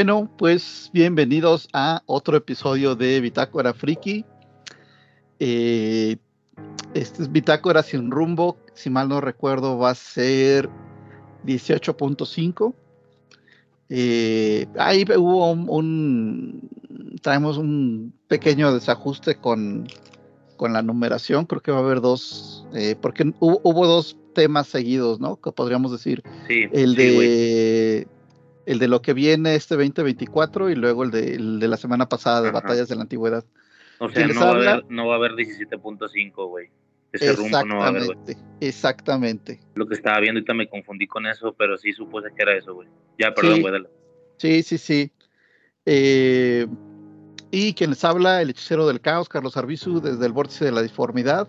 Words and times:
Bueno, 0.00 0.30
pues 0.38 0.88
bienvenidos 0.94 1.68
a 1.74 2.02
otro 2.06 2.34
episodio 2.34 2.94
de 2.94 3.20
Bitácora 3.20 3.74
Friki. 3.74 4.24
Eh, 5.38 6.16
este 6.94 7.22
es 7.22 7.30
Bitácora 7.30 7.82
sin 7.82 8.10
rumbo, 8.10 8.56
si 8.72 8.88
mal 8.88 9.10
no 9.10 9.20
recuerdo 9.20 9.76
va 9.76 9.90
a 9.90 9.94
ser 9.94 10.70
18.5. 11.44 12.72
Eh, 13.90 14.68
ahí 14.78 15.04
hubo 15.18 15.50
un, 15.50 16.70
traemos 17.20 17.58
un 17.58 18.14
pequeño 18.26 18.72
desajuste 18.72 19.34
con, 19.34 19.86
con, 20.56 20.72
la 20.72 20.80
numeración, 20.80 21.44
creo 21.44 21.60
que 21.60 21.72
va 21.72 21.76
a 21.76 21.82
haber 21.82 22.00
dos, 22.00 22.66
eh, 22.72 22.96
porque 22.98 23.34
hubo, 23.38 23.60
hubo, 23.64 23.86
dos 23.86 24.16
temas 24.32 24.66
seguidos, 24.66 25.20
¿no? 25.20 25.36
Que 25.36 25.52
podríamos 25.52 25.92
decir. 25.92 26.22
Sí, 26.48 26.64
el 26.72 26.92
sí, 26.92 26.96
de. 26.96 28.19
El 28.66 28.78
de 28.78 28.88
lo 28.88 29.02
que 29.02 29.12
viene 29.14 29.54
este 29.54 29.74
2024 29.76 30.70
y 30.70 30.74
luego 30.74 31.04
el 31.04 31.10
de, 31.10 31.34
el 31.34 31.60
de 31.60 31.68
la 31.68 31.76
semana 31.76 32.08
pasada 32.08 32.42
de 32.42 32.48
Ajá. 32.48 32.60
batallas 32.60 32.88
de 32.88 32.96
la 32.96 33.02
antigüedad. 33.02 33.44
O 33.98 34.08
sea, 34.08 34.26
no 34.26 34.40
va, 34.40 34.50
habla? 34.50 34.70
haber, 34.72 34.84
no 34.90 35.06
va 35.08 35.14
a 35.14 35.16
haber 35.18 35.32
17.5, 35.32 36.48
güey. 36.48 36.68
Ese 37.12 37.32
rumbo 37.32 37.64
no 37.64 37.78
va 37.78 37.86
a 37.86 37.88
haber, 37.88 38.04
güey. 38.06 38.36
Exactamente. 38.60 39.60
Lo 39.74 39.86
que 39.86 39.94
estaba 39.94 40.20
viendo 40.20 40.38
ahorita 40.38 40.54
me 40.54 40.68
confundí 40.68 41.06
con 41.06 41.26
eso, 41.26 41.52
pero 41.58 41.76
sí 41.76 41.92
supuse 41.92 42.28
que 42.36 42.42
era 42.42 42.56
eso, 42.56 42.74
güey. 42.74 42.88
Ya, 43.18 43.34
perdón, 43.34 43.56
Sí. 43.56 43.60
güey. 43.62 43.72
dale. 43.72 43.88
Sí, 44.38 44.62
sí, 44.62 44.78
sí. 44.78 45.12
Eh, 45.86 46.66
y 47.50 47.74
quien 47.74 47.90
les 47.90 48.04
habla, 48.04 48.40
el 48.42 48.50
hechicero 48.50 48.86
del 48.86 49.00
caos, 49.00 49.28
Carlos 49.28 49.56
Arbizu, 49.56 50.00
desde 50.00 50.24
el 50.24 50.32
vórtice 50.32 50.64
de 50.64 50.72
la 50.72 50.82
disformidad, 50.82 51.48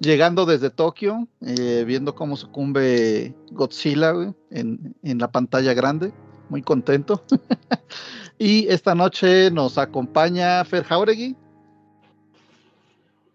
llegando 0.00 0.46
desde 0.46 0.70
Tokio, 0.70 1.26
eh, 1.40 1.84
viendo 1.86 2.14
cómo 2.14 2.36
sucumbe 2.36 3.34
Godzilla 3.50 4.12
en 4.50 5.18
la 5.18 5.30
pantalla 5.32 5.74
grande, 5.74 6.12
muy 6.54 6.62
contento. 6.62 7.20
y 8.38 8.68
esta 8.68 8.94
noche 8.94 9.50
nos 9.50 9.76
acompaña 9.76 10.64
Fer 10.64 10.84
Jauregui. 10.84 11.34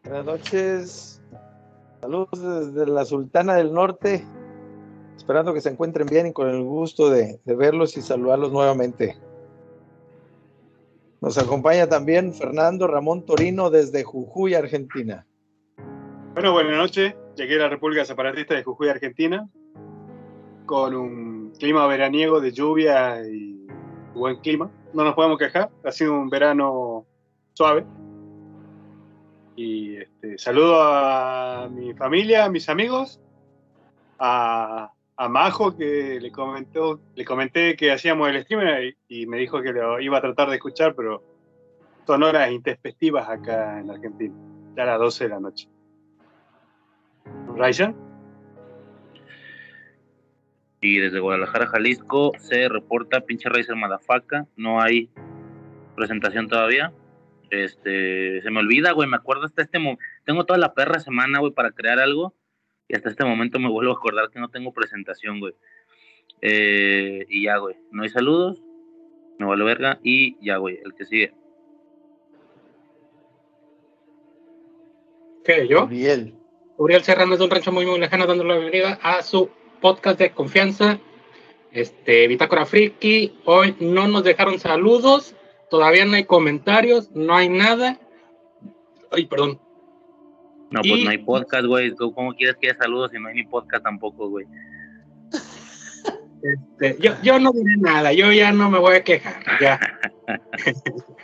Buenas 0.05 0.25
noches. 0.25 1.21
Saludos 1.99 2.29
desde 2.31 2.89
la 2.89 3.03
Sultana 3.03 3.55
del 3.55 3.73
Norte. 3.73 4.25
Esperando 5.17 5.53
que 5.53 5.59
se 5.59 5.67
encuentren 5.67 6.07
bien 6.07 6.27
y 6.27 6.31
con 6.31 6.47
el 6.47 6.63
gusto 6.63 7.09
de, 7.09 7.41
de 7.43 7.55
verlos 7.57 7.97
y 7.97 8.01
saludarlos 8.01 8.53
nuevamente. 8.53 9.17
Nos 11.19 11.37
acompaña 11.37 11.87
también 11.87 12.33
Fernando 12.33 12.87
Ramón 12.87 13.25
Torino 13.25 13.69
desde 13.69 14.05
Jujuy, 14.05 14.53
Argentina. 14.53 15.27
Bueno, 16.35 16.53
buenas 16.53 16.77
noches. 16.77 17.13
Llegué 17.35 17.55
a 17.55 17.63
la 17.63 17.69
República 17.69 18.05
Separatista 18.05 18.55
de 18.55 18.63
Jujuy, 18.63 18.87
Argentina, 18.87 19.49
con 20.65 20.95
un 20.95 21.38
clima 21.57 21.87
veraniego 21.87 22.39
de 22.39 22.51
lluvia 22.51 23.21
y 23.27 23.67
buen 24.13 24.37
clima. 24.37 24.69
No 24.93 25.03
nos 25.03 25.13
podemos 25.13 25.37
quejar. 25.37 25.69
Ha 25.83 25.91
sido 25.91 26.13
un 26.13 26.29
verano 26.29 27.05
suave. 27.53 27.85
Y 29.55 29.97
este, 29.97 30.37
saludo 30.37 30.81
a 30.81 31.67
mi 31.69 31.93
familia, 31.93 32.45
a 32.45 32.49
mis 32.49 32.69
amigos, 32.69 33.19
a, 34.17 34.91
a 35.17 35.29
Majo, 35.29 35.75
que 35.75 36.17
le, 36.21 36.31
comentó, 36.31 37.01
le 37.15 37.25
comenté 37.25 37.75
que 37.75 37.91
hacíamos 37.91 38.29
el 38.29 38.41
streamer 38.43 38.95
y, 39.09 39.21
y 39.21 39.25
me 39.27 39.37
dijo 39.37 39.61
que 39.61 39.73
lo 39.73 39.99
iba 39.99 40.17
a 40.17 40.21
tratar 40.21 40.49
de 40.49 40.55
escuchar, 40.55 40.95
pero 40.95 41.21
son 42.07 42.23
horas 42.23 42.51
intempestivas 42.51 43.29
acá 43.29 43.79
en 43.79 43.91
Argentina, 43.91 44.33
ya 44.75 44.83
a 44.83 44.85
las 44.85 44.99
12 44.99 45.23
de 45.25 45.29
la 45.29 45.39
noche. 45.39 45.69
Ryzen. 47.55 48.08
Y 50.81 50.99
desde 50.99 51.19
Guadalajara, 51.19 51.67
Jalisco, 51.67 52.31
se 52.39 52.69
reporta 52.69 53.21
pinche 53.21 53.49
Racer 53.49 53.75
Madafaca. 53.75 54.47
No 54.55 54.81
hay 54.81 55.09
presentación 55.95 56.47
todavía. 56.47 56.93
Este, 57.49 58.41
se 58.41 58.49
me 58.49 58.59
olvida, 58.59 58.91
güey. 58.91 59.09
Me 59.09 59.17
acuerdo 59.17 59.45
hasta 59.45 59.61
este 59.61 59.79
momento. 59.79 60.01
Tengo 60.23 60.45
toda 60.45 60.57
la 60.57 60.73
perra 60.73 60.99
semana, 60.99 61.39
güey, 61.39 61.51
para 61.51 61.71
crear 61.71 61.99
algo. 61.99 62.33
Y 62.87 62.95
hasta 62.95 63.09
este 63.09 63.25
momento 63.25 63.59
me 63.59 63.69
vuelvo 63.69 63.91
a 63.91 63.95
acordar 63.95 64.29
que 64.29 64.39
no 64.39 64.49
tengo 64.49 64.73
presentación, 64.73 65.41
güey. 65.41 65.53
Eh, 66.41 67.25
y 67.27 67.43
ya, 67.43 67.57
güey. 67.57 67.75
No 67.91 68.03
hay 68.03 68.09
saludos. 68.09 68.63
Me 69.37 69.45
vale 69.45 69.65
verga. 69.65 69.99
Y 70.01 70.37
ya, 70.45 70.57
güey. 70.57 70.79
El 70.83 70.93
que 70.93 71.05
sigue. 71.05 71.33
¿Qué? 75.43 75.67
¿Yo? 75.67 75.85
Uriel. 75.85 76.33
Uriel 76.77 77.03
Serrano 77.03 77.33
es 77.33 77.39
de 77.39 77.45
un 77.45 77.51
rancho 77.51 77.73
muy, 77.73 77.85
muy 77.85 77.99
lejano, 77.99 78.25
dándole 78.25 78.53
la 78.53 78.59
bienvenida 78.59 78.99
a 79.01 79.21
su 79.21 79.49
podcast 79.81 80.19
de 80.19 80.31
confianza, 80.31 80.99
este, 81.71 82.27
Bitácora 82.27 82.65
Friki. 82.65 83.39
Hoy 83.45 83.75
no 83.79 84.07
nos 84.07 84.23
dejaron 84.23 84.59
saludos, 84.59 85.35
todavía 85.69 86.05
no 86.05 86.13
hay 86.15 86.23
comentarios, 86.25 87.11
no 87.11 87.35
hay 87.35 87.49
nada. 87.49 87.99
Ay, 89.11 89.25
perdón. 89.25 89.59
No, 90.71 90.81
pues 90.81 90.99
Y- 90.99 91.03
no 91.03 91.09
hay 91.09 91.17
podcast, 91.19 91.65
güey. 91.65 91.91
¿Cómo- 91.95 92.13
¿Cómo 92.13 92.33
quieres 92.33 92.55
que 92.61 92.69
haya 92.69 92.77
saludos 92.77 93.11
si 93.11 93.19
no 93.19 93.27
hay 93.29 93.35
ni 93.35 93.43
podcast 93.43 93.83
tampoco, 93.83 94.29
güey? 94.29 94.45
Este, 96.41 96.95
yo, 97.01 97.13
yo 97.21 97.37
no 97.39 97.51
diré 97.51 97.75
nada, 97.77 98.13
yo 98.13 98.31
ya 98.31 98.51
no 98.53 98.69
me 98.69 98.79
voy 98.79 98.95
a 98.95 99.03
quejar. 99.03 99.43
Ya. 99.59 99.79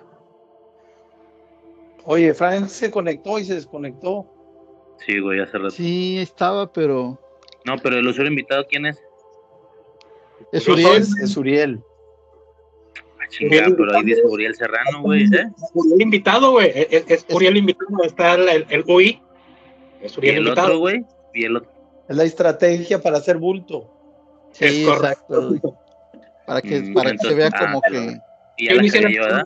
Oye, 2.05 2.33
Frank 2.33 2.67
se 2.67 2.91
conectó 2.91 3.39
y 3.39 3.45
se 3.45 3.55
desconectó. 3.55 4.25
Sí, 5.05 5.19
güey, 5.19 5.39
hace 5.39 5.57
rato. 5.57 5.72
Sí, 5.72 6.17
estaba, 6.19 6.72
pero 6.72 7.19
No, 7.65 7.75
pero 7.81 7.97
el 7.97 8.07
usuario 8.07 8.29
invitado, 8.31 8.65
¿quién 8.69 8.85
es? 8.85 8.99
es 10.51 10.67
Uriel. 10.67 11.03
Es 11.21 11.37
Uriel. 11.37 11.81
Ah, 13.19 13.23
chingada, 13.29 13.63
Uriel 13.63 13.75
pero 13.77 13.95
ahí 13.97 14.03
dice 14.03 14.21
Uriel 14.25 14.55
Serrano, 14.55 15.01
güey. 15.01 15.23
¿eh? 15.23 15.47
Uriel 15.73 16.01
invitado, 16.01 16.51
güey. 16.51 16.71
Es, 16.75 17.03
es 17.07 17.25
Uriel 17.29 17.57
invitado, 17.57 18.03
está 18.03 18.33
el, 18.35 18.65
el 18.69 18.83
UI. 18.87 19.21
Es 20.01 20.15
Y 20.15 20.19
Uriel 20.19 20.35
el 20.37 20.41
invitado. 20.43 20.67
otro, 20.67 20.79
güey. 20.79 21.05
Y 21.33 21.45
el 21.45 21.57
otro. 21.57 21.71
Es 22.07 22.15
la 22.15 22.23
estrategia 22.23 23.01
para 23.01 23.17
hacer 23.17 23.37
bulto. 23.37 23.89
Sí, 24.51 24.65
Es 24.65 24.87
correcto. 24.87 25.49
exacto. 25.51 25.79
Para 26.45 26.61
que, 26.61 26.79
Mm, 26.79 26.93
para 26.93 27.11
que 27.11 27.17
se 27.17 27.33
vea 27.33 27.49
ah, 27.53 27.59
como 27.59 27.81
pero- 27.81 27.93
que. 28.01 28.17
Y 28.57 28.67
ya 28.67 28.73
Yo 28.75 28.81
la 28.81 28.87
cagué 28.91 29.01
la- 29.03 29.11
yo, 29.11 29.21
¿verdad? 29.23 29.43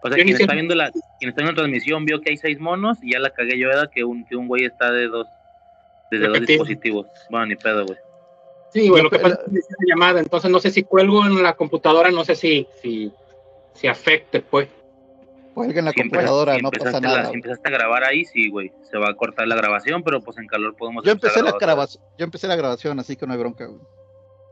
O 0.00 0.08
sea, 0.08 0.16
yo 0.16 0.24
quien 0.24 0.28
está, 0.40 0.54
viendo 0.54 0.74
la, 0.76 0.90
quien 1.18 1.28
está 1.30 1.42
viendo 1.42 1.50
la 1.50 1.56
transmisión 1.66 2.04
vio 2.04 2.20
que 2.20 2.30
hay 2.30 2.36
seis 2.36 2.60
monos 2.60 2.98
y 3.02 3.12
ya 3.12 3.18
la 3.18 3.30
cagué 3.30 3.58
yo, 3.58 3.66
¿verdad? 3.66 3.90
Que 3.92 4.04
un, 4.04 4.24
que 4.24 4.36
un 4.36 4.46
güey 4.46 4.64
está 4.64 4.92
de 4.92 5.08
dos, 5.08 5.26
desde 6.10 6.26
dos 6.26 6.34
Repetido. 6.34 6.64
dispositivos. 6.64 7.06
Bueno, 7.30 7.46
ni 7.46 7.56
pedo, 7.56 7.84
güey. 7.86 7.98
Sí, 8.72 8.88
güey, 8.88 9.02
No, 9.02 9.04
lo 9.04 9.10
que 9.10 9.18
pasa 9.18 9.34
es 9.46 9.50
que 9.52 9.58
hice 9.58 9.68
la 9.78 9.94
llamada, 9.94 10.20
entonces 10.20 10.50
no 10.50 10.58
sé 10.60 10.70
si 10.70 10.82
cuelgo 10.82 11.24
en 11.24 11.42
la 11.42 11.54
computadora, 11.54 12.10
no 12.10 12.24
sé 12.24 12.34
si, 12.36 12.66
si, 12.82 13.10
si 13.74 13.86
afecte, 13.86 14.40
pues. 14.42 14.68
Cuelga 15.54 15.78
en 15.80 15.86
la 15.86 15.90
Si 15.92 16.00
computadora, 16.02 16.54
si 16.56 16.62
no 16.62 16.70
pasa 16.70 16.84
empezaste 16.84 17.06
la- 17.08 17.16
nada. 17.16 17.28
si 17.30 17.34
empezaste 17.34 17.68
a 17.68 17.72
grabar 17.72 18.04
ahí, 18.04 18.24
sí, 18.26 18.48
güey. 18.50 18.70
Se 18.90 18.98
va 18.98 19.08
a 19.08 19.14
cortar 19.14 19.48
la 19.48 19.56
grabación, 19.56 20.02
pero 20.02 20.20
pues 20.20 20.36
en 20.38 20.46
calor 20.46 20.76
podemos 20.76 21.04
Yo 21.04 21.12
empecé 21.12 21.42
la 21.42 21.52
grabación, 21.58 22.02
yo 22.18 22.24
empecé 22.24 22.46
la 22.46 22.56
grabación, 22.56 22.98
así 23.00 23.16
que 23.16 23.26
no 23.26 23.32
hay 23.32 23.38
bronca, 23.38 23.64
güey. 23.66 23.80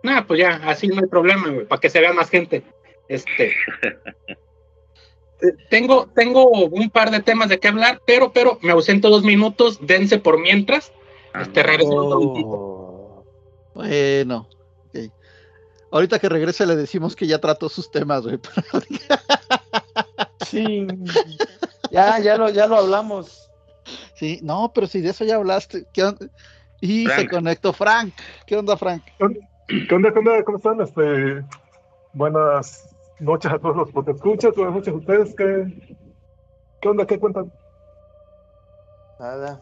Nada, 0.03 0.27
pues 0.27 0.41
ya, 0.41 0.61
así 0.65 0.89
no 0.89 0.97
hay 0.97 1.09
problema, 1.09 1.49
güey, 1.50 1.66
para 1.66 1.81
que 1.81 1.91
se 1.91 2.00
vea 2.00 2.12
más 2.12 2.28
gente. 2.31 2.62
Este. 3.09 3.53
tengo, 5.71 6.09
tengo 6.15 6.48
un 6.48 6.91
par 6.91 7.10
de 7.10 7.21
temas 7.21 7.48
de 7.48 7.59
qué 7.59 7.69
hablar, 7.69 8.01
pero, 8.07 8.33
pero 8.33 8.59
me 8.63 8.72
ausento 8.72 9.10
dos 9.10 9.22
minutos, 9.22 9.78
dense 9.86 10.19
por 10.19 10.41
mientras. 10.41 10.92
Este, 11.41 11.62
regreso. 11.62 11.91
Oh. 11.94 13.24
Bueno, 13.74 14.48
ok. 14.88 15.12
Ahorita 15.91 16.18
que 16.18 16.28
regrese 16.28 16.66
le 16.66 16.77
decimos 16.77 17.15
que 17.15 17.27
ya 17.27 17.38
trató 17.38 17.68
sus 17.68 17.91
temas, 17.91 18.22
güey. 18.22 18.38
Sí. 20.47 20.86
Ya, 21.91 22.18
ya 22.21 22.36
lo, 22.36 22.48
ya 22.50 22.66
lo 22.68 22.77
hablamos. 22.77 23.50
Sí, 24.15 24.38
no, 24.42 24.71
pero 24.72 24.86
si 24.86 25.00
de 25.00 25.10
eso 25.10 25.24
ya 25.24 25.36
hablaste. 25.36 25.86
¿qué 25.92 26.04
on- 26.04 26.30
Y 26.80 27.06
se 27.09 27.28
conectó 27.28 27.72
Frank. 27.72 28.15
¿Qué 28.47 28.56
onda, 28.56 28.77
Frank? 28.77 29.03
¿Qué 29.66 29.94
onda, 29.94 30.12
qué 30.12 30.18
onda? 30.21 30.44
¿Cómo 30.44 30.59
están? 30.59 30.80
Este, 30.80 31.44
buenas 32.12 32.94
noches 33.18 33.50
a 33.53 33.59
todos 33.59 33.77
los 33.77 34.04
que 34.04 34.10
escuchan, 34.12 34.53
buenas 34.56 34.74
noches 34.74 34.94
a 34.94 34.97
ustedes. 34.97 35.34
¿Qué, 35.34 35.97
qué 36.80 36.88
onda? 36.88 37.06
¿Qué 37.06 37.18
cuentan? 37.18 37.53
Nada. 39.18 39.60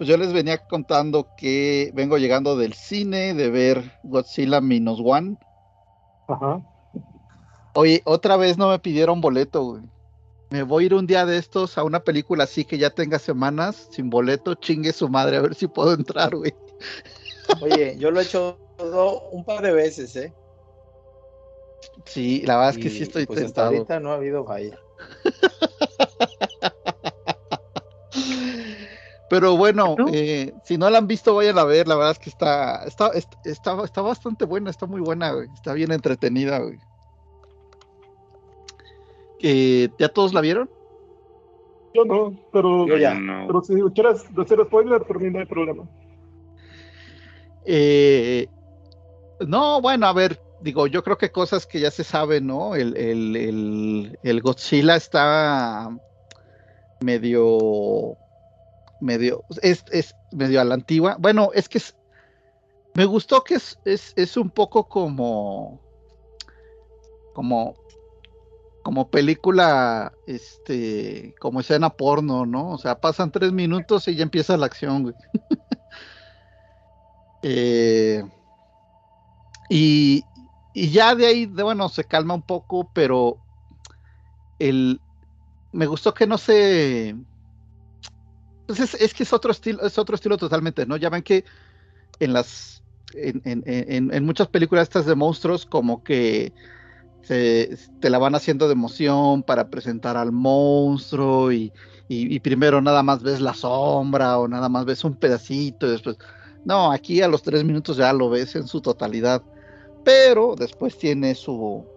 Pues 0.00 0.08
yo 0.08 0.16
les 0.16 0.32
venía 0.32 0.56
contando 0.56 1.28
que 1.36 1.90
vengo 1.92 2.16
llegando 2.16 2.56
del 2.56 2.72
cine 2.72 3.34
de 3.34 3.50
ver 3.50 3.98
Godzilla 4.02 4.62
Minus 4.62 4.98
One. 5.04 5.36
Ajá. 6.26 6.62
Oye, 7.74 8.00
otra 8.06 8.38
vez 8.38 8.56
no 8.56 8.70
me 8.70 8.78
pidieron 8.78 9.20
boleto, 9.20 9.62
güey. 9.62 9.82
Me 10.48 10.62
voy 10.62 10.84
a 10.84 10.86
ir 10.86 10.94
un 10.94 11.06
día 11.06 11.26
de 11.26 11.36
estos 11.36 11.76
a 11.76 11.84
una 11.84 12.00
película 12.00 12.44
así 12.44 12.64
que 12.64 12.78
ya 12.78 12.88
tenga 12.88 13.18
semanas 13.18 13.88
sin 13.90 14.08
boleto, 14.08 14.54
chingue 14.54 14.94
su 14.94 15.06
madre, 15.06 15.36
a 15.36 15.42
ver 15.42 15.54
si 15.54 15.66
puedo 15.66 15.92
entrar, 15.92 16.34
güey. 16.34 16.54
Oye, 17.60 17.94
yo 17.98 18.10
lo 18.10 18.20
he 18.20 18.22
hecho 18.22 18.56
todo 18.78 19.28
un 19.32 19.44
par 19.44 19.60
de 19.60 19.72
veces, 19.72 20.16
¿eh? 20.16 20.32
Sí, 22.06 22.40
la 22.46 22.56
verdad 22.56 22.70
es 22.70 22.78
que 22.78 22.88
sí 22.88 23.02
estoy 23.02 23.26
pues 23.26 23.40
hasta 23.40 23.48
tentado. 23.48 23.68
ahorita 23.68 24.00
no 24.00 24.12
ha 24.12 24.14
habido 24.14 24.46
falla. 24.46 24.78
Pero 29.30 29.56
bueno, 29.56 29.94
eh, 30.12 30.52
si 30.64 30.76
no 30.76 30.90
la 30.90 30.98
han 30.98 31.06
visto, 31.06 31.36
vayan 31.36 31.56
a 31.56 31.64
ver. 31.64 31.86
La 31.86 31.94
verdad 31.94 32.10
es 32.10 32.18
que 32.18 32.30
está, 32.30 32.84
está, 32.84 33.10
est- 33.14 33.32
está, 33.44 33.80
está 33.84 34.02
bastante 34.02 34.44
buena, 34.44 34.70
está 34.70 34.86
muy 34.86 35.00
buena, 35.00 35.30
güey. 35.30 35.48
Está 35.54 35.72
bien 35.72 35.92
entretenida, 35.92 36.58
güey. 36.58 36.80
Eh, 39.38 39.88
¿Ya 39.98 40.08
todos 40.08 40.34
la 40.34 40.40
vieron? 40.40 40.68
Yo 41.94 42.04
no, 42.04 42.34
pero, 42.52 42.88
Yo 42.88 42.96
ya. 42.96 43.14
No. 43.14 43.46
pero 43.46 43.62
si 43.62 43.74
quieres 43.94 44.24
hacer 44.36 44.64
spoiler, 44.66 45.02
por 45.02 45.20
mí 45.20 45.30
no 45.30 45.38
hay 45.38 45.46
problema. 45.46 45.84
Eh, 47.64 48.48
no, 49.46 49.80
bueno, 49.80 50.06
a 50.08 50.12
ver, 50.12 50.40
digo, 50.60 50.88
yo 50.88 51.04
creo 51.04 51.16
que 51.16 51.30
cosas 51.30 51.66
que 51.66 51.78
ya 51.78 51.92
se 51.92 52.02
saben, 52.02 52.48
¿no? 52.48 52.74
El, 52.74 52.96
el, 52.96 53.36
el, 53.36 54.18
el 54.24 54.40
Godzilla 54.40 54.96
está 54.96 55.88
medio, 57.00 58.16
medio, 59.00 59.44
es, 59.62 59.84
es 59.92 60.14
medio 60.32 60.60
a 60.60 60.64
la 60.64 60.74
antigua. 60.74 61.16
Bueno, 61.18 61.50
es 61.54 61.68
que 61.68 61.78
es- 61.78 61.96
me 62.94 63.04
gustó 63.04 63.42
que 63.44 63.54
es, 63.54 63.78
es, 63.84 64.12
es 64.16 64.36
un 64.36 64.50
poco 64.50 64.88
como, 64.88 65.80
como, 67.32 67.74
como 68.82 69.10
película, 69.10 70.12
este, 70.26 71.34
como 71.38 71.60
escena 71.60 71.90
porno, 71.90 72.46
¿no? 72.46 72.70
O 72.70 72.78
sea, 72.78 72.98
pasan 73.00 73.30
tres 73.30 73.52
minutos 73.52 74.08
y 74.08 74.16
ya 74.16 74.22
empieza 74.22 74.56
la 74.56 74.66
acción. 74.66 75.14
Eh, 77.42 78.22
y, 79.68 80.24
y 80.72 80.90
ya 80.90 81.14
de 81.14 81.26
ahí, 81.26 81.46
de, 81.46 81.62
bueno, 81.62 81.88
se 81.88 82.04
calma 82.04 82.34
un 82.34 82.42
poco, 82.42 82.90
pero 82.92 83.38
el, 84.58 85.00
me 85.72 85.86
gustó 85.86 86.14
que 86.14 86.26
no 86.26 86.38
se... 86.38 87.16
Pues 88.76 88.94
es, 88.94 89.14
que 89.14 89.22
es 89.24 89.32
otro 89.32 89.50
estilo, 89.52 89.82
es 89.84 89.98
otro 89.98 90.14
estilo 90.14 90.36
totalmente, 90.36 90.86
¿no? 90.86 90.96
Ya 90.96 91.10
ven 91.10 91.22
que 91.22 91.44
en 92.20 92.32
las, 92.34 92.84
en, 93.14 93.42
en- 93.44 93.64
en- 94.14 94.24
muchas 94.26 94.48
películas 94.48 94.84
estas 94.84 95.06
de 95.06 95.14
monstruos, 95.16 95.66
como 95.66 96.02
que 96.02 96.54
se, 97.22 97.78
te 98.00 98.10
la 98.10 98.18
van 98.18 98.34
haciendo 98.36 98.68
de 98.68 98.74
emoción 98.74 99.44
para 99.44 99.70
presentar 99.70 100.16
al 100.16 100.32
monstruo 100.32 101.52
y, 101.52 101.74
y- 102.08 102.40
primero 102.40 102.80
nada 102.82 103.02
más 103.02 103.22
ves 103.22 103.40
la 103.40 103.54
sombra 103.54 104.38
o 104.38 104.48
nada 104.48 104.68
más 104.68 104.84
ves 104.86 105.04
un 105.04 105.16
pedacito 105.16 105.86
y 105.86 105.90
después 105.92 106.18
no, 106.64 106.92
aquí 106.92 107.22
a 107.22 107.28
los 107.28 107.42
tres 107.42 107.64
minutos 107.64 107.96
ya 107.98 108.12
lo 108.12 108.30
ves 108.30 108.54
en 108.56 108.66
su 108.68 108.82
totalidad, 108.82 109.44
pero 110.04 110.56
después 110.56 110.98
tiene 110.98 111.34
su, 111.36 111.88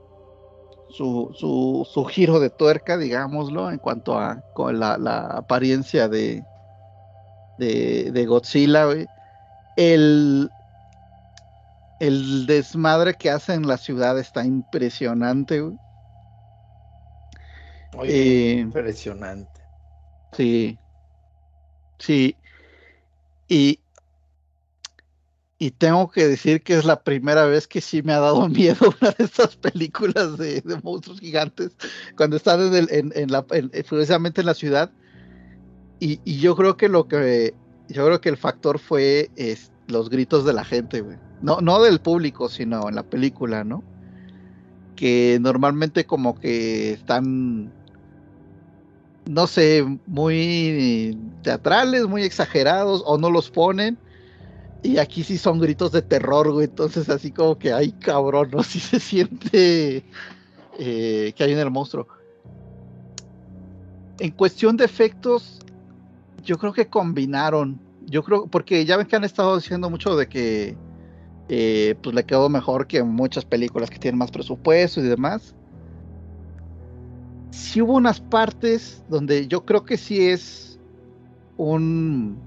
su, 0.87 1.31
su, 1.37 1.87
su 1.89 2.05
giro 2.05 2.39
de 2.39 2.49
tuerca, 2.49 2.97
digámoslo, 2.97 3.71
en 3.71 3.79
cuanto 3.79 4.17
a 4.19 4.43
con 4.53 4.79
la 4.79 4.95
apariencia 5.27 6.07
de, 6.09 6.45
de, 7.57 8.11
de 8.11 8.25
Godzilla. 8.25 8.85
güey. 8.85 9.09
El, 9.75 10.51
el 12.00 12.45
desmadre 12.45 13.15
que 13.15 13.29
hace 13.29 13.53
en 13.53 13.67
la 13.67 13.77
ciudad 13.77 14.19
está 14.19 14.45
impresionante. 14.45 15.61
güey. 15.61 15.79
Oye, 17.95 18.11
Eh, 18.11 18.59
impresionante. 18.59 19.61
Sí. 20.31 20.79
Sí. 22.00 22.38
Y, 23.47 23.79
y 25.57 25.71
tengo 25.71 26.09
que 26.09 26.27
decir 26.27 26.61
que 26.63 26.73
es 26.75 26.83
la 26.85 27.03
primera 27.03 27.45
vez 27.45 27.67
que 27.67 27.79
sí 27.81 28.01
me 28.03 28.13
ha 28.13 28.19
dado 28.19 28.47
miedo 28.49 28.94
una 29.01 29.11
de 29.11 29.23
estas 29.25 29.56
películas 29.56 30.38
de, 30.38 30.61
de 30.61 30.81
monstruos 30.81 31.19
gigantes, 31.19 31.77
cuando 32.17 32.35
están 32.38 32.61
en, 32.61 32.75
el- 32.75 32.91
en- 32.91 33.13
en 33.15 33.31
la, 33.31 33.45
en- 33.51 33.69
precisamente 33.69 34.41
en 34.41 34.47
la 34.47 34.53
ciudad. 34.56 34.94
Y, 36.05 36.39
yo 36.39 36.55
creo 36.57 36.75
que 36.75 36.89
lo 36.89 37.07
que, 37.07 37.53
yo 37.88 38.05
creo 38.05 38.19
que 38.19 38.27
el 38.27 38.35
factor 38.35 38.77
fue 38.77 39.29
los 39.88 40.09
gritos 40.09 40.44
de 40.44 40.51
la 40.51 40.65
gente, 40.65 41.00
güey. 41.00 41.17
No, 41.41 41.61
no 41.61 41.81
del 41.81 42.01
público, 42.01 42.50
sino 42.50 42.89
en 42.89 42.95
la 42.95 43.03
película, 43.03 43.63
¿no? 43.63 43.83
Que 44.97 45.38
normalmente 45.41 46.05
como 46.05 46.35
que 46.35 46.91
están 46.91 47.71
no 49.25 49.47
sé, 49.47 49.85
muy 50.05 51.17
teatrales, 51.41 52.07
muy 52.07 52.23
exagerados, 52.23 53.03
o 53.06 53.17
no 53.17 53.29
los 53.29 53.49
ponen. 53.49 53.97
Y 54.81 54.97
aquí 54.97 55.23
sí 55.23 55.38
son 55.38 55.59
gritos 55.59 55.94
de 55.94 56.01
terror, 56.01 56.51
güey. 56.51 56.65
Entonces, 56.65 57.07
así 57.09 57.31
como 57.31 57.57
que, 57.57 57.71
ay, 57.71 57.94
cabrón, 57.94 58.49
¿no? 58.51 58.63
Sí 58.63 58.81
se 58.81 58.99
siente 58.99 60.03
eh, 60.77 61.33
que 61.35 61.44
hay 61.44 61.53
en 61.53 61.59
el 61.59 61.71
monstruo. 61.71 62.07
En 64.19 64.31
cuestión 64.31 64.75
de 64.75 64.85
efectos, 64.85 65.62
yo 66.44 66.57
creo 66.57 66.74
que 66.74 66.88
combinaron. 66.88 67.80
Yo 68.06 68.24
creo, 68.24 68.48
porque 68.48 68.86
ya 68.86 68.98
ven 68.98 69.07
que 69.07 69.16
han 69.16 69.24
estado 69.24 69.56
diciendo 69.56 69.90
mucho 69.90 70.16
de 70.16 70.28
que 70.28 70.78
eh, 71.50 71.95
pues 72.01 72.16
le 72.16 72.25
quedó 72.25 72.50
mejor 72.50 72.88
que 72.88 73.04
muchas 73.04 73.45
películas 73.45 73.90
que 73.90 74.00
tienen 74.00 74.18
más 74.18 74.31
presupuesto 74.31 75.00
y 75.00 75.04
demás 75.04 75.56
sí 77.54 77.81
hubo 77.81 77.94
unas 77.94 78.19
partes 78.19 79.04
donde 79.10 79.48
yo 79.48 79.63
creo 79.63 79.86
que 79.86 79.98
sí 79.98 80.28
es 80.28 80.80
un 81.57 82.38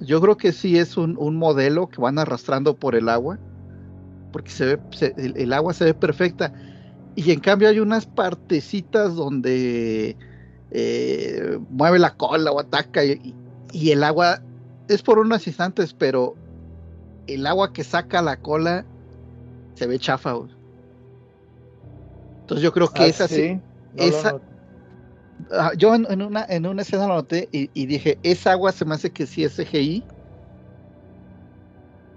yo 0.00 0.20
creo 0.20 0.36
que 0.36 0.52
sí 0.52 0.78
es 0.78 0.96
un, 0.96 1.16
modelo 1.36 1.88
que 1.88 2.00
van 2.00 2.18
arrastrando 2.18 2.76
por 2.76 2.94
el 2.94 3.08
agua 3.08 3.38
porque 4.32 4.50
se 4.50 4.64
ve 4.64 4.80
el 5.16 5.52
agua 5.52 5.74
se 5.74 5.86
ve 5.86 5.94
perfecta 5.94 6.52
y 7.16 7.32
en 7.32 7.40
cambio 7.40 7.68
hay 7.68 7.80
unas 7.80 8.06
partecitas 8.06 9.14
donde 9.14 10.16
eh, 10.74 11.58
mueve 11.70 11.98
la 12.00 12.16
cola 12.16 12.52
o 12.52 12.60
ataca 12.60 13.04
y, 13.04 13.38
y 13.72 13.90
el 13.92 14.04
agua 14.04 14.44
es 14.88 15.02
por 15.02 15.18
unos 15.20 15.46
instantes 15.46 15.94
pero 15.94 16.36
el 17.26 17.46
agua 17.46 17.72
que 17.72 17.84
saca 17.84 18.22
la 18.22 18.38
cola 18.38 18.86
se 19.76 19.86
ve 19.86 19.98
chafa 19.98 20.34
entonces 22.42 22.62
yo 22.62 22.72
creo 22.72 22.92
que 22.92 23.04
Ah, 23.04 23.08
esa 23.08 23.28
sí 23.28 23.62
no 23.92 24.06
esa-. 24.08 24.32
Ah, 25.50 25.72
yo 25.76 25.94
en, 25.94 26.06
en 26.10 26.22
una, 26.22 26.46
en 26.48 26.66
una 26.66 26.82
escena 26.82 27.06
lo 27.08 27.14
noté 27.14 27.48
y, 27.52 27.70
y 27.74 27.86
dije, 27.86 28.20
esa 28.22 28.52
agua 28.52 28.72
se 28.72 28.84
me 28.84 28.94
hace 28.94 29.12
que 29.12 29.26
sí 29.26 29.44
es 29.44 29.54
CGI, 29.54 30.06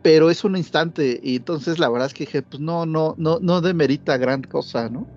pero 0.01 0.29
es 0.29 0.43
un 0.43 0.55
instante. 0.57 1.19
Y 1.21 1.37
entonces 1.37 1.79
la 1.79 1.89
verdad 1.89 2.07
es 2.07 2.13
que 2.13 2.25
dije, 2.25 2.41
pues 2.43 2.61
no, 2.61 2.85
no, 2.85 3.15
no, 3.17 3.39
no 3.41 3.61
demerita 3.61 4.17
gran 4.17 4.43
cosa, 4.43 4.89
¿no? 4.89 5.09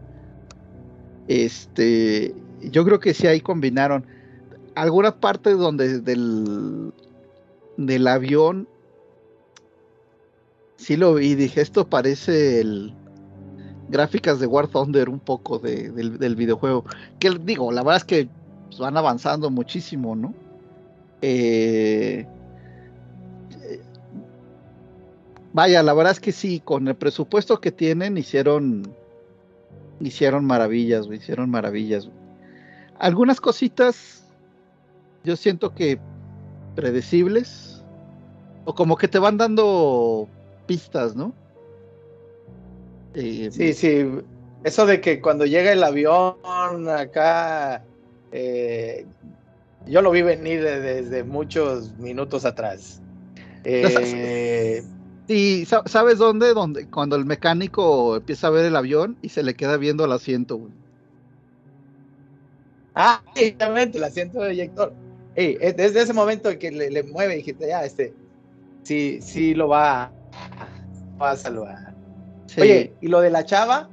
Este, 1.26 2.34
yo 2.62 2.84
creo 2.84 3.00
que 3.00 3.14
sí 3.14 3.26
ahí 3.26 3.40
combinaron. 3.40 4.06
Alguna 4.74 5.18
parte 5.20 5.52
donde 5.52 6.00
del, 6.00 6.92
del 7.76 8.06
avión, 8.06 8.68
sí 10.76 10.96
lo 10.96 11.14
vi 11.14 11.28
y 11.28 11.34
dije, 11.34 11.60
esto 11.60 11.88
parece 11.88 12.60
el 12.60 12.94
gráficas 13.90 14.38
de 14.38 14.46
War 14.46 14.68
Thunder 14.68 15.08
un 15.08 15.18
poco 15.18 15.58
de- 15.58 15.90
del, 15.90 16.36
videojuego. 16.36 16.84
Que 17.18 17.30
digo, 17.30 17.72
la 17.72 17.82
verdad 17.82 17.98
es 17.98 18.04
que 18.04 18.28
pues, 18.68 18.78
van 18.78 18.96
avanzando 18.96 19.50
muchísimo, 19.50 20.14
¿no? 20.14 20.32
Eh, 21.20 22.26
vaya, 25.52 25.82
la 25.82 25.92
verdad 25.92 26.12
es 26.12 26.20
que 26.20 26.32
sí, 26.32 26.60
con 26.60 26.88
el 26.88 26.94
presupuesto 26.94 27.60
que 27.60 27.72
tienen, 27.72 28.16
hicieron, 28.16 28.94
hicieron 30.00 30.44
maravillas, 30.44 31.06
hicieron 31.06 31.50
maravillas. 31.50 32.08
Algunas 33.00 33.40
cositas, 33.40 34.22
yo 35.24 35.34
siento 35.36 35.74
que 35.74 35.98
predecibles, 36.76 37.82
o 38.64 38.74
como 38.74 38.96
que 38.96 39.08
te 39.08 39.18
van 39.18 39.36
dando 39.38 40.28
pistas, 40.66 41.16
¿no? 41.16 41.34
Eh, 43.14 43.48
Sí, 43.50 43.72
sí. 43.72 44.06
Eso 44.62 44.84
de 44.86 45.00
que 45.00 45.20
cuando 45.20 45.46
llega 45.46 45.72
el 45.72 45.82
avión 45.82 46.36
acá, 46.88 47.82
eh, 48.32 49.06
yo 49.86 50.02
lo 50.02 50.10
vi 50.10 50.20
venir 50.22 50.62
de- 50.62 50.80
desde 50.80 51.24
muchos 51.24 51.96
minutos 51.98 52.44
atrás. 52.44 53.00
Eh, 53.64 54.82
Sí, 55.26 55.64
sa- 55.64 55.82
¿sabes 55.86 56.18
dónde? 56.18 56.54
Donde 56.54 56.86
cuando 56.88 57.14
el 57.14 57.24
mecánico 57.24 58.16
empieza 58.16 58.48
a 58.48 58.50
ver 58.50 58.64
el 58.64 58.74
avión 58.74 59.16
y 59.22 59.28
se 59.28 59.42
le 59.44 59.54
queda 59.54 59.76
viendo 59.76 60.04
el 60.04 60.12
asiento, 60.12 60.56
güey. 60.56 60.72
Ah, 62.94 63.22
exactamente, 63.34 63.98
el 63.98 64.04
asiento 64.04 64.40
de 64.40 64.52
eyector. 64.52 64.92
Ey, 65.34 65.56
es 65.60 65.76
desde 65.76 66.02
ese 66.02 66.12
momento 66.12 66.56
que 66.58 66.70
le, 66.70 66.90
le 66.90 67.02
mueve, 67.04 67.36
dijiste, 67.36 67.68
ya, 67.68 67.84
este, 67.84 68.14
sí, 68.82 69.20
sí 69.22 69.54
lo 69.54 69.68
va, 69.68 70.02
a- 70.04 70.12
va 71.20 71.30
a 71.32 71.36
salvar. 71.36 71.94
Sí. 72.46 72.60
Oye, 72.60 72.94
¿y 73.00 73.08
lo 73.08 73.20
de 73.20 73.30
la 73.30 73.44
chava? 73.44 73.88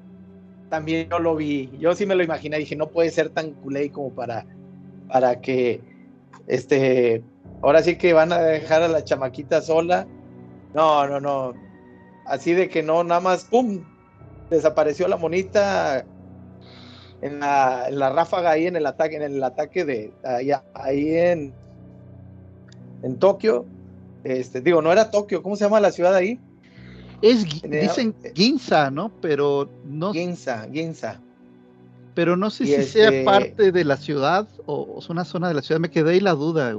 también 0.70 1.08
yo 1.10 1.20
lo 1.20 1.36
vi. 1.36 1.72
Yo 1.80 1.96
sí 1.96 2.06
me 2.06 2.16
lo 2.16 2.24
imaginé. 2.24 2.58
Dije, 2.58 2.76
no 2.76 2.90
puede 2.90 3.10
ser 3.10 3.30
tan 3.30 3.52
culé 3.52 3.90
como 3.92 4.14
para, 4.14 4.46
para 5.08 5.40
que, 5.40 5.82
este, 6.48 7.24
ahora 7.62 7.82
sí 7.82 7.96
que 7.96 8.14
van 8.14 8.34
a 8.34 8.42
dejar 8.42 8.84
a 8.84 8.88
la 8.88 9.04
chamaquita 9.04 9.62
sola. 9.62 10.06
No, 10.74 11.08
no, 11.08 11.20
no. 11.20 11.54
Así 12.26 12.54
de 12.54 12.68
que 12.68 12.84
no, 12.84 13.04
nada 13.04 13.22
más, 13.22 13.46
¡pum! 13.46 13.82
Desapareció 14.50 15.08
la 15.08 15.18
monita 15.18 16.06
en 17.22 17.40
la, 17.40 17.88
en 17.90 18.00
la 18.00 18.10
ráfaga 18.12 18.52
ahí 18.52 18.68
en 18.68 18.76
el 18.76 18.86
ataque, 18.86 19.16
en 19.16 19.24
el 19.24 19.44
ataque 19.44 19.86
de 19.86 20.14
ahí, 20.24 20.52
ahí 20.74 21.16
en, 21.16 21.54
en 23.04 23.18
Tokio. 23.18 23.66
Este, 24.24 24.62
digo, 24.62 24.82
no 24.82 24.92
era 24.92 25.10
Tokio, 25.10 25.42
¿cómo 25.42 25.56
se 25.56 25.64
llama 25.64 25.80
la 25.80 25.92
ciudad 25.92 26.14
ahí? 26.14 26.40
Es, 27.22 27.46
dicen 27.64 28.14
Ginza, 28.36 28.92
¿no? 28.92 29.12
Pero 29.22 29.70
no. 29.86 30.14
Ginza, 30.14 30.68
Ginza. 30.72 31.20
Pero 32.14 32.36
no 32.36 32.50
sé 32.50 32.66
si 32.66 32.84
sea 32.84 33.10
este 33.10 33.24
parte 33.24 33.72
de 33.72 33.84
la 33.84 33.98
ciudad 33.98 34.48
o 34.66 34.98
es 35.00 35.10
una 35.10 35.24
zona 35.24 35.48
de 35.48 35.54
la 35.54 35.62
ciudad. 35.62 35.80
Me 35.80 35.90
quedé 35.90 36.12
ahí 36.12 36.20
la 36.20 36.34
duda. 36.34 36.70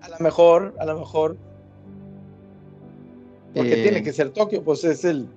A 0.00 0.08
lo 0.08 0.18
mejor, 0.18 0.74
a 0.78 0.84
lo 0.84 0.98
mejor. 0.98 1.36
Porque 3.54 3.80
Eh, 3.80 3.82
tiene 3.82 4.02
que 4.02 4.12
ser 4.12 4.30
Tokio, 4.30 4.62
pues 4.62 4.82
es 4.84 5.04
el, 5.04 5.28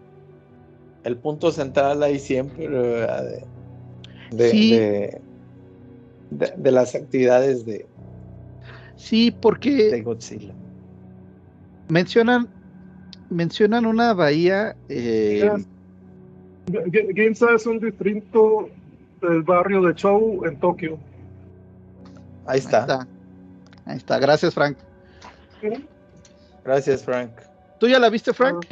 el 1.03 1.17
punto 1.17 1.51
central 1.51 2.01
ahí 2.01 2.17
siempre 2.17 2.67
¿verdad? 2.67 3.43
De, 4.31 4.43
de, 4.43 4.49
Sí. 4.51 4.75
de, 4.75 5.21
de- 6.31 6.53
de 6.57 6.71
las 6.71 6.95
actividades 6.95 7.65
de, 7.65 7.85
Sí, 8.95 9.31
porque 9.31 9.91
de 9.91 10.01
Godzilla. 10.01 10.53
mencionan 11.89 12.47
mencionan 13.29 13.85
una 13.85 14.13
bahía. 14.13 14.75
eh, 14.89 15.49
Ginza 17.15 17.47
es 17.55 17.65
un 17.65 17.79
distrito 17.79 18.69
del 19.21 19.41
barrio 19.43 19.81
de 19.83 19.95
Chou 19.95 20.45
en 20.45 20.57
Tokio. 20.59 20.97
Ahí 22.45 22.53
ahí 22.55 22.59
está. 22.59 22.79
está. 22.81 23.07
Ahí 23.85 23.97
está. 23.97 24.19
Gracias, 24.19 24.53
Frank. 24.53 24.77
Gracias, 26.63 27.03
Frank. 27.03 27.31
¿Tú 27.79 27.87
ya 27.87 27.99
la 27.99 28.09
viste, 28.09 28.33
Frank? 28.33 28.65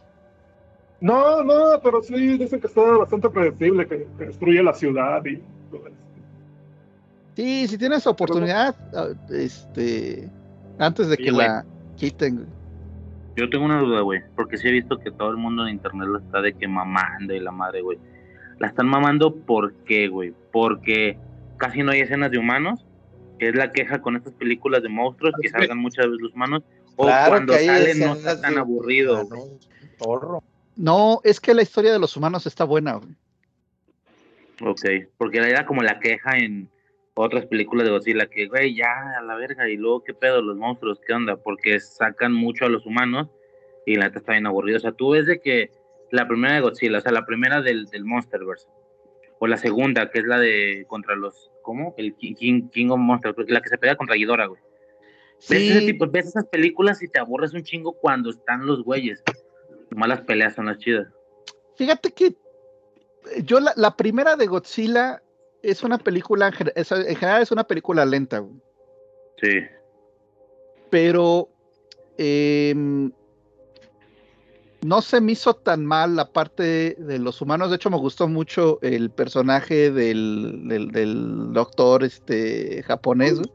No, 1.02 1.44
no, 1.44 1.80
pero 1.84 2.02
sí 2.02 2.38
dicen 2.38 2.60
que 2.60 2.68
está 2.68 2.82
bastante 2.82 3.30
predecible, 3.30 3.88
que, 3.88 4.08
que 4.18 4.26
destruye 4.26 4.64
la 4.64 4.74
ciudad 4.74 5.24
y 5.26 5.38
todo 5.70 5.88
eso. 5.88 5.96
Sí, 7.36 7.68
si 7.68 7.78
tienes 7.78 8.08
oportunidad, 8.08 8.76
ah, 8.96 9.10
este, 9.30 10.30
antes 10.80 11.10
de 11.10 11.18
que 11.18 11.32
la 11.32 11.66
quiten. 11.98 12.48
Yo 13.36 13.50
tengo 13.50 13.66
una 13.66 13.82
duda, 13.82 14.02
güey, 14.02 14.22
porque 14.36 14.58
sí 14.58 14.70
he 14.70 14.72
visto 14.72 14.98
que 14.98 15.12
todo 15.12 15.30
el 15.32 15.38
mundo 15.38 15.68
en 15.68 15.74
internet 15.74 16.08
lo 16.08 16.20
está 16.20 16.42
de 16.42 16.54
que 16.54 16.68
mamando 16.68 17.34
y 17.34 17.40
la 17.42 17.52
madre, 17.52 17.82
güey. 17.82 18.00
La 18.60 18.68
están 18.68 18.88
mamando 18.88 19.36
¿por 19.36 19.74
qué, 19.84 20.08
güey? 20.08 20.34
Porque 20.54 21.18
casi 21.58 21.84
no 21.84 21.92
hay 21.92 22.00
escenas 22.00 22.32
de 22.32 22.38
humanos, 22.38 22.86
que 23.38 23.50
es 23.50 23.56
la 23.56 23.74
queja 23.74 24.02
con 24.02 24.16
estas 24.16 24.32
películas 24.34 24.82
de 24.82 24.88
monstruos, 24.88 25.34
que 25.42 25.50
salgan 25.50 25.78
muchas 25.78 26.06
veces 26.06 26.22
los 26.22 26.34
humanos, 26.34 26.64
o 26.96 27.08
Claro 27.08 27.32
cuando 27.32 27.54
salen 27.54 28.00
no 28.00 28.14
está 28.14 28.40
tan 28.40 28.54
de- 28.54 28.60
aburrido. 28.62 29.26
Güey. 29.28 29.42
No, 30.76 31.22
es 31.24 31.40
que 31.40 31.54
la 31.54 31.62
historia 31.62 31.92
de 31.92 32.00
los 32.00 32.16
humanos 32.18 32.46
está 32.46 32.64
buena. 32.64 32.94
güey. 32.94 33.16
Ok, 34.62 35.10
porque 35.18 35.40
era 35.40 35.66
como 35.66 35.84
la 35.84 36.00
queja 36.00 36.38
en 36.38 36.70
otras 37.14 37.46
películas 37.46 37.86
de 37.86 37.92
Godzilla, 37.92 38.28
que, 38.28 38.48
güey, 38.48 38.76
ya, 38.76 39.18
a 39.18 39.22
la 39.22 39.36
verga, 39.36 39.70
y 39.70 39.78
luego, 39.78 40.04
¿qué 40.04 40.14
pedo, 40.14 40.42
los 40.42 40.58
monstruos? 40.58 41.00
¿Qué 41.06 41.14
onda? 41.14 41.38
Porque 41.38 41.80
sacan 41.80 42.34
mucho 42.34 42.66
a 42.66 42.70
los 42.70 42.86
humanos 42.86 43.30
y 43.86 43.96
la 43.96 44.06
neta 44.06 44.20
está 44.20 44.34
bien 44.34 44.48
aburrido. 44.48 44.78
O 44.78 44.82
sea, 44.82 44.92
tú 44.92 45.12
ves 45.12 45.26
de 45.26 45.40
que 45.40 45.72
la 46.12 46.28
primera 46.28 46.56
de 46.56 46.62
Godzilla, 46.62 46.98
o 46.98 47.02
sea, 47.02 47.12
la 47.12 47.26
primera 47.26 47.62
del, 47.62 47.86
del 47.86 48.06
Monsterverse, 48.06 48.68
o 49.40 49.48
la 49.48 49.58
segunda, 49.58 50.10
que 50.10 50.20
es 50.20 50.26
la 50.26 50.40
de 50.40 50.86
contra 50.88 51.16
los, 51.16 51.52
¿cómo? 51.62 51.94
El 51.98 52.16
King, 52.16 52.36
King, 52.36 52.70
King 52.70 52.90
of 52.90 53.00
Monsters, 53.00 53.36
la 53.50 53.62
que 53.62 53.70
se 53.70 53.78
pega 53.78 53.96
contra 53.96 54.16
Ghidorah, 54.16 54.48
güey. 54.48 54.62
Ves, 55.50 55.62
ese 55.62 55.80
Sí, 55.82 55.86
tipo, 55.88 56.08
ves 56.08 56.28
esas 56.28 56.46
películas 56.46 57.02
y 57.04 57.10
te 57.10 57.20
aburres 57.20 57.54
un 57.54 57.64
chingo 57.64 57.94
cuando 57.94 58.30
están 58.30 58.66
los 58.66 58.84
güeyes. 58.84 59.24
Nomás 59.92 60.10
las 60.10 60.22
peleas 60.22 60.56
son 60.56 60.66
las 60.68 60.78
chidas. 60.80 61.08
fíjate 61.78 62.12
que 62.12 62.26
eh, 62.28 62.36
yo 63.44 63.60
la, 63.60 63.74
la 63.76 63.96
primera 63.96 64.36
de 64.36 64.46
Godzilla 64.48 65.22
es 65.62 65.84
una 65.84 65.98
película, 65.98 66.48
en 66.48 66.54
gen- 66.54 66.72
es- 66.76 66.92
en 66.92 67.16
general 67.16 67.42
es 67.42 67.52
una 67.52 67.64
película 67.66 68.06
lenta, 68.06 68.40
güey. 68.40 68.56
Sí. 69.42 69.60
pero 70.90 71.50
em, 72.18 73.12
no 74.82 75.02
se 75.02 75.20
me 75.20 75.34
hizo 75.34 75.56
tan 75.56 75.86
mal 75.86 76.16
la 76.16 76.32
parte 76.32 76.96
de 77.00 77.20
los 77.20 77.42
humanos. 77.42 77.70
De 77.70 77.76
hecho, 77.78 77.90
me 77.90 77.98
gustó 77.98 78.28
mucho 78.28 78.80
el 78.82 79.10
personaje 79.10 79.92
del, 79.92 80.68
del- 80.70 80.92
del 80.92 81.52
doctor 81.54 82.04
este, 82.04 82.84
japonés. 82.84 83.40
güey, 83.40 83.52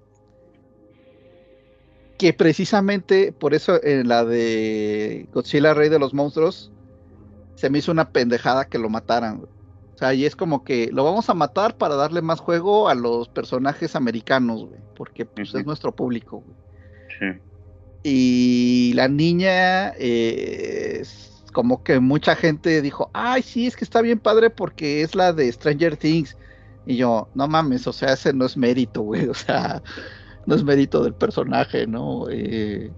Que 2.21 2.35
precisamente 2.35 3.33
por 3.33 3.55
eso 3.55 3.83
en 3.83 4.07
la 4.07 4.27
de 4.27 5.27
Godzilla, 5.33 5.73
Rey 5.73 5.89
de 5.89 5.99
los 5.99 6.13
Monstruos, 6.13 6.71
se 7.55 7.71
me 7.71 7.79
hizo 7.79 7.91
una 7.91 8.11
pendejada 8.11 8.67
que 8.67 8.79
lo 8.79 8.91
mataran. 8.91 9.39
güey. 9.39 9.49
O 9.95 9.99
sea, 9.99 10.13
y 10.13 10.27
es 10.27 10.37
como 10.37 10.63
que 10.63 10.91
lo 10.93 11.03
vamos 11.03 11.31
a 11.31 11.35
matar 11.35 11.79
para 11.79 11.95
darle 11.95 12.21
más 12.21 12.39
juego 12.39 12.91
a 12.91 12.95
los 12.95 13.31
personajes 13.31 13.97
americanos, 13.97 14.67
güey, 14.67 14.83
porque 14.97 15.25
pues, 15.25 15.55
es 15.55 15.65
nuestro 15.65 15.97
público. 15.97 16.45
güey. 16.45 16.57
Sí. 17.19 17.41
Y 18.03 18.93
la 18.97 19.09
niña, 19.09 19.95
eh, 19.99 20.99
es 21.01 21.43
como 21.55 21.83
que 21.83 22.01
mucha 22.01 22.37
gente 22.37 22.83
dijo, 22.83 23.09
ay, 23.15 23.41
sí, 23.41 23.67
es 23.67 23.77
que 23.77 23.85
está 23.85 24.03
bien 24.03 24.19
padre 24.19 24.51
porque 24.51 25.01
es 25.01 25.15
la 25.15 25.33
de 25.33 25.51
Stranger 25.51 25.97
Things. 25.97 26.37
Y 26.85 26.97
yo, 26.97 27.31
no 27.35 27.49
mames, 27.49 27.87
o 27.87 27.95
sea, 27.95 28.13
ese 28.13 28.35
no 28.35 28.45
es 28.45 28.59
mérito, 28.59 29.01
güey, 29.01 29.27
o 29.27 29.35
sea, 29.35 29.83
no 30.51 30.57
es 30.57 30.65
mérito 30.65 31.05
del 31.05 31.15
personaje, 31.15 31.87
¿no? 31.87 32.29
Eh, 32.29 32.91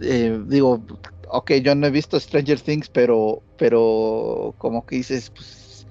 eh, 0.00 0.40
digo, 0.46 0.80
ok, 1.28 1.54
yo 1.64 1.74
no 1.74 1.88
he 1.88 1.90
visto 1.90 2.20
Stranger 2.20 2.60
Things, 2.60 2.88
pero, 2.88 3.42
pero 3.56 4.54
como 4.56 4.86
que 4.86 4.96
dices, 4.96 5.30
pues, 5.30 5.84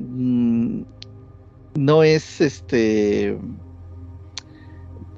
mm, 0.00 0.80
no 1.74 2.02
es 2.02 2.40
este 2.40 3.38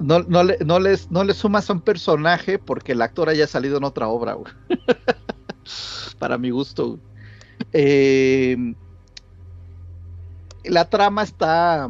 no, 0.01 0.21
no, 0.25 0.43
le, 0.43 0.59
no, 0.65 0.81
les, 0.81 1.09
no 1.13 1.25
sumas 1.33 1.71
a 1.71 1.75
un 1.75 1.81
personaje 1.81 2.59
porque 2.59 2.93
el 2.93 3.03
actor 3.03 3.29
haya 3.29 3.47
salido 3.47 3.79
en 3.79 3.85
otra 3.85 4.09
obra. 4.09 4.37
Para 6.19 6.37
mi 6.37 6.51
gusto. 6.51 6.99
Eh, 7.73 8.57
la 10.65 10.89
trama 10.89 11.23
está. 11.23 11.89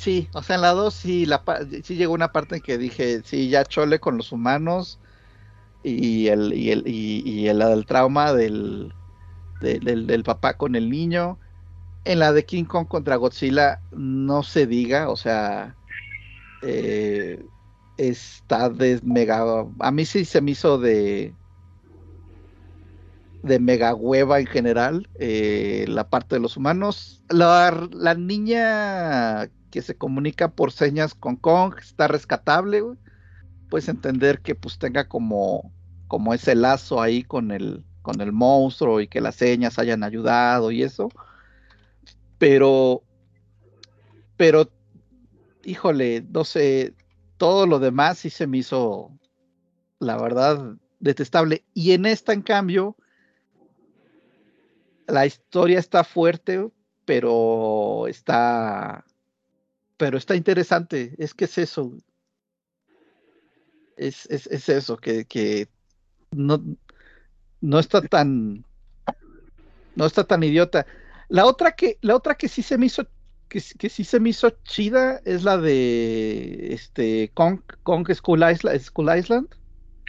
Sí, 0.00 0.30
o 0.32 0.42
sea, 0.42 0.56
en 0.56 0.62
la 0.62 0.70
2 0.70 0.94
sí, 0.94 1.26
sí 1.84 1.96
llegó 1.96 2.14
una 2.14 2.32
parte 2.32 2.56
en 2.56 2.62
que 2.62 2.78
dije, 2.78 3.22
sí, 3.22 3.50
ya 3.50 3.64
chole 3.64 4.00
con 4.00 4.16
los 4.16 4.32
humanos 4.32 4.98
y 5.82 6.28
el, 6.28 6.54
y 6.54 6.70
el, 6.72 6.84
y, 6.86 7.48
el, 7.48 7.86
trauma 7.86 8.32
del, 8.34 8.94
de- 9.60 9.80
del, 9.80 10.06
papá 10.24 10.56
con 10.56 10.76
el 10.76 10.90
niño. 10.90 11.40
En 12.04 12.20
la 12.20 12.32
de 12.32 12.46
King 12.46 12.64
Kong 12.66 12.88
contra 12.88 13.16
Godzilla, 13.16 13.82
no 13.92 14.42
se 14.44 14.66
diga, 14.66 15.10
o 15.10 15.16
sea, 15.16 15.78
eh, 16.62 17.48
está 17.96 18.70
de 18.70 19.00
mega. 19.04 19.44
A 19.80 19.90
mí 19.92 20.06
sí 20.06 20.24
se 20.26 20.40
me 20.42 20.52
hizo 20.52 20.78
de. 20.78 21.36
de 23.42 23.58
mega 23.58 23.94
hueva 23.94 24.40
en 24.40 24.46
general. 24.46 25.10
eh, 25.18 25.84
la 25.88 26.08
parte 26.10 26.36
de 26.36 26.40
los 26.40 26.56
humanos. 26.56 27.24
La, 27.28 27.88
la 27.92 28.14
niña 28.14 29.50
que 29.70 29.82
se 29.82 29.96
comunica 29.96 30.50
por 30.50 30.72
señas 30.72 31.14
con 31.14 31.36
Kong 31.36 31.74
está 31.80 32.08
rescatable. 32.08 32.82
Puedes 33.68 33.88
entender 33.88 34.40
que 34.40 34.54
pues 34.54 34.78
tenga 34.78 35.08
como. 35.08 35.72
como 36.08 36.34
ese 36.34 36.54
lazo 36.54 37.00
ahí 37.00 37.22
con 37.22 37.50
el. 37.50 37.84
con 38.02 38.20
el 38.20 38.32
monstruo 38.32 39.00
y 39.00 39.08
que 39.08 39.20
las 39.20 39.36
señas 39.36 39.78
hayan 39.78 40.02
ayudado 40.02 40.70
y 40.70 40.82
eso. 40.82 41.08
Pero. 42.38 43.02
Pero 44.36 44.70
híjole, 45.64 46.24
no 46.28 46.44
sé, 46.44 46.94
todo 47.36 47.66
lo 47.66 47.78
demás 47.78 48.18
sí 48.18 48.30
se 48.30 48.46
me 48.46 48.58
hizo, 48.58 49.10
la 49.98 50.16
verdad, 50.16 50.76
detestable. 50.98 51.64
Y 51.74 51.92
en 51.92 52.06
esta, 52.06 52.32
en 52.32 52.42
cambio, 52.42 52.96
la 55.06 55.26
historia 55.26 55.78
está 55.78 56.04
fuerte, 56.04 56.68
pero 57.04 58.06
está, 58.06 59.04
pero 60.00 60.16
está 60.16 60.34
interesante. 60.34 61.14
Es 61.18 61.34
que 61.34 61.44
es 61.44 61.58
eso. 61.58 61.92
Es, 63.98 64.24
es, 64.30 64.46
es 64.46 64.66
eso, 64.70 64.96
que, 64.96 65.26
que 65.26 65.68
no, 66.30 66.58
no 67.60 67.78
está 67.78 68.00
tan, 68.00 68.64
no 69.94 70.06
está 70.06 70.24
tan 70.24 70.42
idiota. 70.42 70.86
La 71.28 71.44
otra 71.44 71.72
que, 71.72 71.98
la 72.00 72.16
otra 72.16 72.34
que 72.34 72.48
sí 72.48 72.62
se 72.62 72.78
me 72.78 72.86
hizo 72.86 73.06
que, 73.50 73.62
que 73.78 73.90
sí 73.90 74.04
se 74.04 74.20
me 74.20 74.30
hizo 74.30 74.48
chida 74.64 75.20
es 75.26 75.44
la 75.44 75.58
de 75.58 76.72
este 76.72 77.30
Kong, 77.34 77.60
Kong 77.82 78.10
School 78.14 78.42
Island, 78.50 78.80
School 78.80 79.14
Island 79.14 79.48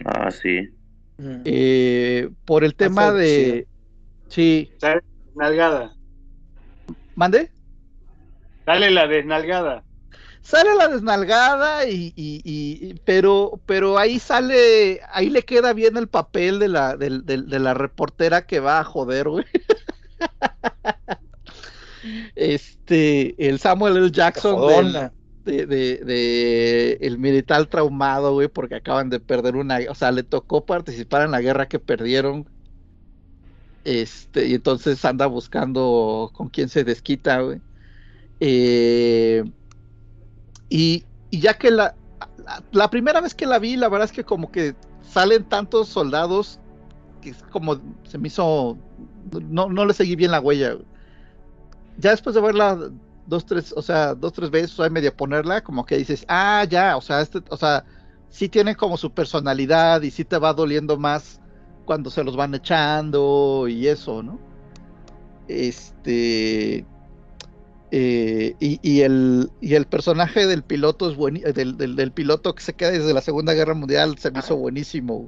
Ah, 0.06 0.32
sí. 0.32 0.70
Mm. 1.18 1.42
eh, 1.44 2.30
por 2.46 2.64
el 2.64 2.76
tema 2.76 3.12
de 3.12 3.68
sí, 4.30 4.72
¿Sabes, 4.78 5.04
Nalgada. 5.36 5.94
¿Mande? 7.16 7.52
Dale 8.74 8.92
la 8.92 9.08
desnalgada. 9.08 9.84
Sale 10.44 10.74
la 10.76 10.88
desnalgada 10.88 11.88
y, 11.88 12.14
y- 12.16 12.42
y- 12.44 12.96
pero, 13.06 13.62
pero 13.66 14.00
ahí 14.00 14.18
sale, 14.18 15.00
ahí 15.12 15.30
le 15.30 15.44
queda 15.44 15.74
bien 15.74 15.98
el 15.98 16.08
papel 16.08 16.58
de 16.60 16.68
la, 16.68 16.98
del- 16.98 17.26
del- 17.26 17.48
de 17.48 17.60
la 17.60 17.76
reportera 17.76 18.46
que 18.48 18.60
va 18.60 18.80
a 18.80 18.84
joder, 18.84 19.30
güey. 19.30 19.46
Este, 22.36 23.48
el 23.48 23.60
Samuel 23.60 23.98
L. 23.98 24.12
Jackson 24.12 24.68
del- 24.68 25.12
de, 25.46 25.66
de, 25.66 25.98
de 26.06 26.98
el 27.02 27.18
militar 27.20 27.66
traumado, 27.68 28.34
güey, 28.34 28.48
porque 28.48 28.76
acaban 28.76 29.10
de 29.10 29.20
perder 29.20 29.56
una, 29.56 29.80
o 29.90 29.96
sea, 29.96 30.12
le 30.12 30.24
tocó 30.24 30.66
participar 30.66 31.24
en 31.24 31.32
la 31.32 31.42
guerra 31.42 31.68
que 31.68 31.80
perdieron. 31.80 32.48
Este, 33.84 34.48
y 34.48 34.54
entonces 34.56 35.04
anda 35.06 35.26
buscando 35.28 36.32
con 36.34 36.50
quién 36.50 36.70
se 36.70 36.84
desquita, 36.84 37.42
güey. 37.42 37.62
Eh, 38.42 39.44
y, 40.68 41.06
ya 41.32 41.54
que 41.54 41.70
la, 41.70 41.96
la, 42.72 42.90
primera 42.90 43.22
vez 43.22 43.36
que 43.36 43.46
la 43.46 43.60
vi, 43.60 43.78
la 43.78 43.88
verdad 43.88 44.06
es 44.06 44.12
que 44.12 44.24
como 44.24 44.52
que 44.52 44.76
salen 45.02 45.44
tantos 45.44 45.88
soldados 45.88 46.60
que 47.22 47.30
es 47.30 47.44
como 47.52 47.80
se 48.04 48.18
me 48.18 48.28
hizo, 48.28 48.78
no, 49.48 49.70
no 49.70 49.86
le 49.86 49.94
seguí 49.94 50.16
bien 50.16 50.32
la 50.32 50.42
huella. 50.42 50.76
Ya 51.98 52.12
después 52.12 52.34
de 52.34 52.42
verla 52.42 52.92
dos, 53.28 53.46
tres, 53.46 53.74
o 53.78 53.82
sea, 53.82 54.16
dos, 54.16 54.34
tres 54.34 54.50
veces, 54.50 54.74
o 54.74 54.84
sea, 54.84 54.90
medio 54.90 55.16
ponerla, 55.16 55.62
como 55.62 55.86
que 55.86 55.98
dices, 55.98 56.26
ah, 56.28 56.66
ya, 56.68 56.98
o 56.98 57.02
sea, 57.02 57.22
este, 57.22 57.42
o 57.50 57.58
sea, 57.58 57.86
sí 58.30 58.50
tiene 58.50 58.76
como 58.76 58.98
su 58.98 59.12
personalidad 59.14 60.02
y 60.02 60.10
sí 60.10 60.26
te 60.26 60.40
va 60.40 60.54
doliendo 60.54 60.98
más 60.98 61.40
cuando 61.86 62.10
se 62.10 62.24
los 62.24 62.36
van 62.36 62.56
echando 62.56 63.68
y 63.68 63.88
eso, 63.88 64.24
¿no? 64.24 64.40
Este. 65.48 66.86
Eh, 67.92 68.56
y, 68.60 68.80
y 68.82 69.02
el, 69.02 69.52
y 69.60 69.76
el 69.76 69.86
personaje 69.86 70.48
del 70.48 70.64
piloto 70.64 71.10
es 71.10 71.16
buen, 71.18 71.36
del, 71.36 71.78
del, 71.78 71.96
del 71.96 72.12
piloto 72.12 72.56
que 72.56 72.64
se 72.64 72.74
queda 72.74 72.92
desde 72.92 73.14
la 73.14 73.22
Segunda 73.22 73.54
Guerra 73.54 73.74
Mundial 73.74 74.18
se 74.18 74.32
me 74.32 74.40
hizo 74.40 74.56
buenísimo. 74.56 75.28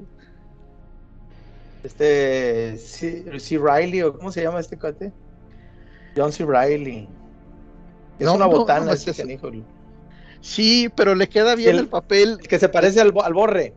Este. 1.84 2.78
C. 2.78 3.40
C. 3.40 3.58
Riley, 3.60 4.02
o 4.04 4.14
¿cómo 4.18 4.32
se 4.32 4.42
llama 4.42 4.60
este 4.60 4.78
cuate? 4.78 5.12
John 6.16 6.32
C. 6.32 6.46
Riley. 6.46 7.08
Es 8.20 8.26
No, 8.26 8.36
una 8.36 8.46
no, 8.46 8.52
botana, 8.52 8.86
no, 8.88 8.94
ese 8.94 9.12
es- 9.12 9.18
canijo. 9.18 9.52
Sí, 10.42 10.90
pero 10.96 11.16
le 11.16 11.28
queda 11.28 11.56
bien 11.56 11.72
el- 11.72 11.80
el 11.80 11.88
papel 11.88 12.38
El 12.42 12.48
que 12.48 12.60
se 12.60 12.70
parece 12.70 13.02
al, 13.02 13.14
al 13.24 13.34
borre. 13.34 13.74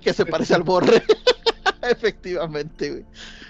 que 0.00 0.12
se 0.12 0.26
parece 0.26 0.54
al 0.54 0.62
borre. 0.62 1.02
Efectivamente, 1.82 2.90
güey. 2.90 3.04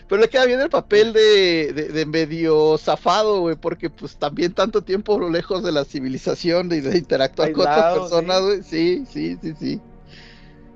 Pero 0.08 0.20
le 0.20 0.28
queda 0.28 0.44
bien 0.46 0.60
el 0.60 0.70
papel 0.70 1.12
de, 1.12 1.72
de, 1.74 1.88
de 1.88 2.06
medio 2.06 2.78
zafado, 2.78 3.40
güey, 3.40 3.56
porque 3.56 3.90
pues 3.90 4.16
también 4.16 4.52
tanto 4.52 4.82
tiempo 4.82 5.18
lejos 5.28 5.64
de 5.64 5.72
la 5.72 5.84
civilización 5.84 6.70
y 6.72 6.80
de 6.80 6.96
interactuar 6.96 7.50
con 7.52 7.62
otras 7.62 7.98
personas, 7.98 8.42
güey. 8.42 8.62
Sí, 8.62 9.04
sí, 9.10 9.36
sí, 9.42 9.54
sí. 9.58 9.80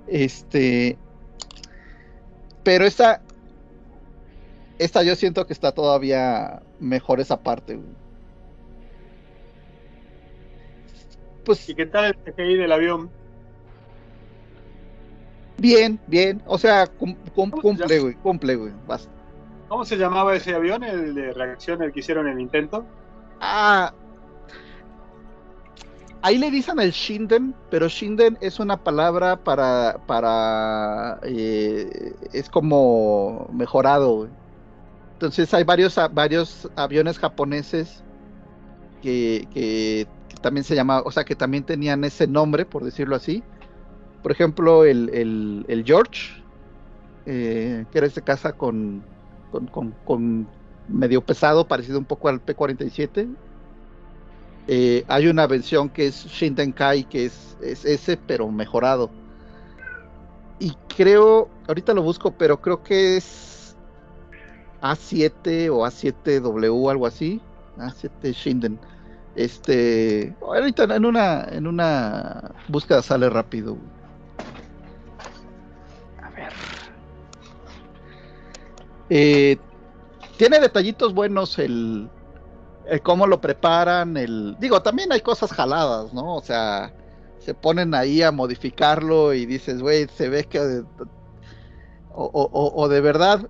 Este. 0.08 0.98
Pero 2.64 2.84
esta. 2.84 3.22
Esta 4.78 5.02
yo 5.04 5.14
siento 5.14 5.46
que 5.46 5.52
está 5.52 5.72
todavía 5.72 6.62
mejor 6.80 7.20
esa 7.20 7.40
parte, 7.40 7.76
güey. 7.76 8.00
Pues 11.44 11.68
¿Y 11.68 11.74
qué 11.74 11.86
tal 11.86 12.06
el 12.06 12.34
CGI 12.34 12.56
del 12.56 12.72
avión? 12.72 13.10
bien, 15.58 16.00
bien. 16.06 16.42
O 16.46 16.58
sea, 16.58 16.86
cum- 16.86 17.14
cum- 17.34 17.50
¿Cómo 17.50 17.56
se 17.56 17.62
cumple, 17.62 17.98
güey, 18.00 18.14
cumple, 18.14 18.56
güey. 18.56 18.72
Basta. 18.86 19.19
¿Cómo 19.70 19.84
se 19.84 19.96
llamaba 19.96 20.34
ese 20.34 20.52
avión, 20.52 20.82
el 20.82 21.14
de 21.14 21.32
reacción, 21.32 21.80
el 21.80 21.92
que 21.92 22.00
hicieron 22.00 22.26
el 22.26 22.40
intento? 22.40 22.84
Ah. 23.40 23.92
Ahí 26.22 26.38
le 26.38 26.50
dicen 26.50 26.80
el 26.80 26.90
Shinden, 26.90 27.54
pero 27.70 27.86
Shinden 27.86 28.36
es 28.40 28.58
una 28.58 28.76
palabra 28.76 29.36
para, 29.36 29.96
para, 30.08 31.20
eh, 31.22 31.88
es 32.32 32.50
como 32.50 33.48
mejorado. 33.52 34.28
Entonces 35.12 35.54
hay 35.54 35.62
varios, 35.62 35.94
varios 36.10 36.68
aviones 36.74 37.16
japoneses 37.20 38.02
que, 39.00 39.46
que- 39.54 40.08
también 40.40 40.64
se 40.64 40.74
llama, 40.74 41.00
o 41.04 41.12
sea, 41.12 41.22
que 41.24 41.36
también 41.36 41.62
tenían 41.64 42.02
ese 42.02 42.26
nombre, 42.26 42.64
por 42.66 42.82
decirlo 42.82 43.14
así. 43.14 43.44
Por 44.20 44.32
ejemplo, 44.32 44.84
el, 44.84 45.10
el, 45.10 45.64
el 45.68 45.84
George, 45.84 46.42
eh, 47.24 47.84
que 47.92 47.98
era 47.98 48.06
este 48.08 48.22
casa 48.22 48.52
con, 48.52 49.04
con, 49.50 49.94
con- 50.04 50.48
medio 50.88 51.24
pesado, 51.24 51.68
parecido 51.68 51.98
un 51.98 52.04
poco 52.04 52.28
al 52.28 52.40
P-47. 52.40 53.28
Eh, 54.66 55.04
hay 55.08 55.26
una 55.28 55.46
versión 55.46 55.88
que 55.90 56.06
es 56.08 56.24
Shindenkai, 56.26 57.04
que 57.08 57.26
es, 57.26 57.56
es 57.60 57.84
ese, 57.84 58.16
pero 58.16 58.50
mejorado. 58.50 59.10
Y 60.58 60.72
creo, 60.94 61.48
ahorita 61.68 61.94
lo 61.94 62.02
busco, 62.02 62.32
pero 62.36 62.60
creo 62.60 62.82
que 62.82 63.16
es 63.16 63.76
A7 64.80 65.70
o 65.70 65.84
A7W, 65.84 66.90
algo 66.90 67.06
así. 67.06 67.40
A7 67.76 68.32
Shinden. 68.32 68.78
Este, 69.34 70.36
ahorita 70.42 70.84
en 70.96 71.04
una, 71.04 71.44
en 71.50 71.66
una 71.66 72.54
búsqueda 72.68 73.02
sale 73.02 73.30
rápido. 73.30 73.76
Eh, 79.10 79.58
tiene 80.36 80.60
detallitos 80.60 81.14
buenos 81.14 81.58
el, 81.58 82.12
el 82.84 83.02
cómo 83.02 83.26
lo 83.26 83.40
preparan, 83.42 84.16
el 84.18 84.56
digo, 84.58 84.82
también 84.82 85.12
hay 85.12 85.22
cosas 85.22 85.52
jaladas, 85.52 86.12
¿no? 86.14 86.36
O 86.36 86.42
sea, 86.42 86.94
se 87.38 87.54
ponen 87.54 87.94
ahí 87.94 88.22
a 88.22 88.32
modificarlo 88.32 89.34
y 89.34 89.46
dices, 89.46 89.82
güey, 89.82 90.08
se 90.08 90.28
ve 90.30 90.46
que 90.48 90.60
o, 92.08 92.24
o- 92.32 92.72
o- 92.82 92.88
de 92.88 93.00
verdad 93.00 93.48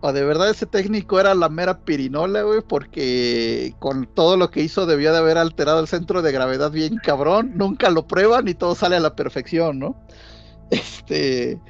o 0.00 0.12
de 0.12 0.24
verdad 0.24 0.50
ese 0.50 0.66
técnico 0.66 1.20
era 1.20 1.34
la 1.34 1.48
mera 1.48 1.82
pirinola, 1.84 2.42
güey, 2.42 2.62
porque 2.62 3.76
con 3.80 4.06
todo 4.14 4.36
lo 4.36 4.50
que 4.50 4.62
hizo 4.62 4.86
debió 4.86 5.12
de 5.12 5.18
haber 5.18 5.38
alterado 5.38 5.80
el 5.80 5.88
centro 5.88 6.22
de 6.22 6.32
gravedad 6.32 6.70
bien 6.72 6.98
cabrón, 6.98 7.52
nunca 7.56 7.90
lo 7.90 8.06
prueban 8.06 8.48
y 8.48 8.54
todo 8.54 8.74
sale 8.76 8.96
a 8.96 9.00
la 9.00 9.16
perfección, 9.16 9.78
¿no? 9.80 9.98
Este, 10.70 11.62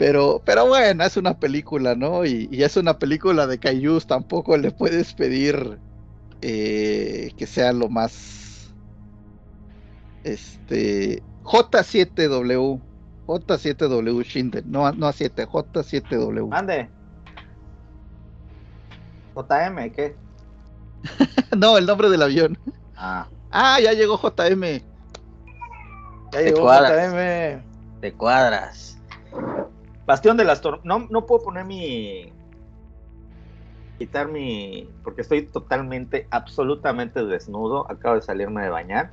pero, 0.00 0.40
pero 0.46 0.66
bueno, 0.66 1.04
es 1.04 1.18
una 1.18 1.38
película, 1.38 1.94
¿no? 1.94 2.24
Y, 2.24 2.48
y 2.50 2.62
es 2.62 2.78
una 2.78 2.98
película 2.98 3.46
de 3.46 3.58
Kaijus, 3.58 4.06
tampoco 4.06 4.56
le 4.56 4.70
puedes 4.70 5.12
pedir 5.12 5.78
eh, 6.40 7.32
que 7.36 7.46
sea 7.46 7.74
lo 7.74 7.90
más. 7.90 8.72
Este. 10.24 11.22
J7W. 11.44 12.80
J7W 13.26 14.24
Shinden. 14.24 14.72
No, 14.72 14.90
no 14.90 15.06
a 15.06 15.12
7, 15.12 15.46
J7W. 15.46 16.48
Mande. 16.48 16.88
JM, 19.34 19.90
¿qué? 19.92 20.16
No, 21.58 21.76
el 21.76 21.84
nombre 21.84 22.08
del 22.08 22.22
avión. 22.22 22.58
Ah, 22.96 23.28
Ah, 23.50 23.78
ya 23.82 23.92
llegó 23.92 24.16
JM. 24.16 24.62
ya 24.62 24.80
Te 26.30 26.44
llegó 26.44 26.62
cuadras. 26.62 27.12
JM. 27.12 28.00
Te 28.00 28.12
cuadras. 28.14 28.98
Bastión 30.10 30.36
de 30.36 30.42
las 30.42 30.60
Tormentas. 30.60 30.84
No, 30.84 31.06
no 31.08 31.24
puedo 31.24 31.44
poner 31.44 31.64
mi. 31.64 32.32
Quitar 33.96 34.26
mi. 34.26 34.90
Porque 35.04 35.20
estoy 35.20 35.42
totalmente, 35.42 36.26
absolutamente 36.32 37.24
desnudo. 37.24 37.88
Acabo 37.88 38.16
de 38.16 38.22
salirme 38.22 38.60
de 38.62 38.70
bañar. 38.70 39.12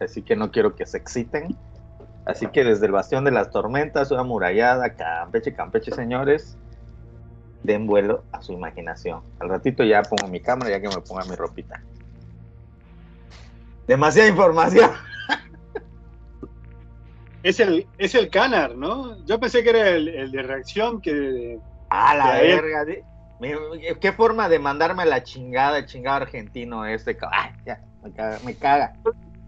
Así 0.00 0.22
que 0.22 0.36
no 0.36 0.52
quiero 0.52 0.76
que 0.76 0.86
se 0.86 0.98
exciten. 0.98 1.56
Así 2.26 2.46
que 2.46 2.62
desde 2.62 2.86
el 2.86 2.92
Bastión 2.92 3.24
de 3.24 3.32
las 3.32 3.50
Tormentas, 3.50 4.12
una 4.12 4.22
murallada, 4.22 4.94
Campeche, 4.94 5.52
Campeche, 5.52 5.90
señores. 5.90 6.56
Den 7.64 7.88
vuelo 7.88 8.22
a 8.30 8.40
su 8.40 8.52
imaginación. 8.52 9.22
Al 9.40 9.48
ratito 9.48 9.82
ya 9.82 10.02
pongo 10.02 10.28
mi 10.28 10.38
cámara, 10.38 10.70
ya 10.70 10.80
que 10.80 10.86
me 10.86 11.00
ponga 11.00 11.24
mi 11.24 11.34
ropita. 11.34 11.82
Demasiada 13.88 14.28
información. 14.28 14.92
Es 17.46 17.60
el, 17.60 17.86
es 17.96 18.14
el 18.16 18.28
Canar, 18.28 18.76
¿no? 18.76 19.24
Yo 19.24 19.38
pensé 19.38 19.62
que 19.62 19.70
era 19.70 19.90
el, 19.90 20.08
el 20.08 20.32
de 20.32 20.42
reacción 20.42 21.00
que... 21.00 21.60
A 21.90 22.16
la 22.16 22.32
verga. 22.40 22.84
de- 22.84 23.04
me- 23.38 23.54
¿Qué 24.00 24.12
forma 24.12 24.48
de 24.48 24.58
mandarme 24.58 25.04
a 25.04 25.06
la 25.06 25.22
chingada, 25.22 25.78
el 25.78 25.86
chingado 25.86 26.16
argentino 26.16 26.84
este? 26.84 27.16
Ay, 27.30 27.52
ya, 27.64 27.80
me 28.02 28.12
caga. 28.12 28.40
Me 28.44 28.56
caga. 28.56 28.94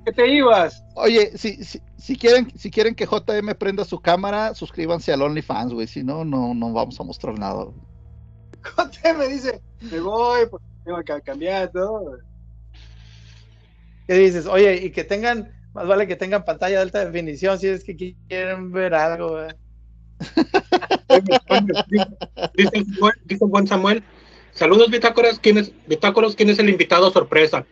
¿Qué 0.05 0.13
te 0.13 0.29
ibas? 0.29 0.85
Oye, 0.95 1.37
si, 1.37 1.65
si, 1.65 1.83
si 1.97 2.17
quieren, 2.17 2.49
si 2.57 2.71
quieren 2.71 2.95
que 2.95 3.05
JM 3.05 3.53
prenda 3.57 3.85
su 3.85 3.99
cámara, 3.99 4.55
suscríbanse 4.55 5.13
al 5.13 5.23
OnlyFans, 5.23 5.73
güey. 5.75 5.89
Si 5.89 6.05
no, 6.05 6.25
no, 6.25 6.55
no 6.55 6.73
vamos 6.73 7.01
a 7.01 7.03
mostrar 7.03 7.37
nada. 7.37 7.67
me 9.19 9.27
dice, 9.27 9.61
me 9.81 9.99
voy, 9.99 10.47
porque 10.49 10.67
tengo 10.85 11.03
que 11.03 11.21
cambiar 11.23 11.73
todo. 11.73 12.19
¿Qué 14.07 14.15
dices? 14.15 14.47
Oye, 14.47 14.77
y 14.85 14.91
que 14.93 15.03
tengan, 15.03 15.53
más 15.79 15.87
vale 15.87 16.07
que 16.07 16.17
tengan 16.17 16.45
pantalla 16.45 16.77
de 16.77 16.83
alta 16.83 17.05
definición 17.05 17.59
si 17.59 17.69
es 17.69 17.85
que 17.85 17.97
quieren 18.29 18.73
ver 18.73 18.95
algo. 18.95 19.38
Dice 22.55 22.85
dice 23.25 23.45
buen 23.45 23.67
Samuel, 23.67 24.03
Saludos, 24.53 24.91
Bitácoras. 24.91 25.38
¿Quién 25.38 25.59
es, 25.59 25.73
Bitácoros, 25.87 26.35
¿quién 26.35 26.51
es 26.51 26.59
el 26.59 26.69
invitado 26.69 27.11
sorpresa? 27.12 27.64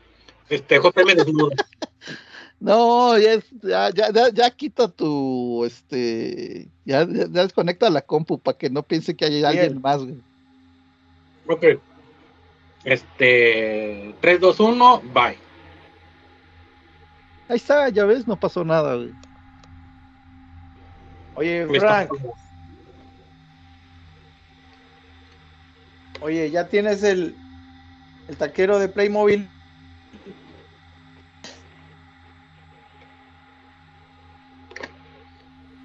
Este, 0.49 0.77
JM 0.79 1.15
Desnudo. 1.17 1.51
No, 2.59 3.19
ya, 3.19 3.35
es- 3.35 3.51
ya, 3.63 3.91
ya, 3.91 4.31
ya, 4.33 4.51
quita 4.51 4.89
tu, 4.89 5.63
este, 5.67 6.69
ya, 6.87 7.05
ya 7.07 7.27
ya 7.31 7.43
desconecta 7.43 7.91
la 7.91 8.01
compu 8.01 8.39
para 8.39 8.57
que 8.57 8.71
no 8.71 8.83
piense 8.83 9.15
que 9.15 9.27
hay 9.27 9.45
alguien 9.45 9.79
más, 9.83 10.03
güey. 10.03 10.17
Ok. 11.47 11.65
Este, 12.83 14.15
3, 14.23 14.41
2, 14.41 14.61
1, 14.61 15.03
bye. 15.13 15.37
Ahí 17.49 17.57
está, 17.57 17.89
ya 17.91 18.05
ves, 18.05 18.27
no 18.27 18.39
pasó 18.39 18.65
nada, 18.65 18.97
güey. 18.97 19.15
Oye, 21.35 21.67
Me 21.67 21.79
Frank, 21.79 22.11
oye, 26.23 26.51
ya 26.51 26.69
tienes 26.69 27.03
el, 27.03 27.37
el 28.29 28.37
taquero 28.37 28.79
de 28.79 28.89
Playmobil. 28.89 29.49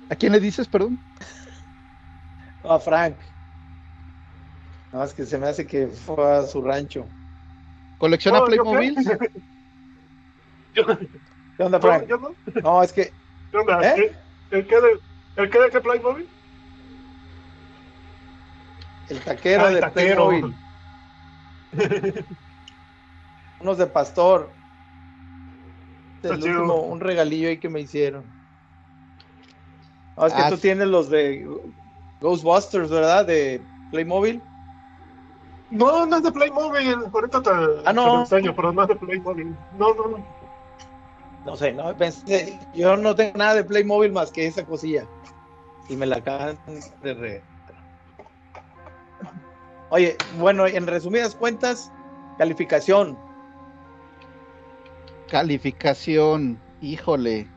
¿A 0.09 0.15
quién 0.15 0.31
le 0.31 0.39
dices, 0.39 0.67
perdón? 0.67 0.99
No, 2.63 2.71
a 2.71 2.79
Frank. 2.79 3.17
Nada 4.91 5.05
más 5.05 5.13
que 5.13 5.25
se 5.25 5.37
me 5.37 5.47
hace 5.47 5.65
que 5.65 5.87
fue 5.87 6.31
a 6.31 6.43
su 6.43 6.61
rancho. 6.61 7.07
¿Colecciona 7.97 8.39
No, 8.39 8.45
yo 8.45 8.63
Playmobil? 8.63 8.95
Yo- 10.73 10.85
¿Qué 11.61 11.65
onda, 11.65 11.79
Frank? 11.79 12.07
no. 12.09 12.35
No, 12.63 12.81
es 12.81 12.91
que 12.91 13.13
¿Qué 13.51 13.57
onda? 13.57 13.95
¿Eh? 13.95 14.11
¿El, 14.49 14.65
que 14.65 14.81
de, 14.81 14.99
el 15.35 15.49
que 15.51 15.59
de 15.59 15.69
qué 15.69 15.79
Playmobil? 15.79 16.27
el 19.09 19.19
taquero 19.19 19.65
Ah, 19.65 19.67
el 19.67 19.75
de 19.75 19.81
taquero. 19.81 20.27
Playmobil, 20.27 20.55
unos 23.61 23.77
de 23.77 23.85
pastor. 23.85 24.49
El 26.23 26.31
último, 26.31 26.81
un 26.81 26.99
regalillo 26.99 27.49
ahí 27.49 27.57
que 27.57 27.69
me 27.69 27.81
hicieron. 27.81 28.23
No, 30.17 30.25
es 30.25 30.33
que 30.33 30.41
Ah, 30.41 30.49
tú 30.49 30.55
sí. 30.55 30.63
tienes 30.63 30.87
los 30.87 31.11
de 31.11 31.47
Ghostbusters, 32.21 32.89
¿verdad? 32.89 33.27
De 33.27 33.61
Playmobil. 33.91 34.41
No, 35.69 36.07
no 36.07 36.15
es 36.17 36.23
de 36.23 36.31
Playmobil. 36.31 36.95
Ahorita 37.13 37.43
te, 37.43 37.49
Ah, 37.85 37.93
no. 37.93 38.05
te 38.05 38.09
lo 38.09 38.19
enseño, 38.21 38.55
pero 38.55 38.73
no 38.73 38.81
es 38.81 38.87
de 38.87 38.95
Playmobil. 38.95 39.55
No, 39.77 39.93
no, 39.93 40.07
no. 40.07 40.40
No 41.45 41.55
sé, 41.55 41.73
no 41.73 41.95
pensé, 41.97 42.59
yo 42.75 42.95
no 42.97 43.15
tengo 43.15 43.37
nada 43.37 43.55
de 43.55 43.63
Playmobil 43.63 44.11
más 44.11 44.31
que 44.31 44.45
esa 44.45 44.63
cosilla. 44.63 45.05
Y 45.89 45.95
me 45.95 46.05
la 46.05 46.17
acaban 46.17 46.57
de 47.01 47.13
re. 47.13 47.43
Oye, 49.89 50.15
bueno, 50.37 50.67
en 50.67 50.87
resumidas 50.87 51.35
cuentas, 51.35 51.91
calificación. 52.37 53.17
Calificación, 55.29 56.59
híjole. 56.81 57.47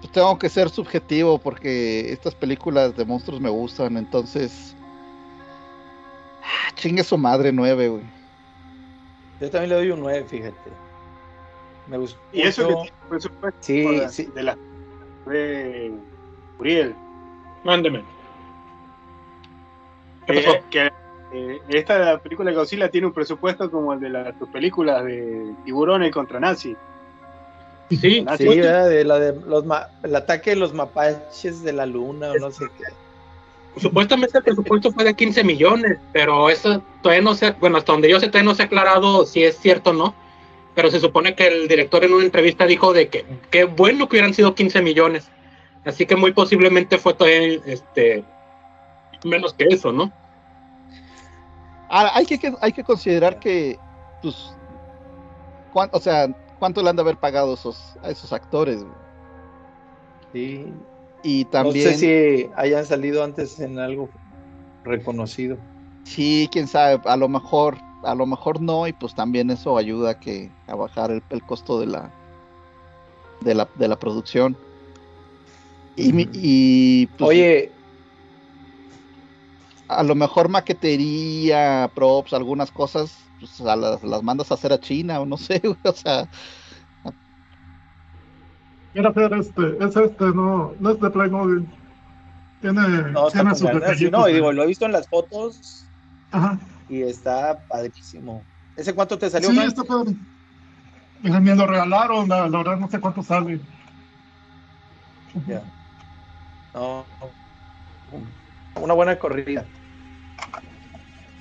Pues 0.00 0.12
tengo 0.12 0.38
que 0.38 0.48
ser 0.48 0.68
subjetivo 0.68 1.38
porque 1.38 2.12
estas 2.12 2.34
películas 2.34 2.96
de 2.96 3.04
monstruos 3.04 3.40
me 3.40 3.50
gustan, 3.50 3.96
entonces. 3.96 4.74
ah, 6.42 6.72
Chingue 6.74 7.04
su 7.04 7.18
madre, 7.18 7.52
nueve, 7.52 7.88
güey. 7.88 8.04
Yo 9.40 9.50
también 9.50 9.70
le 9.70 9.74
doy 9.76 9.90
un 9.90 10.00
9, 10.00 10.24
fíjate. 10.24 10.85
Me 11.88 11.98
gustó. 11.98 12.18
Y 12.32 12.42
eso 12.42 12.68
que 12.68 12.92
presupuesto 13.08 13.58
Sí, 13.60 13.96
la- 13.96 14.08
sí. 14.08 14.24
de 14.34 14.42
la 14.42 14.56
de 15.26 15.92
Uriel. 16.58 16.94
Mándeme. 17.64 18.02
¿Qué 20.26 20.38
Eh, 20.38 20.44
pasó? 20.44 20.58
que 20.70 20.90
eh, 21.32 21.60
esta 21.68 22.18
película 22.18 22.50
de 22.50 22.56
Godzilla 22.56 22.90
tiene 22.90 23.06
un 23.06 23.12
presupuesto 23.12 23.70
como 23.70 23.92
el 23.92 24.00
de 24.00 24.08
las 24.10 24.38
tus 24.38 24.48
películas 24.48 25.04
de 25.04 25.52
tiburones 25.64 26.12
contra 26.12 26.40
nazis. 26.40 26.76
Sí, 27.88 27.96
Sí, 27.98 28.22
Nazi. 28.22 28.48
¿verdad? 28.48 28.88
de 28.88 29.04
la 29.04 29.18
de 29.20 29.40
los 29.46 29.64
ma- 29.64 29.86
el 30.02 30.14
ataque 30.16 30.50
de 30.50 30.56
los 30.56 30.74
mapaches 30.74 31.62
de 31.62 31.72
la 31.72 31.86
luna 31.86 32.32
o 32.32 32.38
no 32.38 32.50
sé 32.50 32.64
qué. 32.76 33.80
Supuestamente 33.80 34.38
el 34.38 34.44
presupuesto 34.44 34.90
fue 34.90 35.04
de 35.04 35.14
15 35.14 35.44
millones, 35.44 35.98
pero 36.12 36.48
eso 36.50 36.82
todavía 37.02 37.22
no 37.22 37.34
se, 37.34 37.52
bueno, 37.52 37.76
hasta 37.76 37.92
donde 37.92 38.08
yo 38.10 38.18
sé 38.18 38.26
todavía 38.28 38.48
no 38.50 38.54
se 38.56 38.62
ha 38.62 38.66
aclarado 38.66 39.24
si 39.26 39.44
es 39.44 39.58
cierto 39.58 39.90
o 39.90 39.92
no, 39.92 40.14
pero 40.76 40.90
se 40.90 41.00
supone 41.00 41.34
que 41.34 41.48
el 41.48 41.66
director 41.68 42.04
en 42.04 42.12
una 42.12 42.24
entrevista 42.24 42.66
dijo 42.66 42.92
de 42.92 43.08
que 43.08 43.24
qué 43.50 43.64
bueno 43.64 44.08
que 44.08 44.16
hubieran 44.16 44.34
sido 44.34 44.54
15 44.54 44.80
millones, 44.82 45.28
así 45.84 46.06
que 46.06 46.14
muy 46.14 46.32
posiblemente 46.32 46.98
fue 46.98 47.14
todavía 47.14 47.60
este, 47.66 48.22
menos 49.24 49.54
que 49.54 49.64
eso, 49.70 49.90
¿no? 49.90 50.12
Ah, 51.88 52.10
hay 52.14 52.26
que, 52.26 52.38
hay 52.60 52.72
que 52.72 52.84
considerar 52.84 53.38
que, 53.40 53.78
pues, 54.22 54.54
cuán- 55.72 55.90
o 55.92 56.00
sea, 56.00 56.28
¿cuánto 56.58 56.82
le 56.82 56.90
han 56.90 56.96
de 56.96 57.02
haber 57.02 57.16
pagado 57.16 57.54
esos, 57.54 57.96
a 58.02 58.10
esos 58.10 58.32
actores? 58.32 58.84
Sí. 60.32 60.66
Y 61.22 61.44
también, 61.46 61.86
No 61.86 61.92
sé 61.92 61.98
si 61.98 62.50
hayan 62.56 62.84
salido 62.84 63.24
antes 63.24 63.58
en 63.60 63.78
algo 63.78 64.10
reconocido. 64.84 65.56
sí, 66.04 66.48
quién 66.52 66.68
sabe, 66.68 67.00
a 67.04 67.16
lo 67.16 67.28
mejor, 67.28 67.76
a 68.02 68.14
lo 68.14 68.26
mejor 68.26 68.60
no, 68.60 68.86
y 68.86 68.92
pues 68.92 69.14
también 69.14 69.50
eso 69.50 69.76
ayuda 69.76 70.10
a 70.10 70.20
que 70.20 70.50
a 70.66 70.74
bajar 70.74 71.10
el, 71.10 71.22
el 71.30 71.42
costo 71.42 71.80
de 71.80 71.86
la, 71.86 72.10
de 73.40 73.54
la, 73.54 73.68
de 73.76 73.88
la 73.88 73.98
producción. 73.98 74.56
Y, 75.98 77.06
pues, 77.06 77.22
Oye, 77.30 77.72
a 79.88 80.02
lo 80.02 80.14
mejor 80.14 80.48
maquetería, 80.48 81.90
props, 81.94 82.34
algunas 82.34 82.70
cosas, 82.70 83.16
pues 83.40 83.60
a 83.62 83.76
las, 83.76 84.04
las 84.04 84.22
mandas 84.22 84.50
a 84.50 84.54
hacer 84.54 84.72
a 84.72 84.80
China 84.80 85.20
o 85.20 85.26
no 85.26 85.36
sé, 85.38 85.60
güey, 85.60 85.76
o 85.84 85.92
sea, 85.92 86.28
Mira, 88.92 89.12
Fer, 89.12 89.32
este, 89.34 89.76
es 89.84 89.94
este, 89.94 90.24
no, 90.24 90.74
no 90.80 90.90
es 90.90 91.00
de 91.00 91.10
Playmobil. 91.10 91.66
Tiene, 92.62 92.80
no, 93.12 93.28
está 93.28 93.40
tiene 93.40 93.54
sus 93.54 94.10
no, 94.10 94.26
y 94.26 94.32
digo, 94.32 94.52
lo 94.52 94.62
he 94.62 94.66
visto 94.66 94.86
en 94.86 94.92
las 94.92 95.06
fotos 95.06 95.84
Ajá. 96.30 96.58
Y 96.86 97.02
está 97.02 97.66
padrísimo. 97.68 98.48
¿Ese 98.74 98.94
cuánto 98.94 99.18
te 99.18 99.30
salió, 99.30 99.50
Sí, 99.50 99.58
está 99.60 99.84
padre. 99.84 100.14
Me 101.20 101.54
lo 101.54 101.66
regalaron, 101.66 102.28
la, 102.28 102.48
la 102.48 102.58
verdad 102.58 102.76
no 102.78 102.88
sé 102.88 103.00
cuánto 103.00 103.22
sale. 103.22 103.60
Ya. 105.46 105.66
No, 106.74 107.08
una 108.80 108.94
buena 108.94 109.18
corrida. 109.18 109.68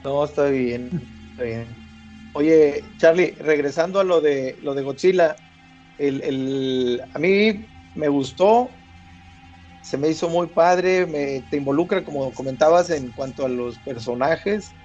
No, 0.03 0.23
está 0.23 0.45
bien, 0.49 0.89
está 1.31 1.43
bien. 1.43 1.83
Oye, 2.33 2.93
Charlie, 2.97 3.35
regresando 3.39 3.99
a 3.99 4.03
lo 4.03 4.21
de 4.21 4.57
lo 4.61 4.75
de 4.75 4.83
Godzilla, 4.83 5.35
el, 5.97 6.21
el- 6.23 7.01
a 7.13 7.19
mí 7.19 7.67
me 7.93 8.09
gustó, 8.09 8.81
se 9.81 9.97
me 9.97 10.09
hizo 10.09 10.29
muy 10.29 10.47
padre, 10.47 11.05
me, 11.07 11.43
te 11.43 11.57
involucra, 11.57 12.03
como 12.03 12.33
comentabas, 12.33 12.89
en 12.89 13.11
cuanto 13.13 13.45
a 13.45 13.49
los 13.49 13.79
personajes, 13.79 14.77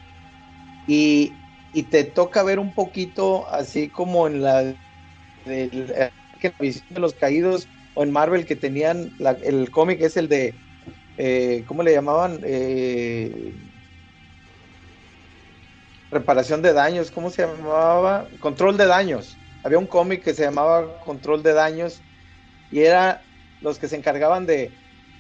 y, 0.92 1.83
te 1.85 2.05
toca 2.05 2.42
ver 2.42 2.59
un 2.59 2.74
poquito, 2.74 3.48
así 3.48 3.90
como 3.90 4.26
en 4.26 4.42
la 4.42 4.76
eh, 5.46 6.11
visión 6.59 6.85
de 6.88 7.00
los 7.00 7.14
caídos, 7.14 7.68
o 7.94 8.03
en 8.03 8.11
Marvel 8.11 8.44
que 8.44 8.57
tenían 8.57 9.12
el 9.42 9.70
cómic 9.70 10.00
es 10.00 10.16
el 10.16 10.29
de 10.29 10.55
eh, 11.16 11.64
¿cómo 11.66 11.83
le 11.83 11.92
llamaban? 11.92 12.40
Eh, 12.44 13.55
reparación 16.11 16.62
de 16.62 16.72
daños, 16.72 17.11
¿cómo 17.11 17.31
se 17.31 17.46
llamaba? 17.46 18.29
Control 18.40 18.76
de 18.76 18.87
daños. 18.87 19.38
Había 19.62 19.79
un 19.79 19.87
cómic 19.87 20.24
que 20.24 20.35
se 20.35 20.42
llamaba 20.42 20.98
Control 21.00 21.42
de 21.42 21.53
daños 21.53 22.03
y 22.70 22.81
era 22.81 23.22
los 23.61 23.79
que 23.79 23.87
se 23.87 23.96
encargaban 23.96 24.46
de, 24.46 24.72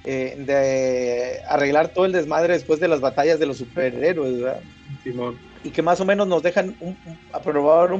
eh, 0.04 0.36
de 0.38 1.42
arreglar 1.48 1.92
todo 1.92 2.06
el 2.06 2.12
desmadre 2.12 2.54
después 2.54 2.80
de 2.80 2.88
las 2.88 3.00
batallas 3.00 3.38
de 3.38 3.46
los 3.46 3.58
superhéroes, 3.58 4.40
¿verdad? 4.40 4.62
Simón. 5.02 5.49
Y 5.62 5.72
que 5.72 5.82
más 5.82 6.00
o 6.00 6.04
menos 6.04 6.26
nos 6.28 6.42
dejan 6.42 6.76
un, 6.80 7.00
un- 7.04 7.20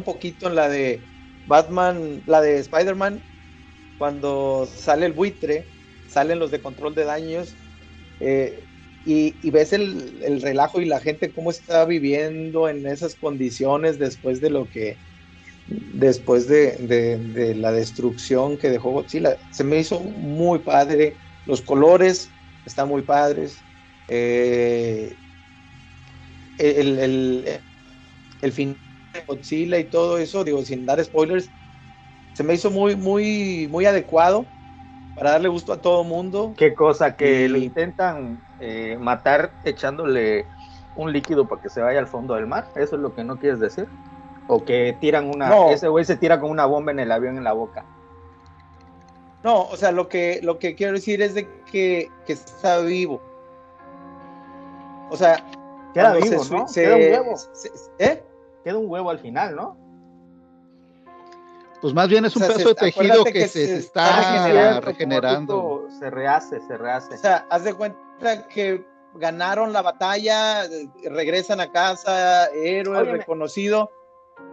poquito 0.05 0.47
en 0.49 0.55
la 0.57 0.69
de 0.69 1.09
Batman, 1.45 2.23
la 2.27 2.41
de 2.41 2.59
Spider-Man, 2.59 3.25
cuando 3.97 4.67
sale 4.67 5.07
el 5.07 5.13
buitre, 5.13 5.71
salen 6.07 6.39
los 6.39 6.51
de 6.51 6.63
control 6.63 6.95
de 6.95 7.05
daños, 7.05 7.59
eh, 8.21 8.67
y, 9.05 9.39
ves 9.51 9.73
el, 9.73 10.23
el 10.25 10.43
relajo 10.43 10.81
y 10.81 10.87
la 10.87 11.01
gente 11.01 11.33
cómo 11.33 11.51
está 11.51 11.85
viviendo 11.87 12.69
en 12.69 12.87
esas 12.87 13.17
condiciones 13.17 13.99
después 13.99 14.41
de 14.41 14.51
lo 14.51 14.69
que, 14.69 15.01
después 15.67 16.47
de, 16.49 16.77
de- 16.79 17.19
de 17.19 17.55
la 17.55 17.73
destrucción 17.73 18.59
que 18.59 18.71
dejó 18.71 18.91
Godzilla. 18.93 19.39
Se 19.51 19.65
me 19.65 19.79
hizo 19.81 20.01
muy 20.03 20.61
padre, 20.61 21.21
los 21.45 21.63
colores 21.63 22.37
están 22.65 22.89
muy 22.89 23.03
padres. 23.03 23.67
eh, 24.09 25.20
el, 26.61 26.99
el, 26.99 27.61
el 28.43 28.53
fin 28.53 28.77
de 29.13 29.25
Godzilla 29.27 29.79
y 29.79 29.85
todo 29.85 30.19
eso, 30.19 30.45
digo, 30.45 30.63
sin 30.63 30.87
dar 30.87 31.03
spoilers, 31.03 31.51
se 32.35 32.45
me 32.45 32.55
hizo 32.55 32.71
muy, 32.71 32.97
muy, 32.97 33.67
muy 33.71 33.87
adecuado 33.87 34.47
para 35.17 35.33
darle 35.33 35.49
gusto 35.49 35.73
a 35.73 35.81
todo 35.81 36.05
mundo. 36.05 36.55
Qué 36.57 36.75
cosa 36.75 37.17
que 37.17 37.45
Y- 37.45 37.49
lo 37.49 37.59
intentan 37.59 38.41
eh, 38.61 38.97
matar 39.01 39.53
echándole 39.65 40.47
un 40.97 41.13
líquido 41.13 41.47
para 41.49 41.63
que 41.63 41.69
se 41.69 41.81
vaya 41.81 41.99
al 41.99 42.07
fondo 42.07 42.35
del 42.35 42.47
mar. 42.47 42.69
¿Eso 42.77 42.97
es 42.97 43.03
lo 43.03 43.15
que 43.15 43.25
no 43.25 43.39
quieres 43.39 43.59
decir? 43.61 43.89
O 44.49 44.65
que 44.65 44.97
tiran 45.01 45.29
una. 45.29 45.49
No. 45.49 45.71
Ese 45.71 45.89
güey 45.89 46.05
se 46.05 46.17
tira 46.17 46.41
con 46.41 46.51
una 46.51 46.67
bomba 46.67 46.93
en 46.93 47.01
el 47.01 47.13
avión 47.13 47.37
en 47.37 47.45
la 47.45 47.53
boca. 47.53 47.85
No, 49.43 49.63
o 49.63 49.77
sea, 49.77 49.91
lo 49.91 50.09
que, 50.09 50.41
lo 50.43 50.59
que 50.59 50.75
quiero 50.75 50.93
decir 50.93 51.23
es 51.23 51.35
de 51.35 51.49
que, 51.71 52.11
que 52.27 52.33
está 52.35 52.79
vivo. 52.81 53.23
O 55.11 55.17
sea, 55.17 55.43
Queda 55.95 56.11
cuando 56.11 56.27
vivo, 56.31 56.45
se- 56.45 56.55
¿no? 56.55 56.69
se- 56.69 56.83
Queda 56.83 56.95
un 56.97 57.03
huevo. 57.03 57.37
se- 57.37 57.71
¿Eh? 57.99 58.23
Queda 58.65 58.79
un 58.79 58.91
huevo 58.91 59.11
al 59.11 59.19
final, 59.19 59.57
¿no? 59.57 59.77
Pues 61.81 61.95
más 61.95 62.09
bien 62.09 62.25
es 62.27 62.37
un 62.37 62.43
O 62.43 62.47
sea, 62.47 62.55
pedazo 62.57 62.69
de 62.71 62.75
tejido 62.75 63.25
que, 63.25 63.33
que 63.33 63.49
se, 63.49 63.77
está 63.79 64.21
está 64.21 64.81
regenerando, 64.81 65.87
Se 65.99 66.11
rehace, 66.11 66.61
se 66.61 66.77
rehace. 66.77 67.15
O 67.15 67.19
sea, 67.19 67.47
haz 67.49 67.65
de 67.65 67.73
cuenta 67.73 68.47
que 68.49 68.85
ganaron 69.15 69.73
la 69.73 69.81
batalla, 69.81 70.65
regresan 71.11 71.61
a 71.61 71.73
casa, 71.73 72.47
héroe 72.49 72.99
Óyeme. 72.99 73.19
reconocido, 73.19 73.91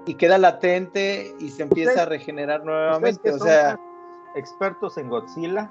y 0.05 0.15
queda 0.15 0.37
latente 0.37 1.35
y 1.39 1.49
se 1.49 1.63
empieza 1.63 2.03
a 2.03 2.05
regenerar 2.05 2.63
nuevamente. 2.63 3.31
O 3.33 3.39
sea, 3.39 3.77
expertos 4.35 4.97
en 4.97 5.09
Godzilla, 5.09 5.69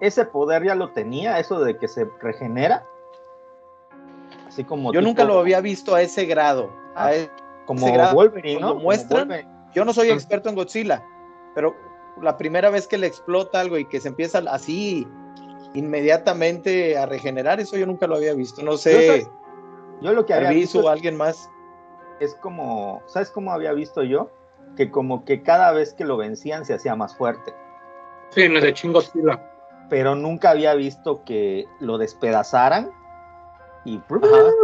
ese 0.00 0.26
poder 0.26 0.64
ya 0.64 0.74
lo 0.74 0.90
tenía, 0.92 1.38
eso 1.38 1.60
de 1.60 1.78
que 1.78 1.88
se 1.88 2.04
regenera. 2.20 2.86
Así 4.60 4.64
como 4.66 4.92
yo 4.92 5.00
tipo- 5.00 5.08
nunca 5.08 5.24
lo 5.24 5.38
había 5.38 5.60
visto 5.60 5.94
a 5.94 6.02
ese 6.02 6.26
grado. 6.26 6.70
a 6.94 7.06
Ah, 7.06 7.14
e- 7.16 7.30
como 7.66 7.86
ese 7.86 7.94
grado, 7.96 8.14
Wolverine, 8.14 8.54
como 8.56 8.66
¿no? 8.66 8.72
Como 8.74 8.82
muestran. 8.84 9.28
Wolverine. 9.28 9.50
Yo 9.74 9.84
no 9.84 9.92
soy 9.92 10.10
Ah. 10.10 10.14
experto 10.14 10.48
en 10.48 10.54
Godzilla, 10.56 11.04
pero 11.54 11.74
la 12.20 12.36
primera 12.36 12.68
vez 12.68 12.86
que 12.88 12.98
le 12.98 13.06
explota 13.06 13.60
algo 13.60 13.78
y 13.78 13.84
que 13.86 14.00
se 14.00 14.08
empieza 14.08 14.38
así 14.50 15.06
inmediatamente 15.74 16.98
a 16.98 17.06
regenerar, 17.06 17.60
eso 17.60 17.76
yo 17.76 17.86
nunca 17.86 18.06
lo 18.06 18.16
había 18.16 18.34
visto. 18.34 18.62
No 18.62 18.72
Yo, 18.72 18.78
sé, 18.78 19.06
¿sabes? 19.06 19.30
Yo 20.02 20.12
lo 20.12 20.26
que 20.26 20.34
había 20.34 20.50
visto 20.50 20.78
o 20.80 20.82
es, 20.82 20.88
alguien 20.88 21.16
más. 21.16 21.48
es 22.20 22.34
como, 22.36 23.02
¿sabes 23.06 23.30
cómo 23.30 23.52
había 23.52 23.72
visto 23.72 24.02
yo? 24.02 24.30
Que 24.76 24.90
como 24.90 25.24
que 25.24 25.42
cada 25.42 25.72
vez 25.72 25.94
que 25.94 26.04
lo 26.04 26.16
vencían 26.16 26.64
se 26.64 26.74
hacía 26.74 26.94
más 26.96 27.16
fuerte, 27.16 27.54
Sí, 28.30 28.42
en 28.42 28.56
el 28.56 28.62
de 28.62 28.74
Chingo 28.74 29.00
Godzilla. 29.00 29.40
pero 29.88 30.14
nunca 30.14 30.50
había 30.50 30.74
visto 30.74 31.24
que 31.24 31.66
lo 31.80 31.98
despedazaran 31.98 32.90
y 33.84 34.00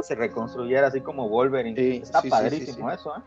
se 0.03 0.15
reconstruyera 0.15 0.89
así 0.89 1.01
como 1.01 1.29
Wolverine. 1.29 1.77
Sí, 1.77 2.01
Está 2.03 2.21
sí, 2.21 2.29
padrísimo 2.29 2.89
sí, 2.91 2.95
eso, 2.95 3.17
¿eh? 3.17 3.21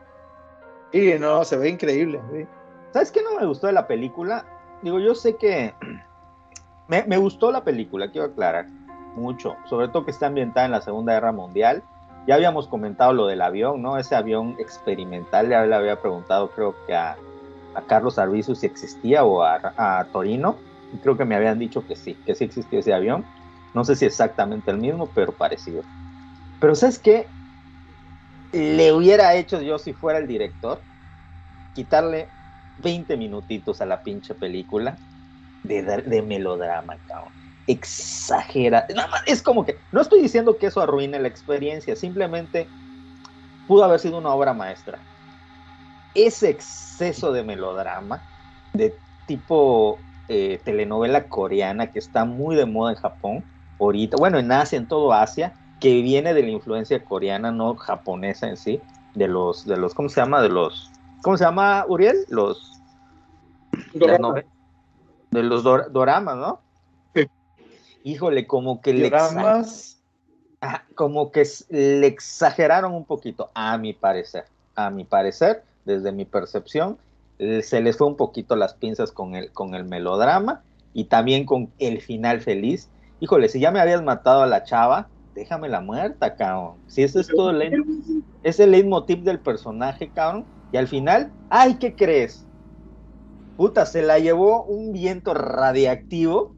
Sí, 0.91 1.19
no, 1.19 1.43
se 1.43 1.58
ve 1.58 1.69
increíble. 1.69 2.19
sí. 2.32 2.45
¿Sabes 2.91 3.12
qué 3.12 3.21
no 3.21 3.39
me 3.39 3.45
gustó 3.45 3.67
de 3.67 3.73
la 3.73 3.86
película? 3.88 4.45
Digo, 4.82 4.99
yo 4.99 5.13
sé 5.13 5.36
que 5.36 5.73
me, 6.88 7.04
me 7.04 7.17
gustó 7.17 7.52
la 7.52 7.63
película, 7.63 8.10
quiero 8.12 8.28
aclarar, 8.28 8.65
mucho, 9.15 9.56
sobre 9.69 9.88
todo 9.88 10.06
que 10.06 10.12
está 10.12 10.28
ambientada 10.28 10.65
en 10.65 10.71
la 10.71 10.82
Segunda 10.82 11.13
Guerra 11.13 11.32
Mundial. 11.32 11.84
Ya 12.28 12.36
habíamos 12.36 12.67
comentado 12.67 13.13
lo 13.13 13.28
del 13.28 13.41
avión, 13.41 13.82
¿no? 13.82 13.97
Ese 13.97 14.15
avión 14.15 14.56
experimental, 14.60 15.49
ya 15.49 15.65
le 15.65 15.75
había 15.75 15.99
preguntado 16.02 16.49
creo 16.52 16.75
que 16.86 16.95
a, 16.95 17.17
a 17.73 17.82
Carlos 17.84 18.19
Arbizu 18.19 18.56
si 18.56 18.65
existía 18.65 19.23
o 19.23 19.41
a, 19.43 19.73
a 19.78 20.06
Torino, 20.12 20.56
y 20.93 20.97
creo 20.97 21.17
que 21.17 21.25
me 21.25 21.36
habían 21.36 21.60
dicho 21.60 21.86
que 21.86 21.95
sí, 21.95 22.15
que 22.25 22.36
sí 22.36 22.43
existía 22.45 22.80
ese 22.80 22.93
avión. 22.93 23.25
No 23.73 23.84
sé 23.84 23.95
si 23.95 24.05
exactamente 24.05 24.71
el 24.71 24.77
mismo, 24.77 25.08
pero 25.13 25.36
parecido. 25.36 25.84
Pero 26.60 26.75
¿sabes 26.75 26.99
qué? 26.99 27.27
Le 28.51 28.91
hubiera 28.91 29.36
hecho 29.36 29.62
yo 29.62 29.77
si 29.77 29.93
fuera 29.93 30.19
el 30.19 30.27
director, 30.27 30.82
quitarle 31.73 32.29
20 32.82 33.17
minutitos 33.17 33.82
a 33.82 33.86
la 33.86 34.01
pinche 34.01 34.34
película 34.34 34.97
de, 35.63 36.21
melodrama, 36.21 36.97
cabrón. 37.08 37.34
Exagera. 37.67 38.88
Nada 38.95 39.21
es 39.27 39.43
como 39.43 39.65
que, 39.65 39.77
no 39.91 40.01
estoy 40.01 40.21
diciendo 40.21 40.58
que 40.58 40.67
eso 40.67 40.82
arruine 40.82 41.19
la 41.19 41.27
experiencia, 41.27 41.95
simplemente 41.95 42.67
pudo 43.67 43.84
haber 43.84 43.99
sido 43.99 44.17
una 44.17 44.34
obra 44.34 44.53
maestra. 44.53 44.99
Ese 46.15 46.49
exceso 46.49 47.32
de 47.32 47.43
melodrama, 47.43 48.23
de 48.73 48.95
tipo 49.27 49.99
eh, 50.27 50.60
telenovela 50.65 51.27
coreana 51.27 51.91
que 51.91 51.99
está 51.99 52.25
muy 52.25 52.55
de 52.55 52.65
moda 52.65 52.91
en 52.91 52.97
Japón, 52.97 53.45
ahorita, 53.79 54.17
bueno, 54.17 54.37
en 54.37 54.51
Asia, 54.51 54.77
en 54.77 54.87
todo 54.87 55.13
Asia, 55.13 55.53
que 55.79 56.01
viene 56.01 56.33
de 56.33 56.43
la 56.43 56.49
influencia 56.49 57.03
coreana, 57.03 57.51
no 57.51 57.75
japonesa 57.75 58.49
en 58.49 58.57
sí, 58.57 58.81
de 59.15 59.27
los, 59.27 59.65
de 59.65 59.77
los, 59.77 59.93
¿cómo 59.93 60.09
se 60.09 60.21
llama? 60.21 60.41
De 60.41 60.49
los, 60.49 60.91
¿cómo 61.21 61.37
se 61.37 61.45
llama, 61.45 61.85
Uriel? 61.87 62.25
Los, 62.29 62.81
las 63.93 64.19
nove- 64.19 64.45
de 65.31 65.43
los 65.43 65.63
dor- 65.63 65.89
doramas, 65.91 66.37
¿no? 66.37 66.61
Sí. 67.15 67.27
Híjole, 68.03 68.47
como 68.47 68.81
que 68.81 68.93
le, 68.93 69.09
ah, 70.61 70.83
como 70.95 71.31
que 71.31 71.47
le 71.69 72.07
exageraron 72.07 72.93
un 72.93 73.05
poquito, 73.05 73.51
a 73.53 73.77
mi 73.77 73.93
parecer, 73.93 74.45
a 74.75 74.89
mi 74.89 75.05
parecer, 75.05 75.63
desde 75.85 76.11
mi 76.11 76.25
percepción, 76.25 76.97
eh, 77.39 77.61
se 77.61 77.81
les 77.81 77.97
fue 77.97 78.07
un 78.07 78.17
poquito 78.17 78.55
las 78.55 78.73
pinzas 78.73 79.11
con 79.11 79.35
el, 79.35 79.51
con 79.51 79.75
el 79.75 79.85
melodrama 79.85 80.61
y 80.93 81.05
también 81.05 81.45
con 81.45 81.71
el 81.79 82.01
final 82.01 82.41
feliz. 82.41 82.89
Híjole, 83.19 83.49
si 83.49 83.60
ya 83.60 83.71
me 83.71 83.79
habías 83.79 84.01
matado 84.03 84.41
a 84.43 84.47
la 84.47 84.63
chava, 84.63 85.10
déjamela 85.36 85.82
muerta, 85.82 86.36
cabrón. 86.36 86.77
Si 86.88 87.03
eso 87.03 87.19
es 87.19 87.27
todo 87.27 87.51
el 87.51 87.84
es 88.43 88.60
el 88.60 88.71
leitmotiv 88.71 89.23
del 89.23 89.41
personaje, 89.41 90.12
cabrón. 90.12 90.47
Y 90.71 90.77
al 90.77 90.88
final, 90.88 91.34
ay, 91.49 91.77
¿qué 91.79 91.95
crees? 91.95 92.47
Puta, 93.55 93.86
se 93.86 94.01
la 94.01 94.19
llevó 94.19 94.63
un 94.63 94.93
viento 94.93 95.34
radiactivo, 95.34 96.55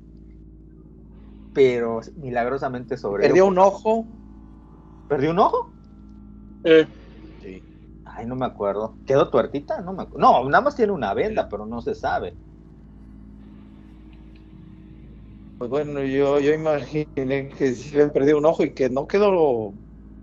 pero 1.53 2.01
milagrosamente 2.15 2.97
sobre. 2.97 3.27
perdió 3.27 3.47
un 3.47 3.57
ojo. 3.57 4.05
¿Perdió 5.07 5.31
un 5.31 5.39
ojo? 5.39 5.73
Eh, 6.63 6.87
Ay, 8.03 8.25
no 8.25 8.35
me 8.35 8.45
acuerdo. 8.45 8.97
¿Quedó 9.05 9.29
tuertita? 9.29 9.81
No 9.81 9.93
me 9.93 10.03
acuerdo. 10.03 10.27
No, 10.27 10.49
nada 10.49 10.63
más 10.63 10.75
tiene 10.75 10.91
una 10.91 11.13
venda, 11.13 11.47
pero 11.49 11.65
no 11.65 11.81
se 11.81 11.95
sabe. 11.95 12.37
Pues 15.61 15.69
bueno, 15.69 16.03
yo, 16.03 16.39
yo 16.39 16.53
imaginé 16.55 17.49
que 17.55 17.75
sí 17.75 17.93
había 17.95 18.11
perdido 18.11 18.39
un 18.39 18.45
ojo 18.47 18.63
y 18.63 18.73
que 18.73 18.89
no 18.89 19.05
quedó, 19.05 19.75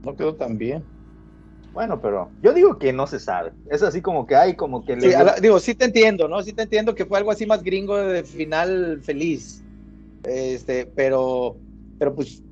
no 0.03 0.17
quedó 0.17 0.35
tan 0.37 0.59
bien. 0.59 0.91
Bueno, 1.73 2.01
pero 2.01 2.35
yo 2.41 2.53
digo 2.53 2.77
que 2.77 2.93
no 2.93 3.07
se 3.07 3.21
sabe. 3.21 3.55
Es 3.67 3.85
así 3.85 4.03
como 4.03 4.27
que 4.27 4.35
hay, 4.35 4.57
como 4.57 4.85
que 4.85 4.97
Sí, 4.99 5.11
le- 5.11 5.13
la- 5.25 5.37
digo, 5.37 5.61
sí 5.61 5.77
te 5.77 5.85
entiendo, 5.85 6.27
¿no? 6.27 6.43
Sí 6.43 6.53
te 6.53 6.63
entiendo 6.63 6.93
que 6.97 7.07
fue 7.07 7.19
algo 7.19 7.31
así 7.31 7.47
más 7.47 7.63
gringo 7.63 7.97
de 7.97 8.25
final 8.25 9.01
feliz. 9.05 9.65
Este, 10.25 10.87
pero, 10.87 11.63
pero 11.99 12.15
pues, 12.17 12.45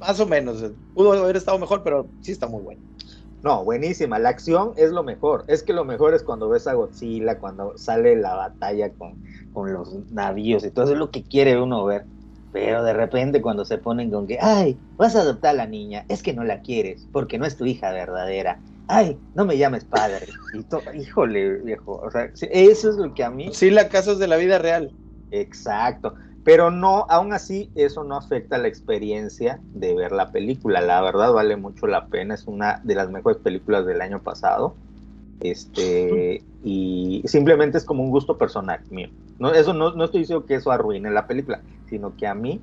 más 0.00 0.20
o 0.20 0.26
menos. 0.26 0.62
Pudo 0.92 1.12
haber 1.12 1.36
estado 1.36 1.58
mejor, 1.58 1.82
pero 1.82 2.12
sí 2.20 2.32
está 2.32 2.46
muy 2.48 2.62
bueno. 2.62 2.80
No, 3.42 3.64
buenísima. 3.64 4.18
La 4.20 4.28
acción 4.28 4.72
es 4.76 4.90
lo 4.92 5.02
mejor. 5.02 5.44
Es 5.48 5.64
que 5.64 5.72
lo 5.72 5.84
mejor 5.84 6.14
es 6.14 6.22
cuando 6.22 6.48
ves 6.48 6.66
a 6.68 6.74
Godzilla, 6.74 7.38
cuando 7.40 7.76
sale 7.76 8.14
la 8.16 8.34
batalla 8.36 8.94
con, 8.94 9.18
con 9.50 9.72
los 9.72 9.92
navíos 10.12 10.64
y 10.64 10.70
todo 10.70 10.84
eso 10.84 10.92
es 10.94 10.98
lo 10.98 11.10
que 11.10 11.24
quiere 11.24 11.60
uno 11.60 11.84
ver. 11.84 12.08
Pero 12.52 12.84
de 12.84 12.92
repente 12.92 13.42
cuando 13.42 13.64
se 13.64 13.78
ponen 13.78 14.10
con 14.10 14.26
que, 14.28 14.38
ay, 14.40 14.80
vas 14.96 15.16
a 15.16 15.22
adoptar 15.22 15.50
a 15.52 15.54
la 15.54 15.66
niña, 15.66 16.04
es 16.08 16.22
que 16.22 16.34
no 16.34 16.44
la 16.44 16.60
quieres, 16.60 17.08
porque 17.10 17.38
no 17.38 17.46
es 17.46 17.56
tu 17.56 17.64
hija 17.66 17.90
verdadera. 17.92 18.62
Ay, 18.86 19.20
no 19.34 19.44
me 19.44 19.58
llames 19.58 19.84
padre. 19.86 20.26
Y 20.52 20.62
to- 20.64 20.82
híjole, 20.94 21.62
viejo. 21.62 21.96
O 21.98 22.10
sea, 22.10 22.30
eso 22.50 22.90
es 22.90 22.96
lo 22.96 23.12
que 23.14 23.24
a 23.24 23.30
mí 23.30 23.52
Sí, 23.54 23.70
la 23.70 23.88
casos 23.88 24.18
de 24.20 24.28
la 24.28 24.36
vida 24.36 24.58
real. 24.58 24.94
Exacto. 25.30 26.14
Pero 26.44 26.72
no, 26.72 27.06
aún 27.08 27.32
así, 27.32 27.70
eso 27.76 28.02
no 28.02 28.16
afecta 28.16 28.58
la 28.58 28.66
experiencia 28.66 29.60
de 29.74 29.94
ver 29.94 30.10
la 30.10 30.32
película. 30.32 30.80
La 30.80 31.00
verdad 31.00 31.32
vale 31.32 31.56
mucho 31.56 31.86
la 31.86 32.06
pena. 32.06 32.34
Es 32.34 32.46
una 32.46 32.80
de 32.82 32.96
las 32.96 33.10
mejores 33.10 33.38
películas 33.38 33.86
del 33.86 34.00
año 34.00 34.22
pasado. 34.22 34.74
Este, 35.40 36.42
y 36.64 37.22
simplemente 37.26 37.78
es 37.78 37.84
como 37.84 38.02
un 38.02 38.10
gusto 38.10 38.38
personal 38.38 38.80
mío. 38.90 39.08
No, 39.38 39.52
eso 39.52 39.72
no, 39.72 39.92
no 39.92 40.04
estoy 40.04 40.20
diciendo 40.20 40.44
que 40.44 40.56
eso 40.56 40.72
arruine 40.72 41.10
la 41.10 41.26
película, 41.28 41.60
sino 41.88 42.16
que 42.16 42.26
a 42.26 42.34
mí 42.34 42.60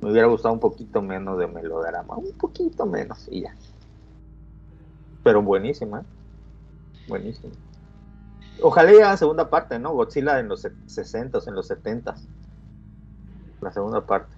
me 0.00 0.10
hubiera 0.10 0.28
gustado 0.28 0.54
un 0.54 0.60
poquito 0.60 1.02
menos 1.02 1.38
de 1.38 1.48
melodrama. 1.48 2.16
Un 2.16 2.32
poquito 2.38 2.86
menos 2.86 3.26
y 3.32 3.42
ya. 3.42 3.56
Pero 5.24 5.42
buenísima. 5.42 6.04
Buenísima. 7.08 7.52
Ojalá 8.60 8.90
llegue 8.90 9.02
a 9.02 9.10
la 9.10 9.16
segunda 9.16 9.50
parte, 9.50 9.80
¿no? 9.80 9.92
Godzilla 9.92 10.38
en 10.38 10.46
los 10.46 10.68
60 10.86 11.38
en 11.46 11.54
los 11.54 11.66
70 11.66 12.14
La 13.62 13.70
segunda 13.72 14.04
parte. 14.04 14.36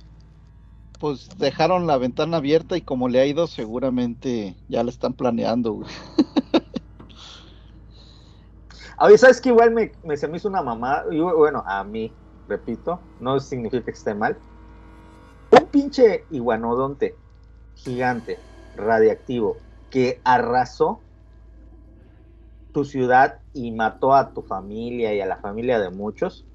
Pues 1.01 1.29
dejaron 1.37 1.87
la 1.87 1.99
ventana 1.99 2.37
abierta 2.39 2.77
y 2.77 2.83
como 2.83 3.09
le 3.09 3.21
ha 3.21 3.27
ido, 3.27 3.47
seguramente 3.47 4.57
ya 4.69 4.85
la 4.85 4.91
están 4.91 5.15
planeando, 5.15 5.73
güey. 5.73 5.89
Oye, 8.99 9.19
¿sabes 9.19 9.41
que 9.41 9.49
Igual 9.51 9.73
me, 9.73 9.93
me- 10.03 10.17
se 10.17 10.29
me 10.29 10.37
hizo 10.37 10.49
una 10.49 10.63
mamá. 10.63 11.05
y 11.11 11.19
bueno, 11.21 11.63
a 11.67 11.85
mí, 11.85 12.17
repito, 12.47 13.09
no 13.19 13.41
significa 13.41 13.85
que 13.85 13.91
esté 13.91 14.15
mal. 14.15 14.41
Un 15.51 15.67
pinche 15.71 16.27
iguanodonte 16.31 17.19
gigante, 17.75 18.45
radiactivo, 18.75 19.63
que 19.91 20.21
arrasó 20.25 21.05
tu 22.73 22.85
ciudad 22.85 23.41
y 23.53 23.71
mató 23.73 24.15
a 24.15 24.33
tu 24.35 24.43
familia 24.43 25.15
y 25.15 25.21
a 25.21 25.27
la 25.27 25.37
familia 25.39 25.79
de 25.79 25.91
muchos. 25.91 26.47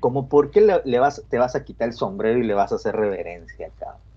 Como 0.00 0.28
por 0.28 0.50
qué 0.50 0.60
le, 0.60 0.80
le 0.84 0.98
vas, 0.98 1.22
te 1.28 1.38
vas 1.38 1.56
a 1.56 1.64
quitar 1.64 1.88
el 1.88 1.94
sombrero 1.94 2.38
y 2.38 2.44
le 2.44 2.54
vas 2.54 2.72
a 2.72 2.76
hacer 2.76 2.94
reverencia, 2.94 3.70
cabrón. 3.78 4.08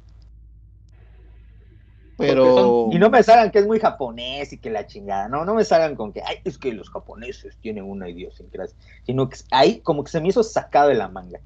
Pero. 2.21 2.89
Y 2.91 2.99
no 2.99 3.09
me 3.09 3.23
salgan 3.23 3.51
que 3.51 3.59
es 3.59 3.67
muy 3.67 3.79
japonés 3.79 4.53
y 4.53 4.57
que 4.59 4.69
la 4.69 4.85
chingada. 4.85 5.27
No, 5.27 5.43
no 5.43 5.55
me 5.55 5.65
salgan 5.65 5.95
con 5.95 6.13
que, 6.13 6.21
ay, 6.21 6.37
es 6.43 6.57
que 6.57 6.71
los 6.71 6.89
japoneses 6.89 7.57
tienen 7.57 7.83
una 7.83 8.09
idiosincrasia. 8.09 8.77
Sino 9.05 9.27
que 9.27 9.37
ahí 9.49 9.79
como 9.79 10.03
que 10.03 10.11
se 10.11 10.21
me 10.21 10.29
hizo 10.29 10.43
sacado 10.43 10.89
de 10.89 10.95
la 10.95 11.07
manga. 11.07 11.39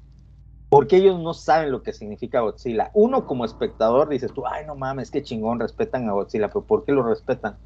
Porque 0.68 0.96
ellos 0.96 1.18
no 1.20 1.32
saben 1.32 1.70
lo 1.70 1.82
que 1.82 1.92
significa 1.92 2.40
Godzilla. 2.40 2.90
Uno 2.92 3.26
como 3.26 3.44
espectador 3.44 4.08
dices 4.08 4.32
tú, 4.32 4.46
ay, 4.46 4.66
no 4.66 4.74
mames, 4.74 5.10
qué 5.10 5.22
chingón, 5.22 5.60
respetan 5.60 6.08
a 6.08 6.12
Godzilla. 6.12 6.48
Pero 6.48 6.64
¿por 6.64 6.84
qué 6.84 6.92
lo 6.92 7.02
respetan? 7.02 7.56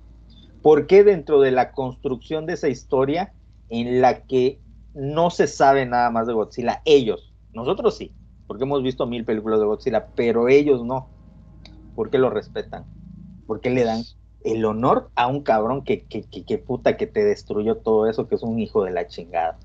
Porque 0.62 1.02
dentro 1.02 1.40
de 1.40 1.50
la 1.50 1.72
construcción 1.72 2.46
de 2.46 2.52
esa 2.52 2.68
historia 2.68 3.32
en 3.70 4.00
la 4.00 4.22
que 4.22 4.60
no 4.94 5.30
se 5.30 5.46
sabe 5.46 5.86
nada 5.86 6.10
más 6.10 6.26
de 6.26 6.32
Godzilla, 6.32 6.82
ellos, 6.84 7.32
nosotros 7.52 7.96
sí, 7.96 8.12
porque 8.46 8.64
hemos 8.64 8.82
visto 8.82 9.06
mil 9.06 9.24
películas 9.24 9.60
de 9.60 9.66
Godzilla, 9.66 10.08
pero 10.14 10.48
ellos 10.48 10.84
no. 10.84 11.08
¿Por 11.94 12.10
qué 12.10 12.18
lo 12.18 12.30
respetan? 12.30 12.84
¿Por 13.46 13.60
qué 13.60 13.70
le 13.70 13.84
dan 13.84 14.02
el 14.44 14.64
honor 14.64 15.10
a 15.14 15.26
un 15.26 15.42
cabrón 15.42 15.84
que, 15.84 16.04
que, 16.04 16.22
que, 16.22 16.44
que 16.44 16.58
puta 16.58 16.96
que 16.96 17.06
te 17.06 17.24
destruyó 17.24 17.76
todo 17.76 18.08
eso, 18.08 18.26
que 18.28 18.36
es 18.36 18.42
un 18.42 18.58
hijo 18.58 18.84
de 18.84 18.90
la 18.90 19.06
chingada? 19.06 19.58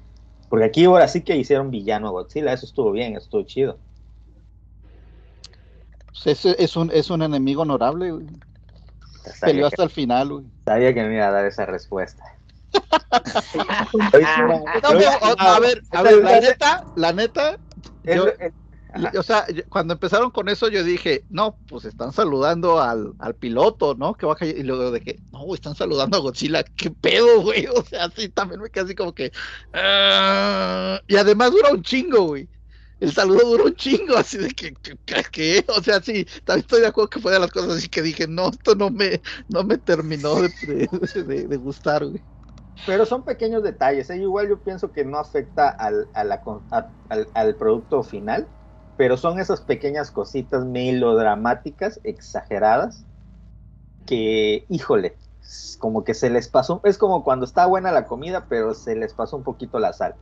Porque 0.49 0.65
aquí 0.65 0.85
ahora 0.85 1.07
sí 1.07 1.21
que 1.21 1.35
hicieron 1.35 1.71
villano 1.71 2.07
a 2.07 2.11
Godzilla, 2.11 2.53
eso 2.53 2.65
estuvo 2.65 2.91
bien, 2.91 3.13
eso 3.13 3.25
estuvo 3.25 3.43
chido. 3.43 3.77
Pues 6.23 6.45
es, 6.45 6.55
es, 6.59 6.75
un, 6.75 6.91
es 6.93 7.09
un 7.09 7.21
enemigo 7.21 7.63
honorable, 7.63 8.11
güey. 8.11 8.27
Peleó 9.41 9.67
hasta 9.67 9.83
el 9.83 9.89
final, 9.89 10.29
güey. 10.29 10.45
sabía 10.65 10.93
que 10.93 11.03
me 11.03 11.15
iba 11.15 11.27
a 11.27 11.31
dar 11.31 11.45
esa 11.45 11.65
respuesta. 11.65 12.23
No, 14.93 14.99
a 15.39 15.59
ver, 15.59 15.83
a 15.91 16.01
ver, 16.03 16.13
la 16.23 16.29
neta, 16.41 16.87
la 16.95 17.13
neta, 17.13 17.59
yo- 18.15 18.25
o 19.19 19.23
sea, 19.23 19.45
yo- 19.49 19.63
cuando 19.69 19.93
empezaron 19.93 20.31
con 20.31 20.47
eso 20.49 20.69
yo 20.69 20.83
dije, 20.83 21.25
no, 21.29 21.59
pues 21.67 21.85
están 21.85 22.13
saludando 22.13 22.79
al, 22.81 23.13
al 23.19 23.35
piloto, 23.35 23.95
¿no? 23.95 24.15
Que 24.15 24.25
baja 24.25 24.45
y 24.45 24.63
luego 24.63 24.91
de 24.91 25.01
que, 25.01 25.19
no, 25.31 25.53
están 25.53 25.75
saludando 25.75 26.17
a 26.17 26.21
Godzilla, 26.21 26.63
qué 26.63 26.91
pedo, 26.91 27.41
güey, 27.41 27.65
o 27.75 27.83
sea, 27.83 28.09
sí, 28.11 28.29
también 28.29 28.61
me 28.61 28.69
quedé 28.69 28.85
así 28.85 28.95
como 28.95 29.13
que, 29.13 29.31
ah, 29.73 31.01
y 31.07 31.15
además 31.17 31.51
dura 31.51 31.71
un 31.71 31.81
chingo, 31.83 32.23
güey. 32.27 32.49
El 32.99 33.11
saludo 33.13 33.41
duró 33.49 33.65
un 33.65 33.75
chingo, 33.75 34.15
así 34.17 34.37
de 34.37 34.49
que, 34.51 34.73
que- 34.81 34.97
que- 35.31 35.65
o 35.67 35.81
sea, 35.83 36.01
sí, 36.01 36.25
también 36.45 36.61
estoy 36.61 36.79
de 36.81 36.87
acuerdo 36.87 37.09
que 37.09 37.19
fue 37.19 37.33
de 37.33 37.39
las 37.39 37.51
cosas 37.51 37.71
así 37.77 37.89
que 37.89 38.01
dije, 38.01 38.27
no, 38.27 38.49
esto 38.49 38.75
no 38.75 38.89
me, 38.89 39.21
no 39.49 39.63
me 39.65 39.77
terminó 39.77 40.41
de, 40.41 40.49
de- 40.61 41.23
de- 41.25 41.47
de 41.47 41.57
gustar, 41.57 42.05
güey. 42.05 42.23
Pero 42.85 43.05
son 43.05 43.23
pequeños 43.23 43.63
detalles, 43.63 44.09
¿eh? 44.09 44.17
igual 44.17 44.49
yo 44.49 44.59
pienso 44.59 44.91
que 44.91 45.05
no 45.05 45.17
afecta 45.17 45.69
al, 45.69 46.07
al, 46.13 47.55
producto 47.55 48.03
final, 48.03 48.47
pero 48.95 49.17
son 49.17 49.39
esas 49.39 49.61
pequeñas 49.61 50.11
cositas 50.11 50.65
melodramáticas, 50.65 51.99
exageradas, 52.03 53.05
que, 54.05 54.65
híjole, 54.69 55.17
como 55.79 56.03
que 56.03 56.13
se 56.13 56.29
les 56.29 56.47
pasó, 56.47 56.81
es 56.83 56.97
como 56.97 57.23
cuando 57.23 57.45
está 57.45 57.65
buena 57.65 57.91
la 57.91 58.05
comida, 58.05 58.45
pero 58.47 58.73
se 58.73 58.95
les 58.95 59.13
pasó 59.13 59.37
un 59.37 59.43
poquito 59.43 59.79
la 59.79 59.93
sal. 59.93 60.15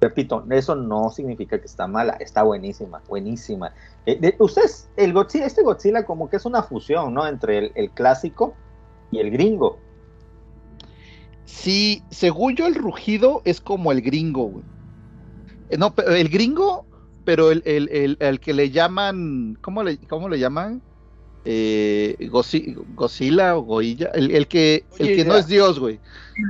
Repito, 0.00 0.44
eso 0.50 0.76
no 0.76 1.10
significa 1.10 1.58
que 1.58 1.66
está 1.66 1.88
mala, 1.88 2.16
está 2.20 2.44
buenísima, 2.44 3.02
buenísima. 3.08 3.72
Eh, 4.06 4.18
de- 4.20 4.36
ustedes, 4.38 4.88
el 4.96 5.12
Godzilla, 5.12 5.46
este 5.46 5.62
Godzilla 5.62 6.04
como 6.04 6.28
que 6.28 6.36
es 6.36 6.46
una 6.46 6.62
fusión, 6.62 7.14
¿no? 7.14 7.26
Entre 7.26 7.72
el 7.74 7.90
clásico 7.92 8.54
y 9.10 9.18
el 9.18 9.30
gringo. 9.30 9.87
Sí, 11.48 12.02
según 12.10 12.56
yo 12.56 12.66
el 12.66 12.74
rugido 12.74 13.40
es 13.46 13.60
como 13.60 13.90
el 13.90 14.02
gringo, 14.02 14.44
güey. 14.44 14.64
Eh, 15.70 15.78
No, 15.78 15.94
pero 15.94 16.12
el 16.12 16.28
gringo, 16.28 16.84
pero 17.24 17.50
el, 17.50 17.62
el, 17.64 17.88
el, 17.88 18.16
el 18.20 18.38
que 18.38 18.52
le 18.52 18.70
llaman, 18.70 19.56
¿cómo 19.62 19.82
le, 19.82 19.96
cómo 20.08 20.28
le 20.28 20.38
llaman? 20.38 20.82
Eh, 21.46 22.28
Godzilla 22.30 23.56
o 23.56 23.62
Goilla, 23.62 24.10
el, 24.14 24.30
el 24.32 24.46
que, 24.46 24.84
el 24.98 25.16
que 25.16 25.24
no 25.24 25.36
es 25.36 25.46
Dios, 25.46 25.78
güey. 25.80 25.98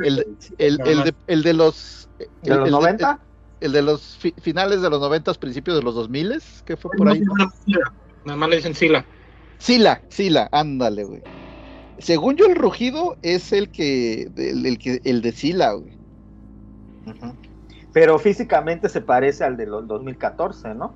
El, 0.05 0.19
el, 0.59 0.81
el, 0.85 1.05
de, 1.05 1.15
el 1.29 1.43
de 1.45 1.53
los... 1.55 2.09
¿De 2.19 2.27
el- 2.51 2.57
los 2.59 2.67
el 2.67 2.73
90? 2.73 3.21
El, 3.61 3.73
de 3.73 3.83
los 3.83 4.17
fi- 4.19 4.35
finales 4.41 4.83
de 4.83 4.91
los 4.91 5.01
90, 5.01 5.33
principios 5.35 5.77
de 5.77 5.83
los 5.85 5.95
2000, 5.95 6.43
que 6.65 6.77
fue 6.77 6.91
por 6.97 7.09
ahí. 7.09 7.21
Nada 8.25 8.37
más 8.37 8.49
le 8.49 8.57
dicen 8.57 8.75
Sila. 8.75 9.05
Sila, 9.59 10.03
Sila, 10.09 10.49
ándale, 10.51 11.05
güey. 11.05 11.23
Según 11.99 12.37
yo 12.37 12.47
el 12.47 12.55
rugido 12.57 13.17
es 13.23 13.53
el 13.53 13.71
que, 13.71 14.23
el, 14.37 14.67
el 14.67 14.79
que, 14.79 15.01
el 15.05 15.23
de 15.23 15.33
Sila, 15.33 15.73
güey. 15.73 15.93
Pero 17.93 18.19
físicamente 18.19 18.89
se 18.89 19.01
parece 19.01 19.45
al 19.45 19.57
de 19.57 19.67
los 19.67 19.87
2014, 19.89 20.75
¿no? 20.75 20.95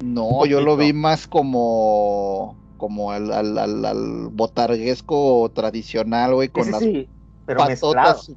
No, 0.00 0.46
yo 0.46 0.60
lo 0.60 0.76
vi 0.76 0.92
más 0.92 1.26
como 1.26 2.56
como 2.76 3.10
al, 3.10 3.32
al, 3.32 3.58
al, 3.58 3.84
al 3.84 4.28
botarguesco 4.30 5.50
tradicional, 5.52 6.34
güey, 6.34 6.48
con 6.48 6.64
Sí, 6.64 6.70
las 6.70 6.80
sí, 6.82 7.08
pero 7.44 7.64
mezclado. 7.64 8.22
patotas 8.22 8.32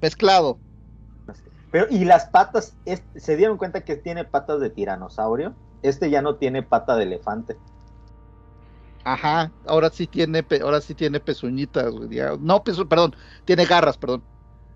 mezclado. 0.00 0.58
Pero, 1.70 1.86
y 1.90 2.04
las 2.04 2.26
patas, 2.26 2.76
¿se 3.14 3.36
dieron 3.36 3.56
cuenta 3.56 3.82
que 3.84 3.96
tiene 3.96 4.24
patas 4.24 4.60
de 4.60 4.70
tiranosaurio? 4.70 5.54
Este 5.82 6.10
ya 6.10 6.20
no 6.22 6.36
tiene 6.36 6.62
pata 6.62 6.96
de 6.96 7.04
elefante. 7.04 7.56
Ajá, 9.04 9.50
ahora 9.66 9.90
sí 9.90 10.06
tiene, 10.06 10.44
ahora 10.62 10.80
sí 10.80 10.94
tiene 10.94 11.20
pezuñitas, 11.20 11.90
güey, 11.92 12.08
No, 12.40 12.62
pezu- 12.62 12.86
perdón, 12.88 13.14
tiene 13.44 13.64
garras, 13.64 13.96
perdón. 13.96 14.22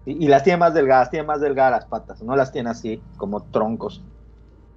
Y, 0.07 0.25
y 0.25 0.29
las 0.29 0.45
tiene 0.45 0.59
más 0.59 0.75
delgadas, 0.75 1.11
tiene 1.11 1.27
más 1.27 1.41
delgadas 1.41 1.73
las 1.73 1.87
patas, 1.87 2.23
no 2.23 2.35
las 2.37 2.53
tiene 2.53 2.71
así, 2.71 3.03
como 3.17 3.43
troncos. 3.45 4.03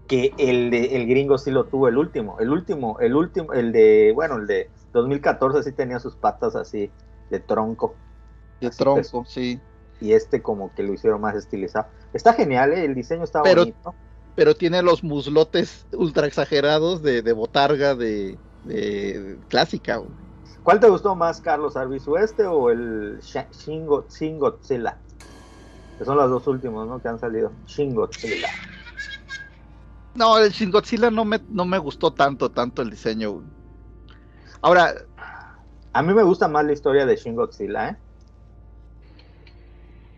Que 0.08 0.34
el 0.38 0.70
de 0.70 0.96
el 0.96 1.06
gringo 1.08 1.38
sí 1.38 1.52
lo 1.52 1.66
tuvo, 1.66 1.88
el 1.90 1.98
último, 1.98 2.38
el 2.40 2.50
último, 2.50 2.98
el 3.00 3.14
último, 3.16 3.52
el 3.54 3.72
de, 3.74 4.12
bueno, 4.16 4.38
el 4.38 4.48
de 4.48 4.70
2014 4.94 5.64
sí 5.64 5.72
tenía 5.76 6.00
sus 6.00 6.16
patas 6.16 6.56
así 6.56 6.90
de 7.30 7.40
tronco. 7.42 7.96
De 8.62 8.68
Así 8.68 8.78
tronco, 8.78 9.26
sí. 9.26 9.60
Y 10.00 10.14
este 10.14 10.42
como 10.42 10.74
que 10.76 10.84
lo 10.84 10.94
hicieron 10.94 11.20
más 11.20 11.36
estilizado. 11.36 11.88
Está 12.14 12.34
genial, 12.34 12.72
¿eh? 12.74 12.86
el 12.86 12.96
diseño 12.96 13.24
está 13.24 13.44
Pero- 13.44 13.62
bonito. 13.64 13.96
Pero 14.36 14.54
tiene 14.56 14.84
los 14.84 15.04
muslotes 15.04 15.88
ultra 15.94 16.28
exagerados 16.28 17.02
de, 17.02 17.24
de 17.24 17.34
botarga 17.34 17.96
de, 17.96 18.38
de 18.68 19.40
clásica, 19.48 19.98
güey. 19.98 20.12
¿Cuál 20.64 20.80
te 20.80 20.90
gustó 20.90 21.16
más, 21.16 21.40
Carlos 21.40 21.78
Arbizu, 21.78 22.18
este 22.18 22.46
o 22.46 22.70
el 22.70 23.20
Sha- 23.22 23.50
Shin 23.52 23.86
Go- 23.86 24.06
Shin 24.10 24.38
Godzilla? 24.38 25.00
Que 25.98 26.04
son 26.06 26.18
los 26.18 26.30
dos 26.30 26.46
últimos, 26.48 26.88
¿no? 26.88 27.02
Que 27.02 27.08
han 27.08 27.20
salido. 27.20 27.54
Shin 27.66 27.96
Godzilla. 27.96 28.50
No, 30.14 30.38
el 30.38 30.52
Shin 30.52 30.72
Godzilla 30.72 31.10
no 31.10 31.24
me, 31.26 31.42
no 31.48 31.64
me 31.66 31.78
gustó 31.78 32.12
tanto, 32.12 32.52
tanto 32.52 32.82
el 32.82 32.90
diseño, 32.90 33.32
güey. 33.32 33.46
Ahora, 34.62 34.94
A 35.94 36.04
mí 36.04 36.14
me 36.14 36.22
gusta 36.24 36.48
más 36.48 36.64
la 36.66 36.74
historia 36.74 37.06
de 37.08 37.16
Shin 37.16 37.36
Godzilla, 37.36 37.90
¿eh? 37.90 37.98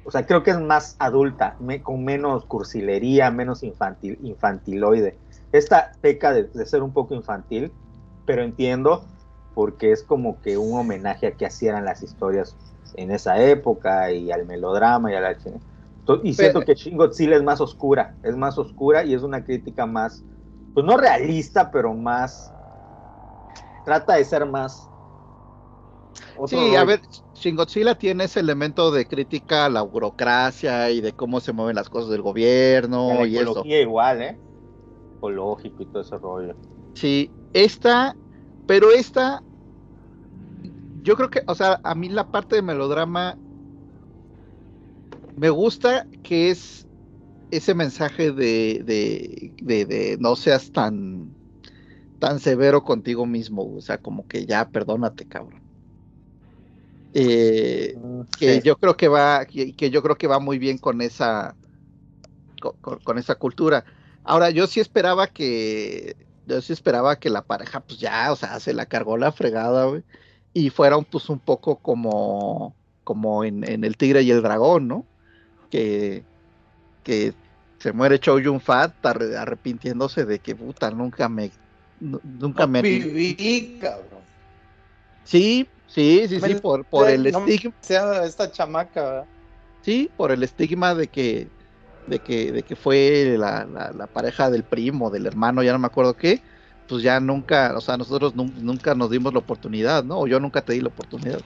O 0.03 0.11
sea, 0.11 0.25
creo 0.25 0.43
que 0.43 0.51
es 0.51 0.59
más 0.59 0.95
adulta, 0.99 1.55
me- 1.59 1.81
con 1.83 2.03
menos 2.03 2.45
cursilería, 2.45 3.29
menos 3.31 3.63
infantil, 3.63 4.17
infantiloide. 4.23 5.19
Esta 5.51 5.91
peca 6.01 6.33
de, 6.33 6.43
de 6.53 6.65
ser 6.65 6.81
un 6.83 6.91
poco 6.91 7.13
infantil, 7.13 7.71
pero 8.29 8.43
entiendo 8.43 9.05
porque 9.55 9.91
es 9.91 10.03
como 10.03 10.39
que 10.39 10.55
un 10.55 10.77
homenaje 10.77 11.25
a 11.25 11.31
que 11.31 11.47
hacían 11.47 11.83
las 11.83 12.03
historias 12.03 12.55
en 12.93 13.09
esa 13.09 13.41
época 13.41 14.11
y 14.11 14.29
al 14.29 14.45
melodrama 14.45 15.11
y 15.11 15.15
a 15.15 15.19
la 15.19 15.35
Y 16.21 16.35
siento 16.35 16.61
que 16.61 16.75
Shin 16.75 16.95
Godzilla 16.95 17.37
es 17.37 17.41
más 17.41 17.59
oscura, 17.59 18.17
es 18.21 18.37
más 18.37 18.59
oscura 18.59 19.03
y 19.03 19.15
es 19.15 19.23
una 19.23 19.43
crítica 19.43 19.87
más, 19.87 20.23
pues 20.75 20.85
no 20.85 20.95
realista, 20.95 21.71
pero 21.71 21.95
más, 21.95 22.53
trata 23.83 24.13
de 24.17 24.25
ser 24.25 24.45
más... 24.45 24.87
otro 26.37 26.47
sí, 26.49 26.75
a 26.75 26.83
ver, 26.83 27.01
Shin 27.33 27.55
Godzilla 27.55 27.95
tiene 27.95 28.25
ese 28.25 28.41
elemento 28.41 28.91
de 28.91 29.07
crítica 29.07 29.65
a 29.65 29.69
la 29.69 29.81
burocracia 29.81 30.91
y 30.91 31.01
de 31.01 31.13
cómo 31.13 31.39
se 31.39 31.51
mueven 31.51 31.75
las 31.75 31.89
cosas 31.89 32.11
del 32.11 32.21
gobierno 32.21 33.11
la 33.11 33.25
y 33.25 33.37
eso. 33.37 33.63
igual, 33.65 34.21
¿eh? 34.21 34.39
Ecológico 35.17 35.81
y 35.81 35.85
todo 35.87 36.03
ese 36.03 36.15
rollo. 36.19 36.53
Sí, 36.93 37.31
esta, 37.53 38.15
pero 38.69 38.91
esta, 38.91 39.43
yo 41.03 41.15
creo 41.15 41.29
que, 41.29 41.41
o 41.47 41.55
sea, 41.55 41.79
a 41.83 41.95
mí 41.95 42.09
la 42.09 42.29
parte 42.29 42.55
de 42.55 42.61
melodrama 42.61 43.37
me 45.35 45.49
gusta 45.49 46.07
que 46.21 46.49
es 46.51 46.87
ese 47.51 47.73
mensaje 47.75 48.31
de, 48.31 48.81
de, 48.85 49.55
de, 49.61 49.85
de 49.85 50.17
no 50.19 50.35
seas 50.35 50.71
tan, 50.71 51.37
tan 52.19 52.39
severo 52.39 52.83
contigo 52.83 53.25
mismo, 53.25 53.75
o 53.75 53.81
sea, 53.81 53.99
como 53.99 54.27
que 54.27 54.45
ya 54.45 54.69
perdónate, 54.71 55.25
cabrón. 55.27 55.63
Eh, 57.13 57.95
que 58.37 58.61
Sí. 58.61 58.61
yo 58.61 58.77
creo 58.77 58.95
que 58.95 59.07
va, 59.07 59.45
que, 59.45 59.75
que 59.75 59.89
yo 59.89 60.01
creo 60.03 60.17
que 60.17 60.27
va 60.27 60.39
muy 60.39 60.59
bien 60.59 60.77
con 60.77 61.01
esa, 61.01 61.57
con 63.03 63.17
esa 63.17 63.35
cultura. 63.35 63.85
Ahora, 64.23 64.49
yo 64.49 64.67
sí 64.67 64.79
esperaba 64.79 65.27
que, 65.27 66.15
yo 66.49 66.61
sí 66.61 66.73
esperaba 66.73 67.19
que 67.19 67.29
la 67.29 67.45
pareja, 67.45 67.81
pues 67.85 67.99
ya, 67.99 68.31
o 68.31 68.35
sea, 68.35 68.59
se 68.59 68.73
la 68.73 68.85
cargó 68.87 69.17
la 69.17 69.31
fregada, 69.31 69.85
güey, 69.85 70.03
y 70.53 70.69
fuera 70.71 70.97
un, 70.97 71.05
pues 71.05 71.29
un 71.29 71.39
poco 71.41 71.81
como, 71.81 72.77
como 73.03 73.43
en, 73.43 73.63
en 73.69 73.83
El 73.83 73.97
Tigre 73.97 74.23
y 74.23 74.31
el 74.31 74.41
Dragón, 74.41 74.87
¿no? 74.87 75.09
Que, 75.69 76.27
que 77.03 77.35
se 77.79 77.93
muere 77.93 78.19
Chow 78.19 78.39
Yun 78.39 78.61
Fat 78.61 78.97
arre- 79.05 79.37
arrepintiéndose 79.37 80.25
de 80.25 80.41
que, 80.41 80.55
puta, 80.55 80.91
nunca 80.91 81.29
me, 81.29 81.51
nu- 81.99 82.21
nunca 82.23 82.67
me... 82.67 82.83
Viví, 82.83 83.77
cabrón. 83.79 84.25
Sí, 85.23 85.71
sí, 85.87 86.27
sí, 86.27 86.39
sí, 86.41 86.55
por, 86.55 86.85
por 86.87 87.09
el 87.09 87.25
no 87.31 87.47
estigma, 87.47 87.73
sea 87.81 88.25
esta 88.25 88.51
chamaca, 88.51 89.03
¿verdad? 89.03 89.29
sí, 89.81 90.13
por 90.15 90.31
el 90.31 90.43
estigma 90.43 90.95
de 90.95 91.09
que, 91.09 91.51
de 92.09 92.19
que, 92.19 92.51
de 92.51 92.63
que 92.63 92.75
fue 92.75 93.35
la, 93.37 93.65
la, 93.65 93.91
la 93.93 94.07
pareja 94.07 94.49
del 94.49 94.63
primo, 94.63 95.09
del 95.09 95.25
hermano, 95.25 95.63
ya 95.63 95.71
no 95.71 95.79
me 95.79 95.87
acuerdo 95.87 96.15
qué, 96.15 96.41
pues 96.87 97.03
ya 97.03 97.19
nunca, 97.19 97.73
o 97.77 97.81
sea, 97.81 97.97
nosotros 97.97 98.35
nun- 98.35 98.53
nunca 98.61 98.95
nos 98.95 99.09
dimos 99.09 99.33
la 99.33 99.39
oportunidad, 99.39 100.03
¿no? 100.03 100.19
O 100.19 100.27
yo 100.27 100.39
nunca 100.39 100.61
te 100.61 100.73
di 100.73 100.81
la 100.81 100.89
oportunidad. 100.89 101.41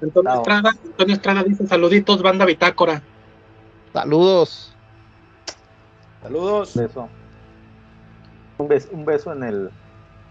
Antonio 0.00 0.30
No. 0.30 0.38
Estrada, 0.38 0.70
Antonio 0.84 1.14
Estrada 1.14 1.42
dice 1.42 1.66
saluditos, 1.66 2.22
banda 2.22 2.44
bitácora. 2.44 3.02
Saludos. 3.92 4.76
Saludos. 6.22 6.74
beso. 6.74 7.08
Un 8.58 8.68
beso, 8.68 8.88
un 8.92 9.04
beso 9.04 9.32
en 9.32 9.42
el 9.42 9.70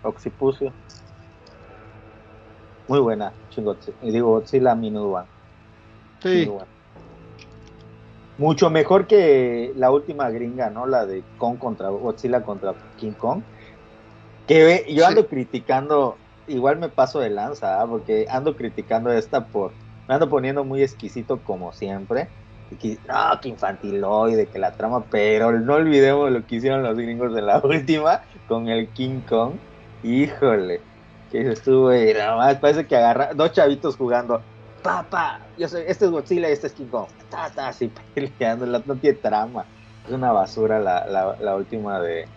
occipucio. 0.01 0.73
Muy 2.87 2.99
buena, 2.99 3.33
chingotzi. 3.49 3.93
Y 4.01 4.11
digo, 4.11 4.29
Godzilla 4.29 4.75
Minute 4.75 5.05
One. 5.05 5.27
Sí, 6.21 6.45
buena. 6.45 6.74
Mucho 8.37 8.69
mejor 8.69 9.07
que 9.07 9.71
la 9.75 9.91
última 9.91 10.29
gringa, 10.29 10.69
¿no? 10.69 10.87
La 10.87 11.05
de 11.05 11.27
Kong 11.37 11.57
contra 11.57 11.89
Godzilla 11.89 12.43
contra 12.43 12.77
King 12.95 13.13
Kong. 13.13 13.45
Que 14.45 14.85
yo 14.89 15.05
Sí. 15.05 15.07
ando 15.07 15.27
criticando, 15.27 16.23
igual 16.45 16.77
me 16.77 16.89
paso 16.89 17.19
de 17.19 17.29
lanza, 17.31 17.81
¿ah? 17.81 17.87
porque 17.87 18.25
ando 18.29 18.55
criticando 18.55 19.11
esta 19.11 19.49
por, 19.49 19.77
me 20.07 20.13
ando 20.15 20.29
poniendo 20.29 20.63
muy 20.65 20.83
exquisito 20.83 21.43
como 21.43 21.71
siempre. 21.71 22.33
Y 22.69 22.77
que, 22.77 22.99
no, 23.07 23.39
que 23.41 23.49
infantiloide, 23.49 24.49
que 24.49 24.59
la 24.59 24.75
trama, 24.75 25.07
pero 25.09 25.51
no 25.59 25.75
olvidemos 25.75 26.31
lo 26.31 26.45
que 26.45 26.55
hicieron 26.55 26.83
los 26.83 26.95
gringos 26.97 27.33
de 27.33 27.41
la 27.41 27.59
última 27.63 28.21
con 28.45 28.67
el 28.67 28.91
King 28.93 29.23
Kong. 29.23 29.61
Híjole, 30.01 30.87
que 31.29 31.41
estuvo, 31.51 31.91
nada 31.91 32.35
más 32.37 32.59
parece 32.59 32.85
que 32.87 32.95
agarra 32.95 33.31
dos 33.35 33.51
chavitos 33.51 33.95
jugando. 33.97 34.47
Papá, 34.85 35.49
yo 35.57 35.67
soy, 35.67 35.83
este 35.87 36.05
es 36.05 36.11
Godzilla 36.11 36.47
y 36.49 36.53
este 36.53 36.67
es 36.67 36.73
King 36.73 36.87
Kong. 36.89 37.07
Ta, 37.29 37.49
ta, 37.51 37.69
así 37.69 37.91
peleando, 38.13 38.65
la- 38.67 38.83
no 38.85 38.99
tiene 38.99 39.17
trama. 39.17 39.67
Es 40.03 40.11
una 40.11 40.31
basura 40.31 40.79
la, 40.79 41.05
la, 41.07 41.35
la 41.39 41.55
última 41.55 41.99
de, 41.99 42.29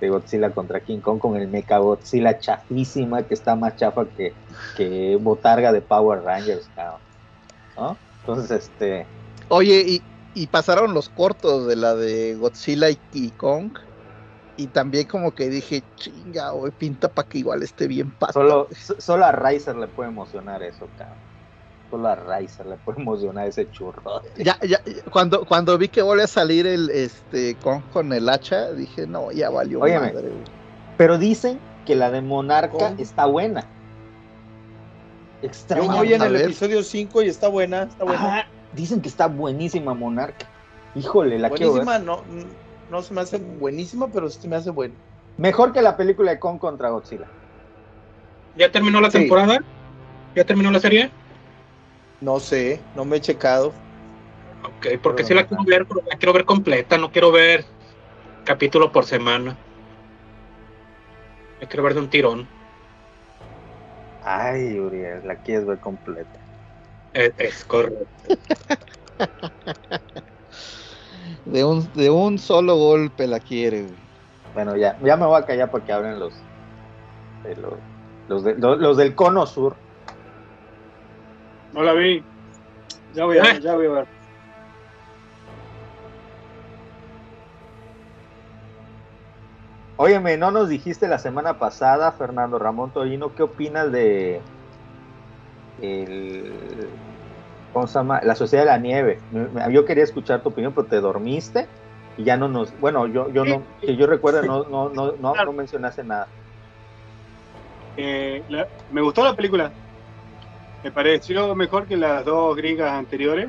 de 0.00 0.08
Godzilla 0.08 0.50
contra 0.54 0.82
King 0.82 1.00
Kong 1.00 1.18
con 1.18 1.36
el 1.36 1.48
Mecha 1.48 1.78
Godzilla 1.78 2.38
chafísima 2.38 3.26
que 3.26 3.34
está 3.34 3.54
más 3.56 3.76
chafa 3.76 4.06
que, 4.16 4.34
que 4.76 5.16
botarga 5.20 5.72
de 5.72 5.82
Power 5.82 6.22
Rangers, 6.22 6.70
cabrón. 6.74 7.00
¿No? 7.76 7.98
Entonces, 8.22 8.50
este. 8.50 9.06
Oye, 9.48 9.84
y, 9.86 10.02
y 10.32 10.46
pasaron 10.46 10.94
los 10.94 11.10
cortos 11.10 11.66
de 11.66 11.76
la 11.76 11.94
de 11.94 12.34
Godzilla 12.34 12.88
y, 12.90 12.98
y 13.12 13.30
Kong. 13.32 13.76
Y 14.56 14.68
también 14.68 15.06
como 15.06 15.34
que 15.34 15.48
dije, 15.48 15.84
chinga, 15.96 16.50
güey, 16.52 16.72
pinta 16.72 17.08
para 17.12 17.28
que 17.28 17.38
igual 17.38 17.62
esté 17.62 17.86
bien 17.88 18.10
pasado. 18.12 18.48
Solo, 18.48 18.68
so- 18.72 19.00
solo 19.00 19.24
a 19.26 19.32
Riser 19.32 19.76
le 19.76 19.88
puede 19.88 20.10
emocionar 20.10 20.62
eso, 20.62 20.90
cabrón. 20.96 21.29
Solo 21.90 22.08
a 22.08 22.14
Riser 22.14 22.66
le 22.66 22.76
puede 22.76 23.00
emocionar 23.00 23.48
ese 23.48 23.68
churro. 23.70 24.22
Ya, 24.36 24.56
ya, 24.62 24.80
cuando, 25.10 25.44
cuando 25.44 25.76
vi 25.76 25.88
que 25.88 26.02
vuelve 26.02 26.22
a 26.22 26.28
salir 26.28 26.66
el 26.66 26.88
este 26.90 27.56
Kong 27.56 27.82
con 27.92 28.12
el 28.12 28.28
hacha, 28.28 28.70
dije, 28.72 29.06
no, 29.08 29.32
ya 29.32 29.50
valió 29.50 29.80
Óyeme. 29.80 30.12
madre. 30.12 30.30
Pero 30.96 31.18
dicen 31.18 31.58
que 31.84 31.96
la 31.96 32.10
de 32.10 32.20
Monarca 32.20 32.72
¿Cómo? 32.90 32.94
está 32.98 33.26
buena. 33.26 33.66
Yo 35.42 35.48
Extraña. 35.48 35.92
voy 35.94 36.12
en 36.14 36.22
el 36.22 36.32
ver. 36.34 36.42
episodio 36.42 36.82
5 36.82 37.22
y 37.22 37.28
está 37.28 37.48
buena, 37.48 37.82
está 37.84 38.04
buena. 38.04 38.20
Ajá, 38.38 38.46
dicen 38.74 39.00
que 39.00 39.08
está 39.08 39.26
buenísima 39.26 39.92
Monarca. 39.94 40.46
Híjole, 40.94 41.38
la 41.38 41.50
quiero 41.50 41.72
ver. 41.72 41.84
buenísima, 41.84 41.98
no, 41.98 42.22
no 42.90 43.02
se 43.02 43.14
me 43.14 43.22
hace 43.22 43.38
buenísima, 43.38 44.08
pero 44.12 44.28
sí 44.28 44.46
me 44.46 44.56
hace 44.56 44.70
buena. 44.70 44.94
Mejor 45.38 45.72
que 45.72 45.80
la 45.82 45.96
película 45.96 46.30
de 46.32 46.38
Kong 46.38 46.58
contra 46.58 46.90
Godzilla. 46.90 47.26
¿Ya 48.56 48.70
terminó 48.70 49.00
la 49.00 49.10
Sí. 49.10 49.18
temporada? 49.18 49.58
¿Ya 50.36 50.44
terminó 50.44 50.70
la 50.70 50.80
serie? 50.80 51.10
No 52.20 52.38
sé, 52.38 52.84
no 52.94 53.04
me 53.04 53.16
he 53.16 53.20
checado. 53.20 53.68
Ok, 54.62 54.86
porque 55.02 55.22
Pero 55.22 55.28
sí 55.28 55.34
la 55.34 55.46
quiero 55.46 55.64
ver, 55.64 55.86
pero 55.86 56.02
la 56.10 56.18
quiero 56.18 56.32
ver 56.32 56.44
completa, 56.44 56.98
no 56.98 57.10
quiero 57.10 57.32
ver 57.32 57.64
capítulo 58.44 58.92
por 58.92 59.04
semana. 59.06 59.56
La 61.60 61.66
quiero 61.66 61.82
ver 61.82 61.94
de 61.94 62.00
un 62.00 62.10
tirón. 62.10 62.48
Ay, 64.22 64.78
Uriel, 64.78 65.26
la 65.26 65.36
quieres 65.36 65.66
ver 65.66 65.78
completa. 65.80 66.38
Es, 67.14 67.32
es 67.38 67.64
correcto. 67.64 68.06
De 71.44 71.64
un, 71.64 71.92
de 71.92 72.10
un 72.10 72.38
solo 72.38 72.76
golpe 72.76 73.26
la 73.26 73.40
quiere. 73.40 73.82
güey. 73.82 73.98
Bueno, 74.52 74.76
ya, 74.76 74.96
ya 75.02 75.16
me 75.16 75.26
voy 75.26 75.40
a 75.40 75.44
callar 75.44 75.70
porque 75.70 75.92
abren 75.92 76.18
los, 76.18 76.44
los, 77.44 77.78
los, 78.26 78.44
de- 78.44 78.56
los- 78.56 78.78
los 78.78 78.96
del 78.96 79.14
cono 79.14 79.46
sur. 79.46 79.76
No 81.72 81.82
la 81.82 81.92
vi. 81.94 82.24
Ya 83.12 83.24
voy 83.24 83.38
a, 83.38 83.58
ya 83.58 83.74
voy 83.74 83.86
a 83.86 83.90
ver. 83.90 84.08
Óyeme, 89.96 90.36
no 90.38 90.50
nos 90.50 90.68
dijiste 90.68 91.08
la 91.08 91.18
semana 91.18 91.58
pasada, 91.58 92.12
Fernando 92.12 92.58
Ramón 92.58 92.90
Torino, 92.92 93.34
¿qué 93.34 93.42
opinas 93.42 93.92
de 93.92 94.42
el, 95.78 96.90
¿cómo 97.70 97.86
se 97.86 97.98
llama? 97.98 98.20
La 98.22 98.34
Sociedad 98.34 98.64
de 98.64 98.70
la 98.70 98.78
Nieve? 98.78 99.22
Me- 99.30 99.48
me- 99.48 99.72
Yo 99.74 99.84
quería 99.84 100.04
escuchar 100.04 100.42
tu 100.42 100.48
opinión, 100.48 100.72
pero 100.74 100.86
te 100.86 101.00
dormiste 101.00 101.68
y 102.16 102.24
ya 102.24 102.38
no 102.38 102.48
nos, 102.48 102.78
bueno, 102.78 103.06
yo, 103.08 103.30
yo 103.32 103.44
no, 103.44 103.66
que 103.78 103.94
yo 103.96 104.06
recuerdo, 104.06 104.42
no, 104.42 104.64
no, 104.64 104.88
no, 104.88 105.16
no, 105.18 105.34
no 105.44 105.52
mencionaste 105.52 106.02
nada. 106.02 106.30
Eh, 107.96 108.42
la- 108.48 108.68
me 108.88 109.02
gustó 109.02 109.22
la 109.22 109.34
película. 109.36 109.74
Me 110.82 110.90
pareció 110.90 111.54
mejor 111.54 111.86
que 111.86 111.96
las 111.96 112.24
dos 112.24 112.56
gringas 112.56 112.92
anteriores. 112.92 113.48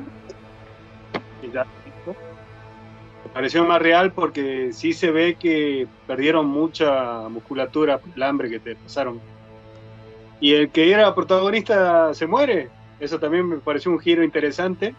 que 1.40 1.50
ya. 1.50 1.64
Me 3.24 3.30
pareció 3.32 3.64
más 3.64 3.80
real 3.80 4.12
porque 4.12 4.72
sí 4.72 4.92
se 4.92 5.10
ve 5.10 5.36
que 5.36 5.86
perdieron 6.06 6.46
mucha 6.46 7.28
musculatura 7.28 7.98
por 7.98 8.10
el 8.14 8.22
hambre 8.22 8.50
que 8.50 8.60
te 8.60 8.76
pasaron. 8.76 9.20
Y 10.40 10.54
el 10.54 10.70
que 10.70 10.92
era 10.92 11.14
protagonista 11.14 12.12
se 12.14 12.26
muere. 12.26 12.68
Eso 13.00 13.18
también 13.18 13.48
me 13.48 13.56
pareció 13.58 13.90
un 13.90 13.98
giro 13.98 14.22
interesante. 14.22 14.94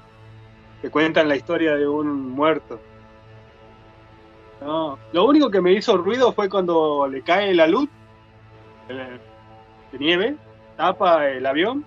Que 0.81 0.89
cuentan 0.89 1.29
la 1.29 1.35
historia 1.35 1.75
de 1.75 1.87
un 1.87 2.31
muerto. 2.31 2.79
No, 4.61 4.97
lo 5.11 5.25
único 5.25 5.51
que 5.51 5.61
me 5.61 5.73
hizo 5.73 5.97
ruido 5.97 6.31
fue 6.33 6.49
cuando 6.49 7.07
le 7.07 7.21
cae 7.21 7.53
la 7.53 7.67
luz 7.67 7.89
de 8.87 9.99
nieve, 9.99 10.35
tapa 10.77 11.29
el 11.29 11.45
avión. 11.45 11.85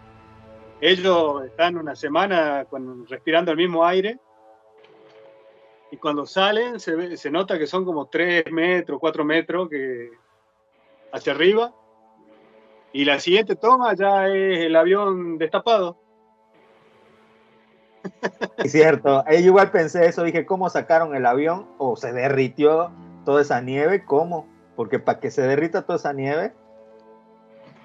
Ellos 0.81 1.45
están 1.47 1.77
una 1.77 1.97
semana 1.97 2.67
con- 2.69 3.07
respirando 3.07 3.51
el 3.51 3.57
mismo 3.57 3.85
aire. 3.85 4.19
Y 5.91 5.97
cuando 5.97 6.27
salen, 6.27 6.81
se, 6.81 7.17
se 7.17 7.31
nota 7.31 7.59
que 7.59 7.67
son 7.67 7.85
como 7.85 8.07
3 8.07 8.51
metros, 8.53 8.99
4 9.01 9.25
metros 9.25 9.69
que, 9.69 10.11
hacia 11.13 11.33
arriba. 11.33 11.73
Y 12.93 13.05
la 13.05 13.21
siguiente 13.21 13.57
toma 13.57 13.95
ya 13.95 14.27
es 14.29 14.61
el 14.61 14.77
avión 14.77 15.39
destapado. 15.39 15.99
Es 18.59 18.73
cierto, 18.73 19.25
eh, 19.27 19.41
yo 19.43 19.49
igual 19.49 19.71
pensé 19.71 20.07
eso, 20.07 20.23
dije, 20.23 20.47
¿cómo 20.47 20.71
sacaron 20.71 21.15
el 21.15 21.27
avión? 21.27 21.67
¿O 21.79 21.97
se 21.97 22.13
derritió 22.13 22.91
toda 23.25 23.43
esa 23.43 23.61
nieve? 23.61 24.05
¿Cómo? 24.05 24.47
Porque 24.77 24.99
para 24.99 25.21
que 25.21 25.31
se 25.31 25.43
derrita 25.43 25.83
toda 25.83 25.99
esa 25.99 26.13
nieve... 26.13 26.55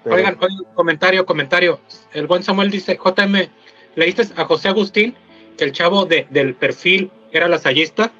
pero- 0.04 0.16
Oigan, 0.16 0.36
oigan, 0.40 0.74
comentario, 0.74 1.26
comentario. 1.26 1.80
El 2.12 2.26
buen 2.26 2.42
Samuel 2.42 2.70
dice, 2.70 2.96
JM, 3.02 3.48
¿leíste 3.96 4.22
a 4.36 4.44
José 4.44 4.68
Agustín 4.68 5.14
que 5.56 5.64
el 5.64 5.72
chavo 5.72 6.04
de, 6.06 6.26
del 6.30 6.54
perfil 6.54 7.10
era 7.32 7.48
lasallista? 7.48 8.10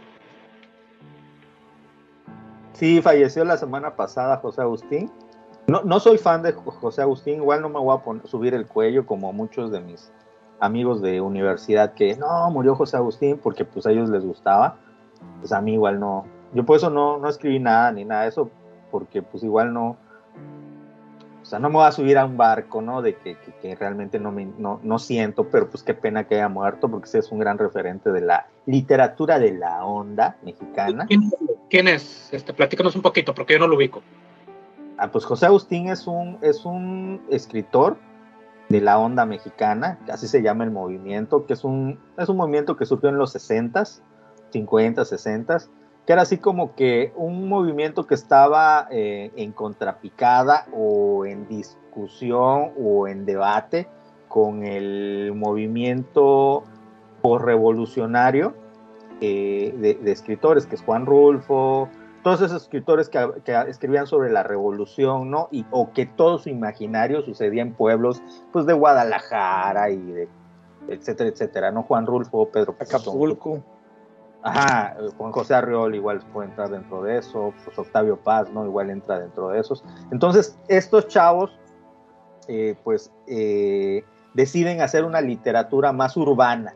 Sí, 2.74 3.00
falleció 3.02 3.44
la 3.44 3.56
semana 3.56 3.94
pasada 3.96 4.38
José 4.38 4.62
Agustín. 4.62 5.10
No, 5.68 5.82
no 5.84 6.00
soy 6.00 6.18
fan 6.18 6.42
de 6.42 6.52
Jo- 6.52 6.70
José 6.72 7.02
Agustín, 7.02 7.36
igual 7.36 7.62
no 7.62 7.68
me 7.68 7.78
voy 7.78 7.96
a 7.96 8.02
pon- 8.02 8.22
subir 8.26 8.54
el 8.54 8.66
cuello 8.66 9.06
como 9.06 9.32
muchos 9.32 9.70
de 9.70 9.80
mis 9.80 10.10
amigos 10.58 11.00
de 11.02 11.20
universidad 11.20 11.94
que 11.94 12.16
no, 12.16 12.50
murió 12.50 12.74
José 12.74 12.96
Agustín 12.96 13.38
porque 13.38 13.64
pues 13.64 13.86
a 13.86 13.90
ellos 13.92 14.08
les 14.08 14.24
gustaba. 14.24 14.76
Pues 15.40 15.52
a 15.52 15.60
mí 15.60 15.74
igual 15.74 16.00
no. 16.00 16.26
Yo 16.52 16.64
por 16.64 16.76
eso 16.76 16.90
no, 16.90 17.18
no 17.18 17.28
escribí 17.28 17.58
nada 17.60 17.92
ni 17.92 18.04
nada 18.04 18.22
de 18.22 18.28
eso 18.30 18.50
porque 18.90 19.22
pues 19.22 19.44
igual 19.44 19.72
no. 19.72 19.96
O 21.52 21.54
sea, 21.54 21.60
no 21.60 21.68
me 21.68 21.74
voy 21.74 21.84
a 21.86 21.92
subir 21.92 22.16
a 22.16 22.24
un 22.24 22.38
barco, 22.38 22.80
¿no? 22.80 23.02
De 23.02 23.14
que, 23.16 23.36
que- 23.36 23.52
que 23.60 23.74
realmente 23.76 24.18
no, 24.18 24.32
me, 24.32 24.46
no, 24.56 24.80
no 24.82 24.98
siento, 24.98 25.48
pero 25.50 25.68
pues 25.68 25.82
qué 25.82 25.92
pena 25.92 26.24
que 26.26 26.36
haya 26.36 26.48
muerto 26.48 26.90
porque 26.90 27.08
sí 27.08 27.18
es 27.18 27.30
un 27.30 27.40
gran 27.40 27.58
referente 27.58 28.10
de 28.10 28.22
la 28.22 28.46
literatura 28.64 29.38
de 29.38 29.52
la 29.52 29.84
onda 29.84 30.38
mexicana. 30.42 31.04
¿Quién, 31.06 31.30
quién 31.68 31.88
es? 31.88 32.30
Este, 32.32 32.54
platícanos 32.54 32.96
un 32.96 33.02
poquito, 33.02 33.34
porque 33.34 33.52
yo 33.52 33.58
no 33.58 33.66
lo 33.66 33.76
ubico. 33.76 34.02
Ah, 34.96 35.10
pues 35.10 35.26
José 35.26 35.44
Agustín 35.44 35.90
es 35.90 36.06
un, 36.06 36.38
es 36.40 36.64
un 36.64 37.20
escritor 37.28 37.98
de 38.70 38.80
la 38.80 38.98
onda 38.98 39.26
mexicana, 39.26 39.98
así 40.10 40.28
se 40.28 40.40
llama 40.40 40.64
el 40.64 40.70
movimiento, 40.70 41.44
que 41.44 41.52
es 41.52 41.64
un, 41.64 42.00
es 42.16 42.30
un 42.30 42.38
movimiento 42.38 42.78
que 42.78 42.86
surgió 42.86 43.10
en 43.10 43.18
los 43.18 43.34
60s, 43.34 44.00
50, 44.52 45.04
60 45.04 45.58
y 45.58 45.81
que 46.06 46.12
era 46.12 46.22
así 46.22 46.38
como 46.38 46.74
que 46.74 47.12
un 47.16 47.48
movimiento 47.48 48.06
que 48.06 48.14
estaba 48.14 48.88
eh, 48.90 49.30
en 49.36 49.52
contrapicada 49.52 50.66
o 50.72 51.24
en 51.26 51.46
discusión 51.48 52.72
o 52.82 53.06
en 53.06 53.24
debate 53.24 53.88
con 54.28 54.64
el 54.64 55.32
movimiento 55.34 56.64
revolucionario 57.22 58.54
eh, 59.20 59.72
de, 60.02 60.10
escritores, 60.10 60.66
que 60.66 60.74
es 60.74 60.82
Juan 60.82 61.06
Rulfo, 61.06 61.88
todos 62.24 62.40
esos 62.40 62.62
escritores 62.62 63.08
que, 63.08 63.30
que, 63.44 63.54
escribían 63.68 64.06
sobre 64.06 64.30
la 64.30 64.42
revolución, 64.42 65.30
¿no? 65.30 65.48
Y, 65.52 65.64
o 65.70 65.92
que 65.92 66.06
todo 66.06 66.38
su 66.38 66.48
imaginario 66.48 67.22
sucedía 67.22 67.62
en 67.62 67.74
pueblos, 67.74 68.22
pues, 68.52 68.66
de 68.66 68.72
Guadalajara 68.72 69.90
y 69.90 69.98
de 69.98 70.28
etcétera, 70.88 71.30
etcétera, 71.30 71.70
¿no? 71.70 71.82
Juan 71.84 72.06
Rulfo, 72.06 72.48
Pedro 72.48 72.74
Acapulco. 72.78 73.62
Ajá, 74.42 74.96
Juan 75.16 75.30
José 75.30 75.54
Arriol 75.54 75.94
igual 75.94 76.20
puede 76.32 76.48
entrar 76.48 76.68
dentro 76.70 77.02
de 77.02 77.18
eso, 77.18 77.54
pues 77.64 77.78
Octavio 77.78 78.16
Paz, 78.16 78.50
¿no? 78.50 78.64
Igual 78.64 78.90
entra 78.90 79.20
dentro 79.20 79.50
de 79.50 79.60
esos. 79.60 79.84
Entonces, 80.10 80.58
estos 80.66 81.06
chavos, 81.06 81.56
eh, 82.48 82.74
pues, 82.82 83.12
eh, 83.28 84.04
deciden 84.34 84.80
hacer 84.80 85.04
una 85.04 85.20
literatura 85.20 85.92
más 85.92 86.16
urbana, 86.16 86.74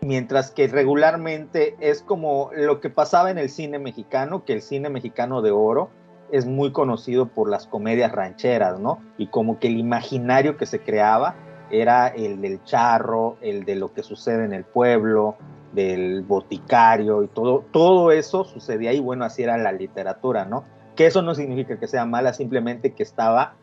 mientras 0.00 0.50
que 0.50 0.68
regularmente 0.68 1.76
es 1.80 2.02
como 2.02 2.50
lo 2.54 2.80
que 2.80 2.88
pasaba 2.88 3.30
en 3.30 3.36
el 3.36 3.50
cine 3.50 3.78
mexicano, 3.78 4.44
que 4.44 4.54
el 4.54 4.62
cine 4.62 4.88
mexicano 4.88 5.42
de 5.42 5.50
oro 5.50 5.90
es 6.30 6.46
muy 6.46 6.72
conocido 6.72 7.26
por 7.28 7.50
las 7.50 7.66
comedias 7.66 8.10
rancheras, 8.10 8.80
¿no? 8.80 9.00
Y 9.18 9.26
como 9.26 9.58
que 9.58 9.68
el 9.68 9.76
imaginario 9.76 10.56
que 10.56 10.64
se 10.64 10.80
creaba 10.80 11.34
era 11.70 12.08
el 12.08 12.40
del 12.40 12.64
charro, 12.64 13.36
el 13.42 13.64
de 13.64 13.76
lo 13.76 13.92
que 13.92 14.02
sucede 14.02 14.46
en 14.46 14.54
el 14.54 14.64
pueblo, 14.64 15.36
del 15.72 16.22
boticario 16.22 17.22
y 17.22 17.28
todo, 17.28 17.64
todo 17.70 18.12
eso 18.12 18.44
sucedía 18.44 18.92
y 18.92 19.00
bueno, 19.00 19.24
así 19.24 19.42
era 19.42 19.56
la 19.56 19.72
literatura, 19.72 20.44
¿no? 20.44 20.64
Que 20.96 21.06
eso 21.06 21.22
no 21.22 21.34
significa 21.34 21.78
que 21.78 21.88
sea 21.88 22.04
mala, 22.04 22.32
simplemente 22.34 22.92
que 22.92 23.02
estaba 23.02 23.54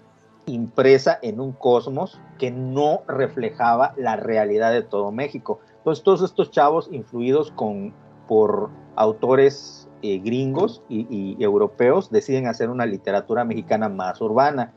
impresa 0.45 1.20
en 1.22 1.39
un 1.39 1.51
cosmos 1.51 2.20
que 2.38 2.51
no 2.51 3.03
reflejaba 3.07 3.93
la 3.97 4.16
realidad 4.16 4.72
de 4.72 4.82
todo 4.82 5.12
México. 5.12 5.60
Entonces 5.78 6.03
todos 6.03 6.24
estos 6.24 6.51
chavos 6.51 6.89
influidos 6.91 7.51
con, 7.51 7.93
por 8.28 8.70
autores 8.95 9.88
eh, 10.01 10.20
gringos 10.20 10.82
y, 10.89 11.07
y, 11.10 11.43
europeos 11.43 12.10
deciden 12.10 12.47
hacer 12.47 12.70
una 12.70 12.86
literatura 12.86 13.43
mexicana 13.43 13.89
más 13.89 14.22
urbana, 14.22 14.74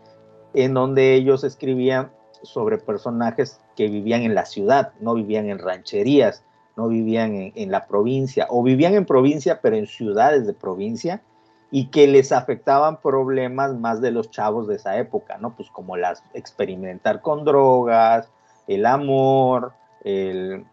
en 0.54 0.74
donde 0.74 1.14
ellos 1.14 1.44
escribían 1.44 2.12
sobre 2.42 2.78
personajes 2.78 3.60
que 3.76 3.88
vivían 3.88 4.22
en 4.22 4.34
la 4.34 4.44
ciudad, 4.44 4.92
no 5.00 5.14
vivían 5.14 5.48
en 5.48 5.58
rancherías, 5.58 6.44
no 6.76 6.88
vivían 6.88 7.52
en, 7.54 7.70
la 7.70 7.86
provincia, 7.86 8.46
o 8.48 8.62
vivían 8.62 8.94
en 8.94 9.04
provincia, 9.04 9.60
pero 9.60 9.76
en 9.76 9.86
ciudades 9.86 10.46
de 10.46 10.54
provincia, 10.54 11.22
y 11.70 11.86
que 11.86 12.06
les 12.06 12.32
afectaban 12.32 13.00
problemas 13.00 13.74
más 13.74 14.00
de 14.00 14.10
los 14.10 14.30
chavos 14.30 14.68
de 14.68 14.76
esa 14.76 14.98
época, 14.98 15.38
¿no? 15.38 15.54
Pues 15.54 15.70
como 15.70 15.96
las 15.96 16.22
experimentar 16.34 17.22
con 17.22 17.44
drogas, 17.44 18.28
el 18.66 18.84
amor, 18.86 19.72
el, 20.04 20.66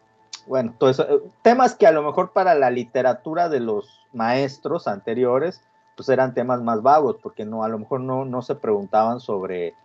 bueno, 0.48 0.74
todo 0.78 0.90
eso, 0.90 1.06
temas 1.42 1.76
que 1.76 1.88
a 1.88 1.92
lo 1.92 2.04
mejor 2.04 2.32
para 2.32 2.56
la 2.56 2.70
literatura 2.70 3.50
de 3.50 3.60
los 3.60 4.08
maestros 4.14 4.88
anteriores, 4.88 5.62
pues 5.96 6.10
eran 6.10 6.34
temas 6.34 6.62
más 6.62 6.82
vagos, 6.82 7.18
porque 7.22 7.46
no, 7.46 7.64
a 7.64 7.70
lo 7.70 7.80
mejor 7.80 8.02
no, 8.02 8.26
no 8.26 8.42
se 8.42 8.56
preguntaban 8.56 9.20
sobre, 9.20 9.76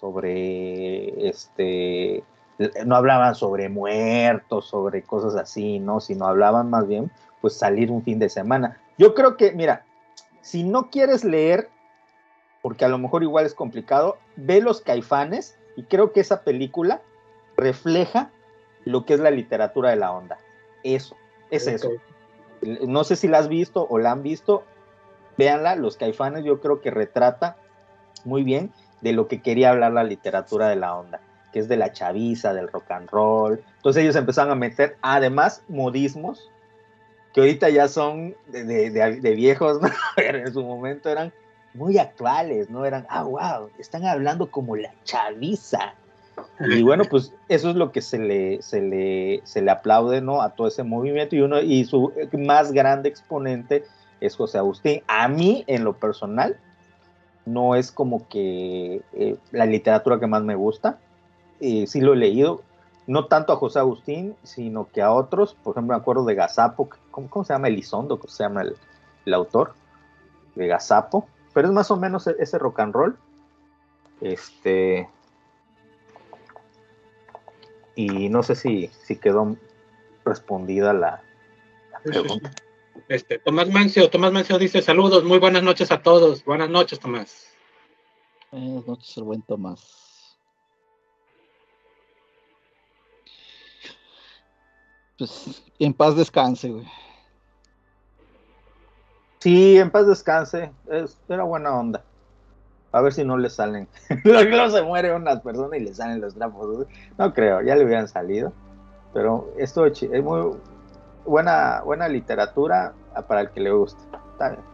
sobre, 0.00 1.28
este, 1.28 2.24
no 2.84 2.96
hablaban 2.96 3.34
sobre 3.34 3.68
muertos, 3.68 4.66
sobre 4.66 5.02
cosas 5.02 5.36
así, 5.36 5.78
¿no? 5.78 6.00
Sino 6.00 6.26
hablaban 6.26 6.70
más 6.70 6.86
bien, 6.86 7.10
pues 7.40 7.54
salir 7.54 7.90
un 7.90 8.02
fin 8.02 8.18
de 8.18 8.28
semana. 8.28 8.78
Yo 8.98 9.14
creo 9.14 9.36
que, 9.36 9.52
mira, 9.52 9.84
si 10.40 10.64
no 10.64 10.90
quieres 10.90 11.24
leer, 11.24 11.68
porque 12.62 12.84
a 12.84 12.88
lo 12.88 12.98
mejor 12.98 13.22
igual 13.22 13.46
es 13.46 13.54
complicado, 13.54 14.18
ve 14.36 14.60
los 14.60 14.80
caifanes 14.80 15.58
y 15.76 15.84
creo 15.84 16.12
que 16.12 16.20
esa 16.20 16.42
película 16.42 17.02
refleja 17.56 18.30
lo 18.84 19.04
que 19.04 19.14
es 19.14 19.20
la 19.20 19.30
literatura 19.30 19.90
de 19.90 19.96
la 19.96 20.12
onda. 20.12 20.38
Eso, 20.82 21.16
es 21.50 21.64
okay. 21.64 21.74
eso. 21.74 21.90
No 22.86 23.04
sé 23.04 23.16
si 23.16 23.28
la 23.28 23.38
has 23.38 23.48
visto 23.48 23.86
o 23.90 23.98
la 23.98 24.12
han 24.12 24.22
visto, 24.22 24.64
véanla, 25.36 25.76
los 25.76 25.96
caifanes 25.96 26.44
yo 26.44 26.60
creo 26.60 26.80
que 26.80 26.90
retrata 26.90 27.56
muy 28.24 28.42
bien 28.42 28.72
de 29.02 29.12
lo 29.12 29.28
que 29.28 29.42
quería 29.42 29.70
hablar 29.70 29.92
la 29.92 30.04
literatura 30.04 30.68
de 30.68 30.76
la 30.76 30.96
onda, 30.96 31.20
que 31.56 31.60
es 31.60 31.68
de 31.68 31.78
la 31.78 31.90
chaviza, 31.90 32.52
del 32.52 32.68
rock 32.68 32.90
and 32.90 33.08
roll. 33.08 33.58
Entonces 33.76 34.02
ellos 34.02 34.14
empezaron 34.14 34.52
a 34.52 34.54
meter 34.54 34.98
además 35.00 35.62
modismos 35.68 36.50
que 37.32 37.40
ahorita 37.40 37.70
ya 37.70 37.88
son 37.88 38.36
de, 38.48 38.90
de, 38.90 39.34
viejos, 39.34 39.78
pero 40.16 40.36
en 40.36 40.52
su 40.52 40.62
momento 40.62 41.08
eran 41.08 41.32
muy 41.72 41.96
actuales, 41.96 42.68
¿no? 42.68 42.84
Eran, 42.84 43.06
ah, 43.08 43.22
wow, 43.22 43.70
están 43.78 44.04
hablando 44.04 44.50
como 44.50 44.76
la 44.76 44.92
chaviza. 45.04 45.94
Y 46.60 46.82
bueno, 46.82 47.04
pues 47.08 47.32
eso 47.48 47.70
es 47.70 47.76
lo 47.76 47.90
que 47.90 48.02
se 48.02 48.18
le, 48.18 48.60
se 48.60 48.82
le, 48.82 49.40
se 49.44 49.62
le 49.62 49.70
aplaude, 49.70 50.20
¿no? 50.20 50.42
A 50.42 50.50
todo 50.50 50.68
ese 50.68 50.82
movimiento 50.82 51.36
y 51.36 51.40
uno, 51.40 51.62
y 51.62 51.86
su 51.86 52.12
más 52.34 52.70
grande 52.70 53.08
exponente 53.08 53.86
es 54.20 54.36
José 54.36 54.58
Agustín. 54.58 55.00
A 55.06 55.26
mí, 55.26 55.64
en 55.68 55.84
lo 55.84 55.94
personal, 55.94 56.58
no 57.46 57.76
es 57.76 57.90
como 57.90 58.28
que 58.28 59.00
eh, 59.14 59.36
la 59.52 59.64
literatura 59.64 60.20
que 60.20 60.26
más 60.26 60.42
me 60.42 60.54
gusta. 60.54 60.98
Eh, 61.60 61.86
sí 61.86 62.00
lo 62.00 62.12
he 62.12 62.16
leído, 62.16 62.62
no 63.06 63.26
tanto 63.26 63.52
a 63.52 63.56
José 63.56 63.78
Agustín, 63.78 64.36
sino 64.42 64.88
que 64.90 65.02
a 65.02 65.12
otros. 65.12 65.54
Por 65.62 65.72
ejemplo, 65.72 65.96
me 65.96 66.00
acuerdo 66.00 66.24
de 66.24 66.34
Gazapo, 66.34 66.88
¿cómo, 67.10 67.30
cómo 67.30 67.44
se 67.44 67.52
llama? 67.52 67.68
Elizondo, 67.68 68.18
¿cómo 68.18 68.32
se 68.32 68.42
llama 68.42 68.62
el, 68.62 68.76
el, 69.24 69.34
autor? 69.34 69.74
De 70.54 70.66
Gazapo. 70.66 71.28
Pero 71.54 71.68
es 71.68 71.74
más 71.74 71.90
o 71.90 71.96
menos 71.96 72.26
ese 72.26 72.58
rock 72.58 72.80
and 72.80 72.94
roll. 72.94 73.18
Este. 74.20 75.08
Y 77.94 78.28
no 78.28 78.42
sé 78.42 78.54
si, 78.54 78.88
si 78.88 79.16
quedó 79.16 79.56
respondida 80.24 80.92
la, 80.92 81.22
la 81.92 82.00
pregunta. 82.00 82.50
Este, 83.08 83.38
Tomás 83.38 83.70
Mancio, 83.70 84.10
Tomás 84.10 84.32
Mancio 84.32 84.58
dice 84.58 84.82
saludos, 84.82 85.24
muy 85.24 85.38
buenas 85.38 85.62
noches 85.62 85.90
a 85.92 86.02
todos. 86.02 86.44
Buenas 86.44 86.68
noches, 86.68 86.98
Tomás. 86.98 87.46
Buenas 88.50 88.86
noches, 88.86 89.16
el 89.16 89.24
buen 89.24 89.42
Tomás. 89.42 90.05
Pues 95.18 95.62
en 95.78 95.94
paz 95.94 96.16
descanse, 96.16 96.70
güey. 96.70 96.86
Sí, 99.38 99.78
en 99.78 99.90
paz 99.90 100.06
descanse. 100.06 100.72
Es, 100.90 101.18
era 101.28 101.44
buena 101.44 101.74
onda. 101.74 102.02
A 102.92 103.00
ver 103.00 103.12
si 103.12 103.24
no 103.24 103.36
le 103.36 103.50
salen. 103.50 103.88
Luego 104.24 104.70
se 104.70 104.82
muere 104.82 105.14
una 105.14 105.40
persona 105.40 105.76
y 105.76 105.80
le 105.80 105.94
salen 105.94 106.20
los 106.20 106.34
trapos. 106.34 106.86
No 107.18 107.32
creo, 107.32 107.62
ya 107.62 107.76
le 107.76 107.84
hubieran 107.84 108.08
salido. 108.08 108.52
Pero 109.12 109.52
esto 109.56 109.86
es 109.86 110.02
muy 110.22 110.56
buena, 111.24 111.82
buena 111.82 112.08
literatura 112.08 112.92
para 113.28 113.42
el 113.42 113.50
que 113.50 113.60
le 113.60 113.72
guste. 113.72 114.02
Está 114.32 114.50
bien. 114.50 114.64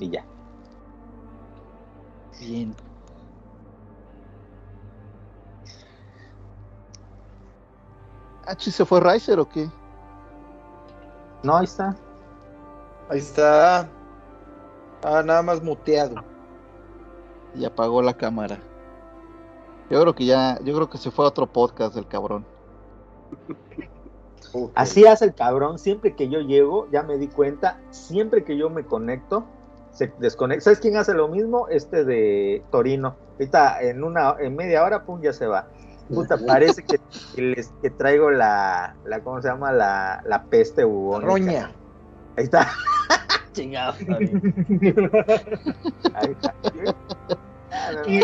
Y 0.00 0.10
ya. 0.10 0.24
Bien. 2.40 2.74
¿H 8.48 8.70
se 8.70 8.84
fue 8.86 9.00
Riser 9.00 9.38
o 9.38 9.46
qué? 9.46 9.68
No, 11.42 11.56
ahí 11.56 11.64
está. 11.64 11.94
Ahí 13.10 13.18
está. 13.18 13.86
Ah, 15.02 15.22
nada 15.22 15.42
más 15.42 15.62
muteado. 15.62 16.16
Y 17.54 17.66
apagó 17.66 18.00
la 18.00 18.14
cámara. 18.14 18.58
Yo 19.90 20.00
creo 20.00 20.14
que 20.14 20.24
ya, 20.24 20.58
yo 20.64 20.74
creo 20.74 20.88
que 20.88 20.96
se 20.96 21.10
fue 21.10 21.26
a 21.26 21.28
otro 21.28 21.46
podcast 21.46 21.94
del 21.94 22.06
cabrón. 22.06 22.44
Okay. 24.50 24.70
Así 24.76 25.04
hace 25.04 25.26
el 25.26 25.34
cabrón, 25.34 25.78
siempre 25.78 26.16
que 26.16 26.30
yo 26.30 26.40
llego, 26.40 26.88
ya 26.90 27.02
me 27.02 27.18
di 27.18 27.28
cuenta, 27.28 27.78
siempre 27.90 28.44
que 28.44 28.56
yo 28.56 28.70
me 28.70 28.82
conecto, 28.82 29.44
se 29.90 30.10
desconecta. 30.20 30.64
¿Sabes 30.64 30.80
quién 30.80 30.96
hace 30.96 31.12
lo 31.12 31.28
mismo? 31.28 31.68
Este 31.68 32.02
de 32.02 32.64
Torino. 32.70 33.14
Ahorita 33.32 33.82
en 33.82 34.02
una, 34.02 34.36
en 34.38 34.56
media 34.56 34.84
hora, 34.84 35.04
pum, 35.04 35.20
ya 35.20 35.34
se 35.34 35.46
va. 35.46 35.68
Puta, 36.08 36.38
parece 36.46 36.82
que, 36.82 36.98
que, 37.34 37.42
les, 37.42 37.68
que 37.82 37.90
traigo 37.90 38.30
la, 38.30 38.94
la, 39.04 39.20
¿cómo 39.20 39.42
se 39.42 39.48
llama? 39.48 39.72
La, 39.72 40.22
la 40.26 40.44
peste 40.44 40.84
bubónica. 40.84 41.26
Roña. 41.26 41.72
Ahí 42.36 42.44
está. 42.44 42.70
Chingado. 43.52 43.94
Ahí 46.14 46.30
está. 46.30 46.54
Y, 48.06 48.22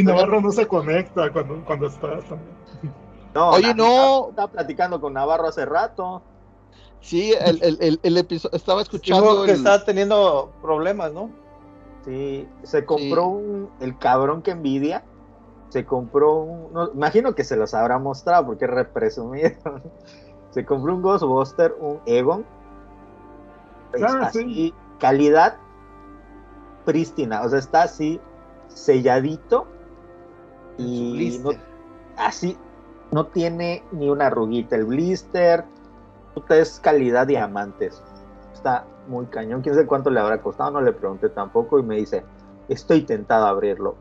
y 0.00 0.02
Navarro 0.02 0.40
no 0.40 0.50
se 0.52 0.66
conecta 0.66 1.30
cuando, 1.32 1.62
cuando 1.64 1.88
estás. 1.88 2.24
No, 3.34 3.50
Oye, 3.50 3.74
no. 3.74 4.30
Estaba 4.30 4.48
platicando 4.48 5.00
con 5.00 5.12
Navarro 5.14 5.48
hace 5.48 5.64
rato. 5.64 6.22
Sí, 7.00 7.34
el, 7.38 7.62
el, 7.62 7.78
el, 7.80 8.00
el 8.02 8.16
episodio. 8.16 8.56
Estaba 8.56 8.82
escuchando. 8.82 9.40
Sí, 9.40 9.46
que 9.46 9.52
estaba 9.52 9.84
teniendo 9.84 10.52
problemas, 10.62 11.12
¿no? 11.12 11.30
Sí, 12.04 12.48
se 12.62 12.84
compró 12.84 13.22
sí. 13.22 13.28
Un, 13.28 13.70
el 13.80 13.98
cabrón 13.98 14.42
que 14.42 14.52
envidia. 14.52 15.04
Se 15.72 15.86
compró 15.86 16.34
un, 16.34 16.72
no, 16.74 16.90
imagino 16.92 17.34
que 17.34 17.44
se 17.44 17.56
los 17.56 17.72
habrá 17.72 17.98
mostrado 17.98 18.44
porque 18.44 18.66
es 18.66 18.70
represumido. 18.70 19.48
se 20.50 20.66
compró 20.66 20.94
un 20.94 21.00
Ghostbuster, 21.00 21.74
un 21.80 21.98
Egon. 22.04 22.44
Es 23.94 24.02
Ah, 24.02 24.18
así, 24.26 24.40
sí. 24.40 24.74
calidad 24.98 25.56
prístina, 26.84 27.40
o 27.42 27.48
sea, 27.48 27.58
está 27.58 27.84
así 27.84 28.20
selladito 28.68 29.66
y 30.76 31.38
no, 31.42 31.50
así 32.18 32.58
no 33.10 33.26
tiene 33.28 33.82
ni 33.92 34.10
una 34.10 34.26
arruguita 34.26 34.76
el 34.76 34.84
blister, 34.84 35.64
es 36.50 36.80
calidad 36.80 37.26
diamantes. 37.26 38.02
Está 38.52 38.84
muy 39.08 39.24
cañón, 39.26 39.62
quién 39.62 39.74
sabe 39.74 39.86
cuánto 39.86 40.10
le 40.10 40.20
habrá 40.20 40.42
costado, 40.42 40.70
no 40.72 40.82
le 40.82 40.92
pregunté 40.92 41.30
tampoco 41.30 41.78
y 41.78 41.82
me 41.82 41.96
dice, 41.96 42.24
estoy 42.68 43.02
tentado 43.02 43.46
a 43.46 43.50
abrirlo. 43.50 43.96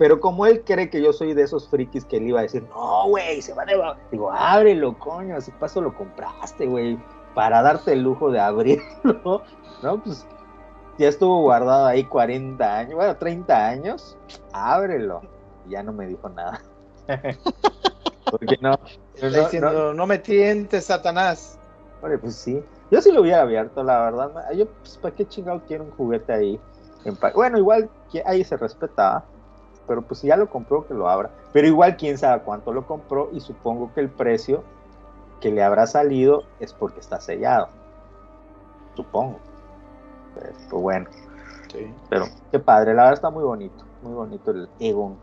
Pero 0.00 0.18
como 0.18 0.46
él 0.46 0.64
cree 0.64 0.88
que 0.88 1.02
yo 1.02 1.12
soy 1.12 1.34
de 1.34 1.42
esos 1.42 1.68
frikis 1.68 2.06
que 2.06 2.18
le 2.18 2.28
iba 2.28 2.38
a 2.38 2.44
decir, 2.44 2.66
no, 2.70 3.06
güey, 3.08 3.42
se 3.42 3.52
va 3.52 3.66
de... 3.66 3.78
Digo, 4.10 4.32
ábrelo, 4.32 4.98
coño, 4.98 5.38
si 5.42 5.50
paso 5.50 5.82
lo 5.82 5.94
compraste, 5.94 6.64
güey, 6.64 6.98
para 7.34 7.60
darte 7.60 7.92
el 7.92 8.02
lujo 8.02 8.30
de 8.30 8.40
abrirlo. 8.40 9.42
No, 9.82 10.02
pues 10.02 10.26
ya 10.98 11.08
estuvo 11.08 11.42
guardado 11.42 11.86
ahí 11.86 12.04
40 12.04 12.78
años, 12.78 12.94
bueno, 12.94 13.16
30 13.16 13.66
años, 13.66 14.16
ábrelo. 14.52 15.20
Y 15.66 15.72
ya 15.72 15.82
no 15.82 15.92
me 15.92 16.06
dijo 16.06 16.30
nada. 16.30 16.62
Porque 18.30 18.56
no, 18.60 18.78
no, 19.22 19.28
diciendo, 19.28 19.72
no, 19.72 19.94
no, 19.94 20.06
me 20.06 20.18
tientes, 20.18 20.86
Satanás. 20.86 21.58
hombre, 22.00 22.16
pues 22.18 22.36
sí. 22.36 22.62
Yo 22.90 23.02
sí 23.02 23.12
lo 23.12 23.20
hubiera 23.20 23.42
abierto, 23.42 23.82
la 23.82 24.00
verdad. 24.00 24.50
Yo, 24.54 24.66
pues, 24.66 24.96
¿para 24.96 25.14
qué 25.14 25.26
chingado 25.26 25.62
quiero 25.66 25.84
un 25.84 25.90
juguete 25.90 26.32
ahí? 26.32 26.60
En 27.04 27.18
bueno, 27.34 27.58
igual 27.58 27.88
que 28.10 28.22
ahí 28.26 28.44
se 28.44 28.58
respetaba, 28.58 29.24
pero 29.90 30.02
pues 30.02 30.20
si 30.20 30.28
ya 30.28 30.36
lo 30.36 30.48
compró, 30.48 30.86
que 30.86 30.94
lo 30.94 31.08
abra. 31.08 31.30
Pero 31.52 31.66
igual, 31.66 31.96
quién 31.96 32.16
sabe 32.16 32.42
cuánto 32.44 32.72
lo 32.72 32.86
compró 32.86 33.28
y 33.32 33.40
supongo 33.40 33.90
que 33.92 33.98
el 34.00 34.08
precio 34.08 34.62
que 35.40 35.50
le 35.50 35.64
habrá 35.64 35.88
salido 35.88 36.44
es 36.60 36.72
porque 36.72 37.00
está 37.00 37.20
sellado. 37.20 37.66
Supongo. 38.94 39.38
Pues, 40.34 40.52
pues 40.70 40.80
bueno, 40.82 41.06
pero 42.08 42.26
qué 42.52 42.60
padre, 42.60 42.94
la 42.94 43.02
verdad 43.02 43.14
está 43.14 43.30
muy 43.30 43.42
bonito, 43.42 43.84
muy 44.02 44.12
bonito 44.14 44.52
el 44.52 44.68
Egon. 44.78 45.16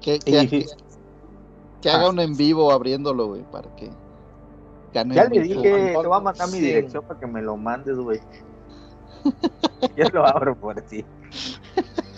Que, 0.00 0.20
que, 0.20 0.40
difícil. 0.42 0.76
que- 0.76 0.84
que 1.82 1.90
haga 1.90 2.06
Ah. 2.06 2.10
un 2.10 2.20
en 2.20 2.36
vivo 2.36 2.70
abriéndolo, 2.70 3.26
güey, 3.26 3.42
para 3.50 3.68
que 3.74 3.90
gane 4.94 5.12
Ya 5.16 5.24
le 5.24 5.40
dije, 5.40 5.60
te 5.60 5.96
voy 6.06 6.16
a 6.16 6.20
mandar 6.20 6.46
mi 6.50 6.58
Sí. 6.58 6.60
dirección 6.66 7.02
para 7.02 7.18
que 7.18 7.26
me 7.26 7.42
lo 7.42 7.56
mandes, 7.56 7.96
güey. 7.98 8.20
Yo 9.96 10.08
lo 10.12 10.26
abro 10.26 10.54
por 10.54 10.80
ti. 10.82 11.04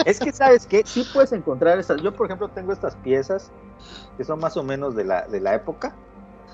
Es 0.04 0.18
que, 0.18 0.32
¿sabes 0.32 0.66
qué? 0.66 0.82
Sí 0.84 1.06
puedes 1.12 1.32
encontrar 1.32 1.78
esas. 1.78 2.00
Yo, 2.02 2.12
por 2.12 2.26
ejemplo, 2.26 2.48
tengo 2.48 2.72
estas 2.72 2.96
piezas 2.96 3.50
que 4.16 4.24
son 4.24 4.40
más 4.40 4.56
o 4.56 4.62
menos 4.62 4.94
de 4.94 5.04
la, 5.04 5.26
de 5.28 5.40
la 5.40 5.54
época, 5.54 5.94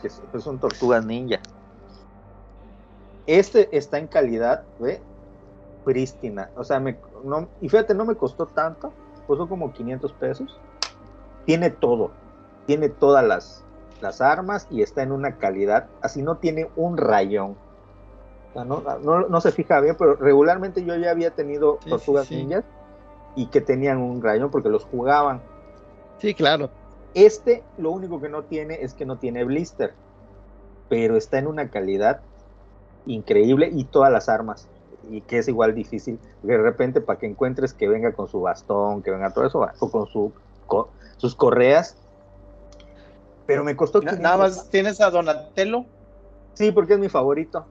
que 0.02 0.08
que 0.32 0.40
son 0.40 0.58
tortugas 0.58 1.04
ninja. 1.04 1.40
Este 3.26 3.76
está 3.76 3.98
en 3.98 4.06
calidad, 4.06 4.64
güey, 4.78 5.00
prístina. 5.84 6.50
O 6.56 6.64
sea, 6.64 6.80
me, 6.80 6.98
no, 7.24 7.48
y 7.60 7.68
fíjate, 7.68 7.94
no 7.94 8.04
me 8.04 8.14
costó 8.14 8.46
tanto, 8.46 8.92
costó 9.26 9.48
como 9.48 9.72
500 9.72 10.12
pesos. 10.14 10.58
Tiene 11.44 11.70
todo, 11.70 12.10
tiene 12.66 12.88
todas 12.88 13.24
las, 13.24 13.64
las 14.00 14.20
armas 14.20 14.66
y 14.70 14.82
está 14.82 15.02
en 15.02 15.12
una 15.12 15.36
calidad, 15.36 15.88
así 16.02 16.22
no 16.22 16.36
tiene 16.36 16.70
un 16.76 16.96
rayón. 16.96 17.56
No, 18.54 18.64
no, 18.64 19.28
no 19.28 19.40
se 19.40 19.52
fija 19.52 19.80
bien, 19.80 19.96
pero 19.98 20.16
regularmente 20.16 20.84
yo 20.84 20.96
ya 20.96 21.10
había 21.10 21.30
tenido 21.30 21.78
Sí, 21.84 21.90
tortugas 21.90 22.26
sí, 22.28 22.34
sí. 22.36 22.44
ninjas 22.44 22.64
y 23.36 23.46
que 23.46 23.60
tenían 23.60 23.98
un 23.98 24.22
rayón 24.22 24.50
porque 24.50 24.68
los 24.68 24.84
jugaban. 24.84 25.42
Sí, 26.18 26.34
claro. 26.34 26.70
Este 27.14 27.64
lo 27.76 27.90
único 27.90 28.20
que 28.20 28.28
no 28.28 28.42
tiene 28.44 28.78
es 28.82 28.94
que 28.94 29.06
no 29.06 29.18
tiene 29.18 29.44
blister, 29.44 29.94
pero 30.88 31.16
está 31.16 31.38
en 31.38 31.46
una 31.46 31.70
calidad 31.70 32.22
increíble 33.06 33.70
y 33.72 33.84
todas 33.84 34.12
las 34.12 34.28
armas 34.28 34.68
y 35.02 35.20
que 35.22 35.38
es 35.38 35.48
igual 35.48 35.74
difícil 35.74 36.20
de 36.42 36.58
repente 36.58 37.00
para 37.00 37.18
que 37.18 37.26
encuentres 37.26 37.72
que 37.74 37.88
venga 37.88 38.12
con 38.12 38.28
su 38.28 38.40
bastón, 38.40 39.02
que 39.02 39.10
venga 39.10 39.32
todo 39.32 39.46
eso 39.46 39.66
o 39.80 39.90
con 39.90 40.06
su 40.06 40.34
co- 40.66 40.90
sus 41.16 41.34
correas. 41.34 41.96
Pero 43.46 43.64
me 43.64 43.76
costó 43.76 44.00
Na- 44.00 44.10
500 44.10 44.22
Nada 44.22 44.36
más 44.36 44.68
tienes 44.70 45.00
a 45.00 45.10
Donatello. 45.10 45.86
Sí, 46.54 46.72
porque 46.72 46.94
es 46.94 46.98
mi 46.98 47.08
favorito. 47.08 47.66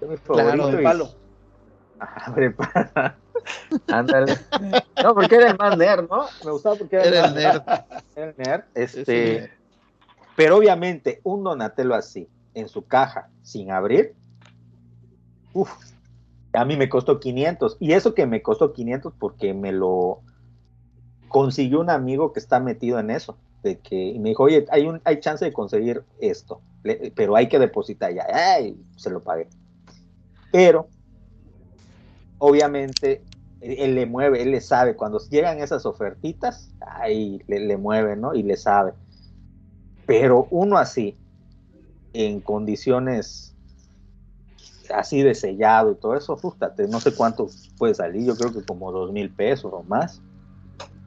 Es 0.00 0.08
mi 0.08 0.16
favorito. 0.16 0.54
Claro, 0.54 0.66
de 0.68 0.80
y- 0.80 0.84
palo. 0.84 1.08
Ah, 2.00 2.32
prepara. 2.34 3.18
Ándale. 3.88 4.34
No, 5.02 5.14
porque 5.14 5.36
era 5.36 5.50
el 5.50 5.58
más 5.58 5.76
nerd, 5.76 6.08
¿no? 6.08 6.24
Me 6.44 6.50
gustaba 6.50 6.76
porque 6.76 6.96
era, 6.96 7.04
Era 7.06 7.18
el 7.18 7.24
el 7.24 7.32
más 7.32 7.34
nerd. 7.34 7.62
era 8.16 8.30
el 8.30 8.34
nerd. 8.38 8.64
Este, 8.74 9.40
nerd. 9.40 9.50
pero 10.36 10.56
obviamente 10.56 11.20
un 11.24 11.44
Donatello 11.44 11.94
así, 11.94 12.28
en 12.54 12.68
su 12.68 12.86
caja, 12.86 13.28
sin 13.42 13.70
abrir, 13.70 14.14
uf, 15.52 15.70
a 16.52 16.64
mí 16.64 16.76
me 16.76 16.88
costó 16.88 17.20
500. 17.20 17.76
Y 17.80 17.92
eso 17.92 18.14
que 18.14 18.26
me 18.26 18.42
costó 18.42 18.72
500 18.72 19.12
porque 19.18 19.52
me 19.54 19.72
lo 19.72 20.20
consiguió 21.28 21.80
un 21.80 21.90
amigo 21.90 22.32
que 22.32 22.40
está 22.40 22.60
metido 22.60 22.98
en 22.98 23.10
eso. 23.10 23.36
De 23.62 23.78
que, 23.78 23.94
y 23.96 24.18
me 24.18 24.30
dijo, 24.30 24.44
oye, 24.44 24.64
hay, 24.70 24.86
un, 24.86 25.02
hay 25.04 25.20
chance 25.20 25.44
de 25.44 25.52
conseguir 25.52 26.02
esto, 26.18 26.62
le- 26.82 27.12
pero 27.14 27.36
hay 27.36 27.46
que 27.48 27.58
depositar 27.58 28.12
ya. 28.14 28.26
Ay, 28.32 28.74
se 28.96 29.10
lo 29.10 29.20
pagué. 29.20 29.48
Pero, 30.52 30.88
obviamente, 32.38 33.22
él, 33.60 33.76
él 33.78 33.94
le 33.94 34.06
mueve, 34.06 34.42
él 34.42 34.50
le 34.50 34.60
sabe. 34.60 34.96
Cuando 34.96 35.18
llegan 35.28 35.60
esas 35.60 35.86
ofertitas, 35.86 36.70
ahí 36.80 37.42
le, 37.46 37.60
le 37.60 37.76
mueve, 37.76 38.16
¿no? 38.16 38.34
Y 38.34 38.42
le 38.42 38.56
sabe. 38.56 38.92
Pero 40.06 40.48
uno 40.50 40.76
así, 40.76 41.16
en 42.12 42.40
condiciones 42.40 43.50
así 44.94 45.22
de 45.22 45.34
sellado 45.34 45.92
y 45.92 45.94
todo 45.96 46.16
eso, 46.16 46.36
fústate, 46.36 46.88
no 46.88 47.00
sé 47.00 47.14
cuánto 47.14 47.48
puede 47.78 47.94
salir, 47.94 48.26
yo 48.26 48.36
creo 48.36 48.52
que 48.52 48.64
como 48.64 48.90
dos 48.92 49.12
mil 49.12 49.30
pesos 49.30 49.70
o 49.72 49.82
más, 49.84 50.20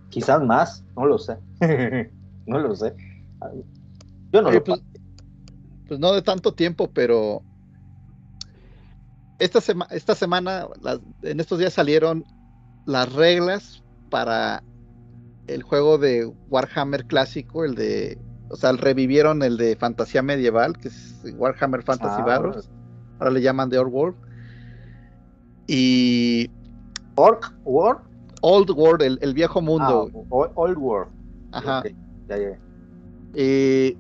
quizás 0.10 0.42
más, 0.44 0.84
no 0.96 1.06
lo 1.06 1.18
sé, 1.18 1.38
no 2.46 2.60
lo 2.60 2.76
sé. 2.76 2.96
Yo 4.32 4.42
no 4.42 4.50
Oye, 4.50 4.60
lo 4.60 4.64
pues, 4.64 4.82
pues 5.88 6.00
no 6.00 6.14
de 6.14 6.22
tanto 6.22 6.54
tiempo, 6.54 6.90
pero 6.94 7.44
esta, 9.40 9.62
sema- 9.62 9.88
esta 9.92 10.16
semana, 10.16 10.68
las- 10.82 11.00
en 11.22 11.40
estos 11.40 11.60
días 11.60 11.74
salieron 11.74 12.26
las 12.86 13.12
reglas 13.14 13.84
para 14.10 14.64
el 15.48 15.64
juego 15.64 15.98
de 15.98 16.32
Warhammer 16.50 17.06
clásico, 17.06 17.66
el 17.66 17.76
de, 17.76 18.18
o 18.50 18.56
sea, 18.56 18.72
revivieron 18.74 19.44
el 19.44 19.58
de 19.58 19.76
fantasía 19.76 20.22
medieval, 20.22 20.78
que 20.78 20.90
es 20.90 21.20
Warhammer 21.36 21.84
Fantasy 21.84 22.22
Ah, 22.22 22.26
Battles, 22.26 22.70
ahora 23.20 23.32
le 23.32 23.42
llaman 23.42 23.70
The 23.70 23.80
Old 23.80 23.94
World, 23.94 24.16
y 25.68 26.50
Orc, 27.16 27.54
War, 27.66 28.02
Old 28.42 28.72
World, 28.72 29.02
el, 29.02 29.20
el 29.22 29.34
viejo 29.34 29.62
mundo, 29.62 30.12
ah, 30.14 30.50
Old, 30.56 30.78
War. 30.78 31.10
ajá, 31.52 31.84
ya. 32.28 32.60
Eh, 33.36 33.98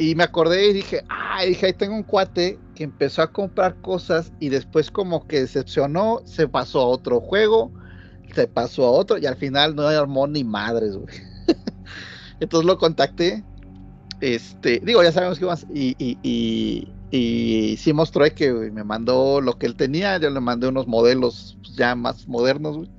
y 0.00 0.14
me 0.14 0.24
acordé 0.24 0.70
y 0.70 0.72
dije, 0.72 1.04
ay, 1.10 1.50
dije, 1.50 1.66
ahí 1.66 1.72
tengo 1.74 1.94
un 1.94 2.04
cuate 2.04 2.58
que 2.74 2.84
empezó 2.84 3.20
a 3.20 3.30
comprar 3.30 3.78
cosas 3.82 4.32
y 4.40 4.48
después 4.48 4.90
como 4.90 5.26
que 5.26 5.40
decepcionó, 5.40 6.22
se 6.24 6.48
pasó 6.48 6.80
a 6.80 6.86
otro 6.86 7.20
juego, 7.20 7.70
se 8.34 8.48
pasó 8.48 8.86
a 8.86 8.92
otro 8.92 9.18
y 9.18 9.26
al 9.26 9.36
final 9.36 9.76
no 9.76 9.86
armó 9.86 10.26
ni 10.26 10.42
madres, 10.42 10.96
güey. 10.96 11.14
Entonces 12.40 12.66
lo 12.66 12.78
contacté, 12.78 13.44
este, 14.22 14.80
digo, 14.82 15.02
ya 15.02 15.12
sabemos 15.12 15.38
que 15.38 15.44
vamos, 15.44 15.66
y, 15.74 15.94
y, 15.98 16.16
y, 16.22 16.88
y 17.10 18.50
güey, 18.50 18.70
me 18.70 18.84
mandó 18.84 19.42
lo 19.42 19.58
que 19.58 19.66
él 19.66 19.76
tenía, 19.76 20.16
yo 20.16 20.30
le 20.30 20.40
mandé 20.40 20.68
unos 20.68 20.86
modelos 20.86 21.58
ya 21.76 21.94
más 21.94 22.26
modernos, 22.26 22.78
güey. 22.78 22.90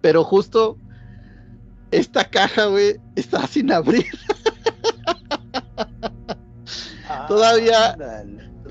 Pero 0.00 0.24
justo 0.24 0.78
esta 1.92 2.28
caja, 2.28 2.66
güey, 2.66 2.96
está 3.14 3.46
sin 3.46 3.70
abrir. 3.70 4.06
Todavía-. 7.26 7.96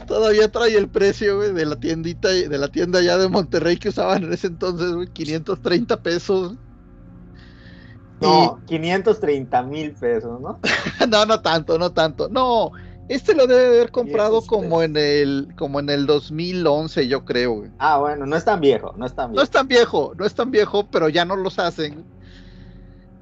Todavía 0.08 0.52
trae 0.52 0.76
el 0.76 0.90
precio, 0.90 1.38
güey, 1.38 1.54
de 1.54 1.66
la 1.66 1.76
tiendita, 1.80 2.28
de 2.30 2.58
la 2.58 2.68
tienda 2.68 3.02
ya 3.02 3.18
de 3.18 3.30
Monterrey 3.30 3.78
que 3.78 3.90
usaban 3.90 4.24
en 4.24 4.34
ese 4.34 4.48
entonces, 4.48 4.92
güey, 4.92 5.08
530 5.08 6.02
pesos. 6.02 6.56
No, 8.20 8.60
530 8.68 9.64
mil 9.64 9.92
pesos, 9.94 10.40
¿no? 10.42 10.60
No, 11.10 11.26
no 11.26 11.42
tanto, 11.42 11.78
no 11.78 11.92
tanto. 11.92 12.30
No, 12.30 12.72
este 13.10 13.36
lo 13.36 13.48
debe 13.48 13.68
haber 13.68 13.92
comprado 13.92 14.42
como 14.46 14.82
en 14.82 14.96
el, 14.98 15.50
como 15.58 15.80
en 15.80 15.90
el 15.90 16.06
2011, 16.06 17.08
yo 17.08 17.26
creo, 17.26 17.54
güey. 17.54 17.72
Ah, 17.80 17.98
bueno, 18.00 18.26
no 18.26 18.36
es 18.36 18.46
tan 18.46 18.62
viejo, 18.62 18.94
no 18.98 19.06
es 19.06 19.14
tan 19.14 19.28
No 19.28 19.34
viejo. 19.34 19.44
es 19.44 19.50
tan 19.50 19.68
viejo, 19.68 20.14
no 20.18 20.26
es 20.26 20.34
tan 20.34 20.52
viejo, 20.52 20.88
pero 20.90 21.10
ya 21.10 21.26
no 21.26 21.36
los 21.36 21.60
hacen. 21.60 22.06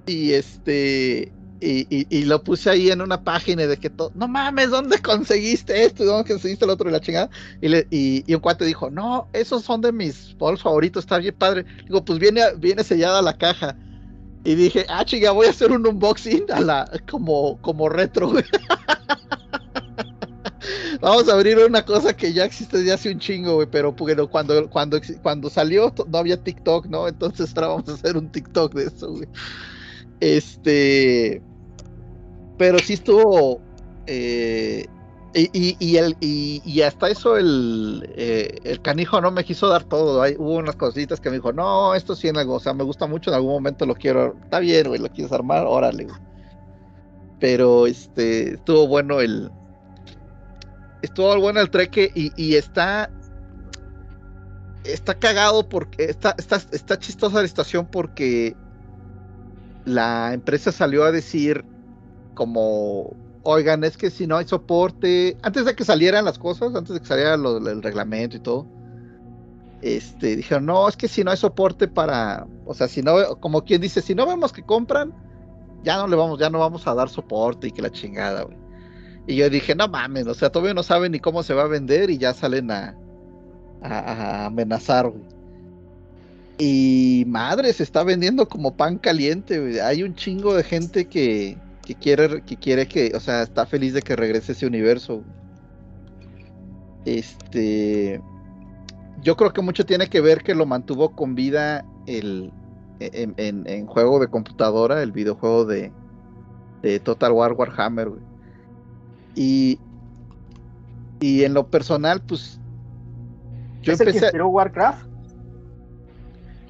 Y 0.05 0.33
este, 0.33 1.31
y, 1.61 1.87
y- 1.89 2.07
y 2.09 2.23
lo 2.25 2.43
puse 2.43 2.69
ahí 2.69 2.89
en 2.91 3.01
una 3.01 3.23
página 3.23 3.65
de 3.67 3.77
que 3.77 3.89
todo, 3.89 4.11
no 4.15 4.27
mames, 4.27 4.69
¿dónde 4.71 4.99
conseguiste 5.01 5.85
esto? 5.85 6.03
¿Y 6.03 6.07
¿Dónde 6.07 6.27
conseguiste 6.29 6.65
el 6.65 6.71
otro? 6.71 6.89
Y 6.89 6.91
la 6.91 6.99
chingada. 7.01 7.29
Y, 7.61 8.33
un 8.33 8.41
cuate 8.41 8.65
dijo, 8.65 8.89
no, 8.89 9.29
esos 9.33 9.63
son 9.63 9.81
de 9.81 9.91
mis 9.91 10.35
polos 10.37 10.61
favoritos, 10.63 11.03
está 11.03 11.17
bien 11.19 11.35
padre. 11.37 11.65
Digo, 11.85 12.03
pues 12.03 12.19
viene, 12.19 12.41
viene 12.57 12.83
sellada 12.83 13.21
la 13.21 13.37
caja. 13.37 13.77
Y 14.43 14.55
dije, 14.55 14.85
ah, 14.89 15.05
chica, 15.05 15.31
voy 15.31 15.47
a 15.47 15.51
hacer 15.51 15.71
un 15.71 15.85
unboxing 15.87 16.45
a 16.51 16.59
la, 16.61 16.91
como, 17.09 17.59
como 17.61 17.87
retro. 17.89 18.33
Vamos 21.01 21.27
a 21.29 21.33
abrir 21.33 21.57
una 21.59 21.83
cosa 21.85 22.15
que 22.15 22.33
ya 22.33 22.45
existe 22.45 22.77
desde 22.77 22.93
hace 22.93 23.11
un 23.11 23.19
chingo, 23.19 23.55
güey, 23.55 23.67
pero 23.69 23.95
cuando, 24.29 24.69
cuando, 24.69 24.99
cuando 25.21 25.49
salió 25.49 25.93
no 26.07 26.17
había 26.17 26.41
TikTok, 26.41 26.87
¿no? 26.87 27.07
Entonces 27.07 27.51
ahora 27.55 27.67
vamos 27.69 27.89
a 27.89 27.93
hacer 27.93 28.17
un 28.17 28.31
TikTok 28.31 28.73
de 28.73 28.83
eso, 28.85 29.11
güey. 29.11 29.27
Este. 30.19 31.41
Pero 32.61 32.77
sí 32.77 32.93
estuvo. 32.93 33.59
Eh, 34.05 34.85
y, 35.33 35.75
y, 35.79 35.97
el, 35.97 36.15
y, 36.19 36.81
hasta 36.83 37.09
eso 37.09 37.35
el, 37.35 38.07
eh, 38.15 38.55
el 38.63 38.79
canijo 38.83 39.19
no 39.19 39.31
me 39.31 39.43
quiso 39.43 39.67
dar 39.67 39.83
todo. 39.83 40.21
Hubo 40.37 40.57
unas 40.57 40.75
cositas 40.75 41.19
que 41.19 41.31
me 41.31 41.37
dijo, 41.37 41.51
no, 41.51 41.95
esto 41.95 42.15
sí 42.15 42.27
en 42.27 42.37
algo, 42.37 42.53
o 42.53 42.59
sea, 42.59 42.75
me 42.75 42.83
gusta 42.83 43.07
mucho, 43.07 43.31
en 43.31 43.37
algún 43.37 43.53
momento 43.53 43.87
lo 43.87 43.95
quiero. 43.95 44.35
Está 44.43 44.59
bien, 44.59 44.89
güey, 44.89 45.01
lo 45.01 45.09
quieres 45.09 45.31
armar, 45.31 45.65
órale. 45.65 46.05
Pero 47.39 47.87
este, 47.87 48.53
estuvo 48.53 48.87
bueno 48.87 49.21
el. 49.21 49.49
Estuvo 51.01 51.35
bueno 51.39 51.61
el 51.61 51.71
treque 51.71 52.11
y, 52.13 52.31
y 52.35 52.57
está. 52.57 53.09
Está 54.83 55.15
cagado 55.15 55.67
porque. 55.67 56.03
Está, 56.03 56.35
está, 56.37 56.57
está 56.71 56.99
chistosa 56.99 57.39
la 57.39 57.45
estación 57.45 57.87
porque 57.87 58.55
la 59.85 60.35
empresa 60.35 60.71
salió 60.71 61.05
a 61.05 61.11
decir 61.11 61.65
como 62.33 63.15
oigan, 63.43 63.83
es 63.83 63.97
que 63.97 64.09
si 64.09 64.27
no 64.27 64.37
hay 64.37 64.47
soporte, 64.47 65.37
antes 65.41 65.65
de 65.65 65.75
que 65.75 65.83
salieran 65.83 66.25
las 66.25 66.37
cosas, 66.37 66.75
antes 66.75 66.93
de 66.93 66.99
que 66.99 67.05
saliera 67.05 67.33
el 67.35 67.81
reglamento 67.81 68.37
y 68.37 68.39
todo, 68.39 68.67
este, 69.81 70.35
dijeron, 70.35 70.65
no, 70.65 70.87
es 70.87 70.95
que 70.95 71.07
si 71.07 71.23
no 71.23 71.31
hay 71.31 71.37
soporte 71.37 71.87
para, 71.87 72.45
o 72.65 72.73
sea, 72.73 72.87
si 72.87 73.01
no, 73.01 73.39
como 73.39 73.63
quien 73.63 73.81
dice, 73.81 74.01
si 74.01 74.13
no 74.13 74.27
vemos 74.27 74.53
que 74.53 74.63
compran, 74.63 75.13
ya 75.83 75.97
no 75.97 76.07
le 76.07 76.15
vamos, 76.15 76.39
ya 76.39 76.49
no 76.49 76.59
vamos 76.59 76.85
a 76.87 76.93
dar 76.93 77.09
soporte 77.09 77.67
y 77.67 77.71
que 77.71 77.81
la 77.81 77.91
chingada, 77.91 78.43
güey. 78.43 78.57
Y 79.27 79.35
yo 79.35 79.49
dije, 79.49 79.75
no 79.75 79.87
mames, 79.87 80.27
o 80.27 80.33
sea, 80.33 80.51
todavía 80.51 80.73
no 80.73 80.83
saben 80.83 81.11
ni 81.11 81.19
cómo 81.19 81.43
se 81.43 81.53
va 81.53 81.63
a 81.63 81.67
vender 81.67 82.09
y 82.09 82.17
ya 82.17 82.33
salen 82.33 82.69
a, 82.71 82.95
a, 83.81 84.45
amenazar, 84.45 85.09
güey. 85.09 85.23
Y 86.57 87.23
madre, 87.27 87.73
se 87.73 87.81
está 87.81 88.03
vendiendo 88.03 88.47
como 88.47 88.75
pan 88.75 88.99
caliente. 88.99 89.81
Hay 89.81 90.03
un 90.03 90.13
chingo 90.13 90.53
de 90.53 90.63
gente 90.63 91.05
que, 91.05 91.57
que 91.93 91.99
quiere, 91.99 92.41
que 92.43 92.57
quiere 92.57 92.87
que, 92.87 93.11
o 93.15 93.19
sea, 93.19 93.43
está 93.43 93.65
feliz 93.65 93.93
de 93.93 94.01
que 94.01 94.15
regrese 94.15 94.53
ese 94.53 94.65
universo. 94.65 95.23
Este, 97.05 98.21
yo 99.21 99.35
creo 99.35 99.51
que 99.51 99.61
mucho 99.61 99.85
tiene 99.85 100.07
que 100.07 100.21
ver 100.21 100.43
que 100.43 100.55
lo 100.55 100.65
mantuvo 100.65 101.15
con 101.15 101.35
vida 101.35 101.85
el, 102.07 102.51
en, 102.99 103.85
juego 103.87 104.19
de 104.19 104.27
computadora, 104.27 105.01
el 105.03 105.11
videojuego 105.11 105.65
de, 105.65 105.91
de 106.81 106.99
Total 106.99 107.31
War 107.33 107.53
Warhammer, 107.53 108.09
Y, 109.35 109.79
y 111.19 111.43
en 111.43 111.53
lo 111.53 111.67
personal, 111.67 112.21
pues, 112.21 112.59
yo 113.81 113.93
¿Es 113.93 113.99
empecé. 113.99 114.27
El 114.27 114.31
que 114.31 114.41
Warcraft? 114.41 115.07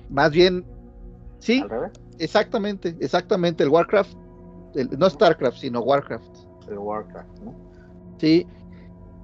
Más 0.09 0.31
bien, 0.31 0.65
sí, 1.39 1.63
exactamente, 2.17 2.95
exactamente. 2.99 3.63
El 3.63 3.69
Warcraft 3.69 4.20
no 4.97 5.09
StarCraft, 5.09 5.57
sino 5.57 5.81
Warcraft. 5.81 6.37
El 6.69 6.77
Warcraft, 6.77 7.39
¿no? 7.43 7.55
Sí. 8.19 8.47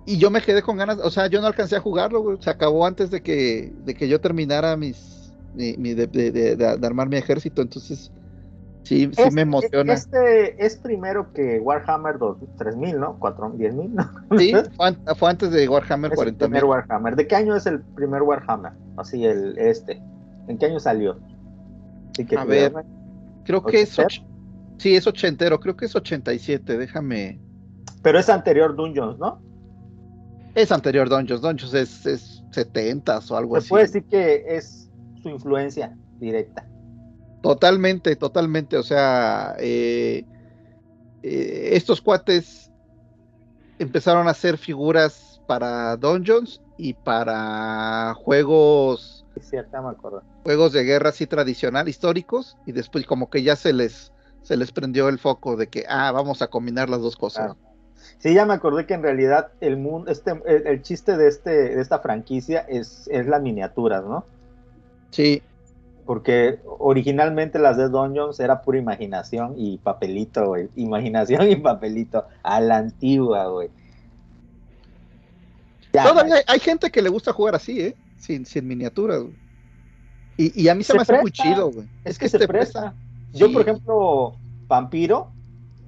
Y 0.06 0.18
yo 0.18 0.30
me 0.30 0.41
quedé 0.41 0.62
con 0.62 0.78
ganas, 0.78 1.00
o 1.00 1.10
sea, 1.10 1.28
yo 1.28 1.41
no 1.41 1.48
alcancé 1.48 1.76
a 1.76 1.82
jugarlo, 1.82 2.22
güey. 2.22 2.38
Se 2.39 2.50
acabó 2.50 2.86
antes 2.86 3.12
de 3.12 3.22
que, 3.22 3.74
de 3.84 3.93
que 3.93 4.08
yo 4.08 4.22
terminara 4.22 4.78
mis, 4.78 5.34
mi, 5.54 5.93
de, 5.93 6.08
de, 6.08 6.86
armar 6.86 7.10
mi 7.10 7.18
ejército, 7.18 7.62
entonces 7.62 8.12
sí, 8.84 9.10
sí 9.14 9.32
me 9.32 9.41
emociona. 9.41 9.93
Este 9.93 10.66
es 10.66 10.78
primero 10.78 11.34
que 11.34 11.60
Warhammer 11.60 12.18
3000, 12.58 13.00
¿no? 13.00 13.20
10000, 13.20 13.95
¿no? 13.95 14.10
Sí, 14.38 14.54
fue, 15.18 15.30
antes 15.30 15.52
de 15.52 15.68
Warhammer 15.68 16.12
40.000. 16.12 16.28
El 16.28 16.36
primer 16.36 16.66
Warhammer. 16.66 17.16
¿De 17.18 17.28
qué 17.28 17.36
año 17.36 17.56
es 17.56 17.66
el 17.66 17.82
primer 17.82 18.22
Warhammer? 18.22 18.72
Así, 18.95 19.26
el 19.26 19.58
este. 19.58 20.02
¿En 20.48 20.58
qué 20.58 20.68
año 20.68 20.80
salió? 20.80 21.20
a 22.36 22.45
ver, 22.45 22.74
creo 23.43 23.64
que 23.64 23.82
es 23.82 24.00
Sí, 24.78 24.96
es 24.96 25.08
ochentero, 25.08 25.60
creo 25.60 25.76
que 25.76 25.86
es 25.86 25.96
87, 25.96 26.78
déjame. 26.78 27.40
Pero 28.02 28.20
es 28.20 28.30
anterior 28.30 28.76
Dungeons, 28.76 29.18
¿no? 29.18 29.42
Es 30.56 30.72
anterior 30.72 31.10
Dungeons, 31.10 31.42
Dungeons 31.42 31.74
es, 31.74 32.06
es 32.06 32.44
70 32.52 33.20
o 33.30 33.38
algo 33.38 33.58
así. 33.58 33.66
Se 33.66 33.70
puede 33.70 33.86
decir 33.86 34.04
que 34.06 34.44
es 34.48 34.90
su 35.22 35.30
influencia 35.30 35.96
directa. 36.20 36.68
Totalmente, 37.42 38.16
totalmente. 38.16 38.78
O 38.78 38.84
sea, 38.84 39.56
eh, 39.60 40.26
eh, 41.24 41.70
estos 41.74 42.02
cuates 42.02 42.72
empezaron 43.80 44.28
a 44.28 44.32
hacer 44.32 44.58
figuras 44.58 45.42
para 45.48 45.96
Dungeons 45.96 46.62
y 46.78 46.94
para 46.94 48.14
juegos. 48.16 49.26
cierto, 49.40 49.82
me 49.82 49.90
acuerdo. 49.90 50.24
Juegos 50.44 50.74
de 50.74 50.84
guerra 50.84 51.10
así 51.10 51.28
tradicional, 51.28 51.88
históricos, 51.88 52.58
y 52.66 52.72
después 52.72 53.06
como 53.06 53.30
que 53.30 53.44
ya 53.44 53.56
se 53.56 53.74
les 53.74 54.12
se 54.48 54.56
les 54.56 54.72
prendió 54.72 55.10
el 55.10 55.20
foco 55.20 55.58
de 55.58 55.68
que, 55.68 55.84
ah, 55.89 56.10
vamos 56.14 56.41
a 56.41 56.48
combinar 56.48 56.89
las 56.89 57.02
dos 57.02 57.18
cosas. 57.18 57.54
Sí, 58.20 58.34
ya 58.34 58.45
me 58.45 58.54
acordé 58.54 58.86
que 58.86 58.93
en 58.93 59.04
realidad 59.04 59.50
el 59.60 59.76
mundo, 59.76 60.10
este, 60.10 60.41
el, 60.45 60.82
chiste 60.84 61.18
de 61.18 61.28
este, 61.28 61.50
de 61.50 61.82
esta 61.82 62.00
franquicia 62.00 62.62
es, 62.62 63.10
es 63.12 63.28
las 63.28 63.41
miniaturas, 63.41 64.06
¿no? 64.06 64.24
Sí. 65.12 65.41
Porque 66.06 66.60
originalmente 66.80 67.60
las 67.60 67.76
de 67.76 67.89
Dungeons 67.89 68.39
era 68.39 68.62
pura 68.62 68.78
imaginación 68.78 69.54
y 69.58 69.80
papelito, 69.80 70.48
güey. 70.48 70.70
Imaginación 70.78 71.50
y 71.52 71.58
papelito. 71.58 72.26
A 72.41 72.62
la 72.62 72.78
antigua, 72.78 73.48
güey. 73.48 73.70
Todavía 75.91 76.36
hay, 76.48 76.60
gente 76.60 76.89
que 76.89 77.02
le 77.02 77.10
gusta 77.10 77.34
jugar 77.34 77.56
así, 77.56 77.82
¿eh? 77.82 77.95
Sin, 78.18 78.45
sin 78.45 78.66
miniaturas, 78.66 79.24
güey. 79.24 79.36
Y, 80.38 80.70
a 80.70 80.76
mí 80.76 80.86
se, 80.86 80.93
me 80.93 81.02
hace 81.02 81.20
muy 81.20 81.32
chido, 81.32 81.70
güey. 81.70 81.88
Es, 82.06 82.18
que, 82.18 82.30
se, 82.30 82.48
presta. 82.48 82.93
Yo, 83.38 83.52
por 83.52 83.62
ejemplo, 83.62 84.36
Vampiro 84.68 85.32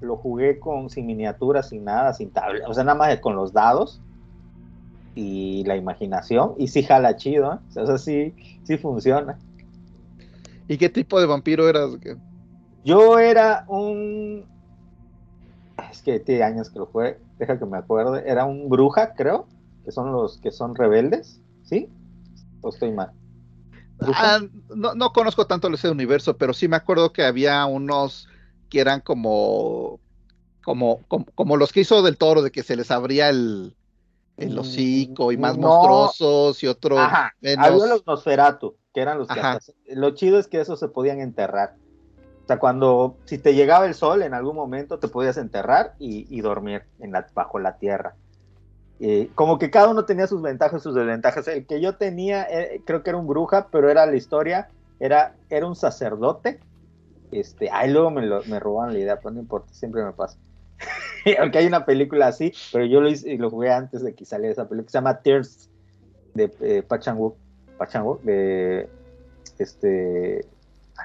lo 0.02 0.16
jugué 0.16 0.60
con 0.60 0.90
sin 0.90 1.06
miniaturas, 1.06 1.70
sin 1.70 1.84
nada, 1.84 2.14
sin 2.14 2.32
tabla, 2.32 2.68
o 2.68 2.74
sea, 2.74 2.84
nada 2.84 2.98
más 2.98 3.20
con 3.20 3.36
los 3.36 3.52
dados 3.52 4.02
y 5.16 5.64
la 5.66 5.76
imaginación, 5.76 6.54
y 6.58 6.68
sí 6.68 6.84
jala 6.84 7.18
chido, 7.18 7.54
¿eh? 7.54 7.80
o 7.80 7.86
sea, 7.86 7.98
sí, 7.98 8.34
sí 8.64 8.78
funciona. 8.78 9.38
¿Y 10.68 10.78
qué 10.78 10.88
tipo 10.88 11.20
de 11.20 11.26
vampiro 11.26 11.68
eras? 11.68 11.98
Yo 12.86 13.20
era 13.20 13.66
un... 13.68 14.46
Es 15.92 16.02
que 16.02 16.20
tiene 16.20 16.44
años 16.44 16.70
que 16.70 16.80
lo 16.80 16.86
fue, 16.86 17.20
deja 17.40 17.58
que 17.58 17.66
me 17.66 17.78
acuerde, 17.78 18.24
era 18.30 18.46
un 18.46 18.70
bruja, 18.70 19.14
creo, 19.16 19.48
que 19.84 19.92
son 19.92 20.12
los 20.14 20.38
que 20.38 20.52
son 20.52 20.76
rebeldes, 20.76 21.42
¿sí? 21.64 21.90
¿O 22.62 22.70
estoy 22.70 22.92
mal? 22.92 23.12
Ah, 24.02 24.40
no, 24.76 25.14
conozco 25.14 25.46
tanto 25.48 25.68
ese 25.70 25.90
universo, 25.90 26.38
pero 26.38 26.54
sí 26.54 26.68
me 26.68 26.78
acuerdo 26.78 27.12
que 27.12 27.24
había 27.24 27.66
unos 27.66 28.28
que 28.70 28.80
eran 28.80 29.02
como, 29.02 30.00
como, 30.64 31.04
como, 31.08 31.58
los 31.58 31.72
que 31.72 31.82
hizo 31.82 32.02
del 32.02 32.18
toro, 32.18 32.42
de 32.42 32.52
que 32.52 32.64
se 32.64 32.76
les 32.76 32.92
abría 32.92 33.30
el, 33.30 33.76
el 34.38 34.56
mm, 34.56 34.60
hocico 34.60 35.32
y 35.32 35.38
más 35.38 35.58
monstruosos 35.58 36.64
y 36.64 36.68
otros 36.68 37.00
Había 37.00 37.88
los 37.88 38.06
Nosferatu, 38.06 38.76
que 38.94 39.02
eran 39.02 39.18
los 39.18 39.28
que 39.28 39.42
lo 39.96 40.12
chido 40.12 40.40
es 40.40 40.48
que 40.48 40.62
esos 40.62 40.80
se 40.80 40.88
podían 40.88 41.20
enterrar. 41.20 41.76
O 42.44 42.48
sea, 42.48 42.58
cuando 42.58 43.18
si 43.26 43.38
te 43.38 43.54
llegaba 43.54 43.86
el 43.86 43.94
sol 43.94 44.24
en 44.24 44.34
algún 44.34 44.56
momento 44.56 44.98
te 44.98 45.08
podías 45.08 45.38
enterrar 45.38 45.94
y, 46.00 46.26
y 46.36 46.42
dormir 46.42 46.84
en 47.00 47.12
la, 47.12 47.28
bajo 47.34 47.60
la 47.60 47.78
tierra. 47.78 48.16
Eh, 49.02 49.30
como 49.34 49.58
que 49.58 49.70
cada 49.70 49.90
uno 49.90 50.04
tenía 50.06 50.28
sus 50.28 50.42
ventajas 50.42 50.82
y 50.82 50.84
sus 50.84 50.96
desventajas. 50.96 51.48
El 51.48 51.66
que 51.66 51.80
yo 51.80 51.96
tenía, 51.96 52.44
eh, 52.44 52.82
creo 52.86 53.02
que 53.02 53.12
era 53.12 53.20
un 53.20 53.28
bruja, 53.28 53.68
pero 53.72 53.90
era 53.90 54.06
la 54.06 54.16
historia, 54.16 54.70
era, 55.00 55.36
era 55.50 55.68
un 55.68 55.76
sacerdote. 55.76 56.60
Este, 57.32 57.70
ay, 57.72 57.92
luego 57.92 58.12
me, 58.12 58.26
lo, 58.26 58.44
me 58.46 58.60
robaron 58.60 58.94
la 58.94 59.00
idea, 59.00 59.18
pero 59.18 59.32
no 59.32 59.40
importa, 59.40 59.72
siempre 59.74 60.04
me 60.04 60.12
pasa. 60.12 60.38
Aunque 61.40 61.60
hay 61.60 61.68
una 61.68 61.86
película 61.86 62.28
así, 62.28 62.54
pero 62.72 62.86
yo 62.86 63.02
lo, 63.02 63.10
hice, 63.10 63.38
lo 63.38 63.50
jugué 63.50 63.72
antes 63.72 64.02
de 64.02 64.14
que 64.14 64.26
saliera 64.26 64.52
esa 64.52 64.68
película, 64.68 64.90
se 64.90 64.98
llama 64.98 65.20
Tears 65.22 65.70
de 66.34 66.52
eh, 66.62 66.84
Pachangwook, 66.84 67.36
de 68.24 68.90
este, 69.58 70.46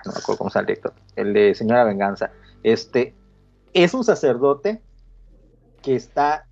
no 0.05 0.12
me 0.12 0.18
acuerdo 0.18 0.38
cómo 0.38 0.51
director, 0.51 0.92
el 1.16 1.32
de 1.32 1.55
Señora 1.55 1.84
Venganza. 1.84 2.30
Este, 2.62 3.14
es 3.72 3.95
un 3.95 4.05
sacerdote 4.05 4.80
que 5.82 5.95
está 5.95 6.47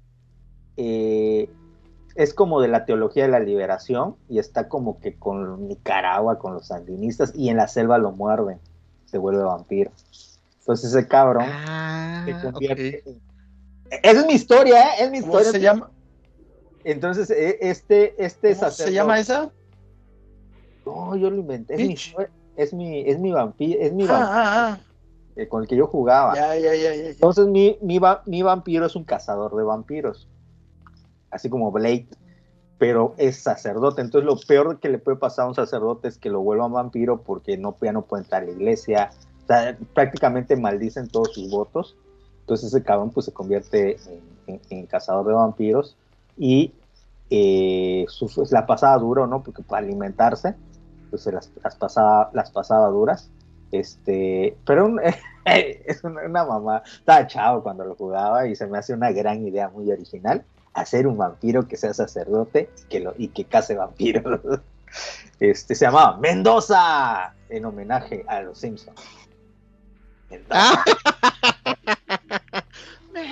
eh, 0.76 1.52
es 2.14 2.34
como 2.34 2.60
de 2.60 2.68
la 2.68 2.84
teología 2.84 3.24
de 3.24 3.30
la 3.30 3.40
liberación 3.40 4.16
y 4.28 4.38
está 4.38 4.68
como 4.68 5.00
que 5.00 5.16
con 5.16 5.68
Nicaragua, 5.68 6.38
con 6.38 6.54
los 6.54 6.66
sandinistas 6.66 7.32
y 7.34 7.48
en 7.48 7.56
la 7.56 7.68
selva 7.68 7.98
lo 7.98 8.12
muerden, 8.12 8.60
se 9.06 9.18
vuelve 9.18 9.42
vampiro. 9.42 9.90
Entonces 10.60 10.94
ese 10.94 11.08
cabrón 11.08 11.48
ah, 11.50 12.22
se 12.24 12.34
convierte. 12.38 13.04
Esa 13.90 14.20
es 14.20 14.26
mi 14.26 14.34
historia, 14.34 14.82
¿eh? 14.82 15.04
Es 15.04 15.10
mi 15.10 15.18
historia. 15.18 15.50
se 15.52 15.60
llama? 15.60 15.90
Entonces, 16.84 17.30
e, 17.30 17.58
este, 17.60 18.14
este 18.22 18.54
¿Cómo 18.56 18.70
se 18.70 18.92
llama 18.92 19.18
esa? 19.18 19.52
No, 20.84 21.16
yo 21.16 21.30
lo 21.30 21.36
inventé. 21.36 21.74
Es 21.74 21.80
mi, 21.80 21.96
es 22.56 22.74
mi, 22.74 23.00
es 23.08 23.18
mi 23.18 23.32
vampiro, 23.32 23.80
es 23.80 23.92
mi 23.92 24.04
ah, 24.08 24.28
ah, 24.30 24.78
eh, 25.36 25.48
con 25.48 25.62
el 25.62 25.68
que 25.68 25.76
yo 25.76 25.86
jugaba. 25.86 26.34
Ya, 26.34 26.56
ya, 26.56 26.74
ya, 26.74 26.94
ya. 26.94 27.02
ya. 27.02 27.08
Entonces 27.10 27.46
mi, 27.46 27.78
mi, 27.80 27.98
va- 27.98 28.22
mi 28.26 28.42
vampiro 28.42 28.86
es 28.86 28.96
un 28.96 29.04
cazador 29.04 29.54
de 29.56 29.62
vampiros, 29.62 30.28
así 31.33 31.49
como 31.51 31.72
Blade, 31.72 32.07
pero 32.78 33.14
es 33.18 33.43
sacerdote. 33.43 34.01
Entonces 34.03 34.26
lo 34.26 34.37
peor 34.47 34.78
que 34.80 34.89
le 34.89 34.99
puede 34.99 35.16
pasar 35.16 35.47
a 35.47 35.49
un 35.49 35.55
sacerdote 35.55 36.09
es 36.09 36.18
que 36.18 36.30
lo 36.30 36.41
vuelvan 36.41 36.72
vampiro 36.72 37.22
porque 37.22 37.57
no, 37.57 37.76
ya 37.80 37.93
no 37.93 38.03
puede 38.03 38.22
entrar 38.24 38.43
a 38.43 38.47
la 38.47 38.53
iglesia. 38.53 39.11
O 39.45 39.47
sea, 39.47 39.76
prácticamente 39.95 40.57
maldicen 40.57 41.09
todos 41.09 41.33
sus 41.35 41.51
votos. 41.51 41.97
Entonces 42.41 42.68
ese 42.74 42.83
cabrón 42.85 43.11
pues 43.11 43.26
se 43.26 43.33
convierte 43.33 43.97
en, 44.07 44.20
en- 44.55 44.61
en 44.70 44.87
cazador 44.87 45.26
de 45.26 45.33
vampiros 45.33 45.97
y 46.37 46.74
eh, 47.30 48.05
su- 48.09 48.28
su- 48.28 48.47
la 48.51 48.66
pasaba 48.66 48.99
duro, 48.99 49.26
¿no? 49.26 49.43
Porque 49.43 49.62
para 49.62 49.85
alimentarse, 49.87 50.55
pues 51.11 51.24
las, 51.26 51.51
las 51.62 51.76
pasaba, 51.76 52.30
las 52.35 52.51
pasaba 52.51 52.89
duras. 52.89 53.30
Este, 53.70 54.57
pero 54.66 54.87
un- 54.87 55.01
es 55.45 56.05
una, 56.05 56.22
una 56.26 56.45
mamá, 56.45 56.83
estaba 56.85 57.26
chavo 57.26 57.62
cuando 57.62 57.85
lo 57.85 57.95
jugaba 57.95 58.47
y 58.47 58.55
se 58.57 58.66
me 58.66 58.78
hace 58.78 58.93
una 58.93 59.12
gran 59.12 59.47
idea 59.47 59.68
muy 59.68 59.91
original, 59.91 60.45
hacer 60.74 61.06
un 61.06 61.16
vampiro 61.16 61.66
que 61.68 61.76
sea 61.76 61.94
sacerdote 61.94 62.70
y 62.78 62.88
que, 62.88 63.00
lo, 63.00 63.14
y 63.16 63.28
que 63.28 63.44
case 63.44 63.74
vampiros. 63.74 64.40
Este, 65.40 65.74
se 65.74 65.86
llamaba 65.86 66.18
Mendoza, 66.18 67.34
en 67.48 67.64
homenaje 67.64 68.24
a 68.28 68.42
los 68.42 68.58
Simpsons. 68.58 69.00
Mendoza. 70.30 70.84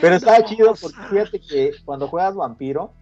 Pero 0.00 0.16
estaba 0.16 0.42
chido 0.44 0.74
porque 0.80 0.98
fíjate 1.10 1.40
que 1.40 1.72
cuando 1.84 2.08
juegas 2.08 2.34
vampiro, 2.34 2.92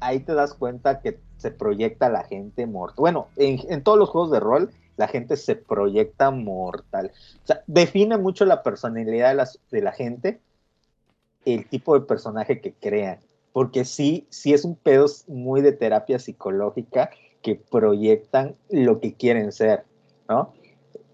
ahí 0.00 0.20
te 0.20 0.34
das 0.34 0.54
cuenta 0.54 1.00
que 1.00 1.18
se 1.36 1.50
proyecta 1.50 2.08
la 2.08 2.24
gente 2.24 2.66
mortal. 2.66 2.96
Bueno, 2.96 3.28
en, 3.36 3.60
en 3.68 3.82
todos 3.82 3.98
los 3.98 4.08
juegos 4.08 4.30
de 4.30 4.40
rol, 4.40 4.70
la 4.96 5.08
gente 5.08 5.36
se 5.36 5.56
proyecta 5.56 6.30
mortal. 6.30 7.12
O 7.42 7.46
sea, 7.46 7.62
define 7.66 8.16
mucho 8.18 8.44
la 8.44 8.62
personalidad 8.62 9.28
de, 9.30 9.34
las, 9.34 9.58
de 9.70 9.82
la 9.82 9.92
gente, 9.92 10.40
el 11.44 11.68
tipo 11.68 11.98
de 11.98 12.06
personaje 12.06 12.60
que 12.60 12.72
crean. 12.72 13.18
Porque 13.56 13.86
sí, 13.86 14.26
sí 14.30 14.52
es 14.52 14.64
un 14.66 14.76
pedo 14.76 15.06
muy 15.28 15.62
de 15.62 15.72
terapia 15.72 16.18
psicológica 16.18 17.08
que 17.42 17.56
proyectan 17.56 18.56
lo 18.68 19.00
que 19.00 19.14
quieren 19.16 19.50
ser, 19.50 19.86
¿no? 20.28 20.52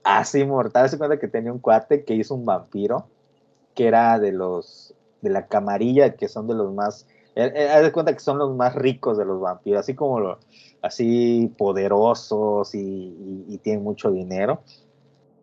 Así 0.04 0.44
mortal, 0.44 0.88
se 0.90 0.98
cuenta 0.98 1.18
que 1.20 1.28
tenía 1.28 1.52
un 1.52 1.60
cuate 1.60 2.04
que 2.04 2.14
hizo 2.14 2.34
un 2.34 2.44
vampiro, 2.46 3.10
que 3.74 3.86
era 3.88 4.18
de 4.18 4.32
los, 4.32 4.94
de 5.22 5.30
la 5.30 5.46
camarilla, 5.48 6.16
que 6.16 6.28
son 6.28 6.48
de 6.48 6.54
los 6.54 6.72
más, 6.74 7.06
eh, 7.36 7.52
eh, 7.54 7.68
haz 7.70 7.82
de 7.84 7.92
cuenta 7.92 8.14
que 8.14 8.20
son 8.20 8.38
los 8.38 8.54
más 8.56 8.74
ricos 8.74 9.18
de 9.18 9.24
los 9.26 9.40
vampiros, 9.40 9.80
así 9.80 9.94
como 9.94 10.38
así 10.82 11.54
poderosos 11.58 12.74
y, 12.74 12.80
y- 12.80 13.44
y 13.48 13.58
tienen 13.58 13.84
mucho 13.84 14.10
dinero. 14.10 14.64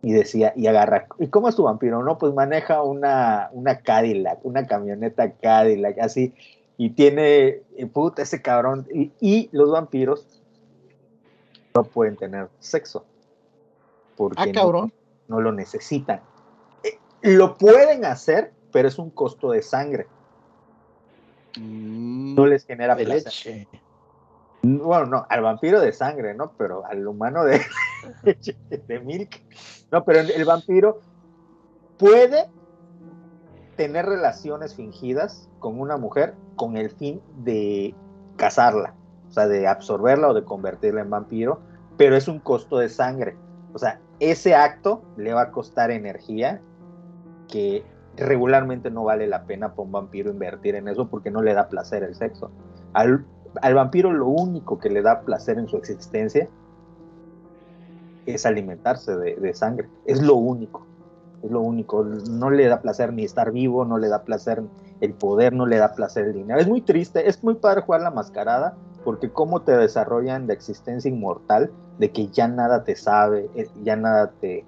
Y 0.02 0.14
decía, 0.14 0.54
y 0.56 0.68
agarra, 0.68 1.08
¿y 1.20 1.28
cómo 1.30 1.50
es 1.50 1.56
tu 1.58 1.64
vampiro? 1.64 2.02
No, 2.04 2.18
pues 2.18 2.34
maneja 2.34 2.82
una, 2.84 3.50
una 3.52 3.82
Cadillac, 3.82 4.40
una 4.46 4.66
camioneta 4.66 5.34
Cadillac, 5.34 6.00
así, 6.00 6.34
y 6.82 6.92
tiene, 6.92 7.62
y 7.76 7.84
puta, 7.88 8.22
ese 8.22 8.42
cabrón, 8.42 8.88
y, 8.94 9.12
y 9.20 9.50
los 9.52 9.70
vampiros 9.70 10.26
no 11.76 11.84
pueden 11.84 12.16
tener 12.16 12.48
sexo. 12.60 13.06
Porque 14.16 14.42
Ah, 14.42 14.46
no- 14.46 14.52
cabrón. 14.54 14.94
no 15.28 15.42
lo 15.42 15.52
necesitan. 15.52 16.22
Eh, 16.84 16.98
Lo 17.22 17.58
pueden 17.58 18.06
hacer, 18.06 18.54
pero 18.72 18.88
es 18.88 18.98
un 18.98 19.10
costo 19.10 19.52
de 19.52 19.62
sangre. 19.62 20.08
Mm, 21.58 22.36
No 22.36 22.46
les 22.46 22.66
genera 22.66 22.96
De 22.96 23.04
placer. 23.04 23.26
leche. 23.26 23.68
Bueno, 24.62 25.06
no, 25.06 25.26
al 25.30 25.42
vampiro 25.42 25.82
de 25.82 25.92
sangre, 25.92 26.34
¿no? 26.34 26.54
Pero 26.58 26.86
al 26.86 27.06
humano 27.06 27.44
de, 27.44 27.62
de 28.88 29.00
milk. 29.02 29.42
No, 29.92 30.06
pero 30.06 30.20
el 30.22 30.46
vampiro 30.46 31.02
puede 31.98 32.48
tener 33.80 34.06
relaciones 34.08 34.76
fingidas 34.76 35.48
con 35.60 35.80
una 35.80 35.96
mujer 35.96 36.34
con 36.58 36.76
el 36.76 36.90
fin 36.90 37.22
de 37.46 37.96
casarla, 38.36 38.94
o 39.30 39.32
sea, 39.32 39.48
de 39.48 39.68
absorberla 39.68 40.28
o 40.28 40.34
de 40.34 40.44
convertirla 40.44 41.00
en 41.00 41.10
vampiro, 41.10 41.62
pero 41.96 42.18
es 42.18 42.28
un 42.28 42.40
costo 42.40 42.80
de 42.80 42.90
sangre. 42.90 43.38
O 43.74 43.80
sea, 43.80 44.02
ese 44.20 44.54
acto 44.54 45.02
le 45.16 45.34
va 45.34 45.44
a 45.44 45.52
costar 45.52 45.92
energía 45.92 46.60
que 47.48 47.86
regularmente 48.18 48.92
no 48.92 49.06
vale 49.06 49.28
la 49.28 49.46
pena 49.46 49.70
para 49.70 49.84
un 49.84 49.94
vampiro 49.94 50.30
invertir 50.30 50.76
en 50.76 50.90
eso 50.90 51.08
porque 51.08 51.32
no 51.32 51.42
le 51.42 51.54
da 51.54 51.70
placer 51.70 52.04
el 52.04 52.16
sexo. 52.16 52.52
Al, 52.92 53.26
vampiro 53.64 54.12
lo 54.12 54.28
único 54.28 54.78
que 54.78 54.90
le 54.90 55.02
da 55.02 55.22
placer 55.22 55.58
en 55.58 55.70
su 55.70 55.78
existencia 55.78 56.50
es 58.26 58.46
alimentarse 58.46 59.16
de 59.16 59.54
sangre. 59.54 59.88
Es 60.04 60.22
lo 60.22 60.36
único. 60.36 60.89
Es 61.42 61.52
lo 61.52 61.62
único. 61.62 62.04
No 62.04 62.50
le 62.50 62.68
da 62.68 62.82
placer 62.82 63.14
ni 63.14 63.24
estar 63.24 63.52
vivo, 63.52 63.86
no 63.86 63.98
le 63.98 64.10
da 64.10 64.24
placer 64.24 64.62
el 65.00 65.14
poder, 65.14 65.54
no 65.54 65.66
le 65.66 65.78
da 65.78 65.94
placer 65.96 66.26
el 66.26 66.34
dinero. 66.34 66.60
Es 66.60 66.68
muy 66.68 66.82
triste, 66.82 67.28
es 67.30 67.44
muy 67.44 67.56
padre 67.56 67.82
jugar 67.82 68.02
la 68.02 68.12
mascarada 68.12 68.78
porque 69.04 69.32
cómo 69.32 69.62
te 69.64 69.72
desarrollan 69.78 70.48
la 70.48 70.54
existencia 70.54 71.10
inmortal 71.10 71.74
de 71.98 72.12
que 72.12 72.28
ya 72.30 72.48
nada 72.48 72.84
te 72.84 72.96
sabe, 72.96 73.50
eh, 73.56 73.70
ya 73.76 73.96
nada 73.96 74.34
te, 74.40 74.68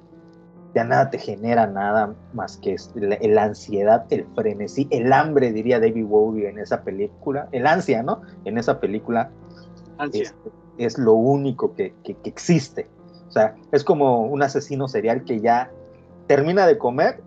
ya 0.73 0.83
nada 0.85 1.09
te 1.09 1.17
genera 1.17 1.67
nada 1.67 2.15
más 2.31 2.57
que 2.57 2.77
la, 2.93 3.17
la 3.21 3.43
ansiedad, 3.43 4.05
el 4.09 4.27
frenesí, 4.33 4.87
el 4.91 5.11
hambre, 5.11 5.51
diría 5.51 5.79
David 5.81 6.05
Bowie 6.05 6.47
en 6.49 6.59
esa 6.59 6.83
película, 6.83 7.49
el 7.51 7.67
ansia, 7.67 8.03
¿no? 8.03 8.21
En 8.45 8.57
esa 8.57 8.79
película 8.79 9.33
Ansia. 9.97 10.33
es, 10.45 10.53
es 10.77 10.97
lo 10.97 11.13
único 11.13 11.73
que, 11.73 11.95
que- 12.03 12.15
que 12.15 12.29
existe. 12.29 12.89
O 13.27 13.31
sea, 13.31 13.55
es 13.71 13.83
como 13.83 14.25
un 14.27 14.41
asesino 14.43 14.87
serial 14.87 15.23
que 15.25 15.39
ya 15.41 15.71
termina 16.27 16.65
de 16.67 16.77
comer 16.77 17.23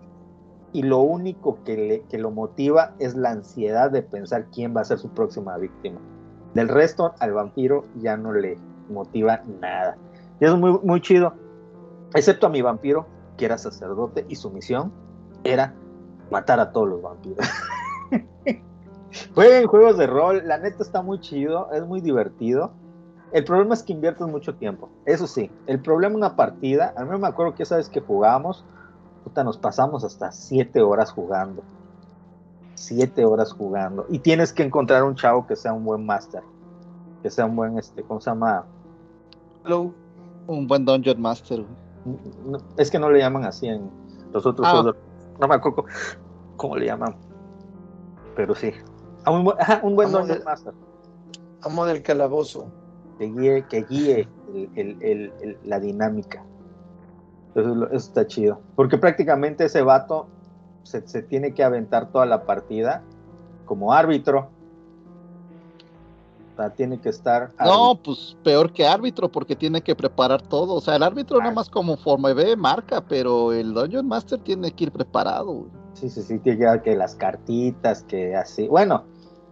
y 0.73 0.83
lo 0.83 0.99
único 0.99 1.59
que, 1.63 1.77
le- 1.77 2.01
que 2.09 2.17
lo 2.17 2.31
motiva 2.31 2.93
es 2.99 3.15
la 3.15 3.31
ansiedad 3.31 3.91
de 3.91 4.01
pensar 4.01 4.47
quién 4.51 4.75
va 4.75 4.81
a 4.81 4.85
ser 4.85 4.97
su 4.99 5.09
próxima 5.09 5.57
víctima. 5.57 5.99
Del 6.53 6.67
resto, 6.69 7.13
al 7.19 7.33
vampiro 7.33 7.83
ya 7.95 8.17
no 8.17 8.33
le 8.33 8.57
motiva 8.89 9.41
nada. 9.61 9.97
Y 10.39 10.45
eso 10.45 10.55
es 10.55 10.59
muy, 10.59 10.79
muy 10.83 11.01
chido. 11.01 11.33
Excepto 12.13 12.47
a 12.47 12.49
mi 12.49 12.61
vampiro, 12.61 13.05
que 13.37 13.45
era 13.45 13.57
sacerdote 13.57 14.25
y 14.29 14.35
su 14.35 14.49
misión 14.49 14.91
era 15.43 15.73
matar 16.31 16.59
a 16.59 16.71
todos 16.71 16.87
los 16.89 17.01
vampiros. 17.01 17.45
Jueguen 19.33 19.67
juegos 19.67 19.97
de 19.97 20.07
rol, 20.07 20.41
la 20.45 20.57
neta 20.57 20.83
está 20.83 21.01
muy 21.01 21.19
chido, 21.19 21.71
es 21.71 21.85
muy 21.85 22.01
divertido. 22.01 22.73
El 23.31 23.43
problema 23.43 23.73
es 23.73 23.83
que 23.83 23.93
inviertes 23.93 24.27
mucho 24.27 24.55
tiempo. 24.55 24.89
Eso 25.05 25.27
sí, 25.27 25.51
el 25.67 25.81
problema 25.81 26.15
una 26.15 26.35
partida, 26.35 26.93
a 26.95 27.03
mí 27.03 27.17
me 27.19 27.27
acuerdo 27.27 27.55
que 27.55 27.63
esa 27.63 27.77
vez 27.77 27.89
que 27.89 27.99
jugábamos, 28.01 28.65
puta, 29.25 29.43
nos 29.43 29.57
pasamos 29.57 30.03
hasta 30.05 30.31
siete 30.31 30.81
horas 30.81 31.11
jugando. 31.11 31.61
Siete 32.75 33.25
horas 33.25 33.51
jugando. 33.51 34.05
Y 34.09 34.19
tienes 34.19 34.53
que 34.53 34.63
encontrar 34.63 35.03
un 35.03 35.15
chavo 35.15 35.45
que 35.47 35.55
sea 35.55 35.73
un 35.73 35.83
buen 35.83 36.05
master. 36.05 36.43
Que 37.23 37.29
sea 37.31 37.45
un 37.45 37.55
buen, 37.55 37.77
este, 37.79 38.03
¿cómo 38.03 38.21
se 38.21 38.29
llama? 38.29 38.65
Hello. 39.65 39.91
Un 40.47 40.67
buen 40.67 40.85
Dungeon 40.85 41.19
Master. 41.19 41.65
No, 42.45 42.59
es 42.77 42.91
que 42.91 42.99
no 42.99 43.09
le 43.09 43.17
llaman 43.19 43.45
así 43.45 43.65
en 43.67 43.89
los 44.31 44.45
otros 44.45 44.67
Ah. 44.67 44.71
juegos. 44.71 44.95
No 45.39 45.47
me 45.47 45.55
acuerdo 45.55 45.85
cómo, 46.55 46.75
le 46.77 46.85
llaman. 46.85 47.15
Pero 48.35 48.53
sí. 48.53 48.71
Ah, 49.23 49.31
un, 49.31 49.43
buen- 49.43 49.57
ajá, 49.59 49.79
un 49.81 49.95
buen 49.95 50.11
Vamos 50.11 50.27
Dungeon 50.27 50.45
Master. 50.45 50.73
Amo 51.63 51.85
del 51.85 52.03
calabozo. 52.03 52.67
que 53.17 53.25
guíe, 53.31 53.65
que 53.69 53.83
guíe 53.83 54.27
el- 54.53 54.69
el- 54.75 55.01
el- 55.01 55.33
el- 55.41 55.57
la 55.63 55.79
dinámica. 55.79 56.43
Eso, 57.55 57.89
está 57.91 58.27
chido. 58.27 58.59
Porque 58.75 58.97
prácticamente 58.97 59.65
ese 59.65 59.81
vato 59.81 60.27
se, 60.83 61.07
se 61.07 61.21
tiene 61.23 61.53
que 61.53 61.63
aventar 61.63 62.11
toda 62.11 62.25
la 62.25 62.43
partida 62.43 63.01
como 63.65 63.93
árbitro. 63.93 64.49
O 66.53 66.57
sea, 66.57 66.69
tiene 66.69 66.99
que 67.01 67.09
estar. 67.09 67.51
No, 67.59 67.99
pues 68.01 68.37
peor 68.43 68.71
que 68.71 68.87
árbitro, 68.87 69.29
porque 69.29 69.55
tiene 69.55 69.81
que 69.81 69.93
preparar 69.95 70.41
todo. 70.41 70.75
O 70.75 70.81
sea, 70.81 70.95
el 70.95 71.03
árbitro 71.03 71.37
nada 71.37 71.49
Claro. 71.49 71.55
más 71.55 71.69
como 71.69 71.97
forma 71.97 72.31
ve, 72.33 72.55
marca, 72.55 73.01
pero 73.01 73.51
el 73.51 73.73
Dungeon 73.73 74.07
Master 74.07 74.39
tiene 74.39 74.71
que 74.71 74.85
ir 74.85 74.91
preparado. 74.91 75.45
güey. 75.47 75.71
Sí, 75.93 76.09
sí, 76.09 76.21
sí, 76.21 76.39
tiene 76.39 76.59
que 76.59 76.81
que 76.81 76.95
las 76.95 77.15
cartitas, 77.15 78.03
que 78.03 78.35
así. 78.35 78.67
Bueno, 78.67 79.03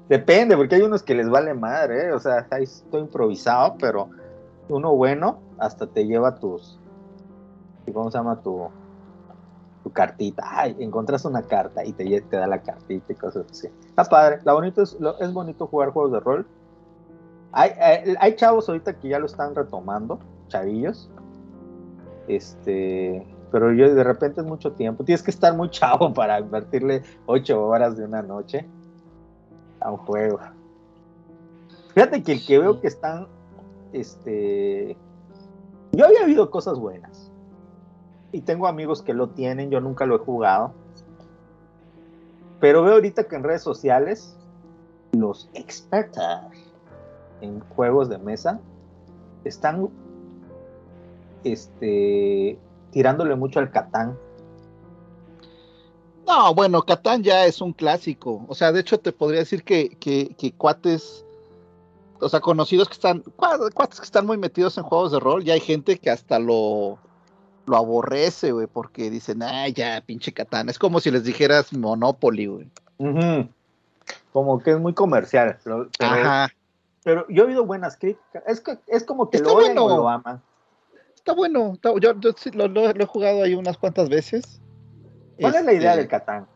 depende, 0.07 0.55
porque 0.55 0.75
hay 0.75 0.81
unos 0.81 1.03
que 1.03 1.15
les 1.15 1.29
vale 1.29 1.53
madre, 1.53 2.07
¿eh? 2.07 2.11
O 2.13 2.19
sea, 2.19 2.47
ahí 2.51 2.63
estoy 2.63 3.01
improvisado, 3.01 3.75
pero 3.79 4.09
uno 4.69 4.95
bueno 4.95 5.39
hasta 5.57 5.87
te 5.87 6.05
lleva 6.05 6.35
tus. 6.35 6.79
¿Cómo 7.91 8.09
se 8.09 8.17
llama 8.17 8.39
tu, 8.41 8.67
tu 9.83 9.91
cartita? 9.91 10.43
Ay, 10.47 10.75
encontraste 10.79 11.27
una 11.27 11.41
carta 11.43 11.83
y 11.83 11.91
te, 11.93 12.21
te 12.21 12.37
da 12.37 12.47
la 12.47 12.61
cartita 12.61 13.11
y 13.11 13.15
cosas 13.15 13.45
así. 13.51 13.67
Está 13.85 14.05
padre. 14.05 14.39
La 14.45 14.53
bonito 14.53 14.81
es, 14.83 14.97
lo- 14.99 15.19
es 15.19 15.33
bonito 15.33 15.67
jugar 15.67 15.89
juegos 15.89 16.13
de 16.13 16.19
rol. 16.19 16.47
Hay, 17.51 17.71
hay, 17.79 18.15
hay 18.19 18.35
chavos 18.35 18.67
ahorita 18.69 18.93
que 18.99 19.09
ya 19.09 19.19
lo 19.19 19.25
están 19.25 19.53
retomando, 19.53 20.19
chavillos. 20.47 21.09
Este, 22.27 23.27
pero 23.51 23.73
yo 23.73 23.93
de 23.93 24.03
repente 24.03 24.41
es 24.41 24.47
mucho 24.47 24.71
tiempo. 24.71 25.03
Tienes 25.03 25.21
que 25.21 25.31
estar 25.31 25.55
muy 25.55 25.69
chavo 25.69 26.13
para 26.15 26.39
invertirle 26.39 27.03
ocho 27.25 27.63
horas 27.67 27.97
de 27.97 28.05
una 28.05 28.21
noche 28.21 28.65
a 29.81 29.91
un 29.91 29.97
juego. 29.97 30.39
Fíjate 31.93 32.23
que 32.23 32.31
el 32.31 32.45
que 32.45 32.57
veo 32.57 32.79
que 32.81 32.87
están, 32.87 33.27
este, 33.91 34.97
yo 35.91 36.05
había 36.07 36.23
habido 36.23 36.49
cosas 36.49 36.79
buenas. 36.79 37.22
Y 38.33 38.41
tengo 38.41 38.67
amigos 38.67 39.01
que 39.01 39.13
lo 39.13 39.29
tienen, 39.29 39.69
yo 39.69 39.79
nunca 39.79 40.05
lo 40.05 40.15
he 40.15 40.19
jugado. 40.19 40.73
Pero 42.59 42.83
veo 42.83 42.95
ahorita 42.95 43.25
que 43.25 43.35
en 43.37 43.43
redes 43.43 43.61
sociales 43.61 44.35
los 45.13 45.49
expertos 45.53 46.25
en 47.39 47.59
juegos 47.61 48.09
de 48.09 48.17
mesa 48.17 48.59
están 49.43 49.87
este 51.43 52.57
tirándole 52.91 53.35
mucho 53.35 53.59
al 53.59 53.69
Catán. 53.71 54.17
No, 56.25 56.55
bueno, 56.55 56.81
Catán 56.83 57.21
ya 57.21 57.45
es 57.45 57.61
un 57.61 57.73
clásico. 57.73 58.45
O 58.47 58.55
sea, 58.55 58.71
de 58.71 58.79
hecho 58.79 58.99
te 58.99 59.11
podría 59.11 59.41
decir 59.41 59.63
que, 59.63 59.89
que, 59.89 60.33
que 60.37 60.53
cuates, 60.53 61.25
o 62.19 62.29
sea, 62.29 62.39
conocidos 62.39 62.87
que 62.87 62.93
están, 62.93 63.23
cua- 63.23 63.71
cuates 63.73 63.99
que 63.99 64.05
están 64.05 64.25
muy 64.25 64.37
metidos 64.37 64.77
en 64.77 64.85
juegos 64.85 65.11
de 65.11 65.19
rol, 65.19 65.43
ya 65.43 65.53
hay 65.53 65.59
gente 65.59 65.99
que 65.99 66.09
hasta 66.09 66.39
lo, 66.39 66.97
lo 67.65 67.77
aborrece, 67.77 68.51
güey, 68.51 68.67
porque 68.67 69.09
dicen, 69.09 69.41
ay, 69.43 69.73
ya, 69.73 70.01
pinche 70.05 70.33
Catán. 70.33 70.69
Es 70.69 70.77
como 70.79 70.99
si 70.99 71.11
les 71.11 71.23
dijeras 71.23 71.71
Monopoly, 71.73 72.45
güey. 72.47 72.67
Como 74.31 74.59
que 74.59 74.71
es 74.71 74.79
muy 74.79 74.93
comercial. 74.93 75.57
Pero, 75.63 75.89
pero- 75.97 76.11
Ajá. 76.11 76.47
pero 77.03 77.25
yo 77.29 77.43
he 77.43 77.47
oído 77.47 77.65
buenas 77.65 77.97
críticas. 77.97 78.43
Es, 78.47 78.61
que, 78.61 78.77
es 78.87 79.03
como 79.03 79.29
que 79.29 79.37
Está 79.37 79.49
lo 79.49 79.55
o 79.55 79.59
bueno. 79.61 79.87
lo 79.87 80.09
aman. 80.09 80.41
Está 81.15 81.33
bueno. 81.33 81.73
está- 81.73 81.93
yo 81.99 82.13
yo 82.19 82.31
sí 82.35 82.51
lo, 82.51 82.67
lo- 82.67 82.91
lo 82.93 83.03
he 83.03 83.07
jugado 83.07 83.43
ahí 83.43 83.53
unas 83.55 83.77
cuantas 83.77 84.09
veces. 84.09 84.59
¿Cuál 85.39 85.55
es 85.55 85.65
la 85.65 85.73
idea 85.73 85.91
Este, 85.91 86.01
del 86.01 86.09
Catán? 86.09 86.47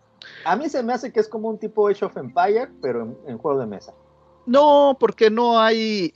A 0.45 0.55
mí 0.55 0.68
se 0.70 0.84
me 0.84 0.93
hace 0.93 1.12
que 1.14 1.20
es 1.20 1.28
como 1.28 1.47
un 1.49 1.58
tipo 1.58 1.88
Age 1.88 2.05
of 2.05 2.18
Empire, 2.18 2.70
pero 2.82 3.03
en, 3.03 3.18
en 3.28 3.38
juego 3.38 3.60
de 3.60 3.66
mesa. 3.66 3.93
No, 4.45 4.97
porque 4.99 5.30
no 5.30 5.60
hay. 5.60 6.14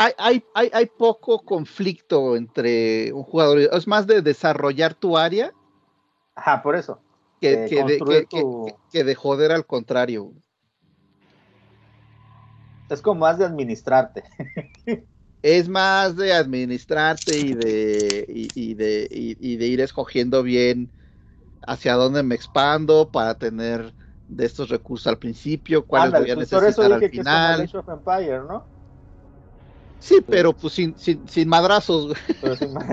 Hay, 0.00 0.12
hay, 0.16 0.44
hay, 0.54 0.70
hay 0.72 0.86
poco 0.86 1.40
conflicto 1.44 2.36
entre 2.36 3.12
un 3.12 3.22
jugador. 3.22 3.60
y- 3.60 3.68
Es 3.70 3.86
más 3.86 4.06
de 4.06 4.22
desarrollar 4.22 4.94
tu 4.94 5.18
área 5.18 5.52
Ajá, 6.34 6.62
por 6.62 6.74
eso. 6.74 7.02
que, 7.40 7.56
Eh, 7.56 7.66
que 7.68 7.84
de, 7.84 7.98
que- 7.98 8.26
que- 8.26 8.26
tu- 8.26 8.78
que 8.90 9.04
de 9.04 9.14
joder 9.14 9.52
al 9.52 9.66
contrario. 9.66 10.32
Es 12.88 13.02
como 13.02 13.20
más 13.20 13.38
de 13.38 13.44
administrarte. 13.44 14.24
Es 15.42 15.68
más 15.70 16.16
de 16.16 16.34
administrarte 16.34 17.38
y 17.38 17.54
de, 17.54 18.26
y, 18.28 18.52
y 18.54 18.74
de, 18.74 19.08
y, 19.10 19.52
y 19.52 19.56
de 19.56 19.66
ir 19.68 19.80
escogiendo 19.80 20.42
bien 20.42 20.92
hacia 21.66 21.94
dónde 21.94 22.22
me 22.22 22.34
expando 22.34 23.10
para 23.10 23.34
tener 23.36 23.94
de 24.28 24.44
estos 24.44 24.68
recursos 24.68 25.06
al 25.06 25.18
principio, 25.18 25.86
cuáles 25.86 26.08
Ándale, 26.08 26.24
voy 26.24 26.30
a 26.32 26.36
pues 26.36 26.50
necesitar 26.50 26.92
al 26.92 26.98
dije 27.00 27.10
que 27.10 27.20
es 27.22 27.26
como 27.26 27.38
el 27.38 27.60
final. 27.60 27.60
Age 27.62 27.78
of 27.78 27.88
Empire, 27.88 28.40
¿no? 28.40 28.66
Sí, 30.00 30.18
pero 30.26 30.52
pues 30.52 30.72
sin, 30.72 30.96
sin, 30.98 31.28
sin 31.28 31.48
madrazos, 31.48 32.06
güey. 32.06 32.16
Pero 32.40 32.56
sin 32.56 32.72
más. 32.72 32.86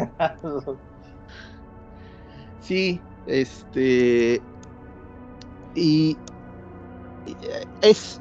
Sí, 2.62 3.01
este. 3.26 4.41
Y. 5.76 6.18
Es. 7.82 8.20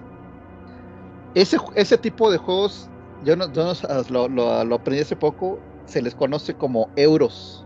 Ese, 1.35 1.59
ese 1.75 1.99
tipo 1.99 2.31
de 2.31 2.39
juegos, 2.39 2.89
yo, 3.25 3.37
no, 3.37 3.53
yo 3.53 3.65
no 3.65 3.75
lo- 4.29 4.65
lo 4.65 4.75
aprendí 4.75 5.03
hace 5.03 5.17
poco, 5.17 5.59
se 5.87 6.01
les 6.01 6.15
conoce 6.15 6.55
como 6.55 6.89
euros. 6.97 7.63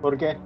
¿Por 0.00 0.16
qué? 0.18 0.36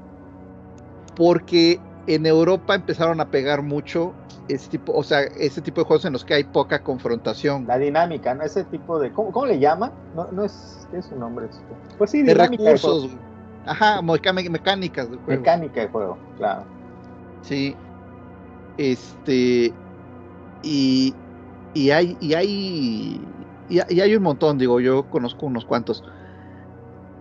Porque 1.17 1.81
en 2.07 2.27
Europa 2.27 2.75
empezaron 2.75 3.21
a 3.21 3.31
pegar 3.31 3.63
mucho 3.63 4.13
ese 4.49 4.69
tipo, 4.71 4.93
o 4.93 5.03
sea, 5.03 5.23
ese 5.23 5.61
tipo 5.61 5.81
de 5.81 5.87
juegos 5.87 6.05
en 6.05 6.13
los 6.13 6.25
que 6.25 6.35
hay 6.35 6.45
poca 6.45 6.83
confrontación. 6.83 7.67
La 7.67 7.79
dinámica, 7.79 8.35
¿no? 8.35 8.45
Ese 8.45 8.65
tipo 8.65 8.99
de. 8.99 9.11
¿Cómo, 9.13 9.33
cómo 9.33 9.47
le 9.47 9.59
llaman? 9.59 9.91
No, 10.15 10.29
no 10.33 10.45
es. 10.45 10.87
¿Qué 10.91 10.99
es 10.99 11.07
su 11.07 11.17
nombre? 11.17 11.49
Pues 11.99 12.11
sí, 12.11 12.23
de 12.23 12.33
dinámica 12.33 12.63
de 12.63 12.79
juego. 12.79 12.97
recursos. 13.03 13.19
Ajá, 13.67 14.01
mecánicas 14.03 15.11
de 15.11 15.17
juego. 15.17 15.41
Mecánica 15.41 15.81
de 15.81 15.89
juego, 15.89 16.19
claro. 16.37 16.65
Sí. 17.43 17.75
Este. 18.79 19.73
Y. 20.63 21.15
Y 21.75 21.91
hay. 21.91 22.17
Y 22.21 22.35
hay. 22.35 23.21
Y, 23.69 23.81
y 23.89 24.01
hay 24.01 24.15
un 24.15 24.23
montón, 24.23 24.59
digo, 24.59 24.79
yo 24.79 25.11
conozco 25.11 25.47
unos 25.47 25.65
cuantos. 25.65 26.05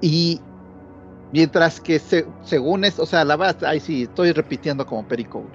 Y. 0.01 0.39
Mientras 1.35 1.81
que 1.81 1.99
se- 1.99 2.27
según 2.41 2.85
esto, 2.85 3.03
o 3.03 3.05
sea, 3.05 3.25
la 3.25 3.35
verdad, 3.35 3.57
ahí 3.65 3.79
sí, 3.81 4.03
estoy 4.03 4.31
repitiendo 4.31 4.85
como 4.85 5.05
perico. 5.07 5.51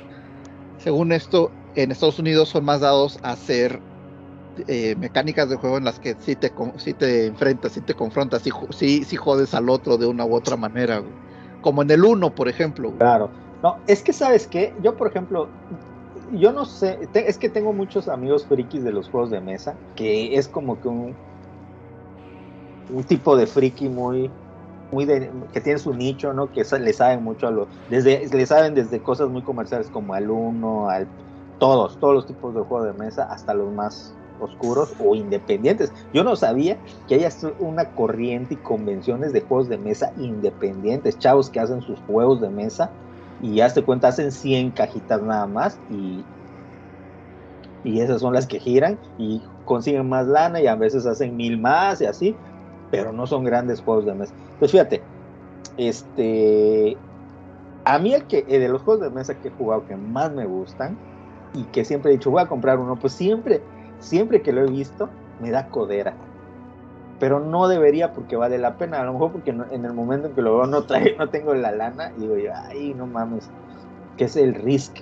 Según 0.77 1.13
esto, 1.13 1.59
en 1.75 1.93
Estados 1.93 2.19
Unidos 2.19 2.49
son 2.51 2.65
más 2.65 2.81
dados 2.81 3.19
a 3.23 3.33
hacer 3.33 3.85
eh, 4.67 4.97
mecánicas 4.97 5.49
de 5.49 5.57
juego 5.57 5.79
en 5.79 5.85
las 5.85 5.99
que 6.01 6.17
sí 6.21 6.37
te, 6.37 6.53
sí 6.79 6.95
te 6.95 7.27
enfrentas, 7.27 7.73
sí 7.73 7.83
te 7.83 7.95
confrontas, 7.95 8.43
sí, 8.43 8.51
sí, 8.71 9.05
sí 9.05 9.17
jodes 9.17 9.55
al 9.55 9.71
otro 9.71 9.99
de 9.99 10.07
una 10.07 10.27
u 10.27 10.35
otra 10.35 10.57
manera, 10.57 10.99
güey. 10.99 11.17
Como 11.61 11.83
en 11.83 11.91
el 11.91 12.05
1, 12.05 12.35
por 12.35 12.49
ejemplo. 12.49 12.95
Claro. 12.99 13.33
No, 13.63 13.83
es 13.87 14.03
que 14.03 14.13
sabes 14.13 14.49
qué, 14.49 14.75
yo 14.79 14.97
por 14.97 15.09
ejemplo, 15.09 15.55
yo 16.31 16.53
no 16.53 16.65
sé, 16.65 17.11
es 17.13 17.39
que 17.39 17.51
tengo 17.51 17.73
muchos 17.75 18.09
amigos 18.09 18.47
frikis 18.49 18.85
de 18.85 18.93
los 18.93 19.09
juegos 19.11 19.31
de 19.31 19.41
mesa, 19.43 19.81
que 19.95 20.37
es 20.37 20.49
como 20.49 20.81
que 20.81 20.89
un, 20.89 21.19
un 22.89 23.05
tipo 23.05 23.37
de 23.37 23.47
friki 23.47 23.89
muy, 23.89 24.37
que 25.53 25.61
tiene 25.61 25.79
su 25.79 25.95
nicho, 25.95 26.33
¿no? 26.33 26.51
Que 26.51 26.65
le 26.81 26.93
saben 26.93 27.23
mucho 27.23 27.47
a 27.47 27.51
los, 27.51 27.69
desde, 27.89 28.27
le 28.29 28.47
saben 28.47 28.75
desde 28.75 29.03
cosas 29.03 29.29
muy 29.31 29.43
comerciales 29.43 29.91
como 29.91 30.15
al 30.15 30.31
uno, 30.31 30.89
al 30.89 31.11
todos, 31.59 31.99
todos 31.99 32.15
los 32.15 32.27
tipos 32.27 32.55
de 32.55 32.63
juegos 32.63 32.87
de 32.89 32.95
mesa, 32.95 33.25
hasta 33.25 33.55
los 33.55 33.73
más 33.73 34.19
oscuros 34.37 34.95
o 34.99 35.15
independientes. 35.15 35.93
Yo 36.13 36.25
no 36.25 36.37
sabía 36.37 36.81
que 37.07 37.17
hay 37.17 37.25
hasta 37.25 37.53
una 37.59 37.93
corriente 37.93 38.55
y 38.55 38.61
convenciones 38.61 39.33
de 39.33 39.43
juegos 39.43 39.69
de 39.69 39.79
mesa 39.79 40.13
independientes, 40.17 41.19
chavos 41.19 41.51
que 41.51 41.61
hacen 41.61 41.83
sus 41.83 42.01
juegos 42.03 42.41
de 42.41 42.51
mesa 42.51 42.95
y 43.39 43.57
ya 43.57 43.73
te 43.73 43.85
cuenta, 43.85 44.09
hacen 44.09 44.33
100 44.33 44.73
cajitas 44.73 45.23
nada 45.23 45.47
más 45.47 45.83
y, 45.89 46.29
y 47.83 48.01
esas 48.01 48.21
son 48.21 48.35
las 48.35 48.47
que 48.47 48.61
giran 48.61 49.01
y 49.17 49.43
consiguen 49.65 50.09
más 50.09 50.27
lana 50.27 50.61
y 50.61 50.67
a 50.67 50.77
veces 50.77 51.07
hacen 51.07 51.37
mil 51.37 51.61
más 51.61 52.01
y 52.01 52.07
así, 52.07 52.41
pero 52.91 53.13
no 53.13 53.27
son 53.27 53.45
grandes 53.45 53.81
juegos 53.83 54.07
de 54.07 54.15
mesa. 54.15 54.35
Pues 54.59 54.73
fíjate, 54.73 55.09
este, 55.77 57.01
a 57.85 57.99
mí 57.99 58.15
el 58.15 58.27
que 58.27 58.45
eh, 58.49 58.59
de 58.59 58.69
los 58.69 58.83
juegos 58.83 59.03
de 59.05 59.11
mesa 59.11 59.41
que 59.41 59.49
he 59.49 59.53
jugado 59.53 59.87
que 59.87 59.97
más 59.97 60.33
me 60.33 60.47
gustan 60.47 61.01
y 61.53 61.67
que 61.67 61.85
siempre 61.85 62.13
he 62.13 62.15
dicho 62.17 62.31
voy 62.31 62.43
a 62.43 62.49
comprar 62.49 62.79
uno, 62.79 62.97
pues 62.99 63.15
siempre, 63.15 63.65
siempre 63.99 64.43
que 64.43 64.53
lo 64.53 64.63
he 64.63 64.71
visto 64.71 65.13
me 65.39 65.51
da 65.51 65.69
codera. 65.71 66.19
Pero 67.19 67.39
no 67.41 67.69
debería 67.69 68.13
porque 68.13 68.37
vale 68.37 68.59
la 68.59 68.79
pena, 68.79 69.01
a 69.01 69.05
lo 69.05 69.13
mejor 69.13 69.33
porque 69.33 69.53
no- 69.53 69.71
en 69.71 69.85
el 69.85 69.93
momento 69.93 70.29
en 70.29 70.35
que 70.35 70.43
lo 70.43 70.57
veo 70.57 70.67
no, 70.67 70.85
trae, 70.87 71.17
no 71.19 71.29
tengo 71.31 71.55
la 71.55 71.71
lana 71.73 72.13
y 72.17 72.21
digo 72.23 72.37
yo, 72.37 72.51
ay, 72.69 72.95
no 72.95 73.07
mames, 73.07 73.51
que 74.17 74.25
es 74.25 74.37
el 74.37 74.55
Risk. 74.55 74.99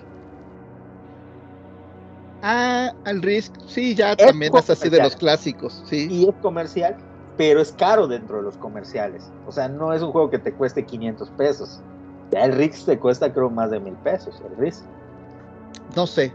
Ah, 2.41 2.93
al 3.05 3.22
Risk, 3.22 3.57
sí, 3.66 3.95
ya 3.95 4.12
Es 4.12 4.26
también 4.26 4.57
es 4.57 4.70
así 4.70 4.89
de 4.89 5.03
los 5.03 5.16
clásicos, 5.16 5.82
sí. 5.86 6.07
y 6.11 6.28
es 6.28 6.34
comercial, 6.41 6.97
pero 7.39 7.61
es 7.61 7.72
caro 7.72 8.09
dentro 8.09 8.39
de 8.39 8.43
los 8.43 8.57
comerciales. 8.59 9.30
O 9.47 9.53
sea, 9.53 9.68
no 9.68 9.95
es 9.95 10.03
un 10.03 10.11
juego 10.11 10.28
que 10.28 10.39
te 10.39 10.53
cueste 10.53 10.84
500 10.84 11.30
pesos. 11.30 11.80
Ya 12.32 12.45
el 12.45 12.53
Risk 12.53 12.84
te 12.84 12.99
cuesta 12.99 13.32
creo 13.32 13.49
más 13.49 13.70
de 13.70 13.80
mil 13.80 13.95
pesos, 13.95 14.43
el 14.51 14.57
Risk. 14.59 14.82
No 15.97 16.07
sé, 16.07 16.32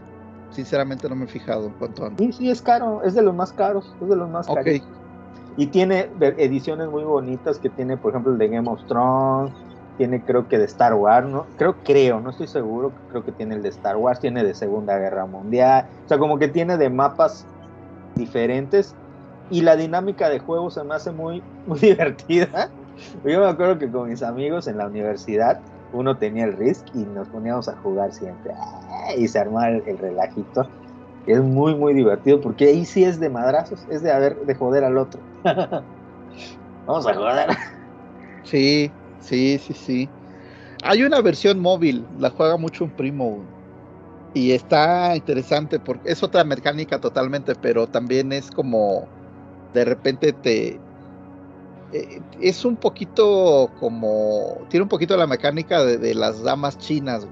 sinceramente 0.50 1.08
no 1.08 1.14
me 1.14 1.26
he 1.26 1.28
fijado 1.28 1.66
en 1.66 1.72
cuanto 1.74 2.06
a... 2.06 2.10
Sí, 2.16 2.32
sí, 2.32 2.50
es 2.50 2.62
caro, 2.62 3.02
es 3.04 3.14
de 3.14 3.22
los 3.22 3.34
más 3.34 3.52
caros, 3.52 3.94
es 4.00 4.08
de 4.08 4.16
los 4.16 4.28
más 4.30 4.48
Ok. 4.48 4.56
caros. 4.56 4.80
Y 5.56 5.66
tiene 5.68 6.10
ediciones 6.18 6.88
muy 6.88 7.04
bonitas 7.04 7.58
que 7.58 7.68
tiene, 7.68 7.96
por 7.96 8.10
ejemplo, 8.10 8.32
el 8.32 8.38
de 8.38 8.48
Game 8.48 8.68
of 8.68 8.82
Thrones, 8.88 9.52
tiene 9.98 10.20
creo 10.24 10.48
que 10.48 10.58
de 10.58 10.64
Star 10.64 10.94
Wars, 10.94 11.28
¿no? 11.28 11.46
Creo, 11.58 11.76
creo, 11.84 12.18
no 12.18 12.30
estoy 12.30 12.48
seguro, 12.48 12.92
creo 13.10 13.24
que 13.24 13.30
tiene 13.30 13.54
el 13.54 13.62
de 13.62 13.68
Star 13.68 13.96
Wars, 13.96 14.18
tiene 14.18 14.42
de 14.42 14.54
Segunda 14.54 14.98
Guerra 14.98 15.26
Mundial, 15.26 15.86
o 16.06 16.08
sea, 16.08 16.18
como 16.18 16.38
que 16.38 16.48
tiene 16.48 16.76
de 16.76 16.90
mapas 16.90 17.46
diferentes 18.16 18.96
y 19.50 19.62
la 19.62 19.76
dinámica 19.76 20.28
de 20.28 20.38
juego 20.38 20.70
se 20.70 20.82
me 20.84 20.94
hace 20.94 21.12
muy, 21.12 21.42
muy 21.66 21.78
divertida. 21.78 22.70
Yo 23.24 23.40
me 23.40 23.46
acuerdo 23.46 23.78
que 23.78 23.90
con 23.90 24.08
mis 24.08 24.22
amigos 24.22 24.66
en 24.66 24.78
la 24.78 24.86
universidad, 24.86 25.60
uno 25.92 26.16
tenía 26.16 26.44
el 26.44 26.56
Risk 26.56 26.86
y 26.94 26.98
nos 26.98 27.28
poníamos 27.28 27.68
a 27.68 27.76
jugar 27.76 28.12
siempre 28.12 28.52
y 29.16 29.28
se 29.28 29.38
armaba 29.38 29.68
el, 29.68 29.82
el 29.86 29.98
relajito. 29.98 30.68
Es 31.26 31.40
muy, 31.40 31.74
muy 31.74 31.94
divertido 31.94 32.40
porque 32.40 32.66
ahí 32.66 32.84
sí 32.84 33.04
es 33.04 33.18
de 33.18 33.30
madrazos, 33.30 33.80
es 33.90 34.02
de, 34.02 34.12
haber, 34.12 34.36
de 34.44 34.54
joder 34.54 34.84
al 34.84 34.98
otro. 34.98 35.20
Vamos 36.86 37.06
a 37.06 37.14
joder. 37.14 37.50
Sí, 38.44 38.90
sí, 39.20 39.58
sí, 39.58 39.72
sí. 39.72 40.08
Hay 40.82 41.02
una 41.02 41.20
versión 41.22 41.60
móvil, 41.60 42.06
la 42.18 42.30
juega 42.30 42.56
mucho 42.56 42.84
un 42.84 42.90
primo. 42.90 43.42
Y 44.34 44.52
está 44.52 45.16
interesante 45.16 45.78
porque 45.78 46.10
es 46.10 46.22
otra 46.22 46.44
mecánica 46.44 47.00
totalmente, 47.00 47.54
pero 47.54 47.86
también 47.86 48.32
es 48.32 48.50
como 48.50 49.13
de 49.74 49.84
repente 49.84 50.32
te... 50.32 50.80
eh, 51.92 52.22
es 52.40 52.64
un 52.64 52.76
poquito 52.76 53.70
como... 53.80 54.58
Tiene 54.70 54.84
un 54.84 54.88
poquito 54.88 55.16
la 55.16 55.26
mecánica 55.26 55.84
de, 55.84 56.14
las 56.14 56.42
damas 56.42 56.78
chinas. 56.78 57.26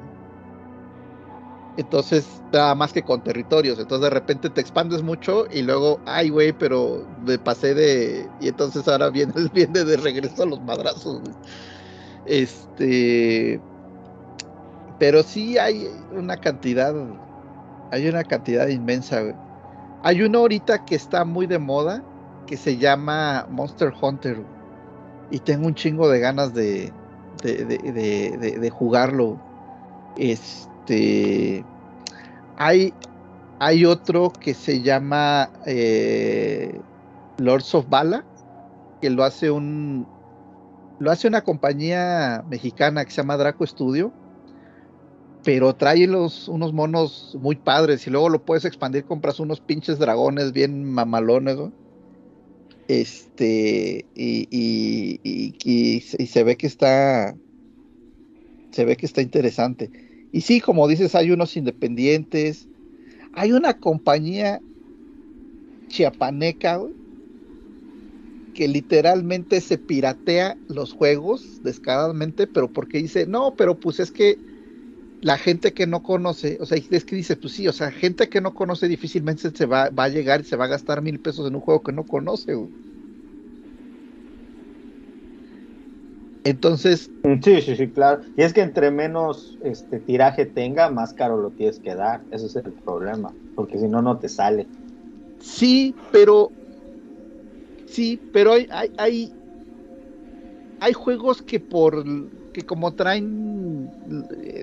Entonces, 1.79 2.43
nada 2.53 2.75
más 2.75 2.93
que 2.93 3.03
con 3.03 3.23
territorios. 3.23 3.79
Entonces, 3.79 4.05
de 4.05 4.11
repente 4.11 4.51
te 4.51 4.61
expandes 4.61 5.03
mucho 5.03 5.47
y 5.51 5.63
luego, 5.63 6.01
ay, 6.05 6.29
güey, 6.29 6.53
pero 6.53 7.07
me 7.25 7.39
pasé 7.39 7.75
de. 7.75 8.29
Y 8.41 8.49
entonces 8.49 8.87
ahora 8.89 9.09
viene, 9.09 9.33
viene 9.55 9.85
de 9.85 9.97
regreso 9.97 10.43
a 10.43 10.47
los 10.47 10.61
madrazos. 10.61 11.23
Este, 12.27 13.61
pero 14.99 15.23
sí 15.23 15.57
hay 15.57 15.89
una 16.13 16.37
cantidad, 16.37 16.95
hay 17.91 18.09
una 18.09 18.25
cantidad 18.25 18.69
inmensa. 18.69 19.23
güey. 19.23 19.35
Hay 20.03 20.23
uno 20.23 20.41
ahorita 20.41 20.85
que 20.85 20.95
está 20.97 21.25
muy 21.25 21.47
de 21.47 21.59
moda 21.59 22.05
que 22.47 22.57
se 22.57 22.79
llama 22.79 23.47
Monster 23.49 23.93
Hunter 24.01 24.47
y 25.31 25.41
tengo 25.41 25.67
un 25.67 25.75
chingo 25.75 26.09
de 26.09 26.21
ganas 26.21 26.55
de- 26.55 28.39
de- 28.39 28.59
de 28.61 28.71
jugarlo. 28.71 29.39
Este, 30.17 31.65
hay, 32.57 32.95
hay 33.59 33.85
otro 33.87 34.33
que 34.41 34.55
se 34.55 34.83
llama 34.83 35.53
eh, 35.67 36.81
Lords 37.39 37.75
of 37.75 37.89
Bala, 37.89 38.27
que 39.01 39.11
lo 39.11 39.25
hace 39.25 39.51
un 39.51 40.09
lo 40.99 41.11
hace 41.11 41.29
una 41.29 41.43
compañía 41.43 42.45
mexicana 42.49 43.05
que 43.05 43.11
se 43.13 43.23
llama 43.23 43.37
Draco 43.37 43.67
Studio, 43.67 44.15
pero 45.45 45.75
trae 45.77 46.07
los, 46.07 46.49
unos 46.49 46.73
monos 46.73 47.37
muy 47.41 47.57
padres 47.57 48.07
y 48.07 48.11
luego 48.11 48.29
lo 48.29 48.45
puedes 48.45 48.65
expandir, 48.65 49.05
compras 49.05 49.41
unos 49.41 49.61
pinches 49.61 49.99
dragones 49.99 50.53
bien 50.53 50.85
mamalones, 50.85 51.57
¿no? 51.57 51.75
Este, 52.89 54.09
y, 54.15 54.49
y- 54.51 55.21
y- 55.65 55.97
y 56.19 56.27
se- 56.27 56.45
ve 56.45 56.57
que 56.57 56.67
está, 56.67 57.39
se 58.73 58.85
ve 58.85 58.97
que 58.97 59.07
está 59.07 59.23
interesante. 59.23 59.93
Y 60.31 60.43
sí, 60.43 60.61
como 60.61 60.89
dices, 60.89 61.15
hay 61.15 61.31
unos 61.31 61.57
independientes, 61.57 62.71
hay 63.33 63.53
una 63.53 63.75
compañía 63.81 64.65
chiapaneca, 65.91 66.73
que 68.53 68.69
literalmente 68.69 69.61
se 69.61 69.79
piratea 69.79 70.61
los 70.69 70.93
juegos 70.93 71.59
descaradamente, 71.63 72.47
pero 72.47 72.71
porque 72.73 72.99
dice, 72.99 73.27
no, 73.27 73.55
pero 73.57 73.81
pues 73.81 73.99
es 74.01 74.13
que 74.13 74.43
la 75.23 75.39
gente 75.39 75.73
que 75.75 75.87
no 75.87 76.03
conoce, 76.03 76.59
o 76.61 76.67
sea, 76.67 76.79
es 76.79 77.05
que 77.07 77.17
dice, 77.17 77.37
pues 77.37 77.55
sí, 77.55 77.67
o 77.69 77.73
sea, 77.73 77.91
gente 77.93 78.29
que 78.29 78.41
no 78.43 78.55
conoce 78.55 78.89
difícilmente 78.89 79.51
se 79.53 79.67
va, 79.67 79.91
va 79.91 80.05
a 80.05 80.09
llegar 80.11 80.43
y 80.43 80.45
se 80.45 80.57
va 80.57 80.67
a 80.67 80.69
gastar 80.69 81.03
mil 81.03 81.21
pesos 81.21 81.49
en 81.49 81.55
un 81.57 81.63
juego 81.63 81.83
que 81.83 81.93
no 81.93 82.07
conoce, 82.07 82.55
güey. 82.55 82.73
Entonces, 86.45 87.11
Sí, 87.43 87.61
sí, 87.63 87.77
sí, 87.77 87.93
claro. 87.93 88.23
Y 88.35 88.43
es 88.43 88.53
que 88.53 88.63
entre 88.63 88.91
menos 88.91 89.57
este 89.61 90.01
tiraje 90.01 90.45
tenga, 90.45 90.91
más 90.91 91.15
caro 91.15 91.37
lo 91.37 91.53
tienes 91.53 91.79
que 91.79 91.95
dar. 91.95 92.27
Ese 92.31 92.47
es 92.47 92.57
el 92.57 92.75
problema. 92.75 93.37
Porque 93.55 93.79
si 93.79 93.89
no, 93.89 94.03
no 94.03 94.19
te 94.19 94.29
sale. 94.29 94.71
Sí, 95.39 95.95
pero 96.11 96.55
sí, 97.85 98.25
pero 98.31 98.53
hay, 98.53 98.67
hay, 98.71 98.91
hay, 98.97 99.37
hay 100.81 100.93
juegos 100.93 101.43
que 101.43 101.61
por 101.61 102.05
que 102.53 102.63
como 102.63 102.93
traen 102.93 103.91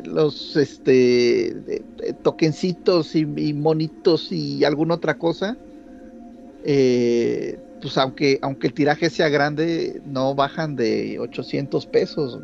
los 0.05 0.55
este 0.55 1.83
tokencitos 2.21 3.15
y, 3.15 3.25
monitos 3.25 4.31
y 4.31 4.63
alguna 4.63 4.95
otra 4.95 5.17
cosa, 5.17 5.57
eh, 6.63 7.59
pues 7.81 7.97
aunque 7.97 8.39
aunque 8.41 8.67
el 8.67 8.73
tiraje 8.73 9.09
sea 9.09 9.29
grande, 9.29 10.01
no 10.05 10.35
bajan 10.35 10.75
de 10.75 11.19
800 11.19 11.85
pesos. 11.87 12.39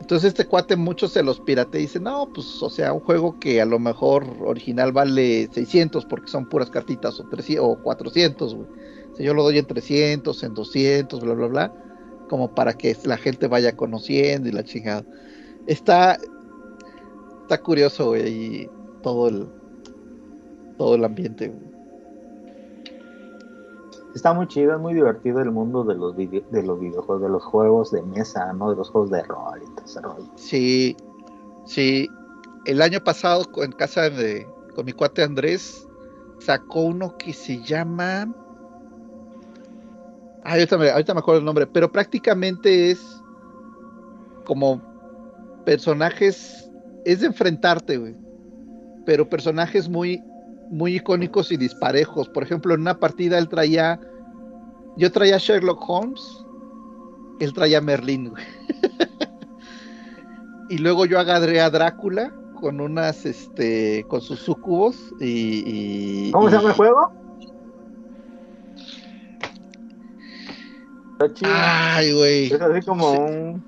Entonces 0.00 0.28
este 0.28 0.46
cuate 0.46 0.74
muchos 0.76 1.12
se 1.12 1.22
los 1.22 1.38
piratea 1.40 1.80
y 1.80 1.84
dice, 1.84 2.00
no, 2.00 2.30
pues 2.32 2.62
o 2.62 2.70
sea, 2.70 2.94
un 2.94 3.00
juego 3.00 3.38
que 3.38 3.60
a 3.60 3.66
lo 3.66 3.78
mejor 3.78 4.24
original 4.40 4.90
vale 4.90 5.50
600 5.52 6.06
porque 6.06 6.30
son 6.30 6.48
puras 6.48 6.70
cartitas 6.70 7.20
o, 7.20 7.24
300, 7.24 7.66
o 7.66 7.82
400, 7.82 8.54
güey. 8.54 8.66
Yo 9.18 9.34
lo 9.34 9.42
doy 9.42 9.58
en 9.58 9.66
300, 9.66 10.44
en 10.44 10.54
200, 10.54 11.20
bla, 11.20 11.34
bla, 11.34 11.46
bla, 11.48 11.72
como 12.28 12.54
para 12.54 12.74
que 12.74 12.96
la 13.04 13.16
gente 13.16 13.48
vaya 13.48 13.76
conociendo 13.76 14.48
y 14.48 14.52
la 14.52 14.62
chingada. 14.62 15.04
Está, 15.66 16.16
está 17.42 17.58
curioso, 17.62 18.06
güey, 18.08 18.28
y 18.28 18.70
todo 19.02 19.28
el, 19.28 19.48
todo 20.76 20.94
el 20.94 21.04
ambiente, 21.04 21.48
güey. 21.48 21.68
Está 24.14 24.32
muy 24.32 24.48
chido, 24.48 24.74
es 24.74 24.80
muy 24.80 24.94
divertido 24.94 25.40
el 25.40 25.50
mundo 25.50 25.84
de 25.84 25.94
los, 25.94 26.16
vide- 26.16 26.44
de 26.50 26.62
los 26.62 26.80
videojuegos, 26.80 27.22
de 27.22 27.28
los 27.28 27.44
juegos 27.44 27.90
de 27.92 28.02
mesa, 28.02 28.52
¿no? 28.52 28.70
De 28.70 28.76
los 28.76 28.90
juegos 28.90 29.10
de 29.10 29.22
rol 29.22 29.60
y 29.62 29.74
todo 29.76 29.84
ese 29.84 30.00
rollo. 30.00 30.26
Sí, 30.36 30.96
sí. 31.66 32.08
El 32.64 32.82
año 32.82 33.00
pasado 33.00 33.44
en 33.62 33.72
casa 33.72 34.10
de 34.10 34.48
con 34.74 34.86
mi 34.86 34.92
cuate 34.92 35.22
Andrés 35.22 35.86
sacó 36.40 36.80
uno 36.82 37.16
que 37.16 37.32
se 37.32 37.62
llama. 37.62 38.28
Ah, 40.44 40.52
ahorita 40.52 40.78
me, 40.78 40.90
ahorita 40.90 41.14
me 41.14 41.20
acuerdo 41.20 41.40
el 41.40 41.44
nombre, 41.44 41.66
pero 41.66 41.90
prácticamente 41.90 42.90
es 42.90 43.00
como 44.44 44.80
personajes, 45.64 46.70
es 47.04 47.20
de 47.20 47.26
enfrentarte, 47.26 47.98
güey. 47.98 48.16
Pero 49.04 49.28
personajes 49.28 49.88
muy, 49.88 50.22
muy 50.70 50.96
icónicos 50.96 51.52
y 51.52 51.56
disparejos. 51.56 52.28
Por 52.28 52.42
ejemplo, 52.42 52.74
en 52.74 52.80
una 52.80 52.98
partida 52.98 53.38
él 53.38 53.48
traía, 53.48 54.00
yo 54.96 55.12
traía 55.12 55.38
Sherlock 55.38 55.82
Holmes, 55.88 56.22
él 57.40 57.52
traía 57.52 57.80
Merlín, 57.80 58.30
güey. 58.30 58.44
y 60.70 60.78
luego 60.78 61.06
yo 61.06 61.18
agarré 61.18 61.60
a 61.60 61.70
Drácula 61.70 62.32
con 62.60 62.80
unas, 62.80 63.24
este, 63.24 64.04
con 64.08 64.20
sus 64.20 64.40
sucubos 64.40 65.14
y... 65.20 65.62
y- 65.66 66.30
¿Cómo 66.32 66.48
se 66.48 66.56
llama 66.56 66.70
el 66.70 66.74
juego? 66.74 67.12
Está 71.18 71.34
chido. 71.34 71.50
Ay, 71.52 72.12
güey. 72.12 72.46
Es 72.46 72.60
así 72.60 72.80
como 72.86 73.10
un, 73.12 73.64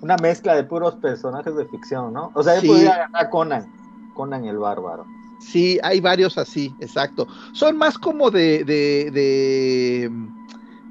una 0.00 0.16
mezcla 0.16 0.54
de 0.54 0.64
puros 0.64 0.94
personajes 0.96 1.54
de 1.54 1.66
ficción, 1.66 2.12
¿no? 2.12 2.32
O 2.34 2.42
sea, 2.42 2.54
yo 2.54 2.60
Sí. 2.62 2.66
podría 2.68 2.90
agarrar 2.92 3.10
a 3.26 3.28
Conan, 3.30 3.66
Conan 4.14 4.44
el 4.46 4.56
bárbaro. 4.58 5.04
Sí, 5.40 5.78
hay 5.82 6.00
varios 6.00 6.38
así, 6.38 6.74
exacto. 6.80 7.28
Son 7.52 7.76
más 7.76 7.98
como 7.98 8.30
de, 8.30 8.64
de, 8.64 9.10
de 9.10 10.10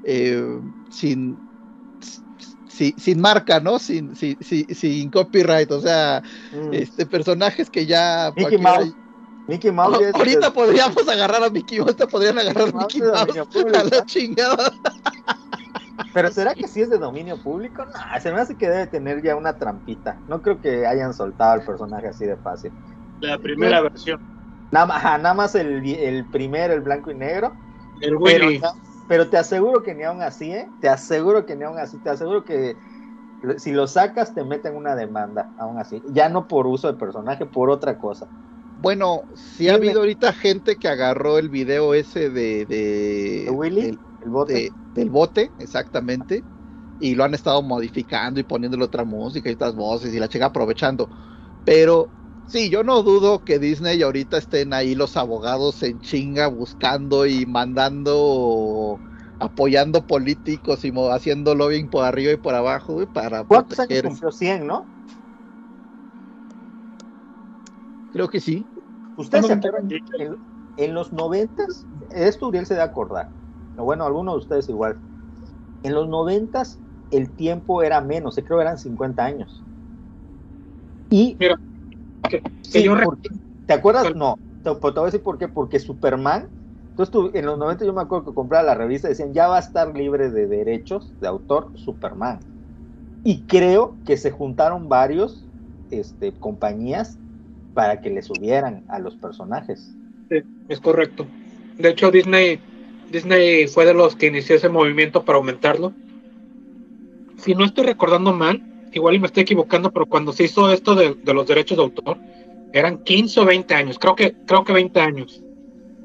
eh, 0.04 0.60
sin, 0.90 1.36
si- 2.68 2.94
sin 2.96 3.20
marca, 3.20 3.58
¿no? 3.58 3.80
Sin, 3.80 4.14
sin, 4.14 4.36
sin, 4.40 4.72
sin 4.72 5.10
copyright, 5.10 5.72
o 5.72 5.80
sea, 5.80 6.22
Mm. 6.52 6.72
este 6.72 7.06
personajes 7.06 7.68
que 7.68 7.84
ya 7.84 8.32
Mickey 8.36 8.58
Mouse. 8.58 8.94
Mickey 9.46 9.70
Mouse 9.70 10.00
es- 10.00 10.14
ahorita 10.14 10.52
podríamos 10.52 11.06
agarrar 11.08 11.42
a 11.44 11.50
Mickey 11.50 11.78
Mouse, 11.78 11.88
ahorita 11.90 12.06
podrían 12.06 12.38
agarrar 12.38 12.68
a 12.68 12.72
Mouse 12.72 12.94
Mickey 12.94 13.00
Mouse 13.02 13.20
dominio 13.20 13.46
público. 13.46 13.78
a 13.78 13.84
la 13.84 14.04
chingada. 14.06 14.72
Pero 16.12 16.30
¿será 16.30 16.54
que 16.54 16.68
sí 16.68 16.80
es 16.80 16.90
de 16.90 16.98
dominio 16.98 17.36
público? 17.42 17.84
No, 17.84 18.20
se 18.20 18.32
me 18.32 18.40
hace 18.40 18.56
que 18.56 18.68
debe 18.68 18.86
tener 18.86 19.22
ya 19.22 19.36
una 19.36 19.58
trampita. 19.58 20.18
No 20.26 20.40
creo 20.42 20.60
que 20.60 20.86
hayan 20.86 21.12
soltado 21.12 21.52
al 21.52 21.64
personaje 21.64 22.08
así 22.08 22.24
de 22.24 22.36
fácil. 22.36 22.72
La 23.20 23.38
primera 23.38 23.80
versión. 23.80 24.20
Nada, 24.70 24.86
más- 24.86 24.96
ajá, 25.04 25.18
nada 25.18 25.34
más 25.34 25.54
el, 25.54 25.84
el 25.86 26.24
primer, 26.30 26.70
el 26.70 26.80
blanco 26.80 27.10
y 27.10 27.14
negro. 27.14 27.52
El 28.00 28.16
Pero, 28.22 28.46
Willy. 28.46 28.60
pero 29.08 29.28
te 29.28 29.36
aseguro 29.36 29.82
que 29.82 29.94
ni 29.94 30.04
aún 30.04 30.22
así, 30.22 30.50
¿eh? 30.52 30.68
Te 30.80 30.88
aseguro 30.88 31.44
que 31.46 31.54
ni 31.56 31.64
aún 31.64 31.78
así. 31.78 31.98
Te 31.98 32.10
aseguro 32.10 32.44
que 32.44 32.76
si 33.58 33.72
lo 33.72 33.86
sacas 33.86 34.34
te 34.34 34.42
meten 34.44 34.74
una 34.76 34.96
demanda, 34.96 35.50
aún 35.58 35.78
así. 35.78 36.02
Ya 36.06 36.28
no 36.28 36.48
por 36.48 36.66
uso 36.66 36.90
de 36.90 36.98
personaje, 36.98 37.44
por 37.46 37.70
otra 37.70 37.98
cosa. 37.98 38.26
Bueno, 38.84 39.24
sí 39.34 39.68
ha 39.68 39.72
Dime. 39.72 39.86
habido 39.86 40.00
ahorita 40.00 40.32
gente 40.34 40.76
que 40.76 40.88
agarró 40.88 41.38
el 41.38 41.48
video 41.48 41.94
ese 41.94 42.28
de, 42.28 42.66
de, 42.66 43.44
¿De 43.46 43.50
Willy? 43.50 43.80
del- 43.80 44.00
El 44.20 44.30
bote. 44.30 44.52
de- 44.52 44.74
del 44.94 45.10
bote, 45.10 45.54
exactamente, 45.58 46.44
y 46.98 47.14
lo 47.14 47.24
han 47.24 47.32
estado 47.34 47.62
modificando 47.62 48.40
y 48.40 48.42
poniéndole 48.44 48.84
otra 48.84 49.04
música 49.04 49.48
y 49.48 49.54
otras 49.54 49.74
voces 49.74 50.12
y 50.14 50.18
la 50.20 50.28
chica 50.28 50.46
aprovechando. 50.46 51.08
Pero 51.64 52.12
sí, 52.46 52.68
yo 52.68 52.84
no 52.84 53.02
dudo 53.02 53.42
que 53.42 53.58
Disney 53.58 54.02
ahorita 54.02 54.36
estén 54.36 54.74
ahí 54.74 54.94
los 54.94 55.16
abogados 55.16 55.82
en 55.82 56.00
chinga 56.00 56.46
buscando 56.48 57.24
y 57.26 57.46
mandando, 57.46 59.00
apoyando 59.38 60.06
políticos 60.06 60.84
y 60.84 60.92
haciendo 61.10 61.54
lobbying 61.54 61.88
por 61.88 62.04
arriba 62.04 62.32
y 62.32 62.36
por 62.36 62.54
abajo 62.54 62.92
güey, 62.94 63.06
para 63.06 63.44
¿Cuántos 63.46 63.80
años 63.80 63.88
proteger. 63.88 64.04
cumplió 64.04 64.30
100, 64.30 64.66
no? 64.66 64.86
Creo 68.12 68.28
que 68.28 68.40
sí. 68.40 68.68
¿Ustedes 69.16 69.46
se 69.46 69.52
¿Cuándo 69.52 69.68
acuerdan? 69.68 69.98
En, 70.18 70.38
en 70.76 70.94
los 70.94 71.12
noventas, 71.12 71.86
esto 72.10 72.48
Uriel 72.48 72.66
se 72.66 72.74
debe 72.74 72.84
acordar. 72.84 73.32
O 73.76 73.84
Bueno, 73.84 74.04
algunos 74.04 74.34
de 74.34 74.38
ustedes 74.38 74.68
igual. 74.68 74.98
En 75.82 75.94
los 75.94 76.08
noventas 76.08 76.80
el 77.10 77.34
tiempo 77.34 77.82
era 77.82 78.00
menos, 78.00 78.34
creo 78.36 78.58
que 78.58 78.62
eran 78.62 78.78
50 78.78 79.24
años. 79.24 79.64
Y 81.10 81.36
Mira, 81.38 81.60
que, 82.28 82.40
que 82.40 82.50
sí, 82.62 82.82
yo 82.84 82.94
re- 82.94 83.04
porque- 83.04 83.28
¿te 83.66 83.74
acuerdas? 83.74 84.14
No, 84.16 84.36
te, 84.62 84.74
te 84.74 84.78
voy 84.80 85.02
a 85.02 85.04
decir 85.04 85.22
por 85.22 85.38
qué, 85.38 85.48
porque 85.48 85.78
Superman, 85.78 86.50
entonces 86.90 87.12
tú, 87.12 87.30
en 87.34 87.46
los 87.46 87.58
90 87.58 87.84
yo 87.84 87.92
me 87.92 88.02
acuerdo 88.02 88.26
que 88.26 88.34
compraba 88.34 88.64
la 88.64 88.74
revista 88.74 89.08
y 89.08 89.10
decían, 89.10 89.32
ya 89.34 89.48
va 89.48 89.56
a 89.56 89.60
estar 89.60 89.94
libre 89.96 90.30
de 90.30 90.46
derechos 90.46 91.14
de 91.20 91.28
autor 91.28 91.70
Superman. 91.74 92.40
Y 93.22 93.44
creo 93.46 94.00
que 94.04 94.16
se 94.16 94.30
juntaron 94.30 94.88
varios 94.88 95.48
este, 95.90 96.38
compañías 96.38 97.20
para 97.74 98.00
que 98.00 98.10
le 98.10 98.22
subieran 98.22 98.84
a 98.88 98.98
los 99.00 99.16
personajes. 99.16 99.98
Sí, 100.30 100.42
es 100.68 100.80
correcto. 100.80 101.26
De 101.78 101.90
hecho, 101.90 102.10
Disney, 102.10 102.60
Disney 103.10 103.66
fue 103.68 103.84
de 103.86 103.94
los 103.94 104.16
que 104.16 104.26
inició 104.26 104.56
ese 104.56 104.68
movimiento 104.68 105.24
para 105.24 105.38
aumentarlo. 105.38 105.92
si 107.36 107.54
no 107.54 107.64
estoy 107.64 107.84
recordando 107.86 108.32
mal, 108.32 108.62
igual 108.92 109.14
y 109.16 109.18
me 109.18 109.26
estoy 109.26 109.42
equivocando, 109.42 109.90
pero 109.92 110.06
cuando 110.06 110.32
se 110.32 110.44
hizo 110.44 110.70
esto 110.72 110.94
de, 110.94 111.16
de 111.22 111.34
los 111.34 111.46
derechos 111.46 111.76
de 111.76 111.84
autor, 111.84 112.18
eran 112.72 112.98
15 112.98 113.40
o 113.40 113.44
20 113.44 113.74
años, 113.74 113.98
creo 113.98 114.14
que, 114.16 114.34
creo 114.46 114.64
que 114.64 114.72
20 114.72 115.00
años, 115.00 115.42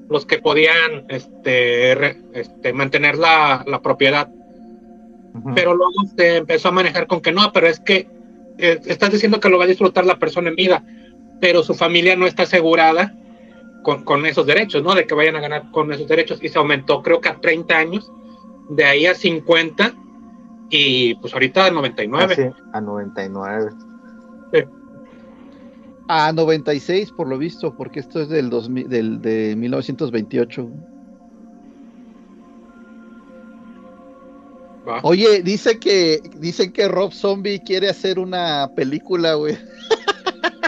los 0.09 0.25
que 0.25 0.39
podían 0.39 1.05
este, 1.07 1.95
re- 1.95 2.17
este, 2.33 2.73
mantener 2.73 3.17
la, 3.17 3.63
la 3.67 3.81
propiedad. 3.81 4.29
Pero 5.53 5.73
luego 5.75 5.93
se 6.17 6.37
empezó 6.37 6.69
a 6.69 6.73
manejar 6.73 7.07
con 7.07 7.21
que 7.21 7.31
no, 7.31 7.51
pero 7.53 7.67
es 7.67 7.79
que 7.79 8.07
eh, 8.57 8.79
estás 8.85 9.11
diciendo 9.11 9.39
que 9.39 9.49
lo 9.49 9.57
va 9.57 9.65
a 9.65 9.67
disfrutar 9.67 10.05
la 10.05 10.19
persona 10.19 10.49
en 10.49 10.55
vida, 10.55 10.83
pero 11.39 11.63
su 11.63 11.73
familia 11.73 12.15
no 12.15 12.27
está 12.27 12.43
asegurada 12.43 13.15
con, 13.83 14.03
con 14.03 14.25
esos 14.25 14.45
derechos, 14.45 14.83
¿no? 14.83 14.93
De 14.95 15.05
que 15.05 15.15
vayan 15.15 15.35
a 15.35 15.41
ganar 15.41 15.71
con 15.71 15.91
esos 15.91 16.07
derechos 16.07 16.39
y 16.41 16.49
se 16.49 16.59
aumentó 16.59 17.01
creo 17.01 17.21
que 17.21 17.29
a 17.29 17.39
30 17.39 17.77
años, 17.77 18.11
de 18.69 18.85
ahí 18.85 19.05
a 19.05 19.15
50 19.15 19.93
y 20.69 21.15
pues 21.15 21.33
ahorita 21.33 21.65
a 21.65 21.71
99. 21.71 22.33
Así, 22.33 22.41
a 22.73 22.81
99. 22.81 23.71
A 26.07 26.31
96 26.33 27.11
por 27.11 27.27
lo 27.27 27.37
visto, 27.37 27.75
porque 27.75 27.99
esto 27.99 28.21
es 28.21 28.29
del, 28.29 28.49
2000 28.49 28.89
del 28.89 29.21
de 29.21 29.55
1928. 29.55 30.69
Va. 34.87 34.99
Oye, 35.03 35.43
dice 35.43 35.77
que 35.77 36.19
dicen 36.37 36.71
que 36.71 36.87
Rob 36.87 37.13
Zombie 37.13 37.59
quiere 37.59 37.89
hacer 37.89 38.17
una 38.17 38.71
película, 38.75 39.35
güey. 39.35 39.55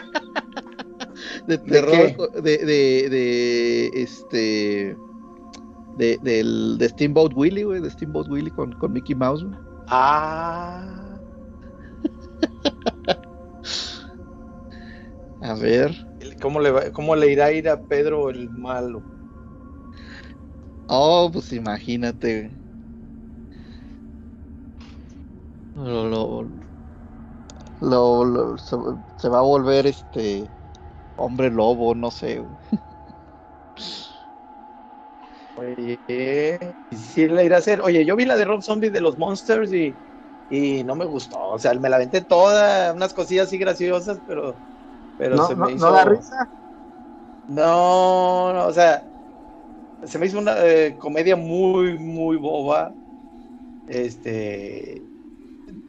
de 1.47 1.57
terror 1.57 2.31
de, 2.41 2.57
de, 2.57 3.09
de, 3.09 3.91
este 3.93 4.95
de, 5.97 6.17
del, 6.21 6.77
de 6.77 6.89
Steamboat 6.89 7.33
Willie, 7.35 7.63
güey, 7.63 7.81
de 7.81 7.89
Steamboat 7.89 8.27
Willie 8.29 8.51
con, 8.51 8.71
con 8.73 8.93
Mickey 8.93 9.15
Mouse. 9.15 9.45
Ah, 9.87 11.19
A 15.41 15.53
ver. 15.55 15.95
¿cómo 16.41 16.59
le, 16.59 16.71
va- 16.71 16.91
¿cómo 16.91 17.15
le 17.15 17.31
irá 17.31 17.45
a 17.45 17.51
ir 17.51 17.67
a 17.67 17.81
Pedro 17.81 18.29
el 18.29 18.49
malo? 18.51 19.01
Oh, 20.87 21.29
pues 21.31 21.51
imagínate. 21.53 22.41
güey. 25.75 25.87
Lo, 25.87 26.07
lo- 26.07 26.49
lo- 27.81 28.25
lo- 28.25 28.57
se, 28.57 28.75
se 29.17 29.29
va 29.29 29.39
a 29.39 29.43
volver 29.43 29.87
este 29.87 30.49
hombre 31.15 31.49
lobo, 31.49 31.95
no 31.95 32.11
sé. 32.11 32.41
Oye, 35.53 35.99
y 36.89 36.97
sí 36.97 37.27
le 37.27 37.45
irá 37.45 37.57
a 37.57 37.59
hacer. 37.59 37.81
Oye, 37.81 38.05
yo 38.05 38.15
vi 38.15 38.25
la 38.25 38.37
de 38.37 38.45
Rob 38.45 38.61
Zombie 38.63 38.89
de 38.89 39.01
los 39.01 39.17
Monsters 39.17 39.71
y, 39.73 40.01
y 40.49 40.83
no 40.83 40.95
me 40.95 41.05
gustó. 41.05 41.37
O 41.39 41.59
sea, 41.59 41.73
me 41.73 41.89
la 41.89 41.97
aventé 41.97 42.21
toda, 42.23 42.93
unas 42.93 43.13
cosillas 43.13 43.47
así 43.47 43.57
graciosas, 43.57 44.21
pero, 44.25 44.61
pero 45.17 45.37
¿No, 45.37 45.47
se 45.47 45.55
no, 45.55 45.69
me 45.69 45.73
¿no 45.75 45.75
hizo. 45.75 45.91
da 45.91 46.05
risa? 46.05 46.51
No, 47.47 48.53
no, 48.53 48.67
o 48.67 48.73
sea, 48.73 49.11
se 50.03 50.19
me 50.19 50.27
hizo 50.27 50.39
una 50.39 50.65
eh, 50.65 50.97
comedia 50.97 51.35
muy, 51.35 51.97
muy 51.99 52.37
boba. 52.37 52.97
Este, 53.87 55.09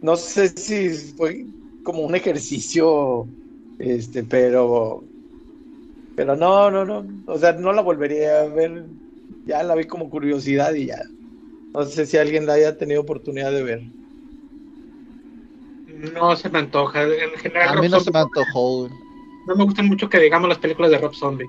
no 0.00 0.16
sé 0.16 0.48
si 0.50 0.90
fue 1.16 1.46
como 1.82 2.02
un 2.02 2.14
ejercicio, 2.16 3.28
este, 3.78 4.24
pero, 4.24 5.08
pero 6.14 6.36
no, 6.36 6.70
no, 6.70 6.84
no, 6.84 7.06
o 7.26 7.38
sea, 7.38 7.52
no 7.52 7.72
la 7.72 7.82
volvería 7.82 8.40
a 8.42 8.46
ver. 8.48 8.86
Ya 9.44 9.62
la 9.62 9.74
vi 9.74 9.86
como 9.86 10.10
curiosidad 10.10 10.74
y 10.74 10.86
ya. 10.86 10.98
No 11.74 11.84
sé 11.84 12.06
si 12.06 12.18
alguien 12.18 12.46
la 12.46 12.54
haya 12.54 12.76
tenido 12.76 13.00
oportunidad 13.00 13.50
de 13.50 13.62
ver. 13.62 13.82
No 15.86 16.36
se 16.36 16.48
me 16.50 16.58
antoja. 16.58 17.02
En 17.04 17.30
general, 17.38 17.68
A 17.70 17.74
Rob 17.74 17.82
mí 17.82 17.88
no 17.88 18.00
se 18.00 18.10
Zombie- 18.10 18.12
me 18.12 18.18
antojó. 18.20 18.88
no 19.46 19.56
me 19.56 19.64
gustan 19.64 19.86
mucho 19.88 20.08
que 20.08 20.18
digamos 20.20 20.48
las 20.48 20.58
películas 20.58 20.90
de 20.90 20.98
Rob 20.98 21.14
Zombie. 21.14 21.48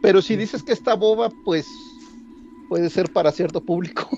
Pero 0.00 0.20
si 0.20 0.36
dices 0.36 0.62
que 0.62 0.72
está 0.72 0.94
boba, 0.94 1.30
pues 1.44 1.66
puede 2.68 2.90
ser 2.90 3.10
para 3.12 3.30
cierto 3.32 3.64
público. 3.64 4.08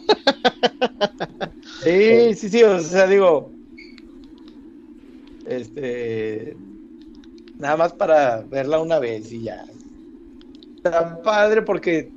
Sí, 1.82 2.34
sí, 2.34 2.48
sí, 2.48 2.62
o 2.62 2.80
sea, 2.80 3.06
digo, 3.06 3.53
este, 5.44 6.60
nada 7.58 7.76
más 7.76 7.94
para 7.94 8.42
verla 8.44 8.80
una 8.80 8.98
vez 9.00 9.32
y 9.32 9.42
ya. 9.42 9.64
Está 10.76 11.20
padre 11.22 11.62
porque 11.62 12.14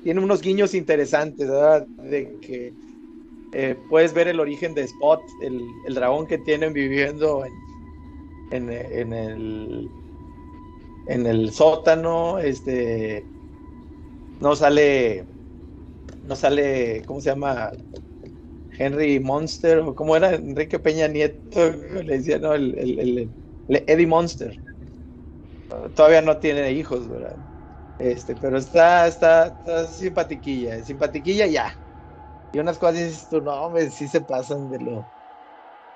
tiene 0.00 0.20
unos 0.22 0.42
guiños 0.42 0.74
interesantes, 0.74 1.48
¿verdad? 1.48 1.86
De 1.96 2.38
que 2.40 2.76
eh, 3.52 3.76
puedes 3.88 4.14
ver 4.14 4.28
el 4.28 4.40
origen 4.40 4.74
de 4.74 4.82
Spot, 4.84 5.34
el, 5.38 5.80
el 5.84 5.94
dragón 5.94 6.26
que 6.28 6.38
tienen 6.38 6.72
viviendo 6.74 7.44
en, 7.46 7.64
en, 8.50 8.70
en 8.70 9.12
el 9.12 9.94
en 11.06 11.26
el 11.26 11.52
sótano, 11.52 12.38
este, 12.38 13.30
no 14.38 14.56
sale, 14.56 15.26
no 16.22 16.36
sale, 16.36 17.04
¿cómo 17.06 17.20
se 17.20 17.30
llama? 17.30 17.70
Henry 18.78 19.20
Monster, 19.20 19.78
o 19.80 19.94
cómo 19.94 20.16
era 20.16 20.34
Enrique 20.34 20.78
Peña 20.78 21.08
Nieto, 21.08 21.72
le 21.72 22.18
decía, 22.18 22.38
no, 22.38 22.54
el, 22.54 22.76
el- 22.78 22.98
el- 23.00 23.36
el 23.68 23.84
Eddie 23.88 24.06
Monster. 24.06 24.60
Todavía 25.94 26.22
no 26.22 26.38
tiene 26.38 26.72
hijos, 26.72 27.08
¿verdad? 27.08 27.38
Este, 27.98 28.34
pero 28.36 28.58
está, 28.58 29.06
está, 29.06 29.48
está 29.48 29.86
simpatiquilla, 29.88 30.82
simpatiquilla 30.84 31.46
ya. 31.46 31.80
Y 32.52 32.58
unas 32.60 32.78
cosas 32.78 32.96
dices 32.96 33.28
tú, 33.28 33.42
no, 33.42 33.52
hombre, 33.66 33.90
sí 33.90 34.08
se 34.08 34.22
pasan 34.22 34.70
de 34.70 34.80
lo, 34.80 35.12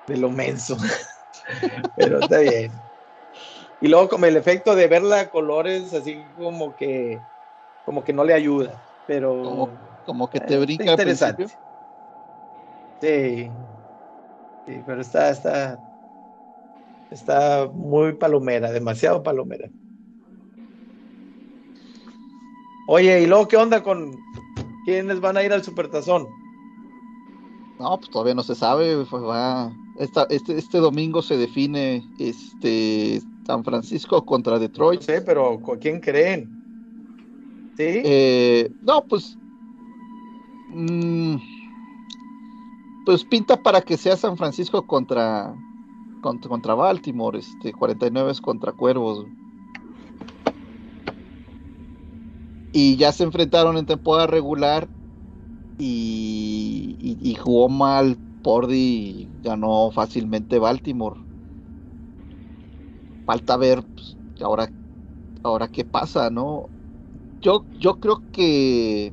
de 0.06 0.16
lo 0.18 0.30
menso. 0.30 0.76
pero 1.94 2.20
está 2.20 2.38
bien. 2.40 2.82
Y 3.80 3.88
luego 3.88 4.08
como 4.08 4.26
el 4.26 4.36
efecto 4.36 4.74
de 4.76 4.88
verla 4.88 5.20
a 5.20 5.30
colores, 5.30 5.94
así 5.94 6.34
como 6.34 6.74
que, 6.76 7.26
como 7.84 8.04
que 8.04 8.12
no 8.12 8.24
le 8.24 8.34
ayuda, 8.34 8.84
pero 9.06 9.34
Como, 9.40 9.78
como 10.04 10.28
que 10.30 10.40
eh, 10.40 10.40
te 10.40 10.58
está 10.70 10.84
brinca 10.84 10.84
interesante. 10.84 11.46
Sí. 13.00 13.50
Sí, 14.66 14.82
pero 14.84 15.00
está, 15.00 15.30
está, 15.30 15.78
está 17.10 17.68
muy 17.72 18.12
palomera, 18.14 18.70
demasiado 18.70 19.22
palomera. 19.22 19.70
Oye, 22.88 23.22
¿y 23.22 23.26
luego 23.26 23.48
qué 23.48 23.56
onda 23.56 23.82
con 23.82 24.12
quiénes 24.84 25.20
van 25.20 25.36
a 25.36 25.42
ir 25.42 25.52
al 25.52 25.62
Supertazón? 25.62 26.26
No, 27.78 27.96
pues 27.98 28.10
todavía 28.10 28.34
no 28.34 28.42
se 28.42 28.54
sabe. 28.54 29.04
pues 29.08 29.22
va- 29.22 29.70
esta- 29.98 30.26
este, 30.30 30.58
este 30.58 30.78
domingo 30.78 31.22
se 31.22 31.36
define 31.36 32.02
este 32.18 33.20
San 33.46 33.64
Francisco 33.64 34.24
contra 34.24 34.54
No 34.54 34.58
Detroit. 34.60 35.00
sé, 35.02 35.22
pero 35.22 35.60
¿con 35.60 35.78
quién 35.78 36.00
creen? 36.00 36.48
¿Sí? 37.76 37.84
Eh, 38.04 38.70
no, 38.82 39.04
pues. 39.08 39.36
mm, 40.70 41.36
pues 43.08 43.24
pinta 43.24 43.56
para 43.62 43.80
que 43.80 43.96
sea 43.96 44.18
San 44.18 44.36
Francisco 44.36 44.86
contra, 44.86 45.54
contra, 46.20 46.74
Baltimore. 46.74 47.38
Este, 47.38 47.72
49 47.72 48.32
es 48.32 48.38
contra 48.42 48.72
Cuervos. 48.72 49.24
Y 52.70 52.96
ya 52.96 53.10
se 53.12 53.24
enfrentaron 53.24 53.78
en 53.78 53.86
temporada 53.86 54.26
regular. 54.26 54.90
Y, 55.78 56.98
y- 57.00 57.34
jugó 57.36 57.70
mal 57.70 58.18
Pordy 58.42 59.30
ganó 59.42 59.90
fácilmente 59.90 60.58
Baltimore. 60.58 61.16
Falta 63.24 63.56
ver 63.56 63.84
pues, 63.94 64.18
ahora, 64.42 64.70
ahora 65.42 65.68
qué 65.68 65.86
pasa, 65.86 66.28
¿no? 66.28 66.68
Yo, 67.40 67.64
yo 67.80 68.00
creo 68.00 68.20
que 68.32 69.12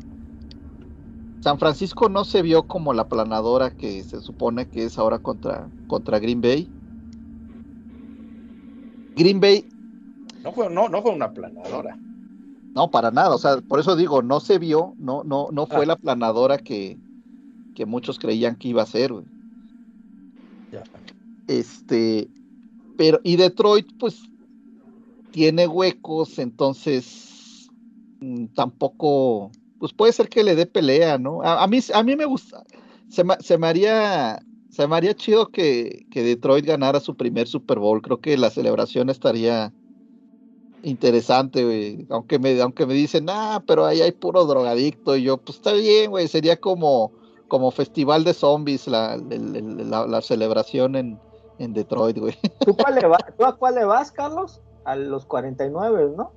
San 1.46 1.60
Francisco 1.60 2.10
no 2.10 2.26
se 2.26 2.42
vio 2.42 2.64
como 2.64 2.92
la 2.92 3.08
planadora 3.08 3.70
que 3.70 4.02
se 4.02 4.20
supone 4.20 4.66
que 4.66 4.86
es 4.86 4.98
ahora 4.98 5.20
contra, 5.20 5.70
contra 5.86 6.18
Green 6.18 6.42
Bay. 6.42 6.68
Green 9.16 9.40
Bay, 9.40 9.70
No 10.44 10.52
fue, 10.52 10.72
no, 10.72 10.90
no 10.90 11.04
fue 11.04 11.12
una 11.12 11.32
planadora. 11.32 12.00
no, 12.74 12.90
para 12.90 13.12
nada, 13.12 13.36
o 13.36 13.38
sea, 13.38 13.62
por 13.62 13.80
eso 13.80 13.96
digo, 13.96 14.24
no 14.24 14.40
se 14.40 14.58
vio, 14.58 14.96
no, 14.98 15.24
no, 15.24 15.50
no 15.52 15.68
fue 15.68 15.84
Ah. 15.84 15.86
la 15.86 15.96
planadora 15.98 16.58
que, 16.58 16.98
que 17.76 17.86
muchos 17.86 18.18
creían 18.18 18.56
que 18.56 18.70
iba 18.70 18.82
a 18.82 18.88
ser, 18.88 19.14
güey. 19.14 19.26
Ya. 20.72 20.82
Este, 21.46 22.28
pero, 22.98 23.22
y 23.24 23.36
Detroit, 23.36 23.88
pues, 24.00 24.24
tiene 25.30 25.68
huecos, 25.68 26.40
entonces 26.40 27.70
mm, 28.20 28.46
tampoco, 28.56 29.52
pues 29.86 29.94
puede 29.94 30.14
ser 30.14 30.30
que 30.30 30.44
le 30.44 30.56
dé 30.56 30.66
pelea, 30.66 31.20
¿no? 31.20 31.44
A, 31.44 31.62
a 31.62 31.68
mí, 31.68 31.80
a 31.94 32.02
mí 32.02 32.16
me 32.16 32.26
gusta, 32.26 32.64
se 33.08 33.24
me, 33.24 33.36
se 33.40 33.60
me 33.60 33.68
haría, 33.68 34.44
se 34.70 34.88
me 34.88 34.96
haría 34.96 35.14
chido 35.14 35.52
que, 35.52 36.08
que 36.10 36.24
Detroit 36.24 36.66
ganara 36.66 37.00
su 37.00 37.16
primer 37.16 37.48
Super 37.48 37.78
Bowl, 37.78 38.02
creo 38.02 38.20
que 38.20 38.36
la 38.36 38.50
celebración 38.50 39.12
estaría, 39.12 39.72
interesante, 40.82 41.64
güey. 41.64 42.06
Aunque 42.10 42.40
me, 42.40 42.60
aunque 42.62 42.86
me 42.86 42.94
dicen, 42.96 43.28
ah, 43.30 43.64
pero 43.68 43.86
ahí 43.86 44.02
hay 44.02 44.12
puro 44.12 44.46
drogadicto. 44.46 45.16
Y 45.16 45.24
yo, 45.24 45.38
pues 45.38 45.58
está 45.58 45.74
bien, 45.74 46.12
güey. 46.12 46.28
Sería 46.28 46.58
como, 46.58 47.12
como 47.48 47.72
festival 47.72 48.24
de 48.24 48.34
zombies 48.34 48.88
la, 48.88 49.18
la, 49.18 50.08
la 50.08 50.22
celebración 50.22 50.96
en, 50.96 51.20
en 51.60 51.74
Detroit, 51.74 52.18
güey. 52.18 52.36
¿Tú, 52.66 52.76
cuál 52.76 52.96
le 52.96 53.08
va- 53.08 53.18
¿Tú 53.38 53.46
a 53.46 53.56
cuál 53.56 53.76
le 53.76 53.86
vas, 53.86 54.12
Carlos? 54.12 54.62
A 54.84 54.96
los 54.96 55.26
49, 55.26 56.12
¿no? 56.16 56.32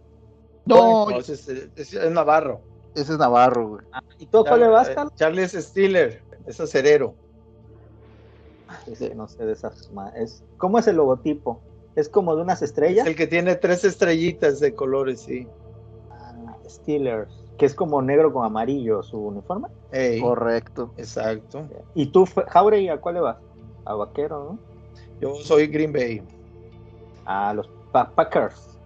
No, 0.64 1.06
No, 1.10 1.10
ese 1.18 1.34
es, 1.34 1.48
es- 1.48 1.92
es 1.94 2.10
Navarro. 2.10 2.60
Ese 3.00 3.12
es 3.12 3.18
Navarro, 3.18 3.68
güey. 3.68 3.82
Ah, 3.92 4.00
¿Y 4.18 4.26
tú 4.26 4.38
a 4.40 4.44
cuál 4.44 4.60
le 4.60 4.68
vas, 4.68 4.88
Carlos? 4.90 5.12
Charlie 5.16 5.42
es 5.42 5.52
Steeler, 5.52 6.24
es 6.46 6.60
acerero. 6.60 7.16
Ese 8.86 9.14
no 9.14 9.28
sé 9.28 9.44
de 9.44 9.52
esas. 9.52 9.90
Es, 10.16 10.42
¿Cómo 10.56 10.78
es 10.78 10.86
el 10.88 10.96
logotipo? 10.96 11.62
¿Es 11.94 12.08
como 12.08 12.36
de 12.36 12.42
unas 12.42 12.62
Es 12.62 12.70
estrellas? 12.70 13.06
el 13.06 13.16
que 13.16 13.26
tiene 13.26 13.56
tres 13.56 13.84
estrellitas 13.84 14.60
de 14.60 14.74
colores, 14.74 15.20
sí. 15.20 15.48
Ah, 16.10 16.56
Steelers, 16.68 17.32
que 17.56 17.66
es 17.66 17.74
como 17.74 18.00
negro 18.02 18.32
con 18.32 18.44
amarillo 18.44 19.02
su 19.02 19.18
uniforme. 19.18 19.68
Ey, 19.90 20.20
Correcto. 20.20 20.92
exacto. 20.96 21.66
¿Y 21.94 22.12
tú, 22.12 22.26
Jauregui, 22.48 22.88
a 22.88 23.00
cuál 23.00 23.14
le 23.16 23.20
vas? 23.20 23.38
A 23.84 23.94
Vaquero, 23.94 24.44
¿no? 24.44 24.58
Yo 25.20 25.34
soy 25.36 25.66
Green 25.66 25.92
Bay. 25.92 26.22
A 27.24 27.52
los 27.54 27.68
Pa- 27.90 28.14
Packers. 28.14 28.78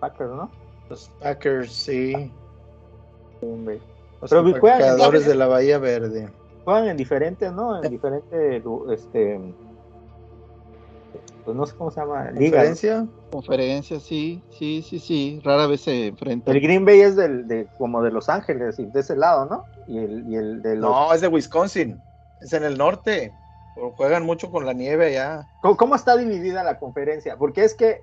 Packers, 0.00 0.30
¿no? 0.30 0.50
Los 0.88 1.08
Packers, 1.20 1.72
sí. 1.72 2.32
Green 3.40 3.64
Bay. 3.64 3.82
Los 4.20 4.30
Pero 4.30 4.42
juegan 4.42 4.80
en 4.80 4.86
empacadores 4.86 5.22
la- 5.22 5.28
de 5.28 5.34
la 5.34 5.46
Bahía 5.46 5.78
Verde. 5.78 6.32
Juegan 6.64 6.88
en 6.88 6.96
diferentes, 6.96 7.52
¿no? 7.52 7.82
En 7.82 7.90
diferentes, 7.90 8.64
lu- 8.64 8.90
este, 8.92 9.54
pues 11.44 11.56
no 11.56 11.64
sé 11.66 11.74
cómo 11.76 11.90
se 11.90 12.00
llama, 12.00 12.30
liga. 12.30 12.58
¿Conferencia? 12.58 13.08
Conferencia, 13.30 14.00
sí, 14.00 14.44
sí, 14.50 14.82
sí, 14.82 14.98
sí. 14.98 15.40
Rara 15.42 15.66
vez 15.66 15.82
se 15.82 16.08
enfrentan. 16.08 16.54
El 16.54 16.62
Green 16.62 16.84
Bay 16.84 17.00
es 17.00 17.16
del, 17.16 17.46
de, 17.46 17.68
como 17.76 18.02
de 18.02 18.10
Los 18.10 18.28
Ángeles 18.28 18.78
y 18.78 18.86
de 18.86 19.00
ese 19.00 19.16
lado, 19.16 19.46
¿no? 19.46 19.64
Y 19.86 19.98
el, 19.98 20.28
y 20.28 20.36
el 20.36 20.62
de 20.62 20.76
los... 20.76 20.90
No, 20.90 21.14
es 21.14 21.20
de 21.20 21.28
Wisconsin. 21.28 22.02
Es 22.40 22.52
en 22.52 22.64
el 22.64 22.76
norte. 22.76 23.34
Juegan 23.96 24.24
mucho 24.24 24.50
con 24.50 24.66
la 24.66 24.72
nieve 24.72 25.06
allá. 25.06 25.48
¿Cómo, 25.60 25.76
cómo 25.76 25.94
está 25.94 26.16
dividida 26.16 26.64
la 26.64 26.78
conferencia? 26.78 27.36
Porque 27.36 27.64
es 27.64 27.74
que 27.74 28.02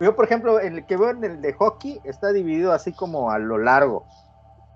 yo, 0.00 0.14
por 0.16 0.24
ejemplo, 0.24 0.60
el 0.60 0.86
que 0.86 0.96
veo 0.96 1.10
en 1.10 1.24
el 1.24 1.40
de 1.42 1.52
hockey 1.52 2.00
está 2.04 2.32
dividido 2.32 2.72
así 2.72 2.92
como 2.92 3.30
a 3.30 3.38
lo 3.38 3.58
largo. 3.58 4.04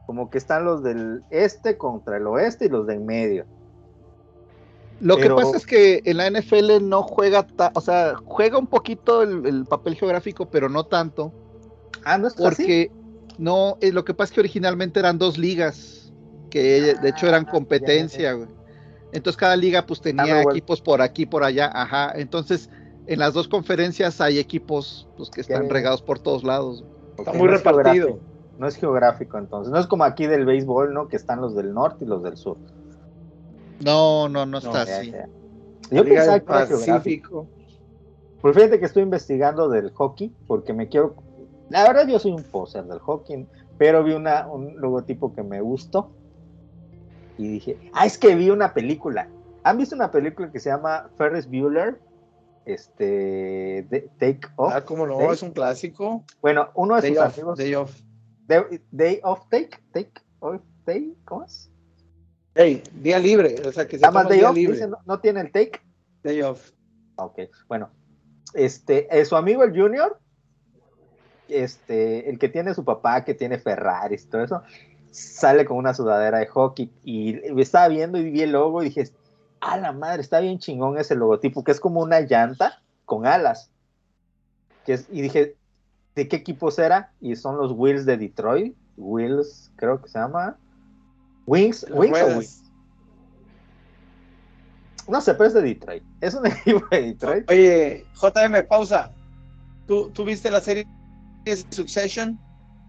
Como 0.07 0.31
que 0.31 0.39
están 0.39 0.65
los 0.65 0.83
del 0.83 1.23
este 1.31 1.77
contra 1.79 2.17
el 2.17 2.27
oeste 2.27 2.67
y 2.67 2.69
los 2.69 2.87
del 2.87 3.01
medio. 3.01 3.45
Lo 5.01 5.17
Pero- 5.17 5.37
que 5.37 5.43
pasa 5.43 5.57
es 5.57 5.67
que 5.67 6.03
en 6.05 6.17
la 6.17 6.27
NFL 6.31 6.81
no 6.89 7.03
juega, 7.03 7.45
ta- 7.47 7.73
o 7.75 7.81
sea, 7.81 8.15
juega 8.25 8.59
un 8.59 8.67
poquito 8.69 9.23
el, 9.23 9.47
el 9.47 9.65
papel 9.65 9.95
geográfico, 9.97 10.47
pero 10.47 10.69
no 10.69 10.85
tanto, 10.85 11.33
Ah, 12.05 12.19
no 12.19 12.29
es 12.29 12.35
así. 12.35 12.43
porque 12.43 12.91
no, 13.39 13.79
eh, 13.81 13.91
lo 13.93 14.05
que 14.05 14.15
pasa 14.15 14.31
es 14.31 14.35
que 14.35 14.41
originalmente 14.41 15.01
eran 15.01 15.19
dos 15.19 15.39
ligas, 15.39 16.13
que 16.51 16.95
de 17.01 17.09
hecho 17.09 17.27
eran 17.27 17.47
Ah, 17.49 17.51
competencia, 17.51 18.33
güey. 18.35 18.49
Entonces 19.13 19.37
cada 19.39 19.57
liga 19.57 19.85
pues 19.87 20.01
tenía 20.01 20.43
equipos 20.43 20.81
por 20.81 21.03
aquí, 21.03 21.27
por 21.27 21.43
allá, 21.45 21.71
ajá. 21.75 22.13
Entonces 22.15 22.71
en 23.07 23.19
las 23.19 23.35
dos 23.35 23.49
conferencias 23.49 24.21
hay 24.21 24.39
equipos 24.39 25.09
pues 25.17 25.31
que 25.31 25.41
están 25.41 25.69
regados 25.69 26.03
por 26.03 26.19
todos 26.19 26.45
lados. 26.45 26.85
Está 27.19 27.33
muy 27.33 27.49
no 27.49 27.55
repartido. 27.55 28.19
No 28.59 28.67
es 28.69 28.77
geográfico, 28.77 29.39
entonces. 29.39 29.73
No 29.73 29.79
es 29.79 29.87
como 29.87 30.05
aquí 30.05 30.27
del 30.27 30.45
béisbol, 30.45 30.95
¿no? 30.95 31.09
Que 31.09 31.17
están 31.17 31.41
los 31.41 31.55
del 31.55 31.73
norte 31.75 32.05
y 32.05 32.09
los 32.09 32.23
del 32.23 32.37
sur. 32.37 32.57
No, 33.85 34.29
no, 34.29 34.47
no 34.47 34.59
está 34.59 34.83
así. 34.83 35.11
ya. 35.11 35.29
Yo 35.91 36.05
Liga 36.05 36.21
pensaba 36.21 36.41
que 36.41 36.53
era 36.53 36.67
geográfico. 36.67 37.47
Pues 38.41 38.57
fíjate 38.57 38.79
que 38.79 38.87
estoy 38.87 39.03
investigando 39.03 39.69
del 39.69 39.91
hockey 39.93 40.33
porque 40.47 40.73
me 40.73 40.89
quiero. 40.89 41.15
La 41.71 41.83
verdad, 41.85 42.07
yo 42.07 42.19
soy 42.19 42.33
un 42.33 42.43
poser 42.45 42.85
del 42.85 42.99
hockey, 42.99 43.47
pero 43.79 44.05
vi 44.05 44.13
una, 44.13 44.47
un 44.49 44.81
logotipo 44.81 45.35
que 45.35 45.43
me 45.43 45.61
gustó 45.61 46.11
y 47.39 47.49
dije, 47.49 47.79
ah, 47.93 48.07
es 48.07 48.19
que 48.19 48.35
vi 48.35 48.51
una 48.51 48.75
película. 48.75 49.29
¿Han 49.65 49.79
visto 49.79 49.95
una 49.95 50.11
película 50.11 50.51
que 50.51 50.61
se 50.61 50.71
llama 50.71 51.09
Ferris 51.17 51.49
Bueller? 51.49 51.99
Este, 52.65 53.87
de- 53.91 54.09
Take 54.19 54.41
Off. 54.57 54.73
Ah, 54.75 54.85
cómo 54.85 55.07
no, 55.07 55.19
Day- 55.19 55.29
es 55.33 55.43
un 55.43 55.51
clásico. 55.53 56.25
Bueno, 56.41 56.71
uno 56.75 56.95
de 56.97 57.03
Day 57.03 57.15
sus 57.15 57.19
off, 57.25 57.35
amigos. 57.39 57.59
day 57.59 57.75
off. 57.75 58.01
Day, 58.47 58.63
Day 58.91 59.21
of 59.25 59.49
Take, 59.51 59.71
Take 59.93 60.13
Off, 60.41 60.61
Day, 60.87 61.17
¿cómo 61.25 61.45
es? 61.45 61.71
Hey, 62.55 62.83
día 62.95 63.19
libre, 63.19 63.57
o 63.67 63.73
sea 63.73 63.87
que 63.89 63.97
se 63.99 64.03
llama 64.05 64.25
Day 64.25 64.43
Off, 64.43 64.55
libre. 64.55 64.75
dice, 64.75 64.89
no, 64.89 64.99
no 65.07 65.21
tiene 65.21 65.41
el 65.41 65.51
Take. 65.53 65.81
Day 66.23 66.43
off. 66.43 66.71
Ok, 67.17 67.41
bueno, 67.69 67.91
este, 68.55 69.07
eh, 69.19 69.25
su 69.25 69.37
amigo 69.37 69.65
el 69.65 69.71
Junior, 69.79 70.19
este, 71.49 72.29
el 72.31 72.39
que 72.39 72.49
tiene 72.49 72.75
su 72.75 72.85
papá, 72.85 73.25
que 73.25 73.35
tiene 73.35 73.59
Ferraris 73.59 74.25
y 74.25 74.29
todo 74.29 74.45
eso, 74.45 74.63
sale 75.11 75.65
con 75.65 75.77
una 75.77 75.95
sudadera 75.95 76.39
de 76.39 76.47
hockey 76.47 76.91
y 77.05 77.35
me 77.55 77.63
estaba 77.63 77.89
viendo 77.89 78.19
y 78.19 78.31
vi 78.31 78.43
el 78.43 78.53
logo 78.53 78.83
y 78.83 78.87
dije, 78.87 79.11
a 79.63 79.77
la 79.77 79.93
madre, 79.93 80.21
está 80.21 80.41
bien 80.41 80.59
chingón 80.59 80.99
ese 80.99 81.15
logotipo, 81.15 81.63
que 81.63 81.71
es 81.71 81.81
como 81.81 82.01
una 82.01 82.21
llanta 82.21 82.83
con 83.05 83.27
alas. 83.27 83.71
Que 84.85 84.95
es, 84.95 85.07
y 85.11 85.23
dije, 85.23 85.57
¿de 86.17 86.29
qué 86.29 86.37
equipo 86.37 86.71
será? 86.73 87.13
Y 87.21 87.37
son 87.37 87.57
los 87.57 87.71
Wheels 87.73 88.05
de 88.05 88.17
Detroit, 88.17 88.77
Wheels, 88.97 89.71
creo 89.77 90.03
que 90.03 90.09
se 90.09 90.19
llama. 90.19 90.57
Wings, 91.47 91.87
Wings 91.91 92.23
o. 92.23 92.27
Wings. 92.27 92.63
No 95.09 95.21
sé, 95.21 95.35
pero 95.35 95.47
es 95.47 95.55
de 95.55 95.63
Detroit. 95.63 96.03
Es 96.21 96.35
un 96.35 96.47
equipo 96.47 96.85
de 96.91 97.03
Detroit. 97.03 97.49
Oye, 97.49 98.05
JM, 98.21 98.67
pausa. 98.69 99.13
¿Tú, 99.87 100.11
¿Tú 100.11 100.25
viste 100.25 100.51
la 100.51 100.61
serie 100.61 100.87
Succession? 101.71 102.39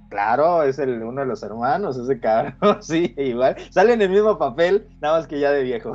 Claro, 0.09 0.63
es 0.63 0.79
el, 0.79 1.03
uno 1.03 1.21
de 1.21 1.27
los 1.27 1.43
hermanos, 1.43 1.97
ese 1.97 2.19
cabrón. 2.19 2.55
Sí, 2.81 3.13
igual. 3.17 3.57
Sale 3.69 3.93
en 3.93 4.01
el 4.01 4.09
mismo 4.09 4.39
papel, 4.39 4.87
nada 5.01 5.19
más 5.19 5.27
que 5.27 5.39
ya 5.39 5.51
de 5.51 5.61
viejo. 5.61 5.93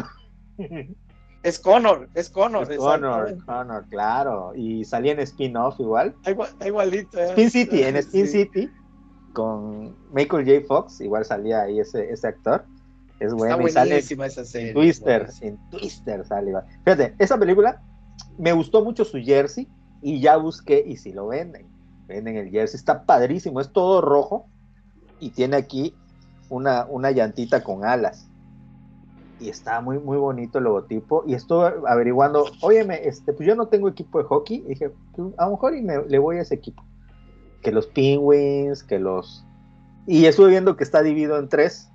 Es 1.43 1.59
Connor, 1.61 2.09
es 2.15 2.31
Connor. 2.31 2.71
Es 2.71 2.79
Connor. 2.79 3.37
Connor, 3.47 3.87
claro. 3.89 4.53
Y 4.57 4.85
salía 4.85 5.13
en 5.13 5.21
spin-off 5.21 5.79
igual. 5.79 6.09
Está 6.17 6.31
igual- 6.33 6.49
está 6.51 6.67
igualito. 6.67 7.19
eh. 7.19 7.27
Spin 7.29 7.51
City, 7.51 7.83
en 7.85 7.97
Spin 7.97 8.27
Sí. 8.27 8.33
City, 8.45 8.71
con 9.33 9.97
Michael 10.13 10.45
J. 10.45 10.67
Fox, 10.67 11.01
igual 11.01 11.25
salía 11.25 11.63
ahí 11.63 11.79
ese, 11.79 12.11
ese 12.11 12.27
actor. 12.29 12.65
Es 13.21 13.33
Está 13.33 13.35
bueno. 13.37 13.69
Y 13.69 13.71
sale 13.71 13.91
buenísima 13.91 14.27
esa 14.27 14.45
serie. 14.45 14.69
en 14.69 14.75
Twister, 14.75 15.29
en 15.41 15.71
Twister 15.71 16.25
sale 16.27 16.51
igual. 16.51 16.65
Fíjate, 16.85 17.15
esa 17.19 17.39
película 17.39 17.83
me 18.37 18.53
gustó 18.53 18.85
mucho 18.85 19.05
su 19.05 19.19
jersey 19.19 19.69
y 20.03 20.21
ya 20.21 20.37
busqué 20.37 20.83
y 20.87 20.97
si 20.97 21.13
lo 21.13 21.29
venden. 21.29 21.67
Venden 22.07 22.37
el 22.37 22.51
jersey, 22.51 22.79
está 22.79 23.05
padrísimo, 23.05 23.61
es 23.61 23.71
todo 23.73 24.01
rojo 24.01 24.47
y 25.21 25.31
tiene 25.31 25.57
aquí 25.57 25.95
una, 26.49 26.87
una 26.87 27.11
llantita 27.11 27.63
con 27.63 27.85
alas. 27.85 28.28
Y 29.41 29.49
está 29.49 29.81
muy, 29.81 29.99
muy 29.99 30.17
bonito 30.17 30.59
el 30.59 30.65
logotipo. 30.65 31.25
Y 31.27 31.35
estuve 31.35 31.73
averiguando, 31.87 32.47
óyeme, 32.61 33.07
este, 33.07 33.33
pues 33.33 33.47
yo 33.47 33.55
no 33.55 33.69
tengo 33.69 33.89
equipo 33.89 34.19
de 34.19 34.25
hockey. 34.25 34.59
Y 34.67 34.71
dije, 34.71 34.91
pues, 35.15 35.33
a 35.39 35.45
lo 35.47 35.53
mejor 35.53 35.77
y 35.77 35.83
me, 35.83 36.05
le 36.07 36.19
voy 36.19 36.37
a 36.39 36.43
ese 36.43 36.55
equipo. 36.55 36.85
Que 37.63 37.73
los 37.73 37.87
Penguins, 37.87 38.83
que 38.83 38.99
los... 38.99 39.45
Y 40.07 40.25
estuve 40.27 40.51
viendo 40.51 40.77
que 40.77 40.85
está 40.85 41.03
dividido 41.03 41.39
en 41.39 41.49
tres. 41.49 41.91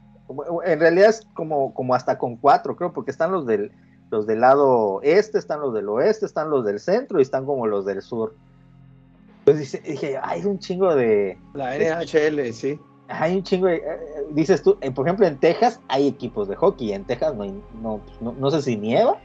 En 0.66 0.80
realidad 0.80 1.10
es 1.10 1.28
como, 1.34 1.74
como 1.74 1.96
hasta 1.96 2.18
con 2.18 2.38
cuatro, 2.38 2.76
creo, 2.76 2.94
porque 2.94 3.12
están 3.12 3.32
los 3.32 3.46
del, 3.46 3.72
los 4.10 4.28
del 4.28 4.42
lado 4.42 5.02
este, 5.02 5.40
están 5.40 5.60
los 5.60 5.74
del 5.74 5.90
oeste, 5.90 6.26
están 6.26 6.50
los 6.50 6.64
del 6.64 6.80
centro 6.80 7.20
y 7.20 7.24
están 7.24 7.46
como 7.46 7.68
los 7.68 7.86
del 7.86 8.02
sur. 8.02 8.36
Entonces 9.40 9.84
dije, 9.84 10.18
hay 10.22 10.46
un 10.46 10.60
chingo 10.60 10.96
de, 10.96 11.38
La 11.54 11.78
NHL, 11.78 12.54
sí. 12.54 12.80
Hay 13.08 13.36
un 13.36 13.44
chingo 13.44 13.68
de, 13.68 13.76
eh, 13.76 13.82
eh, 13.86 14.26
dices 14.32 14.62
tú, 14.64 14.78
eh, 14.82 14.92
por 14.92 15.06
ejemplo 15.08 15.28
en 15.28 15.38
Texas 15.38 15.80
hay 15.88 16.08
equipos 16.08 16.48
de 16.48 16.56
hockey, 16.56 16.94
en 16.94 17.04
Texas 17.06 17.36
no, 17.36 17.44
hay- 17.44 17.62
no, 17.82 18.00
pues, 18.06 18.22
no, 18.22 18.34
no 18.38 18.52
sé 18.52 18.62
si 18.62 18.76
nieva, 18.78 19.18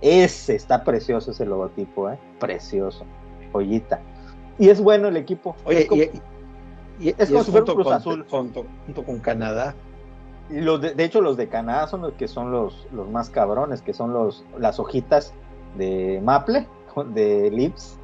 ese 0.00 0.54
está 0.54 0.84
precioso 0.84 1.30
ese 1.30 1.46
logotipo, 1.46 2.10
¿eh? 2.10 2.18
precioso, 2.38 3.04
joyita. 3.52 4.00
Y 4.58 4.68
es 4.68 4.80
bueno 4.80 5.08
el 5.08 5.16
equipo. 5.16 5.56
Oye, 5.64 5.82
es 5.82 5.86
como- 5.88 6.02
y, 6.02 6.10
y- 7.00 7.14
es 7.16 7.30
y 7.30 7.32
como 7.32 7.44
si 7.44 7.50
fuera 7.50 7.64
un 7.64 7.66
junto, 7.66 7.74
Cruz 7.74 7.84
con, 7.86 7.94
Azul. 7.94 8.26
junto- 8.30 8.64
junto 8.86 9.04
con 9.04 9.18
Canadá. 9.20 9.74
y 10.50 10.60
los 10.60 10.80
de, 10.82 10.92
de 10.94 11.04
hecho 11.04 11.22
los 11.22 11.36
de 11.38 11.48
Canadá 11.48 11.86
son 11.86 12.02
los 12.02 12.12
que 12.14 12.28
son 12.28 12.50
los, 12.52 12.86
los 12.92 13.08
más 13.08 13.30
cabrones, 13.30 13.80
que 13.80 13.94
son 13.94 14.12
los, 14.12 14.44
las 14.58 14.78
hojitas 14.78 15.32
de 15.78 16.20
Maple, 16.22 16.66
de 17.14 17.50
Lips, 17.50 17.96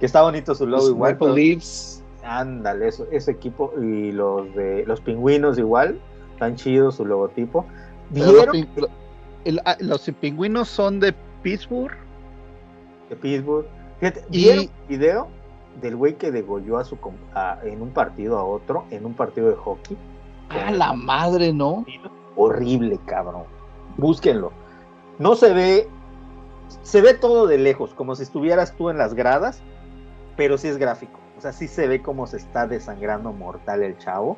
que 0.00 0.04
está 0.06 0.20
bonito 0.22 0.54
su 0.54 0.66
logo 0.66 0.82
Los 0.82 0.90
igual. 0.90 1.12
Maple 1.14 1.26
pero- 1.26 1.34
Leafs. 1.36 2.04
Ándale, 2.28 2.88
eso, 2.88 3.06
ese 3.10 3.30
equipo 3.30 3.72
y 3.80 4.12
los 4.12 4.54
de 4.54 4.84
los 4.86 5.00
pingüinos 5.00 5.58
igual, 5.58 5.98
tan 6.38 6.56
chidos 6.56 6.96
su 6.96 7.04
logotipo. 7.06 7.64
Pero 8.12 8.26
Los, 8.26 8.34
¿Vieron 8.34 8.52
pin- 8.52 8.68
lo- 8.76 8.88
el- 9.44 9.60
ah, 9.64 9.76
los 9.80 10.10
pingüinos 10.20 10.68
son 10.68 11.00
de 11.00 11.14
Pittsburgh. 11.42 11.96
de 13.08 13.16
Pittsburgh? 13.16 13.66
Fíjate, 14.00 14.24
Y- 14.30 14.38
¿vieron 14.44 14.58
el 14.64 14.70
video 14.88 15.28
del 15.80 15.96
güey 15.96 16.16
que 16.16 16.30
degolló 16.30 16.76
a 16.78 16.84
su 16.84 16.98
a- 17.34 17.58
en 17.64 17.80
un 17.80 17.90
partido 17.90 18.36
a 18.38 18.44
otro, 18.44 18.84
en 18.90 19.06
un 19.06 19.14
partido 19.14 19.48
de 19.48 19.54
hockey? 19.56 19.96
A 20.50 20.70
la 20.70 20.92
madre, 20.92 21.52
¿no? 21.52 21.86
Horrible, 22.36 22.98
cabrón. 23.06 23.44
Búsquenlo. 23.96 24.52
No 25.18 25.34
se 25.34 25.52
ve, 25.54 25.88
se 26.82 27.00
ve 27.00 27.14
todo 27.14 27.46
de 27.46 27.56
lejos, 27.58 27.94
como 27.94 28.14
si 28.14 28.22
estuvieras 28.22 28.74
tú 28.76 28.90
en 28.90 28.98
las 28.98 29.14
gradas, 29.14 29.62
pero 30.36 30.58
sí 30.58 30.68
es 30.68 30.76
gráfico. 30.76 31.18
O 31.38 31.40
sea, 31.40 31.52
sí 31.52 31.68
se 31.68 31.86
ve 31.86 32.02
cómo 32.02 32.26
se 32.26 32.36
está 32.36 32.66
desangrando 32.66 33.32
mortal 33.32 33.84
el 33.84 33.96
chavo. 33.98 34.36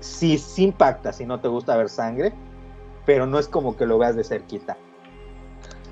Sí, 0.00 0.36
sí 0.36 0.64
impacta 0.64 1.14
si 1.14 1.24
no 1.24 1.40
te 1.40 1.48
gusta 1.48 1.76
ver 1.78 1.88
sangre, 1.88 2.34
pero 3.06 3.26
no 3.26 3.38
es 3.38 3.48
como 3.48 3.74
que 3.74 3.86
lo 3.86 3.96
veas 3.96 4.14
de 4.14 4.22
cerquita. 4.22 4.76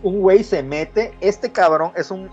Un 0.03 0.21
güey 0.21 0.45
se 0.45 0.63
mete, 0.63 1.15
este 1.21 1.51
cabrón 1.51 1.93
es 1.97 2.11
un... 2.11 2.29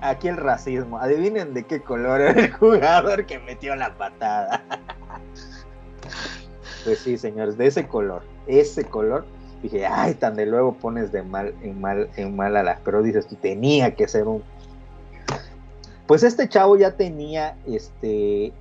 Aquí 0.00 0.26
el 0.26 0.36
racismo. 0.36 0.98
Adivinen 0.98 1.54
de 1.54 1.62
qué 1.62 1.80
color 1.80 2.20
era 2.20 2.40
el 2.40 2.52
jugador 2.58 3.24
que 3.24 3.38
metió 3.38 3.76
la 3.76 3.94
patada. 3.96 4.64
Pues 6.84 6.98
sí, 6.98 7.16
señores, 7.16 7.56
de 7.56 7.66
ese 7.66 7.86
color, 7.86 8.22
ese 8.46 8.84
color. 8.84 9.26
Dije, 9.62 9.86
ay, 9.86 10.14
tan 10.14 10.34
de 10.34 10.46
luego 10.46 10.74
pones 10.74 11.12
de 11.12 11.22
mal 11.22 11.54
en 11.62 11.80
mal 11.80 12.10
en 12.16 12.34
mal 12.34 12.56
a 12.56 12.62
la. 12.62 12.80
Pero 12.84 13.02
dices, 13.02 13.26
tú 13.26 13.36
tenía 13.36 13.94
que 13.94 14.08
ser 14.08 14.24
un. 14.24 14.42
Pues 16.06 16.22
este 16.22 16.48
chavo 16.48 16.76
ya 16.76 16.96
tenía 16.96 17.56
este 17.66 18.52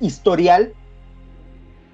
historial 0.00 0.72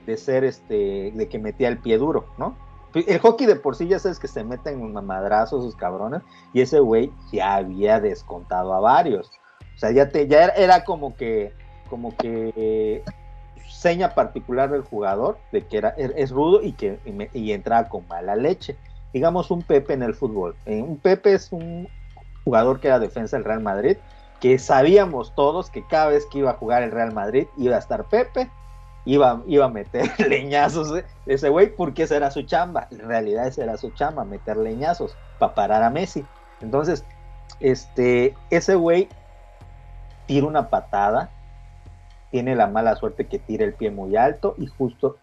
de 0.06 0.16
ser 0.16 0.44
este, 0.44 1.12
de 1.14 1.28
que 1.28 1.38
metía 1.38 1.68
el 1.68 1.78
pie 1.78 1.98
duro, 1.98 2.26
¿no? 2.38 2.56
El 2.94 3.18
hockey 3.20 3.46
de 3.46 3.54
por 3.56 3.76
sí 3.76 3.86
ya 3.86 3.98
sabes 4.00 4.18
que 4.18 4.26
se 4.26 4.42
meten 4.42 4.80
en 4.80 4.92
mamadrazos 4.92 5.62
sus 5.64 5.76
cabrones, 5.76 6.22
y 6.52 6.60
ese 6.60 6.80
güey 6.80 7.12
ya 7.32 7.54
había 7.56 8.00
descontado 8.00 8.74
a 8.74 8.80
varios. 8.80 9.30
O 9.76 9.78
sea, 9.78 9.92
ya 9.92 10.08
te, 10.08 10.26
ya 10.26 10.46
era, 10.46 10.84
como 10.84 11.16
que, 11.16 11.52
como 11.88 12.16
que 12.16 13.04
seña 13.68 14.14
particular 14.14 14.70
del 14.70 14.82
jugador 14.82 15.38
de 15.52 15.64
que 15.66 15.78
era, 15.78 15.94
er- 15.96 16.14
es 16.16 16.32
rudo 16.32 16.62
y 16.62 16.72
que 16.72 16.98
y, 17.04 17.12
me- 17.12 17.30
entraba 17.32 17.88
con 17.88 18.06
mala 18.08 18.34
leche. 18.34 18.76
Digamos 19.12 19.50
un 19.52 19.62
Pepe 19.62 19.92
en 19.92 20.02
el 20.02 20.14
fútbol. 20.14 20.56
Eh, 20.66 20.82
un 20.82 20.96
Pepe 20.96 21.34
es 21.34 21.52
un 21.52 21.88
jugador 22.50 22.80
que 22.80 22.88
era 22.88 22.98
defensa 22.98 23.36
del 23.36 23.44
Real 23.44 23.60
Madrid, 23.60 23.96
que 24.40 24.58
sabíamos 24.58 25.32
todos 25.36 25.70
que 25.70 25.86
cada 25.86 26.08
vez 26.08 26.26
que 26.26 26.38
iba 26.38 26.50
a 26.50 26.54
jugar 26.54 26.82
el 26.82 26.90
Real 26.90 27.12
Madrid 27.12 27.46
iba 27.56 27.76
a 27.76 27.78
estar 27.78 28.04
Pepe, 28.06 28.50
iba, 29.04 29.40
iba 29.46 29.66
a 29.66 29.68
meter 29.68 30.10
leñazos 30.28 30.92
de 30.92 31.04
ese 31.26 31.48
güey, 31.48 31.68
porque 31.76 32.02
esa 32.02 32.16
era 32.16 32.32
su 32.32 32.42
chamba. 32.42 32.88
En 32.90 33.06
realidad 33.06 33.46
esa 33.46 33.62
era 33.62 33.76
su 33.76 33.90
chamba, 33.90 34.24
meter 34.24 34.56
leñazos 34.56 35.16
para 35.38 35.54
parar 35.54 35.84
a 35.84 35.90
Messi. 35.90 36.26
Entonces, 36.60 37.04
este, 37.60 38.34
ese 38.50 38.74
güey 38.74 39.08
tira 40.26 40.48
una 40.48 40.70
patada, 40.70 41.30
tiene 42.32 42.56
la 42.56 42.66
mala 42.66 42.96
suerte 42.96 43.28
que 43.28 43.38
tira 43.38 43.64
el 43.64 43.74
pie 43.74 43.92
muy 43.92 44.16
alto 44.16 44.56
y 44.58 44.66
justo 44.66 45.18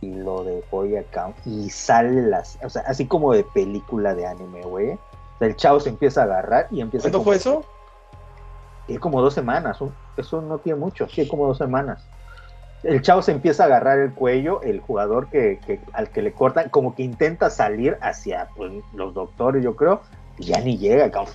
y 0.00 0.12
lo 0.16 0.42
dejó 0.42 0.84
y 0.84 0.96
acá 0.96 1.32
y 1.46 1.70
sale 1.70 2.22
las, 2.22 2.58
o 2.64 2.68
sea, 2.68 2.82
así 2.86 3.06
como 3.06 3.32
de 3.32 3.44
película 3.44 4.14
de 4.14 4.26
anime, 4.26 4.62
güey. 4.62 4.98
El 5.42 5.56
chavo 5.56 5.80
se 5.80 5.88
empieza 5.88 6.20
a 6.22 6.24
agarrar 6.24 6.68
y 6.70 6.80
empieza 6.80 7.04
¿Cuándo 7.04 7.22
fue 7.22 7.36
eso? 7.36 7.64
tiene 8.86 9.00
como 9.00 9.20
dos 9.20 9.34
semanas, 9.34 9.80
un- 9.80 9.94
eso 10.16 10.40
no 10.40 10.58
tiene 10.58 10.78
mucho, 10.78 11.06
tiene 11.06 11.28
como 11.28 11.46
dos 11.46 11.58
semanas. 11.58 12.04
El 12.82 13.00
chavo 13.02 13.22
se 13.22 13.30
empieza 13.32 13.62
a 13.62 13.66
agarrar 13.66 13.98
el 14.00 14.12
cuello, 14.12 14.60
el 14.62 14.80
jugador 14.80 15.28
que, 15.28 15.60
que- 15.66 15.80
al 15.92 16.10
que 16.10 16.22
le 16.22 16.32
cortan, 16.32 16.68
como 16.68 16.94
que 16.94 17.02
intenta 17.02 17.48
salir 17.50 17.96
hacia 18.00 18.48
pues, 18.56 18.72
los 18.92 19.14
doctores, 19.14 19.62
yo 19.62 19.76
creo, 19.76 20.00
y 20.38 20.44
ya 20.46 20.60
ni 20.60 20.78
llega, 20.78 21.10
cabrón. 21.10 21.34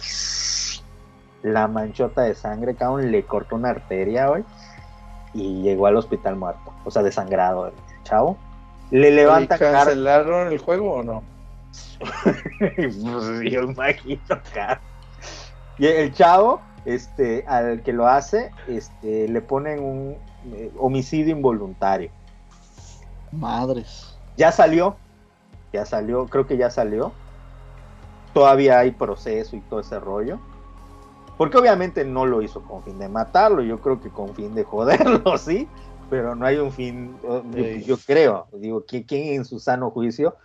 La 1.44 1.68
manchota 1.68 2.24
de 2.24 2.36
sangre, 2.36 2.76
cabrón, 2.76 3.12
le 3.12 3.24
cortó 3.24 3.56
una 3.56 3.70
arteria 3.70 4.30
hoy 4.30 4.44
y 5.34 5.62
llegó 5.62 5.88
al 5.88 5.96
hospital 5.98 6.36
muerto, 6.36 6.74
o 6.84 6.92
sea, 6.92 7.04
desangrado 7.04 7.68
el 7.68 7.74
chavo. 8.04 8.38
Le 8.92 9.12
levanta 9.12 9.56
¿Y 9.56 9.60
cara. 9.60 9.86
¿Cancelaron 9.86 10.52
el 10.52 10.58
juego 10.60 10.94
o 10.96 11.04
no? 11.04 11.24
Pues, 12.76 13.02
yo 13.02 13.64
imagino, 13.64 14.20
cara. 14.54 14.82
Y 15.78 15.86
el 15.88 16.14
chavo, 16.14 16.62
este, 16.86 17.46
al 17.48 17.84
que 17.84 17.94
lo 17.94 18.08
hace, 18.08 18.52
este, 18.68 19.28
le 19.28 19.42
ponen 19.42 19.84
un 19.84 20.18
eh, 20.54 20.72
homicidio 20.80 21.36
involuntario. 21.36 22.10
Madres. 23.32 24.18
Ya 24.38 24.52
salió, 24.52 24.96
ya 25.74 25.86
salió, 25.86 26.26
creo 26.28 26.48
que 26.48 26.58
ya 26.58 26.70
salió. 26.70 27.12
Todavía 28.34 28.80
hay 28.80 28.92
proceso 28.92 29.56
y 29.56 29.62
todo 29.62 29.80
ese 29.80 30.00
rollo. 30.00 30.40
Porque 31.38 31.58
obviamente 31.58 32.04
no 32.04 32.26
lo 32.26 32.42
hizo 32.42 32.62
con 32.64 32.84
fin 32.84 32.98
de 32.98 33.10
matarlo, 33.10 33.62
yo 33.62 33.80
creo 33.80 34.02
que 34.02 34.10
con 34.10 34.34
fin 34.34 34.56
de 34.56 34.64
joderlo, 34.64 35.38
sí, 35.38 35.68
pero 36.10 36.36
no 36.36 36.46
hay 36.46 36.58
un 36.58 36.72
fin, 36.72 37.16
yo, 37.22 37.44
Sí. 37.54 37.84
yo 37.84 37.98
creo, 37.98 38.48
digo, 38.54 38.84
¿quién, 38.88 39.04
quién 39.04 39.36
en 39.36 39.46
su 39.46 39.60
sano 39.60 39.92
juicio 39.92 40.36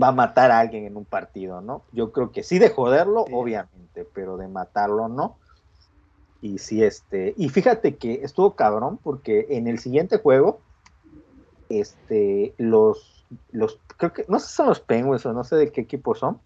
va 0.00 0.08
a 0.08 0.12
matar 0.12 0.50
a 0.50 0.58
alguien 0.58 0.84
en 0.84 0.96
un 0.96 1.04
partido, 1.04 1.60
no? 1.60 1.82
Yo 1.92 2.12
creo 2.12 2.32
que 2.32 2.42
sí 2.42 2.58
de 2.58 2.70
joderlo, 2.70 3.24
Sí. 3.26 3.32
obviamente, 3.34 4.06
pero 4.14 4.36
de 4.36 4.48
matarlo 4.48 5.08
no. 5.08 5.36
Y 6.40 6.58
sí, 6.58 6.82
este, 6.82 7.34
y 7.36 7.48
fíjate 7.48 7.96
que 7.96 8.20
estuvo 8.22 8.56
cabrón 8.56 8.98
porque 9.02 9.46
en 9.50 9.66
el 9.68 9.78
siguiente 9.78 10.18
juego, 10.18 10.60
este, 11.68 12.54
los, 12.56 13.26
los, 13.52 13.78
creo 13.96 14.12
que, 14.12 14.24
no 14.28 14.38
sé 14.38 14.48
si 14.48 14.54
son 14.54 14.66
los 14.66 14.80
Penguins 14.80 15.24
o 15.26 15.32
no 15.32 15.44
sé 15.44 15.56
de 15.56 15.70
qué 15.70 15.82
equipo 15.82 16.14
son, 16.14 16.40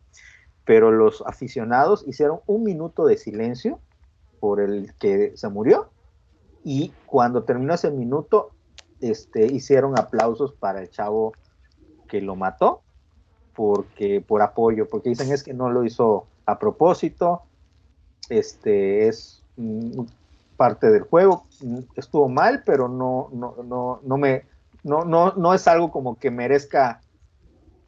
pero 0.65 0.91
los 0.91 1.23
aficionados 1.27 2.05
hicieron 2.07 2.41
un 2.47 2.65
minuto 2.65 3.05
de 3.07 3.17
silencio 3.17 3.79
por 4.41 4.61
el 4.61 4.95
que 4.99 5.37
se 5.37 5.49
murió 5.49 5.91
y 6.65 6.93
cuando 7.07 7.45
terminó 7.45 7.75
ese 7.75 7.91
minuto, 7.91 8.51
este, 9.01 9.47
hicieron 9.47 9.99
aplausos 9.99 10.55
para 10.55 10.81
el 10.81 10.91
chavo 10.91 11.33
que 12.09 12.21
lo 12.21 12.37
mató 12.37 12.84
porque 13.55 14.21
por 14.21 14.43
apoyo, 14.43 14.89
porque 14.89 15.11
dicen 15.11 15.33
es 15.33 15.43
que 15.43 15.55
no 15.55 15.71
lo 15.71 15.85
hizo 15.85 16.27
a 16.47 16.59
propósito, 16.59 17.43
este 18.29 19.09
es 19.09 19.43
mm, 19.57 20.03
parte 20.57 20.91
del 20.91 21.03
juego, 21.03 21.45
mm, 21.61 21.79
estuvo 21.97 22.29
mal, 22.29 22.63
pero 22.65 22.89
no, 22.89 23.29
no, 23.33 23.57
no, 23.65 24.01
no 24.03 24.17
me, 24.17 24.45
no, 24.83 25.05
no, 25.05 25.33
no 25.33 25.55
es 25.55 25.67
algo 25.69 25.91
como 25.91 26.19
que 26.19 26.31
merezca 26.31 27.01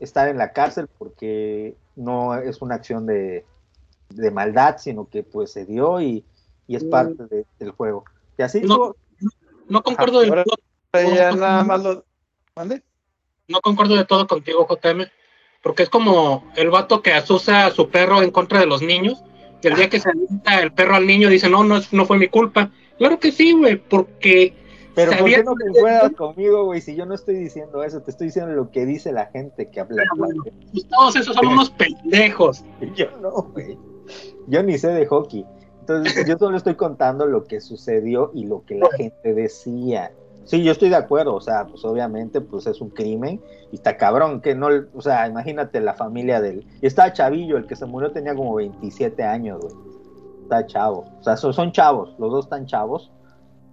estar 0.01 0.29
en 0.29 0.39
la 0.39 0.53
cárcel 0.53 0.89
porque 0.99 1.77
no 1.97 2.35
es 2.35 2.61
una 2.61 2.75
acción 2.77 3.07
de, 3.07 3.45
de 4.11 4.31
maldad, 4.31 4.77
sino 4.79 5.09
que 5.09 5.23
pues 5.23 5.53
se 5.53 5.65
dio 5.65 6.01
y, 6.01 6.25
y 6.67 6.77
es 6.77 6.85
parte 6.85 7.25
de- 7.27 7.47
del 7.59 7.71
juego. 7.71 8.05
Y 8.39 8.43
así 8.43 8.61
No. 8.61 8.67
estuvo- 8.75 8.97
No 9.69 9.83
concuerdo 9.83 10.21
del 10.21 10.29
Ahora- 10.31 10.45
todo, 10.45 10.57
Ya 11.15 11.33
nada 11.33 11.65
más 11.65 11.83
lo. 11.83 12.05
¿Mande? 12.55 12.83
no 13.49 13.61
concuerdo 13.61 13.95
de 13.97 14.05
todo 14.05 14.27
contigo, 14.27 14.67
JM, 14.67 15.07
porque 15.63 15.83
es 15.83 15.91
como 15.91 16.45
el 16.57 16.71
vato 16.71 17.03
que 17.03 17.13
asusa 17.13 17.67
a 17.67 17.71
su 17.71 17.89
perro 17.89 18.23
en 18.23 18.31
contra 18.31 18.61
de 18.61 18.67
los 18.67 18.83
niños, 18.83 19.23
y 19.63 19.69
el 19.69 19.75
día 19.75 19.89
que 19.89 19.99
se 19.99 20.09
avienta 20.11 20.61
el 20.61 20.73
perro 20.73 20.95
al 20.97 21.07
niño 21.07 21.29
dice, 21.29 21.49
no, 21.49 21.65
no, 21.65 21.81
no 21.91 22.05
fue 22.07 22.19
mi 22.19 22.29
culpa. 22.29 22.71
Claro 22.99 23.19
que 23.19 23.33
sí, 23.33 23.53
güey, 23.53 23.77
porque 23.77 24.55
Pero 24.95 25.13
¿por 25.19 25.29
qué 25.29 25.43
no 25.43 25.55
que- 25.57 25.65
concuerdas 25.73 26.13
conmigo, 26.13 26.65
güey? 26.67 26.81
Si 26.81 26.95
yo 26.95 27.05
no 27.05 27.15
estoy 27.15 27.35
diciendo 27.35 27.83
eso, 27.83 28.01
te 28.01 28.11
estoy 28.13 28.29
diciendo 28.29 28.53
lo 28.53 28.71
que 28.71 28.87
dice 28.87 29.13
la 29.13 29.27
gente 29.27 29.69
que 29.71 29.81
habla. 29.81 30.03
bueno, 30.17 30.43
pues 30.73 30.87
todos 30.89 31.17
esos 31.17 31.35
son 31.35 31.47
unos 31.49 31.71
pendejos. 31.71 32.65
Yo 32.95 33.07
no, 33.21 33.31
güey. 33.53 33.77
Yo 34.47 34.63
ni 34.63 34.79
sé 34.79 34.89
de 34.89 35.05
hockey. 35.07 35.45
Entonces, 35.81 36.27
yo 36.27 36.37
solo 36.39 36.57
estoy 36.57 36.75
contando 36.75 37.27
lo 37.27 37.45
que 37.45 37.61
sucedió 37.61 38.31
y 38.35 38.45
lo 38.45 38.65
que 38.65 38.75
la 38.77 38.89
gente 38.97 39.35
decía. 39.35 40.13
Sí, 40.47 40.63
yo 40.63 40.71
estoy 40.71 40.91
de 40.91 40.97
acuerdo, 40.97 41.35
o 41.35 41.41
sea, 41.41 41.67
pues 41.67 41.85
obviamente, 41.85 42.41
pues 42.41 42.69
es 42.69 42.81
un 42.81 42.91
crimen 42.91 43.43
y 43.73 43.75
está 43.75 43.97
cabrón, 43.97 44.41
que 44.41 44.55
no, 44.55 44.69
o 44.95 45.03
sea, 45.03 45.27
imagínate 45.27 45.81
la 45.81 45.95
familia 45.95 46.41
del... 46.41 46.65
Y 46.81 46.87
estaba 46.87 47.13
chavillo, 47.13 47.57
el 47.57 47.67
que 47.67 47.75
se 47.75 47.85
murió 47.85 48.13
tenía 48.13 48.35
como 48.35 48.55
27 48.55 49.25
años, 49.25 49.61
güey. 49.61 49.75
Está 50.45 50.65
chavo, 50.65 51.05
o 51.19 51.23
sea, 51.25 51.37
son, 51.37 51.53
son 51.53 51.73
chavos, 51.73 52.15
los 52.21 52.31
dos 52.31 52.45
están 52.45 52.65
chavos. 52.67 53.11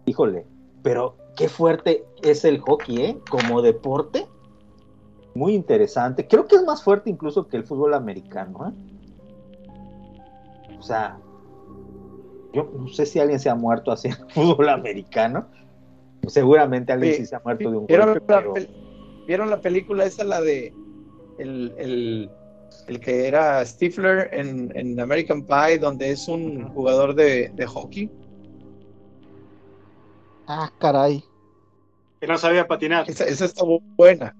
Híjole, 0.08 0.48
pero 0.82 1.16
qué 1.36 1.48
fuerte 1.48 2.06
es 2.24 2.44
el 2.44 2.60
hockey, 2.60 2.98
¿eh? 2.98 3.18
Como 3.30 3.62
deporte. 3.62 4.28
Muy 5.36 5.54
interesante. 5.54 6.28
Creo 6.28 6.48
que 6.48 6.56
es 6.56 6.64
más 6.64 6.84
fuerte 6.84 7.12
incluso 7.12 7.48
que 7.48 7.58
el 7.58 7.66
fútbol 7.66 7.94
americano, 7.94 8.70
¿eh? 8.70 8.94
O 10.80 10.82
sea, 10.82 11.20
yo 12.52 12.70
no 12.76 12.88
sé 12.88 13.06
si 13.06 13.20
alguien 13.20 13.40
se 13.40 13.50
ha 13.50 13.56
muerto 13.56 13.94
el 14.04 14.14
fútbol 14.30 14.70
americano. 14.70 15.48
Seguramente 16.28 16.92
alguien 16.94 17.14
Sí, 17.16 17.20
sí 17.22 17.26
se 17.28 17.36
ha 17.36 17.42
muerto 17.44 17.70
de 17.72 17.78
un 17.78 17.86
¿Vieron 17.88 18.08
golpe, 18.14 18.34
la, 18.34 18.54
pero- 18.54 18.68
¿Vieron 19.28 19.50
la 19.50 19.62
película 19.62 20.06
esa, 20.06 20.24
la 20.24 20.42
de 20.42 20.74
el, 21.38 21.74
el, 21.78 22.32
el 22.88 23.00
que 23.00 23.28
era 23.28 23.66
Stifler 23.66 24.30
en, 24.34 24.72
en 24.76 25.00
American 25.00 25.46
Pie, 25.46 25.80
donde 25.80 26.12
es 26.12 26.28
un 26.28 26.68
jugador 26.70 27.16
de, 27.16 27.50
de 27.56 27.66
hockey? 27.66 28.12
Ah, 30.48 30.70
caray. 30.80 31.24
Que 32.20 32.28
no 32.28 32.38
sabía 32.38 32.68
patinar. 32.68 33.10
Esa, 33.10 33.26
esa 33.26 33.46
está 33.46 33.64
bu- 33.64 33.82
buena. 33.96 34.36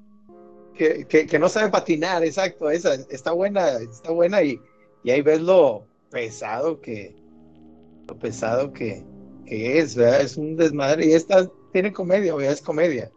Que, 0.76 1.06
que, 1.06 1.26
que 1.28 1.40
no 1.40 1.50
sabe 1.50 1.70
patinar, 1.70 2.24
exacto, 2.24 2.70
esa 2.70 2.96
está 2.96 3.32
buena, 3.32 3.78
está 3.78 4.12
buena 4.12 4.42
y, 4.42 4.60
y 5.04 5.12
ahí 5.12 5.22
ves 5.22 5.40
lo 5.40 5.86
pesado 6.10 6.82
que, 6.82 7.16
lo 8.08 8.18
pesado 8.18 8.74
que, 8.74 9.06
que 9.46 9.78
es, 9.78 9.96
¿verdad? 9.96 10.22
Es 10.22 10.36
un 10.36 10.56
desmadre 10.58 11.06
y 11.06 11.14
esta 11.14 11.48
tiene 11.74 11.92
comedia, 11.92 12.34
¿verdad? 12.34 12.54
Es 12.54 12.62
comedia. 12.62 13.12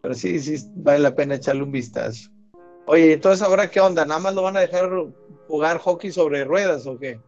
Pero 0.00 0.14
sí, 0.14 0.38
sí, 0.38 0.56
vale 0.76 1.00
la 1.00 1.14
pena 1.14 1.34
echarle 1.34 1.62
un 1.62 1.72
vistazo. 1.72 2.30
Oye, 2.86 3.12
entonces 3.12 3.46
ahora 3.46 3.70
qué 3.70 3.80
onda, 3.80 4.06
nada 4.06 4.20
más 4.20 4.34
lo 4.34 4.42
van 4.42 4.56
a 4.56 4.60
dejar 4.60 4.90
jugar 5.46 5.78
hockey 5.78 6.10
sobre 6.10 6.44
ruedas 6.44 6.86
o 6.86 6.98
qué? 6.98 7.20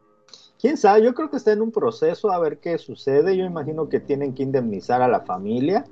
quién 0.61 0.77
sabe, 0.77 1.03
yo 1.03 1.15
creo 1.15 1.31
que 1.31 1.39
está 1.39 1.53
en 1.53 1.63
un 1.63 1.73
proceso 1.73 2.31
a 2.31 2.39
ver 2.39 2.59
qué 2.59 2.79
sucede. 2.79 3.37
Yo 3.37 3.45
imagino 3.45 3.89
que 3.89 3.99
tienen 3.99 4.35
que 4.35 4.43
indemnizar 4.43 5.03
a 5.03 5.09
la 5.09 5.21
familia 5.21 5.85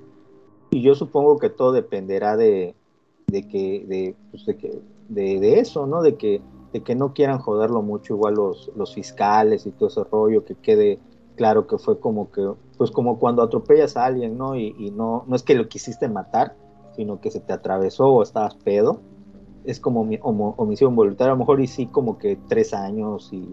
y 0.71 0.83
yo 0.83 0.95
supongo 0.95 1.39
que 1.39 1.49
todo 1.49 1.73
dependerá 1.73 2.37
de, 2.37 2.75
de 3.27 3.49
que, 3.49 3.85
de, 3.87 4.15
pues, 4.31 4.45
de 4.45 4.57
que, 4.57 4.81
de, 5.09 5.41
de 5.41 5.61
eso, 5.61 5.87
¿no? 5.87 6.03
De 6.03 6.17
que, 6.17 6.43
de 6.73 6.83
que 6.83 6.95
no 6.95 7.15
quieran 7.15 7.39
joderlo 7.39 7.81
mucho, 7.81 8.15
igual 8.15 8.35
los, 8.35 8.71
los 8.77 8.95
fiscales 8.95 9.65
y 9.65 9.71
todo 9.71 9.89
ese 9.89 10.05
rollo, 10.05 10.45
que 10.45 10.55
quede 10.55 10.99
claro 11.37 11.67
que 11.67 11.79
fue 11.79 11.99
como 11.99 12.31
que, 12.31 12.47
pues 12.79 12.91
como 12.91 13.19
cuando 13.19 13.43
atropellas 13.43 13.97
a 13.97 14.05
alguien, 14.07 14.39
¿no? 14.39 14.57
Y, 14.57 14.75
y 14.79 14.91
no, 14.93 15.25
no 15.27 15.37
es 15.37 15.43
que 15.43 15.55
lo 15.55 15.69
quisiste 15.69 16.09
matar, 16.09 16.55
sino 16.95 17.21
que 17.21 17.31
se 17.31 17.41
te 17.41 17.53
atravesó 17.53 18.07
o 18.09 18.23
estabas 18.23 18.55
pedo. 18.55 19.01
Es 19.65 19.81
como 19.81 20.05
mi- 20.05 20.19
homo- 20.23 20.55
omisión 20.57 20.95
voluntaria, 20.97 21.33
a 21.33 21.35
lo 21.35 21.41
mejor 21.41 21.61
y 21.61 21.67
sí 21.67 21.87
como 21.87 22.17
que 22.19 22.39
tres 22.49 22.73
años 22.73 23.29
y, 23.33 23.53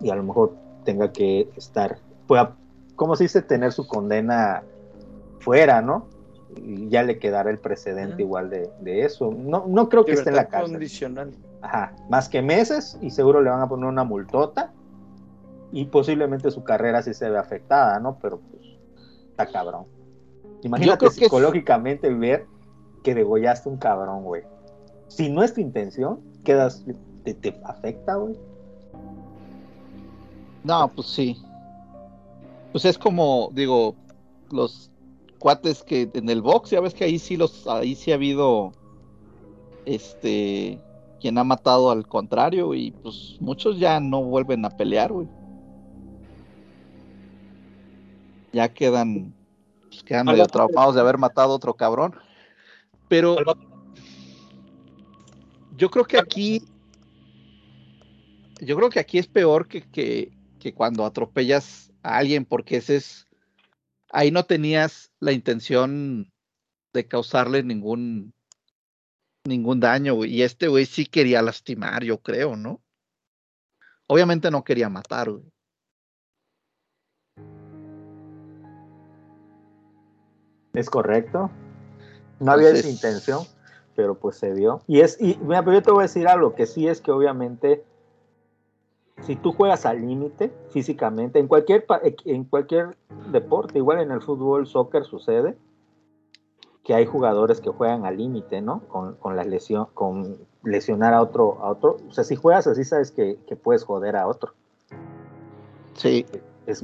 y 0.00 0.10
a 0.10 0.14
lo 0.14 0.22
mejor 0.22 0.54
tenga 0.84 1.12
que 1.12 1.50
estar, 1.56 1.98
pueda, 2.26 2.56
¿cómo 2.96 3.16
se 3.16 3.24
dice? 3.24 3.42
Tener 3.42 3.72
su 3.72 3.86
condena 3.86 4.62
fuera, 5.40 5.82
¿no? 5.82 6.06
Y 6.56 6.88
ya 6.88 7.02
le 7.02 7.18
quedará 7.18 7.50
el 7.50 7.58
precedente 7.58 8.22
igual 8.22 8.48
de, 8.50 8.70
de 8.80 9.04
eso. 9.04 9.30
No, 9.36 9.64
no 9.68 9.88
creo 9.88 10.04
que 10.04 10.12
esté 10.12 10.30
en 10.30 10.36
la 10.36 10.48
cárcel. 10.48 10.72
condicional. 10.74 11.34
Ajá, 11.60 11.92
más 12.08 12.28
que 12.28 12.40
meses 12.40 12.96
y 13.02 13.10
seguro 13.10 13.42
le 13.42 13.50
van 13.50 13.60
a 13.60 13.68
poner 13.68 13.86
una 13.86 14.04
multota 14.04 14.72
y 15.72 15.84
posiblemente 15.86 16.50
su 16.50 16.64
carrera 16.64 17.02
sí 17.02 17.14
se 17.14 17.28
ve 17.30 17.38
afectada, 17.38 17.98
¿no? 18.00 18.18
Pero 18.20 18.40
pues 18.40 18.62
está 19.30 19.46
cabrón. 19.46 19.86
Imagínate 20.62 20.98
creo 20.98 21.10
que 21.10 21.16
es- 21.16 21.30
psicológicamente 21.30 22.12
ver 22.12 22.46
que 23.02 23.14
degollaste 23.14 23.68
un 23.68 23.76
cabrón, 23.76 24.24
güey. 24.24 24.42
Si 25.08 25.28
no 25.30 25.42
es 25.42 25.54
tu 25.54 25.60
intención, 25.60 26.20
quedas, 26.44 26.84
te, 27.24 27.34
te 27.34 27.60
afecta, 27.64 28.16
güey. 28.16 28.36
No, 30.64 30.88
pues 30.88 31.06
sí. 31.08 31.40
Pues 32.72 32.84
es 32.84 32.98
como, 32.98 33.50
digo, 33.52 33.94
los 34.50 34.90
cuates 35.38 35.82
que 35.82 36.10
en 36.12 36.28
el 36.28 36.42
box, 36.42 36.70
ya 36.70 36.80
ves 36.80 36.94
que 36.94 37.04
ahí 37.04 37.18
sí 37.18 37.36
los, 37.36 37.66
ahí 37.66 37.94
sí 37.94 38.10
ha 38.12 38.16
habido 38.16 38.72
este 39.86 40.78
quien 41.20 41.36
ha 41.38 41.44
matado 41.44 41.90
al 41.90 42.06
contrario, 42.06 42.74
y 42.74 42.92
pues 42.92 43.36
muchos 43.40 43.78
ya 43.78 43.98
no 43.98 44.22
vuelven 44.22 44.64
a 44.64 44.70
pelear, 44.70 45.12
güey. 45.12 45.26
Ya 48.52 48.72
quedan, 48.72 49.34
pues 49.88 50.02
quedan 50.02 50.26
medio 50.26 50.46
traumados 50.46 50.94
de 50.94 51.00
haber 51.00 51.18
matado 51.18 51.52
a 51.52 51.56
otro 51.56 51.74
cabrón. 51.74 52.14
Pero 53.08 53.36
yo 55.76 55.90
creo 55.90 56.04
que 56.04 56.18
aquí, 56.18 56.62
yo 58.60 58.76
creo 58.76 58.90
que 58.90 59.00
aquí 59.00 59.18
es 59.18 59.26
peor 59.26 59.68
que, 59.68 59.82
que, 59.82 60.32
que 60.58 60.74
cuando 60.74 61.04
atropellas 61.04 61.92
a 62.02 62.18
alguien, 62.18 62.44
porque 62.44 62.76
ese 62.76 62.96
es, 62.96 63.26
ahí 64.10 64.30
no 64.30 64.44
tenías 64.44 65.12
la 65.20 65.32
intención 65.32 66.32
de 66.92 67.06
causarle 67.06 67.62
ningún, 67.62 68.34
ningún 69.44 69.80
daño, 69.80 70.14
güey. 70.14 70.34
Y 70.34 70.42
este 70.42 70.68
güey 70.68 70.86
sí 70.86 71.06
quería 71.06 71.42
lastimar, 71.42 72.04
yo 72.04 72.20
creo, 72.20 72.56
¿no? 72.56 72.82
Obviamente 74.06 74.50
no 74.50 74.64
quería 74.64 74.88
matar, 74.88 75.30
güey. 75.30 75.44
Es 80.78 80.88
correcto. 80.90 81.50
No 82.38 82.52
había 82.52 82.70
esa 82.70 82.88
intención, 82.88 83.42
pero 83.96 84.14
pues 84.14 84.36
se 84.36 84.54
dio. 84.54 84.80
Y 84.86 85.00
es, 85.00 85.20
y 85.20 85.36
mira, 85.42 85.64
pero 85.64 85.72
yo 85.78 85.82
te 85.82 85.90
voy 85.90 86.00
a 86.00 86.02
decir 86.02 86.28
algo 86.28 86.54
que 86.54 86.66
sí 86.66 86.86
es 86.86 87.00
que 87.00 87.10
obviamente, 87.10 87.82
si 89.22 89.34
tú 89.34 89.50
juegas 89.50 89.86
al 89.86 90.00
límite 90.00 90.52
físicamente, 90.70 91.40
en 91.40 91.48
cualquier, 91.48 91.84
en 92.24 92.44
cualquier 92.44 92.96
deporte, 93.32 93.78
igual 93.78 93.98
en 94.00 94.12
el 94.12 94.22
fútbol, 94.22 94.68
soccer 94.68 95.04
sucede, 95.04 95.58
que 96.84 96.94
hay 96.94 97.06
jugadores 97.06 97.60
que 97.60 97.70
juegan 97.70 98.06
al 98.06 98.16
límite, 98.16 98.60
¿no? 98.60 98.82
Con, 98.86 99.16
con 99.16 99.34
la 99.34 99.42
lesión, 99.42 99.88
con 99.94 100.36
lesionar 100.62 101.12
a 101.12 101.20
otro, 101.20 101.58
a 101.60 101.70
otro. 101.70 101.96
O 102.08 102.12
sea, 102.12 102.22
si 102.22 102.36
juegas 102.36 102.68
así, 102.68 102.84
sabes 102.84 103.10
que, 103.10 103.36
que 103.48 103.56
puedes 103.56 103.82
joder 103.82 104.14
a 104.14 104.28
otro. 104.28 104.52
Sí, 105.94 106.24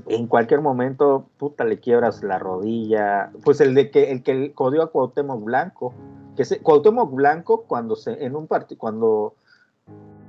En 0.06 0.28
cualquier 0.28 0.62
momento, 0.62 1.27
puta, 1.36 1.65
le 1.65 1.78
quiebras 1.78 2.23
la 2.23 2.39
rodilla. 2.39 3.31
Pues 3.44 3.61
el 3.61 3.74
de 3.74 3.90
que 3.90 4.11
el 4.12 4.23
que 4.23 4.55
codió 4.55 4.82
a 4.82 4.90
Cuauhtémoc 4.90 5.44
Blanco, 5.44 5.93
que 6.36 6.44
Cuauhtémoc 6.62 7.12
Blanco 7.12 7.65
cuando 7.65 7.94
se 7.94 8.24
en 8.24 8.35
un 8.35 8.47
partido 8.47 8.78
cuando 8.78 9.35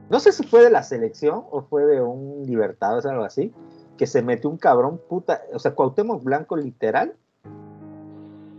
no 0.10 0.19
sé 0.19 0.34
si 0.34 0.45
fue 0.45 0.61
de 0.61 0.69
la 0.69 0.84
selección 0.84 1.44
o 1.49 1.61
fue 1.61 1.86
de 1.86 2.02
un 2.02 2.45
libertad 2.45 2.98
o 2.98 3.10
algo 3.10 3.23
así, 3.23 3.53
que 3.98 4.07
se 4.07 4.22
metió 4.22 4.49
un 4.49 4.57
cabrón 4.57 4.99
puta, 5.10 5.41
o 5.53 5.60
sea, 5.60 5.73
Cuauhtémoc 5.73 6.22
Blanco 6.22 6.57
literal 6.57 7.15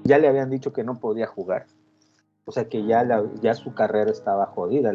ya 0.04 0.18
le 0.18 0.28
habían 0.28 0.48
dicho 0.48 0.72
que 0.72 0.82
no 0.82 0.98
podía 0.98 1.26
jugar. 1.26 1.66
O 2.46 2.52
sea, 2.52 2.68
que 2.68 2.86
ya 2.86 3.04
ya 3.42 3.54
su 3.54 3.74
carrera 3.74 4.10
estaba 4.10 4.46
jodida, 4.46 4.92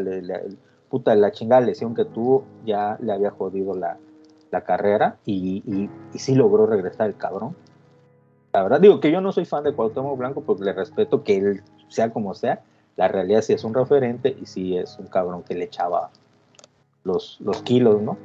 puta 0.89 1.13
la 1.15 1.31
chingada 1.31 1.61
lesión 1.61 1.93
que 1.93 2.05
tuvo 2.05 2.45
ya 2.65 2.97
le 3.01 3.13
había 3.13 3.29
jodido 3.29 3.75
la 3.75 3.99
la 4.51 4.61
carrera 4.61 5.17
y, 5.25 5.63
y, 6.13 6.19
sí 6.19 6.35
logró 6.35 6.65
regresar 6.65 7.07
el 7.07 7.15
cabrón. 7.15 7.55
La 8.53 8.63
verdad, 8.63 8.81
digo 8.81 8.99
que 8.99 9.11
yo 9.11 9.21
no 9.21 9.31
soy 9.31 9.45
fan 9.45 9.63
de 9.63 9.73
Cuauhtémoc 9.73 10.17
Blanco 10.17 10.41
porque 10.41 10.65
le 10.65 10.73
respeto 10.73 11.23
que 11.23 11.37
él, 11.37 11.63
sea 11.87 12.11
como 12.11 12.33
sea, 12.35 12.61
la 12.97 13.07
realidad 13.07 13.41
sí 13.41 13.53
es 13.53 13.63
un 13.63 13.73
referente 13.73 14.35
y 14.41 14.45
sí 14.45 14.77
es 14.77 14.99
un 14.99 15.07
cabrón 15.07 15.43
que 15.43 15.55
le 15.55 15.65
echaba 15.65 16.09
los, 17.03 17.39
los 17.39 17.61
kilos, 17.63 18.01
¿no? 18.01 18.17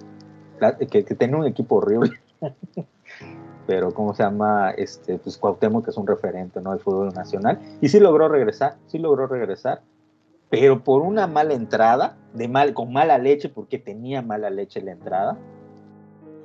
Que, 0.91 1.05
que 1.05 1.15
tenía 1.15 1.37
un 1.37 1.47
equipo 1.47 1.77
horrible. 1.77 2.19
Pero, 3.67 3.93
¿cómo 3.93 4.15
se 4.15 4.23
llama? 4.23 4.71
Este, 4.71 5.19
pues 5.19 5.39
Cuauhtémoc 5.39 5.85
que 5.85 5.91
es 5.91 5.97
un 5.97 6.07
referente, 6.07 6.61
¿no? 6.61 6.71
Del 6.71 6.81
fútbol 6.81 7.13
nacional. 7.13 7.61
Y 7.81 7.89
sí 7.89 8.01
logró 8.01 8.29
regresar, 8.29 8.77
sí 8.87 8.99
logró 8.99 9.27
regresar. 9.27 9.83
Pero 10.49 10.85
por 10.85 11.03
una 11.03 11.27
mala 11.27 11.55
entrada, 11.55 12.17
de 12.33 12.47
mal, 12.47 12.75
con 12.75 12.93
mala 12.93 13.19
leche, 13.19 13.49
porque 13.49 13.79
tenía 13.79 14.23
mala 14.23 14.51
leche 14.51 14.81
la 14.81 14.93
entrada, 14.93 15.37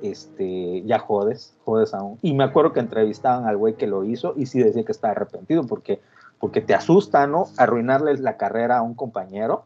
este, 0.02 0.82
ya 0.82 0.98
jodes, 0.98 1.54
jodes 1.64 1.94
aún. 1.94 2.18
Y 2.22 2.34
me 2.34 2.44
acuerdo 2.44 2.72
que 2.72 2.80
entrevistaban 2.80 3.46
al 3.46 3.56
güey 3.56 3.74
que 3.74 3.86
lo 3.86 4.04
hizo 4.04 4.34
y 4.36 4.46
sí 4.46 4.62
decía 4.62 4.84
que 4.84 4.92
estaba 4.92 5.12
arrepentido 5.12 5.64
porque, 5.64 6.00
porque 6.38 6.60
te 6.60 6.74
asusta, 6.74 7.26
¿no? 7.26 7.46
Arruinarle 7.56 8.16
la 8.18 8.36
carrera 8.36 8.78
a 8.78 8.82
un 8.82 8.94
compañero 8.94 9.64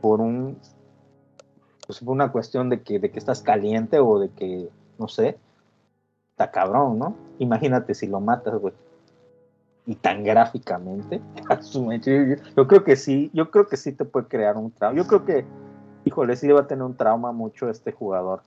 por 0.00 0.20
un, 0.20 0.58
pues 1.86 2.00
por 2.00 2.12
una 2.12 2.30
cuestión 2.30 2.68
de 2.68 2.82
que, 2.82 2.98
de 2.98 3.10
que 3.10 3.18
estás 3.18 3.42
caliente 3.42 3.98
o 3.98 4.18
de 4.18 4.28
que, 4.30 4.68
no 4.98 5.08
sé, 5.08 5.38
está 6.30 6.50
cabrón, 6.50 6.98
¿no? 6.98 7.16
Imagínate 7.38 7.94
si 7.94 8.06
lo 8.06 8.20
matas, 8.20 8.54
güey. 8.56 8.74
Y 9.86 9.94
tan 9.96 10.24
gráficamente. 10.24 11.20
Yo 12.56 12.66
creo 12.66 12.84
que 12.84 12.96
sí, 12.96 13.30
yo 13.32 13.50
creo 13.50 13.66
que 13.66 13.76
sí 13.76 13.92
te 13.92 14.04
puede 14.04 14.26
crear 14.26 14.56
un 14.56 14.70
trauma. 14.70 14.96
Yo 14.96 15.06
creo 15.06 15.24
que, 15.24 15.44
híjole, 16.04 16.36
sí 16.36 16.48
va 16.48 16.60
a 16.60 16.66
tener 16.66 16.82
un 16.82 16.96
trauma 16.96 17.32
mucho 17.32 17.68
este 17.68 17.92
jugador. 17.92 18.42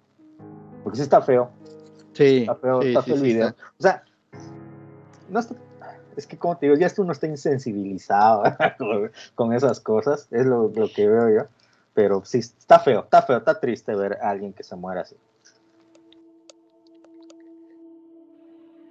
Porque 0.87 0.97
sí 0.99 1.03
está 1.03 1.21
feo. 1.21 1.49
sí, 2.13 2.37
Está 2.43 2.55
feo, 2.55 2.81
sí, 2.81 2.87
está 2.87 3.01
sí, 3.01 3.05
feo 3.07 3.15
el 3.15 3.19
sí 3.21 3.27
video. 3.27 3.47
está. 3.49 3.63
O 3.77 3.81
sea, 3.81 4.03
no 5.27 5.39
está- 5.41 5.55
es 6.15 6.25
que 6.25 6.37
como 6.37 6.57
te 6.57 6.67
digo, 6.67 6.77
ya 6.77 6.89
uno 6.99 7.11
está 7.11 7.27
insensibilizado 7.27 8.43
con- 8.77 9.11
con 9.35 9.51
esas 9.53 9.81
cosas, 9.81 10.29
es 10.31 10.45
lo, 10.45 10.69
lo 10.69 10.87
que 10.89 11.09
veo 11.09 11.29
yo. 11.29 11.41
Pero 11.93 12.23
sí, 12.23 12.37
está 12.37 12.79
feo, 12.79 13.01
está 13.01 13.21
feo, 13.21 13.39
está 13.39 13.59
triste 13.59 13.93
ver 13.95 14.13
a 14.21 14.29
alguien 14.29 14.53
que 14.53 14.63
se 14.63 14.77
muera 14.77 15.01
así. 15.01 15.17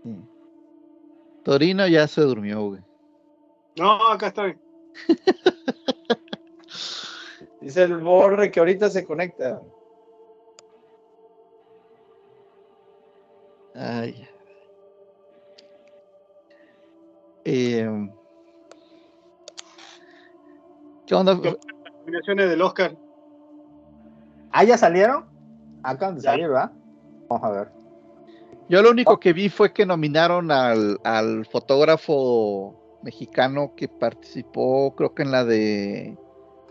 Sí. 0.03 0.21
Torino 1.45 1.87
ya 1.89 2.07
se 2.09 2.21
durmió, 2.21 2.63
güey. 2.69 2.83
No, 3.79 4.07
acá 4.09 4.27
estoy. 4.27 4.59
Dice 7.63 7.85
el 7.85 7.97
borre 7.97 8.51
que 8.51 8.61
ahorita 8.61 8.91
se 8.91 9.07
conecta. 9.07 9.63
Ay. 13.79 14.27
Eh, 17.45 18.09
¿Qué 21.07 21.15
onda? 21.15 21.35
Nominaciones 22.01 22.49
del 22.51 22.63
Oscar. 22.63 22.97
Ah, 24.51 24.65
¿ya 24.65 24.77
salieron? 24.79 25.27
Acaban 25.83 26.17
de 26.17 26.23
Ya. 26.23 26.31
salir, 26.31 26.49
¿verdad? 26.49 26.73
Vamos 27.29 27.45
a 27.45 27.51
ver. 27.51 27.69
Yo 28.69 28.83
lo 28.83 28.91
único 28.91 29.21
que 29.21 29.33
vi 29.33 29.49
fue 29.49 29.73
que 29.73 29.87
nominaron 29.87 30.51
al, 30.51 30.99
al 31.05 31.47
fotógrafo 31.47 32.99
mexicano 33.03 33.75
que 33.77 33.87
participó, 33.89 34.95
creo 34.97 35.15
que 35.15 35.23
en 35.23 35.31
la 35.31 35.45
de, 35.45 36.17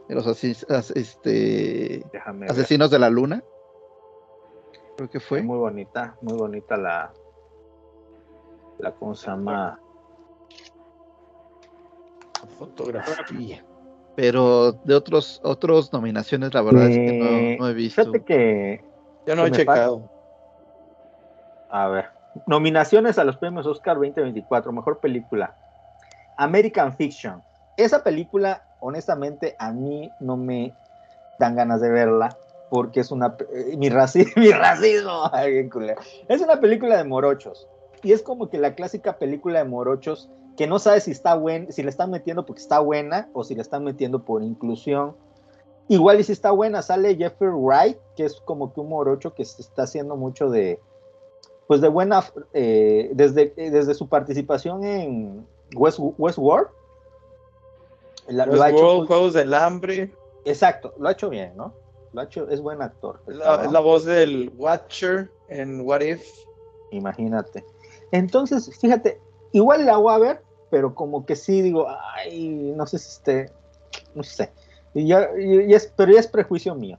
de 0.10 0.16
los 0.16 0.28
asis- 0.28 0.66
as- 0.70 0.92
este, 0.92 2.04
asesinos 2.50 2.92
de 2.92 3.00
la 3.00 3.10
luna. 3.10 3.44
Creo 4.96 5.10
que 5.10 5.20
fue. 5.20 5.42
Muy 5.42 5.58
bonita, 5.58 6.16
muy 6.22 6.38
bonita 6.38 6.78
la, 6.78 7.12
la 8.80 8.92
¿cómo 8.94 9.14
se 9.14 9.28
llama? 9.28 9.80
Fotografía. 12.58 13.64
Pero 14.16 14.72
de 14.72 14.96
otros 14.96 15.42
otros 15.44 15.92
nominaciones, 15.92 16.54
la 16.54 16.62
verdad 16.62 16.88
es 16.88 16.96
que 16.96 17.10
Eh, 17.10 17.58
no, 17.58 17.66
no 17.66 17.70
he 17.70 17.74
visto. 17.74 18.02
Fíjate 18.02 18.24
que 18.24 18.82
Yo 19.26 19.36
no 19.36 19.44
¿Qué 19.44 19.48
he 19.48 19.52
me 19.52 19.58
checado. 19.58 20.10
A 21.70 21.88
ver. 21.90 22.06
Nominaciones 22.46 23.18
a 23.18 23.24
los 23.26 23.38
premios 23.38 23.66
Oscar 23.66 23.96
2024, 23.96 24.72
mejor 24.72 25.00
película. 25.00 25.56
American 26.38 26.96
Fiction. 26.96 27.42
Esa 27.78 28.04
película, 28.04 28.64
honestamente, 28.80 29.56
a 29.60 29.72
mí 29.72 30.10
no 30.20 30.38
me 30.38 30.74
dan 31.40 31.56
ganas 31.56 31.82
de 31.82 31.90
verla 31.90 32.38
porque 32.70 33.00
es 33.02 33.12
una. 33.12 33.36
eh, 33.54 33.76
Mi, 33.78 33.90
raci- 33.90 34.32
mi 34.36 34.52
racismo. 34.52 35.30
Es 36.28 36.42
una 36.42 36.60
película 36.60 36.98
de 36.98 37.04
morochos. 37.04 37.68
Y 38.04 38.12
es 38.12 38.22
como 38.22 38.50
que 38.50 38.58
la 38.58 38.76
clásica 38.76 39.18
película 39.18 39.60
de 39.60 39.66
morochos 39.66 40.30
que 40.58 40.68
no 40.68 40.80
sabes 40.80 41.04
si 41.04 41.12
está 41.12 41.36
buena, 41.36 41.72
si 41.72 41.84
le 41.84 41.90
están 41.90 42.12
metiendo 42.12 42.46
porque 42.46 42.62
está 42.62 42.80
buena 42.80 43.28
o 43.34 43.44
si 43.44 43.56
le 43.56 43.62
están 43.62 43.84
metiendo 43.84 44.24
por 44.24 44.42
inclusión. 44.44 45.16
Igual 45.88 46.20
y 46.20 46.24
si 46.24 46.32
está 46.32 46.52
buena, 46.52 46.82
sale 46.82 47.16
Jeffrey 47.16 47.50
Wright, 47.52 47.98
que 48.16 48.26
es 48.26 48.40
como 48.42 48.74
que 48.74 48.80
un 48.80 48.90
morocho 48.90 49.34
que 49.34 49.44
se 49.46 49.62
está 49.62 49.84
haciendo 49.84 50.16
mucho 50.16 50.50
de, 50.50 50.80
pues 51.68 51.82
de 51.82 51.90
buena, 51.90 52.24
eh, 52.54 53.12
desde, 53.14 53.54
eh, 53.58 53.70
desde 53.70 53.94
su 53.96 54.08
participación 54.08 54.84
en 54.84 55.46
West, 55.76 56.00
Westworld. 56.18 56.70
La- 58.28 58.46
Westworld, 58.46 59.08
Juegos 59.08 59.34
del 59.34 59.54
Hambre. 59.54 60.12
exacto, 60.46 60.94
lo 60.98 61.10
ha 61.10 61.12
hecho 61.12 61.30
bien, 61.30 61.54
¿no? 61.56 61.74
Es 62.50 62.62
buen 62.62 62.82
actor. 62.82 63.20
La, 63.28 63.80
voz 63.80 64.06
del 64.06 64.52
Watcher 64.56 65.30
en 65.48 65.82
What 65.82 66.02
If. 66.02 66.26
Imagínate. 66.92 67.66
Entonces, 68.12 68.78
fíjate, 68.80 69.20
igual 69.52 69.86
la 69.86 69.98
voy 69.98 70.14
a 70.14 70.18
ver, 70.18 70.42
pero 70.70 70.96
como 70.96 71.26
que 71.26 71.36
sí 71.36 71.62
digo, 71.62 71.88
ay, 72.14 72.74
no 72.76 72.86
sé 72.86 73.00
si 73.00 73.10
esté, 73.10 73.52
no 74.14 74.24
sé. 74.24 74.52
Y 74.94 75.08
ya, 75.08 75.30
y- 75.38 75.72
y 75.72 75.74
es, 75.74 75.92
pero 75.96 76.14
ya 76.14 76.20
es 76.20 76.28
prejuicio 76.28 76.76
mío. 76.76 76.98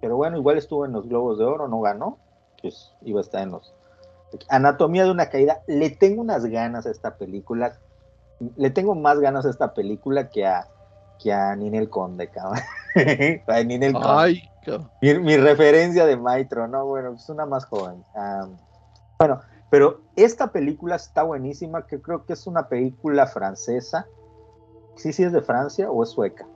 Pero 0.00 0.16
bueno, 0.16 0.38
igual 0.38 0.58
estuvo 0.58 0.84
en 0.86 0.92
los 0.92 1.08
Globos 1.08 1.38
de 1.38 1.44
Oro, 1.44 1.68
no 1.68 1.80
ganó, 1.80 2.18
pues 2.60 2.92
iba 3.02 3.20
a 3.20 3.22
estar 3.22 3.42
en 3.42 3.50
los. 3.52 3.72
Anatomía 4.48 5.04
de 5.04 5.10
una 5.10 5.28
caída. 5.28 5.60
Le 5.66 5.90
tengo 5.90 6.22
unas 6.22 6.46
ganas 6.46 6.86
a 6.86 6.90
esta 6.90 7.16
película. 7.16 7.78
Le 8.56 8.70
tengo 8.70 8.94
más 8.94 9.18
ganas 9.18 9.44
a 9.44 9.50
esta 9.50 9.74
película 9.74 10.30
que 10.30 10.46
a, 10.46 10.68
que 11.22 11.32
a 11.32 11.54
Ninel 11.54 11.88
Conde, 11.88 12.28
cabrón. 12.28 12.60
a 13.46 13.62
Ninel 13.62 13.92
Conde. 13.92 14.08
Ay, 14.08 14.42
cabrón. 14.64 14.90
Mi, 15.00 15.14
mi 15.18 15.36
referencia 15.36 16.06
de 16.06 16.16
Maestro, 16.16 16.66
no, 16.66 16.86
bueno, 16.86 17.14
es 17.14 17.28
una 17.28 17.46
más 17.46 17.64
joven. 17.66 18.04
Am, 18.14 18.56
bueno, 19.18 19.40
pero 19.70 20.00
esta 20.16 20.50
película 20.50 20.96
está 20.96 21.22
buenísima, 21.22 21.86
que 21.86 22.00
creo 22.00 22.24
que 22.24 22.32
es 22.32 22.46
una 22.46 22.68
película 22.68 23.26
francesa. 23.26 24.06
Sí, 24.96 25.12
sí 25.12 25.22
es 25.22 25.32
de 25.32 25.42
Francia 25.42 25.90
o 25.90 26.02
es 26.02 26.10
sueca. 26.10 26.46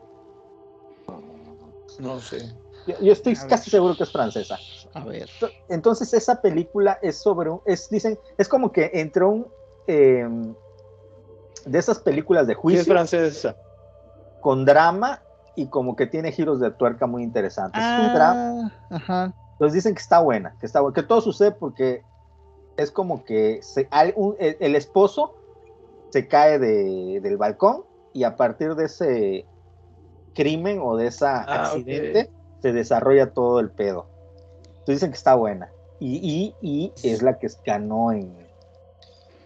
No 1.99 2.19
sé. 2.21 2.53
Yo, 2.87 2.99
yo 3.01 3.13
estoy 3.13 3.35
A 3.37 3.41
ver. 3.41 3.49
casi 3.49 3.71
seguro 3.71 3.97
que 3.97 4.03
es 4.03 4.13
francesa. 4.13 4.59
A 4.95 5.05
ver. 5.05 5.29
Entonces 5.69 6.13
esa 6.13 6.43
película 6.43 6.99
es 7.03 7.17
sobre 7.17 7.51
un, 7.51 7.61
es, 7.65 7.89
dicen, 7.89 8.19
es 8.37 8.49
como 8.49 8.73
que 8.73 8.91
entre 8.95 9.25
un 9.25 9.47
eh, 9.87 10.29
de 11.67 11.79
esas 11.79 11.99
películas 11.99 12.47
de 12.47 12.55
Sí, 12.55 12.59
es 12.59 12.63
juicio 12.63 12.85
francesa. 12.93 13.57
Con 14.45 14.67
drama 14.67 15.23
y 15.55 15.69
como 15.69 15.97
que 15.97 16.07
tiene 16.07 16.31
giros 16.31 16.61
de 16.61 16.71
tuerca 16.71 17.07
muy 17.07 17.23
interesantes. 17.23 17.83
Es 17.83 17.99
un 17.99 18.13
drama. 18.13 18.35
Ah, 18.37 18.73
ajá. 18.91 19.33
Entonces 19.53 19.73
dicen 19.73 19.95
que 19.95 20.03
está 20.03 20.21
buena, 20.21 20.55
que 20.61 20.67
está 20.67 20.83
buena, 20.83 20.95
que 20.95 21.03
todo 21.03 21.23
sucede 21.23 21.53
porque 21.53 22.05
es 22.77 22.91
como 22.91 23.25
que 23.25 23.63
se- 23.63 23.89
al- 23.91 24.13
un- 24.17 24.37
el, 24.39 24.59
el 24.61 24.77
esposo 24.77 25.33
se 26.11 26.29
cae 26.29 26.59
de- 26.59 27.21
del 27.23 27.39
balcón 27.39 27.85
y 28.13 28.25
a 28.25 28.37
partir 28.37 28.75
de 28.75 28.85
ese 28.85 29.47
crimen 30.35 30.79
o 30.83 30.95
de 30.99 31.07
ese 31.07 31.25
Ah, 31.25 31.45
accidente 31.47 32.31
se 32.61 32.73
desarrolla 32.75 33.31
todo 33.33 33.61
el 33.61 33.71
pedo. 33.71 34.09
Entonces 34.61 34.97
dicen 34.97 35.11
que 35.11 35.17
está 35.17 35.37
buena 35.37 35.73
y, 35.99 36.53
y- 36.61 36.93
y 37.01 37.09
es 37.09 37.23
la 37.23 37.39
que 37.39 37.47
ganó 37.65 38.13
en 38.13 38.31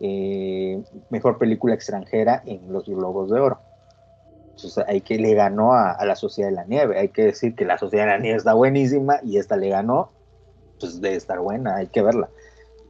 eh, 0.01 0.83
mejor 1.09 1.39
película 1.39 1.75
extranjera 1.75 2.43
en 2.47 2.73
los 2.73 2.85
Globos 2.85 3.31
de 3.31 3.39
Oro. 3.39 3.61
Entonces 4.59 4.85
hay 4.89 5.03
que 5.03 5.19
le 5.19 5.35
ganó 5.35 5.73
a, 5.73 5.93
a 5.93 6.05
la 6.05 6.17
Sociedad 6.17 6.51
de 6.51 6.57
la 6.57 6.65
Nieve. 6.65 6.99
Hay 6.99 7.11
que 7.11 7.27
decir 7.27 7.55
que 7.55 7.65
la 7.65 7.79
Sociedad 7.79 8.07
de 8.07 8.11
la 8.11 8.19
Nieve 8.19 8.39
está 8.39 8.55
buenísima 8.55 9.21
y 9.23 9.39
esta 9.39 9.57
le 9.57 9.69
ganó, 9.69 10.11
pues 10.81 11.01
debe 11.01 11.15
estar 11.15 11.39
buena, 11.39 11.77
hay 11.77 11.87
que 11.87 12.03
verla. 12.03 12.29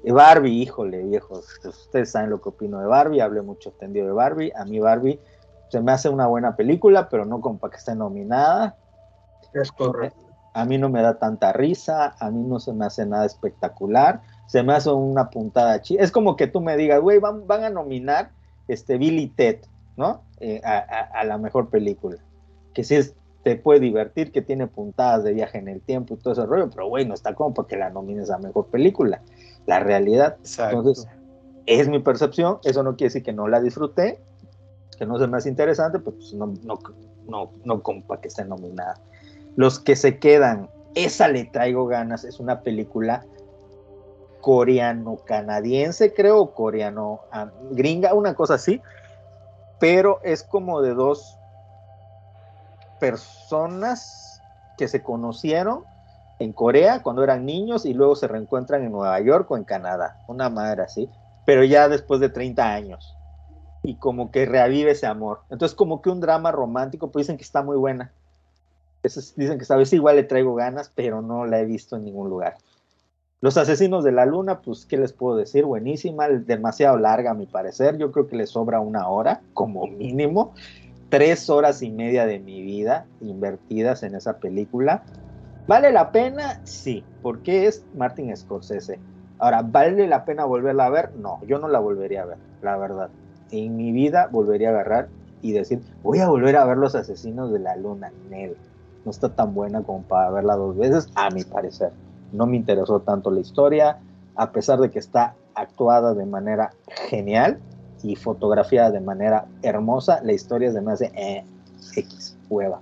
Y 0.03 0.13
Barbie, 0.13 0.63
híjole, 0.63 1.03
viejos, 1.03 1.59
pues, 1.63 1.77
ustedes 1.77 2.11
saben 2.11 2.31
lo 2.31 2.41
que 2.41 2.49
opino 2.49 2.81
de 2.81 2.87
Barbie, 2.87 3.21
hablé 3.21 3.43
mucho 3.43 3.73
tendido 3.73 4.07
de 4.07 4.13
Barbie. 4.13 4.53
A 4.57 4.65
mí 4.65 4.79
Barbie 4.79 5.21
se 5.69 5.83
me 5.83 5.93
hace 5.93 6.09
una 6.09 6.27
buena 6.27 6.57
película, 6.57 7.11
pero 7.11 7.27
no 7.27 7.43
como 7.43 7.59
para 7.59 7.73
que 7.73 7.79
esté 7.79 7.95
nominada. 7.95 8.77
Es 9.53 9.71
correcto. 9.71 10.27
A 10.55 10.65
mí 10.65 10.79
no 10.79 10.89
me 10.89 11.03
da 11.03 11.19
tanta 11.19 11.53
risa, 11.53 12.17
a 12.19 12.31
mí 12.31 12.43
no 12.43 12.59
se 12.59 12.73
me 12.73 12.87
hace 12.87 13.05
nada 13.05 13.27
espectacular, 13.27 14.23
se 14.47 14.63
me 14.63 14.73
hace 14.73 14.91
una 14.91 15.29
puntada 15.29 15.81
chida. 15.83 16.03
Es 16.03 16.11
como 16.11 16.37
que 16.37 16.47
tú 16.47 16.63
me 16.63 16.77
digas, 16.77 17.01
güey, 17.01 17.19
van, 17.19 17.47
van 17.47 17.65
a 17.65 17.71
nominar 17.71 18.31
este 18.67 18.97
Billy 18.97 19.29
Ted, 19.29 19.59
¿no? 19.99 20.23
Eh, 20.41 20.61
a, 20.65 20.79
a- 20.79 21.21
a 21.21 21.25
la 21.25 21.37
mejor 21.37 21.69
película. 21.69 22.17
Que 22.73 22.85
sí 22.85 22.95
es- 22.95 23.15
te 23.43 23.57
puede 23.57 23.81
divertir, 23.81 24.33
que 24.33 24.41
tiene 24.43 24.67
puntadas 24.67 25.25
de 25.25 25.33
viaje 25.33 25.59
en 25.59 25.69
el 25.69 25.81
tiempo 25.81 26.15
y 26.15 26.17
todo 26.19 26.33
ese 26.33 26.47
rollo, 26.47 26.71
pero 26.71 26.87
güey, 26.89 27.05
no 27.07 27.15
está 27.15 27.35
como 27.35 27.53
para 27.53 27.69
que 27.69 27.77
la 27.77 27.91
nomines 27.91 28.31
a 28.31 28.39
mejor 28.39 28.67
película. 28.67 29.21
La 29.67 29.81
realidad. 29.81 30.37
Exacto. 30.41 30.79
Entonces, 30.79 31.07
es 31.67 31.89
mi 31.89 31.99
percepción, 31.99 32.59
eso 32.65 32.83
no 32.83 32.97
quiere 32.97 33.09
decir 33.09 33.23
que 33.23 33.33
no 33.33 33.47
la 33.49 33.61
disfruté, 33.61 34.21
que 34.99 35.05
no 35.07 35.19
se 35.19 35.27
me 35.27 35.37
hace 35.37 35.49
interesante, 35.49 35.99
pues 35.99 36.33
no, 36.35 36.55
no, 36.65 36.79
no, 37.27 37.51
no 37.65 37.83
como 37.83 38.03
para 38.03 38.21
que 38.21 38.29
esté 38.29 38.45
nominada. 38.45 38.95
Los 39.57 39.79
que 39.79 39.95
se 39.97 40.19
quedan, 40.19 40.69
esa 40.95 41.29
le 41.29 41.45
traigo 41.45 41.87
ganas, 41.87 42.25
es 42.25 42.41
una 42.41 42.63
película 42.63 43.25
coreano-canadiense, 44.41 46.13
creo, 46.15 46.53
coreano-gringa, 46.55 48.15
una 48.15 48.35
cosa 48.35 48.55
así, 48.55 48.81
pero 49.79 50.21
es 50.23 50.43
como 50.43 50.81
de 50.83 50.95
dos 50.95 51.39
personas 53.01 54.43
que 54.77 54.89
se 54.89 55.03
conocieron 55.03 55.85
en 56.39 56.53
Corea 56.53 57.03
cuando 57.03 57.25
eran 57.25 57.45
niños 57.45 57.85
y 57.85 57.95
luego 57.95 58.17
se 58.17 58.29
reencuentran 58.29 58.83
en 58.83 58.93
Nueva 58.93 59.21
York 59.21 59.51
o 59.51 59.57
en 59.57 59.65
Canadá, 59.65 60.19
una 60.29 60.49
madre 60.49 60.83
así, 60.83 61.09
pero 61.45 61.65
ya 61.65 61.89
después 61.89 62.21
de 62.21 62.29
30 62.29 62.73
años. 62.73 63.15
Y 63.83 63.95
como 63.95 64.31
que 64.31 64.45
reavive 64.45 64.91
ese 64.93 65.07
amor. 65.07 65.41
Entonces 65.51 65.75
como 65.75 66.03
que 66.03 66.11
un 66.11 66.21
drama 66.21 66.53
romántico, 66.53 67.11
pues 67.11 67.27
dicen 67.27 67.37
que 67.37 67.45
está 67.45 67.63
muy 67.63 67.77
buena. 67.77 68.13
Dicen 69.03 69.57
que 69.57 69.63
esta 69.63 69.77
vez 69.77 69.93
igual 69.93 70.17
le 70.17 70.25
traigo 70.25 70.55
ganas, 70.55 70.91
pero 70.95 71.23
no 71.23 71.47
la 71.47 71.61
he 71.61 71.65
visto 71.65 71.97
en 71.97 72.05
ningún 72.05 72.29
lugar. 72.29 72.57
Los 73.41 73.57
Asesinos 73.57 74.03
de 74.03 74.11
la 74.11 74.27
Luna, 74.27 74.63
pues, 74.63 74.85
¿qué 74.85 74.97
les 74.97 75.13
puedo 75.13 75.37
decir? 75.37 75.65
Buenísima, 75.65 76.29
demasiado 76.29 76.99
larga 76.99 77.31
a 77.31 77.35
mi 77.35 77.47
parecer. 77.47 77.97
Yo 77.97 78.11
creo 78.11 78.27
que 78.27 78.35
le 78.35 78.49
sobra 78.49 78.81
una 78.81 79.07
hora, 79.07 79.43
como 79.55 79.87
mínimo. 79.87 80.55
Tres 81.09 81.49
horas 81.49 81.81
y 81.83 81.91
media 81.91 82.27
de 82.27 82.41
mi 82.41 82.63
vida 82.63 83.07
invertidas 83.21 84.03
en 84.03 84.17
esa 84.17 84.39
película. 84.39 85.05
¿Vale 85.69 85.93
la 85.93 86.11
pena? 86.11 86.61
Sí, 86.65 87.05
porque 87.23 87.69
es 87.69 87.85
Martin 87.95 88.37
Scorsese. 88.37 88.99
Ahora, 89.39 89.63
¿vale 89.63 90.09
la 90.09 90.25
pena 90.25 90.45
volverla 90.45 90.87
a 90.87 90.91
ver? 90.91 91.15
No, 91.15 91.39
yo 91.47 91.61
no 91.61 91.69
la 91.69 91.79
volvería 91.79 92.23
a 92.23 92.27
ver, 92.27 92.39
la 92.61 92.77
verdad. 92.77 93.09
En 93.53 93.77
mi 93.77 93.93
vida 93.93 94.29
volvería 94.33 94.71
a 94.71 94.73
agarrar 94.73 95.11
y 95.43 95.53
decir, 95.53 95.81
voy 96.03 96.19
a 96.19 96.29
volver 96.29 96.57
a 96.57 96.65
ver 96.65 96.77
Los 96.77 96.97
Asesinos 96.97 97.53
de 97.53 97.61
la 97.61 97.77
Luna. 97.77 98.11
Nel. 98.29 98.57
No 99.05 99.13
está 99.13 99.29
tan 99.29 99.55
buena 99.55 99.85
como 99.85 100.03
para 100.03 100.29
verla 100.31 100.57
dos 100.57 100.77
veces, 100.77 101.09
a 101.15 101.31
mi 101.31 101.45
parecer. 101.45 101.93
No 102.33 102.47
me 102.47 102.57
interesó 102.57 103.01
tanto 103.01 103.31
la 103.31 103.41
historia, 103.41 103.99
a 104.37 104.53
pesar 104.53 104.81
de 104.81 104.91
que 104.91 104.99
está 104.99 105.35
actuada 105.55 106.15
de 106.15 106.27
manera 106.27 106.73
genial 107.09 107.59
y 108.03 108.17
fotografiada 108.17 108.91
de 108.91 109.01
manera 109.01 109.47
hermosa, 109.63 110.21
la 110.23 110.33
historia 110.33 110.73
se 110.73 110.81
me 110.81 110.93
hace 110.93 111.11
eh, 111.15 111.45
X, 111.97 112.37
hueva. 112.49 112.81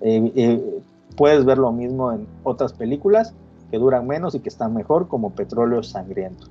Eh, 0.00 0.32
eh, 0.36 0.80
puedes 1.16 1.44
ver 1.44 1.58
lo 1.58 1.72
mismo 1.72 2.12
en 2.12 2.26
otras 2.44 2.72
películas 2.72 3.34
que 3.70 3.78
duran 3.78 4.06
menos 4.06 4.34
y 4.34 4.40
que 4.40 4.48
están 4.48 4.74
mejor, 4.74 5.08
como 5.08 5.30
Petróleo 5.30 5.82
Sangriento. 5.82 6.46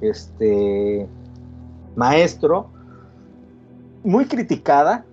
Este 0.00 1.06
Maestro, 1.96 2.68
muy 4.04 4.26
criticada. 4.26 5.04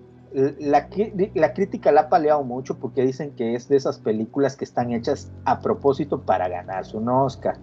La, 0.61 0.87
la 1.33 1.53
crítica 1.53 1.91
la 1.91 2.01
ha 2.01 2.09
paleado 2.09 2.43
mucho 2.43 2.75
porque 2.75 3.01
dicen 3.01 3.31
que 3.31 3.55
es 3.55 3.67
de 3.69 3.75
esas 3.75 3.97
películas 3.97 4.55
que 4.55 4.65
están 4.65 4.91
hechas 4.91 5.31
a 5.45 5.59
propósito 5.61 6.21
para 6.21 6.47
ganarse 6.47 6.95
un 6.95 7.09
Oscar. 7.09 7.55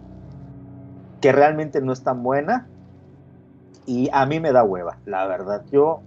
Que 1.21 1.31
realmente 1.31 1.81
no 1.81 1.93
es 1.93 2.03
tan 2.03 2.25
buena. 2.25 2.67
Y 3.87 4.11
a 4.13 4.27
mí 4.27 4.41
me 4.41 4.51
da 4.51 4.65
hueva, 4.65 4.97
la 5.07 5.25
verdad. 5.29 5.65
Yo 5.71 6.01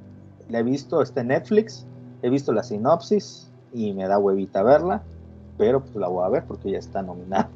la 0.50 0.60
he 0.60 0.64
visto, 0.64 1.02
está 1.02 1.22
en 1.22 1.28
Netflix, 1.28 1.86
he 2.22 2.30
visto 2.30 2.52
la 2.52 2.64
sinopsis 2.64 3.50
y 3.74 3.94
me 3.94 4.08
da 4.08 4.18
huevita 4.18 4.62
verla, 4.62 5.04
pero 5.58 5.80
pues 5.80 5.96
la 5.96 6.10
voy 6.10 6.26
a 6.26 6.30
ver 6.30 6.44
porque 6.46 6.72
ya 6.72 6.80
está 6.80 7.02
nominada. 7.02 7.50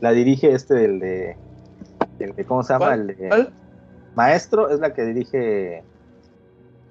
La 0.00 0.12
dirige 0.12 0.52
este 0.52 0.74
del 0.74 1.00
de, 1.00 1.36
del 2.18 2.32
de- 2.36 2.44
¿cómo 2.44 2.62
se 2.62 2.74
llama? 2.74 2.86
¿Cuál? 2.86 3.00
El 3.10 3.16
de 3.16 3.28
¿Cuál? 3.28 3.52
Maestro 4.14 4.68
es 4.68 4.78
la 4.78 4.92
que 4.92 5.04
dirige 5.04 5.82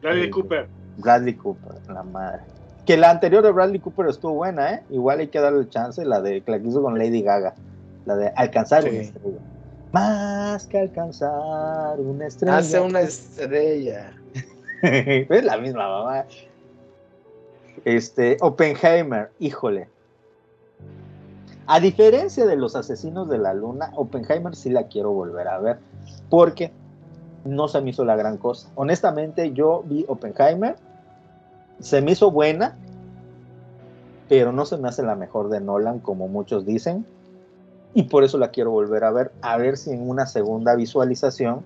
Bradley 0.06 0.28
Eh, 0.28 0.30
Cooper. 0.30 0.68
Bradley 0.98 1.34
Cooper, 1.34 1.74
la 1.90 2.04
madre. 2.04 2.42
Que 2.86 2.96
la 2.96 3.10
anterior 3.10 3.44
de 3.44 3.52
Bradley 3.52 3.80
Cooper 3.80 4.06
estuvo 4.08 4.34
buena, 4.36 4.74
¿eh? 4.76 4.84
Igual 4.92 5.20
hay 5.20 5.28
que 5.30 5.40
darle 5.40 5.68
chance, 5.70 6.06
la 6.06 6.22
de 6.22 6.42
que 6.42 6.52
la 6.52 6.60
que 6.60 6.68
hizo 6.68 6.82
con 6.84 6.98
Lady 6.98 7.22
Gaga, 7.24 7.56
la 8.06 8.16
de 8.16 8.28
alcanzar 8.36 8.84
Sí. 8.84 8.90
una 8.90 9.00
estrella. 9.00 9.38
Más 9.92 10.68
que 10.68 10.80
alcanzar 10.80 12.00
una 12.00 12.28
estrella. 12.28 12.58
Hace 12.58 12.80
una 12.80 13.02
estrella. 13.02 14.12
es 14.84 15.44
la 15.44 15.58
misma 15.58 15.88
mamá. 15.88 16.26
Este, 17.84 18.38
Oppenheimer, 18.42 19.32
híjole. 19.40 19.88
A 21.68 21.80
diferencia 21.80 22.46
de 22.46 22.56
los 22.56 22.76
asesinos 22.76 23.28
de 23.28 23.40
la 23.40 23.54
luna, 23.56 23.90
Oppenheimer 23.96 24.56
sí 24.56 24.70
la 24.70 24.84
quiero 24.88 25.12
volver 25.12 25.48
a 25.48 25.58
ver. 25.60 25.80
Porque 26.30 26.72
no 27.46 27.68
se 27.68 27.80
me 27.80 27.92
hizo 27.92 28.04
la 28.04 28.16
gran 28.16 28.38
cosa. 28.38 28.70
Honestamente, 28.76 29.54
yo 29.54 29.84
vi 29.86 30.04
Oppenheimer, 30.08 30.76
se 31.80 32.02
me 32.02 32.12
hizo 32.12 32.32
buena, 32.32 32.76
pero 34.28 34.52
no 34.52 34.66
se 34.66 34.78
me 34.78 34.90
hace 34.90 35.04
la 35.04 35.16
mejor 35.16 35.50
de 35.50 35.62
Nolan, 35.62 36.00
como 36.00 36.28
muchos 36.28 36.66
dicen. 36.66 37.06
Y 37.94 38.04
por 38.04 38.24
eso 38.24 38.38
la 38.38 38.50
quiero 38.50 38.72
volver 38.72 39.04
a 39.04 39.12
ver, 39.12 39.32
a 39.42 39.58
ver 39.58 39.78
si 39.78 39.92
en 39.92 40.10
una 40.10 40.26
segunda 40.26 40.76
visualización 40.76 41.62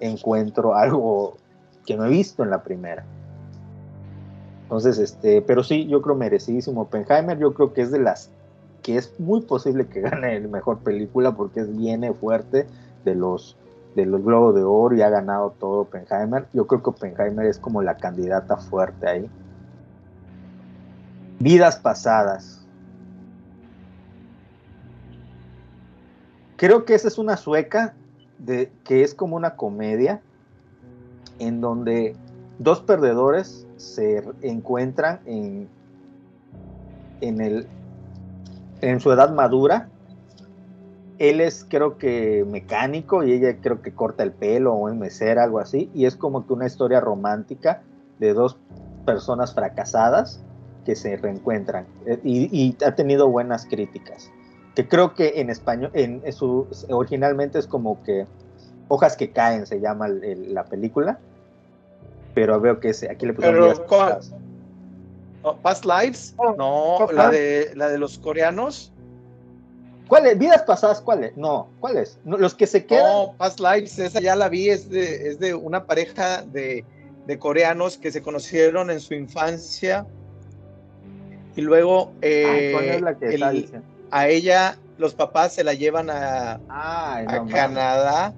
encuentro 0.00 0.74
algo 0.74 1.36
que 1.86 1.96
no 1.96 2.04
he 2.04 2.10
visto 2.10 2.42
en 2.42 2.50
la 2.50 2.62
primera. 2.62 3.04
Entonces, 4.64 4.98
este, 4.98 5.40
pero 5.42 5.62
sí, 5.62 5.86
yo 5.86 6.02
creo 6.02 6.16
merecidísimo 6.16 6.82
Oppenheimer, 6.82 7.38
yo 7.38 7.54
creo 7.54 7.72
que 7.72 7.82
es 7.82 7.92
de 7.92 8.00
las 8.00 8.30
que 8.82 8.96
es 8.96 9.18
muy 9.18 9.40
posible 9.42 9.86
que 9.86 10.00
gane 10.00 10.36
el 10.36 10.48
mejor 10.48 10.78
película 10.78 11.32
porque 11.32 11.62
viene 11.62 12.12
fuerte 12.12 12.66
de 13.04 13.14
los 13.14 13.56
de 13.94 14.06
los 14.06 14.22
Globos 14.22 14.54
de 14.54 14.62
Oro 14.62 14.96
y 14.96 15.02
ha 15.02 15.08
ganado 15.08 15.50
todo 15.58 15.82
Oppenheimer. 15.82 16.46
Yo 16.52 16.66
creo 16.66 16.82
que 16.82 16.90
Oppenheimer 16.90 17.46
es 17.46 17.58
como 17.58 17.82
la 17.82 17.96
candidata 17.96 18.56
fuerte 18.56 19.08
ahí. 19.08 19.30
Vidas 21.38 21.76
pasadas. 21.76 22.64
Creo 26.56 26.84
que 26.84 26.94
esa 26.94 27.08
es 27.08 27.18
una 27.18 27.36
sueca 27.36 27.94
de, 28.38 28.72
que 28.84 29.02
es 29.02 29.14
como 29.14 29.36
una 29.36 29.56
comedia 29.56 30.20
en 31.38 31.60
donde 31.60 32.16
dos 32.58 32.80
perdedores 32.80 33.66
se 33.76 34.24
encuentran 34.42 35.20
en, 35.26 35.68
en, 37.20 37.40
el, 37.40 37.66
en 38.80 39.00
su 39.00 39.12
edad 39.12 39.32
madura. 39.34 39.88
Él 41.18 41.40
es 41.40 41.64
creo 41.68 41.96
que 41.98 42.44
mecánico 42.48 43.22
y 43.22 43.32
ella 43.32 43.56
creo 43.60 43.80
que 43.82 43.92
corta 43.92 44.22
el 44.24 44.32
pelo 44.32 44.74
o 44.74 44.88
es 44.88 44.94
mesera, 44.96 45.44
algo 45.44 45.60
así. 45.60 45.90
Y 45.94 46.06
es 46.06 46.16
como 46.16 46.46
que 46.46 46.52
una 46.52 46.66
historia 46.66 47.00
romántica 47.00 47.82
de 48.18 48.34
dos 48.34 48.56
personas 49.06 49.54
fracasadas 49.54 50.40
que 50.84 50.96
se 50.96 51.16
reencuentran. 51.16 51.86
Eh, 52.06 52.18
Y, 52.24 52.48
y 52.50 52.76
ha 52.84 52.94
tenido 52.94 53.28
buenas 53.28 53.66
críticas. 53.66 54.30
Que 54.74 54.88
creo 54.88 55.14
que 55.14 55.40
en 55.40 55.50
español, 55.50 55.90
en, 55.94 56.20
en 56.24 56.32
su, 56.32 56.66
originalmente 56.90 57.58
es 57.58 57.66
como 57.66 58.02
que 58.02 58.26
Hojas 58.88 59.16
que 59.16 59.30
caen 59.30 59.66
se 59.66 59.80
llama 59.80 60.08
el- 60.08 60.22
el- 60.24 60.54
la 60.54 60.64
película. 60.64 61.18
Pero 62.34 62.60
veo 62.60 62.80
que 62.80 62.92
se, 62.92 63.10
aquí 63.10 63.24
le 63.24 63.32
pusieron 63.32 63.60
Pero. 63.88 64.34
Oh, 65.42 65.56
¿Past 65.56 65.84
Lives? 65.84 66.34
Oh, 66.36 66.54
No, 66.56 67.06
la 67.12 67.30
de, 67.30 67.70
la 67.76 67.88
de 67.88 67.98
los 67.98 68.18
coreanos. 68.18 68.92
¿Cuál 70.08 70.26
es? 70.26 70.38
¿Vidas 70.38 70.62
pasadas 70.62 71.00
cuáles? 71.00 71.36
No, 71.36 71.70
¿cuáles? 71.80 72.18
No, 72.24 72.36
los 72.36 72.54
que 72.54 72.66
se 72.66 72.84
quedan. 72.84 73.04
No, 73.04 73.34
Past 73.38 73.60
Lives, 73.60 73.98
esa 73.98 74.20
ya 74.20 74.36
la 74.36 74.48
vi, 74.48 74.68
es 74.68 74.88
de, 74.88 75.28
es 75.28 75.38
de 75.38 75.54
una 75.54 75.86
pareja 75.86 76.42
de, 76.42 76.84
de 77.26 77.38
coreanos 77.38 77.96
que 77.96 78.12
se 78.12 78.20
conocieron 78.22 78.90
en 78.90 79.00
su 79.00 79.14
infancia 79.14 80.06
y 81.56 81.62
luego 81.62 82.12
eh, 82.20 82.70
¿cuál 82.72 82.84
es 82.90 83.00
la 83.02 83.18
que 83.18 83.26
el- 83.26 83.34
está 83.34 83.50
diciendo? 83.50 83.86
a 84.10 84.28
ella 84.28 84.78
los 84.98 85.14
papás 85.14 85.54
se 85.54 85.64
la 85.64 85.74
llevan 85.74 86.10
a, 86.10 86.60
Ay, 86.68 87.26
a 87.28 87.36
no. 87.38 87.48
Canadá 87.48 88.34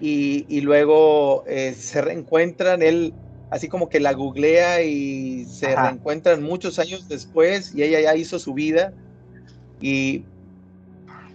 y, 0.00 0.44
y 0.48 0.60
luego 0.60 1.44
eh, 1.46 1.74
se 1.74 2.02
reencuentran, 2.02 2.82
él 2.82 3.14
así 3.50 3.68
como 3.68 3.88
que 3.88 4.00
la 4.00 4.12
googlea 4.12 4.82
y 4.82 5.44
se 5.46 5.72
Ajá. 5.72 5.84
reencuentran 5.88 6.42
muchos 6.42 6.78
años 6.78 7.08
después 7.08 7.74
y 7.74 7.82
ella 7.84 8.00
ya 8.00 8.16
hizo 8.16 8.38
su 8.38 8.52
vida 8.52 8.92
y 9.84 10.24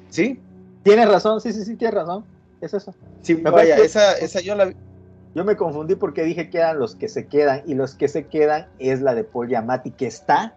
sí, 0.10 0.40
Tienes 0.82 1.08
razón, 1.08 1.40
sí, 1.40 1.54
sí, 1.54 1.64
sí, 1.66 1.76
tienes 1.76 1.94
razón. 1.94 2.26
Es 2.62 2.74
eso. 2.74 2.96
sí, 3.22 3.36
vaya, 3.36 3.78
esa, 3.78 4.14
esa 4.18 4.42
yo 4.42 4.56
la 4.56 4.66
vi. 4.66 4.76
Yo 5.36 5.46
me 5.46 5.56
confundí 5.56 5.96
porque 5.96 6.24
dije 6.24 6.50
que 6.50 6.58
eran 6.58 6.80
los 6.80 6.96
que 6.96 7.08
se 7.10 7.28
quedan 7.28 7.62
y 7.68 7.76
los 7.76 7.94
que 7.94 8.08
se 8.08 8.26
quedan 8.26 8.68
es 8.80 9.02
la 9.02 9.14
de 9.14 9.24
Paul 9.24 9.48
Giamatti 9.48 9.92
que 9.92 10.08
está. 10.08 10.56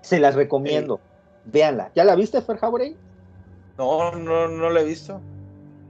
Se 0.00 0.18
las 0.18 0.34
recomiendo. 0.34 1.00
Véanla. 1.44 1.90
¿Ya 1.94 2.04
la 2.04 2.14
viste, 2.14 2.40
Fer 2.40 2.56
Jauregui? 2.56 2.96
No, 3.76 4.12
no, 4.12 4.48
no 4.48 4.70
la 4.70 4.80
he 4.80 4.84
visto. 4.84 5.20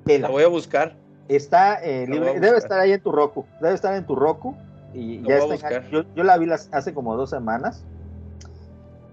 Vela. 0.05 0.27
La 0.27 0.33
voy 0.33 0.43
a 0.43 0.49
buscar. 0.49 0.97
Está 1.29 1.75
eh, 1.85 2.07
libre. 2.09 2.41
Debe 2.41 2.59
estar 2.59 2.81
ahí 2.81 2.93
en 2.93 3.01
tu 3.01 3.13
Roku. 3.13 3.45
Debe 3.61 3.75
estar 3.75 3.95
en 3.95 4.05
tu 4.05 4.17
Roku. 4.17 4.57
Y 4.95 5.23
ya 5.23 5.39
está 5.39 5.89
yo, 5.91 6.03
yo 6.15 6.25
la 6.25 6.39
vi 6.39 6.47
las- 6.47 6.69
hace 6.73 6.93
como 6.93 7.17
dos 7.17 7.31
semanas. 7.31 7.85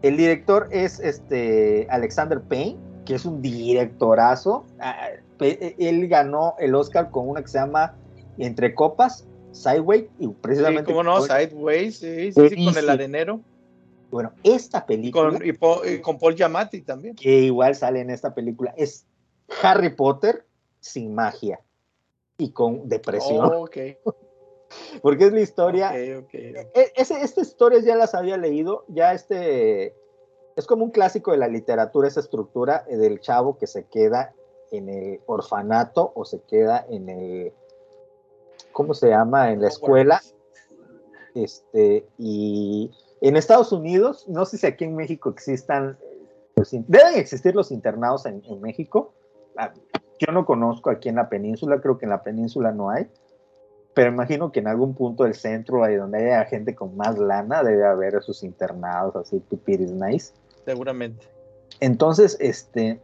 El 0.03 0.17
director 0.17 0.67
es 0.69 0.99
este 0.99 1.87
Alexander 1.89 2.41
Payne, 2.41 2.77
que 3.05 3.15
es 3.15 3.25
un 3.25 3.41
directorazo. 3.41 4.65
Ah, 4.79 5.07
pe- 5.37 5.75
Él 5.79 6.07
ganó 6.09 6.55
el 6.59 6.75
Oscar 6.75 7.09
con 7.09 7.29
una 7.29 7.41
que 7.41 7.47
se 7.47 7.57
llama 7.57 7.95
Entre 8.37 8.75
Copas, 8.75 9.25
Sideway, 9.53 10.09
y 10.19 10.25
Sí, 10.27 10.33
precisamente. 10.41 10.91
¿Cómo 10.91 11.03
no? 11.03 11.17
con- 11.19 11.29
Sideways, 11.29 11.97
sí, 11.99 12.31
sí, 12.33 12.49
sí, 12.49 12.65
con 12.65 12.77
el 12.77 12.89
arenero. 12.89 13.39
Bueno, 14.11 14.33
esta 14.43 14.79
Y 14.79 14.87
película, 14.87 15.31
con, 15.31 15.45
y 15.45 15.53
po- 15.53 15.81
y 15.85 16.01
con 16.01 16.19
Paul 16.19 16.35
Giamatti 16.35 16.81
también. 16.81 17.15
que 17.15 17.39
igual 17.39 17.73
sale 17.73 18.01
en 18.01 18.09
esta 18.09 18.35
película, 18.35 18.73
es 18.77 19.05
Harry 19.63 19.89
Potter 19.89 20.45
sin 20.81 21.15
magia 21.15 21.61
y 22.37 22.51
con 22.51 22.89
depresión. 22.89 23.45
Oh, 23.53 23.63
ok, 23.63 23.77
Porque 25.01 25.25
es 25.25 25.33
la 25.33 25.41
historia. 25.41 25.91
E- 26.73 26.91
ese- 26.95 27.21
estas 27.21 27.47
historias 27.47 27.83
ya 27.83 27.95
las 27.95 28.13
había 28.15 28.37
leído, 28.37 28.85
ya 28.87 29.13
este. 29.13 29.95
Es 30.55 30.67
como 30.67 30.83
un 30.85 30.91
clásico 30.91 31.31
de 31.31 31.37
la 31.37 31.47
literatura, 31.47 32.07
esa 32.07 32.19
estructura 32.19 32.85
eh, 32.87 32.97
del 32.97 33.19
chavo 33.19 33.57
que 33.57 33.65
se 33.67 33.85
queda 33.85 34.33
en 34.71 34.87
el 34.89 35.19
orfanato 35.25 36.11
o 36.15 36.25
se 36.25 36.41
queda 36.41 36.85
en 36.89 37.09
el. 37.09 37.53
¿Cómo 38.71 38.93
se 38.93 39.09
llama? 39.09 39.51
En 39.51 39.61
la 39.61 39.67
escuela. 39.69 40.21
Este, 41.35 42.05
y 42.19 42.91
en 43.21 43.35
Estados 43.37 43.71
Unidos, 43.71 44.27
no 44.27 44.45
sé 44.45 44.57
si 44.57 44.67
aquí 44.67 44.83
en 44.83 44.95
México 44.95 45.29
existan, 45.31 45.97
in- 46.71 46.85
deben 46.87 47.15
existir 47.15 47.55
los 47.55 47.71
internados 47.71 48.25
en, 48.27 48.43
en 48.45 48.61
México. 48.61 49.13
Ah, 49.57 49.73
Yo 50.19 50.31
no 50.31 50.45
conozco 50.45 50.89
aquí 50.91 51.09
en 51.09 51.15
la 51.15 51.29
península, 51.29 51.81
creo 51.81 51.97
que 51.97 52.05
en 52.05 52.11
la 52.11 52.21
península 52.23 52.71
no 52.71 52.89
hay, 52.91 53.09
pero 53.93 54.09
imagino 54.11 54.51
que 54.51 54.59
en 54.59 54.67
algún 54.67 54.95
punto 54.95 55.23
del 55.23 55.35
centro, 55.35 55.83
ahí 55.83 55.95
donde 55.95 56.17
haya 56.17 56.45
gente 56.45 56.73
con 56.73 56.95
más 56.97 57.17
lana, 57.17 57.63
debe 57.63 57.85
haber 57.85 58.15
esos 58.15 58.43
internados 58.43 59.15
así, 59.15 59.39
pipiris 59.39 59.91
nice. 59.91 60.33
Seguramente. 60.65 61.27
Entonces, 61.79 62.37
este, 62.39 62.99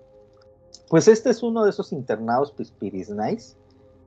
pues 0.90 1.08
este 1.08 1.30
es 1.30 1.44
uno 1.44 1.64
de 1.64 1.70
esos 1.70 1.92
internados 1.92 2.52
pipiris 2.52 3.10
nice. 3.10 3.56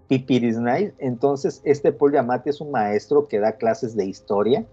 Pipiris 0.08 0.58
nice. 0.58 0.92
Entonces, 0.98 1.60
este 1.64 1.92
Paul 1.92 2.12
Giamatti 2.12 2.50
es 2.50 2.60
un 2.60 2.70
maestro 2.72 3.28
que 3.28 3.38
da 3.38 3.52
clases 3.52 3.96
de 3.96 4.06
historia, 4.06 4.66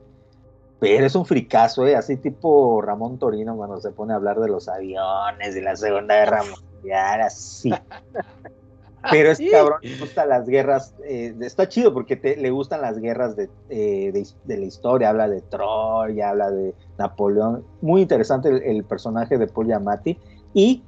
pero 0.80 1.06
es 1.06 1.16
un 1.16 1.26
fricazo, 1.26 1.86
¿eh? 1.86 1.96
así 1.96 2.16
tipo 2.16 2.82
Ramón 2.82 3.20
Torino 3.20 3.56
cuando 3.56 3.80
se 3.80 3.92
pone 3.92 4.14
a 4.14 4.16
hablar 4.16 4.40
de 4.40 4.48
los 4.48 4.68
aviones 4.68 5.54
de 5.54 5.62
la 5.62 5.76
Segunda 5.76 6.16
Guerra 6.16 6.42
Mundial, 6.44 7.22
así. 7.22 7.72
Pero 9.08 9.32
este 9.32 9.48
cabrón 9.50 9.80
le 9.84 9.98
gustan 9.98 10.30
las 10.30 10.48
guerras, 10.48 10.96
eh, 11.08 11.36
está 11.42 11.68
chido 11.68 11.94
porque 11.94 12.16
te- 12.18 12.38
le 12.38 12.52
gustan 12.52 12.82
las 12.82 13.00
guerras 13.00 13.36
de, 13.36 13.52
eh, 13.70 14.12
de, 14.12 14.28
de 14.44 14.58
la 14.58 14.66
historia, 14.66 15.10
habla 15.10 15.28
de 15.28 15.42
Troya, 15.44 16.30
habla 16.30 16.52
de 16.52 16.76
Napoleón, 16.98 17.68
muy 17.80 18.02
interesante 18.02 18.50
el, 18.50 18.62
el 18.64 18.86
personaje 18.86 19.38
de 19.38 19.48
Paul 19.48 19.68
Giamatti. 19.68 20.22
Y 20.54 20.88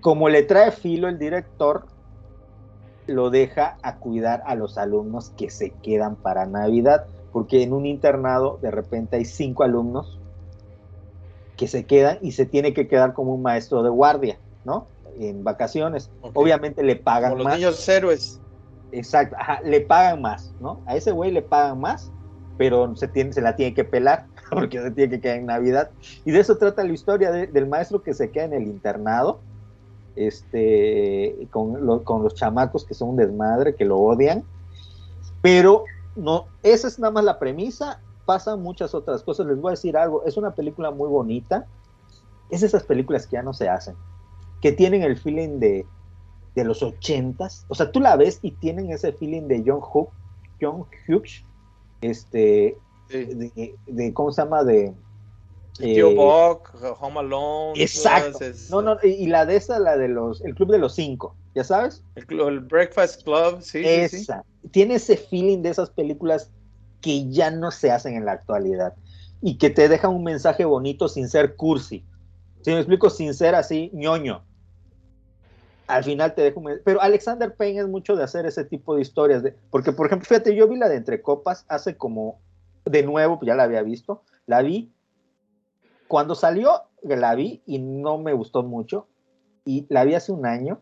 como 0.00 0.28
le 0.28 0.42
trae 0.42 0.70
filo 0.72 1.08
el 1.08 1.18
director, 1.18 1.86
lo 3.06 3.30
deja 3.30 3.78
a 3.82 3.98
cuidar 4.00 4.42
a 4.44 4.56
los 4.56 4.76
alumnos 4.76 5.30
que 5.36 5.50
se 5.50 5.76
quedan 5.76 6.16
para 6.16 6.46
Navidad, 6.46 7.06
porque 7.30 7.62
en 7.62 7.72
un 7.72 7.86
internado 7.86 8.58
de 8.60 8.70
repente 8.72 9.16
hay 9.16 9.24
cinco 9.24 9.62
alumnos 9.62 10.20
que 11.56 11.68
se 11.68 11.86
quedan 11.86 12.18
y 12.22 12.32
se 12.32 12.46
tiene 12.46 12.74
que 12.74 12.88
quedar 12.88 13.14
como 13.14 13.34
un 13.34 13.42
maestro 13.42 13.82
de 13.82 13.90
guardia, 13.90 14.42
¿no? 14.64 14.91
En 15.18 15.44
vacaciones. 15.44 16.10
Obviamente 16.20 16.82
le 16.82 16.96
pagan 16.96 17.32
Como 17.32 17.38
los 17.44 17.50
más. 17.50 17.56
niños 17.58 17.88
héroes. 17.88 18.40
Exacto, 18.90 19.36
ajá, 19.38 19.60
le 19.64 19.80
pagan 19.80 20.20
más, 20.20 20.54
¿no? 20.58 20.82
A 20.86 20.96
ese 20.96 21.12
güey 21.12 21.30
le 21.30 21.40
pagan 21.42 21.80
más, 21.80 22.10
pero 22.58 22.94
se, 22.96 23.08
tiene, 23.08 23.32
se 23.32 23.40
la 23.40 23.56
tiene 23.56 23.74
que 23.74 23.84
pelar, 23.84 24.26
porque 24.50 24.80
se 24.82 24.90
tiene 24.90 25.10
que 25.16 25.20
quedar 25.20 25.38
en 25.38 25.46
Navidad. 25.46 25.90
Y 26.24 26.30
de 26.30 26.40
eso 26.40 26.56
trata 26.58 26.84
la 26.84 26.92
historia 26.92 27.30
de- 27.30 27.46
del 27.46 27.66
maestro 27.68 28.02
que 28.02 28.12
se 28.14 28.30
queda 28.30 28.44
en 28.44 28.52
el 28.54 28.64
internado, 28.64 29.42
este, 30.14 31.48
con, 31.50 31.86
lo- 31.86 32.04
con 32.04 32.22
los 32.22 32.34
chamacos 32.34 32.84
que 32.84 32.94
son 32.94 33.10
un 33.10 33.16
desmadre, 33.16 33.74
que 33.74 33.84
lo 33.84 33.98
odian, 33.98 34.44
pero 35.40 35.84
no, 36.14 36.46
esa 36.62 36.88
es 36.88 36.98
nada 36.98 37.12
más 37.12 37.24
la 37.24 37.38
premisa, 37.38 38.00
pasan 38.26 38.60
muchas 38.62 38.94
otras 38.94 39.22
cosas. 39.22 39.46
Les 39.46 39.58
voy 39.60 39.70
a 39.70 39.72
decir 39.72 39.96
algo, 39.96 40.24
es 40.24 40.36
una 40.36 40.54
película 40.54 40.90
muy 40.90 41.08
bonita. 41.08 41.66
Es 42.50 42.62
esas 42.62 42.84
películas 42.84 43.26
que 43.26 43.36
ya 43.36 43.42
no 43.42 43.54
se 43.54 43.68
hacen, 43.70 43.96
que 44.62 44.72
tienen 44.72 45.02
el 45.02 45.18
feeling 45.18 45.58
de, 45.58 45.84
de 46.54 46.64
los 46.64 46.82
ochentas. 46.82 47.66
O 47.68 47.74
sea, 47.74 47.90
tú 47.90 48.00
la 48.00 48.16
ves 48.16 48.38
y 48.42 48.52
tienen 48.52 48.90
ese 48.90 49.12
feeling 49.12 49.48
de 49.48 49.62
John 49.66 49.80
Hook, 49.80 50.12
John 50.60 50.86
Hughes, 51.06 51.44
este, 52.00 52.78
de, 53.08 53.76
de- 53.86 54.14
¿cómo 54.14 54.30
se 54.30 54.42
llama? 54.42 54.62
De 54.64 54.94
Tío 55.76 56.10
eh, 56.10 56.14
Buck, 56.14 56.74
Home 57.00 57.20
Alone. 57.20 57.82
Exacto. 57.82 58.38
No, 58.70 58.82
no, 58.82 58.98
y, 59.02 59.26
la 59.26 59.44
de 59.46 59.56
esa, 59.56 59.80
la 59.80 59.96
de 59.96 60.08
los, 60.08 60.40
el 60.42 60.54
Club 60.54 60.70
de 60.70 60.78
los 60.78 60.94
Cinco, 60.94 61.36
¿ya 61.54 61.64
sabes? 61.64 62.04
El, 62.14 62.60
Breakfast 62.60 63.24
Club, 63.24 63.60
sí, 63.62 63.82
sí, 63.82 64.08
sí. 64.08 64.16
esa. 64.16 64.44
Tiene 64.70 64.94
ese 64.94 65.16
feeling 65.16 65.62
de 65.62 65.70
esas 65.70 65.90
películas 65.90 66.52
que 67.00 67.28
ya 67.30 67.50
no 67.50 67.72
se 67.72 67.90
hacen 67.90 68.14
en 68.14 68.24
la 68.24 68.32
actualidad 68.32 68.94
y 69.40 69.58
que 69.58 69.70
te 69.70 69.88
dejan 69.88 70.12
un 70.12 70.22
mensaje 70.22 70.64
bonito 70.64 71.08
sin 71.08 71.28
ser 71.28 71.56
cursi. 71.56 72.06
Si 72.62 72.70
me 72.70 72.78
explico, 72.78 73.10
sin 73.10 73.34
ser 73.34 73.56
así 73.56 73.90
ñoño. 73.92 74.46
Al 75.86 76.04
final 76.04 76.34
te 76.34 76.42
dejo 76.42 76.60
un 76.60 76.80
Pero 76.84 77.00
Alexander 77.00 77.54
Payne 77.54 77.80
es 77.80 77.88
mucho 77.88 78.16
de 78.16 78.24
hacer 78.24 78.46
ese 78.46 78.64
tipo 78.64 78.94
de 78.94 79.02
historias. 79.02 79.42
De... 79.42 79.54
Porque, 79.70 79.92
por 79.92 80.06
ejemplo, 80.06 80.26
fíjate, 80.26 80.54
yo 80.54 80.68
vi 80.68 80.76
la 80.76 80.88
de 80.88 80.96
Entre 80.96 81.22
Copas 81.22 81.64
hace 81.68 81.96
como, 81.96 82.40
de 82.84 83.02
nuevo, 83.02 83.38
pues 83.38 83.48
ya 83.48 83.54
la 83.54 83.64
había 83.64 83.82
visto, 83.82 84.22
la 84.46 84.62
vi. 84.62 84.92
Cuando 86.08 86.34
salió, 86.34 86.82
la 87.02 87.34
vi 87.34 87.62
y 87.66 87.78
no 87.78 88.18
me 88.18 88.32
gustó 88.32 88.62
mucho. 88.62 89.06
Y 89.64 89.86
la 89.88 90.04
vi 90.04 90.14
hace 90.14 90.32
un 90.32 90.46
año, 90.46 90.80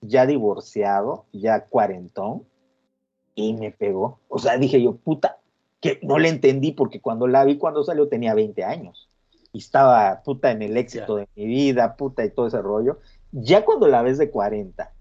ya 0.00 0.26
divorciado, 0.26 1.26
ya 1.32 1.64
cuarentón, 1.64 2.44
y 3.34 3.54
me 3.54 3.70
pegó. 3.70 4.18
O 4.28 4.38
sea, 4.38 4.58
dije 4.58 4.82
yo, 4.82 4.96
puta, 4.96 5.38
que 5.80 6.00
no 6.02 6.18
le 6.18 6.28
entendí 6.28 6.72
porque 6.72 7.00
cuando 7.00 7.28
la 7.28 7.44
vi, 7.44 7.58
cuando 7.58 7.84
salió, 7.84 8.08
tenía 8.08 8.34
20 8.34 8.64
años. 8.64 9.08
Y 9.52 9.58
estaba, 9.58 10.22
puta, 10.24 10.50
en 10.50 10.62
el 10.62 10.76
éxito 10.76 11.16
de 11.16 11.28
mi 11.36 11.46
vida, 11.46 11.96
puta, 11.96 12.24
y 12.24 12.30
todo 12.30 12.48
ese 12.48 12.60
rollo. 12.60 12.98
Ya 13.32 13.64
cuando 13.64 13.86
la 13.88 14.02
ves 14.02 14.18
de 14.18 14.30
40, 14.30 14.92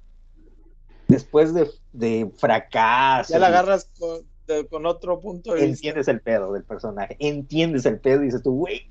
después 1.07 1.53
de, 1.53 1.69
de 1.93 2.31
fracaso, 2.37 3.33
Ya 3.33 3.39
la 3.39 3.47
agarras 3.47 3.89
con, 3.99 4.19
de- 4.47 4.67
con 4.67 4.85
otro 4.85 5.19
punto 5.19 5.51
de 5.53 5.61
vista. 5.61 5.69
entiendes 5.69 6.07
el 6.07 6.21
pedo 6.21 6.53
del 6.53 6.63
personaje, 6.63 7.15
entiendes 7.19 7.85
el 7.85 7.99
pedo 7.99 8.21
y 8.21 8.25
dices 8.25 8.43
tú, 8.43 8.55
güey, 8.55 8.81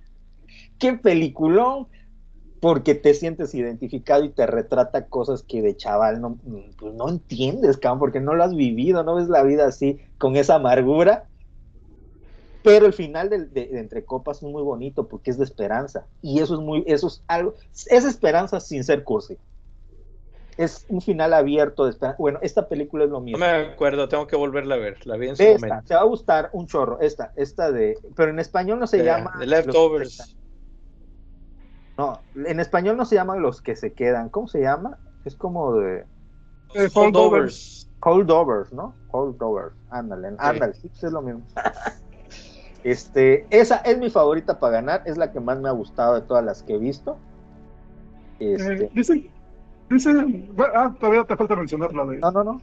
qué 0.78 0.94
peliculón, 0.94 1.88
porque 2.60 2.94
te 2.94 3.12
sientes 3.12 3.54
identificado 3.54 4.24
y 4.24 4.30
te 4.30 4.46
retrata 4.46 5.06
cosas 5.06 5.42
que 5.42 5.60
de 5.60 5.76
chaval 5.76 6.20
no, 6.20 6.38
pues 6.78 6.94
no 6.94 7.10
entiendes, 7.10 7.76
cabrón, 7.76 7.98
porque 7.98 8.20
no 8.20 8.34
lo 8.34 8.42
has 8.44 8.54
vivido, 8.54 9.02
no 9.04 9.16
ves 9.16 9.28
la 9.28 9.42
vida 9.42 9.66
así, 9.66 10.00
con 10.18 10.36
esa 10.36 10.54
amargura. 10.54 11.28
Pero 12.64 12.86
el 12.86 12.92
final 12.94 13.28
de, 13.28 13.44
de 13.44 13.78
Entre 13.78 14.04
Copas 14.04 14.38
es 14.38 14.42
muy 14.42 14.62
bonito 14.62 15.06
porque 15.06 15.30
es 15.30 15.38
de 15.38 15.44
esperanza. 15.44 16.06
Y 16.22 16.40
eso 16.40 16.54
es 16.54 16.60
muy, 16.60 16.82
eso 16.86 17.06
es 17.08 17.22
algo, 17.28 17.54
es 17.70 18.04
esperanza 18.04 18.58
sin 18.58 18.82
ser 18.82 19.04
cursi. 19.04 19.36
Es 20.56 20.86
un 20.88 21.02
final 21.02 21.34
abierto 21.34 21.84
de 21.84 21.90
esperanza. 21.90 22.16
Bueno, 22.18 22.38
esta 22.40 22.66
película 22.68 23.04
es 23.04 23.10
lo 23.10 23.16
No 23.18 23.22
mismo. 23.24 23.38
me 23.38 23.50
acuerdo, 23.50 24.08
tengo 24.08 24.26
que 24.26 24.36
volverla 24.36 24.76
a 24.76 24.78
ver. 24.78 25.06
La 25.06 25.16
vi 25.16 25.28
en 25.28 25.36
su 25.36 25.42
Esta, 25.42 25.66
momento. 25.66 25.88
te 25.88 25.94
va 25.94 26.00
a 26.00 26.04
gustar 26.04 26.48
un 26.52 26.66
chorro, 26.66 27.00
esta, 27.00 27.32
esta 27.36 27.70
de, 27.70 27.98
pero 28.16 28.30
en 28.30 28.38
español 28.38 28.78
no 28.80 28.86
se 28.86 29.04
llama 29.04 29.34
The 29.38 29.46
Leftovers. 29.46 30.36
No, 31.98 32.18
en 32.34 32.60
español 32.60 32.96
no 32.96 33.04
se 33.04 33.14
llaman 33.16 33.42
los 33.42 33.60
que 33.60 33.76
se 33.76 33.92
quedan, 33.92 34.28
¿cómo 34.30 34.48
se 34.48 34.60
llama? 34.60 34.98
Es 35.24 35.36
como 35.36 35.74
de 35.76 36.04
Holdovers. 36.94 37.88
holdovers, 38.00 38.72
¿no? 38.72 38.94
Holdovers, 39.10 39.74
ándale, 39.90 40.28
ándale, 40.38 40.74
sí, 40.74 40.90
es 40.94 41.02
lo 41.12 41.20
mismo. 41.22 41.42
este, 42.84 43.46
esa 43.50 43.76
es 43.78 43.98
mi 43.98 44.10
favorita 44.10 44.60
para 44.60 44.74
ganar, 44.74 45.02
es 45.06 45.16
la 45.16 45.32
que 45.32 45.40
más 45.40 45.58
me 45.58 45.68
ha 45.68 45.72
gustado 45.72 46.14
de 46.14 46.20
todas 46.22 46.44
las 46.44 46.62
que 46.62 46.74
he 46.74 46.78
visto. 46.78 47.16
Este, 48.38 48.84
Eh, 48.84 48.90
dicen, 48.92 49.28
dicen, 49.90 50.50
ah, 50.74 50.94
todavía 51.00 51.24
te 51.24 51.36
falta 51.36 51.56
mencionar 51.56 51.92
la 51.94 52.04
de, 52.04 52.18
no, 52.18 52.30
no, 52.30 52.44
no, 52.44 52.60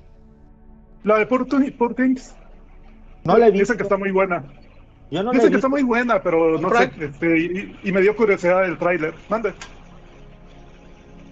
la 1.04 1.18
de 1.18 1.26
Poor, 1.26 1.46
Thing- 1.48 1.76
Poor 1.78 1.94
Things. 1.96 2.34
no 3.24 3.38
la 3.38 3.48
he 3.48 3.52
visto. 3.52 3.64
Dicen 3.64 3.78
que 3.78 3.84
está 3.84 3.98
muy 3.98 4.12
buena. 4.12 4.44
Yo 5.10 5.24
no 5.24 5.32
Dicen 5.32 5.50
que 5.50 5.56
está 5.58 5.68
muy 5.68 5.84
buena, 5.84 6.22
pero 6.24 6.58
no 6.58 6.70
sé, 6.70 6.90
este, 7.00 7.38
y, 7.40 7.80
y 7.84 7.92
me 7.92 8.00
dio 8.02 8.16
curiosidad 8.16 8.64
el 8.64 8.78
tráiler. 8.78 9.14
Mande. 9.28 9.54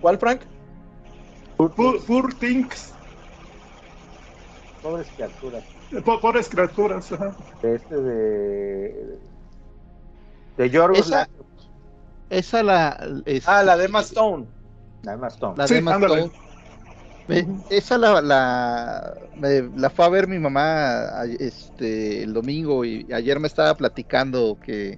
¿Cuál, 0.02 0.18
Frank? 0.18 0.42
Poor, 1.56 1.74
Poor 2.06 2.34
Things, 2.34 2.94
Pobres 4.82 5.08
criaturas. 5.16 5.64
Eh, 5.92 6.02
po- 6.02 6.20
pobres 6.20 6.50
criaturas. 6.50 7.12
ajá. 7.12 7.36
De 7.62 7.76
este 7.76 7.96
de. 7.96 9.20
De 10.58 10.70
Yorgos 10.70 11.00
Esa- 11.00 11.18
Lanthimos, 11.20 11.70
Esa 12.30 12.64
la. 12.64 13.08
es- 13.26 13.48
Ah, 13.48 13.64
la 13.64 13.78
de 13.78 13.86
Emma 13.86 14.02
Stone. 14.02 14.46
la 15.04 15.12
de 15.12 15.18
Emma 15.18 15.28
Stone. 15.28 15.54
La 15.58 15.68
Sí, 15.68 15.74
de 15.76 15.80
Emma 15.80 15.96
ándale. 15.96 16.14
Stone. 16.22 16.34
Me- 17.28 17.46
esa 17.70 17.98
la, 18.00 18.22
la, 18.24 19.14
me- 19.36 19.70
la 19.78 19.90
fue 19.92 20.04
a 20.06 20.10
ver 20.10 20.28
mi 20.28 20.40
mamá 20.40 21.04
este, 21.40 22.24
el 22.24 22.34
domingo 22.34 22.84
y 22.86 23.06
ayer 23.14 23.40
me 23.40 23.48
estaba 23.48 23.76
platicando 23.76 24.58
que, 24.60 24.98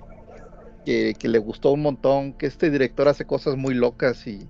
que, 0.86 1.14
que 1.20 1.28
le 1.28 1.40
gustó 1.40 1.72
un 1.72 1.82
montón, 1.82 2.32
que 2.32 2.46
este 2.46 2.70
director 2.70 3.10
hace 3.10 3.26
cosas 3.26 3.58
muy 3.58 3.74
locas 3.74 4.26
y, 4.28 4.32
y 4.32 4.50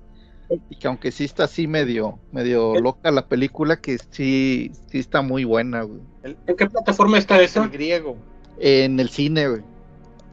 que 0.79 0.87
aunque 0.87 1.11
sí 1.11 1.23
está 1.25 1.45
así 1.45 1.67
medio, 1.67 2.19
medio 2.31 2.79
loca 2.79 3.11
la 3.11 3.27
película, 3.27 3.79
que 3.79 3.97
sí, 4.09 4.71
sí 4.89 4.99
está 4.99 5.21
muy 5.21 5.43
buena, 5.43 5.83
güey. 5.83 5.99
¿En 6.23 6.55
qué 6.55 6.65
plataforma 6.67 7.17
está 7.17 7.41
esa? 7.41 7.63
El 7.63 7.69
griego. 7.69 8.17
En 8.59 8.99
el 8.99 9.09
cine, 9.09 9.47
güey. 9.47 9.61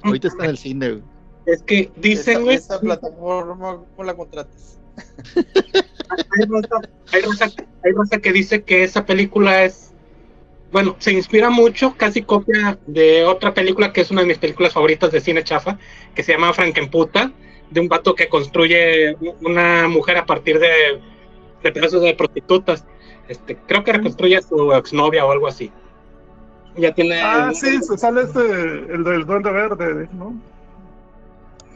Ahorita 0.02 0.28
está 0.28 0.44
en 0.44 0.50
el 0.50 0.58
cine, 0.58 0.90
güey. 0.90 1.02
Es 1.46 1.62
que 1.62 1.90
dicen, 1.96 2.34
Esa, 2.34 2.42
güey, 2.42 2.56
esa 2.56 2.80
plataforma, 2.80 3.80
¿cómo 3.96 4.04
la 4.04 4.14
contratas? 4.14 4.78
hay 5.36 6.44
raza, 6.48 6.88
hay 7.12 7.22
raza- 7.22 7.64
hay 7.84 7.92
raza 7.92 8.18
que 8.18 8.32
dice 8.32 8.62
que 8.62 8.82
esa 8.84 9.06
película 9.06 9.64
es, 9.64 9.92
bueno, 10.72 10.96
se 10.98 11.12
inspira 11.12 11.48
mucho, 11.50 11.94
casi 11.96 12.22
copia 12.22 12.78
de 12.86 13.24
otra 13.24 13.54
película 13.54 13.92
que 13.92 14.00
es 14.02 14.10
una 14.10 14.22
de 14.22 14.26
mis 14.28 14.38
películas 14.38 14.72
favoritas 14.72 15.10
de 15.12 15.20
cine 15.20 15.42
chafa, 15.44 15.78
que 16.14 16.22
se 16.22 16.32
llama 16.32 16.52
Frankenputa, 16.52 17.32
de 17.70 17.80
un 17.80 17.88
vato 17.88 18.14
que 18.14 18.28
construye 18.28 19.16
una 19.42 19.88
mujer 19.88 20.16
a 20.18 20.26
partir 20.26 20.58
de, 20.58 21.00
de 21.62 21.72
pedazos 21.72 22.02
de 22.02 22.14
prostitutas. 22.14 22.84
Este, 23.28 23.56
creo 23.56 23.84
que 23.84 23.92
reconstruye 23.92 24.36
a 24.38 24.42
su 24.42 24.72
exnovia 24.72 25.24
o 25.26 25.32
algo 25.32 25.46
así. 25.46 25.70
Ya 26.76 26.92
tiene. 26.94 27.20
Ah, 27.20 27.50
sí, 27.52 27.78
se 27.82 27.98
sale 27.98 28.22
este, 28.22 28.40
el 28.40 29.04
del 29.04 29.26
Duende 29.26 29.50
Verde, 29.52 30.08
¿no? 30.12 30.34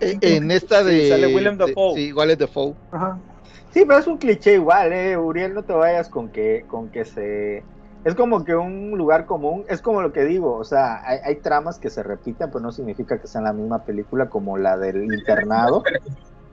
E- 0.00 0.18
En 0.22 0.50
esta 0.50 0.80
Sí, 0.80 0.86
de. 0.86 1.08
sale 1.08 1.34
Willem 1.34 1.56
de- 1.58 1.66
Dafoe. 1.66 1.94
sí, 1.94 2.00
igual 2.06 2.30
es 2.30 2.38
Dafoe. 2.38 2.74
Ajá. 2.90 3.18
Sí, 3.72 3.84
pero 3.86 3.98
es 3.98 4.06
un 4.06 4.18
cliché 4.18 4.54
igual, 4.54 4.92
eh, 4.92 5.16
Uriel, 5.16 5.54
no 5.54 5.62
te 5.62 5.72
vayas 5.72 6.08
con 6.08 6.28
que, 6.28 6.64
con 6.68 6.90
que 6.90 7.04
se... 7.06 7.62
Es 8.04 8.16
como 8.16 8.44
que 8.44 8.56
un 8.56 8.90
lugar 8.98 9.26
común, 9.26 9.64
es 9.68 9.80
como 9.80 10.02
lo 10.02 10.12
que 10.12 10.24
digo, 10.24 10.56
o 10.56 10.64
sea, 10.64 11.00
hay, 11.08 11.18
hay 11.24 11.36
tramas 11.36 11.78
que 11.78 11.88
se 11.88 12.02
repiten, 12.02 12.50
pero 12.50 12.60
no 12.60 12.72
significa 12.72 13.20
que 13.20 13.28
sean 13.28 13.44
la 13.44 13.52
misma 13.52 13.84
película 13.84 14.28
como 14.28 14.58
la 14.58 14.76
del 14.76 15.04
internado. 15.04 15.84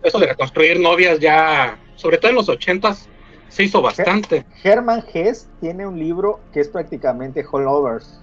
Eso 0.04 0.20
de 0.20 0.28
reconstruir 0.28 0.80
novias 0.80 1.20
ya, 1.20 1.80
sobre 1.96 2.20
todo 2.20 2.30
en 2.30 2.36
los 2.36 2.50
ochentas, 2.50 3.10
se 3.50 3.64
hizo 3.64 3.82
bastante. 3.82 4.46
Herman 4.64 5.04
Hess 5.12 5.50
tiene 5.60 5.88
un 5.88 5.98
libro 5.98 6.40
que 6.54 6.60
es 6.60 6.70
prácticamente 6.70 7.44
Holdovers. 7.52 8.22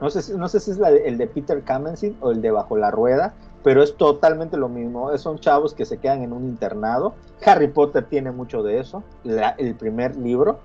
No 0.00 0.08
sé, 0.08 0.22
si- 0.22 0.32
no 0.32 0.48
sé 0.48 0.60
si 0.60 0.70
es 0.70 0.78
la 0.78 0.90
de- 0.90 1.06
el 1.06 1.18
de 1.18 1.26
Peter 1.26 1.62
Kamensin 1.62 2.16
o 2.20 2.30
el 2.30 2.40
de 2.40 2.50
Bajo 2.50 2.78
la 2.78 2.90
Rueda, 2.90 3.34
pero 3.62 3.82
es 3.82 3.96
totalmente 3.96 4.56
lo 4.56 4.68
mismo. 4.68 5.16
Son 5.18 5.38
chavos 5.38 5.74
que 5.74 5.84
se 5.84 5.98
quedan 5.98 6.22
en 6.22 6.32
un 6.32 6.44
internado. 6.44 7.14
Harry 7.44 7.68
Potter 7.68 8.06
tiene 8.08 8.30
mucho 8.30 8.62
de 8.62 8.80
eso. 8.80 9.04
La- 9.24 9.54
el 9.58 9.74
primer 9.74 10.16
libro 10.16 10.60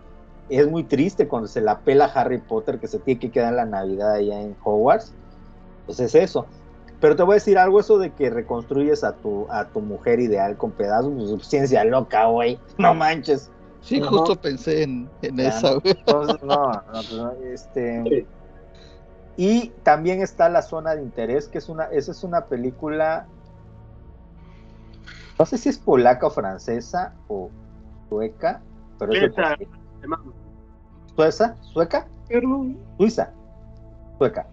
es 0.58 0.70
muy 0.70 0.84
triste 0.84 1.28
cuando 1.28 1.48
se 1.48 1.62
la 1.62 1.80
pela 1.80 2.06
a 2.06 2.08
Harry 2.22 2.40
Potter 2.40 2.80
que 2.80 2.88
se 2.88 3.00
tiene 3.00 3.20
que 3.20 3.32
quedar 3.32 3.50
en 3.50 3.58
la 3.58 3.66
Navidad 3.66 4.14
allá 4.14 4.42
en 4.42 4.56
Hogwarts. 4.64 5.14
Pues 5.86 6.00
es 6.00 6.16
eso. 6.16 6.46
Pero 7.00 7.16
te 7.16 7.24
voy 7.24 7.34
a 7.34 7.36
decir 7.36 7.58
algo, 7.58 7.80
eso 7.80 7.98
de 7.98 8.12
que 8.12 8.30
reconstruyes 8.30 9.04
a 9.04 9.14
tu, 9.14 9.46
a 9.50 9.68
tu 9.68 9.82
mujer 9.82 10.20
ideal 10.20 10.56
con 10.56 10.72
pedazos, 10.72 11.12
pues, 11.14 11.46
ciencia 11.48 11.84
loca, 11.84 12.28
güey. 12.28 12.60
No 12.78 12.94
manches. 12.94 13.52
Sí, 13.82 14.00
justo 14.00 14.40
pensé 14.40 14.84
en, 14.84 15.10
en 15.22 15.36
Ya, 15.36 15.50
esa, 15.50 15.74
no, 15.74 15.82
güey. 15.82 15.96
entonces, 15.98 16.44
no, 16.44 16.72
no, 16.72 16.82
pues, 16.94 17.14
no, 17.14 17.32
este. 17.44 18.04
Sí. 18.04 18.28
Y 19.36 19.70
también 19.84 20.22
está 20.22 20.48
La 20.48 20.62
Zona 20.62 20.96
de 20.96 21.02
Interés, 21.02 21.48
que 21.48 21.58
es 21.58 21.68
una, 21.68 21.86
esa 21.86 22.12
es 22.12 22.24
una 22.24 22.46
película, 22.46 23.28
no 25.40 25.46
sé 25.46 25.58
si 25.58 25.70
es 25.70 25.80
polaca 25.80 26.28
o 26.28 26.30
francesa 26.30 27.16
o 27.28 27.50
sueca, 28.08 28.62
pero 29.00 29.12
es 29.14 29.22
de 29.22 29.68
Sueca. 31.16 31.56
sueca, 31.74 32.08
suiza, 32.98 33.32
sueca, 34.18 34.48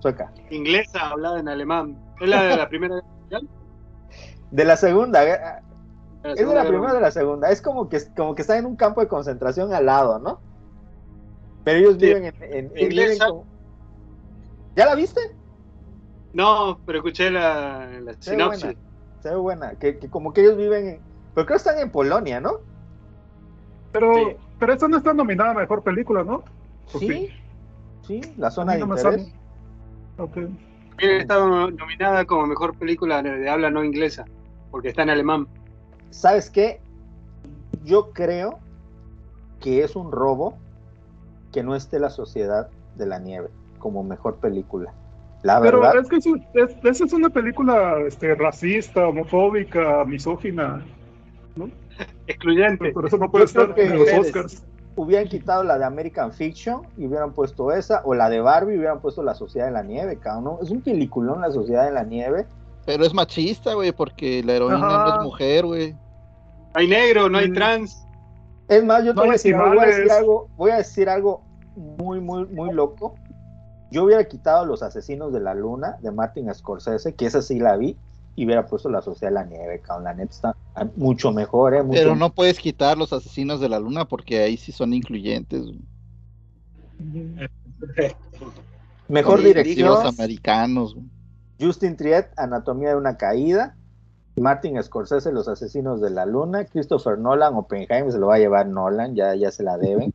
sueca. 0.00 0.32
Inglesa, 0.50 1.10
hablada 1.10 1.40
en 1.40 1.48
alemán. 1.48 1.96
Es 2.20 2.28
la 2.28 2.42
de 2.44 2.56
la 2.56 2.68
primera 2.68 2.94
guerra 2.96 3.06
mundial. 3.20 3.48
De 4.50 4.64
la 4.64 4.76
segunda, 4.76 5.20
De 5.20 5.26
la 5.38 5.62
es 6.32 6.36
de 6.48 6.54
la 6.54 6.66
primera 6.66 6.92
o 6.92 6.94
de 6.94 7.00
la 7.02 7.10
segunda, 7.10 7.50
es 7.50 7.60
como 7.60 7.88
que 7.88 7.98
como 8.16 8.34
que 8.34 8.42
están 8.42 8.58
en 8.58 8.66
un 8.66 8.76
campo 8.76 9.00
de 9.00 9.08
concentración 9.08 9.72
al 9.74 9.86
lado, 9.86 10.18
¿no? 10.18 10.40
Pero 11.64 11.78
ellos 11.80 11.94
Sí. 12.00 12.06
viven 12.06 12.24
en, 12.24 12.34
en- 12.42 12.52
en- 12.74 12.78
Inglesa. 12.78 13.12
viven 13.26 13.28
como- 13.28 13.44
¿Ya 14.76 14.86
la 14.86 14.94
viste? 14.94 15.20
No, 16.32 16.78
pero 16.86 16.98
escuché 16.98 17.30
la, 17.30 17.88
la 18.00 18.12
Se 18.14 18.30
ve 18.30 18.36
sinopsis. 18.36 18.64
buena. 18.64 18.78
Se 19.22 19.28
ve 19.30 19.36
buena. 19.36 19.70
Que, 19.74 19.98
que 19.98 20.08
como 20.08 20.32
que 20.32 20.42
ellos 20.42 20.56
viven 20.56 20.86
en. 20.88 21.00
Pero 21.34 21.46
creo 21.46 21.56
que 21.56 21.68
están 21.68 21.78
en 21.78 21.90
Polonia, 21.90 22.40
¿no? 22.40 22.52
Pero, 23.92 24.14
Sí. 24.14 24.36
Pero 24.58 24.72
esta 24.72 24.88
no 24.88 24.96
está 24.96 25.12
nominada 25.14 25.50
a 25.50 25.54
mejor 25.54 25.82
película, 25.82 26.24
¿no? 26.24 26.42
¿O 26.92 26.98
Sí. 26.98 27.28
Sí, 28.06 28.20
la 28.38 28.50
zona 28.50 28.72
de 28.74 28.80
no 28.80 28.96
interés. 28.96 29.02
sale. 29.22 29.32
Ok. 30.18 30.34
También 30.90 31.20
está 31.20 31.38
nominada 31.38 32.24
como 32.24 32.46
mejor 32.46 32.74
película 32.76 33.22
de 33.22 33.48
habla 33.48 33.70
no 33.70 33.84
inglesa, 33.84 34.24
porque 34.70 34.88
está 34.88 35.02
en 35.02 35.10
alemán. 35.10 35.46
¿Sabes 36.10 36.48
qué? 36.50 36.80
Yo 37.84 38.10
creo 38.12 38.58
que 39.60 39.82
es 39.84 39.94
un 39.94 40.10
robo 40.10 40.56
que 41.52 41.62
no 41.62 41.74
esté 41.76 41.98
la 41.98 42.10
Sociedad 42.10 42.68
de 42.96 43.06
la 43.06 43.18
Nieve 43.18 43.48
como 43.78 44.02
mejor 44.02 44.36
película. 44.36 44.92
La 45.42 45.60
Pero 45.60 45.80
verdad, 45.80 46.00
es 46.02 46.08
que 46.08 46.16
es, 46.16 46.26
un- 46.26 46.44
es- 46.54 46.76
esa 46.82 47.04
es 47.04 47.12
una 47.12 47.28
película 47.30 47.96
este, 48.06 48.34
racista, 48.34 49.06
homofóbica, 49.06 50.04
misógina. 50.04 50.82
Excluyente. 52.26 52.92
Por 52.92 53.06
eso 53.06 53.16
no 53.18 53.30
puede 53.30 53.44
estar 53.46 53.74
que 53.74 53.84
en 53.86 53.98
los 53.98 54.12
Oscars. 54.12 54.62
hubieran 54.96 55.28
quitado 55.28 55.62
la 55.64 55.78
de 55.78 55.84
American 55.84 56.32
Fiction 56.32 56.82
y 56.96 57.06
hubieran 57.06 57.32
puesto 57.32 57.72
esa, 57.72 58.02
o 58.04 58.14
la 58.14 58.28
de 58.28 58.40
Barbie 58.40 58.74
y 58.74 58.78
hubieran 58.78 59.00
puesto 59.00 59.22
La 59.22 59.34
Sociedad 59.34 59.66
de 59.66 59.72
la 59.72 59.82
Nieve, 59.82 60.16
cabrón. 60.18 60.44
¿no? 60.44 60.58
Es 60.62 60.70
un 60.70 60.80
peliculón 60.82 61.40
La 61.40 61.50
Sociedad 61.50 61.84
de 61.84 61.92
la 61.92 62.04
Nieve. 62.04 62.46
Pero 62.86 63.04
es 63.04 63.12
machista, 63.14 63.74
güey, 63.74 63.92
porque 63.92 64.42
la 64.42 64.54
heroína 64.54 64.78
no 64.78 65.14
es 65.16 65.22
mujer, 65.22 65.66
güey. 65.66 65.94
Hay 66.74 66.88
negro, 66.88 67.28
no 67.28 67.38
hay 67.38 67.50
Mm. 67.50 67.54
trans. 67.54 68.04
Es 68.68 68.84
más, 68.84 69.04
yo 69.04 69.12
te 69.12 69.16
No 69.16 69.22
voy 69.22 69.28
a 69.30 69.32
decir, 69.32 69.54
voy 69.56 69.66
a 69.66 69.70
decir 69.86 69.88
esquimales. 69.90 70.12
algo, 70.18 70.48
voy 70.56 70.70
a 70.70 70.76
decir 70.76 71.08
algo 71.08 71.42
muy, 71.76 72.20
muy, 72.20 72.44
muy 72.46 72.72
loco. 72.72 73.14
Yo 73.90 74.04
hubiera 74.04 74.24
quitado 74.24 74.66
Los 74.66 74.82
Asesinos 74.82 75.32
de 75.32 75.40
la 75.40 75.54
Luna 75.54 75.96
de 76.02 76.10
Martin 76.10 76.52
Scorsese, 76.52 77.14
que 77.14 77.24
esa 77.26 77.40
sí 77.40 77.58
la 77.58 77.76
vi, 77.76 77.96
y 78.38 78.44
hubiera 78.44 78.64
puesto 78.64 78.88
La 78.88 79.02
Sociedad 79.02 79.32
de 79.32 79.34
la 79.34 79.44
Nieve, 79.44 79.80
cabrón. 79.80 80.04
La 80.04 80.14
neta 80.14 80.30
está 80.30 80.56
mucho 80.94 81.32
mejor, 81.32 81.74
¿eh? 81.74 81.82
Mucho 81.82 81.98
Pero 81.98 82.14
no 82.14 82.32
puedes 82.32 82.60
quitar 82.60 82.96
los 82.96 83.12
asesinos 83.12 83.60
de 83.60 83.68
la 83.68 83.80
luna 83.80 84.04
porque 84.04 84.38
ahí 84.38 84.56
sí 84.56 84.70
son 84.70 84.94
incluyentes. 84.94 85.64
güey. 85.64 85.80
Mejor 89.08 89.42
dirección. 89.42 90.06
americanos. 90.06 90.94
güey. 90.94 91.06
Justin 91.60 91.96
Triet, 91.96 92.28
Anatomía 92.36 92.90
de 92.90 92.96
una 92.96 93.16
caída. 93.16 93.74
Martin 94.36 94.80
Scorsese, 94.80 95.32
Los 95.32 95.48
Asesinos 95.48 96.00
de 96.00 96.10
la 96.10 96.24
Luna. 96.24 96.64
Christopher 96.64 97.18
Nolan, 97.18 97.54
Oppenheimer, 97.54 98.12
se 98.12 98.20
lo 98.20 98.28
va 98.28 98.36
a 98.36 98.38
llevar 98.38 98.68
Nolan, 98.68 99.16
ya, 99.16 99.34
ya 99.34 99.50
se 99.50 99.64
la 99.64 99.76
deben. 99.78 100.14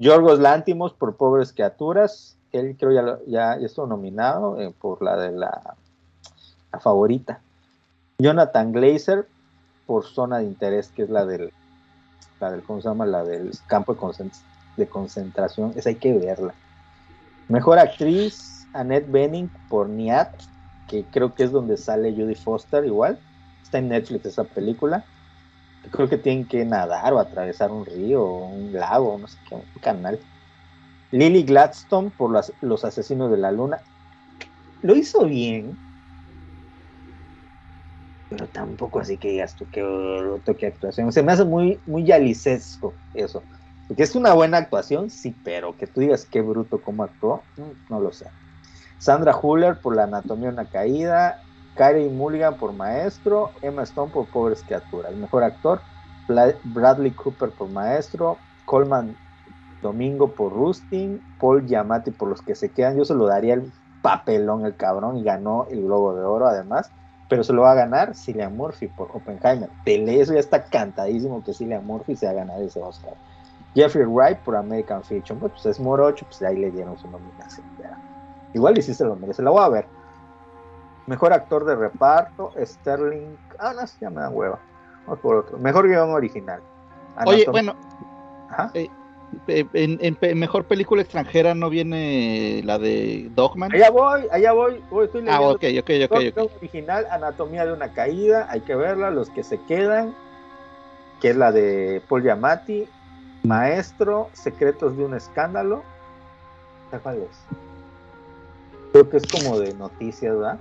Yorgos 0.00 0.40
Lántimos, 0.40 0.92
por 0.92 1.16
Pobres 1.16 1.52
Criaturas. 1.52 2.36
Él 2.50 2.76
creo 2.76 2.90
ya, 2.90 3.18
ya, 3.28 3.56
ya 3.60 3.66
estuvo 3.66 3.86
nominado 3.86 4.60
eh, 4.60 4.74
por 4.76 5.02
la 5.02 5.16
de 5.16 5.30
la, 5.30 5.76
la 6.72 6.80
favorita. 6.80 7.43
Jonathan 8.18 8.72
Glazer, 8.72 9.26
por 9.86 10.04
Zona 10.04 10.38
de 10.38 10.44
Interés, 10.44 10.88
que 10.88 11.02
es 11.02 11.10
la 11.10 11.26
del, 11.26 11.52
la 12.40 12.50
del, 12.50 12.62
¿cómo 12.62 12.80
se 12.80 12.88
llama? 12.88 13.06
La 13.06 13.24
del 13.24 13.50
campo 13.66 13.94
de, 13.94 14.00
concent- 14.00 14.42
de 14.76 14.86
concentración. 14.86 15.72
Esa 15.76 15.90
hay 15.90 15.96
que 15.96 16.12
verla. 16.16 16.54
Mejor 17.48 17.78
actriz, 17.78 18.66
Annette 18.72 19.10
Bening 19.10 19.50
por 19.68 19.88
Niat, 19.88 20.30
que 20.88 21.04
creo 21.04 21.34
que 21.34 21.44
es 21.44 21.52
donde 21.52 21.76
sale 21.76 22.12
Judy 22.12 22.34
Foster 22.34 22.84
igual. 22.84 23.18
Está 23.62 23.78
en 23.78 23.88
Netflix 23.88 24.26
esa 24.26 24.44
película. 24.44 25.04
Creo 25.90 26.08
que 26.08 26.16
tienen 26.16 26.46
que 26.46 26.64
nadar 26.64 27.12
o 27.12 27.18
atravesar 27.18 27.70
un 27.70 27.84
río 27.84 28.24
un 28.24 28.72
lago, 28.72 29.18
no 29.18 29.28
sé 29.28 29.36
qué, 29.48 29.54
un 29.54 29.64
canal. 29.82 30.18
Lily 31.10 31.42
Gladstone 31.44 32.10
por 32.16 32.32
las- 32.32 32.52
Los 32.62 32.84
Asesinos 32.84 33.30
de 33.30 33.36
la 33.36 33.52
Luna. 33.52 33.78
Lo 34.82 34.94
hizo 34.96 35.26
bien, 35.26 35.76
pero 38.36 38.48
tampoco 38.48 38.98
así 38.98 39.16
que 39.16 39.28
digas 39.28 39.54
tú 39.54 39.66
qué 39.70 39.82
bruto, 39.82 40.56
qué 40.56 40.66
actuación. 40.66 41.12
Se 41.12 41.22
me 41.22 41.32
hace 41.32 41.44
muy, 41.44 41.80
muy 41.86 42.04
yalicesco 42.04 42.94
eso. 43.14 43.42
Porque 43.86 44.02
es 44.02 44.16
una 44.16 44.32
buena 44.32 44.58
actuación, 44.58 45.10
sí, 45.10 45.34
pero 45.44 45.76
que 45.76 45.86
tú 45.86 46.00
digas 46.00 46.26
qué 46.30 46.40
bruto 46.40 46.80
cómo 46.80 47.04
actuó, 47.04 47.44
mm, 47.56 47.90
no 47.90 48.00
lo 48.00 48.12
sé. 48.12 48.26
Sandra 48.98 49.38
Huller 49.40 49.80
por 49.80 49.94
La 49.94 50.04
Anatomía 50.04 50.48
de 50.48 50.54
una 50.54 50.64
Caída, 50.66 51.38
Carey 51.76 52.08
Mulligan 52.08 52.56
por 52.56 52.72
Maestro, 52.72 53.50
Emma 53.62 53.82
Stone 53.82 54.10
por 54.12 54.26
Pobres 54.30 54.62
Criaturas. 54.62 55.12
El 55.12 55.18
mejor 55.18 55.44
actor, 55.44 55.82
Bradley 56.64 57.10
Cooper 57.12 57.50
por 57.50 57.68
Maestro, 57.68 58.38
Coleman 58.64 59.14
Domingo 59.82 60.34
por 60.34 60.52
Rustin, 60.52 61.22
Paul 61.38 61.66
Giamatti 61.66 62.10
por 62.10 62.30
Los 62.30 62.40
que 62.40 62.54
se 62.54 62.72
quedan. 62.72 62.96
Yo 62.96 63.04
se 63.04 63.14
lo 63.14 63.26
daría 63.26 63.54
el 63.54 63.70
papelón 64.00 64.66
el 64.66 64.76
cabrón 64.76 65.16
y 65.16 65.24
ganó 65.24 65.66
el 65.70 65.82
Globo 65.82 66.14
de 66.14 66.24
Oro 66.24 66.46
además, 66.46 66.90
pero 67.34 67.42
se 67.42 67.52
lo 67.52 67.62
va 67.62 67.72
a 67.72 67.74
ganar 67.74 68.14
Cillian 68.14 68.56
Murphy 68.56 68.86
por 68.86 69.10
Oppenheimer. 69.12 69.68
Ley, 69.84 70.20
eso 70.20 70.34
ya 70.34 70.38
está 70.38 70.62
cantadísimo 70.62 71.42
que 71.42 71.52
Cillian 71.52 71.84
Murphy 71.84 72.14
se 72.14 72.26
va 72.26 72.30
a 72.30 72.34
ganar 72.36 72.62
ese 72.62 72.80
Oscar. 72.80 73.14
Jeffrey 73.74 74.04
Wright 74.04 74.38
por 74.38 74.54
American 74.54 75.02
Fiction, 75.02 75.40
pues, 75.40 75.50
pues 75.50 75.66
es 75.66 75.80
morocho, 75.80 76.24
pues 76.26 76.40
ahí 76.42 76.56
le 76.56 76.70
dieron 76.70 76.96
su 76.96 77.10
nominación. 77.10 77.66
ya. 77.82 77.98
Igual 78.52 78.78
y 78.78 78.82
sí 78.82 78.94
se 78.94 79.04
lo 79.04 79.16
merece, 79.16 79.42
la 79.42 79.50
voy 79.50 79.64
a 79.64 79.68
ver. 79.68 79.86
Mejor 81.08 81.32
actor 81.32 81.64
de 81.64 81.74
reparto, 81.74 82.52
Sterling. 82.56 83.36
Ah, 83.58 83.72
no, 83.74 83.84
sí, 83.84 83.96
ya 84.00 84.10
me 84.10 84.20
da 84.20 84.30
hueva. 84.30 84.60
Vamos 85.04 85.18
por 85.18 85.34
otro. 85.34 85.58
Mejor 85.58 85.88
guion 85.88 86.10
original. 86.10 86.60
Oye, 87.26 87.46
bueno, 87.50 87.74
Ajá. 88.48 88.70
eh, 88.74 88.88
en, 89.46 89.98
en 90.00 90.38
mejor 90.38 90.64
película 90.64 91.02
extranjera 91.02 91.54
no 91.54 91.70
viene 91.70 92.62
la 92.64 92.78
de 92.78 93.28
Dogman. 93.34 93.72
Allá 93.72 93.90
voy, 93.90 94.26
allá 94.30 94.52
voy. 94.52 94.82
voy 94.90 95.06
estoy 95.06 95.22
Ah, 95.28 95.40
leyendo. 95.40 95.50
ok, 95.50 95.64
ok, 95.80 95.90
ok, 96.10 96.38
ok. 96.38 96.52
original, 96.56 97.06
Anatomía 97.10 97.64
de 97.66 97.72
una 97.72 97.92
caída. 97.92 98.46
Hay 98.50 98.60
que 98.62 98.74
verla. 98.74 99.10
Los 99.10 99.30
que 99.30 99.42
se 99.42 99.60
quedan, 99.62 100.14
que 101.20 101.30
es 101.30 101.36
la 101.36 101.52
de 101.52 102.02
Paul 102.08 102.22
Giamatti. 102.22 102.88
Maestro, 103.44 104.30
Secretos 104.32 104.96
de 104.96 105.04
un 105.04 105.14
escándalo. 105.14 105.82
¿Esta 106.86 106.98
¿Cuál 107.00 107.22
es? 107.22 107.46
Creo 108.92 109.10
que 109.10 109.16
es 109.18 109.26
como 109.26 109.58
de 109.58 109.74
noticias, 109.74 110.34
¿verdad? 110.34 110.58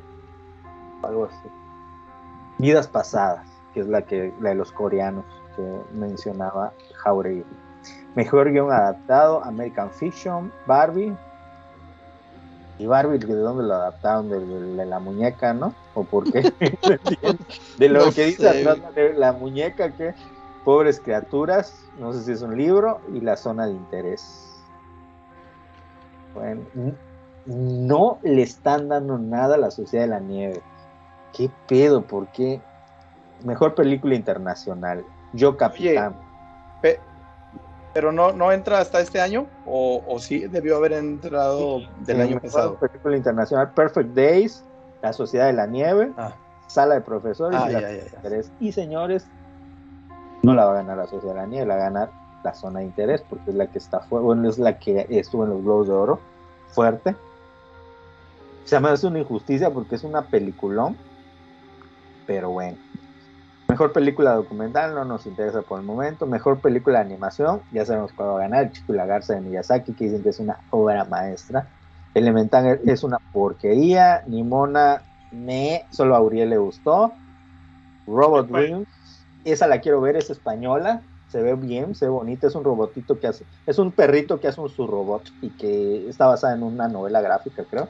Algo 1.01 1.25
así. 1.25 1.47
Vidas 2.57 2.87
pasadas, 2.87 3.47
que 3.73 3.79
es 3.81 3.87
la 3.87 4.01
que 4.01 4.33
la 4.41 4.49
de 4.49 4.55
los 4.55 4.71
coreanos 4.71 5.25
que 5.55 5.61
mencionaba 5.93 6.73
Jauregui. 6.95 7.45
Mejor 8.15 8.51
guion 8.51 8.71
adaptado, 8.71 9.43
American 9.43 9.91
Fiction, 9.91 10.51
Barbie. 10.67 11.15
Y 12.79 12.85
Barbie, 12.87 13.19
¿de 13.19 13.35
dónde 13.35 13.63
lo 13.63 13.73
adaptaron? 13.75 14.29
De, 14.29 14.39
de- 14.39 14.75
de 14.75 14.85
la 14.85 14.99
muñeca, 14.99 15.53
¿no? 15.53 15.73
¿O 15.93 16.03
por 16.03 16.31
qué? 16.31 16.41
de 17.77 17.89
lo 17.89 18.05
No 18.05 18.11
que 18.11 18.25
dice 18.25 18.43
de 18.95 19.13
la 19.13 19.31
muñeca, 19.33 19.91
que 19.91 20.13
pobres 20.65 20.99
criaturas, 20.99 21.85
no 21.99 22.13
sé 22.13 22.23
si 22.23 22.31
es 22.31 22.41
un 22.41 22.57
libro, 22.57 22.99
y 23.13 23.19
la 23.21 23.35
zona 23.35 23.65
de 23.67 23.73
interés. 23.73 24.49
Bueno, 26.33 26.61
no 27.45 28.19
le 28.23 28.41
están 28.41 28.87
dando 28.89 29.17
nada 29.17 29.55
a 29.55 29.59
la 29.59 29.71
Sociedad 29.71 30.05
de 30.05 30.09
la 30.09 30.19
Nieve. 30.19 30.61
¿Qué 31.33 31.49
pedo? 31.67 32.01
¿Por 32.03 32.27
qué? 32.27 32.61
Mejor 33.43 33.75
película 33.75 34.15
internacional. 34.15 35.05
Yo 35.33 35.57
Capitán. 35.57 36.15
Pero 37.93 38.11
no, 38.11 38.31
no 38.33 38.51
entra 38.51 38.79
hasta 38.79 38.99
este 38.99 39.21
año 39.21 39.45
o, 39.65 40.03
o 40.07 40.19
sí 40.19 40.47
debió 40.47 40.77
haber 40.77 40.93
entrado 40.93 41.81
del 41.99 42.21
año 42.21 42.39
pasado. 42.39 42.75
Película 42.75 43.15
internacional. 43.15 43.71
Perfect 43.73 44.09
Days. 44.15 44.63
La 45.01 45.13
Sociedad 45.13 45.47
de 45.47 45.53
la 45.53 45.67
Nieve. 45.67 46.11
Ah, 46.17 46.33
Sala 46.67 46.95
de 46.95 47.01
Profesores. 47.01 47.59
ah, 47.61 47.69
y, 47.69 47.73
la 47.73 47.81
ya, 47.81 47.91
ya, 47.91 47.97
ya. 47.97 48.15
interés. 48.15 48.51
y 48.59 48.71
señores, 48.71 49.27
no 50.41 50.53
la 50.55 50.65
va 50.65 50.71
a 50.71 50.75
ganar 50.75 50.97
la 50.97 51.07
Sociedad 51.07 51.35
de 51.35 51.41
la 51.41 51.47
Nieve, 51.47 51.65
la 51.67 51.75
va 51.75 51.81
a 51.81 51.83
ganar 51.85 52.11
la 52.43 52.53
zona 52.53 52.79
de 52.79 52.85
interés, 52.85 53.21
porque 53.29 53.51
es 53.51 53.55
la 53.55 53.67
que 53.67 53.77
está 53.77 53.99
fuerte, 54.01 54.25
bueno, 54.25 54.49
es 54.49 54.57
la 54.57 54.79
que 54.79 55.05
estuvo 55.09 55.43
en 55.43 55.51
los 55.51 55.61
Globos 55.63 55.87
de 55.87 55.93
Oro, 55.93 56.19
fuerte. 56.69 57.15
Se 58.65 58.79
me 58.79 58.89
hace 58.89 59.07
una 59.07 59.19
injusticia 59.19 59.69
porque 59.69 59.95
es 59.95 60.03
una 60.03 60.23
peliculón, 60.23 60.97
pero 62.25 62.49
bueno. 62.49 62.77
Mejor 63.73 63.91
película 63.91 64.35
documental, 64.35 64.93
no 64.93 65.03
nos 65.03 65.25
interesa 65.25 65.63
por 65.63 65.79
el 65.79 65.85
momento. 65.87 66.27
Mejor 66.27 66.59
película 66.59 66.99
de 66.99 67.05
animación, 67.05 67.63
ya 67.71 67.83
sabemos 67.83 68.13
cuál 68.13 68.29
va 68.29 68.35
a 68.35 68.41
ganar, 68.41 68.71
Chico 68.71 68.93
y 68.93 68.97
la 68.97 69.07
Garza 69.07 69.33
de 69.33 69.41
Miyazaki, 69.41 69.93
que 69.93 70.03
dicen 70.03 70.21
que 70.21 70.29
es 70.29 70.39
una 70.39 70.59
obra 70.69 71.05
maestra. 71.05 71.67
Elemental 72.13 72.79
es 72.85 73.03
una 73.03 73.17
porquería, 73.31 74.21
Nimona, 74.27 75.01
me, 75.31 75.87
solo 75.89 76.15
a 76.15 76.21
Uriel 76.21 76.51
le 76.51 76.59
gustó. 76.59 77.13
Robot 78.05 78.47
Dreams, 78.47 78.87
esa 79.43 79.65
la 79.65 79.81
quiero 79.81 80.01
ver, 80.01 80.17
es 80.17 80.29
española, 80.29 81.01
se 81.29 81.41
ve 81.41 81.55
bien, 81.55 81.95
se 81.95 82.05
ve 82.05 82.11
bonita, 82.11 82.45
es 82.45 82.53
un 82.53 82.63
robotito 82.63 83.19
que 83.19 83.25
hace, 83.25 83.43
es 83.65 83.79
un 83.79 83.91
perrito 83.91 84.39
que 84.39 84.49
hace 84.49 84.61
un 84.61 84.69
su 84.69 84.85
robot 84.85 85.23
y 85.41 85.49
que 85.49 86.07
está 86.07 86.27
basada 86.27 86.53
en 86.53 86.61
una 86.61 86.87
novela 86.87 87.21
gráfica, 87.21 87.63
creo. 87.63 87.89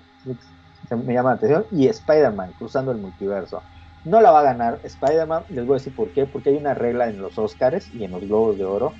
Se 0.88 0.96
me 0.96 1.14
llama 1.14 1.32
la 1.32 1.36
atención. 1.36 1.66
Y 1.72 1.88
Spider-Man, 1.88 2.54
cruzando 2.58 2.94
el 2.94 3.00
multiverso. 3.00 3.62
No 4.06 4.20
la 4.22 4.32
va 4.32 4.42
a 4.42 4.44
ganar 4.44 4.80
Spider-Man, 4.84 5.46
les 5.50 5.66
voy 5.66 5.76
a 5.76 5.80
decir 5.80 5.96
por 5.96 6.12
qué, 6.12 6.26
porque 6.26 6.50
hay 6.50 6.58
una 6.58 6.74
regla 6.74 7.08
en 7.08 7.22
los 7.22 7.38
Oscars 7.38 7.90
y 7.94 8.04
en 8.04 8.12
los 8.12 8.22
Globos 8.22 8.58
de 8.58 8.66
Oro. 8.66 8.94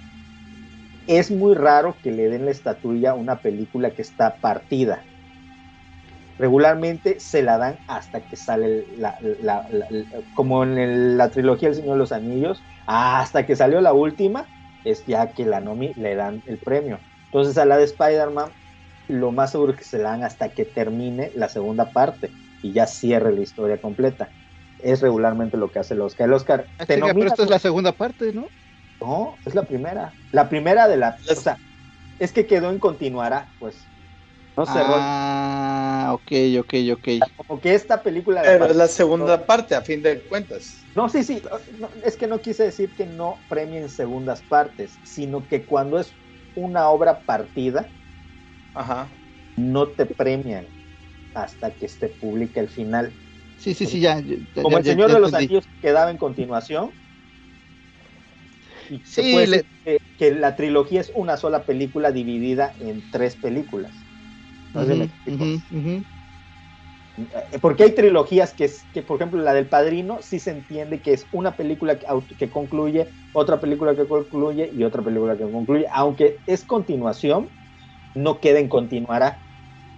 Es 1.08 1.30
muy 1.30 1.56
raro 1.56 1.98
que 2.02 2.12
le 2.12 2.30
den 2.30 2.46
la 2.46 2.52
estatuilla 2.52 3.12
a 3.12 3.16
una 3.16 3.42
película 3.42 3.92
que 3.92 4.02
está 4.02 4.38
partida. 4.38 5.04
regularmente 6.38 7.20
se 7.20 7.44
la 7.44 7.58
dan 7.58 7.78
hasta 7.88 8.22
que 8.22 8.36
sale 8.36 8.86
la, 8.98 9.18
como 10.36 10.64
en 10.64 11.18
la 11.18 11.30
trilogía 11.30 11.70
El 11.70 11.76
Señor 11.76 11.94
de 11.94 12.00
los 12.00 12.12
Anillos, 12.12 12.62
hasta 12.88 13.46
que 13.46 13.56
salió 13.56 13.82
la 13.82 13.94
última, 13.94 14.46
es 14.84 15.06
ya 15.06 15.32
que 15.32 15.46
la 15.46 15.62
Nomi 15.62 15.94
le 15.96 16.16
dan 16.16 16.42
el 16.48 16.58
premio. 16.58 17.00
Entonces 17.26 17.58
a 17.58 17.66
la 17.66 17.78
de 17.78 17.86
Spider-Man, 17.86 18.50
lo 19.08 19.32
más 19.32 19.52
seguro 19.52 19.74
es 19.74 19.80
que 19.80 19.86
se 19.86 19.98
la 19.98 20.12
dan 20.12 20.24
hasta 20.24 20.50
que 20.50 20.66
termine 20.66 21.32
la 21.36 21.50
segunda 21.50 21.92
parte 21.92 22.32
y 22.62 22.74
ya 22.74 22.88
cierre 22.88 23.34
la 23.34 23.42
historia 23.42 23.80
completa. 23.80 24.30
Es 24.84 25.02
regularmente 25.02 25.58
lo 25.58 25.72
que 25.72 25.80
hace 25.80 25.94
el 25.94 26.02
Oscar. 26.02 26.28
El 26.28 26.34
Oscar 26.34 26.68
Ah, 26.78 26.86
te 26.86 26.98
pero 26.98 27.24
esta 27.24 27.44
es 27.44 27.50
la 27.50 27.60
segunda 27.60 27.94
parte, 27.94 28.34
¿no? 28.34 28.52
No, 29.00 29.40
es 29.46 29.56
la 29.56 29.66
primera. 29.66 30.16
La 30.32 30.50
primera 30.50 30.88
de 30.88 30.98
la... 30.98 31.18
O 31.30 31.36
sea, 31.36 31.60
es 32.20 32.32
que 32.34 32.46
quedó 32.46 32.70
en 32.70 32.80
continuará, 32.80 33.54
pues. 33.60 33.90
No 34.56 34.66
cerró. 34.66 34.96
Ah, 34.98 36.12
ok, 36.14 36.32
ok, 36.60 36.74
ok. 36.94 37.08
Como 37.36 37.60
que 37.60 37.74
esta 37.74 38.04
película... 38.04 38.42
Pero 38.44 38.66
es 38.66 38.76
la 38.76 38.88
segunda 38.88 39.46
parte, 39.46 39.76
a 39.76 39.82
fin 39.82 40.02
de 40.02 40.24
cuentas. 40.26 40.86
No, 40.96 41.10
sí, 41.10 41.24
sí. 41.24 41.42
no, 41.80 41.90
es 42.04 42.18
que 42.18 42.28
no 42.28 42.42
quise 42.42 42.64
decir 42.64 42.94
que 42.94 43.08
no 43.08 43.46
premien 43.48 43.90
segundas 43.90 44.44
partes, 44.44 45.00
sino 45.04 45.48
que 45.48 45.66
cuando 45.66 45.98
es 45.98 46.16
una 46.56 46.90
obra 46.90 47.24
partida, 47.24 47.92
Ajá. 48.74 49.10
no 49.58 49.90
te 49.90 50.06
premian 50.06 50.70
hasta 51.34 51.72
que 51.72 51.88
se 51.88 52.10
publique 52.10 52.60
el 52.60 52.70
final. 52.70 53.18
Sí, 53.64 53.74
sí, 53.74 53.86
sí, 53.86 54.02
ya. 54.02 54.20
ya- 54.20 54.36
Como 54.62 54.72
ya- 54.72 54.80
el 54.80 54.86
Señor 54.86 55.08
ya 55.10 55.16
de 55.16 55.22
los. 55.22 55.34
Anillos 55.34 55.70
quedaba 55.80 56.12
en 56.12 56.18
continuación. 56.18 56.96
Y 58.90 59.00
se 59.06 59.22
Sí, 59.24 59.32
puede 59.32 59.48
le- 59.48 59.58
decir 59.58 59.70
que, 59.86 59.98
que 60.18 60.32
la 60.36 60.56
trilogía 60.58 61.00
es 61.00 61.12
una 61.16 61.38
sola 61.38 61.66
película 61.66 62.12
dividida 62.12 62.76
en 62.80 63.10
tres 63.10 63.38
películas. 63.38 64.06
No. 64.74 65.08
Eh, 67.16 67.60
Porque 67.62 67.84
hay 67.84 67.92
trilogías 67.96 68.54
que, 68.54 68.66
es, 68.66 68.90
que, 68.92 69.04
por 69.04 69.18
ejemplo, 69.22 69.42
la 69.42 69.54
del 69.54 69.70
Padrino, 69.70 70.22
sí 70.22 70.40
se 70.40 70.52
entiende 70.52 71.02
que 71.02 71.14
es 71.14 71.28
una 71.32 71.56
película 71.56 72.00
que, 72.00 72.08
que 72.38 72.50
concluye, 72.50 73.14
otra 73.32 73.60
película 73.60 73.96
que 73.96 74.08
concluye 74.08 74.70
y 74.74 74.84
otra 74.84 75.04
película 75.04 75.38
que 75.38 75.44
concluye. 75.44 75.88
Aunque 75.92 76.42
es 76.46 76.66
continuación, 76.66 77.52
no 78.14 78.42
queda 78.42 78.60
en 78.60 78.70
continuará. 78.70 79.44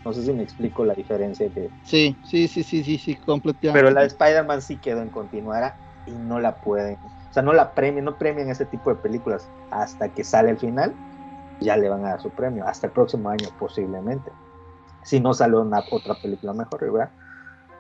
No 0.06 0.14
sé 0.14 0.22
si 0.22 0.32
me 0.34 0.44
explico 0.44 0.86
la 0.86 0.94
diferencia 0.94 1.50
que... 1.50 1.72
Sí, 1.82 2.16
sí, 2.24 2.48
sí, 2.48 2.62
sí, 2.62 2.84
sí, 2.84 3.00
sí, 3.00 3.16
completamente. 3.16 3.82
Pero 3.84 3.92
la 3.92 4.02
de 4.02 4.08
Spider-Man 4.08 4.62
sí 4.62 4.78
quedó 4.78 5.02
en 5.02 5.10
continuará 5.10 5.76
y 6.06 6.12
no 6.14 6.40
la 6.40 6.56
pueden... 6.62 7.00
O 7.04 7.34
sea, 7.34 7.42
no 7.42 7.54
la 7.54 7.74
premian, 7.74 8.06
no 8.06 8.16
premian 8.16 8.50
ese 8.50 8.68
tipo 8.68 8.92
de 8.92 8.98
películas 8.98 9.50
hasta 9.72 10.08
que 10.10 10.24
sale 10.24 10.52
el 10.52 10.60
final. 10.60 10.96
Ya 11.60 11.76
le 11.76 11.90
van 11.90 12.06
a 12.06 12.10
dar 12.10 12.22
su 12.22 12.30
premio. 12.30 12.66
Hasta 12.68 12.86
el 12.86 12.94
próximo 12.94 13.30
año, 13.30 13.50
posiblemente. 13.58 14.32
Si 15.04 15.20
no 15.20 15.34
sale 15.34 15.58
una 15.58 15.84
otra 15.90 16.14
película 16.14 16.54
mejor, 16.54 16.92
¿verdad? 16.92 17.12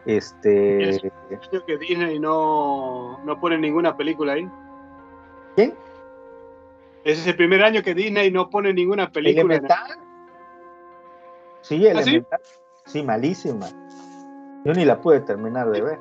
Este... 0.08 0.96
Es- 0.96 1.04
año 1.04 1.64
que 1.66 1.78
Disney 1.78 2.20
no, 2.20 3.24
no 3.24 3.40
pone 3.40 3.60
ninguna 3.60 3.96
película 3.96 4.34
ahí. 4.34 4.48
¿Quién? 5.56 5.76
Ese 7.04 7.22
es 7.22 7.28
el 7.28 7.36
primer 7.36 7.64
año 7.64 7.84
que 7.84 7.94
Disney 7.94 8.32
no 8.32 8.50
pone 8.50 8.74
ninguna 8.74 9.12
película. 9.12 9.58
¿Elemental? 9.58 10.05
Sí, 11.66 11.76
¿Ah, 11.88 12.02
sí? 12.04 12.10
Elemental. 12.10 12.40
Sí, 12.86 13.04
malísima. 13.04 13.66
Yo 14.64 14.74
ni 14.74 14.86
la 14.86 15.02
pude 15.02 15.20
terminar 15.22 15.70
de 15.72 15.82
ver. 15.82 16.00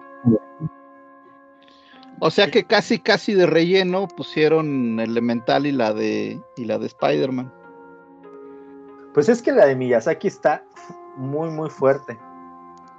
O 2.21 2.31
sea 2.31 2.51
que 2.51 2.65
casi, 2.65 2.99
casi 3.01 3.35
de 3.35 3.47
relleno 3.47 4.07
pusieron 4.09 5.01
Elemental 5.01 5.67
y 5.67 5.73
la 5.73 5.93
de 5.93 6.41
y 6.57 6.65
la 6.65 6.79
de 6.79 6.87
Spider-Man. 6.87 7.53
Pues 9.13 9.29
es 9.29 9.43
que 9.43 9.53
la 9.53 9.67
de 9.67 9.77
Miyazaki 9.77 10.29
está 10.29 10.63
muy, 11.17 11.49
muy 11.51 11.71
fuerte. 11.71 12.19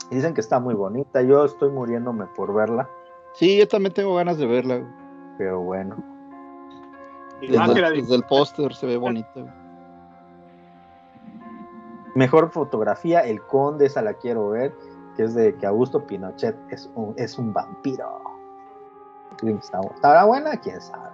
Dicen 0.09 0.33
que 0.33 0.41
está 0.41 0.59
muy 0.59 0.73
bonita. 0.75 1.21
Yo 1.21 1.45
estoy 1.45 1.69
muriéndome 1.71 2.25
por 2.35 2.53
verla, 2.53 2.89
Sí, 3.33 3.57
yo 3.57 3.67
también 3.67 3.93
tengo 3.93 4.15
ganas 4.15 4.37
de 4.37 4.45
verla. 4.45 4.81
pero 5.37 5.59
bueno. 5.61 5.95
Y 7.41 7.49
más 7.57 7.67
Desde, 7.67 7.73
que 7.75 7.81
la 7.81 7.87
el- 7.89 7.93
de- 7.95 8.01
desde 8.01 8.15
el 8.15 8.23
póster 8.23 8.73
se 8.73 8.85
ve 8.87 8.97
bonita. 8.97 9.64
Mejor 12.15 12.49
fotografía, 12.51 13.19
El 13.21 13.41
Conde, 13.43 13.85
esa 13.85 14.01
la 14.01 14.13
quiero 14.13 14.49
ver, 14.49 14.73
que 15.15 15.23
es 15.23 15.35
de 15.35 15.55
que 15.55 15.65
Augusto 15.65 16.05
Pinochet 16.05 16.55
es 16.69 16.89
un, 16.95 17.13
es 17.17 17.37
un 17.37 17.53
vampiro. 17.53 18.09
¿Está- 19.43 19.81
¿Estará 19.93 20.23
buena? 20.25 20.57
¿Quién 20.57 20.79
sabe? 20.81 21.09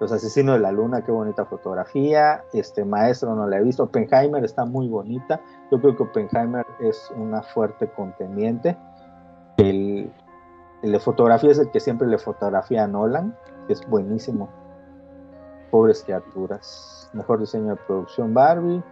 Los 0.00 0.10
Asesinos 0.10 0.56
de 0.56 0.60
la 0.60 0.72
Luna, 0.72 1.02
qué 1.02 1.12
bonita 1.12 1.44
fotografía. 1.44 2.42
Este 2.52 2.84
Maestro 2.84 3.34
no 3.36 3.46
la 3.46 3.58
he 3.58 3.62
visto. 3.62 3.84
Oppenheimer 3.84 4.44
está 4.44 4.64
muy 4.64 4.88
bonita. 4.88 5.40
Yo 5.70 5.80
creo 5.80 5.96
que 5.96 6.02
Oppenheimer 6.02 6.66
es 6.80 7.12
una 7.16 7.42
fuerte 7.42 7.88
contendiente. 7.92 8.76
El, 9.56 10.12
el 10.82 10.92
de 10.92 10.98
fotografía 10.98 11.52
es 11.52 11.58
el 11.60 11.70
que 11.70 11.78
siempre 11.78 12.08
le 12.08 12.18
fotografía 12.18 12.82
a 12.84 12.86
Nolan, 12.88 13.36
que 13.68 13.72
es 13.74 13.88
buenísimo. 13.88 14.48
Pobres 15.70 16.02
criaturas. 16.02 17.08
Mejor 17.12 17.38
diseño 17.38 17.70
de 17.70 17.76
producción 17.86 18.34
Barbie. 18.34 18.82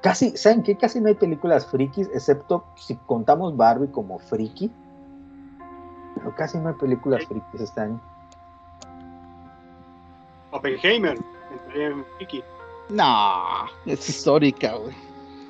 Casi, 0.00 0.36
¿saben 0.36 0.62
qué? 0.62 0.76
Casi 0.76 1.00
no 1.00 1.08
hay 1.08 1.14
películas 1.14 1.66
frikis, 1.66 2.08
excepto 2.14 2.64
si 2.76 2.96
contamos 3.06 3.56
Barbie 3.56 3.90
como 3.90 4.18
friki. 4.18 4.70
Pero 6.16 6.34
casi 6.34 6.58
no 6.58 6.70
hay 6.70 6.74
películas 6.74 7.24
frikis 7.26 7.60
este 7.60 7.80
año. 7.80 8.00
Oppenheimer. 10.50 11.18
en 11.74 12.04
Friki. 12.16 12.42
No, 12.88 13.66
es 13.86 14.08
histórica, 14.08 14.74
güey. 14.74 14.94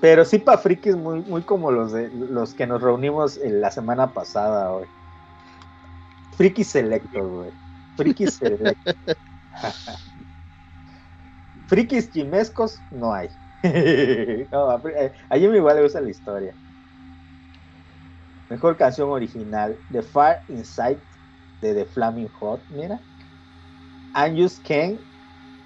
Pero 0.01 0.25
sí 0.25 0.39
para 0.39 0.59
frikis 0.59 0.97
muy, 0.97 1.21
muy 1.23 1.43
como 1.43 1.71
los 1.71 1.93
de 1.93 2.09
los 2.11 2.55
que 2.55 2.67
nos 2.67 2.83
reunimos 2.83 3.37
en 3.39 3.61
la 3.61 3.71
semana 3.71 4.13
pasada, 4.13 4.71
güey. 4.71 4.87
Frikis 6.37 6.69
selectos, 6.69 7.29
güey. 7.29 7.51
Frikis 7.97 8.35
selectos. 8.35 8.97
frikis 11.67 12.11
chimescos 12.11 12.81
no 12.91 13.13
hay. 13.13 13.29
no, 14.53 14.71
a, 14.71 14.81
fri- 14.81 14.95
a 15.29 15.37
Jimmy 15.39 15.57
igual 15.59 15.77
le 15.77 15.83
gusta 15.83 16.01
la 16.01 16.11
historia. 16.11 16.57
Mejor 18.49 18.77
canción 18.77 19.11
original, 19.11 19.81
The 19.91 20.03
Far 20.03 20.45
Inside 20.47 21.03
de 21.61 21.75
The 21.75 21.87
Flaming 21.87 22.31
Hot, 22.35 22.65
mira. 22.69 23.03
I 24.15 24.31
Just 24.31 24.63
Can't, 24.65 25.01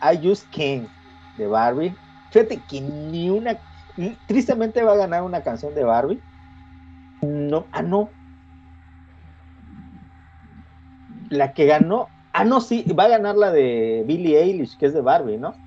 I 0.00 0.16
Just 0.16 0.50
Can't 0.50 0.92
de 1.36 1.46
Barbie. 1.48 2.00
Fíjate 2.30 2.64
que 2.66 2.80
ni 2.82 3.30
una 3.30 3.62
tristemente 4.26 4.82
va 4.84 4.94
a 4.94 4.96
ganar 4.96 5.22
una 5.24 5.42
canción 5.42 5.74
de 5.74 5.84
Barbie. 5.84 6.24
No, 7.22 7.68
ah, 7.72 7.82
no. 7.82 8.16
La 11.30 11.52
que 11.54 11.66
ganó, 11.66 12.14
ah, 12.32 12.44
no, 12.44 12.60
sí, 12.60 12.84
va 12.98 13.04
a 13.04 13.08
ganar 13.08 13.36
la 13.36 13.50
de 13.52 14.02
Billie 14.06 14.40
Eilish, 14.42 14.76
que 14.76 14.86
es 14.86 14.94
de 14.94 15.00
Barbie, 15.02 15.38
¿no? 15.38 15.60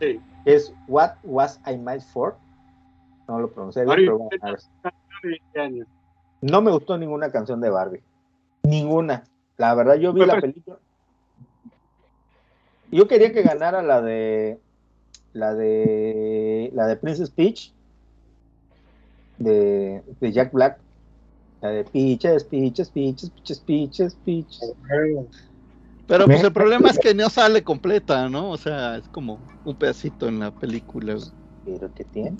Sí. 0.00 0.27
Es 0.44 0.72
What 0.86 1.16
Was 1.22 1.60
I 1.66 1.76
Made 1.76 2.00
For. 2.00 2.36
No 3.28 3.40
lo 3.40 3.50
pronuncié 3.50 3.84
bien, 3.84 3.96
pero 3.96 4.28
a. 4.42 4.56
No 6.40 6.62
me 6.62 6.70
gustó 6.70 6.96
ninguna 6.96 7.30
canción 7.30 7.60
de 7.60 7.70
Barbie. 7.70 8.02
Ninguna. 8.62 9.24
La 9.56 9.74
verdad, 9.74 9.96
yo 9.96 10.12
vi 10.12 10.24
la 10.24 10.40
película. 10.40 10.78
Yo 12.90 13.06
quería 13.06 13.32
que 13.32 13.42
ganara 13.42 13.82
la 13.82 14.00
de. 14.00 14.60
La 15.32 15.54
de. 15.54 16.70
La 16.74 16.86
de 16.86 16.96
Princess 16.96 17.30
Peach. 17.30 17.74
De, 19.38 20.02
de 20.20 20.32
Jack 20.32 20.52
Black. 20.52 20.78
La 21.60 21.70
de 21.70 21.84
Peaches, 21.84 22.44
Peaches, 22.44 22.88
Peaches, 22.90 23.30
Peaches, 23.30 23.60
Peaches, 23.60 24.14
Peaches. 24.24 24.74
Pero 26.08 26.24
pues 26.24 26.42
el 26.42 26.52
problema 26.52 26.88
es 26.88 26.98
que 26.98 27.14
no 27.14 27.28
sale 27.28 27.62
completa, 27.62 28.28
¿no? 28.30 28.50
O 28.50 28.56
sea, 28.56 28.96
es 28.96 29.08
como 29.10 29.46
un 29.62 29.76
pedacito 29.76 30.26
en 30.26 30.40
la 30.40 30.50
película. 30.50 31.16
Pero 31.64 31.92
¿qué 31.92 32.04
tiene? 32.04 32.36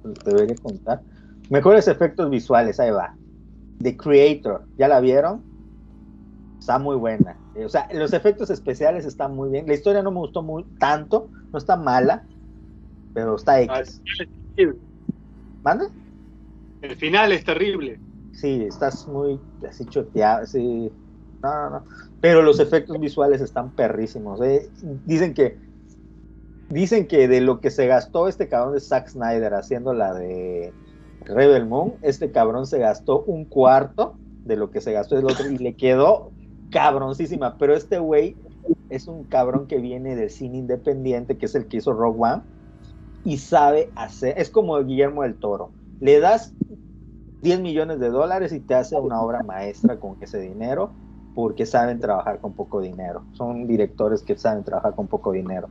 Pues 0.00 0.14
debería 0.24 0.56
contar. 0.56 1.02
Mejores 1.50 1.86
efectos 1.86 2.30
visuales, 2.30 2.80
ahí 2.80 2.90
va. 2.90 3.14
The 3.78 3.94
Creator, 3.96 4.66
¿ya 4.78 4.88
la 4.88 5.00
vieron? 5.00 5.44
Está 6.58 6.78
muy 6.78 6.96
buena. 6.96 7.38
Eh, 7.54 7.66
O 7.66 7.68
sea, 7.68 7.86
los 7.92 8.14
efectos 8.14 8.48
especiales 8.48 9.04
están 9.04 9.36
muy 9.36 9.50
bien. 9.50 9.66
La 9.66 9.74
historia 9.74 10.02
no 10.02 10.10
me 10.10 10.18
gustó 10.18 10.42
muy 10.42 10.64
tanto, 10.78 11.30
no 11.52 11.58
está 11.58 11.76
mala, 11.76 12.26
pero 13.12 13.36
está 13.36 13.56
Ah, 13.56 13.62
X. 13.62 14.00
El 14.04 14.16
final 14.16 14.28
es 14.28 14.54
terrible. 14.56 14.80
¿Manda? 15.62 15.90
El 16.80 16.96
final 16.96 17.32
es 17.32 17.44
terrible. 17.44 18.00
Sí, 18.32 18.64
estás 18.66 19.06
muy 19.06 19.40
así 19.68 19.84
choteado, 19.84 20.46
sí. 20.46 20.90
No, 21.42 21.70
no. 21.70 21.84
Pero 22.20 22.42
los 22.42 22.58
efectos 22.60 22.98
visuales 22.98 23.40
están 23.40 23.70
perrísimos. 23.70 24.40
eh. 24.42 24.70
Dicen 25.04 25.34
que 25.34 25.58
dicen 26.68 27.06
que 27.06 27.28
de 27.28 27.40
lo 27.40 27.60
que 27.60 27.70
se 27.70 27.86
gastó 27.86 28.28
este 28.28 28.48
cabrón 28.48 28.74
de 28.74 28.80
Zack 28.80 29.08
Snyder 29.08 29.54
haciendo 29.54 29.94
la 29.94 30.12
de 30.14 30.72
Rebel 31.24 31.66
Moon, 31.66 31.94
este 32.02 32.30
cabrón 32.30 32.66
se 32.66 32.78
gastó 32.78 33.22
un 33.24 33.44
cuarto 33.46 34.16
de 34.44 34.56
lo 34.56 34.70
que 34.70 34.80
se 34.80 34.92
gastó 34.92 35.16
el 35.18 35.24
otro 35.24 35.50
y 35.50 35.58
le 35.58 35.76
quedó 35.76 36.32
cabroncísima. 36.70 37.56
Pero 37.58 37.74
este 37.74 37.98
güey 37.98 38.36
es 38.90 39.06
un 39.06 39.24
cabrón 39.24 39.66
que 39.66 39.78
viene 39.78 40.16
del 40.16 40.30
cine 40.30 40.58
independiente, 40.58 41.38
que 41.38 41.46
es 41.46 41.54
el 41.54 41.68
que 41.68 41.78
hizo 41.78 41.92
Rogue 41.92 42.18
One, 42.20 42.42
y 43.24 43.38
sabe 43.38 43.92
hacer, 43.94 44.34
es 44.38 44.50
como 44.50 44.82
Guillermo 44.82 45.22
del 45.22 45.38
Toro. 45.38 45.70
Le 46.00 46.20
das 46.20 46.54
10 47.42 47.60
millones 47.60 48.00
de 48.00 48.10
dólares 48.10 48.52
y 48.52 48.60
te 48.60 48.74
hace 48.74 48.96
una 48.96 49.20
obra 49.20 49.42
maestra 49.42 49.98
con 49.98 50.16
ese 50.20 50.38
dinero 50.40 50.92
porque 51.38 51.66
saben 51.66 52.00
trabajar 52.00 52.40
con 52.40 52.52
poco 52.54 52.80
dinero. 52.80 53.22
Son 53.34 53.68
directores 53.68 54.24
que 54.24 54.36
saben 54.36 54.64
trabajar 54.64 54.96
con 54.96 55.06
poco 55.06 55.30
dinero. 55.30 55.68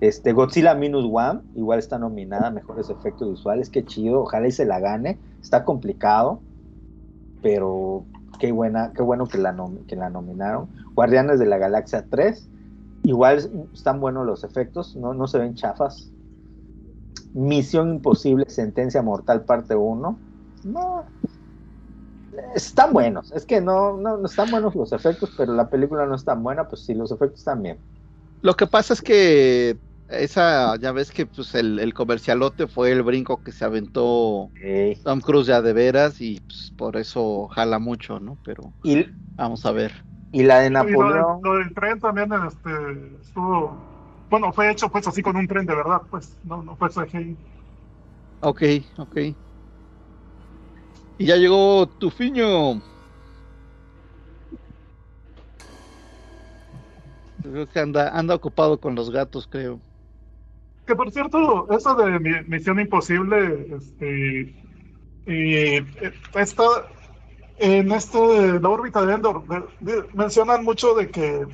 Este, 0.00 0.32
Godzilla 0.32 0.74
Minus 0.74 1.04
One, 1.08 1.42
igual 1.54 1.78
está 1.78 2.00
nominada 2.00 2.50
mejores 2.50 2.90
efectos 2.90 3.30
visuales, 3.30 3.70
qué 3.70 3.84
chido, 3.84 4.22
ojalá 4.22 4.48
y 4.48 4.50
se 4.50 4.64
la 4.64 4.80
gane, 4.80 5.20
está 5.40 5.64
complicado, 5.64 6.40
pero 7.42 8.02
qué 8.40 8.50
buena, 8.50 8.92
qué 8.92 9.02
bueno 9.02 9.28
que 9.28 9.38
la, 9.38 9.54
que 9.86 9.94
la 9.94 10.10
nominaron. 10.10 10.66
Guardianes 10.96 11.38
de 11.38 11.46
la 11.46 11.58
Galaxia 11.58 12.06
3, 12.10 12.48
igual 13.04 13.68
están 13.72 14.00
buenos 14.00 14.26
los 14.26 14.42
efectos, 14.42 14.96
no, 14.96 15.14
no 15.14 15.28
se 15.28 15.38
ven 15.38 15.54
chafas. 15.54 16.10
Misión 17.34 17.90
Imposible, 17.90 18.46
Sentencia 18.48 19.00
Mortal, 19.00 19.42
parte 19.42 19.76
1. 19.76 20.18
No, 20.64 21.04
están 22.54 22.92
buenos, 22.92 23.32
es 23.32 23.44
que 23.44 23.60
no, 23.60 23.96
no, 23.96 24.16
no 24.16 24.26
están 24.26 24.50
buenos 24.50 24.74
los 24.74 24.92
efectos, 24.92 25.32
pero 25.36 25.52
la 25.54 25.68
película 25.68 26.06
no 26.06 26.14
es 26.14 26.24
tan 26.24 26.42
buena, 26.42 26.68
pues 26.68 26.84
sí, 26.84 26.94
los 26.94 27.10
efectos 27.10 27.40
están 27.40 27.62
bien. 27.62 27.78
Lo 28.42 28.54
que 28.54 28.66
pasa 28.66 28.94
es 28.94 29.02
que 29.02 29.76
esa, 30.10 30.76
ya 30.76 30.92
ves 30.92 31.10
que 31.10 31.26
pues 31.26 31.54
el, 31.54 31.92
comercialote 31.94 32.66
fue 32.66 32.90
el 32.92 33.02
brinco 33.02 33.42
que 33.42 33.52
se 33.52 33.64
aventó 33.64 34.50
Tom 35.04 35.20
Cruise 35.20 35.46
ya 35.46 35.62
de 35.62 35.72
veras 35.72 36.20
y 36.20 36.40
pues, 36.40 36.72
por 36.76 36.96
eso 36.96 37.48
jala 37.48 37.78
mucho, 37.78 38.18
¿no? 38.18 38.36
Pero 38.44 38.72
vamos 39.36 39.64
a 39.66 39.72
ver. 39.72 39.92
Y 40.32 40.42
la 40.42 40.60
de 40.60 40.70
Napoleón. 40.70 41.40
lo, 41.42 41.54
del 41.54 41.74
tren 41.74 41.98
también 41.98 42.30
este, 42.46 42.70
estuvo, 43.20 43.76
bueno, 44.30 44.52
fue 44.52 44.70
hecho 44.70 44.88
pues 44.88 45.06
así 45.06 45.22
con 45.22 45.36
un 45.36 45.46
tren 45.46 45.66
de 45.66 45.74
verdad, 45.74 46.02
pues, 46.10 46.36
no, 46.44 46.62
no 46.62 46.76
fue 46.76 46.88
CGI. 46.88 47.36
Ok, 48.40 48.62
ok. 48.96 49.18
Y 51.20 51.26
ya 51.26 51.36
llegó 51.36 51.86
Tufiño. 51.86 52.80
Creo 57.42 57.68
que 57.68 57.78
anda, 57.78 58.18
anda 58.18 58.34
ocupado 58.34 58.80
con 58.80 58.94
los 58.94 59.10
gatos, 59.10 59.46
creo. 59.46 59.78
Que 60.86 60.96
por 60.96 61.10
cierto, 61.10 61.70
eso 61.70 61.94
de 61.94 62.44
Misión 62.48 62.80
Imposible, 62.80 63.66
este, 63.76 64.54
y 65.26 65.54
eh, 65.56 65.84
esta, 66.36 66.64
en 67.58 67.92
este, 67.92 68.58
la 68.58 68.70
órbita 68.70 69.04
de 69.04 69.12
Endor, 69.12 69.44
mencionan 70.14 70.64
mucho 70.64 70.94
de 70.94 71.10
que 71.10 71.46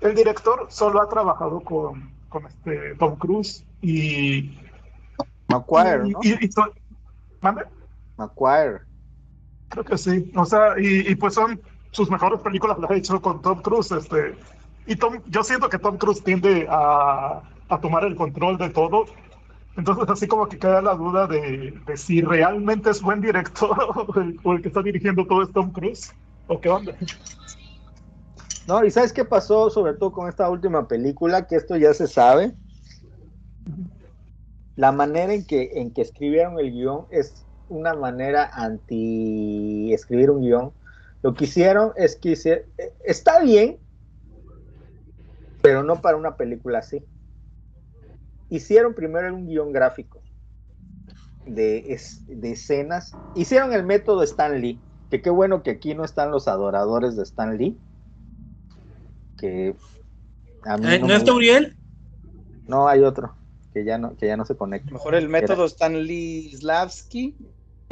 el 0.00 0.14
director 0.14 0.66
solo 0.68 1.02
ha 1.02 1.08
trabajado 1.08 1.58
con, 1.58 2.08
con 2.28 2.46
este 2.46 2.94
Tom 3.00 3.16
Cruise 3.16 3.64
y 3.80 4.56
McQuire, 5.48 6.08
¿no? 6.08 6.20
Y, 6.22 6.48
¿Mande? 7.40 7.64
McQuire. 8.16 8.91
Creo 9.72 9.84
que 9.84 9.96
sí. 9.96 10.30
O 10.36 10.44
sea, 10.44 10.78
y, 10.78 11.10
y, 11.10 11.14
pues 11.14 11.32
son 11.32 11.58
sus 11.92 12.10
mejores 12.10 12.40
películas 12.42 12.78
las 12.78 12.90
ha 12.90 12.94
hecho 12.94 13.20
con 13.22 13.40
Tom 13.40 13.62
Cruise. 13.62 13.90
Este, 13.90 14.34
y 14.86 14.96
Tom, 14.96 15.14
yo 15.28 15.42
siento 15.42 15.70
que 15.70 15.78
Tom 15.78 15.96
Cruise 15.96 16.22
tiende 16.22 16.66
a, 16.68 17.40
a 17.70 17.80
tomar 17.80 18.04
el 18.04 18.14
control 18.14 18.58
de 18.58 18.68
todo. 18.68 19.06
Entonces 19.78 20.04
así 20.10 20.26
como 20.26 20.46
que 20.46 20.58
queda 20.58 20.82
la 20.82 20.94
duda 20.94 21.26
de, 21.26 21.74
si 21.96 22.20
realmente 22.20 22.90
es 22.90 23.00
buen 23.00 23.22
director 23.22 23.74
o 24.44 24.52
el, 24.52 24.60
que 24.60 24.68
está 24.68 24.82
dirigiendo 24.82 25.26
todo 25.26 25.42
es 25.42 25.52
Tom 25.52 25.72
Cruise 25.72 26.12
o 26.48 26.60
qué 26.60 26.68
onda. 26.68 26.94
No, 28.68 28.84
y 28.84 28.90
¿sabes 28.90 29.12
qué 29.12 29.24
pasó 29.24 29.70
sobre 29.70 29.94
todo 29.94 30.12
con 30.12 30.28
esta 30.28 30.50
última 30.50 30.86
película? 30.86 31.46
Que 31.46 31.56
esto 31.56 31.76
ya 31.78 31.94
se 31.94 32.06
sabe. 32.06 32.52
La 34.76 34.92
manera 34.92 35.32
en 35.32 35.46
que, 35.46 35.70
en 35.74 35.92
que 35.92 36.02
escribieron 36.02 36.58
el 36.58 36.72
guion 36.72 37.06
es 37.10 37.42
una 37.76 37.94
manera 37.94 38.50
anti 38.52 39.92
escribir 39.92 40.30
un 40.30 40.42
guion. 40.42 40.72
Lo 41.22 41.34
que 41.34 41.44
hicieron 41.44 41.92
es 41.96 42.16
que 42.16 42.30
hicieron, 42.30 42.64
eh, 42.78 42.92
está 43.04 43.40
bien, 43.40 43.78
pero 45.60 45.82
no 45.82 46.00
para 46.00 46.16
una 46.16 46.36
película 46.36 46.78
así 46.78 47.04
hicieron 48.52 48.92
primero 48.94 49.34
un 49.34 49.46
guion 49.46 49.72
gráfico 49.72 50.20
de, 51.46 51.98
de 52.28 52.50
escenas. 52.52 53.16
Hicieron 53.34 53.72
el 53.72 53.82
método 53.82 54.22
Stan 54.22 54.60
Lee, 54.60 54.78
que 55.10 55.22
qué 55.22 55.30
bueno 55.30 55.62
que 55.62 55.70
aquí 55.70 55.94
no 55.94 56.04
están 56.04 56.30
los 56.30 56.48
adoradores 56.48 57.16
de 57.16 57.22
Stan 57.22 57.56
Lee. 57.56 57.78
Que 59.38 59.74
a 60.64 60.76
mí 60.76 60.86
eh, 60.86 60.98
no, 60.98 61.14
está 61.14 61.32
Uriel? 61.32 61.76
No, 62.68 62.88
hay 62.88 63.00
otro 63.00 63.34
que 63.72 63.84
ya 63.84 63.96
no, 63.96 64.16
que 64.18 64.26
ya 64.26 64.36
no 64.36 64.44
se 64.44 64.54
conecta. 64.54 64.92
Mejor 64.92 65.14
el 65.14 65.30
método 65.30 65.64
Stan 65.64 65.94
Lee 65.94 66.54
Slavsky. 66.54 67.34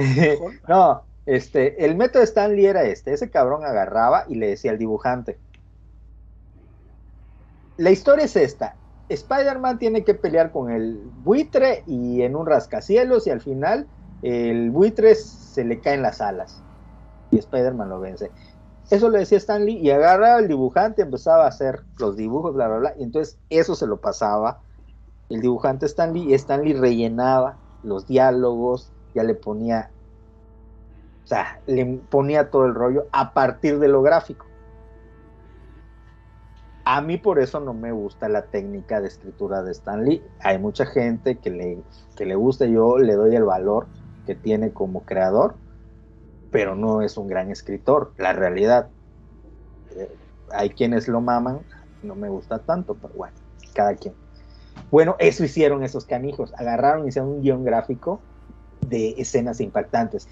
no, 0.68 1.06
este, 1.26 1.84
el 1.84 1.96
método 1.96 2.22
Stan 2.22 2.54
Lee 2.54 2.66
era 2.66 2.82
este, 2.84 3.12
ese 3.12 3.30
cabrón 3.30 3.64
agarraba 3.64 4.24
y 4.28 4.36
le 4.36 4.48
decía 4.48 4.70
al 4.70 4.78
dibujante. 4.78 5.38
La 7.76 7.90
historia 7.90 8.24
es 8.26 8.36
esta, 8.36 8.76
Spider-Man 9.08 9.78
tiene 9.78 10.04
que 10.04 10.14
pelear 10.14 10.52
con 10.52 10.70
el 10.70 11.10
buitre 11.12 11.82
y 11.86 12.22
en 12.22 12.36
un 12.36 12.46
rascacielos 12.46 13.26
y 13.26 13.30
al 13.30 13.40
final 13.40 13.88
el 14.22 14.70
buitre 14.70 15.14
se 15.14 15.64
le 15.64 15.80
caen 15.80 16.02
las 16.02 16.20
alas 16.20 16.62
y 17.30 17.38
Spider-Man 17.38 17.88
lo 17.88 18.00
vence. 18.00 18.32
Eso 18.90 19.08
le 19.08 19.20
decía 19.20 19.38
Stanley 19.38 19.78
y 19.78 19.90
agarraba 19.90 20.40
el 20.40 20.48
dibujante, 20.48 21.02
empezaba 21.02 21.44
a 21.44 21.48
hacer 21.48 21.86
los 21.98 22.16
dibujos, 22.16 22.54
bla, 22.54 22.68
bla, 22.68 22.78
bla, 22.78 22.94
y 22.98 23.04
entonces 23.04 23.38
eso 23.48 23.74
se 23.74 23.86
lo 23.86 24.00
pasaba 24.00 24.62
el 25.30 25.40
dibujante 25.40 25.86
Stanley 25.86 26.30
y 26.30 26.34
Stanley 26.34 26.74
rellenaba 26.74 27.60
los 27.82 28.06
diálogos, 28.06 28.92
ya 29.14 29.22
le 29.22 29.34
ponía, 29.34 29.90
o 31.24 31.26
sea, 31.26 31.60
le 31.66 31.84
ponía 32.10 32.50
todo 32.50 32.66
el 32.66 32.74
rollo 32.74 33.06
a 33.12 33.32
partir 33.32 33.78
de 33.78 33.88
lo 33.88 34.02
gráfico. 34.02 34.46
A 36.84 37.00
mí 37.00 37.18
por 37.18 37.38
eso 37.38 37.60
no 37.60 37.74
me 37.74 37.92
gusta 37.92 38.28
la 38.28 38.46
técnica 38.46 39.00
de 39.00 39.08
escritura 39.08 39.62
de 39.62 39.72
Stanley. 39.72 40.22
Hay 40.40 40.58
mucha 40.58 40.86
gente 40.86 41.36
que 41.38 41.50
le, 41.50 41.78
que 42.16 42.26
le 42.26 42.34
gusta, 42.34 42.66
yo 42.66 42.98
le 42.98 43.14
doy 43.14 43.36
el 43.36 43.44
valor 43.44 43.86
que 44.26 44.34
tiene 44.34 44.72
como 44.72 45.04
creador, 45.04 45.54
pero 46.50 46.74
no 46.74 47.02
es 47.02 47.16
un 47.16 47.28
gran 47.28 47.50
escritor, 47.50 48.12
la 48.16 48.32
realidad. 48.32 48.88
Eh, 49.94 50.10
hay 50.52 50.70
quienes 50.70 51.06
lo 51.06 51.20
maman, 51.20 51.60
no 52.02 52.14
me 52.14 52.28
gusta 52.28 52.58
tanto, 52.58 52.94
pero 52.94 53.14
bueno, 53.14 53.36
cada 53.74 53.94
quien. 53.94 54.14
Bueno, 54.90 55.16
eso 55.18 55.44
hicieron 55.44 55.84
esos 55.84 56.06
canijos, 56.06 56.52
agarraron 56.56 57.06
hicieron 57.06 57.30
un 57.30 57.42
guion 57.42 57.64
gráfico 57.64 58.20
de 58.88 59.14
escenas 59.18 59.60
impactantes. 59.60 60.28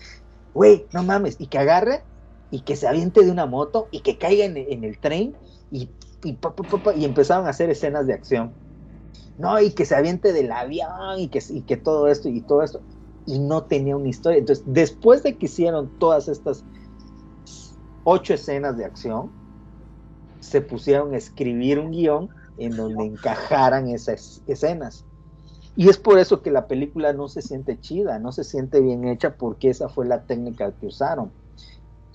Güey, 0.54 0.86
no 0.92 1.02
mames, 1.02 1.36
y 1.38 1.46
que 1.46 1.58
agarre 1.58 2.02
y 2.50 2.60
que 2.60 2.76
se 2.76 2.88
aviente 2.88 3.24
de 3.24 3.30
una 3.30 3.46
moto 3.46 3.88
y 3.90 4.00
que 4.00 4.16
caiga 4.18 4.44
en, 4.44 4.84
el 4.84 4.98
tren 4.98 5.36
y 5.70 5.88
y, 6.24 6.36
empezaron 7.04 7.46
a 7.46 7.50
hacer 7.50 7.70
escenas 7.70 8.06
de 8.06 8.14
acción. 8.14 8.52
No, 9.38 9.60
y 9.60 9.70
que 9.70 9.84
se 9.84 9.94
aviente 9.94 10.32
del 10.32 10.50
avión 10.50 11.18
y 11.18 11.28
que, 11.28 11.40
y 11.50 11.62
que 11.62 11.76
todo 11.76 12.08
esto 12.08 12.28
y 12.28 12.40
todo 12.40 12.62
esto. 12.62 12.80
Y 13.26 13.38
no 13.38 13.64
tenía 13.64 13.96
una 13.96 14.08
historia. 14.08 14.38
Entonces, 14.38 14.64
después 14.66 15.22
de 15.22 15.36
que 15.36 15.46
hicieron 15.46 15.98
todas 15.98 16.28
estas 16.28 16.64
ocho 18.04 18.34
escenas 18.34 18.76
de 18.76 18.84
acción, 18.84 19.30
se 20.40 20.60
pusieron 20.60 21.14
a 21.14 21.18
escribir 21.18 21.78
un 21.78 21.92
guion 21.92 22.30
en 22.56 22.76
donde 22.76 23.04
encajaran 23.04 23.88
esas 23.88 24.42
escenas. 24.46 25.04
Y 25.78 25.88
es 25.88 25.96
por 25.96 26.18
eso 26.18 26.42
que 26.42 26.50
la 26.50 26.66
película 26.66 27.12
no 27.12 27.28
se 27.28 27.40
siente 27.40 27.78
chida, 27.78 28.18
no 28.18 28.32
se 28.32 28.42
siente 28.42 28.80
bien 28.80 29.04
hecha 29.04 29.36
porque 29.36 29.70
esa 29.70 29.88
fue 29.88 30.06
la 30.06 30.24
técnica 30.24 30.72
que 30.72 30.86
usaron. 30.86 31.30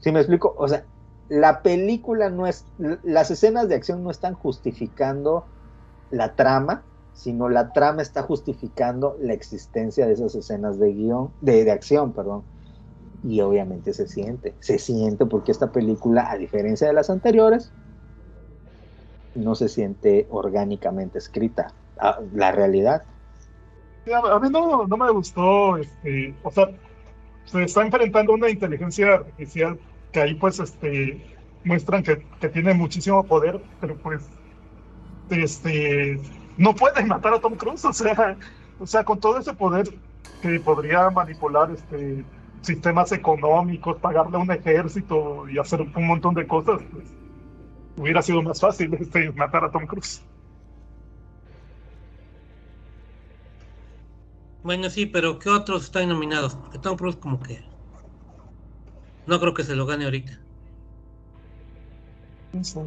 ¿Sí 0.02 0.11
me 0.11 0.19
explico? 0.19 0.53
O 0.57 0.68
sea, 0.68 0.84
la 1.30 1.61
película 1.61 2.30
no 2.30 2.45
es, 2.45 2.65
las 3.03 3.31
escenas 3.31 3.69
de 3.69 3.76
acción 3.76 4.03
no 4.03 4.11
están 4.11 4.34
justificando 4.34 5.45
la 6.11 6.35
trama, 6.35 6.84
sino 7.14 7.48
la 7.48 7.72
trama 7.72 8.02
está 8.02 8.23
justificando 8.23 9.15
la 9.22 9.31
existencia 9.31 10.07
de 10.07 10.11
esas 10.11 10.35
escenas 10.35 10.77
de 10.77 10.91
guion, 10.91 11.31
de, 11.40 11.64
de 11.64 11.72
acción, 11.72 12.11
perdón. 12.11 12.44
Y 13.23 13.40
obviamente 13.40 13.94
se 13.94 14.10
siente, 14.10 14.56
se 14.60 14.77
siente 14.77 15.26
porque 15.26 15.53
esta 15.53 15.72
película, 15.72 16.30
a 16.30 16.38
diferencia 16.38 16.85
de 16.85 16.94
las 16.94 17.10
anteriores, 17.10 17.72
no 19.35 19.56
se 19.56 19.69
siente 19.69 20.27
orgánicamente 20.30 21.18
escrita. 21.18 21.73
la 22.34 22.52
realidad. 22.52 23.03
A 24.12 24.40
mí 24.40 24.50
no, 24.50 24.86
no 24.86 24.98
me 24.98 25.10
gustó, 25.12 25.78
este, 25.78 26.34
o 26.44 26.52
sea, 26.52 26.70
se 27.46 27.64
está 27.64 27.84
enfrentando 27.84 28.34
una 28.34 28.50
inteligencia 28.50 29.14
artificial 29.14 29.80
que 30.12 30.22
ahí 30.22 30.36
pues 30.36 30.60
este, 30.60 31.26
muestran 31.64 32.04
que, 32.04 32.26
que 32.40 32.50
tiene 32.50 32.74
muchísimo 32.74 33.24
poder, 33.24 33.62
pero 33.80 33.96
pues 33.98 34.28
este, 35.30 36.20
no 36.58 36.76
pueden 36.76 37.08
matar 37.10 37.34
a 37.34 37.40
Tom 37.40 37.56
Cruise, 37.56 37.86
o 37.86 37.94
sea, 37.94 38.38
o 38.80 38.86
sea, 38.86 39.04
con 39.04 39.20
todo 39.20 39.40
ese 39.40 39.54
poder 39.54 39.88
que 40.42 40.60
podría 40.60 41.10
manipular 41.10 41.72
este, 41.72 42.26
sistemas 42.62 43.12
económicos, 43.12 43.98
pagarle 44.00 44.38
a 44.38 44.40
un 44.40 44.52
ejército 44.52 45.48
y 45.50 45.58
hacer 45.58 45.82
un 45.82 46.08
montón 46.08 46.34
de 46.34 46.48
cosas, 46.48 46.82
pues, 46.92 47.06
hubiera 47.98 48.22
sido 48.22 48.42
más 48.42 48.60
fácil 48.60 48.94
este, 49.00 49.32
matar 49.32 49.64
a 49.66 49.72
Tom 49.72 49.86
Cruise. 49.86 50.24
Bueno, 54.64 54.90
sí, 54.90 55.06
pero 55.06 55.38
¿qué 55.40 55.49
otros 55.49 55.84
están 55.84 56.10
nominados? 56.10 56.56
Porque 56.56 56.80
Tom 56.80 56.98
Cruise 56.98 57.18
como 57.18 57.40
que 57.40 57.64
No 59.26 59.40
creo 59.40 59.53
que 59.53 59.64
se 59.65 59.76
lo 59.76 59.85
gane 59.85 60.06
ahorita. 60.06 60.40
Sé. 62.61 62.80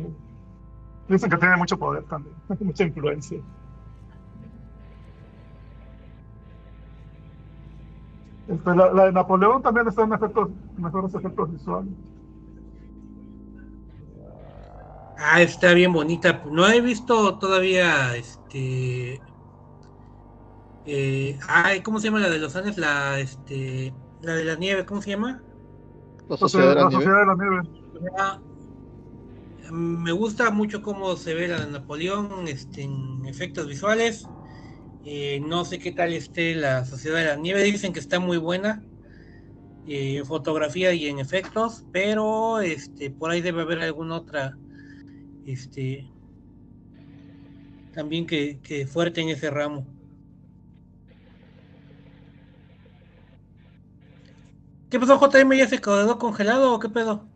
Dicen 1.08 1.30
que 1.30 1.36
tiene 1.38 1.56
mucho 1.56 1.78
poder 1.78 2.04
también, 2.06 2.34
mucha 2.60 2.84
influencia. 2.84 3.38
Este, 8.48 8.74
la, 8.74 8.92
la 8.92 9.04
de 9.06 9.12
Napoleón 9.12 9.62
también 9.62 9.88
está 9.88 10.02
en 10.04 10.12
efectos, 10.12 10.50
mejores 10.76 11.14
efectos 11.14 11.50
visuales. 11.52 11.94
Ah, 15.16 15.40
está 15.42 15.72
bien 15.74 15.92
bonita. 15.92 16.42
No 16.50 16.66
he 16.68 16.80
visto 16.80 17.38
todavía 17.38 18.16
este. 18.16 19.20
Eh, 20.86 21.38
ay, 21.48 21.82
¿cómo 21.82 21.98
se 22.00 22.06
llama 22.06 22.20
la 22.20 22.30
de 22.30 22.38
los 22.38 22.56
Andes? 22.56 22.78
La, 22.78 23.18
este, 23.20 23.92
la 24.22 24.34
de 24.34 24.44
la 24.44 24.56
nieve, 24.56 24.86
¿cómo 24.86 25.02
se 25.02 25.10
llama? 25.10 25.44
La 26.28 26.36
O 26.40 26.48
sea, 26.48 26.48
Sociedad 26.48 26.70
de 26.70 26.76
la 26.76 26.84
la 26.84 26.86
Nieve. 26.86 26.92
Sociedad 26.92 27.20
de 27.20 27.26
la 27.26 27.36
Nieve. 27.36 27.62
Ah, 28.18 28.42
me 29.72 30.12
gusta 30.12 30.50
mucho 30.50 30.82
cómo 30.82 31.16
se 31.16 31.34
ve 31.34 31.48
la 31.48 31.64
de 31.64 31.72
Napoleón 31.72 32.46
este, 32.48 32.82
en 32.82 33.24
efectos 33.26 33.66
visuales. 33.66 34.30
Eh, 35.04 35.40
no 35.40 35.64
sé 35.64 35.78
qué 35.78 35.92
tal 35.92 36.12
esté 36.12 36.54
la 36.54 36.84
Sociedad 36.84 37.18
de 37.18 37.24
la 37.26 37.36
Nieve. 37.36 37.62
Dicen 37.64 37.92
que 37.92 38.00
está 38.00 38.20
muy 38.20 38.38
buena 38.38 38.84
eh, 39.86 40.18
en 40.18 40.26
fotografía 40.26 40.92
y 40.94 41.06
en 41.08 41.18
efectos, 41.18 41.84
pero 41.92 42.60
este, 42.60 43.10
por 43.10 43.30
ahí 43.30 43.40
debe 43.40 43.62
haber 43.62 43.80
alguna 43.80 44.16
otra 44.16 44.58
este, 45.46 46.12
también 47.92 48.26
que, 48.26 48.60
que 48.62 48.86
fuerte 48.86 49.20
en 49.20 49.30
ese 49.30 49.50
ramo. 49.50 49.95
¿Qué 54.90 55.00
pasó, 55.00 55.18
JM? 55.18 55.56
¿Ya 55.56 55.66
se 55.68 55.80
quedó 55.80 56.18
congelado 56.18 56.74
o 56.74 56.78
qué 56.78 56.88
pedo? 56.88 57.28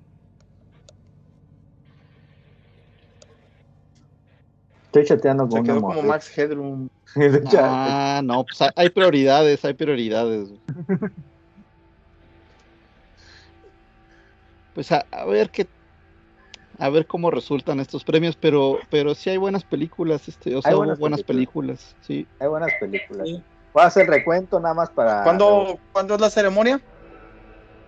Estoy 4.87 5.05
chateando 5.05 5.45
Se 5.45 5.51
con 5.51 5.61
una 5.61 5.73
quedó 5.73 5.81
como. 5.81 6.03
Max 6.03 6.37
Headroom. 6.37 6.89
Ah, 7.57 8.21
no, 8.23 8.45
pues 8.45 8.71
hay- 8.77 8.91
prioridades, 8.91 9.65
hay 9.65 9.75
prioridades. 9.75 10.49
Pues 14.73 14.93
a, 14.93 15.05
a 15.11 15.25
ver 15.25 15.51
qué, 15.51 15.69
a 16.79 16.89
ver 16.91 17.09
cómo 17.09 17.33
resultan 17.33 17.81
estos 17.81 18.05
premios, 18.05 18.37
pero, 18.37 18.79
pero 18.89 19.17
sí 19.17 19.29
hay 19.29 19.37
buenas 19.37 19.65
películas, 19.65 20.29
este, 20.29 20.55
o 20.55 20.63
sea, 20.63 20.71
Hay 20.71 20.75
hubo 20.75 20.83
buenas 20.83 20.99
buenas 21.01 21.23
películas, 21.25 21.97
sí. 22.01 22.29
Hay 22.39 22.49
buenas 22.49 22.71
películas. 22.79 23.27
Sí. 23.27 23.45
Voy 23.73 23.83
a 23.83 23.87
hacer 23.87 24.07
recuento 24.07 24.61
nada 24.61 24.75
más 24.75 24.91
para. 24.91 25.25
¿Cuándo, 25.25 25.81
¿Cuándo 25.93 26.15
es 26.15 26.21
la 26.21 26.31
ceremonia? 26.31 26.81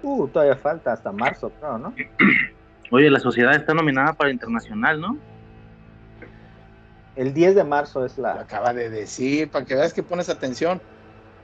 Uh, 0.02 0.28
todavía 0.28 0.56
falta 0.56 0.92
hasta 0.92 1.12
marzo, 1.12 1.50
creo, 1.58 1.78
¿no? 1.78 1.94
Oye, 2.90 3.10
la 3.10 3.20
sociedad 3.20 3.54
está 3.54 3.72
nominada 3.72 4.12
para 4.14 4.30
internacional, 4.30 5.00
¿no? 5.00 5.16
El 7.14 7.34
10 7.34 7.54
de 7.54 7.64
marzo 7.64 8.04
es 8.04 8.16
Lo 8.16 8.24
la. 8.24 8.40
acaba 8.40 8.72
de 8.72 8.90
decir, 8.90 9.50
para 9.50 9.64
que 9.64 9.74
veas 9.74 9.92
que 9.92 10.02
pones 10.02 10.28
atención. 10.28 10.80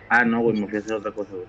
Ah, 0.08 0.24
no, 0.24 0.40
güey, 0.40 0.60
me 0.60 0.66
fui 0.66 0.76
a 0.78 0.80
hacer 0.80 0.94
otra 0.94 1.12
cosa, 1.12 1.30
güey. 1.32 1.44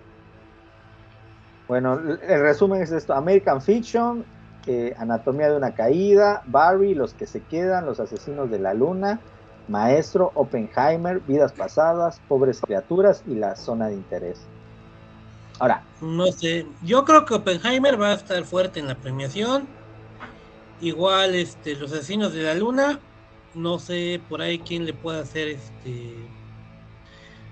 Bueno, 1.68 1.94
el 2.00 2.20
el 2.22 2.42
resumen 2.42 2.82
es 2.82 2.92
esto: 2.92 3.14
American 3.14 3.62
Fiction, 3.62 4.26
eh, 4.68 4.94
Anatomía 4.98 5.50
de 5.50 5.58
una 5.58 5.74
caída, 5.74 6.42
Barry, 6.46 6.96
Los 6.96 7.14
que 7.14 7.26
se 7.26 7.42
quedan, 7.42 7.86
Los 7.86 8.00
asesinos 8.00 8.50
de 8.52 8.60
la 8.60 8.74
luna, 8.74 9.20
Maestro, 9.68 10.32
Oppenheimer, 10.36 11.22
Vidas 11.22 11.54
pasadas, 11.54 12.22
Pobres 12.28 12.60
criaturas 12.62 13.24
y 13.26 13.36
La 13.36 13.56
zona 13.56 13.88
de 13.88 13.96
interés. 13.96 14.48
Ahora, 15.60 15.84
No 16.02 16.26
sé, 16.28 16.66
yo 16.84 17.04
creo 17.04 17.26
que 17.26 17.34
Oppenheimer 17.34 18.02
va 18.02 18.12
a 18.12 18.16
estar 18.16 18.44
fuerte 18.46 18.80
en 18.80 18.88
la 18.88 18.96
premiación. 18.96 19.68
Igual 20.82 21.36
este 21.36 21.76
los 21.76 21.92
asesinos 21.92 22.34
de 22.34 22.44
la 22.44 22.54
luna, 22.56 23.00
no 23.54 23.80
sé 23.80 24.22
por 24.30 24.42
ahí 24.42 24.60
quién 24.60 24.86
le 24.86 24.94
puede 24.94 25.20
hacer 25.20 25.50
este 25.50 26.16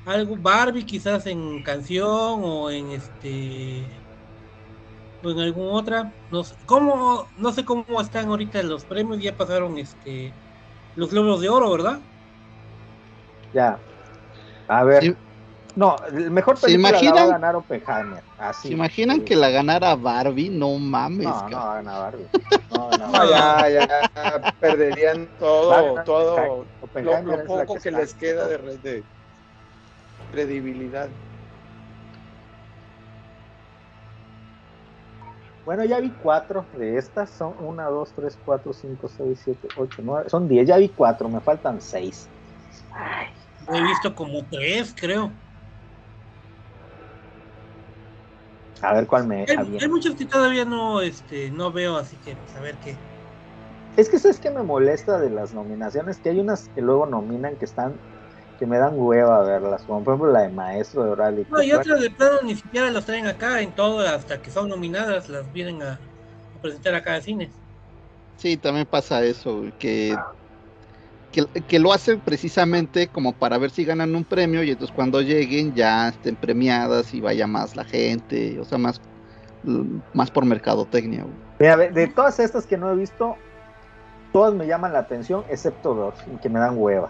algo 0.06 0.38
Barbie 0.38 0.86
quizás 0.86 1.26
en 1.26 1.62
canción 1.64 2.42
o 2.42 2.72
en 2.72 2.92
este 2.92 3.84
o 5.22 5.30
en 5.30 5.40
alguna 5.40 5.72
otra, 5.74 6.14
no 6.32 6.44
sé 6.46 6.56
cómo 6.66 7.28
no 7.38 7.52
sé 7.52 7.66
cómo 7.66 8.00
están 8.00 8.28
ahorita 8.30 8.64
los 8.64 8.86
premios, 8.86 9.22
ya 9.22 9.36
pasaron 9.36 9.78
este 9.78 10.34
los 10.96 11.12
globos 11.12 11.42
de 11.42 11.50
oro, 11.50 11.72
¿verdad? 11.72 12.00
ya. 13.54 13.80
A 14.68 14.84
ver. 14.84 15.04
Sí. 15.04 15.27
No, 15.78 15.96
el 16.08 16.32
mejor 16.32 16.58
¿Se 16.58 16.66
película 16.66 16.90
la 16.90 16.98
va 16.98 16.98
a 16.98 17.02
imaginan? 17.04 17.30
ganar 17.30 17.56
Oppenheimer. 17.56 18.24
Así. 18.40 18.70
¿Se 18.70 18.74
imaginan 18.74 19.18
sí. 19.18 19.26
que 19.26 19.36
la 19.36 19.52
ganara 19.52 19.96
Barbie? 19.96 20.50
No 20.50 20.74
mames, 20.80 21.28
No, 21.28 21.50
no 21.50 21.58
va 21.58 21.72
a 21.74 21.76
ganar 21.76 22.02
Barbie. 22.02 22.28
No, 22.72 22.92
no, 22.92 23.12
No, 23.12 23.30
ya, 23.30 23.70
ya 23.70 24.56
perderían 24.60 25.30
todo, 25.38 26.04
todo 26.04 26.68
lo, 27.02 27.22
lo 27.22 27.46
poco 27.46 27.76
que, 27.76 27.92
les 27.92 28.14
queda 28.16 28.48
de, 28.48 28.58
re- 28.58 28.78
de 28.80 29.06
credibilidad. 30.32 31.10
Bueno, 35.64 35.86
ya 35.86 36.00
vi 36.00 36.10
cuatro 36.24 36.66
de 36.74 36.98
estas. 36.98 37.30
Son 37.30 37.54
una, 37.60 37.86
dos, 37.86 38.14
tres, 38.16 38.36
cuatro, 38.44 38.74
cinco, 38.74 39.08
seis, 39.08 39.42
siete, 39.44 39.68
ocho, 39.78 40.02
nueve. 40.04 40.30
Son 40.30 40.48
diez. 40.48 40.68
Ya 40.68 40.78
vi 40.78 40.90
cuatro. 40.90 41.30
Me 41.30 41.40
faltan 41.42 41.80
seis. 41.82 42.30
Ay, 42.92 43.28
He 43.68 43.82
visto 43.84 44.16
como 44.16 44.48
tres, 44.50 44.96
creo. 44.98 45.34
A 48.82 48.94
ver 48.94 49.08
cuál 49.08 49.28
me 49.28 49.46
Hay, 49.48 49.58
hay 49.80 49.90
muchos 49.90 50.16
que 50.16 50.26
todavía 50.26 50.66
no 50.66 51.02
este 51.02 51.52
no 51.52 51.72
veo, 51.72 51.98
así 51.98 52.18
que 52.20 52.36
pues, 52.36 52.56
a 52.56 52.62
ver 52.62 52.80
qué. 52.80 52.98
Es 53.98 54.10
que 54.10 54.20
sabes 54.20 54.40
que 54.40 54.52
me 54.52 54.64
molesta 54.64 55.20
de 55.20 55.30
las 55.30 55.54
nominaciones, 55.54 56.20
que 56.20 56.30
hay 56.30 56.40
unas 56.40 56.70
que 56.70 56.82
luego 56.82 57.06
nominan 57.06 57.58
que 57.58 57.66
están, 57.66 58.00
que 58.58 58.68
me 58.68 58.78
dan 58.78 58.94
hueva 58.96 59.44
verlas, 59.44 59.86
como 59.86 60.04
por 60.04 60.14
ejemplo 60.14 60.32
la 60.32 60.42
de 60.44 60.50
Maestro 60.52 61.04
de 61.04 61.10
Oral 61.12 61.40
y 61.40 61.46
No, 61.50 61.64
y 61.64 61.72
otras 61.72 62.02
de 62.02 62.12
plano 62.12 62.42
ni 62.44 62.56
siquiera 62.56 62.92
las 62.92 63.06
traen 63.06 63.28
acá 63.28 63.62
en 63.62 63.74
todo, 63.74 64.00
hasta 64.08 64.42
que 64.42 64.52
son 64.52 64.70
nominadas, 64.70 65.30
las 65.30 65.52
vienen 65.52 65.82
a, 65.82 66.02
a 66.54 66.60
presentar 66.60 66.94
acá 66.96 67.16
a 67.16 67.22
cines. 67.22 67.60
Sí, 68.36 68.58
también 68.58 68.86
pasa 68.86 69.24
eso, 69.26 69.64
que, 69.78 70.16
que, 71.46 71.62
que 71.62 71.80
lo 71.80 71.94
hacen 71.94 72.20
precisamente 72.20 73.08
como 73.08 73.34
para 73.34 73.58
ver 73.58 73.70
si 73.70 73.86
ganan 73.86 74.16
un 74.16 74.24
premio 74.24 74.64
y 74.64 74.72
entonces 74.72 74.96
cuando 74.96 75.22
lleguen 75.22 75.74
ya 75.76 76.10
estén 76.10 76.36
premiadas 76.36 77.14
y 77.14 77.22
vaya 77.22 77.48
más 77.48 77.76
la 77.76 77.84
gente, 77.84 78.60
o 78.60 78.66
sea, 78.66 78.78
más, 78.78 79.00
más 80.14 80.32
por 80.32 80.46
mercadotecnia. 80.46 81.24
güey. 81.24 81.34
Mira, 81.60 81.78
de, 81.78 81.90
de 81.92 82.08
todas 82.08 82.40
estas 82.40 82.66
que 82.66 82.78
no 82.78 82.92
he 82.92 82.96
visto, 82.96 83.36
todas 84.34 84.54
me 84.54 84.68
llaman 84.68 84.94
la 84.94 85.00
atención, 85.00 85.44
excepto 85.50 85.94
dos, 85.94 86.16
que 86.42 86.50
me 86.50 86.60
dan 86.60 86.76
hueva. 86.78 87.10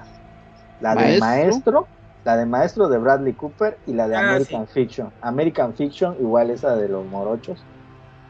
La 0.81 0.91
de 0.95 1.19
¿Maestro? 1.19 1.25
Maestro, 1.25 1.87
la 2.23 2.37
de 2.37 2.45
Maestro 2.45 2.89
de 2.89 2.97
Bradley 2.97 3.33
Cooper 3.33 3.77
y 3.87 3.93
la 3.93 4.07
de 4.07 4.15
Ah, 4.15 4.29
American 4.31 4.67
Fiction. 4.67 5.11
American 5.21 5.73
Fiction, 5.73 6.15
igual 6.19 6.49
esa 6.51 6.75
de 6.75 6.87
los 6.89 7.05
morochos, 7.05 7.63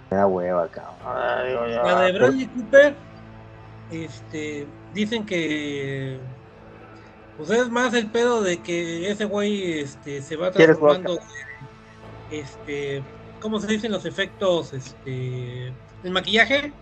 me 0.09 0.17
da 0.17 0.27
hueva, 0.27 0.67
cabrón. 0.69 0.95
Ay, 1.05 1.53
oye, 1.55 1.75
La 1.75 2.01
de 2.01 2.09
ah, 2.09 2.11
Bradley 2.13 2.47
Cooper, 2.47 2.95
este, 3.91 4.67
dicen 4.93 5.25
que 5.25 6.19
pues 7.35 7.49
es 7.51 7.69
más 7.69 7.93
el 7.93 8.09
pedo 8.11 8.41
de 8.41 8.61
que 8.63 9.09
ese 9.11 9.25
güey 9.25 9.79
este, 9.79 10.21
se 10.21 10.35
va 10.35 10.51
¿Quieres 10.51 10.77
transformando 10.77 11.13
de, 12.29 12.39
este, 12.39 13.03
¿cómo 13.39 13.59
se 13.59 13.67
dicen 13.67 13.91
los 13.91 14.05
efectos? 14.05 14.73
Este, 14.73 15.67
el 15.67 16.11
maquillaje. 16.11 16.73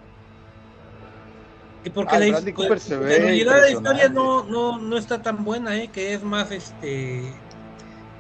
Y 1.84 1.90
porque 1.92 2.16
Ah, 2.16 2.20
la, 2.20 2.78
se 2.80 2.98
ve 2.98 3.20
realidad 3.20 3.62
la 3.62 3.70
historia 3.70 4.10
no, 4.10 4.44
no, 4.46 4.80
no 4.80 4.98
está 4.98 5.22
tan 5.22 5.44
buena, 5.44 5.78
¿eh? 5.78 5.92
que 5.92 6.14
es 6.14 6.24
más 6.24 6.52
este 6.52 7.34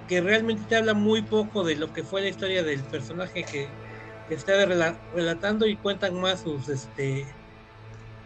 que 0.07 0.21
realmente 0.21 0.65
te 0.67 0.75
habla 0.75 0.93
muy 0.93 1.23
poco 1.23 1.63
de 1.63 1.75
lo 1.77 1.91
que 1.91 2.03
fue 2.03 2.21
la 2.21 2.29
historia 2.29 2.61
del 2.63 2.83
personaje 2.85 3.43
que, 3.43 3.67
que 4.27 4.35
está 4.35 4.53
rela- 4.65 4.99
relatando 5.11 5.65
y 5.65 5.77
cuentan 5.77 6.19
más 6.21 6.41
sus 6.41 6.69
este 6.69 7.25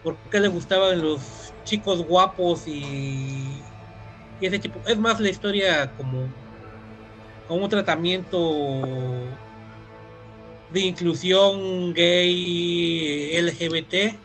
por 0.04 0.18
qué 0.32 0.40
le 0.40 0.48
gustaban 0.48 1.02
los 1.02 1.54
chicos 1.64 2.06
guapos 2.06 2.68
y, 2.68 3.62
y 4.40 4.46
ese 4.46 4.60
tipo 4.60 4.80
es 4.88 4.98
más 4.98 5.20
la 5.20 5.30
historia 5.30 5.92
como 5.98 6.28
como 7.48 7.64
un 7.64 7.70
tratamiento 7.70 8.96
de 10.72 10.80
inclusión 10.82 11.94
gay 11.94 13.40
LGBT 13.42 14.16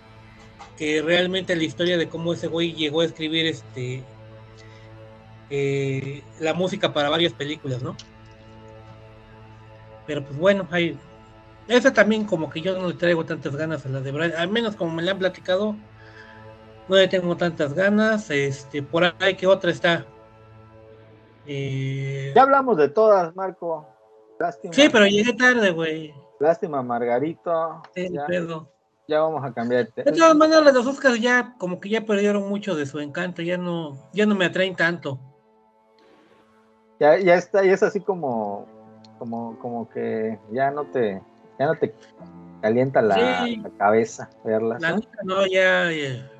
que 0.77 1.03
realmente 1.03 1.57
la 1.57 1.65
historia 1.65 1.97
de 1.97 2.09
cómo 2.09 2.35
ese 2.35 2.49
güey 2.49 2.75
llegó 2.75 3.01
a 3.01 3.07
escribir 3.07 3.47
este 3.47 4.03
eh, 5.51 6.23
la 6.41 6.55
música 6.55 6.93
para 6.93 7.09
varias 7.09 7.33
películas, 7.33 7.83
¿no? 7.83 7.97
Pero 10.07 10.25
pues 10.25 10.37
bueno, 10.39 10.67
hay 10.71 10.99
esa 11.69 11.93
también 11.93 12.25
como 12.25 12.51
que 12.51 12.61
yo 12.61 12.79
no 12.79 12.89
le 12.89 12.95
traigo 12.95 13.25
tantas 13.25 13.57
ganas 13.57 13.85
a 13.87 13.89
la 13.89 14.01
de 14.01 14.13
Brad, 14.13 14.35
al 14.35 14.49
menos 14.51 14.77
como 14.77 14.93
me 14.93 15.03
la 15.03 15.13
han 15.13 15.19
platicado, 15.19 15.75
no 16.89 16.97
le 16.97 17.09
tengo 17.09 17.37
tantas 17.37 17.73
ganas, 17.75 18.31
este, 18.31 18.83
por 18.83 19.05
ahí 19.21 19.35
que 19.37 19.47
otra 19.47 19.71
está. 19.71 20.05
Eh, 21.47 22.33
Ya 22.35 22.43
hablamos 22.43 22.77
de 22.77 22.89
todas, 22.89 23.35
Marco. 23.37 23.87
Lástima. 24.39 24.73
sí, 24.75 24.89
pero 24.91 25.07
llegué 25.07 25.33
tarde, 25.35 25.71
güey. 25.71 26.15
Lástima, 26.41 26.83
Margarito. 26.83 27.83
Sí, 27.95 28.09
Ya, 28.13 28.27
pedo. 28.27 28.69
ya 29.07 29.21
vamos 29.21 29.45
a 29.45 29.53
cambiar. 29.53 29.93
De 29.95 30.13
todas 30.13 30.35
maneras, 30.35 30.75
los 30.75 30.87
Oscars 30.87 31.21
ya 31.21 31.55
como 31.59 31.81
que 31.81 31.89
ya 31.89 32.05
perdieron 32.05 32.49
mucho 32.49 32.75
de 32.75 32.87
su 32.87 32.99
encanto, 33.01 33.43
ya 33.43 33.57
no, 33.57 33.97
ya 34.13 34.27
no 34.27 34.35
me 34.35 34.47
atraen 34.47 34.75
tanto. 34.75 35.19
Ya, 37.01 37.19
ya 37.19 37.35
está, 37.37 37.65
ya 37.65 37.73
es 37.73 37.83
así 37.83 38.01
como, 38.01 38.67
como, 39.19 39.59
como 39.59 39.89
que 39.91 40.39
ya 40.51 40.71
no 40.71 40.85
te, 40.87 41.21
ya 41.59 41.67
no 41.67 41.75
te 41.77 41.95
calienta 42.61 43.03
la, 43.03 43.45
Sí. 43.45 43.57
la 43.57 43.71
cabeza 43.71 44.31
verlas. 44.45 44.81
La 44.81 44.93
¿no? 44.97 45.01
no, 45.25 45.47
ya, 45.47 45.91
ya. 45.91 46.31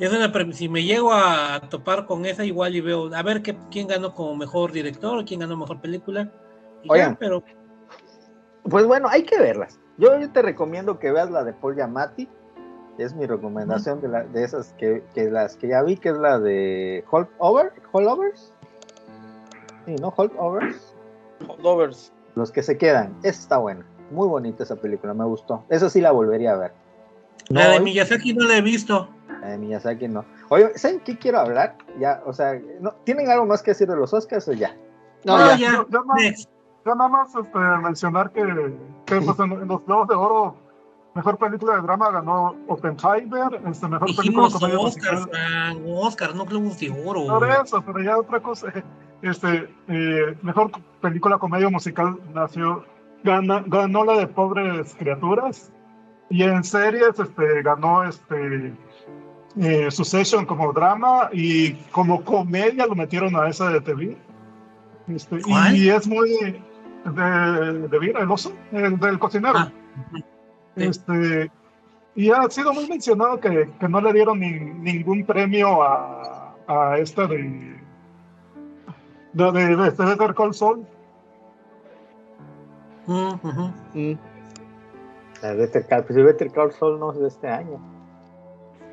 Es 0.00 0.12
una 0.12 0.32
si 0.52 0.68
me 0.68 0.84
llego 0.84 1.12
a 1.12 1.60
topar 1.70 2.06
con 2.06 2.24
esa, 2.24 2.44
igual 2.44 2.76
y 2.76 2.80
veo, 2.80 3.12
a 3.12 3.22
ver 3.22 3.42
qué, 3.42 3.56
quién 3.70 3.88
ganó 3.88 4.14
como 4.14 4.36
mejor 4.36 4.70
director, 4.70 5.24
quién 5.24 5.40
ganó 5.40 5.56
mejor 5.56 5.80
película. 5.80 6.32
Ya, 6.84 6.92
Oigan. 6.92 7.16
pero 7.16 7.42
Pues 8.62 8.86
bueno, 8.86 9.08
hay 9.08 9.24
que 9.24 9.40
verlas. 9.40 9.80
Yo, 9.96 10.16
yo 10.20 10.30
te 10.30 10.42
recomiendo 10.42 11.00
que 11.00 11.10
veas 11.10 11.30
la 11.30 11.42
de 11.42 11.52
Paul 11.52 11.74
Giamatti. 11.74 12.28
Es 12.98 13.14
mi 13.14 13.26
recomendación 13.26 14.00
de, 14.00 14.08
la, 14.08 14.22
de 14.24 14.44
esas 14.44 14.72
que, 14.74 15.04
que 15.14 15.30
las 15.30 15.56
que 15.56 15.68
ya 15.68 15.82
vi, 15.82 15.96
que 15.96 16.10
es 16.10 16.16
la 16.16 16.38
de 16.38 17.04
Holdover, 17.10 17.72
Holdovers. 17.92 18.52
Sí, 19.86 19.94
¿no? 19.96 20.12
Holdovers. 20.16 20.94
Holdovers. 21.46 22.12
Los 22.38 22.52
que 22.52 22.62
se 22.62 22.78
quedan. 22.78 23.16
Esa 23.22 23.40
está 23.40 23.58
buena. 23.58 23.84
Muy 24.12 24.28
bonita 24.28 24.62
esa 24.62 24.76
película, 24.76 25.12
me 25.12 25.24
gustó. 25.24 25.64
Esa 25.68 25.90
sí 25.90 26.00
la 26.00 26.12
volvería 26.12 26.52
a 26.52 26.56
ver. 26.56 26.72
No, 27.50 27.60
la 27.60 27.68
de 27.70 27.76
hoy- 27.78 27.84
Miyazaki 27.84 28.32
no 28.32 28.46
la 28.46 28.56
he 28.56 28.62
visto. 28.62 29.08
la 29.42 29.48
de 29.48 29.58
Miyazaki 29.58 30.08
no. 30.08 30.24
Oye, 30.48 30.70
¿saben 30.76 31.00
qué 31.00 31.18
quiero 31.18 31.40
hablar? 31.40 31.76
Ya, 31.98 32.22
o 32.24 32.32
sea, 32.32 32.58
¿no, 32.80 32.92
¿tienen 33.04 33.28
algo 33.30 33.44
más 33.44 33.62
que 33.62 33.72
decir 33.72 33.88
de 33.88 33.96
los 33.96 34.14
Oscars 34.14 34.46
o 34.48 34.52
ya? 34.52 34.74
No, 35.24 35.36
No, 35.36 35.46
ya. 35.56 35.56
ya. 35.56 35.86
Yo, 35.90 36.94
nada 36.94 37.08
más 37.08 37.34
este, 37.34 37.58
mencionar 37.82 38.30
que, 38.30 38.42
que, 39.04 39.20
pues, 39.20 39.38
en, 39.40 39.52
en 39.52 39.68
los 39.68 39.84
Globos 39.84 40.08
de 40.08 40.14
Oro, 40.14 40.54
mejor 41.14 41.36
película 41.36 41.74
de 41.76 41.82
drama 41.82 42.10
ganó 42.10 42.56
Oppenheimer, 42.68 43.60
este, 43.66 43.88
mejor 43.88 44.06
película 44.16 44.22
Dijimos 44.22 44.52
de 44.54 44.58
comedia 44.60 44.78
Oscar, 44.80 45.14
musical. 45.14 45.30
Frank, 45.30 45.80
Oscar, 45.86 46.34
no 46.34 46.44
Globos 46.46 46.78
de 46.78 46.90
Oro. 47.04 47.26
Por 47.26 47.50
eso, 47.50 47.82
pero 47.84 48.00
ya 48.02 48.16
otra 48.16 48.40
cosa, 48.40 48.68
este, 49.22 49.68
eh, 49.88 50.36
mejor 50.42 50.70
película 51.00 51.38
comedia 51.38 51.68
musical 51.70 52.18
nació, 52.34 52.84
gana- 53.24 53.64
ganó 53.66 54.04
la 54.04 54.14
de 54.18 54.26
Pobres 54.26 54.94
Criaturas, 54.98 55.72
y 56.30 56.42
en 56.42 56.62
series 56.62 57.18
este, 57.18 57.62
ganó 57.62 58.04
este, 58.04 58.74
eh, 59.60 59.90
Succession 59.90 60.44
como 60.46 60.72
drama, 60.72 61.30
y 61.32 61.72
como 61.90 62.22
comedia 62.24 62.86
lo 62.86 62.94
metieron 62.94 63.34
a 63.36 63.48
esa 63.48 63.70
de 63.70 63.80
TV. 63.80 64.16
Este, 65.08 65.40
y 65.74 65.88
es 65.88 66.06
muy 66.06 66.28
de, 67.04 67.88
de 67.88 67.98
Vira, 67.98 68.20
el 68.20 68.30
oso, 68.30 68.52
el 68.72 68.98
del 68.98 69.18
cocinero. 69.18 69.58
Ah. 69.58 69.72
Sí. 70.12 70.24
Este, 70.84 71.50
y 72.14 72.30
ha 72.30 72.48
sido 72.50 72.72
muy 72.74 72.86
mencionado 72.88 73.40
que, 73.40 73.70
que 73.80 73.88
no 73.88 74.00
le 74.00 74.12
dieron 74.12 74.38
ni- 74.38 74.50
ningún 74.60 75.24
premio 75.24 75.82
a, 75.82 76.54
a 76.68 76.98
esta 76.98 77.26
de 77.26 77.77
de, 79.32 79.52
de, 79.52 79.76
de, 79.76 79.90
de 79.90 80.04
Better 80.04 80.34
Call 80.34 80.54
Saul. 80.54 80.86
Mm. 83.06 83.34
Mm. 83.94 84.18
La 85.42 85.48
de 85.50 85.56
Better 85.56 85.86
Call, 85.86 86.04
pues 86.04 86.16
el 86.18 86.24
Better 86.24 86.50
Call 86.50 86.72
Saul 86.72 86.98
no 86.98 87.12
es 87.12 87.20
de 87.20 87.28
este 87.28 87.48
año. 87.48 87.80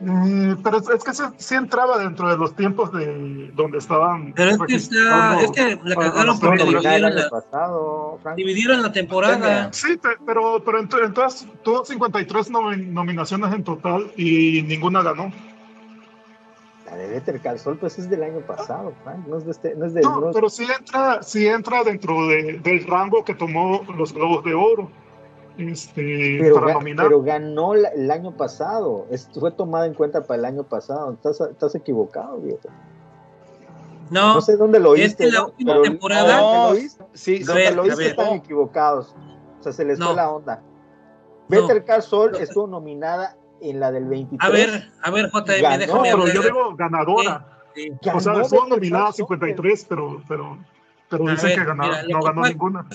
Eh, 0.01 0.55
pero 0.61 0.77
es, 0.77 0.89
es 0.89 1.03
que 1.05 1.13
sí, 1.13 1.23
sí 1.37 1.55
entraba 1.55 1.97
dentro 1.97 2.27
de 2.29 2.37
los 2.37 2.53
tiempos 2.53 2.91
de 2.91 3.49
donde 3.55 3.77
estaban. 3.77 4.33
Pero 4.33 4.51
es 4.51 4.57
que 4.67 4.75
está, 4.75 5.39
es 5.41 5.51
que 5.51 5.79
la 5.83 5.95
cagaron 5.95 6.37
porque 6.39 6.65
dividieron 6.65 7.15
la, 7.15 7.29
pasado, 7.29 8.19
dividieron 8.35 8.81
la 8.83 8.91
temporada. 8.91 9.69
Sí, 9.71 9.95
pe- 9.97 10.17
pero, 10.25 10.61
pero 10.65 10.79
en, 10.81 10.89
en 11.01 11.13
todas, 11.13 11.47
tuvo 11.63 11.85
53 11.85 12.51
nomi- 12.51 12.87
nominaciones 12.87 13.53
en 13.53 13.63
total 13.63 14.11
y 14.17 14.63
ninguna 14.63 15.01
ganó. 15.01 15.31
La 16.85 16.95
de 16.95 17.07
Better 17.07 17.41
Call 17.41 17.57
Saul, 17.57 17.77
pues 17.79 17.97
es 17.97 18.09
del 18.09 18.21
año 18.23 18.41
pasado, 18.41 18.93
Frank. 19.03 19.25
No 19.27 19.37
es 19.37 19.45
de 19.45 19.51
este, 19.51 19.75
no 19.75 19.85
es 19.85 19.93
de. 19.93 20.01
No, 20.01 20.19
no 20.21 20.29
es- 20.29 20.35
pero 20.35 20.49
sí 20.49 20.65
entra, 20.77 21.23
sí 21.23 21.47
entra 21.47 21.83
dentro 21.83 22.27
de- 22.27 22.59
del 22.63 22.85
rango 22.85 23.23
que 23.23 23.33
tomó 23.33 23.81
los 23.97 24.13
Globos 24.13 24.43
de 24.43 24.53
Oro. 24.53 24.89
Este, 25.57 26.37
pero, 26.41 26.55
para 26.55 26.67
ga- 26.67 26.73
nominar. 26.73 27.05
pero 27.07 27.21
ganó 27.23 27.73
la- 27.75 27.89
el 27.89 28.11
año 28.11 28.35
pasado. 28.35 29.07
Es- 29.09 29.29
fue 29.39 29.51
tomada 29.51 29.85
en 29.87 29.93
cuenta 29.93 30.21
para 30.23 30.37
el 30.39 30.45
año 30.45 30.63
pasado. 30.63 31.13
Estás, 31.13 31.39
estás 31.41 31.73
equivocado, 31.75 32.37
viejo. 32.37 32.59
No, 34.11 34.35
No 34.35 34.41
sé 34.41 34.55
dónde 34.55 34.79
lo 34.79 34.93
es 34.93 35.01
oíste. 35.01 35.25
que 35.25 35.31
la 35.31 35.39
¿no? 35.39 35.45
última 35.47 35.71
Pero 35.73 35.83
temporada- 35.83 36.39
¿dónde 36.39 36.57
No, 36.59 36.73
lo 36.73 37.09
sí, 37.13 37.39
Donde 37.43 37.71
lo 37.71 37.81
oíste 37.83 38.07
están 38.07 38.33
equivocados. 38.33 39.15
O 39.59 39.63
sea, 39.63 39.71
se 39.73 39.83
les 39.85 39.97
No. 39.97 40.07
fue 40.07 40.15
la 40.15 40.29
onda. 40.29 40.61
No. 40.61 40.63
Better 41.47 41.83
Call 41.85 42.03
Saul 42.03 42.31
No. 42.33 42.37
estuvo 42.37 42.67
nominada 42.67 43.35
en 43.69 43.79
la 43.79 43.91
del 43.91 44.05
23. 44.05 44.39
a 44.47 44.49
ver, 44.51 44.89
a 45.01 45.11
ver, 45.11 45.29
JM, 45.31 45.61
Ganó, 45.61 45.77
déjame 45.77 46.01
pero 46.03 46.17
hablar. 46.21 46.35
yo 46.35 46.41
digo 46.43 46.75
ganadora. 46.75 47.47
Sí. 47.75 47.91
O 48.13 48.19
sea, 48.19 48.41
estuvo 48.41 48.65
nominada 48.67 49.03
a 49.03 49.07
Call 49.07 49.13
Saul. 49.15 49.27
53, 49.27 49.85
pero, 49.89 50.23
pero, 50.27 50.57
pero 51.09 51.25
dicen 51.29 51.49
ver, 51.49 51.59
que 51.59 51.65
ganó, 51.65 51.83
mira, 51.83 52.01
no 52.03 52.19
que 52.19 52.25
ganó 52.25 52.41
pasa- 52.41 52.49
ninguna. 52.49 52.85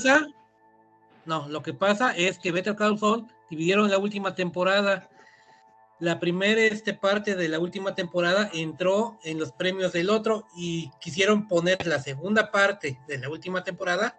No, 1.26 1.48
lo 1.48 1.62
que 1.62 1.74
pasa 1.74 2.16
es 2.16 2.38
que 2.38 2.50
Better 2.50 2.74
Call 2.76 2.98
Saul 2.98 3.26
dividieron 3.50 3.90
la 3.90 3.98
última 3.98 4.34
temporada. 4.34 5.08
La 5.98 6.18
primera 6.18 6.62
este, 6.62 6.94
parte 6.94 7.36
de 7.36 7.48
la 7.50 7.58
última 7.58 7.94
temporada 7.94 8.48
entró 8.54 9.18
en 9.22 9.38
los 9.38 9.52
premios 9.52 9.92
del 9.92 10.08
otro 10.08 10.46
y 10.56 10.90
quisieron 10.98 11.46
poner 11.46 11.86
la 11.86 11.98
segunda 11.98 12.50
parte 12.50 12.98
de 13.06 13.18
la 13.18 13.28
última 13.28 13.62
temporada 13.62 14.18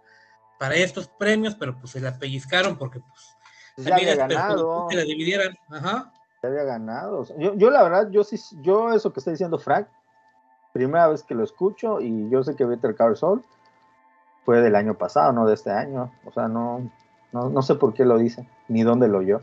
para 0.59 0.75
estos 0.75 1.07
premios, 1.07 1.55
pero 1.55 1.75
pues 1.79 1.93
se 1.93 1.99
la 1.99 2.19
pellizcaron 2.19 2.77
porque 2.77 2.99
pues 2.99 3.35
Pues 3.75 3.87
ya 3.87 3.95
había 3.95 4.15
ganado. 4.15 4.85
que 4.91 4.95
la 4.95 5.01
dividieran. 5.03 5.57
Ajá. 5.69 6.13
Ya 6.41 6.49
había 6.49 6.63
ganado. 6.63 7.19
O 7.19 7.25
sea, 7.25 7.37
yo, 7.37 7.53
yo 7.55 7.69
la 7.69 7.83
verdad, 7.83 8.09
yo 8.09 8.23
sí, 8.23 8.37
yo 8.61 8.93
eso 8.93 9.13
que 9.13 9.19
está 9.19 9.31
diciendo 9.31 9.59
Frank, 9.59 9.87
primera 10.73 11.07
vez 11.07 11.23
que 11.23 11.35
lo 11.35 11.43
escucho 11.43 12.01
y 12.01 12.29
yo 12.29 12.43
sé 12.43 12.55
que 12.55 12.65
Better 12.65 12.95
Call 12.95 13.17
Saul 13.17 13.43
fue 14.45 14.61
del 14.61 14.75
año 14.75 14.95
pasado, 14.95 15.33
no 15.33 15.45
de 15.45 15.53
este 15.53 15.71
año. 15.71 16.11
O 16.25 16.31
sea, 16.31 16.47
no, 16.47 16.89
no, 17.31 17.49
no 17.49 17.61
sé 17.61 17.75
por 17.75 17.93
qué 17.93 18.05
lo 18.05 18.17
dice, 18.17 18.47
ni 18.67 18.83
dónde 18.83 19.07
lo 19.07 19.19
oyó. 19.19 19.41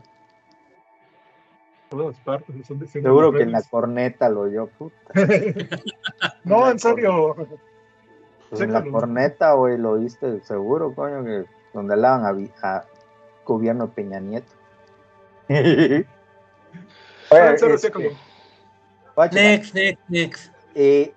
Todas 1.89 2.17
partes 2.17 2.67
Seguro 2.91 3.31
que 3.31 3.41
en 3.43 3.51
la 3.51 3.63
corneta 3.63 4.29
lo 4.29 4.41
oyó. 4.41 4.67
puta. 4.67 5.13
No, 6.43 6.69
en 6.69 6.79
serio. 6.79 7.35
Pues 8.49 8.61
en 8.61 8.73
la 8.73 8.83
corneta, 8.83 9.53
güey, 9.53 9.77
lo 9.77 9.91
oíste, 9.91 10.41
seguro, 10.41 10.93
coño, 10.93 11.23
que 11.23 11.45
donde 11.73 11.93
hablaban 11.93 12.25
a, 12.25 12.67
a 12.67 12.85
gobierno 13.45 13.89
Peña 13.89 14.19
Nieto. 14.19 14.51
Oye, 17.31 17.41
este. 17.75 17.87
Next, 19.35 19.75
next, 19.75 20.03
next. 20.09 20.53
Eh, 20.75 21.13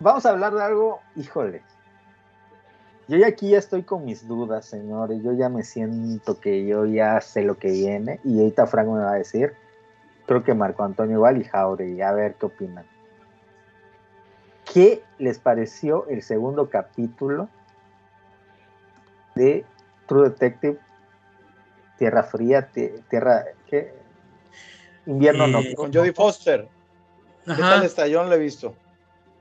vamos 0.00 0.24
a 0.26 0.30
hablar 0.30 0.54
de 0.54 0.62
algo, 0.62 1.00
híjole. 1.16 1.62
Yo 3.08 3.16
ya 3.16 3.28
aquí 3.28 3.50
ya 3.50 3.58
estoy 3.58 3.82
con 3.84 4.04
mis 4.04 4.28
dudas, 4.28 4.66
señores. 4.66 5.22
Yo 5.22 5.32
ya 5.32 5.48
me 5.48 5.62
siento 5.62 6.38
que 6.40 6.66
yo 6.66 6.84
ya 6.84 7.20
sé 7.22 7.42
lo 7.42 7.56
que 7.58 7.70
viene. 7.70 8.20
Y 8.22 8.38
ahorita 8.38 8.66
Frank 8.66 8.86
me 8.88 8.98
va 9.00 9.12
a 9.12 9.16
decir. 9.16 9.54
Creo 10.26 10.44
que 10.44 10.52
Marco 10.52 10.84
Antonio 10.84 11.16
igual 11.16 11.38
y 11.40 11.44
Jauregui. 11.44 12.02
A 12.02 12.12
ver 12.12 12.34
qué 12.34 12.46
opinan. 12.46 12.84
¿Qué 14.70 15.02
les 15.18 15.38
pareció 15.38 16.06
el 16.08 16.22
segundo 16.22 16.68
capítulo 16.68 17.48
de 19.34 19.64
True 20.06 20.28
Detective? 20.28 20.78
Tierra 21.96 22.22
Fría, 22.24 22.70
tie- 22.70 23.02
Tierra. 23.08 23.44
¿Qué? 23.66 23.94
Invierno 25.08 25.44
Eh, 25.46 25.48
Nocturno. 25.48 25.76
Con 25.76 25.92
Jodie 25.92 26.12
Foster. 26.12 26.68
¿Qué 27.44 27.52
Ajá. 27.52 27.70
tal 27.76 27.84
está? 27.84 28.06
Yo 28.06 28.22
no 28.22 28.28
lo 28.28 28.34
he 28.34 28.38
visto. 28.38 28.76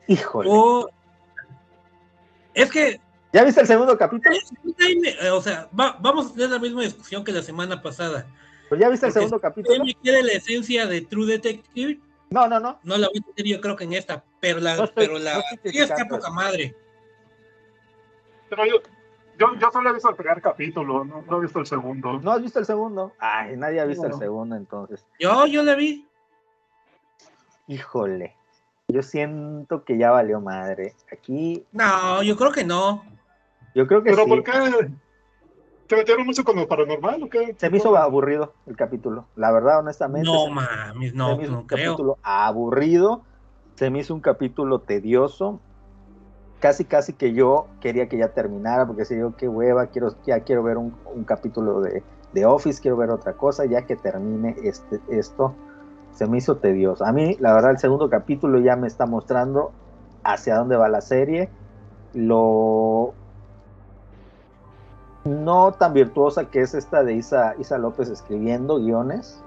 Híjole. 0.08 0.50
Oh, 0.52 0.88
es 2.54 2.72
que 2.72 3.00
¿Ya 3.34 3.44
viste 3.44 3.62
el 3.62 3.68
segundo 3.68 3.98
capítulo? 3.98 4.34
eh, 4.80 5.30
o 5.30 5.42
sea, 5.42 5.68
va- 5.78 5.98
vamos 6.00 6.32
a 6.32 6.34
tener 6.34 6.50
la 6.52 6.60
misma 6.60 6.82
discusión 6.84 7.24
que 7.24 7.32
la 7.34 7.44
semana 7.44 7.82
pasada. 7.82 8.26
Pues 8.70 8.80
ya 8.82 8.90
viste 8.90 9.08
el 9.08 9.12
segundo 9.14 9.36
si 9.38 9.42
capítulo. 9.42 9.84
me 9.86 9.94
quiere 9.96 10.24
la 10.24 10.32
esencia 10.32 10.88
de 10.88 11.02
True 11.02 11.26
Detective, 11.28 12.00
No, 12.30 12.48
no, 12.48 12.60
no. 12.60 12.80
no 12.84 12.98
la 12.98 13.08
voy 13.10 13.20
a 13.20 13.36
tener 13.36 13.52
yo 13.54 13.62
creo 13.62 13.76
que 13.76 13.84
en 13.84 13.94
esta, 13.94 14.24
pero 14.40 14.60
la, 14.60 14.76
No 14.78 14.86
estoy- 14.86 15.06
pero 15.08 15.20
la 15.20 15.36
no 15.36 15.42
sí 15.72 15.78
está 15.78 16.06
poca 16.08 16.30
madre. 16.32 16.74
Pero 18.50 18.66
yo, 18.66 18.76
yo, 19.38 19.54
yo 19.60 19.72
solo 19.72 19.90
he 19.90 19.94
visto 19.94 20.10
el 20.10 20.16
primer 20.16 20.42
capítulo, 20.42 21.04
no, 21.06 21.22
no 21.22 21.38
he 21.38 21.42
visto 21.42 21.60
el 21.60 21.66
segundo. 21.66 22.20
¿No 22.20 22.32
has 22.32 22.42
visto 22.42 22.60
el 22.60 22.66
segundo? 22.66 23.14
Ay, 23.20 23.56
nadie 23.58 23.80
ha 23.80 23.86
visto 23.86 24.06
el 24.06 24.12
No. 24.12 24.18
segundo 24.18 24.56
entonces. 24.56 25.06
Yo, 25.20 25.46
yo 25.46 25.64
la 25.64 25.76
vi. 25.76 26.08
Híjole. 27.68 28.36
Yo 28.90 29.04
siento 29.04 29.84
que 29.84 29.98
ya 29.98 30.12
valió 30.12 30.40
madre. 30.40 30.96
Aquí, 31.12 31.66
No, 31.74 32.24
yo 32.24 32.38
creo 32.38 32.52
que 32.52 32.64
no. 32.64 33.04
yo 33.76 33.86
creo 33.86 34.02
que 34.02 34.12
¿Pero 34.12 34.24
sí. 34.24 34.30
por 34.30 34.44
qué? 34.44 34.92
¿Te 35.88 35.96
metieron 35.96 36.26
mucho 36.26 36.44
con 36.44 36.56
lo 36.58 36.68
paranormal 36.68 37.24
o 37.24 37.30
qué? 37.30 37.56
Se 37.58 37.70
me 37.70 37.78
hizo 37.78 37.96
aburrido 37.98 38.54
el 38.66 38.76
capítulo. 38.76 39.28
La 39.36 39.52
verdad, 39.52 39.80
honestamente. 39.80 40.30
No 40.30 40.46
se- 40.46 40.50
mames, 40.52 41.12
se 41.12 41.18
no, 41.18 41.38
me 41.38 41.44
hizo 41.44 41.52
no 41.54 41.60
un 41.60 41.68
creo. 41.68 41.92
capítulo 41.92 42.18
aburrido. 42.24 43.24
Se 43.76 43.90
me 43.90 44.00
hizo 44.00 44.14
un 44.14 44.22
capítulo 44.22 44.80
tedioso. 44.80 45.60
Casi 46.60 46.86
casi 46.86 47.14
que 47.14 47.34
yo 47.34 47.68
quería 47.82 48.10
que 48.10 48.18
ya 48.18 48.30
terminara 48.30 48.86
porque 48.86 49.06
si 49.06 49.18
yo 49.18 49.36
qué 49.36 49.48
hueva, 49.48 49.88
quiero, 49.88 50.16
ya 50.26 50.40
quiero 50.42 50.64
ver 50.64 50.78
un, 50.78 50.96
un 51.14 51.24
capítulo 51.24 51.82
de, 51.82 52.04
de, 52.34 52.46
Office, 52.46 52.82
quiero 52.82 52.98
ver 52.98 53.10
otra 53.10 53.34
cosa, 53.34 53.66
ya 53.66 53.84
que 53.86 53.96
termine 53.96 54.56
este, 54.64 55.00
esto, 55.10 55.54
se 56.14 56.28
me 56.28 56.38
hizo 56.38 56.58
tedioso. 56.58 57.06
A 57.06 57.12
mí, 57.12 57.38
la 57.40 57.54
verdad, 57.54 57.72
el 57.72 57.78
segundo 57.78 58.10
capítulo 58.10 58.60
ya 58.60 58.76
me 58.76 58.88
está 58.88 59.06
mostrando 59.06 59.72
hacia 60.24 60.58
dónde 60.58 60.76
va 60.78 60.90
la 60.90 61.02
serie, 61.02 61.50
lo 62.14 63.14
no 65.26 65.74
tan 65.74 65.94
virtuosa 65.94 66.50
que 66.50 66.62
es 66.62 66.74
esta 66.74 67.04
de 67.04 67.14
Isa, 67.14 67.56
Isa 67.60 67.78
López 67.78 68.10
escribiendo 68.10 68.80
guiones. 68.80 69.44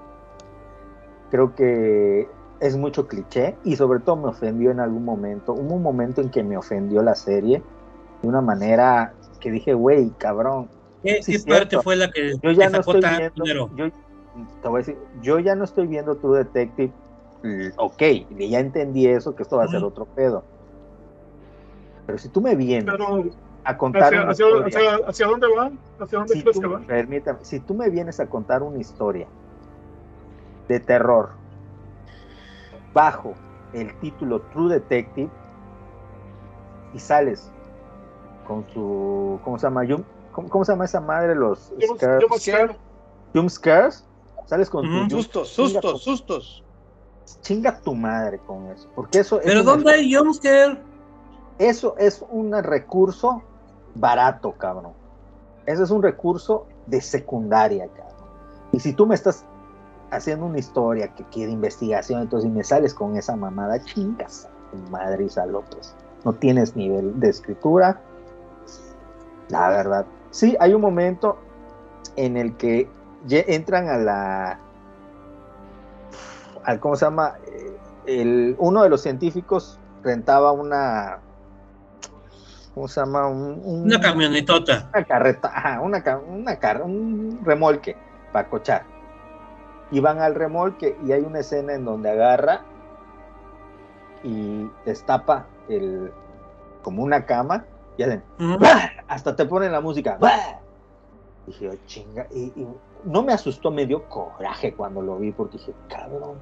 Creo 1.31 1.55
que 1.55 2.29
es 2.61 2.77
mucho 2.77 3.07
cliché 3.07 3.57
y 3.63 3.75
sobre 3.75 3.99
todo 3.99 4.17
me 4.17 4.29
ofendió 4.29 4.71
en 4.71 4.79
algún 4.79 5.03
momento. 5.03 5.53
Hubo 5.53 5.75
un 5.75 5.81
momento 5.81 6.21
en 6.21 6.29
que 6.29 6.43
me 6.43 6.57
ofendió 6.57 7.01
la 7.01 7.15
serie 7.15 7.63
de 8.21 8.27
una 8.27 8.41
manera 8.41 9.15
que 9.39 9.51
dije, 9.51 9.73
güey, 9.73 10.11
cabrón. 10.11 10.69
¿Qué, 11.01 11.23
sí, 11.23 11.43
¿qué 11.43 11.51
parte 11.51 11.79
fue 11.79 11.95
la 11.95 12.11
que 12.11 12.33
yo 12.39 12.51
ya 12.51 12.69
no 12.69 12.79
estoy 12.79 13.01
viendo, 13.01 13.45
yo, 13.75 13.89
te 14.61 14.67
voy 14.67 14.77
a 14.81 14.85
decir, 14.85 14.97
yo 15.21 15.39
ya 15.39 15.55
no 15.55 15.63
estoy 15.63 15.87
viendo 15.87 16.15
True 16.17 16.37
Detective. 16.43 16.93
Ok, 17.77 18.03
ya 18.29 18.59
entendí 18.59 19.07
eso, 19.07 19.35
que 19.35 19.41
esto 19.41 19.57
va 19.57 19.63
a 19.63 19.67
ser 19.67 19.83
otro 19.83 20.05
pedo. 20.05 20.43
Pero 22.05 22.19
si 22.19 22.29
tú 22.29 22.41
me 22.41 22.55
vienes 22.55 22.85
Pero, 22.85 23.23
a 23.63 23.75
contar 23.75 24.03
¿hacia, 24.03 24.21
una 24.21 24.31
hacia, 24.31 24.45
historia, 24.45 24.67
hacia- 24.67 25.07
hacia 25.07 25.27
dónde 25.27 25.47
van? 25.47 25.79
¿Hacia 25.99 26.19
dónde 26.19 26.33
si 26.35 26.41
crees 26.43 26.55
tú, 26.55 26.61
que 26.61 26.67
van? 26.67 26.85
permítame, 26.85 27.39
si 27.43 27.59
tú 27.59 27.73
me 27.73 27.89
vienes 27.89 28.19
a 28.19 28.27
contar 28.27 28.61
una 28.61 28.79
historia 28.79 29.27
de 30.67 30.79
terror 30.79 31.40
bajo 32.93 33.33
el 33.73 33.93
título 33.99 34.41
True 34.53 34.73
Detective 34.75 35.29
y 36.93 36.99
sales 36.99 37.51
con 38.47 38.65
su 38.73 39.39
¿cómo 39.43 39.57
se 39.57 39.67
llama? 39.67 39.81
¿Cómo, 40.31 40.49
cómo 40.49 40.65
se 40.65 40.71
llama 40.73 40.85
esa 40.85 40.99
madre? 41.01 41.35
Los 41.35 41.69
Yo- 41.77 41.95
scares- 41.95 42.21
yo 42.21 42.27
me 42.29 42.35
acuerdo. 42.35 42.75
jump 43.33 43.49
scares. 43.49 44.07
Sales 44.45 44.69
con 44.69 44.85
Ujú. 44.85 45.07
tu 45.07 45.15
Sustos, 45.17 45.53
chinga 45.53 45.69
sustos, 45.81 45.91
tu- 45.93 45.97
sustos. 45.99 46.63
Chinga 47.41 47.79
tu 47.79 47.95
madre 47.95 48.39
con 48.39 48.67
eso, 48.67 48.89
porque 48.95 49.19
eso 49.19 49.39
es 49.39 49.45
¿Pero 49.45 49.63
dónde 49.63 49.91
hay 49.93 50.13
jumpscare? 50.13 50.81
Eso 51.59 51.95
es 51.97 52.25
un 52.29 52.51
recurso 52.63 53.41
barato, 53.95 54.51
cabrón. 54.57 54.93
Eso 55.65 55.83
es 55.83 55.91
un 55.91 56.01
recurso 56.03 56.65
de 56.87 56.99
secundaria, 56.99 57.87
cabrón. 57.87 58.15
Y 58.73 58.79
si 58.79 58.93
tú 58.93 59.05
me 59.05 59.15
estás 59.15 59.45
haciendo 60.11 60.45
una 60.45 60.59
historia 60.59 61.07
que 61.15 61.23
quiere 61.25 61.51
investigación, 61.51 62.21
entonces 62.21 62.49
y 62.49 62.53
me 62.53 62.63
sales 62.63 62.93
con 62.93 63.15
esa 63.17 63.35
mamada, 63.35 63.81
chingas 63.83 64.47
madre 64.89 65.25
Isa 65.25 65.45
López. 65.45 65.93
No 66.23 66.33
tienes 66.33 66.75
nivel 66.75 67.19
de 67.19 67.29
escritura. 67.29 67.99
La 69.49 69.69
verdad. 69.69 70.05
Sí, 70.29 70.55
hay 70.59 70.73
un 70.73 70.81
momento 70.81 71.37
en 72.15 72.37
el 72.37 72.55
que 72.55 72.87
entran 73.53 73.89
a 73.89 73.97
la. 73.97 74.59
Al, 76.63 76.79
¿Cómo 76.79 76.95
se 76.95 77.05
llama? 77.05 77.33
Eh, 77.47 77.77
El, 78.05 78.55
uno 78.59 78.83
de 78.83 78.89
los 78.89 79.01
científicos 79.01 79.79
rentaba 80.03 80.51
una. 80.51 81.19
¿Cómo 82.73 82.87
se 82.87 83.01
llama? 83.01 83.27
Un, 83.27 83.61
un- 83.65 83.83
Una 83.83 83.99
camionetota. 83.99 84.89
una 84.93 85.03
carreta, 85.03 85.51
ajá, 85.53 85.81
una, 85.81 86.01
una 86.27 86.55
car- 86.57 86.81
un 86.83 87.39
remolque 87.43 87.97
para 88.31 88.47
cochar. 88.49 88.83
Y 89.91 89.99
van 89.99 90.19
al 90.19 90.35
remolque 90.35 90.97
y 91.05 91.11
hay 91.11 91.21
una 91.21 91.39
escena 91.39 91.73
en 91.73 91.85
donde 91.85 92.09
agarra 92.09 92.61
y 94.23 94.69
destapa 94.85 95.45
el 95.67 96.11
como 96.81 97.03
una 97.03 97.25
cama 97.25 97.65
y 97.97 98.03
hacen 98.03 98.23
hasta 99.07 99.35
te 99.35 99.45
ponen 99.45 99.71
la 99.71 99.81
música 99.81 100.17
¡bah! 100.19 100.59
dije 101.47 101.69
"Oh, 101.69 101.75
chinga 101.85 102.27
y, 102.31 102.45
y 102.55 102.67
no 103.03 103.23
me 103.23 103.33
asustó 103.33 103.71
me 103.71 103.85
dio 103.85 104.07
coraje 104.07 104.73
cuando 104.73 105.01
lo 105.01 105.17
vi 105.17 105.31
porque 105.31 105.57
dije 105.57 105.73
cabrón 105.89 106.35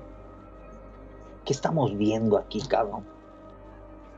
qué 1.45 1.53
estamos 1.53 1.97
viendo 1.97 2.37
aquí 2.37 2.61
cabrón 2.67 3.05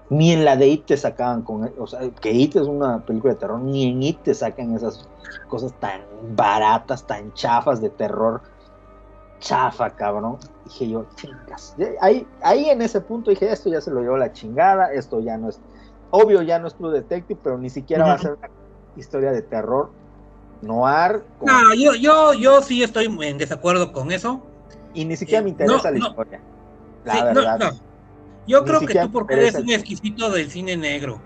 ni 0.10 0.34
en 0.34 0.44
la 0.44 0.58
de 0.58 0.68
It 0.68 0.86
te 0.88 0.98
sacaban 0.98 1.44
con 1.44 1.72
o 1.78 1.88
sea 1.88 2.02
que 2.10 2.32
It 2.32 2.56
es 2.56 2.68
una 2.68 3.06
película 3.06 3.34
de 3.34 3.40
terror 3.40 3.60
ni 3.60 3.92
en 3.92 4.04
It 4.04 4.24
te 4.24 4.34
sacan 4.34 4.76
esas 4.76 5.08
cosas 5.48 5.74
tan 5.80 6.02
baratas 6.36 7.06
tan 7.06 7.32
chafas 7.34 7.80
de 7.80 7.90
terror 7.90 8.42
chafa 9.42 9.90
cabrón 9.90 10.38
dije 10.66 10.88
yo 10.90 11.06
chingas 11.16 11.76
ahí 12.00 12.26
ahí 12.44 12.70
en 12.70 12.82
ese 12.82 13.02
punto 13.02 13.32
dije 13.32 13.52
esto 13.52 13.70
ya 13.70 13.82
se 13.82 13.92
lo 13.92 14.02
llevó 14.02 14.16
la 14.16 14.32
chingada 14.32 14.94
esto 14.94 15.20
ya 15.20 15.36
no 15.38 15.50
es 15.50 15.60
obvio 16.12 16.42
ya 16.44 16.60
no 16.60 16.68
es 16.68 16.76
True 16.76 16.94
Detective 16.94 17.40
pero 17.44 17.58
ni 17.58 17.70
siquiera 17.70 18.06
va 18.06 18.14
a 18.14 18.18
ser 18.20 18.32
una 18.34 18.50
historia 18.96 19.32
de 19.32 19.42
terror 19.42 19.92
noir 20.62 21.24
con- 21.40 21.48
No, 21.48 21.74
yo, 21.74 21.96
yo, 21.96 22.34
yo 22.34 22.62
sí 22.62 22.84
estoy 22.84 23.06
en 23.22 23.38
desacuerdo 23.38 23.92
con 23.92 24.12
eso. 24.12 24.42
y 24.94 25.06
ni 25.06 25.16
siquiera 25.18 25.40
eh, 25.40 25.44
me 25.44 25.50
interesa 25.50 25.90
no, 25.90 25.98
la 25.98 26.00
no. 26.00 26.08
historia 26.10 26.42
la 27.04 27.14
Sí, 27.14 27.22
verdad 27.24 27.60
no. 27.60 27.72
Yo 28.48 28.62
Ni 28.62 28.68
creo 28.68 28.80
que 28.82 29.00
tú, 29.00 29.12
porque 29.12 29.34
eres 29.36 29.56
un 29.56 29.70
exquisito 29.70 30.30
del 30.30 30.50
cine 30.52 30.76
negro, 30.78 31.20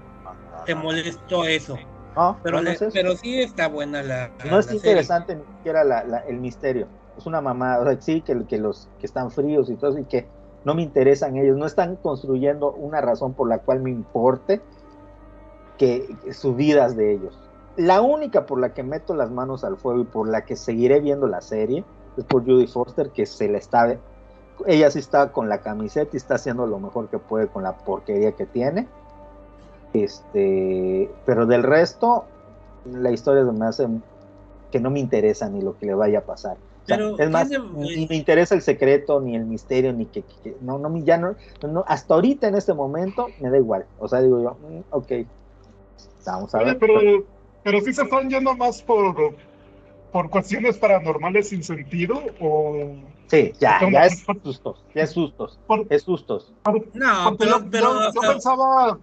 te 0.65 0.75
molestó 0.75 1.45
eso. 1.45 1.77
no, 2.15 2.39
Pero, 2.43 2.61
le- 2.61 2.71
es 2.73 2.81
eso. 2.81 2.91
pero 2.93 3.15
sí 3.17 3.41
está 3.41 3.67
buena 3.67 4.03
la. 4.03 4.29
no 4.45 4.51
la 4.51 4.59
es 4.59 4.65
serie. 4.67 4.77
interesante 4.79 5.35
ni 5.35 5.43
siquiera 5.57 5.83
la- 5.83 6.03
la- 6.03 6.19
el 6.19 6.39
misterio. 6.39 6.87
Es 7.17 7.25
una 7.25 7.41
sea, 7.41 8.01
sí, 8.01 8.21
que, 8.21 8.45
que 8.45 8.57
los 8.57 8.89
que 8.99 9.05
están 9.05 9.31
fríos 9.31 9.69
y 9.69 9.75
todo 9.75 9.91
eso, 9.91 9.99
y 9.99 10.05
que 10.05 10.27
no 10.65 10.73
me 10.73 10.81
interesan 10.81 11.37
ellos, 11.37 11.57
no 11.57 11.65
están 11.65 11.95
construyendo 11.95 12.73
una 12.73 12.99
razón 12.99 13.33
por 13.33 13.47
la 13.47 13.59
cual 13.59 13.81
me 13.81 13.91
importe 13.91 14.61
que, 15.77 16.15
vidas 16.55 16.95
de 16.95 17.13
ellos. 17.13 17.37
La 17.77 18.01
única 18.01 18.45
por 18.45 18.59
la 18.59 18.73
que 18.73 18.83
meto 18.83 19.13
las 19.13 19.31
manos 19.31 19.63
al 19.63 19.77
fuego 19.77 20.01
y 20.01 20.05
por 20.05 20.27
la 20.27 20.45
que 20.45 20.55
seguiré 20.55 21.01
viendo 21.01 21.27
la 21.27 21.41
serie 21.41 21.83
es 22.17 22.23
por 22.23 22.45
Judy 22.45 22.67
Foster, 22.67 23.11
que 23.11 23.25
se 23.25 23.47
le 23.47 23.57
está, 23.57 23.97
ella 24.65 24.89
sí 24.89 24.99
está 24.99 25.31
con 25.31 25.49
la 25.49 25.59
camiseta 25.59 26.11
y 26.13 26.17
está 26.17 26.35
haciendo 26.35 26.65
lo 26.65 26.79
mejor 26.79 27.09
que 27.09 27.19
puede 27.19 27.47
con 27.47 27.63
la 27.63 27.73
porquería 27.77 28.31
que 28.31 28.45
tiene. 28.45 28.87
Este, 29.93 31.11
pero 31.25 31.45
del 31.45 31.63
resto, 31.63 32.25
la 32.85 33.11
historia 33.11 33.43
me 33.43 33.65
hace 33.65 33.87
que 34.71 34.79
no 34.79 34.89
me 34.89 34.99
interesa 34.99 35.47
ni 35.49 35.61
lo 35.61 35.77
que 35.77 35.85
le 35.85 35.93
vaya 35.93 36.19
a 36.19 36.23
pasar. 36.23 36.57
Pero 36.85 37.17
es 37.17 37.29
más, 37.29 37.49
ni 37.49 38.07
me 38.07 38.15
interesa 38.15 38.55
el 38.55 38.61
secreto, 38.61 39.19
ni 39.21 39.35
el 39.35 39.45
misterio, 39.45 39.93
ni 39.93 40.07
que, 40.09 40.25
no, 40.61 40.77
no, 40.79 40.89
me- 40.89 41.03
ya 41.03 41.17
no, 41.17 41.35
no, 41.61 41.83
hasta 41.87 42.13
ahorita 42.13 42.47
en 42.47 42.55
este 42.55 42.73
momento 42.73 43.33
me 43.39 43.49
da 43.49 43.57
igual. 43.57 43.87
O 43.97 44.07
sea, 44.07 44.21
digo 44.21 44.41
yo, 44.41 44.57
mm, 44.61 44.81
ok, 44.89 45.11
vamos 46.25 46.53
a 46.55 46.59
Oye, 46.59 46.65
ver. 46.65 46.77
pero, 46.79 47.25
pero 47.63 47.81
sí 47.81 47.93
se 47.93 48.03
están 48.03 48.29
yendo 48.29 48.55
más 48.55 48.81
por, 48.83 49.35
por 50.11 50.29
cuestiones 50.29 50.77
paranormales 50.77 51.49
sin 51.49 51.63
sentido 51.63 52.21
o 52.39 53.11
Sí, 53.27 53.53
ya, 53.59 53.79
ya 53.91 54.05
es 54.05 54.23
sustos, 54.43 54.85
ya 54.93 55.03
es 55.03 55.11
sustos, 55.11 55.59
por, 55.65 55.85
es 55.89 56.03
sustos. 56.03 56.53
No, 56.93 57.35
pero, 57.37 57.59
yo, 57.59 57.69
pero, 57.69 57.87
yo- 57.93 57.99
o 58.09 58.11
yo 58.13 58.21
sea, 58.21 58.33
pensaba, 58.33 58.99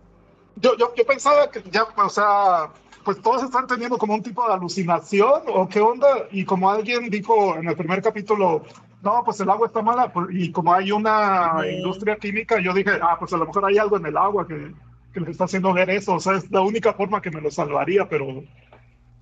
yo, 0.57 0.77
yo, 0.77 0.95
yo 0.95 1.07
pensaba 1.07 1.51
que 1.51 1.63
ya, 1.71 1.85
o 1.85 2.09
sea, 2.09 2.73
pues 3.05 3.21
todos 3.21 3.43
están 3.43 3.67
teniendo 3.67 3.99
como 3.99 4.15
un 4.15 4.23
tipo 4.23 4.47
de 4.47 4.55
alucinación 4.55 5.43
o 5.49 5.69
qué 5.69 5.81
onda, 5.81 6.09
y 6.31 6.45
como 6.45 6.71
alguien 6.71 7.11
dijo 7.11 7.57
en 7.57 7.69
el 7.69 7.77
primer 7.77 8.03
capítulo, 8.03 8.65
no, 9.03 9.23
pues 9.25 9.41
el 9.41 9.51
agua 9.51 9.67
está 9.67 9.83
mala, 9.83 10.13
y 10.31 10.53
como 10.53 10.73
hay 10.73 10.93
una 10.93 11.55
Ujú. 11.59 11.65
industria 11.71 12.17
química, 12.17 12.61
yo 12.61 12.73
dije, 12.73 12.93
ah, 13.03 13.17
pues 13.19 13.33
a 13.33 13.37
lo 13.37 13.47
mejor 13.47 13.65
hay 13.65 13.79
algo 13.79 13.97
en 13.97 14.07
el 14.07 14.17
agua 14.17 14.47
que, 14.47 14.73
que 15.13 15.21
les 15.21 15.31
está 15.31 15.45
haciendo 15.45 15.73
ver 15.73 15.91
eso, 15.91 16.15
o 16.15 16.21
sea, 16.21 16.35
es 16.37 16.51
la 16.51 16.61
única 16.61 16.93
forma 16.95 17.21
que 17.21 17.31
me 17.31 17.41
lo 17.41 17.51
salvaría, 17.51 18.09
pero, 18.09 18.45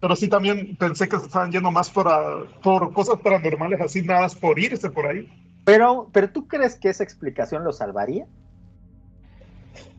pero 0.01 0.16
sí 0.16 0.28
también 0.28 0.77
pensé 0.77 1.09
que 1.09 1.19
se 1.19 1.27
estaban 1.27 1.51
yendo 1.52 1.70
más 1.70 1.90
por, 1.90 2.09
a- 2.09 2.44
por 2.62 2.93
cosas 2.93 3.19
paranormales 3.20 3.81
así, 3.81 4.02
nada 4.02 4.28
por 4.40 4.59
irse 4.59 4.90
por 4.90 5.07
ahí. 5.07 5.28
Pero, 5.65 6.09
pero 6.12 6.31
¿tú 6.31 6.47
crees 6.48 6.78
que 6.78 6.89
esa 6.89 7.05
explicación 7.05 7.65
lo 7.65 7.73
salvaría? 7.73 8.27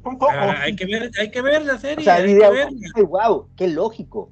Un 0.03 0.17
poco. 0.17 0.31
ah, 0.31 0.61
hay 0.61 0.75
que 0.75 0.85
ver, 0.85 1.11
hay 1.19 1.29
que 1.31 1.41
ver 1.41 1.65
la 1.65 1.77
serie. 1.77 1.97
O 1.99 2.01
sea, 2.03 2.15
hay 2.15 2.27
diría, 2.27 2.49
que. 2.51 2.67
"Ay, 2.95 3.03
wow, 3.03 3.47
qué 3.55 3.67
lógico. 3.67 4.31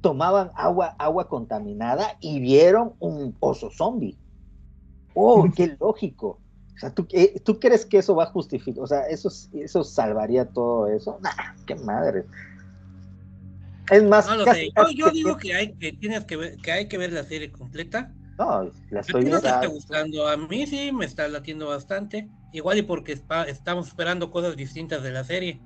Tomaban 0.00 0.50
agua, 0.54 0.94
agua 0.98 1.28
contaminada 1.28 2.16
y 2.20 2.40
vieron 2.40 2.94
un 3.00 3.32
pozo 3.32 3.70
zombie. 3.70 4.16
Oh, 5.14 5.46
qué 5.54 5.76
lógico. 5.80 6.38
O 6.74 6.78
sea, 6.78 6.90
¿tú, 6.94 7.06
eh, 7.12 7.40
¿tú 7.44 7.58
crees 7.58 7.86
que 7.86 7.98
eso 7.98 8.14
va 8.14 8.24
a 8.24 8.26
justificar? 8.26 8.82
O 8.84 8.86
sea, 8.86 9.08
¿eso, 9.08 9.30
eso 9.54 9.82
salvaría 9.84 10.44
todo 10.46 10.86
eso? 10.88 11.18
Nah, 11.22 11.54
qué 11.66 11.74
madre. 11.74 12.24
Es 13.90 14.02
más, 14.02 14.26
No 14.26 14.36
lo 14.36 14.44
casi- 14.44 14.66
sé. 14.66 14.94
Yo, 14.96 15.10
digo 15.10 15.36
que 15.36 15.54
hay 15.54 15.72
que 15.74 15.92
tienes 15.92 16.24
que 16.24 16.36
ver, 16.36 16.56
que 16.56 16.72
hay 16.72 16.88
que 16.88 16.98
ver 16.98 17.12
la 17.12 17.22
serie 17.24 17.50
completa. 17.52 18.12
No, 18.38 18.70
la 18.90 18.98
A 18.98 19.00
estoy 19.00 19.24
ti 19.24 19.30
no 19.30 19.40
te 19.40 19.46
viendo. 19.46 19.62
está 19.62 19.66
gustando, 19.66 20.28
a 20.28 20.36
mí 20.36 20.66
sí 20.66 20.92
me 20.92 21.04
está 21.06 21.26
latiendo 21.28 21.68
bastante. 21.68 22.28
Igual 22.52 22.78
y 22.78 22.82
porque 22.82 23.12
estamos 23.48 23.88
esperando 23.88 24.30
cosas 24.30 24.56
distintas 24.56 25.02
de 25.02 25.10
la 25.10 25.24
serie. 25.24 25.60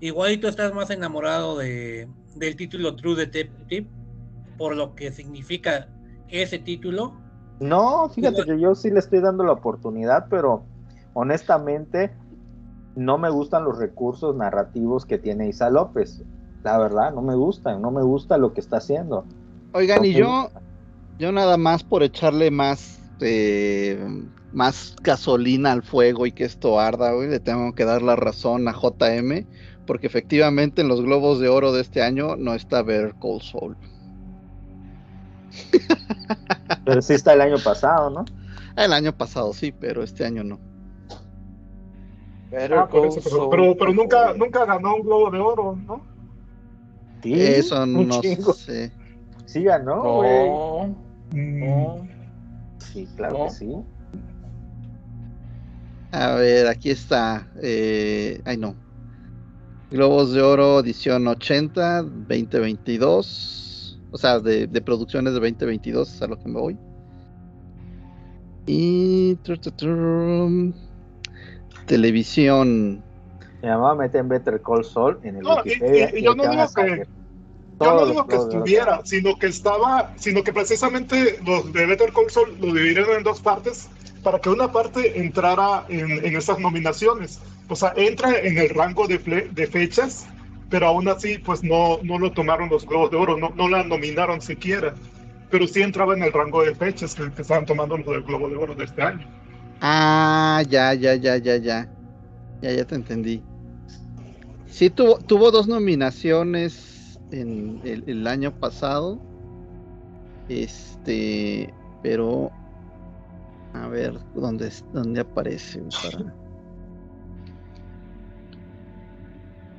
Igual 0.00 0.32
y 0.32 0.36
tú 0.38 0.46
estás 0.48 0.74
más 0.74 0.90
enamorado 0.90 1.56
de, 1.56 2.06
del 2.34 2.56
título 2.56 2.96
True 2.96 3.14
Detective 3.16 3.88
por 4.58 4.76
lo 4.76 4.94
que 4.94 5.10
significa 5.10 5.88
ese 6.28 6.58
título. 6.58 7.14
No, 7.60 8.08
fíjate 8.10 8.42
Igual- 8.42 8.56
que 8.56 8.60
yo 8.62 8.74
sí 8.74 8.90
le 8.90 8.98
estoy 8.98 9.20
dando 9.20 9.42
la 9.44 9.52
oportunidad, 9.52 10.26
pero 10.28 10.64
honestamente 11.14 12.12
no 12.94 13.16
me 13.18 13.30
gustan 13.30 13.64
los 13.64 13.78
recursos 13.78 14.36
narrativos 14.36 15.04
que 15.06 15.18
tiene 15.18 15.48
Isa 15.48 15.70
López. 15.70 16.22
La 16.62 16.78
verdad, 16.78 17.12
no 17.14 17.22
me 17.22 17.34
gustan, 17.34 17.80
no 17.80 17.90
me 17.90 18.02
gusta 18.02 18.36
lo 18.38 18.52
que 18.52 18.60
está 18.60 18.78
haciendo. 18.78 19.24
Oigan, 19.72 20.04
y 20.04 20.12
yo, 20.14 20.50
yo 21.18 21.32
nada 21.32 21.56
más 21.56 21.82
por 21.82 22.02
echarle 22.02 22.50
más, 22.50 23.00
eh, 23.20 23.98
más 24.52 24.94
gasolina 25.02 25.72
al 25.72 25.82
fuego 25.82 26.26
y 26.26 26.32
que 26.32 26.44
esto 26.44 26.78
arda, 26.80 27.12
güey, 27.12 27.28
le 27.28 27.40
tengo 27.40 27.74
que 27.74 27.84
dar 27.84 28.02
la 28.02 28.16
razón 28.16 28.68
a 28.68 28.72
JM, 28.72 29.46
porque 29.86 30.06
efectivamente 30.06 30.82
en 30.82 30.88
los 30.88 31.00
globos 31.02 31.40
de 31.40 31.48
oro 31.48 31.72
de 31.72 31.82
este 31.82 32.02
año 32.02 32.36
no 32.36 32.54
está 32.54 32.82
Better 32.82 33.14
Call 33.20 33.40
Saul. 33.42 33.76
Pero 36.84 37.02
sí 37.02 37.14
está 37.14 37.32
el 37.32 37.40
año 37.40 37.56
pasado, 37.62 38.10
¿no? 38.10 38.24
El 38.76 38.92
año 38.92 39.16
pasado 39.16 39.54
sí, 39.54 39.72
pero 39.72 40.02
este 40.02 40.26
año 40.26 40.44
no. 40.44 40.58
Better 42.50 42.74
Ah, 42.74 42.88
por 42.88 43.06
eso, 43.06 43.20
pero, 43.50 43.74
pero, 43.76 43.92
nunca, 43.94 44.34
nunca 44.34 44.66
ganó 44.66 44.96
un 44.96 45.02
globo 45.02 45.30
de 45.30 45.38
oro, 45.38 45.78
¿no? 45.86 46.02
Sí, 47.22 47.32
Eso 47.40 47.86
no 47.86 48.20
chingo. 48.20 48.52
sé. 48.52 48.92
Sí 49.46 49.62
ganó, 49.62 50.16
güey. 50.16 50.48
No, 50.48 51.05
no. 51.32 52.06
Sí, 52.78 53.06
claro 53.16 53.38
No. 53.38 53.44
que 53.46 53.50
sí. 53.50 53.76
A 56.12 56.34
ver, 56.34 56.66
aquí 56.68 56.90
está. 56.90 57.48
eh, 57.62 58.40
ay, 58.44 58.56
no. 58.56 58.74
Globos 59.90 60.32
de 60.32 60.42
Oro, 60.42 60.80
edición 60.80 61.26
80, 61.28 62.02
2022. 62.02 63.98
O 64.12 64.18
sea, 64.18 64.40
de, 64.40 64.66
de 64.66 64.80
producciones 64.80 65.34
de 65.34 65.40
2022, 65.40 66.14
es 66.14 66.22
a 66.22 66.26
lo 66.26 66.38
que 66.38 66.48
me 66.48 66.58
voy. 66.60 66.76
Y. 68.66 69.34
tru, 69.42 69.56
tru, 69.58 69.70
tru, 69.72 70.74
televisión. 71.86 73.02
Mi 73.62 73.68
mamá 73.68 73.94
mete 73.94 74.18
en 74.18 74.28
Better 74.28 74.60
Call 74.62 74.84
Saul 74.84 75.18
en 75.22 75.36
el 75.36 75.42
No, 75.42 75.56
y- 75.64 75.68
Wikipedia. 75.70 76.10
y- 76.12 76.16
y 76.16 76.18
y 76.20 76.24
yo 76.24 76.34
no 76.34 76.48
digo 76.50 76.64
que- 76.74 77.06
no 77.80 78.06
digo 78.06 78.26
que 78.26 78.36
estuviera, 78.36 79.00
sino 79.04 79.36
que 79.38 79.46
estaba, 79.48 80.12
sino 80.16 80.42
que 80.42 80.52
precisamente 80.52 81.38
los 81.44 81.72
de 81.72 81.86
Better 81.86 82.12
Call 82.12 82.30
Saul 82.30 82.56
lo 82.60 82.72
dividieron 82.72 83.16
en 83.18 83.22
dos 83.22 83.40
partes 83.40 83.88
para 84.22 84.38
que 84.40 84.48
una 84.50 84.72
parte 84.72 85.20
entrara 85.20 85.84
en, 85.88 86.24
en 86.24 86.36
esas 86.36 86.58
nominaciones. 86.58 87.40
O 87.68 87.76
sea, 87.76 87.92
entra 87.96 88.38
en 88.38 88.58
el 88.58 88.70
rango 88.70 89.06
de, 89.06 89.20
fle- 89.22 89.50
de 89.50 89.66
fechas, 89.66 90.26
pero 90.68 90.88
aún 90.88 91.08
así, 91.08 91.38
pues 91.38 91.62
no, 91.62 91.98
no 92.02 92.18
lo 92.18 92.32
tomaron 92.32 92.68
los 92.70 92.86
Globos 92.86 93.10
de 93.10 93.16
Oro, 93.16 93.36
no, 93.38 93.50
no 93.54 93.68
la 93.68 93.84
nominaron 93.84 94.40
siquiera. 94.40 94.94
Pero 95.48 95.66
sí 95.68 95.82
entraba 95.82 96.14
en 96.14 96.22
el 96.22 96.32
rango 96.32 96.62
de 96.64 96.74
fechas 96.74 97.14
que, 97.14 97.32
que 97.32 97.42
estaban 97.42 97.66
tomando 97.66 97.96
los 97.96 98.06
del 98.06 98.22
Globo 98.22 98.48
de 98.48 98.56
Oro 98.56 98.74
de 98.74 98.84
este 98.84 99.02
año. 99.02 99.26
Ah, 99.80 100.62
ya, 100.68 100.94
ya, 100.94 101.14
ya, 101.16 101.36
ya, 101.38 101.56
ya. 101.58 101.78
Ya, 102.60 102.72
ya 102.72 102.86
te 102.86 102.94
entendí. 102.96 103.46
Sí, 104.66 104.90
tuvo, 104.90 105.18
tuvo 105.18 105.50
dos 105.50 105.68
nominaciones 105.68 106.95
en 107.30 107.80
el, 107.84 108.26
año 108.26 108.52
pasado. 108.58 109.18
Este, 110.48 111.72
pero 112.02 112.50
a 113.74 113.88
ver 113.88 114.18
dónde, 114.34 114.70
dónde 114.92 115.20
aparece. 115.20 115.82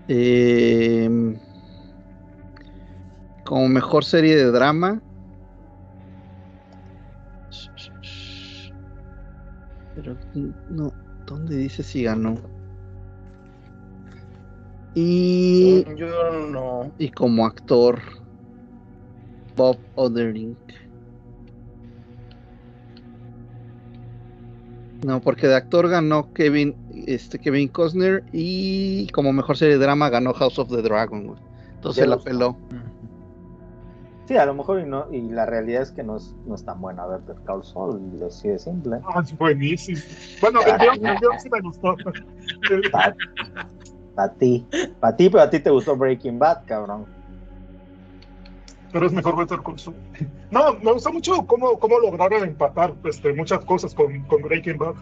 Em, 0.09 1.37
como 3.45 3.67
mejor 3.67 4.05
serie 4.05 4.35
de 4.35 4.51
drama. 4.51 5.01
Pero 9.95 10.15
no, 10.69 10.93
¿dónde 11.25 11.57
dice 11.57 11.83
si 11.83 12.03
ganó? 12.03 12.35
Y, 14.99 15.85
Yo 15.95 16.47
no. 16.49 16.91
y 16.97 17.11
como 17.11 17.45
actor, 17.45 17.99
Bob 19.55 19.77
Odenkirk. 19.93 20.57
No, 25.05 25.21
porque 25.21 25.45
de 25.45 25.55
actor 25.55 25.87
ganó 25.87 26.33
Kevin, 26.33 26.75
este 27.05 27.37
Kevin 27.37 27.67
Costner 27.67 28.23
y 28.31 29.07
como 29.09 29.31
mejor 29.33 29.55
serie 29.55 29.77
de 29.77 29.83
drama 29.83 30.09
ganó 30.09 30.33
House 30.33 30.57
of 30.57 30.69
the 30.69 30.81
Dragon. 30.81 31.27
güey. 31.27 31.39
Entonces 31.75 32.07
la 32.07 32.17
peló. 32.17 32.57
Sí, 34.27 34.35
a 34.35 34.47
lo 34.47 34.55
mejor 34.55 34.79
y 34.79 34.85
no, 34.85 35.05
y 35.13 35.21
la 35.29 35.45
realidad 35.45 35.83
es 35.83 35.91
que 35.91 36.01
no 36.01 36.17
es, 36.17 36.35
no 36.47 36.55
es 36.55 36.65
tan 36.65 36.81
buena 36.81 37.05
Better 37.05 37.35
Call 37.45 37.63
Saul, 37.63 38.01
y 38.19 38.23
así 38.23 38.47
de 38.47 38.57
simple. 38.57 38.97
Ah, 39.05 39.21
es 39.23 39.37
buenísimo. 39.37 40.01
Bueno, 40.41 40.59
el 40.65 40.77
guion, 40.79 41.05
el 41.05 41.17
guion 41.19 41.39
sí 41.39 41.49
me 41.51 41.61
gustó. 41.61 41.95
Para 44.17 44.33
ti, 44.33 44.65
para 44.99 45.15
ti, 45.15 45.29
pero 45.29 45.43
a 45.43 45.49
ti 45.51 45.59
te 45.59 45.69
gustó 45.69 45.95
Breaking 45.95 46.39
Bad, 46.39 46.65
cabrón. 46.65 47.05
pero 48.91 49.05
es 49.05 49.13
mejor 49.13 49.37
Better 49.37 49.59
Call 49.63 49.77
Saul. 49.77 49.95
No, 50.49 50.73
me 50.81 50.91
gusta 50.91 51.11
mucho 51.11 51.45
cómo, 51.45 51.77
cómo 51.77 51.99
lograron 51.99 52.43
empatar 52.43 52.95
este, 53.03 53.31
muchas 53.33 53.63
cosas 53.63 53.93
con, 53.93 54.23
con 54.23 54.41
Breaking 54.41 54.79
Bad. 54.79 54.95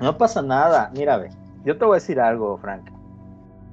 No 0.00 0.18
pasa 0.18 0.42
nada. 0.42 0.90
Mira, 0.92 1.18
ve, 1.18 1.30
yo 1.64 1.78
te 1.78 1.84
voy 1.84 1.92
a 1.92 2.00
decir 2.00 2.18
algo, 2.18 2.58
Frank. 2.58 2.82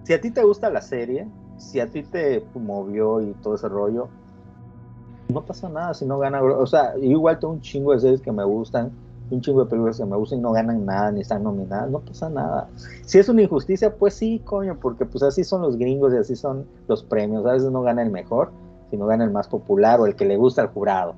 Si 0.04 0.14
a 0.14 0.22
ti 0.22 0.30
te 0.30 0.44
gusta 0.44 0.70
la 0.70 0.82
serie, 0.82 1.28
si 1.58 1.80
a 1.80 1.88
ti 1.88 2.04
te 2.04 2.46
movió 2.54 3.22
y 3.22 3.34
todo 3.42 3.56
ese 3.56 3.70
rollo, 3.70 4.08
no 5.30 5.42
pasa 5.42 5.68
nada 5.68 5.96
si 5.96 6.06
no 6.06 6.20
gana. 6.20 6.44
O 6.44 6.68
sea, 6.68 6.96
igual 7.00 7.40
tengo 7.40 7.54
un 7.54 7.62
chingo 7.62 7.94
de 7.94 8.02
series 8.02 8.22
que 8.22 8.32
me 8.32 8.44
gustan, 8.44 8.92
un 9.32 9.42
chingo 9.42 9.64
de 9.64 9.70
películas 9.70 9.98
que 9.98 10.06
me 10.06 10.16
gustan 10.16 10.40
y 10.40 10.42
no 10.42 10.52
ganan 10.52 10.86
nada 10.86 11.12
ni 11.12 11.22
están 11.22 11.44
nominadas. 11.44 11.90
No 11.90 12.00
pasa 12.00 12.30
nada. 12.30 12.68
Si 13.06 13.20
es 13.20 13.30
una 13.30 13.42
injusticia, 13.42 13.96
pues 13.96 14.14
sí, 14.14 14.42
coño, 14.44 14.78
porque 14.80 15.06
pues 15.06 15.24
así 15.24 15.44
son 15.44 15.62
los 15.62 15.78
gringos 15.78 16.14
y 16.14 16.18
así 16.18 16.36
son 16.36 16.66
los 16.88 17.04
premios. 17.04 17.46
A 17.46 17.54
veces 17.54 17.72
no 17.72 17.82
gana 17.82 18.02
el 18.02 18.12
mejor, 18.12 18.52
sino 18.90 19.06
gana 19.06 19.24
el 19.24 19.32
más 19.32 19.48
popular 19.48 20.00
o 20.00 20.06
el 20.06 20.16
que 20.16 20.26
le 20.26 20.38
gusta 20.38 20.62
al 20.62 20.70
jurado. 20.70 21.14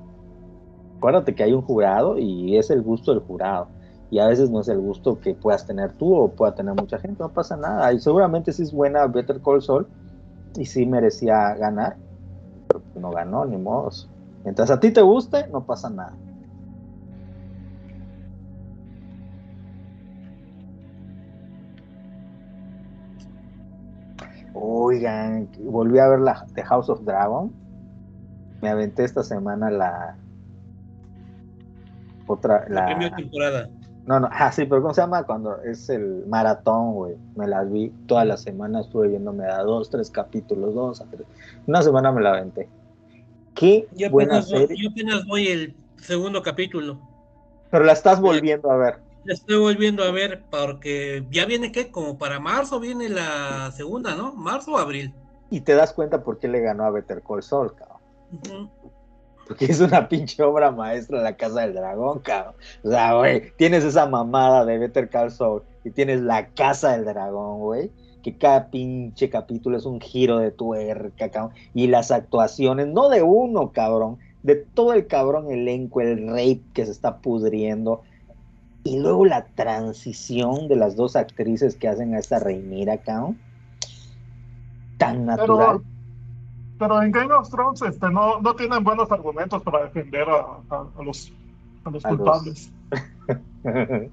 Acuérdate 0.98 1.34
que 1.34 1.42
hay 1.42 1.52
un 1.52 1.62
jurado 1.62 2.18
y 2.18 2.56
es 2.56 2.70
el 2.70 2.82
gusto 2.82 3.12
del 3.12 3.20
jurado 3.20 3.66
y 4.12 4.18
a 4.18 4.26
veces 4.26 4.50
no 4.50 4.60
es 4.60 4.68
el 4.68 4.78
gusto 4.78 5.18
que 5.18 5.34
puedas 5.34 5.66
tener 5.66 5.92
tú 5.94 6.14
o 6.14 6.28
pueda 6.28 6.54
tener 6.54 6.74
mucha 6.74 6.98
gente, 6.98 7.22
no 7.22 7.30
pasa 7.30 7.56
nada. 7.56 7.90
Y 7.94 7.98
seguramente 7.98 8.52
sí 8.52 8.62
es 8.62 8.70
buena 8.70 9.06
Better 9.06 9.40
Call 9.40 9.62
Saul 9.62 9.86
y 10.54 10.66
sí 10.66 10.84
merecía 10.84 11.54
ganar, 11.54 11.96
pero 12.68 12.82
no 12.94 13.10
ganó, 13.10 13.46
ni 13.46 13.56
modos. 13.56 14.10
Mientras 14.44 14.70
a 14.70 14.78
ti 14.78 14.90
te 14.90 15.00
guste, 15.00 15.46
no 15.48 15.64
pasa 15.64 15.88
nada. 15.88 16.12
Oigan, 24.64 25.48
volví 25.58 25.98
a 25.98 26.06
ver 26.08 26.20
la 26.20 26.46
The 26.54 26.62
House 26.62 26.88
of 26.88 27.00
Dragon. 27.04 27.52
Me 28.60 28.68
aventé 28.68 29.02
esta 29.02 29.24
semana 29.24 29.70
la 29.72 30.16
otra 32.28 32.64
La 32.68 32.82
la 32.82 32.86
primera 32.86 33.16
temporada. 33.16 33.68
no, 34.06 34.20
no, 34.20 34.28
ah, 34.30 34.52
sí, 34.52 34.64
pero 34.64 34.80
¿cómo 34.80 34.94
se 34.94 35.00
llama? 35.00 35.24
Cuando 35.24 35.60
es 35.62 35.88
el 35.90 36.24
maratón, 36.28 36.94
güey. 36.94 37.16
Me 37.34 37.48
las 37.48 37.68
vi 37.70 37.88
toda 38.06 38.24
la 38.24 38.36
semana, 38.36 38.80
estuve 38.82 39.08
viéndome 39.08 39.46
a 39.46 39.58
dos, 39.64 39.90
tres 39.90 40.10
capítulos, 40.12 40.74
dos 40.74 41.00
a 41.00 41.06
tres. 41.06 41.26
Una 41.66 41.82
semana 41.82 42.12
me 42.12 42.20
la 42.22 42.30
aventé. 42.34 42.68
Qué 43.56 43.88
Yo 43.96 44.10
buena 44.10 44.38
apenas, 44.38 44.50
voy, 44.50 44.60
serie. 44.60 44.76
yo 44.80 44.90
apenas 44.90 45.26
voy 45.26 45.48
el 45.48 45.74
segundo 45.96 46.40
capítulo. 46.40 47.00
Pero 47.70 47.84
la 47.84 47.92
estás 47.94 48.20
volviendo 48.20 48.70
a 48.70 48.76
ver. 48.76 48.98
Estoy 49.26 49.58
volviendo 49.58 50.02
a 50.02 50.10
ver 50.10 50.42
porque 50.50 51.24
ya 51.30 51.46
viene 51.46 51.70
que 51.70 51.90
como 51.90 52.18
para 52.18 52.40
marzo 52.40 52.80
viene 52.80 53.08
la 53.08 53.70
segunda, 53.72 54.16
¿no? 54.16 54.32
Marzo 54.34 54.72
o 54.72 54.78
abril. 54.78 55.14
Y 55.50 55.60
te 55.60 55.74
das 55.74 55.92
cuenta 55.92 56.24
por 56.24 56.38
qué 56.38 56.48
le 56.48 56.60
ganó 56.60 56.84
a 56.84 56.90
Better 56.90 57.22
Call 57.22 57.42
Saul, 57.42 57.74
cabrón. 57.74 58.70
Porque 59.46 59.66
es 59.66 59.80
una 59.80 60.08
pinche 60.08 60.42
obra 60.42 60.70
maestra 60.70 61.20
la 61.20 61.36
Casa 61.36 61.60
del 61.60 61.74
Dragón, 61.74 62.20
cabrón. 62.20 62.54
O 62.82 62.90
sea, 62.90 63.14
güey, 63.14 63.52
tienes 63.56 63.84
esa 63.84 64.06
mamada 64.06 64.64
de 64.64 64.78
Better 64.78 65.08
Call 65.10 65.30
Saul 65.30 65.62
y 65.84 65.90
tienes 65.90 66.20
la 66.20 66.48
Casa 66.48 66.92
del 66.92 67.04
Dragón, 67.04 67.60
güey. 67.60 67.90
Que 68.22 68.38
cada 68.38 68.70
pinche 68.70 69.28
capítulo 69.28 69.76
es 69.76 69.84
un 69.84 70.00
giro 70.00 70.38
de 70.38 70.52
tuerca, 70.52 71.28
cabrón. 71.30 71.54
Y 71.74 71.88
las 71.88 72.10
actuaciones, 72.10 72.88
no 72.88 73.08
de 73.08 73.22
uno, 73.22 73.72
cabrón, 73.72 74.18
de 74.42 74.56
todo 74.56 74.94
el 74.94 75.06
cabrón 75.06 75.50
elenco, 75.50 76.00
el 76.00 76.28
rape 76.28 76.62
que 76.72 76.86
se 76.86 76.92
está 76.92 77.18
pudriendo. 77.18 78.02
Y 78.84 78.98
luego 78.98 79.24
la 79.26 79.44
transición 79.44 80.66
de 80.68 80.76
las 80.76 80.96
dos 80.96 81.14
actrices 81.16 81.76
que 81.76 81.88
hacen 81.88 82.14
a 82.14 82.18
esta 82.18 82.38
Reinira, 82.40 82.98
cabrón. 82.98 83.38
Tan 84.98 85.24
natural. 85.26 85.80
Pero, 85.80 85.82
pero 86.78 87.02
en 87.02 87.12
Game 87.12 87.32
of 87.32 87.48
Thrones 87.48 87.80
este, 87.82 88.10
no, 88.10 88.40
no 88.40 88.54
tienen 88.56 88.82
buenos 88.82 89.10
argumentos 89.12 89.62
para 89.62 89.84
defender 89.84 90.28
a, 90.28 90.74
a- 90.74 90.86
a 90.98 91.02
los, 91.02 91.32
a 91.84 91.90
los 91.90 92.04
A 92.04 92.10
los- 92.10 92.18
culpables. 92.18 92.72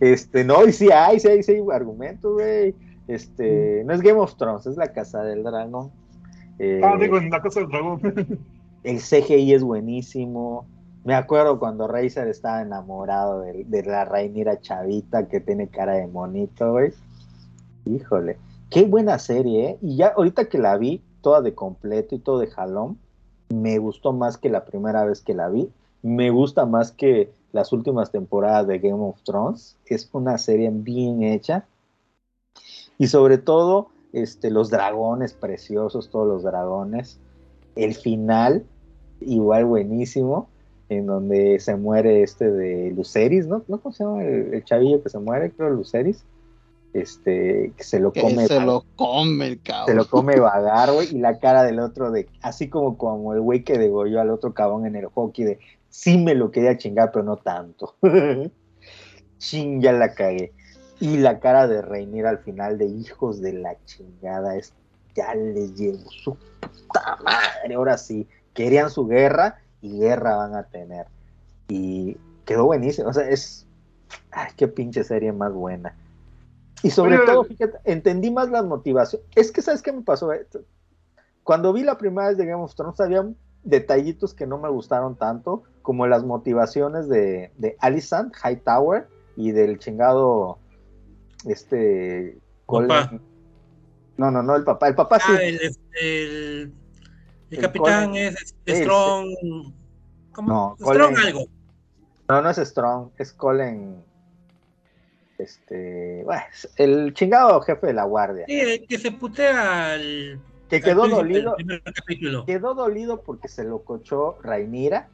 Este, 0.00 0.44
no, 0.44 0.66
y 0.66 0.72
sí 0.72 0.90
hay, 0.92 1.18
sí 1.18 1.28
hay, 1.28 1.42
sí 1.42 1.52
hay 1.52 1.62
argumentos, 1.72 2.34
güey. 2.34 2.74
Este, 3.06 3.82
no 3.86 3.94
es 3.94 4.02
Game 4.02 4.18
of 4.20 4.34
Thrones, 4.36 4.66
es 4.66 4.76
la 4.76 4.92
Casa 4.92 5.22
del 5.22 5.42
Dragón. 5.42 5.90
Eh, 6.58 6.82
Ah, 6.84 6.96
digo, 7.00 7.16
en 7.16 7.30
la 7.30 7.40
Casa 7.40 7.60
del 7.60 7.68
Dragón. 7.70 8.00
el 8.84 8.98
CGI 8.98 9.54
es 9.54 9.62
buenísimo. 9.64 10.66
Me 11.04 11.14
acuerdo 11.14 11.58
cuando 11.58 11.88
Razer 11.88 12.28
estaba 12.28 12.62
enamorado 12.62 13.40
de, 13.40 13.64
de 13.64 13.82
la 13.84 14.04
Rhaenyra 14.04 14.60
chavita 14.60 15.28
que 15.28 15.40
tiene 15.40 15.68
cara 15.68 15.94
de 15.94 16.06
monito, 16.06 16.72
güey. 16.72 16.92
Híjole, 17.86 18.38
qué 18.70 18.84
buena 18.84 19.18
serie, 19.18 19.70
¿eh? 19.70 19.78
Y 19.80 19.96
ya 19.96 20.08
ahorita 20.08 20.48
que 20.48 20.58
la 20.58 20.76
vi, 20.76 21.02
toda 21.22 21.40
de 21.40 21.54
completo 21.54 22.14
y 22.14 22.18
todo 22.18 22.38
de 22.38 22.48
jalón, 22.48 22.98
me 23.48 23.78
gustó 23.78 24.12
más 24.12 24.36
que 24.36 24.50
la 24.50 24.64
primera 24.64 25.04
vez 25.04 25.22
que 25.22 25.34
la 25.34 25.48
vi. 25.48 25.70
Me 26.02 26.30
gusta 26.30 26.66
más 26.66 26.92
que 26.92 27.32
las 27.52 27.72
últimas 27.72 28.10
temporadas 28.10 28.66
de 28.66 28.78
Game 28.78 29.02
of 29.02 29.22
Thrones. 29.22 29.76
Es 29.86 30.08
una 30.12 30.38
serie 30.38 30.70
bien 30.70 31.22
hecha. 31.22 31.64
Y 32.98 33.06
sobre 33.06 33.38
todo, 33.38 33.88
este, 34.12 34.50
los 34.50 34.70
dragones 34.70 35.32
preciosos, 35.32 36.10
todos 36.10 36.26
los 36.26 36.42
dragones. 36.42 37.18
El 37.74 37.94
final, 37.94 38.64
igual 39.20 39.64
buenísimo, 39.64 40.48
en 40.88 41.06
donde 41.06 41.60
se 41.60 41.76
muere 41.76 42.22
este 42.22 42.50
de 42.50 42.92
Luceris, 42.96 43.46
¿no? 43.46 43.62
¿No 43.68 43.80
cómo 43.80 43.92
se 43.92 44.04
llama 44.04 44.24
el, 44.24 44.54
el 44.54 44.64
chavillo 44.64 45.02
que 45.02 45.10
se 45.10 45.18
muere? 45.18 45.50
Creo 45.52 45.70
Luceris. 45.70 46.24
Este, 46.94 47.72
que 47.76 47.84
se 47.84 48.00
lo 48.00 48.12
Que 48.12 48.22
come. 48.22 48.46
se 48.46 48.60
lo 48.60 48.84
come 48.96 49.46
el 49.48 49.60
se 49.86 49.94
cabrón. 49.94 49.96
lo 49.96 50.08
come 50.08 50.36
vagar, 50.40 50.90
güey, 50.92 51.14
y 51.14 51.18
la 51.18 51.38
cara 51.38 51.62
del 51.62 51.80
otro 51.80 52.10
de, 52.10 52.28
así 52.40 52.68
como 52.70 52.96
como 52.96 53.34
el 53.34 53.40
güey 53.42 53.62
que 53.62 53.76
degolló 53.78 54.20
al 54.20 54.30
otro 54.30 54.54
cabrón 54.54 54.86
en 54.86 54.96
el 54.96 55.06
hockey 55.06 55.44
de, 55.44 55.58
sí 55.90 56.16
me 56.18 56.34
lo 56.34 56.50
quería 56.50 56.78
chingar, 56.78 57.10
pero 57.12 57.24
no 57.24 57.36
tanto. 57.36 57.94
Ching, 59.38 59.80
ya 59.82 59.92
la 59.92 60.14
cagué. 60.14 60.52
Y 61.00 61.18
la 61.18 61.38
cara 61.38 61.68
de 61.68 61.80
Reinir 61.82 62.26
al 62.26 62.38
final 62.38 62.76
de 62.78 62.86
hijos 62.86 63.40
de 63.40 63.52
la 63.52 63.76
chingada 63.84 64.56
es, 64.56 64.72
ya 65.14 65.34
les 65.34 65.76
llevo 65.76 66.10
su 66.10 66.36
puta 66.60 67.18
madre, 67.22 67.74
ahora 67.74 67.98
sí, 67.98 68.26
querían 68.54 68.90
su 68.90 69.06
guerra 69.06 69.60
y 69.80 69.98
guerra 69.98 70.36
van 70.36 70.54
a 70.54 70.64
tener. 70.64 71.06
Y 71.68 72.16
quedó 72.44 72.64
buenísimo, 72.66 73.08
o 73.08 73.12
sea, 73.12 73.28
es, 73.28 73.66
ay, 74.30 74.50
qué 74.56 74.68
pinche 74.68 75.04
serie 75.04 75.32
más 75.32 75.52
buena. 75.52 75.94
Y 76.82 76.90
sobre 76.90 77.16
Oye, 77.18 77.26
todo, 77.26 77.44
fíjate, 77.44 77.78
entendí 77.84 78.30
más 78.30 78.50
las 78.50 78.64
motivaciones. 78.64 79.26
Es 79.34 79.50
que, 79.52 79.62
¿sabes 79.62 79.82
qué 79.82 79.92
me 79.92 80.02
pasó? 80.02 80.32
Esto? 80.32 80.60
Cuando 81.42 81.72
vi 81.72 81.82
la 81.82 81.98
primera 81.98 82.28
vez 82.28 82.36
de 82.36 82.46
Game 82.46 82.62
of 82.62 82.74
Thrones, 82.74 83.00
había 83.00 83.26
detallitos 83.64 84.34
que 84.34 84.46
no 84.46 84.58
me 84.58 84.68
gustaron 84.68 85.16
tanto, 85.16 85.64
como 85.82 86.06
las 86.06 86.24
motivaciones 86.24 87.08
de, 87.08 87.52
de 87.58 87.76
Alicent 87.80 88.34
Hightower 88.44 89.08
y 89.36 89.52
del 89.52 89.78
chingado, 89.78 90.58
este... 91.46 92.38
Colin- 92.66 93.20
No, 94.18 94.30
no, 94.32 94.42
no, 94.42 94.56
el 94.56 94.64
papá. 94.64 94.88
El 94.88 94.94
papá 94.96 95.20
sí. 95.20 95.32
Ah, 95.32 95.42
el, 95.42 95.60
este, 95.60 96.62
el, 96.62 96.72
el 97.50 97.56
El 97.56 97.62
capitán 97.62 98.10
Colin- 98.10 98.36
es 98.66 98.80
Strong. 98.82 99.72
¿Cómo? 100.32 100.48
No, 100.48 100.76
Strong 100.78 101.14
Colin- 101.14 101.26
algo. 101.26 101.44
No, 102.28 102.42
no 102.42 102.50
es 102.50 102.56
Strong, 102.58 103.10
es 103.18 103.32
Colin... 103.32 104.02
Este... 105.38 106.22
Bueno, 106.24 106.42
el 106.76 107.14
chingado 107.14 107.60
jefe 107.60 107.86
de 107.86 107.92
la 107.92 108.04
guardia. 108.04 108.44
Sí, 108.46 108.58
el 108.58 108.86
que 108.86 108.98
se 108.98 109.12
putea 109.12 109.92
al. 109.92 110.40
Que 110.68 110.76
al 110.76 110.82
quedó 110.82 111.02
príncipe 111.02 111.42
dolido. 111.42 112.44
Quedó 112.44 112.74
dolido 112.74 113.22
porque 113.22 113.48
se 113.48 113.62
lo 113.64 113.82
cochó 113.84 114.36
Rainira 114.42 115.08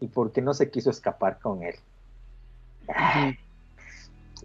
y 0.00 0.08
porque 0.08 0.40
no 0.40 0.54
se 0.54 0.70
quiso 0.70 0.88
escapar 0.90 1.38
con 1.38 1.62
él. 1.62 1.74
Ay. 2.88 3.36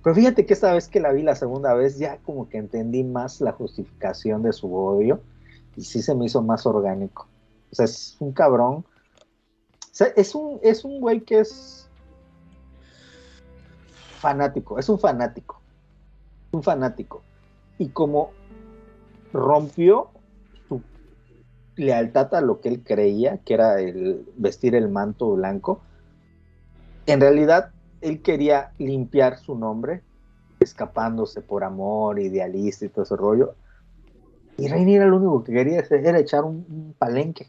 Pero 0.04 0.14
fíjate 0.14 0.46
que 0.46 0.54
esta 0.54 0.74
vez 0.74 0.90
que 0.90 1.00
la 1.00 1.14
vi 1.14 1.24
la 1.24 1.36
segunda 1.36 1.74
vez, 1.74 1.98
ya 1.98 2.18
como 2.18 2.50
que 2.50 2.58
entendí 2.58 3.06
más 3.06 3.40
la 3.40 3.54
justificación 3.54 4.44
de 4.44 4.52
su 4.52 4.76
odio 4.76 5.22
y 5.76 5.84
sí 5.84 6.02
se 6.02 6.16
me 6.16 6.26
hizo 6.26 6.42
más 6.42 6.66
orgánico. 6.66 7.28
O 7.72 7.76
sea, 7.76 7.86
es 7.86 8.16
un 8.20 8.34
cabrón. 8.34 8.86
O 8.86 9.96
sea, 9.96 10.08
es 10.16 10.36
un, 10.36 10.60
es 10.62 10.86
un 10.86 11.00
güey 11.00 11.22
que 11.22 11.40
es 11.40 11.90
fanático, 14.20 14.80
es 14.80 14.90
un 14.90 15.00
fanático. 15.00 15.62
Un 16.52 16.64
fanático. 16.64 17.22
Y 17.78 17.90
como 17.90 18.32
rompió 19.34 20.10
su 20.68 20.82
lealtad 21.76 22.34
a 22.36 22.42
lo 22.42 22.62
que 22.62 22.70
él 22.70 22.84
creía, 22.84 23.40
que 23.40 23.56
era 23.56 23.80
el 23.82 24.26
vestir 24.38 24.76
el 24.76 24.90
manto 24.90 25.32
blanco, 25.32 25.82
en 27.06 27.20
realidad 27.20 27.72
él 28.02 28.22
quería 28.22 28.72
limpiar 28.78 29.38
su 29.40 29.56
nombre, 29.56 30.04
escapándose 30.60 31.42
por 31.42 31.64
amor, 31.64 32.20
idealista 32.20 32.86
y 32.86 32.90
todo 32.90 33.04
ese 33.04 33.16
rollo. 33.16 33.56
Y 34.58 34.68
Rhaenyra 34.68 35.06
lo 35.06 35.18
único 35.18 35.44
que 35.44 35.54
quería 35.54 35.84
era 35.90 36.20
echar 36.20 36.44
un, 36.44 36.66
un 36.70 36.96
palenque, 36.98 37.48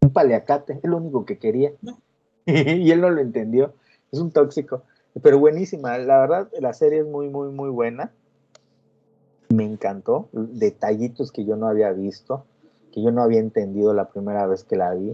un 0.00 0.12
paleacate, 0.12 0.80
es 0.82 0.84
lo 0.84 0.96
único 0.96 1.24
que 1.24 1.38
quería. 1.38 1.72
y 2.46 2.90
él 2.90 3.00
no 3.00 3.10
lo 3.10 3.20
entendió, 3.20 3.74
es 4.12 4.18
un 4.18 4.32
tóxico. 4.32 4.82
Pero 5.22 5.38
buenísima, 5.38 5.96
la 5.98 6.20
verdad, 6.20 6.48
la 6.58 6.72
serie 6.72 7.00
es 7.00 7.06
muy, 7.06 7.28
muy, 7.28 7.50
muy 7.50 7.70
buena. 7.70 8.10
Me 9.48 9.64
encantó, 9.64 10.28
detallitos 10.32 11.30
que 11.30 11.44
yo 11.44 11.54
no 11.56 11.68
había 11.68 11.92
visto, 11.92 12.44
que 12.92 13.00
yo 13.00 13.12
no 13.12 13.22
había 13.22 13.38
entendido 13.38 13.94
la 13.94 14.08
primera 14.08 14.46
vez 14.46 14.64
que 14.64 14.76
la 14.76 14.92
vi. 14.94 15.12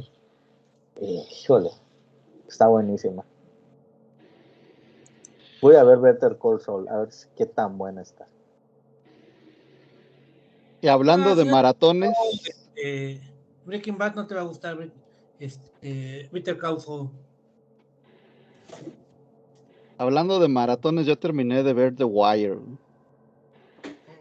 Eh, 0.97 1.25
híjole, 1.43 1.71
está 2.49 2.69
buenísima. 2.69 3.25
Voy 5.61 5.77
a 5.77 5.85
ver 5.85 5.99
Better 5.99 6.39
Call 6.39 6.61
Saul, 6.61 6.89
a 6.89 7.01
ver 7.01 7.09
qué 7.37 7.45
tan 7.45 7.77
buena 7.77 8.01
está. 8.01 8.27
Y 10.83 10.89
hablando 10.89 11.31
Ah, 11.31 11.35
de 11.35 11.45
sí. 11.45 11.49
maratones, 11.51 12.17
Eh, 12.77 13.21
Breaking 13.67 13.99
Bad 13.99 14.15
no 14.15 14.27
te 14.27 14.35
va 14.35 14.41
a 14.41 14.45
gustar. 14.45 14.91
Este, 15.39 16.29
Call 16.59 16.81
Saul. 16.81 17.11
hablando 19.99 20.39
de 20.41 20.49
maratones, 20.49 21.07
yo 21.07 21.19
terminé 21.19 21.63
de 21.63 21.73
ver 21.75 21.95
The 21.95 22.05
Wire. 22.05 22.59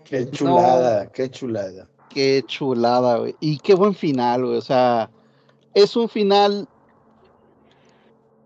Qué 0.03 0.25
No. 0.25 0.31
chulada, 0.31 1.07
qué 1.11 1.29
chulada. 1.29 1.87
Qué 2.09 2.43
chulada, 2.45 3.17
güey. 3.19 3.35
Y 3.39 3.59
qué 3.59 3.75
buen 3.75 3.93
final, 3.93 4.45
güey. 4.45 4.57
O 4.57 4.61
sea, 4.61 5.09
es 5.73 5.95
un 5.95 6.09
final 6.09 6.67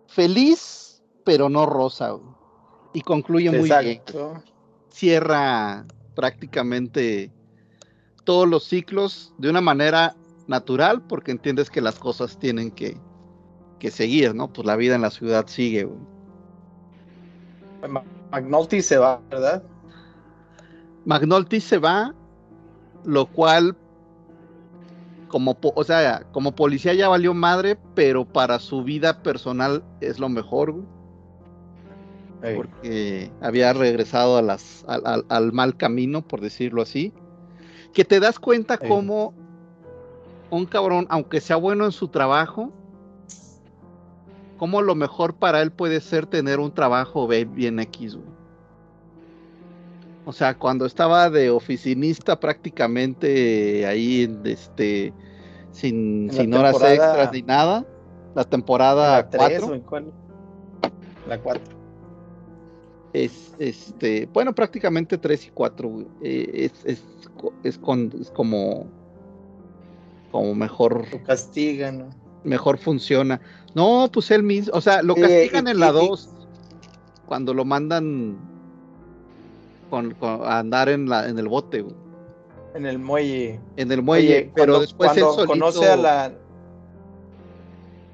feliz, 0.08 1.02
pero 1.24 1.50
no 1.50 1.66
rosa, 1.66 2.12
güey. 2.12 2.28
Y 2.94 3.02
concluye 3.02 3.50
muy 3.50 3.70
bien. 3.70 4.02
Cierra 4.90 5.86
prácticamente 6.14 7.32
todos 8.24 8.48
los 8.48 8.64
ciclos 8.66 9.34
de 9.38 9.50
una 9.50 9.62
manera 9.62 10.16
natural, 10.48 11.02
porque 11.02 11.32
entiendes 11.32 11.70
que 11.70 11.82
las 11.82 12.00
cosas 12.00 12.38
tienen 12.38 12.72
que, 12.72 12.98
que 13.80 13.92
seguir, 13.92 14.34
¿no? 14.36 14.52
Pues 14.52 14.66
la 14.66 14.76
vida 14.76 14.96
en 14.96 15.02
la 15.02 15.12
ciudad 15.12 15.48
sigue, 15.48 15.84
güey. 15.86 16.00
McNulty 18.32 18.82
se 18.82 18.98
va, 18.98 19.22
¿verdad? 19.30 19.64
McNulty 21.06 21.60
se 21.60 21.78
va, 21.78 22.14
lo 23.06 23.26
cual, 23.26 23.76
como, 25.28 25.54
po- 25.60 25.74
o 25.76 25.84
sea, 25.84 26.26
como 26.32 26.54
policía 26.54 26.94
ya 26.94 27.10
valió 27.10 27.34
madre, 27.34 27.78
pero 27.96 28.26
para 28.26 28.60
su 28.60 28.84
vida 28.84 29.22
personal 29.22 29.84
es 30.00 30.20
lo 30.20 30.30
mejor, 30.30 30.72
güey, 30.72 30.86
Ey. 32.44 32.56
porque 32.56 33.32
había 33.42 33.74
regresado 33.74 34.38
a 34.38 34.42
las, 34.42 34.86
al, 34.88 35.02
al- 35.06 35.26
al 35.30 35.52
mal 35.52 35.76
camino, 35.76 36.22
por 36.22 36.40
decirlo 36.42 36.82
así. 36.82 37.14
Que 37.94 38.04
te 38.04 38.20
das 38.20 38.40
cuenta 38.40 38.78
Ey. 38.82 38.90
cómo 38.90 39.34
un 40.50 40.66
cabrón, 40.66 41.08
aunque 41.10 41.42
sea 41.42 41.56
bueno 41.56 41.86
en 41.86 41.92
su 41.92 42.08
trabajo, 42.08 42.72
cómo 44.58 44.82
lo 44.82 44.96
mejor 44.96 45.36
para 45.36 45.62
él 45.62 45.72
puede 45.72 46.00
ser 46.00 46.26
tener 46.26 46.60
un 46.60 46.72
trabajo 46.72 47.28
bien 47.28 47.80
X, 47.80 48.16
güey. 48.16 48.28
O 50.26 50.32
sea, 50.32 50.58
cuando 50.58 50.86
estaba 50.86 51.30
de 51.30 51.50
oficinista 51.50 52.40
prácticamente 52.40 53.86
ahí, 53.86 54.40
este, 54.46 55.14
sin, 55.72 56.32
sin 56.32 56.54
horas 56.54 56.82
extras 56.82 57.32
ni 57.34 57.42
nada, 57.42 57.86
la 58.34 58.46
temporada 58.46 59.18
¿La 59.18 59.30
3 59.30 59.42
4 59.42 59.68
o 59.68 59.74
en 59.74 59.82
cuál? 59.82 60.14
La 61.28 61.40
4. 61.40 61.83
Es, 63.14 63.54
este, 63.60 64.28
bueno, 64.34 64.54
prácticamente 64.54 65.18
3 65.18 65.48
y 65.48 65.50
4 65.52 66.06
es, 66.22 66.72
es, 66.84 67.04
co- 67.38 67.54
es, 67.64 67.78
con, 67.78 68.12
es 68.20 68.30
como, 68.32 68.88
como 70.32 70.56
mejor, 70.56 71.06
Lo 71.12 71.24
castigan, 71.24 72.00
¿no? 72.00 72.10
mejor 72.44 72.78
funciona. 72.78 73.40
No, 73.76 74.10
pues 74.12 74.32
él 74.32 74.44
mismo, 74.44 74.74
o 74.76 74.82
sea, 74.82 75.02
lo 75.04 75.16
Eh, 75.18 75.22
castigan 75.22 75.68
en 75.68 75.80
la 75.80 75.88
y- 75.88 75.90
y- 75.90 76.08
2 76.08 76.30
cuando 77.28 77.54
lo 77.54 77.66
mandan 77.66 78.38
con, 79.90 80.12
con- 80.16 80.42
a 80.44 80.60
andar 80.60 80.90
en, 80.90 81.08
la, 81.08 81.28
en 81.30 81.38
el 81.38 81.48
bote, 81.48 81.82
güey, 81.82 81.96
En 82.74 82.86
el 82.88 82.98
muelle. 82.98 83.60
en 83.78 83.92
el 83.92 84.02
muelle, 84.02 84.28
Oye, 84.38 84.52
pero 84.56 84.74
cuando- 84.74 84.80
después 84.82 85.12
él 85.18 85.24
cuando 85.24 85.34
solito, 85.46 85.54
conoce 85.54 85.90
a 85.90 85.96
la 85.96 86.34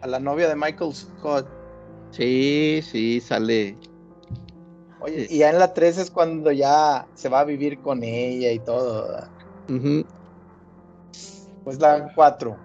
a 0.02 0.08
la 0.08 0.20
novia 0.20 0.48
de 0.50 0.56
Michael 0.56 0.94
Scott. 0.94 1.46
sí, 2.12 2.82
sí, 2.84 3.20
sale, 3.22 3.76
Oye, 5.02 5.28
Sí. 5.28 5.36
y 5.36 5.38
ya 5.40 5.50
en 5.50 5.60
la 5.60 5.74
3 5.74 5.98
es 5.98 6.12
cuando 6.12 6.52
ya 6.52 7.08
se 7.14 7.30
va 7.30 7.40
a 7.42 7.46
vivir 7.46 7.80
con 7.80 8.04
ella 8.04 8.52
y 8.52 8.60
todo. 8.60 9.08
¿verdad? 9.08 9.30
ujú. 9.70 10.06
Pues 11.64 11.80
la 11.80 12.12
4. 12.16 12.58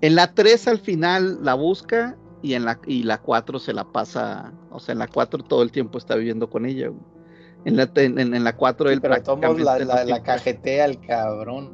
En 0.00 0.14
la 0.14 0.32
3 0.32 0.68
al 0.68 0.78
final 0.78 1.42
la 1.44 1.54
busca 1.54 2.16
y 2.42 2.54
en 2.54 2.64
la 2.64 2.78
y 2.86 3.02
la 3.02 3.18
4 3.18 3.58
se 3.58 3.72
la 3.72 3.84
pasa, 3.84 4.52
o 4.70 4.78
sea, 4.78 4.92
en 4.92 4.98
la 4.98 5.08
4 5.08 5.42
todo 5.42 5.62
el 5.62 5.72
tiempo 5.72 5.98
está 5.98 6.14
viviendo 6.16 6.48
con 6.50 6.66
ella. 6.66 6.88
güey. 6.88 7.00
En 7.64 7.76
la, 7.76 7.90
en, 7.96 8.18
en 8.18 8.44
la 8.44 8.56
4 8.56 8.90
él 8.90 9.00
Pero 9.00 9.20
tomamos 9.22 9.60
la, 9.60 9.78
la, 9.80 10.04
la 10.04 10.22
cajetea 10.22 10.84
al 10.84 11.00
cabrón. 11.00 11.72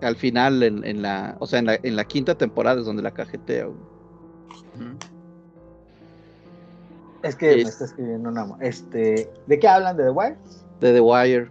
al 0.00 0.16
final 0.16 0.62
en, 0.64 0.84
en 0.84 1.00
la, 1.02 1.36
o 1.38 1.46
sea, 1.46 1.60
en 1.60 1.66
la, 1.66 1.78
en 1.80 1.94
la 1.94 2.04
quinta 2.04 2.34
temporada 2.34 2.80
es 2.80 2.86
donde 2.86 3.02
la 3.02 3.12
cajetea. 3.12 3.66
güey. 3.66 3.78
Es 7.22 7.36
que 7.36 7.46
me 7.56 7.62
Es- 7.62 7.68
está 7.68 7.84
escribiendo 7.84 8.28
una. 8.30 8.46
Este, 8.60 9.30
¿De 9.46 9.58
qué 9.58 9.68
hablan 9.68 9.96
de 9.96 10.04
The 10.04 10.10
Wire? 10.10 10.36
De 10.80 10.92
The 10.92 11.00
Wire. 11.00 11.50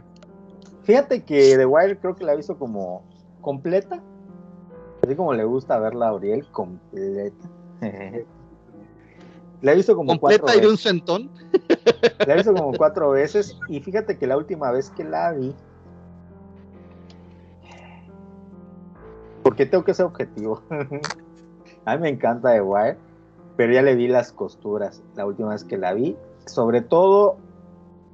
Fíjate 0.83 1.23
que 1.23 1.55
The 1.57 1.65
Wire 1.65 1.97
creo 1.99 2.15
que 2.15 2.25
la 2.25 2.33
he 2.33 2.37
visto 2.37 2.57
como 2.57 3.03
completa. 3.41 4.01
Así 5.03 5.15
como 5.15 5.33
le 5.33 5.43
gusta 5.45 5.79
verla 5.79 6.07
a 6.07 6.09
Auriel, 6.09 6.45
completa. 6.51 7.47
la 9.61 9.71
he 9.71 9.75
visto 9.75 9.95
como 9.95 10.09
Completa 10.09 10.41
cuatro 10.43 10.59
y 10.59 10.61
de 10.61 10.67
un 10.71 10.77
centón. 10.77 11.29
La 12.27 12.33
he 12.33 12.37
visto 12.37 12.53
como 12.53 12.71
cuatro 12.73 13.09
veces. 13.11 13.57
Y 13.67 13.79
fíjate 13.79 14.17
que 14.17 14.27
la 14.27 14.37
última 14.37 14.71
vez 14.71 14.89
que 14.91 15.03
la 15.03 15.31
vi. 15.31 15.55
Porque 19.43 19.65
tengo 19.65 19.83
que 19.83 19.93
ser 19.93 20.05
objetivo. 20.05 20.61
a 21.85 21.95
mí 21.95 22.01
me 22.01 22.09
encanta 22.09 22.53
The 22.53 22.61
Wire. 22.61 22.97
Pero 23.61 23.73
ya 23.73 23.83
le 23.83 23.95
vi 23.95 24.07
las 24.07 24.31
costuras 24.31 25.03
la 25.15 25.23
última 25.23 25.49
vez 25.49 25.63
que 25.63 25.77
la 25.77 25.93
vi. 25.93 26.17
Sobre 26.47 26.81
todo 26.81 27.37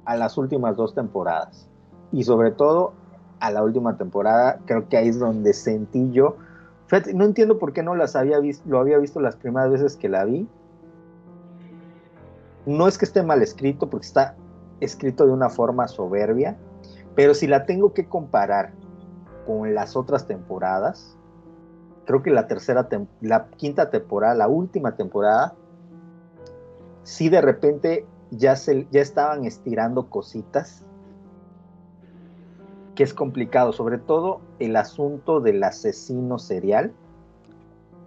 a 0.04 0.14
las 0.14 0.36
últimas 0.36 0.76
dos 0.76 0.94
temporadas. 0.94 1.70
Y 2.12 2.24
sobre 2.24 2.50
todo 2.50 2.92
a 3.40 3.50
la 3.50 3.64
última 3.64 3.96
temporada. 3.96 4.60
Creo 4.66 4.90
que 4.90 4.98
ahí 4.98 5.08
es 5.08 5.18
donde 5.18 5.54
sentí 5.54 6.10
yo. 6.10 6.36
Fíjate, 6.88 7.14
no 7.14 7.24
entiendo 7.24 7.58
por 7.58 7.72
qué 7.72 7.82
no 7.82 7.94
las 7.94 8.14
había 8.14 8.38
visto, 8.40 8.68
lo 8.68 8.78
había 8.78 8.98
visto 8.98 9.20
las 9.20 9.36
primeras 9.36 9.70
veces 9.70 9.96
que 9.96 10.10
la 10.10 10.26
vi. 10.26 10.46
No 12.66 12.86
es 12.86 12.98
que 12.98 13.06
esté 13.06 13.22
mal 13.22 13.40
escrito, 13.40 13.88
porque 13.88 14.06
está 14.06 14.36
escrito 14.80 15.24
de 15.24 15.32
una 15.32 15.48
forma 15.48 15.88
soberbia, 15.88 16.58
pero 17.14 17.32
si 17.32 17.46
la 17.46 17.64
tengo 17.64 17.94
que 17.94 18.06
comparar 18.06 18.74
con 19.46 19.74
las 19.74 19.96
otras 19.96 20.26
temporadas, 20.26 21.17
creo 22.08 22.22
que 22.22 22.30
la 22.30 22.46
tercera, 22.48 22.88
la 23.20 23.48
quinta 23.58 23.90
temporada, 23.90 24.34
la 24.34 24.48
última 24.48 24.96
temporada, 24.96 25.54
sí 27.02 27.28
de 27.28 27.42
repente 27.42 28.06
ya, 28.30 28.56
se, 28.56 28.88
ya 28.90 29.02
estaban 29.02 29.44
estirando 29.44 30.08
cositas, 30.08 30.86
que 32.94 33.02
es 33.02 33.12
complicado, 33.12 33.74
sobre 33.74 33.98
todo 33.98 34.40
el 34.58 34.76
asunto 34.76 35.40
del 35.40 35.62
asesino 35.62 36.38
serial. 36.38 36.92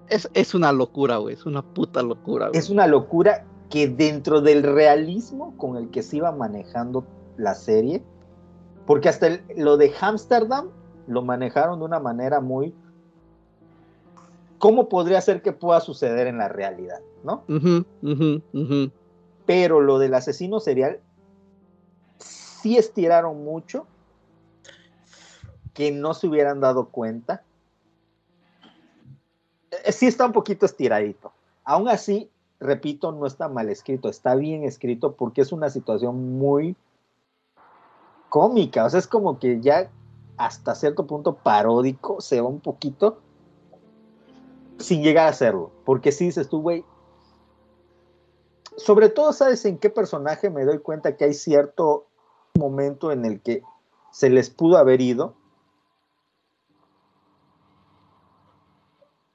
Es, 0.09 0.27
es 0.33 0.55
una 0.55 0.71
locura, 0.71 1.17
güey. 1.17 1.35
Es 1.35 1.45
una 1.45 1.61
puta 1.61 2.01
locura, 2.01 2.47
güey. 2.47 2.57
es 2.59 2.71
una 2.71 2.87
locura 2.87 3.43
que 3.69 3.87
dentro 3.87 4.41
del 4.41 4.63
realismo 4.63 5.53
con 5.57 5.77
el 5.77 5.91
que 5.91 6.01
se 6.01 6.17
iba 6.17 6.31
manejando 6.31 7.05
la 7.37 7.53
serie, 7.53 8.01
porque 8.87 9.09
hasta 9.09 9.27
el- 9.27 9.43
lo 9.57 9.77
de 9.77 9.93
Amsterdam 10.01 10.69
lo 11.05 11.21
manejaron 11.21 11.77
de 11.77 11.85
una 11.85 11.99
manera 11.99 12.41
muy... 12.41 12.73
¿Cómo 14.61 14.89
podría 14.89 15.19
ser 15.21 15.41
que 15.41 15.53
pueda 15.53 15.79
suceder 15.81 16.27
en 16.27 16.37
la 16.37 16.47
realidad? 16.47 16.99
¿No? 17.23 17.43
Pero 19.47 19.81
lo 19.81 19.97
del 19.97 20.13
asesino 20.13 20.59
serial 20.59 20.99
sí 22.19 22.77
estiraron 22.77 23.43
mucho 23.43 23.87
que 25.73 25.91
no 25.91 26.13
se 26.13 26.27
hubieran 26.27 26.59
dado 26.59 26.89
cuenta. 26.89 27.41
Eh, 29.83 29.91
Sí 29.91 30.05
está 30.05 30.27
un 30.27 30.31
poquito 30.31 30.67
estiradito. 30.67 31.33
Aún 31.63 31.89
así, 31.89 32.29
repito, 32.59 33.11
no 33.11 33.25
está 33.25 33.49
mal 33.49 33.67
escrito, 33.67 34.09
está 34.09 34.35
bien 34.35 34.63
escrito 34.63 35.13
porque 35.13 35.41
es 35.41 35.51
una 35.51 35.71
situación 35.71 36.37
muy 36.37 36.75
cómica. 38.29 38.85
O 38.85 38.89
sea, 38.91 38.99
es 38.99 39.07
como 39.07 39.39
que 39.39 39.59
ya 39.59 39.89
hasta 40.37 40.75
cierto 40.75 41.07
punto 41.07 41.33
paródico 41.33 42.21
se 42.21 42.39
va 42.39 42.47
un 42.47 42.59
poquito 42.59 43.17
sin 44.81 45.01
llegar 45.03 45.27
a 45.27 45.33
serlo. 45.33 45.71
Porque 45.85 46.11
si 46.11 46.25
dices 46.25 46.49
tú, 46.49 46.61
güey, 46.61 46.85
sobre 48.77 49.09
todo, 49.09 49.33
¿sabes 49.33 49.65
en 49.65 49.77
qué 49.77 49.89
personaje 49.89 50.49
me 50.49 50.65
doy 50.65 50.79
cuenta 50.79 51.15
que 51.15 51.25
hay 51.25 51.33
cierto 51.33 52.07
momento 52.57 53.11
en 53.11 53.25
el 53.25 53.41
que 53.41 53.63
se 54.11 54.29
les 54.29 54.49
pudo 54.49 54.77
haber 54.77 55.01
ido? 55.01 55.35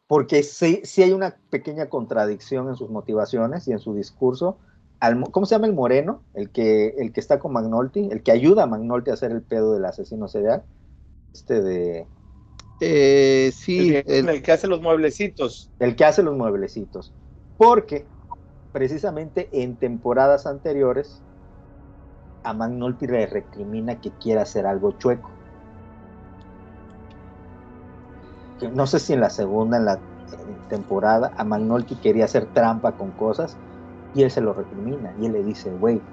Porque 0.08 0.42
sí, 0.42 0.82
hay 1.02 1.12
una 1.12 1.36
pequeña 1.50 1.88
contradicción 1.88 2.68
en 2.68 2.76
sus 2.76 2.90
motivaciones 2.90 3.66
y 3.66 3.72
en 3.72 3.80
su 3.80 3.92
discurso. 3.94 4.58
Al 5.00 5.16
mo- 5.16 5.30
¿Cómo 5.32 5.46
se 5.46 5.54
llama 5.54 5.66
el 5.66 5.74
moreno? 5.74 6.22
El 6.32 6.50
que, 6.50 6.94
el 6.96 7.12
que 7.12 7.20
está 7.20 7.38
con 7.40 7.52
Magnolti, 7.52 8.08
el 8.12 8.22
que 8.22 8.30
ayuda 8.30 8.62
a 8.62 8.66
Magnolti 8.66 9.10
a 9.10 9.14
hacer 9.14 9.32
el 9.32 9.42
pedo 9.42 9.72
del 9.74 9.84
asesino 9.84 10.28
serial. 10.28 10.64
Este 11.34 11.60
de. 11.60 12.06
Eh, 12.80 13.52
sí, 13.54 13.94
el, 13.96 14.04
que- 14.04 14.18
el- 14.18 14.28
el 14.28 14.42
que 14.42 14.52
hace 14.52 14.66
los 14.66 14.80
mueblecitos. 14.82 15.70
el 15.78 15.96
que 15.96 16.04
hace 16.04 16.22
los 16.22 16.36
mueblecitos. 16.36 17.14
Porque 17.56 18.10
precisamente 18.72 19.48
en 19.62 19.78
temporadas 19.78 20.46
anteriores 20.46 21.24
a 22.42 22.54
Magnolti 22.54 23.06
le 23.06 23.26
recrimina 23.26 24.00
que 24.00 24.14
quiera 24.14 24.42
hacer 24.42 24.66
algo 24.66 24.92
chueco. 24.92 25.36
No 28.72 28.86
sé 28.86 28.98
si 29.00 29.12
en 29.12 29.20
la 29.20 29.30
segunda, 29.30 29.76
en 29.76 29.84
la 29.84 30.02
temporada, 30.68 31.32
a 31.36 31.44
Magnolti 31.44 31.98
quería 32.00 32.24
hacer 32.24 32.50
trampa 32.52 32.96
con 32.96 33.12
cosas 33.12 33.60
y 34.12 34.22
él 34.22 34.30
se 34.30 34.40
lo 34.40 34.54
recrimina 34.54 35.14
y 35.16 35.26
él 35.26 35.32
le 35.32 35.42
dice, 35.42 35.72
güey, 35.72 36.06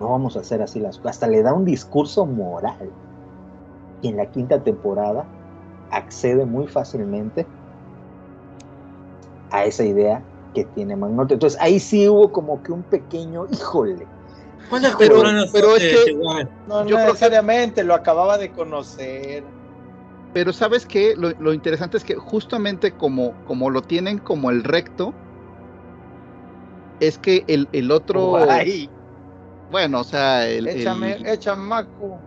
no 0.00 0.10
vamos 0.10 0.36
a 0.36 0.40
hacer 0.40 0.62
así 0.62 0.80
las 0.80 0.98
cosas. 0.98 1.16
Hasta 1.16 1.28
le 1.28 1.42
da 1.42 1.54
un 1.54 1.64
discurso 1.64 2.26
moral. 2.26 2.96
Y 4.00 4.08
en 4.08 4.16
la 4.16 4.30
quinta 4.30 4.62
temporada 4.62 5.30
accede 5.90 6.44
muy 6.44 6.66
fácilmente 6.66 7.46
a 9.50 9.64
esa 9.64 9.84
idea 9.84 10.22
que 10.54 10.64
tiene 10.64 10.96
Magnolia. 10.96 11.34
Entonces 11.34 11.58
ahí 11.60 11.78
sí 11.80 12.08
hubo 12.08 12.32
como 12.32 12.62
que 12.62 12.72
un 12.72 12.82
pequeño, 12.84 13.46
híjole, 13.52 14.06
¿Cuántas 14.68 14.96
Pero- 14.96 15.14
temporadas 15.22 15.50
pero 15.52 15.76
es 15.76 15.82
que-? 15.82 16.18
No, 16.66 16.84
Yo 16.86 16.96
que- 16.96 17.02
necesariamente, 17.04 17.84
lo 17.84 17.94
acababa 17.94 18.36
de 18.36 18.50
conocer. 18.50 19.44
pero 20.34 20.52
sabes 20.52 20.84
qué, 20.86 21.14
lo, 21.16 21.30
lo 21.38 21.52
interesante 21.54 21.96
es 21.96 22.02
que 22.04 22.16
justamente 22.16 22.90
como, 22.90 23.32
como 23.46 23.70
lo 23.70 23.80
tienen 23.82 24.18
como 24.18 24.50
el 24.50 24.64
recto, 24.64 25.14
es 26.98 27.16
que 27.18 27.44
el, 27.46 27.68
el 27.72 27.92
otro, 27.92 28.30
Guay. 28.30 28.90
bueno, 29.70 30.00
o 30.00 30.04
sea, 30.04 30.48
el, 30.48 30.66
Échame, 30.66 31.12
el- 31.12 31.26
échame 31.26 31.62
maco. 31.62 32.18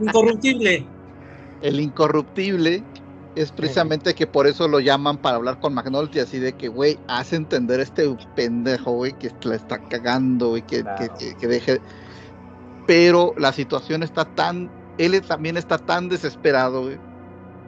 Incorruptible. 0.00 0.86
El 1.60 1.80
incorruptible 1.80 2.84
es 3.34 3.52
precisamente 3.52 4.14
que 4.14 4.26
por 4.26 4.46
eso 4.46 4.66
lo 4.68 4.80
llaman 4.80 5.18
para 5.18 5.36
hablar 5.36 5.58
con 5.58 5.72
McNulty, 5.74 6.18
así 6.18 6.38
de 6.38 6.54
que, 6.54 6.68
güey, 6.68 6.98
hace 7.06 7.36
entender 7.36 7.80
a 7.80 7.84
este 7.84 8.14
pendejo, 8.34 8.92
güey, 8.92 9.12
que 9.14 9.30
la 9.44 9.54
está 9.54 9.78
cagando, 9.88 10.48
güey, 10.50 10.62
que, 10.62 10.82
Claro. 10.82 11.14
que, 11.18 11.30
que- 11.30 11.36
que 11.36 11.46
deje. 11.46 11.80
Pero 12.86 13.32
la 13.36 13.52
situación 13.52 14.02
está 14.02 14.24
tan, 14.24 14.70
él 14.98 15.20
también 15.26 15.56
está 15.56 15.78
tan 15.78 16.08
desesperado, 16.08 16.82
güey, 16.82 16.98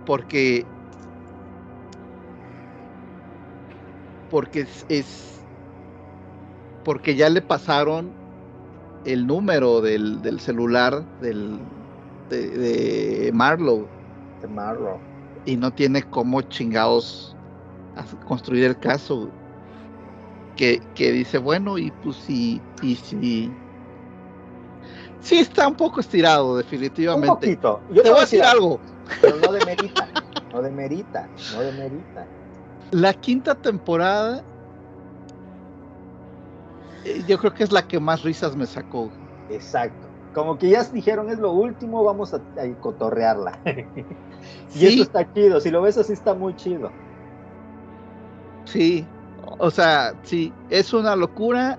porque, 0.05 0.67
porque 4.31 4.61
es, 4.61 4.85
es- 4.89 5.39
porque 6.85 7.15
ya 7.15 7.29
le 7.29 7.41
pasaron 7.43 8.13
el 9.05 9.27
número 9.27 9.81
del, 9.81 10.23
del 10.23 10.41
celular 10.41 11.05
del, 11.21 11.61
de, 12.29 12.49
de 12.51 13.33
Marlowe 13.33 13.87
De 14.41 14.49
Marlowe. 14.49 15.01
y 15.45 15.57
no 15.57 15.71
tiene 15.73 16.03
cómo 16.03 16.43
chingados 16.43 17.37
construir 18.27 18.65
el 18.65 18.79
caso. 18.79 19.29
Que, 20.57 20.81
que 20.95 21.13
dice, 21.13 21.39
bueno, 21.39 21.79
y 21.79 21.91
pues 22.03 22.17
sí, 22.17 22.61
y 22.83 22.95
sí. 22.97 23.51
Sí 25.21 25.39
está 25.39 25.67
un 25.69 25.75
poco 25.77 26.01
estirado, 26.01 26.53
Un 26.53 26.59
definitivamente. 26.59 27.29
poquito. 27.35 27.81
Yo 27.91 28.03
Te 28.03 28.11
voy 28.11 28.19
a 28.19 28.23
decir 28.23 28.43
algo. 28.43 28.81
Pero 29.21 29.37
no 29.37 29.53
demerita. 29.53 30.09
No 30.53 30.61
demerita. 30.63 31.29
No 31.55 31.61
demerita. 31.61 32.27
La 32.91 33.15
quinta 33.15 33.55
temporada, 33.55 34.45
eh, 37.05 37.23
yo 37.27 37.39
creo 37.39 37.55
que 37.55 37.65
es 37.65 37.73
la 37.73 37.87
que 37.87 37.99
más 37.99 38.23
risas 38.23 38.55
me 38.57 38.67
sacó. 38.67 39.11
Exacto. 39.49 40.12
Como 40.35 40.57
que 40.59 40.71
ya 40.71 40.83
dijeron 40.85 41.29
es 41.31 41.39
lo 41.39 41.53
último, 41.53 42.03
vamos 42.05 42.33
a, 42.33 42.37
a 42.37 42.81
cotorrearla. 42.81 43.59
y 43.67 44.79
Sí. 44.79 44.87
eso 44.87 45.03
está 45.03 45.31
chido. 45.33 45.61
Si 45.61 45.71
lo 45.71 45.83
ves 45.83 45.99
así 45.99 46.13
está 46.13 46.35
muy 46.35 46.55
chido. 46.57 46.91
Sí, 48.65 49.07
o 49.59 49.71
sea, 49.71 50.15
sí, 50.23 50.53
es 50.71 50.93
una 50.93 51.17
locura. 51.17 51.79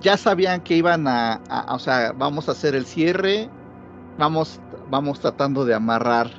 Ya 0.00 0.16
sabían 0.16 0.62
que 0.62 0.76
iban 0.76 1.06
a, 1.06 1.34
a- 1.50 1.74
o 1.74 1.78
sea, 1.78 2.12
vamos 2.16 2.48
a 2.48 2.52
hacer 2.52 2.74
el 2.74 2.86
cierre, 2.86 3.50
vamos, 4.18 4.58
vamos 4.88 5.20
tratando 5.20 5.64
de 5.66 5.74
amarrar 5.74 6.30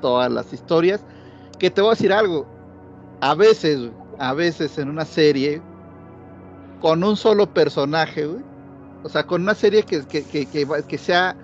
todas 0.00 0.30
las 0.32 0.52
historias. 0.52 1.04
Que 1.58 1.70
te 1.70 1.82
voy 1.82 1.88
a 1.88 1.92
decir 1.94 2.12
algo, 2.12 2.46
a 3.20 3.34
veces, 3.34 3.90
a 4.18 4.32
veces 4.32 4.78
en 4.78 4.88
una 4.88 5.04
serie, 5.04 5.60
con 6.80 7.04
un 7.04 7.16
solo 7.18 7.46
personaje, 7.52 8.24
güey, 8.24 8.42
O 9.02 9.08
sea, 9.08 9.26
con 9.26 9.42
una 9.42 9.54
serie 9.54 9.82
que, 9.84 10.04
que, 10.04 10.24
que, 10.24 10.46
que, 10.46 10.98
sea 10.98 11.34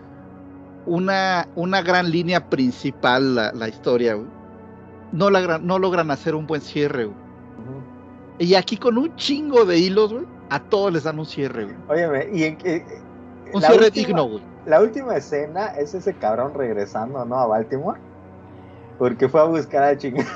una, 0.84 1.48
una 1.54 1.82
gran 1.82 2.10
línea 2.10 2.48
principal 2.48 3.34
la, 3.34 3.52
la 3.52 3.68
historia, 3.68 4.14
güey. 4.14 4.26
No, 5.12 5.30
la, 5.30 5.58
no 5.58 5.78
logran 5.78 6.10
hacer 6.10 6.34
un 6.34 6.46
buen 6.46 6.60
cierre, 6.60 7.06
güey. 7.06 7.16
Y 8.38 8.54
aquí 8.54 8.76
con 8.76 8.98
un 8.98 9.14
chingo 9.16 9.64
de 9.64 9.78
hilos, 9.78 10.12
güey, 10.12 10.26
a 10.50 10.60
todos 10.60 10.92
les 10.92 11.04
dan 11.04 11.18
un 11.18 11.24
cierre, 11.26 11.64
güey. 11.64 11.76
Óyeme, 11.88 12.28
y 12.32 12.44
en 12.44 12.58
que. 12.58 12.84
Un 13.54 13.62
la 13.62 13.68
cierre 13.68 13.86
última- 13.86 14.06
digno, 14.06 14.24
güey. 14.24 14.42
La 14.66 14.80
última 14.82 15.16
escena 15.16 15.66
es 15.78 15.94
ese 15.94 16.12
cabrón 16.14 16.52
regresando, 16.54 17.24
¿no? 17.24 17.38
A 17.38 17.46
Baltimore. 17.46 18.00
Porque 18.98 19.28
fue 19.28 19.40
a 19.40 19.44
buscar 19.44 19.82
al 19.84 19.96
chingado. 19.98 20.28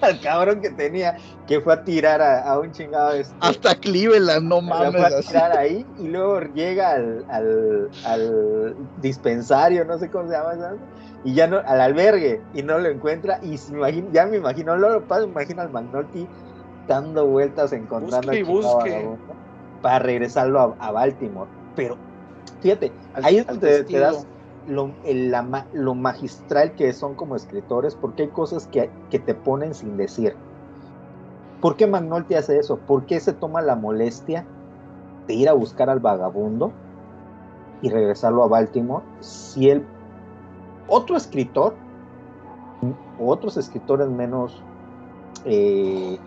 Al 0.00 0.20
cabrón 0.20 0.60
que 0.60 0.70
tenía, 0.70 1.16
que 1.46 1.60
fue 1.60 1.74
a 1.74 1.84
tirar 1.84 2.20
a, 2.22 2.42
a 2.42 2.58
un 2.58 2.72
chingado. 2.72 3.12
Este, 3.12 3.36
Hasta 3.40 3.74
Cleveland, 3.76 4.46
no 4.48 4.60
mames. 4.62 4.92
fue 4.92 5.04
a 5.04 5.06
así. 5.18 5.28
tirar 5.28 5.56
ahí 5.58 5.86
y 5.96 6.08
luego 6.08 6.40
llega 6.54 6.92
al, 6.92 7.24
al, 7.28 7.90
al 8.04 8.74
dispensario, 8.96 9.84
no 9.84 9.98
sé 9.98 10.10
cómo 10.10 10.28
se 10.28 10.34
llama, 10.34 10.56
¿sabes? 10.56 10.80
y 11.22 11.34
ya 11.34 11.46
no, 11.46 11.60
al 11.66 11.80
albergue, 11.80 12.42
y 12.52 12.62
no 12.62 12.78
lo 12.78 12.88
encuentra, 12.88 13.38
y 13.42 13.58
se 13.58 13.72
ya 14.10 14.26
me 14.26 14.38
imagino, 14.38 14.76
no 14.76 14.88
lo 14.88 15.06
paso, 15.06 15.26
me 15.26 15.32
imagino 15.32 15.62
al 15.62 15.70
McNulty 15.70 16.26
dando 16.86 17.26
vueltas, 17.26 17.72
encontrando 17.72 18.32
Busque 18.32 18.44
busque. 18.44 19.18
para 19.80 19.98
regresarlo 19.98 20.60
a, 20.60 20.76
a 20.78 20.90
Baltimore. 20.92 21.50
Pero, 21.74 21.98
fíjate, 22.60 22.92
Al- 23.12 23.24
ahí 23.24 23.38
es 23.38 23.46
donde 23.46 23.84
te 23.84 23.98
das 23.98 24.26
lo, 24.70 24.94
el- 25.04 25.30
la 25.30 25.68
lo 25.72 25.94
magistral 25.94 26.74
que 26.74 26.92
son 26.92 27.14
como 27.14 27.36
escritores, 27.36 27.94
porque 27.94 28.24
hay 28.24 28.28
cosas 28.30 28.66
que, 28.66 28.90
que 29.10 29.18
te 29.18 29.34
ponen 29.34 29.74
sin 29.74 29.96
decir. 29.96 30.34
¿Por 31.60 31.76
qué 31.76 31.86
McNulty 31.86 32.34
hace 32.34 32.58
eso? 32.58 32.78
¿Por 32.78 33.04
qué 33.06 33.20
se 33.20 33.34
toma 33.34 33.60
la 33.60 33.76
molestia 33.76 34.46
de 35.26 35.34
ir 35.34 35.48
a 35.48 35.52
buscar 35.52 35.90
al 35.90 36.00
vagabundo 36.00 36.72
y 37.82 37.90
regresarlo 37.90 38.42
a 38.44 38.48
Baltimore 38.48 39.04
si 39.20 39.68
él, 39.68 39.86
otro 40.88 41.16
escritor, 41.16 41.76
o 43.18 43.30
otros 43.30 43.56
escritores 43.58 44.08
menos 44.08 44.62
eh, 45.44 46.18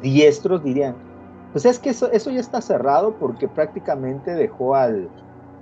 diestros 0.00 0.64
dirían, 0.64 0.96
pues 1.52 1.64
es 1.66 1.78
que 1.78 1.90
eso, 1.90 2.10
eso 2.12 2.30
ya 2.30 2.40
está 2.40 2.60
cerrado 2.60 3.14
porque 3.18 3.48
prácticamente 3.48 4.32
dejó 4.34 4.74
al, 4.74 5.10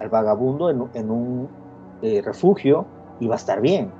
al 0.00 0.08
vagabundo 0.08 0.70
en, 0.70 0.88
en 0.94 1.10
un 1.10 1.63
eh, 2.04 2.20
refugio 2.22 2.84
y 3.18 3.26
va 3.26 3.36
a 3.36 3.38
estar 3.38 3.62
bien. 3.62 3.90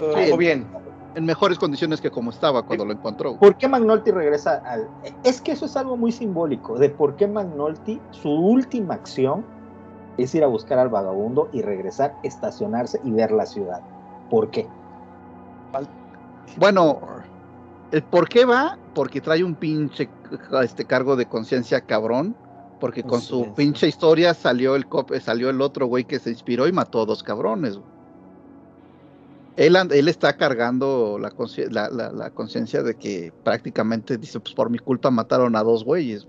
Sí. 0.00 0.36
bien. 0.36 0.66
En 1.14 1.24
mejores 1.24 1.56
condiciones 1.56 2.00
que 2.00 2.10
como 2.10 2.30
estaba 2.30 2.64
cuando 2.64 2.84
lo 2.84 2.92
encontró. 2.92 3.38
¿Por 3.38 3.56
qué 3.56 3.68
McNulty 3.68 4.10
regresa 4.10 4.60
al.? 4.66 4.88
Es 5.22 5.40
que 5.40 5.52
eso 5.52 5.66
es 5.66 5.76
algo 5.76 5.96
muy 5.96 6.10
simbólico 6.10 6.76
de 6.76 6.90
por 6.90 7.14
qué 7.14 7.28
McNulty, 7.28 8.00
su 8.10 8.28
última 8.28 8.94
acción 8.94 9.44
es 10.18 10.34
ir 10.34 10.42
a 10.42 10.48
buscar 10.48 10.80
al 10.80 10.88
vagabundo 10.88 11.48
y 11.52 11.62
regresar, 11.62 12.16
estacionarse 12.24 13.00
y 13.04 13.12
ver 13.12 13.30
la 13.30 13.46
ciudad. 13.46 13.80
¿Por 14.30 14.50
qué? 14.50 14.66
Bueno, 16.56 16.98
el 17.92 18.02
por 18.02 18.28
qué 18.28 18.44
va, 18.44 18.78
porque 18.94 19.20
trae 19.20 19.44
un 19.44 19.54
pinche 19.54 20.08
este 20.64 20.86
cargo 20.86 21.14
de 21.14 21.26
conciencia 21.26 21.82
cabrón, 21.82 22.34
porque 22.78 23.04
con 23.04 23.20
su 23.22 23.52
pinche 23.54 23.88
historia 23.88 24.34
salió 24.34 24.76
el 24.76 24.88
cop- 24.88 25.18
salió 25.20 25.50
el 25.50 25.60
otro 25.60 25.86
güey 25.86 26.04
que 26.04 26.18
se 26.20 26.30
inspiró 26.30 26.66
y 26.68 26.72
mató 26.72 27.02
a 27.02 27.06
dos 27.06 27.22
cabrones. 27.22 27.76
güey. 27.76 27.88
Él, 29.56 29.76
él 29.92 30.08
está 30.08 30.36
cargando 30.36 31.18
la 31.18 31.32
la, 31.70 31.88
la- 31.90 32.12
la 32.12 32.30
conciencia 32.30 32.82
de 32.82 32.96
que 32.96 33.32
prácticamente 33.44 34.18
dice, 34.18 34.40
pues 34.40 34.52
por 34.54 34.68
mi 34.70 34.78
culpa 34.78 35.10
mataron 35.10 35.54
a 35.56 35.62
dos 35.62 35.84
güeyes. 35.84 36.26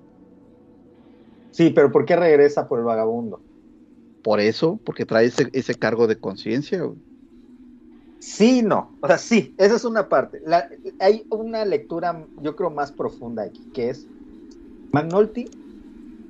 Sí, 1.51 1.71
pero 1.71 1.91
¿por 1.91 2.05
qué 2.05 2.15
regresa 2.15 2.67
por 2.67 2.79
el 2.79 2.85
vagabundo? 2.85 3.43
Por 4.21 4.39
eso, 4.39 4.81
porque 4.83 5.05
trae 5.05 5.25
ese, 5.27 5.49
ese 5.53 5.75
cargo 5.75 6.07
de 6.07 6.19
conciencia. 6.19 6.81
Sí, 8.19 8.61
no. 8.63 8.97
O 9.01 9.07
sea, 9.07 9.17
sí, 9.17 9.53
esa 9.57 9.75
es 9.75 9.85
una 9.85 10.09
parte. 10.09 10.41
La- 10.43 10.67
hay 10.99 11.25
una 11.29 11.63
lectura, 11.65 12.27
yo 12.37 12.55
creo, 12.55 12.71
más 12.71 12.91
profunda 12.91 13.43
aquí, 13.43 13.61
que 13.71 13.89
es 13.89 14.09
McNulty 14.91 15.45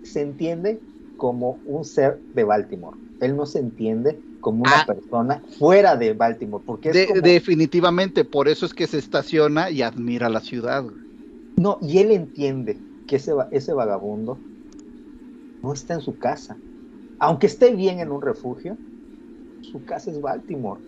se 0.06 0.22
entiende 0.22 0.82
como 1.16 1.62
un 1.66 1.84
ser 1.86 2.24
de 2.34 2.44
Baltimore. 2.44 2.98
Él 3.20 3.36
no 3.36 3.46
se 3.46 3.60
entiende 3.60 4.22
como 4.40 4.64
una 4.64 4.82
Ah. 4.82 4.86
persona 4.86 5.44
fuera 5.58 5.96
de 5.96 6.14
Baltimore, 6.14 6.64
porque 6.66 6.90
es 6.90 6.96
De- 6.96 7.08
como- 7.08 7.22
Definitivamente, 7.22 8.26
por 8.26 8.48
eso 8.48 8.66
es 8.66 8.74
que 8.74 8.86
se 8.88 8.98
estaciona 9.00 9.70
y 9.72 9.82
admira 9.82 10.30
la 10.30 10.42
ciudad. 10.42 10.86
No, 11.58 11.80
y 11.82 12.00
él 12.00 12.12
entiende 12.12 12.82
que 13.08 13.16
ese, 13.16 13.32
ese 13.52 13.74
vagabundo 13.74 14.40
no 15.64 15.74
está 15.74 15.94
en 15.96 16.02
su 16.02 16.18
casa. 16.18 16.60
Aunque 17.18 17.48
esté 17.48 17.74
bien 17.74 18.00
en 18.00 18.12
un 18.12 18.22
refugio, 18.22 18.78
su 19.62 19.84
casa 19.84 20.12
es 20.12 20.20
Baltimore. 20.22 20.82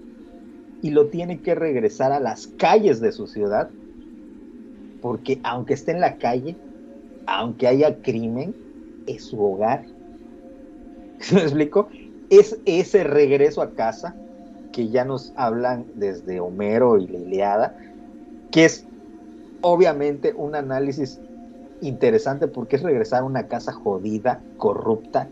Y 0.81 0.91
lo 0.91 1.07
tiene 1.07 1.41
que 1.41 1.55
regresar 1.55 2.11
a 2.11 2.19
las 2.19 2.47
calles 2.47 2.99
de 2.99 3.11
su 3.11 3.25
ciudad. 3.27 3.71
Porque 4.99 5.39
aunque 5.43 5.73
esté 5.73 5.91
en 5.93 6.01
la 6.01 6.17
calle, 6.17 6.57
aunque 7.25 7.67
haya 7.67 8.01
crimen, 8.01 8.55
es 9.07 9.23
su 9.23 9.43
hogar. 9.43 9.85
¿Sí 11.19 11.35
¿Me 11.35 11.41
explico? 11.41 11.89
Es 12.29 12.59
ese 12.65 13.03
regreso 13.03 13.61
a 13.61 13.71
casa 13.71 14.15
que 14.71 14.89
ya 14.89 15.05
nos 15.05 15.33
hablan 15.35 15.85
desde 15.95 16.39
Homero 16.39 16.97
y 16.97 17.07
la 17.07 17.17
Iliada, 17.17 17.77
que 18.51 18.65
es 18.65 18.85
obviamente 19.61 20.33
un 20.37 20.55
análisis 20.55 21.19
interesante 21.81 22.47
porque 22.47 22.75
es 22.75 22.83
regresar 22.83 23.21
a 23.21 23.25
una 23.25 23.47
casa 23.47 23.73
jodida, 23.73 24.43
corrupta, 24.57 25.29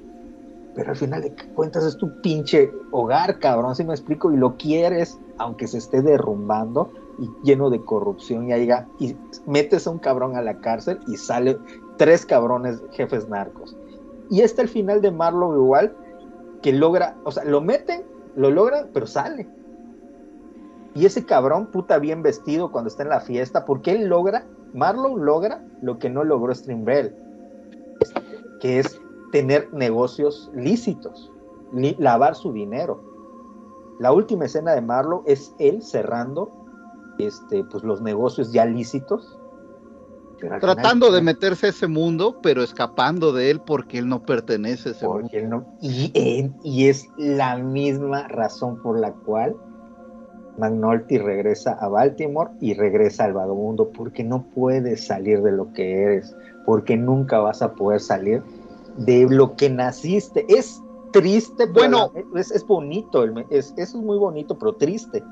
pero 0.75 0.91
al 0.91 0.97
final 0.97 1.21
de 1.21 1.35
cuentas 1.53 1.83
es 1.85 1.97
tu 1.97 2.21
pinche 2.21 2.69
hogar, 2.91 3.39
cabrón, 3.39 3.75
si 3.75 3.83
me 3.83 3.93
explico, 3.93 4.31
y 4.33 4.37
lo 4.37 4.57
quieres, 4.57 5.17
aunque 5.37 5.67
se 5.67 5.77
esté 5.77 6.01
derrumbando 6.01 6.91
y 7.17 7.29
lleno 7.43 7.69
de 7.69 7.83
corrupción 7.83 8.49
y 8.49 8.53
haya, 8.53 8.87
y 8.99 9.15
metes 9.45 9.87
a 9.87 9.91
un 9.91 9.99
cabrón 9.99 10.35
a 10.35 10.41
la 10.41 10.59
cárcel 10.59 10.99
y 11.07 11.15
sale 11.15 11.57
tres 11.98 12.25
cabrones 12.25 12.82
jefes 12.91 13.27
narcos. 13.30 13.75
Y 14.30 14.41
este 14.41 14.61
el 14.61 14.67
final 14.67 15.01
de 15.01 15.11
Marlowe 15.11 15.56
igual, 15.56 15.95
que 16.61 16.74
logra, 16.74 17.15
o 17.24 17.32
sea, 17.32 17.43
lo 17.45 17.61
meten, 17.61 18.03
lo 18.35 18.49
logran, 18.49 18.90
pero 18.93 19.06
sale. 19.06 19.48
Y 20.95 21.06
ese 21.06 21.25
cabrón, 21.25 21.67
puta 21.67 21.99
bien 21.99 22.24
vestido 22.24 22.72
cuando 22.72 22.88
está 22.88 23.03
en 23.03 23.09
la 23.09 23.19
fiesta, 23.19 23.65
porque 23.65 23.91
él 23.91 24.07
logra, 24.07 24.45
Marlowe 24.74 25.17
logra 25.17 25.64
lo 25.82 25.99
que 25.99 26.09
no 26.09 26.24
logró 26.24 26.53
Stringwell, 26.56 27.15
que 28.61 28.80
es 28.80 28.99
tener 29.32 29.72
negocios 29.74 30.49
lícitos, 30.56 31.32
lavar 31.72 32.35
su 32.35 32.53
dinero. 32.53 33.01
La 33.99 34.11
última 34.11 34.45
escena 34.45 34.74
de 34.74 34.82
Marlowe 34.82 35.24
es 35.25 35.53
él 35.59 35.82
cerrando 35.82 36.51
este, 37.17 37.64
pues, 37.65 37.83
los 37.83 38.01
negocios 38.01 38.51
ya 38.51 38.65
lícitos. 38.65 39.34
Final- 40.35 40.59
Tratando 40.59 41.11
de 41.11 41.22
meterse 41.22 41.67
a 41.67 41.69
ese 41.69 41.88
mundo, 41.88 42.38
pero 42.41 42.64
escapando 42.64 43.31
de 43.33 43.49
él 43.51 43.59
porque 43.61 43.97
él 43.97 44.07
no 44.07 44.22
pertenece 44.23 44.89
a 44.89 44.91
ese 44.93 45.05
mundo. 45.07 45.22
porque 45.22 45.39
él 45.39 45.49
no- 45.49 45.65
y, 45.81 46.88
es 46.88 47.07
la 47.17 47.57
misma 47.57 48.27
razón 48.27 48.81
por 48.81 48.99
la 48.99 49.11
cual 49.11 49.55
McNulty 50.57 51.17
regresa 51.17 51.73
a 51.73 51.88
Baltimore 51.89 52.51
y 52.61 52.73
regresa 52.75 53.25
al 53.25 53.33
vagabundo, 53.33 53.89
porque 53.89 54.23
no 54.23 54.45
puedes 54.55 55.05
salir 55.05 55.41
de 55.41 55.51
lo 55.51 55.72
que 55.73 56.01
eres, 56.01 56.33
porque 56.65 56.95
nunca 56.95 57.39
vas 57.39 57.61
a 57.61 57.73
poder 57.73 57.99
salir 57.99 58.41
de 58.95 59.27
lo 59.30 59.55
que 59.55 59.69
naciste. 59.69 60.45
Es 60.47 60.81
triste, 61.11 61.65
Bueno. 61.65 62.11
es, 62.35 62.51
es 62.51 62.65
bonito, 62.65 63.23
es- 63.49 63.73
eso 63.77 63.97
es 63.99 64.03
muy 64.03 64.17
bonito, 64.17 64.57
pero 64.57 64.73
triste. 64.73 65.23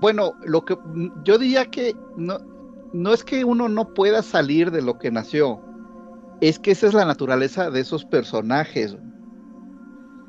Bueno, 0.00 0.34
lo 0.44 0.64
que 0.64 0.76
yo 1.24 1.38
diría 1.38 1.64
que 1.66 1.94
no, 2.16 2.38
no 2.92 3.12
es 3.12 3.24
que 3.24 3.44
uno 3.44 3.68
no 3.68 3.94
pueda 3.94 4.22
salir 4.22 4.70
de 4.70 4.82
lo 4.82 4.98
que 4.98 5.10
nació, 5.10 5.60
es 6.40 6.58
que 6.58 6.72
esa 6.72 6.86
es 6.88 6.94
la 6.94 7.04
naturaleza 7.04 7.70
de 7.70 7.80
esos 7.80 8.04
personajes. 8.04 8.96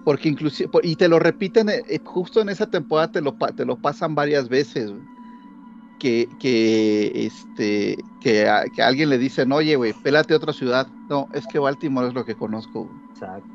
Porque 0.05 0.29
inclusive, 0.29 0.69
y 0.83 0.95
te 0.95 1.07
lo 1.07 1.19
repiten, 1.19 1.69
eh, 1.69 1.81
eh, 1.87 1.99
justo 2.03 2.41
en 2.41 2.49
esa 2.49 2.69
temporada 2.69 3.11
te 3.11 3.21
lo, 3.21 3.33
te 3.55 3.65
lo 3.65 3.77
pasan 3.77 4.15
varias 4.15 4.49
veces, 4.49 4.91
que, 5.99 6.27
que, 6.39 7.27
este, 7.27 7.97
que, 8.19 8.49
a, 8.49 8.65
que 8.65 8.81
alguien 8.81 9.09
le 9.09 9.17
dicen, 9.17 9.51
oye, 9.53 9.77
güey, 9.77 9.93
pélate 10.03 10.33
a 10.33 10.37
otra 10.37 10.51
ciudad. 10.51 10.87
No, 11.09 11.29
es 11.33 11.47
que 11.47 11.59
Baltimore 11.59 12.07
es 12.07 12.13
lo 12.13 12.25
que 12.25 12.35
conozco. 12.35 12.91
Exacto. 13.11 13.47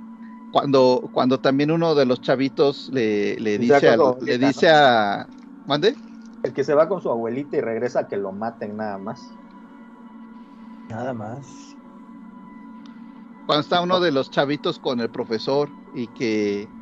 Cuando, 0.50 1.10
cuando 1.12 1.38
también 1.38 1.70
uno 1.70 1.94
de 1.94 2.06
los 2.06 2.22
chavitos 2.22 2.88
le, 2.90 3.38
le 3.38 3.58
dice, 3.58 3.90
a, 3.90 3.98
le 4.22 4.38
dice 4.38 4.70
a, 4.70 5.28
¿mande? 5.66 5.94
El 6.42 6.52
que 6.52 6.64
se 6.64 6.74
va 6.74 6.88
con 6.88 7.00
su 7.00 7.10
abuelita 7.10 7.56
y 7.56 7.60
regresa 7.60 8.00
a 8.00 8.08
que 8.08 8.16
lo 8.16 8.32
maten 8.32 8.76
nada 8.76 8.98
más. 8.98 9.38
Nada 10.90 11.14
más. 11.14 11.78
cuando 13.44 13.60
está 13.62 13.80
uno 13.80 14.00
de 14.00 14.12
los 14.12 14.30
chavitos 14.30 14.78
con 14.78 15.00
el 15.00 15.10
profesor 15.10 15.74
y 15.92 16.08
que 16.08 16.72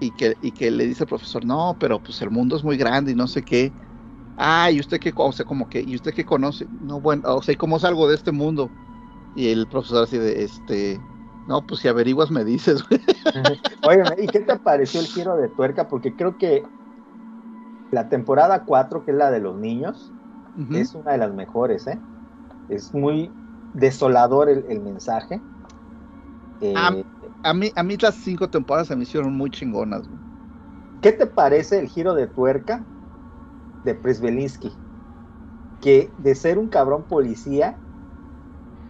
y 0.00 0.12
que 0.12 0.38
y 0.42 0.52
que 0.52 0.70
le 0.70 0.86
dice 0.86 1.04
el 1.04 1.08
profesor 1.08 1.44
no 1.46 1.78
pero 1.80 2.02
pues 2.02 2.22
el 2.22 2.30
mundo 2.30 2.56
es 2.56 2.64
muy 2.64 2.76
grande 2.78 3.12
y 3.12 3.14
no 3.16 3.28
sé 3.28 3.44
qué 3.44 3.76
ah 4.36 4.70
y 4.72 4.80
usted 4.80 5.00
qué 5.00 5.12
co- 5.14 5.26
o 5.26 5.32
sea 5.32 5.46
como 5.46 5.68
que 5.68 5.82
y 5.82 5.96
usted 5.96 6.14
qué 6.14 6.24
conoce 6.26 6.68
no 6.80 7.00
bueno 7.00 7.36
o 7.36 7.42
sea 7.42 7.54
¿y 7.54 7.56
cómo 7.56 7.78
salgo 7.80 8.08
de 8.08 8.16
este 8.16 8.32
mundo 8.32 8.74
y 9.34 9.50
el 9.50 9.68
profesor 9.68 10.04
así 10.04 10.18
de 10.18 10.44
este 10.44 11.04
No, 11.46 11.66
pues 11.66 11.80
si 11.82 11.88
averiguas 11.88 12.30
me 12.30 12.44
dices, 12.44 12.82
güey. 12.88 13.00
Oye, 13.82 14.04
¿y 14.18 14.30
qué 14.30 14.40
te 14.40 14.58
pareció 14.58 15.00
el 15.00 15.08
giro 15.08 15.36
de 15.36 15.48
tuerca? 15.48 15.88
Porque 15.88 16.14
creo 16.16 16.36
que 16.36 16.62
la 17.92 18.08
temporada 18.10 18.64
4, 18.66 19.04
que 19.04 19.12
es 19.12 19.18
la 19.18 19.30
de 19.30 19.40
los 19.40 19.56
niños, 19.58 20.12
es 20.72 20.94
una 20.96 21.12
de 21.12 21.18
las 21.18 21.34
mejores, 21.34 21.86
¿eh? 21.88 22.02
Es 22.68 22.94
muy 22.94 23.38
desolador 23.72 24.48
el, 24.50 24.66
el 24.68 24.80
mensaje. 24.82 25.42
Eh. 26.60 27.04
A 27.44 27.54
mí, 27.54 27.72
a 27.74 27.82
mí 27.82 27.96
las 27.98 28.16
cinco 28.16 28.48
temporadas 28.50 28.88
se 28.88 28.96
me 28.96 29.02
hicieron 29.04 29.32
muy 29.34 29.50
chingonas, 29.50 30.06
güey. 30.08 30.20
¿Qué 31.00 31.12
te 31.12 31.26
parece 31.26 31.78
el 31.78 31.88
giro 31.88 32.14
de 32.14 32.28
tuerca 32.28 32.88
de 33.84 33.94
Prisbelinsky? 33.94 34.78
Que 35.80 36.14
de 36.16 36.34
ser 36.34 36.58
un 36.58 36.68
cabrón 36.70 37.06
policía 37.06 37.82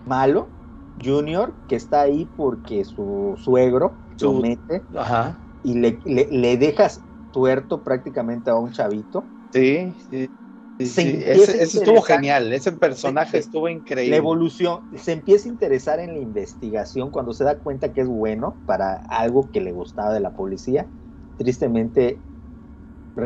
malo, 0.05 0.57
junior, 1.03 1.59
que 1.67 1.77
está 1.77 2.03
ahí 2.03 2.27
porque 2.37 2.85
su 2.85 3.35
suegro 3.43 4.01
lo 4.19 4.35
mete 4.35 4.87
Ajá. 4.97 5.41
y 5.63 5.75
le, 5.79 6.01
le- 6.05 6.29
le 6.31 6.57
dejas 6.59 7.07
tuerto 7.33 7.83
prácticamente 7.85 8.51
a 8.51 8.57
un 8.57 8.73
chavito. 8.73 9.33
Sí, 9.53 9.97
sí. 10.11 10.31
sí, 10.79 11.23
Ese, 11.25 11.63
ese 11.63 11.63
estuvo 11.63 12.03
genial. 12.03 12.53
Ese 12.53 12.73
personaje 12.73 13.39
estuvo 13.39 13.69
La 14.05 14.17
increíble. 14.17 14.17
evolución, 14.17 14.81
se 14.93 15.13
empieza 15.13 15.49
a 15.49 15.53
interesar 15.53 16.01
en 16.01 16.13
la 16.15 16.19
investigación 16.21 17.11
cuando 17.11 17.33
se 17.33 17.45
da 17.45 17.59
cuenta 17.61 17.93
que 17.93 18.01
es 18.03 18.09
bueno 18.09 18.61
para 18.65 18.95
algo 18.97 19.51
que 19.51 19.61
le 19.61 19.73
gustaba 19.73 20.13
de 20.13 20.21
la 20.21 20.35
policía. 20.35 20.91
Tristemente 21.37 22.25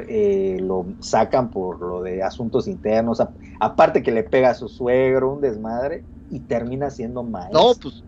eh, 0.09 0.59
lo 0.60 0.86
sacan 1.01 1.51
por 1.51 1.81
lo 1.83 2.02
de 2.02 2.23
asuntos 2.23 2.68
internos, 2.68 3.20
a- 3.20 3.33
aparte 3.60 4.02
que 4.02 4.12
le 4.12 4.25
pega 4.25 4.51
a 4.51 4.55
su 4.55 4.68
suegro, 4.68 5.33
un 5.35 5.41
desmadre, 5.41 6.07
y 6.28 6.41
termina 6.43 6.91
siendo 6.91 7.23
maestro. 7.25 7.51
No, 7.51 7.75
pues, 7.81 8.05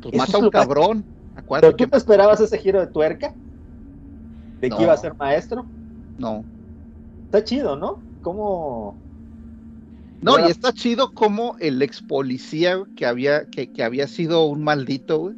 pues 0.00 0.14
mata 0.14 0.36
a 0.38 0.40
un 0.40 0.48
cabrón. 0.48 1.08
¿Pero 1.58 1.76
tú 1.76 1.86
que 1.86 1.86
te 1.88 1.96
esperabas 1.98 2.40
ese 2.40 2.58
giro 2.58 2.80
de 2.80 2.88
tuerca? 2.88 3.36
¿De 4.60 4.68
que 4.68 4.76
No. 4.76 4.82
iba 4.82 4.92
a 4.92 4.96
ser 4.96 5.14
maestro? 5.18 5.64
no. 6.18 6.44
Está 7.26 7.44
chido, 7.44 7.76
¿no? 7.76 7.98
¿Cómo? 8.22 8.96
No, 10.22 10.38
y 10.38 10.50
está 10.50 10.72
chido 10.72 11.12
como 11.12 11.56
el 11.60 11.80
ex 11.82 12.00
policía 12.00 12.82
que 12.96 13.04
había, 13.04 13.44
que, 13.50 13.70
que 13.70 13.84
había 13.84 14.06
sido 14.08 14.46
un 14.46 14.64
maldito, 14.64 15.18
güey. 15.18 15.36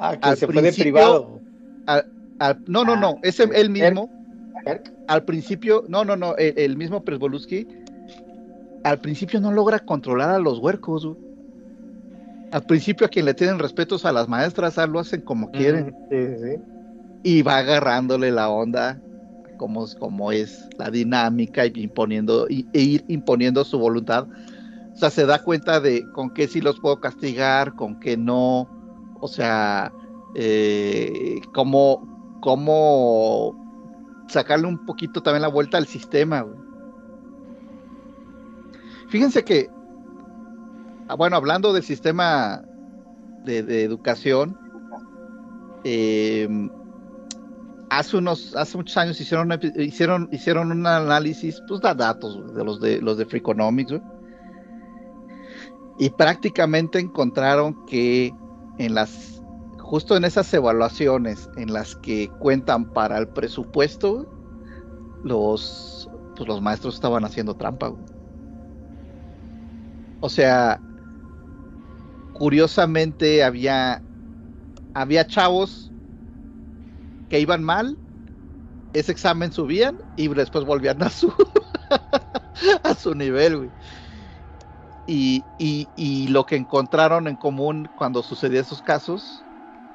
Ah, 0.00 0.16
que 0.20 0.28
al 0.28 0.36
se 0.36 0.46
fue 0.46 0.56
de 0.56 0.60
principio- 0.62 0.82
privado. 0.92 1.40
al- 1.86 2.58
no, 2.66 2.84
no, 2.84 2.96
no, 2.96 3.10
Ah, 3.16 3.20
ese 3.22 3.44
él 3.54 3.70
mismo, 3.70 4.10
Erk? 4.66 4.92
al 5.06 5.24
principio, 5.24 5.84
no, 5.88 6.04
no, 6.04 6.16
no, 6.16 6.34
el, 6.36 6.52
el 6.58 6.76
mismo 6.76 7.02
Presboluski, 7.04 7.66
al 8.82 8.98
principio 8.98 9.40
no 9.40 9.52
logra 9.52 9.78
controlar 9.78 10.30
a 10.30 10.38
los 10.40 10.58
huercos, 10.58 11.06
güey. 11.06 11.16
Al 12.50 12.62
principio 12.64 13.06
a 13.06 13.10
quien 13.10 13.24
le 13.24 13.34
tienen 13.34 13.58
respetos 13.60 14.04
a 14.04 14.12
las 14.12 14.28
maestras, 14.28 14.76
ah, 14.78 14.86
lo 14.86 14.98
hacen 14.98 15.20
como 15.20 15.50
quieren. 15.50 15.94
Sí, 16.10 16.16
sí, 16.26 16.34
sí. 16.56 16.62
Y 17.26 17.42
va 17.42 17.58
agarrándole 17.58 18.30
la 18.30 18.48
onda 18.48 19.00
como, 19.56 19.84
como 19.98 20.30
es 20.30 20.68
la 20.78 20.90
dinámica 20.92 21.66
y 21.66 21.72
imponiendo 21.74 22.46
y, 22.48 22.68
e 22.72 22.80
ir 22.80 23.04
imponiendo 23.08 23.64
su 23.64 23.80
voluntad. 23.80 24.28
O 24.94 24.96
sea, 24.96 25.10
se 25.10 25.26
da 25.26 25.42
cuenta 25.42 25.80
de 25.80 26.08
con 26.12 26.30
qué 26.30 26.46
sí 26.46 26.60
los 26.60 26.78
puedo 26.78 27.00
castigar, 27.00 27.74
con 27.74 27.98
qué 27.98 28.16
no. 28.16 28.68
O 29.20 29.26
sea, 29.26 29.92
eh, 30.36 31.40
cómo, 31.52 32.38
cómo 32.42 33.56
sacarle 34.28 34.68
un 34.68 34.86
poquito 34.86 35.20
también 35.20 35.42
la 35.42 35.48
vuelta 35.48 35.78
al 35.78 35.88
sistema. 35.88 36.46
Fíjense 39.08 39.42
que, 39.42 39.68
ah, 41.08 41.16
bueno, 41.16 41.34
hablando 41.34 41.72
del 41.72 41.82
sistema 41.82 42.62
de, 43.44 43.64
de 43.64 43.82
educación, 43.82 44.56
eh, 45.82 46.48
hace 47.90 48.16
unos, 48.16 48.54
hace 48.56 48.76
muchos 48.76 48.96
años 48.96 49.20
hicieron, 49.20 49.58
hicieron, 49.76 50.28
hicieron 50.32 50.72
un 50.72 50.86
análisis, 50.86 51.62
pues 51.68 51.80
da 51.80 51.94
datos 51.94 52.54
de 52.54 52.64
los 52.64 52.80
de 52.80 53.00
los 53.00 53.16
de 53.16 53.26
Freakonomics, 53.26 54.00
y 55.98 56.10
prácticamente 56.10 56.98
encontraron 56.98 57.86
que 57.86 58.34
en 58.78 58.94
las, 58.94 59.42
justo 59.78 60.16
en 60.16 60.24
esas 60.24 60.52
evaluaciones 60.52 61.48
en 61.56 61.72
las 61.72 61.96
que 61.96 62.28
cuentan 62.38 62.84
para 62.92 63.18
el 63.18 63.28
presupuesto, 63.28 64.26
los, 65.24 66.10
pues 66.36 66.48
los 66.48 66.60
maestros 66.60 66.94
estaban 66.96 67.24
haciendo 67.24 67.54
trampa. 67.54 67.92
O 70.20 70.28
sea, 70.28 70.80
curiosamente 72.34 73.42
había, 73.42 74.02
había 74.94 75.26
chavos 75.26 75.85
que 77.28 77.40
iban 77.40 77.62
mal, 77.64 78.00
ese 78.92 79.12
examen 79.12 79.52
subían 79.52 79.96
y 80.16 80.28
después 80.28 80.64
volvían 80.64 81.02
a 81.02 81.10
su 81.10 81.32
a 82.82 82.94
su 82.94 83.14
nivel. 83.14 83.72
Y, 85.06 85.48
y, 85.56 85.92
y 85.94 86.28
lo 86.28 86.46
que 86.46 86.56
encontraron 86.56 87.28
en 87.28 87.36
común 87.36 87.90
cuando 87.94 88.22
sucedía 88.22 88.60
esos 88.60 88.82
casos 88.82 89.46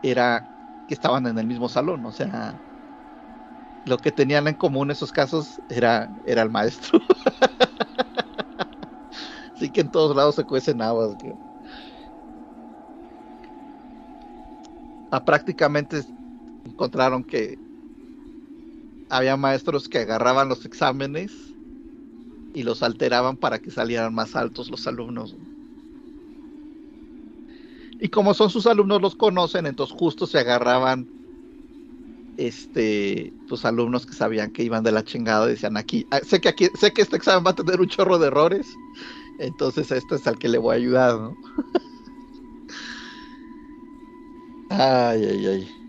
era 0.01 0.49
que 0.87 0.93
estaban 0.93 1.27
en 1.27 1.37
el 1.37 1.47
mismo 1.47 1.67
salón, 1.69 2.05
o 2.05 2.11
sea, 2.13 2.61
lo 3.83 3.97
que 3.97 4.11
tenían 4.11 4.47
en 4.47 4.55
común 4.55 4.91
esos 4.91 5.11
casos 5.11 5.61
era, 5.67 6.09
era 6.23 6.41
el 6.43 6.49
maestro. 6.49 7.01
Así 9.55 9.71
que 9.71 9.81
en 9.81 9.89
todos 9.91 10.15
lados 10.15 10.35
se 10.35 10.45
cuecen 10.45 10.81
habas. 10.81 11.15
Ah, 15.09 15.23
prácticamente 15.23 16.03
encontraron 16.63 17.23
que 17.23 17.59
había 19.09 19.37
maestros 19.37 19.87
que 19.89 19.99
agarraban 19.99 20.49
los 20.49 20.65
exámenes 20.65 21.55
y 22.53 22.63
los 22.63 22.83
alteraban 22.83 23.37
para 23.37 23.59
que 23.59 23.71
salieran 23.71 24.13
más 24.13 24.35
altos 24.35 24.69
los 24.69 24.87
alumnos. 24.87 25.35
Y 27.99 28.09
como 28.09 28.33
son 28.33 28.49
sus 28.49 28.65
alumnos 28.67 29.01
los 29.01 29.15
conocen, 29.15 29.65
entonces 29.65 29.95
justo 29.97 30.27
se 30.27 30.39
agarraban 30.39 31.09
este 32.37 33.35
pues 33.47 33.65
alumnos 33.65 34.05
que 34.05 34.15
sabían 34.15 34.51
que 34.51 34.63
iban 34.63 34.83
de 34.83 34.91
la 34.91 35.03
chingada 35.03 35.45
decían 35.47 35.77
aquí, 35.77 36.07
ah, 36.11 36.19
sé 36.25 36.39
que 36.41 36.49
aquí, 36.49 36.69
sé 36.73 36.93
que 36.93 37.01
este 37.01 37.17
examen 37.17 37.45
va 37.45 37.51
a 37.51 37.55
tener 37.55 37.79
un 37.81 37.87
chorro 37.87 38.17
de 38.19 38.27
errores, 38.27 38.79
entonces 39.37 39.91
este 39.91 40.15
es 40.15 40.27
al 40.27 40.37
que 40.39 40.49
le 40.49 40.57
voy 40.59 40.73
a 40.75 40.77
ayudar, 40.77 41.19
¿no? 41.19 41.39
ay, 44.69 45.23
ay, 45.25 45.45
ay. 45.47 45.80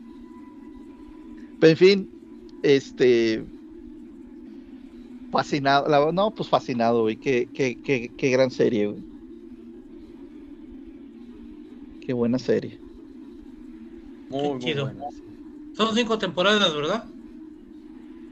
Pero 1.63 1.71
en 1.73 1.77
fin, 1.77 2.11
este 2.63 3.47
fascinado, 5.31 5.89
la- 5.89 6.13
no, 6.13 6.33
pues 6.35 6.49
fascinado, 6.49 7.03
güey, 7.03 7.19
qué, 7.19 7.51
qué, 7.53 7.81
qué, 7.81 8.15
qué 8.17 8.31
gran 8.31 8.51
serie, 8.51 8.87
güey. 8.87 9.07
Qué 12.01 12.13
buena 12.13 12.39
serie. 12.39 12.83
Muy, 14.29 14.59
muy 14.59 14.59
chido. 14.59 14.83
buena. 14.83 15.05
Son 15.73 15.95
cinco 15.95 16.19
temporadas, 16.19 16.75
¿verdad? 16.75 17.15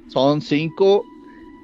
Son 0.07 0.41
cinco 0.43 1.11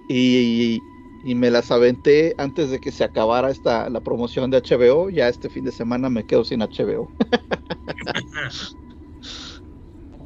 y, 0.08 0.86
y 1.22 1.34
me 1.36 1.50
las 1.50 1.70
aventé 1.72 2.34
antes 2.38 2.70
de 2.70 2.80
que 2.80 2.92
se 2.92 3.04
acabara 3.04 3.50
esta 3.50 3.90
la 3.90 4.02
promoción 4.02 4.50
de 4.50 4.58
HBO. 4.58 5.10
Ya 5.10 5.28
este 5.28 5.50
fin 5.50 5.64
de 5.64 5.72
semana 5.72 6.10
me 6.10 6.26
quedo 6.26 6.44
sin 6.44 6.62
HBO. 6.62 7.14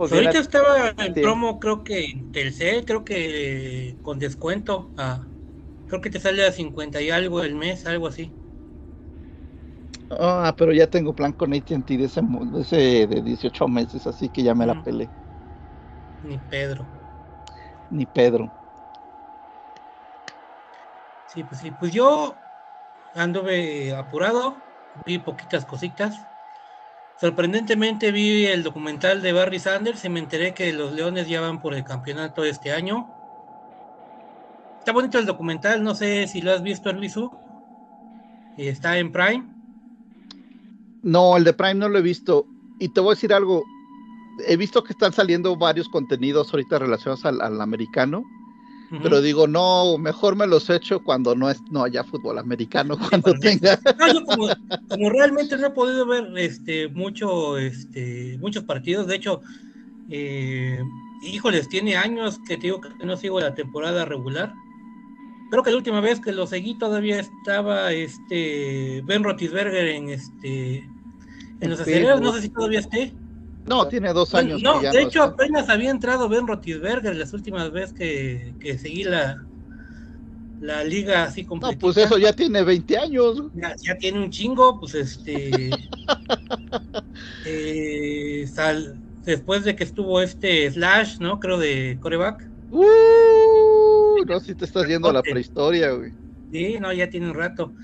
Pues 0.00 0.12
Ahorita 0.12 0.30
era- 0.30 0.40
estaba 0.40 0.94
en 0.96 1.12
promo, 1.12 1.60
creo 1.60 1.84
que 1.84 2.06
en 2.06 2.32
Telcel, 2.32 2.86
creo 2.86 3.04
que 3.04 3.98
con 4.00 4.18
descuento. 4.18 4.94
creo 5.86 6.00
que 6.00 6.08
te 6.08 6.20
sale 6.20 6.46
a 6.46 6.52
50 6.52 7.02
y 7.02 7.10
algo 7.10 7.42
el 7.42 7.54
mes, 7.54 7.84
algo 7.84 8.06
así. 8.06 8.32
Ah, 10.08 10.54
pero 10.56 10.72
ya 10.72 10.86
tengo 10.86 11.12
plan 11.14 11.32
con 11.32 11.52
AT&T 11.52 11.98
de 11.98 12.04
ese, 12.04 12.22
de 12.22 12.60
ese 12.62 13.06
de 13.06 13.22
18 13.22 13.68
meses, 13.68 14.06
así 14.06 14.30
que 14.30 14.42
ya 14.42 14.54
me 14.54 14.66
la 14.66 14.82
pelé. 14.82 15.10
Ni 16.22 16.38
Pedro. 16.38 16.88
Ni 17.90 18.06
Pedro. 18.06 18.50
Sí, 21.26 21.44
pues 21.44 21.60
sí. 21.60 21.70
Pues 21.70 21.92
yo 21.92 22.40
anduve 23.14 23.92
apurado, 23.94 24.64
vi 25.06 25.18
poquitas 25.18 25.64
cositas. 25.66 26.26
Sorprendentemente 27.20 28.12
vi 28.12 28.46
el 28.46 28.62
documental 28.62 29.20
de 29.20 29.34
Barry 29.34 29.58
Sanders 29.58 30.02
y 30.06 30.08
me 30.08 30.20
enteré 30.20 30.54
que 30.54 30.72
los 30.72 30.92
Leones 30.94 31.28
ya 31.28 31.42
van 31.42 31.60
por 31.60 31.74
el 31.74 31.84
campeonato 31.84 32.44
este 32.44 32.72
año. 32.72 33.10
Está 34.78 34.92
bonito 34.92 35.18
el 35.18 35.26
documental, 35.26 35.82
no 35.82 35.94
sé 35.94 36.26
si 36.28 36.40
lo 36.40 36.50
has 36.50 36.62
visto. 36.62 36.90
Y 38.56 38.68
está 38.68 38.96
en 38.96 39.12
Prime. 39.12 39.44
No, 41.02 41.36
el 41.36 41.44
de 41.44 41.52
Prime 41.52 41.74
no 41.74 41.90
lo 41.90 41.98
he 41.98 42.02
visto. 42.02 42.46
Y 42.78 42.88
te 42.88 43.02
voy 43.02 43.10
a 43.12 43.14
decir 43.16 43.34
algo. 43.34 43.64
He 44.48 44.56
visto 44.56 44.82
que 44.82 44.94
están 44.94 45.12
saliendo 45.12 45.54
varios 45.56 45.90
contenidos 45.90 46.50
ahorita 46.54 46.78
relacionados 46.78 47.26
al 47.26 47.60
americano. 47.60 48.24
Pero 48.90 49.20
digo, 49.20 49.46
no, 49.46 49.98
mejor 49.98 50.34
me 50.34 50.48
los 50.48 50.68
echo 50.68 51.00
cuando 51.00 51.36
no, 51.36 51.48
es, 51.48 51.60
no 51.70 51.84
haya 51.84 52.02
fútbol 52.02 52.38
americano, 52.38 52.98
cuando 53.08 53.32
tenga. 53.34 53.78
No, 53.98 54.12
yo 54.12 54.24
como, 54.24 54.48
como 54.88 55.10
realmente 55.10 55.56
no 55.56 55.68
he 55.68 55.70
podido 55.70 56.06
ver 56.06 56.26
este 56.36 56.88
mucho 56.88 57.56
este 57.56 58.36
muchos 58.40 58.64
partidos, 58.64 59.06
de 59.06 59.14
hecho, 59.14 59.42
eh, 60.10 60.82
híjoles, 61.22 61.68
tiene 61.68 61.96
años 61.96 62.40
que 62.48 62.56
te 62.56 62.62
digo 62.62 62.80
que 62.80 62.88
no 63.04 63.16
sigo 63.16 63.38
la 63.40 63.54
temporada 63.54 64.04
regular. 64.04 64.52
Creo 65.50 65.62
que 65.62 65.70
la 65.70 65.76
última 65.76 66.00
vez 66.00 66.20
que 66.20 66.32
lo 66.32 66.46
seguí 66.46 66.76
todavía 66.78 67.20
estaba 67.20 67.92
este 67.92 69.02
Ben 69.04 69.22
Roethlisberger 69.22 69.86
en 69.86 70.10
este 70.10 70.88
en 71.60 71.70
los 71.70 71.80
aceleros, 71.80 72.20
no 72.20 72.32
sé 72.32 72.42
si 72.42 72.48
todavía 72.48 72.80
esté. 72.80 73.12
No, 73.70 73.86
tiene 73.88 74.12
dos 74.12 74.34
años. 74.34 74.60
No, 74.62 74.80
de 74.80 75.02
hecho 75.02 75.22
apenas 75.22 75.68
había 75.68 75.90
entrado 75.90 76.28
Ben 76.28 76.46
Roethlisberger 76.46 77.14
las 77.14 77.32
últimas 77.32 77.70
veces 77.70 77.92
que, 77.94 78.54
que 78.60 78.76
seguí 78.78 79.04
la 79.04 79.46
la 80.60 80.84
liga 80.84 81.24
así 81.24 81.42
No, 81.42 81.48
completa. 81.48 81.78
pues 81.80 81.96
eso 81.96 82.18
ya 82.18 82.32
tiene 82.32 82.62
20 82.62 82.98
años. 82.98 83.40
ya, 83.54 83.74
ya 83.82 83.94
tiene 83.96 84.18
un 84.18 84.30
chingo, 84.30 84.78
pues 84.78 84.94
este. 84.94 85.70
eh, 87.46 88.46
sal- 88.52 89.00
después 89.24 89.64
de 89.64 89.76
que 89.76 89.84
estuvo 89.84 90.20
este 90.20 90.70
Slash, 90.70 91.16
¿no? 91.20 91.38
Creo 91.40 91.58
de 91.58 91.98
coreback. 92.00 92.50
Uh, 92.70 94.24
no, 94.26 94.40
si 94.40 94.54
te 94.54 94.64
estás 94.64 94.86
yendo 94.86 95.08
a 95.08 95.12
la 95.12 95.22
prehistoria, 95.22 95.92
güey. 95.92 96.12
Sí, 96.50 96.78
no, 96.80 96.92
ya 96.92 97.08
tiene 97.08 97.28
un 97.28 97.34
rato. 97.34 97.74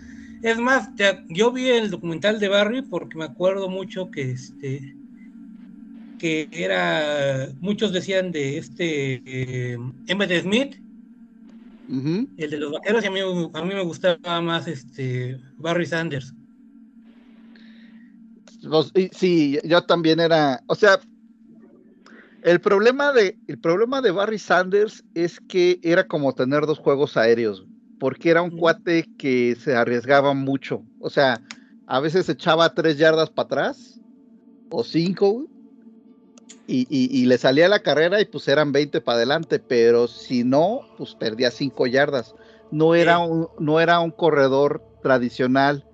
Es 0.42 0.58
más, 0.58 0.94
te- 0.94 1.24
yo 1.28 1.50
vi 1.52 1.68
el 1.70 1.90
documental 1.90 2.39
de 2.39 2.48
Barry 2.48 2.82
porque 2.82 3.18
me 3.18 3.24
acuerdo 3.24 3.68
mucho 3.68 4.10
que 4.10 4.32
este 4.32 4.97
que 6.18 6.48
era 6.50 7.48
muchos 7.60 7.92
decían 7.92 8.32
de 8.32 8.58
este 8.58 9.22
eh, 9.24 9.78
Emmett 10.06 10.42
Smith, 10.42 10.76
el 12.36 12.50
de 12.50 12.58
los 12.58 12.72
vaqueros, 12.72 13.02
y 13.04 13.06
a 13.06 13.10
mí, 13.10 13.20
a 13.20 13.62
mí 13.62 13.74
me 13.74 13.82
gustaba 13.82 14.40
más 14.40 14.66
este 14.68 15.40
Barry 15.58 15.86
Sanders. 15.86 16.34
Los- 18.62 18.90
y- 18.94 19.08
sí, 19.12 19.58
yo 19.64 19.82
también 19.82 20.20
era, 20.20 20.62
o 20.66 20.74
sea, 20.74 21.00
el 22.42 22.60
problema 22.60 23.12
de 23.12 23.38
el 23.46 23.58
problema 23.58 24.00
de 24.00 24.10
Barry 24.10 24.38
Sanders 24.38 25.04
es 25.14 25.40
que 25.40 25.78
era 25.82 26.04
como 26.06 26.34
tener 26.34 26.66
dos 26.66 26.78
juegos 26.78 27.16
aéreos, 27.16 27.64
porque 27.98 28.30
era 28.30 28.42
un 28.42 28.50
cuate 28.56 29.04
que 29.16 29.56
se 29.56 29.74
arriesgaba 29.74 30.34
mucho, 30.34 30.84
o 30.98 31.10
sea, 31.10 31.40
a 31.86 32.00
veces 32.00 32.28
echaba 32.28 32.74
tres 32.74 32.98
yardas 32.98 33.30
para 33.30 33.46
atrás 33.46 34.00
o 34.70 34.84
cinco 34.84 35.48
y, 36.66 36.82
y- 36.90 37.22
y 37.22 37.26
le 37.26 37.38
salía 37.38 37.68
la 37.68 37.80
carrera 37.82 38.20
y 38.20 38.24
pues 38.26 38.48
eran 38.48 38.72
20 38.72 39.00
para 39.00 39.16
adelante, 39.18 39.58
pero 39.60 40.08
si 40.08 40.44
no, 40.44 40.82
pues 40.96 41.14
perdía 41.14 41.50
cinco 41.50 41.86
yardas. 41.86 42.34
No 42.70 42.94
era 42.94 43.18
un, 43.18 43.48
no 43.58 43.80
era 43.80 44.00
un 44.00 44.10
corredor 44.10 44.84
tradicional 45.00 45.86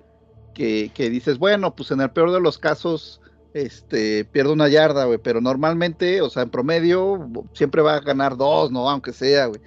que, 0.53 0.93
que 0.95 1.11
dices, 1.11 1.39
bueno, 1.39 1.75
pues 1.75 1.91
en 1.91 2.01
el 2.01 2.11
peor 2.13 2.33
de 2.33 2.41
los 2.41 2.59
casos, 2.59 3.21
este, 3.53 4.25
pierde 4.27 4.53
una 4.53 4.69
yarda, 4.69 5.05
güey, 5.05 5.19
pero 5.19 5.41
normalmente, 5.41 6.23
o 6.23 6.31
sea, 6.31 6.43
en 6.45 6.51
promedio, 6.51 7.31
siempre 7.55 7.83
va 7.83 7.97
a 7.97 8.01
ganar 8.01 8.37
dos, 8.37 8.71
¿no? 8.71 8.89
Aunque 8.91 9.13
sea, 9.13 9.47
güey. 9.47 9.61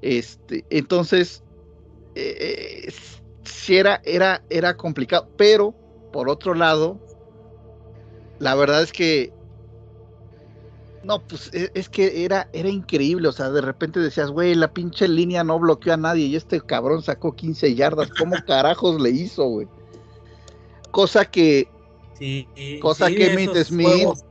Este, 0.00 0.64
entonces, 0.70 1.42
eh, 2.14 2.84
eh, 2.88 2.92
sí 3.44 3.76
era, 3.76 4.00
era, 4.04 4.44
era 4.48 4.76
complicado, 4.76 5.30
pero 5.36 5.76
por 6.10 6.28
otro 6.28 6.54
lado, 6.54 7.00
la 8.38 8.54
verdad 8.54 8.82
es 8.82 8.92
que 8.92 9.32
no, 11.02 11.20
pues 11.20 11.50
e- 11.54 11.70
es 11.74 11.88
que 11.88 12.24
era, 12.24 12.48
era 12.52 12.68
increíble, 12.68 13.28
o 13.28 13.32
sea, 13.32 13.50
de 13.50 13.60
repente 13.60 14.00
decías, 14.00 14.30
güey, 14.30 14.54
la 14.54 14.72
pinche 14.72 15.08
línea 15.08 15.44
no 15.44 15.58
bloqueó 15.58 15.94
a 15.94 15.96
nadie 15.96 16.26
y 16.26 16.36
este 16.36 16.60
cabrón 16.60 17.02
sacó 17.02 17.34
15 17.34 17.74
yardas, 17.74 18.10
¿cómo 18.10 18.36
carajos 18.46 19.00
le 19.00 19.10
hizo, 19.10 19.44
güey? 19.44 19.68
Cosa 20.90 21.24
que, 21.24 21.68
Sí, 22.20 22.46
Cosa 22.82 23.08
sí, 23.08 23.14
que 23.14 23.32
Emmitt 23.32 23.54
Smith 23.64 23.86
juegos. 23.86 24.24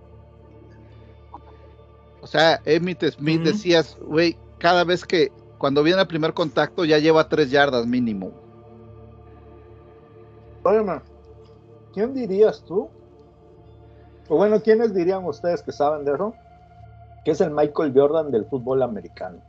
o 2.22 2.28
sea, 2.28 2.62
Emmitt 2.66 3.04
Smith 3.10 3.42
decías, 3.42 3.98
güey, 4.00 4.38
cada 4.60 4.84
vez 4.84 5.04
que, 5.06 5.32
cuando 5.58 5.82
viene 5.82 6.02
el 6.02 6.08
primer 6.08 6.34
contacto 6.36 6.86
ya 6.86 7.00
lleva 7.00 7.28
tres 7.28 7.50
yardas 7.50 7.88
mínimo. 7.88 8.32
Óyeme, 10.64 11.02
¿quién 11.94 12.14
dirías 12.14 12.64
tú? 12.64 12.90
O 14.28 14.36
bueno, 14.38 14.62
¿quiénes 14.62 14.94
dirían 14.94 15.26
ustedes 15.26 15.64
que 15.64 15.72
saben 15.72 16.06
de 16.06 16.14
eso? 16.14 16.36
Que 17.26 17.32
es 17.32 17.42
el 17.42 17.52
Michael 17.52 17.94
Jordan 17.96 18.32
del 18.32 18.46
fútbol 18.46 18.82
americano. 18.82 19.42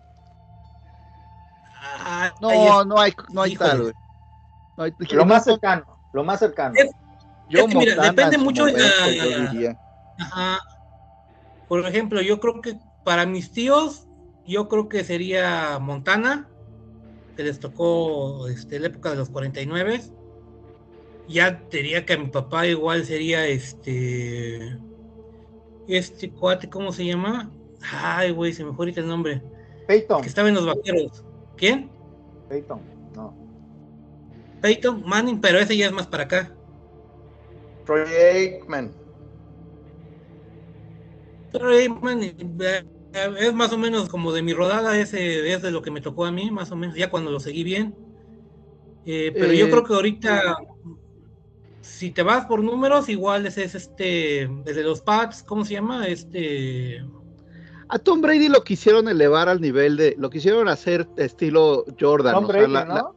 Ah, 1.82 2.32
No, 2.40 2.84
no 2.84 2.98
hay, 2.98 3.12
no 3.32 3.42
hay 3.42 3.52
híjole. 3.52 3.70
tal, 3.70 3.82
güey. 3.82 3.94
No 4.76 4.84
hay- 4.84 4.94
Lo 5.12 5.24
más 5.26 5.44
cercano, 5.44 5.84
lo 6.12 6.24
más 6.24 6.38
cercano. 6.40 6.74
Es- 6.76 6.90
Joe 7.52 7.62
es 7.62 7.66
que 7.66 7.78
mira, 7.78 8.02
depende 8.02 8.38
mucho 8.38 8.64
de 8.66 8.72
la- 8.74 9.52
yo. 9.52 9.70
Ajá. 10.18 10.58
Por 11.68 11.84
ejemplo, 11.86 12.20
yo 12.20 12.38
creo 12.40 12.60
que 12.60 12.78
para 13.04 13.26
mis 13.26 13.50
tíos, 13.52 14.06
yo 14.46 14.68
creo 14.68 14.88
que 14.88 15.02
sería 15.04 15.78
Montana, 15.80 16.48
que 17.36 17.42
les 17.42 17.58
tocó 17.58 18.46
este, 18.48 18.78
la 18.78 18.88
época 18.88 19.10
de 19.10 19.16
los 19.16 19.30
49. 19.30 20.00
Ya 21.28 21.50
diría 21.70 22.04
que 22.06 22.14
a 22.14 22.18
mi 22.18 22.26
papá 22.28 22.66
igual 22.66 23.04
sería 23.04 23.46
este. 23.46 24.78
Este 25.88 26.30
cuate, 26.30 26.68
¿cómo 26.70 26.92
se 26.92 27.04
llama? 27.04 27.50
Ay, 27.82 28.30
güey, 28.32 28.52
se 28.52 28.64
me 28.64 28.72
fue 28.72 28.84
ahorita 28.84 29.00
el 29.00 29.08
nombre. 29.08 29.42
Peyton, 29.86 30.22
Que 30.22 30.28
estaba 30.28 30.48
en 30.48 30.54
los 30.54 30.66
vaqueros. 30.66 31.24
¿Quién? 31.56 31.90
Peyton, 32.48 32.80
no. 33.14 33.34
Peyton 34.60 35.02
Manning, 35.06 35.40
pero 35.40 35.58
ese 35.58 35.76
ya 35.76 35.86
es 35.86 35.92
más 35.92 36.06
para 36.06 36.24
acá. 36.24 36.56
Troy 37.84 38.08
Aikman. 38.12 38.92
Pero, 41.52 41.72
eh, 41.72 41.88
man, 41.88 42.22
eh, 42.22 42.36
eh, 42.60 42.84
es 43.40 43.54
más 43.54 43.72
o 43.72 43.78
menos 43.78 44.08
como 44.08 44.32
de 44.32 44.42
mi 44.42 44.52
rodada, 44.52 44.98
ese 44.98 45.52
es 45.52 45.62
de 45.62 45.70
lo 45.70 45.82
que 45.82 45.90
me 45.90 46.00
tocó 46.00 46.24
a 46.26 46.32
mí, 46.32 46.50
más 46.50 46.70
o 46.70 46.76
menos, 46.76 46.96
ya 46.96 47.10
cuando 47.10 47.30
lo 47.30 47.40
seguí 47.40 47.64
bien. 47.64 47.96
Eh, 49.04 49.34
pero 49.38 49.52
yo 49.52 49.66
Eh, 49.66 49.70
creo 49.70 49.84
que 49.84 49.94
ahorita, 49.94 50.56
si 51.80 52.12
te 52.12 52.22
vas 52.22 52.46
por 52.46 52.62
números, 52.62 53.08
igual 53.08 53.46
ese 53.46 53.64
es 53.64 53.74
este, 53.74 54.48
desde 54.64 54.82
los 54.84 55.00
Pats, 55.02 55.42
¿cómo 55.42 55.64
se 55.64 55.74
llama? 55.74 56.06
Este, 56.06 57.02
A 57.92 57.98
Tom 57.98 58.20
Brady 58.20 58.48
lo 58.48 58.62
quisieron 58.62 59.08
elevar 59.08 59.48
al 59.48 59.60
nivel 59.60 59.96
de, 59.96 60.14
lo 60.18 60.30
quisieron 60.30 60.68
hacer 60.68 61.08
estilo 61.16 61.84
Jordan. 61.98 62.34
Tom 62.34 62.44
o 62.44 62.46
sea, 62.52 62.56
Brady, 62.60 62.72
la- 62.72 62.84
¿no? 62.84 62.94
la- 62.94 63.10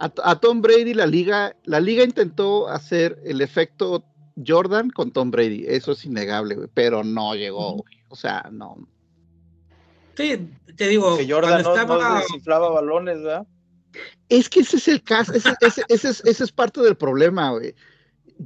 a, 0.00 0.12
a 0.30 0.38
Tom 0.40 0.60
Brady 0.62 0.94
la 0.94 1.06
liga, 1.06 1.56
la 1.64 1.80
liga 1.80 2.04
intentó 2.04 2.68
hacer 2.68 3.18
el 3.24 3.40
efecto 3.40 4.04
Jordan 4.46 4.90
con 4.90 5.10
Tom 5.10 5.30
Brady, 5.32 5.64
eso 5.66 5.92
es 5.92 6.04
innegable, 6.04 6.54
güey, 6.54 6.68
pero 6.72 7.02
no 7.02 7.34
llegó, 7.34 7.72
güey. 7.72 7.94
o 8.08 8.14
sea, 8.14 8.48
no. 8.52 8.76
sí, 10.16 10.48
te 10.76 10.86
digo, 10.86 11.16
Que 11.16 11.28
Jordan 11.28 11.62
cuando 11.62 11.70
no, 11.70 11.74
no 11.74 11.80
estaba, 11.98 12.18
desinflaba 12.20 12.70
balones, 12.70 13.20
¿verdad? 13.22 13.46
Es 14.28 14.48
que 14.48 14.60
ese 14.60 14.76
es 14.76 14.86
el 14.86 15.02
caso, 15.02 15.32
ese, 15.32 15.54
ese- 15.60 15.84
ese 15.88 16.10
es, 16.10 16.24
ese 16.24 16.44
es 16.44 16.52
parte 16.52 16.80
del 16.80 16.96
problema, 16.96 17.50
güey. 17.50 17.74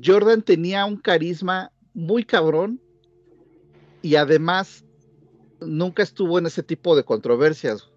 Jordan 0.03 0.41
tenía 0.41 0.87
un 0.87 0.97
carisma 0.97 1.71
muy 1.93 2.25
cabrón 2.25 2.81
y 4.01 4.15
además 4.17 4.85
nunca 5.67 6.03
estuvo 6.03 6.39
en 6.39 6.47
ese 6.47 6.63
tipo 6.63 6.97
de 6.97 7.05
controversias. 7.05 7.89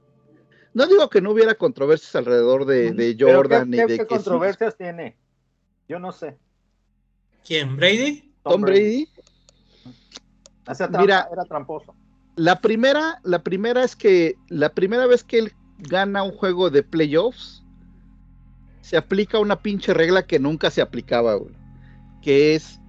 No 0.74 0.88
digo 0.88 1.10
que 1.10 1.22
no 1.22 1.32
hubiera 1.32 1.56
controversias 1.56 2.16
alrededor 2.16 2.66
de, 2.66 2.92
de 2.92 3.16
Pero 3.18 3.38
Jordan 3.38 3.72
¿qué, 3.72 3.78
y 3.78 3.80
de 3.80 3.88
qué 3.88 3.98
que 3.98 4.04
sí, 4.04 4.08
controversias 4.08 4.78
tiene? 4.78 5.18
Yo 5.88 6.00
no 6.00 6.12
sé. 6.12 6.38
¿quién? 7.46 7.78
¿Brady? 7.78 8.34
Tom 8.44 8.62
Brady. 8.62 9.08
Mira. 11.00 11.30
era 11.32 11.46
tramposo. 11.46 11.96
La 12.36 12.60
primera, 12.60 13.20
la 13.24 13.44
primera 13.44 13.84
es 13.84 13.96
que 13.96 14.36
la 14.50 14.70
primera 14.70 15.06
vez 15.06 15.24
que 15.24 15.40
él 15.40 15.54
gana 15.78 16.24
un 16.24 16.32
juego 16.32 16.70
de 16.70 16.84
playoffs, 16.84 17.64
se 18.82 18.98
aplica 18.98 19.40
una 19.40 19.62
pinche 19.62 19.94
regla 19.94 20.26
que 20.26 20.40
nunca 20.40 20.70
se 20.70 20.82
aplicaba, 20.82 21.36
güey. 21.36 21.56
Que 22.22 22.56
es, 22.56 22.80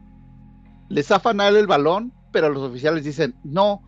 le 0.88 1.02
zafan 1.02 1.40
a 1.40 1.48
él 1.48 1.56
el 1.56 1.66
balón, 1.66 2.12
pero 2.32 2.50
los 2.50 2.62
oficiales 2.62 3.04
dicen, 3.04 3.34
no, 3.44 3.82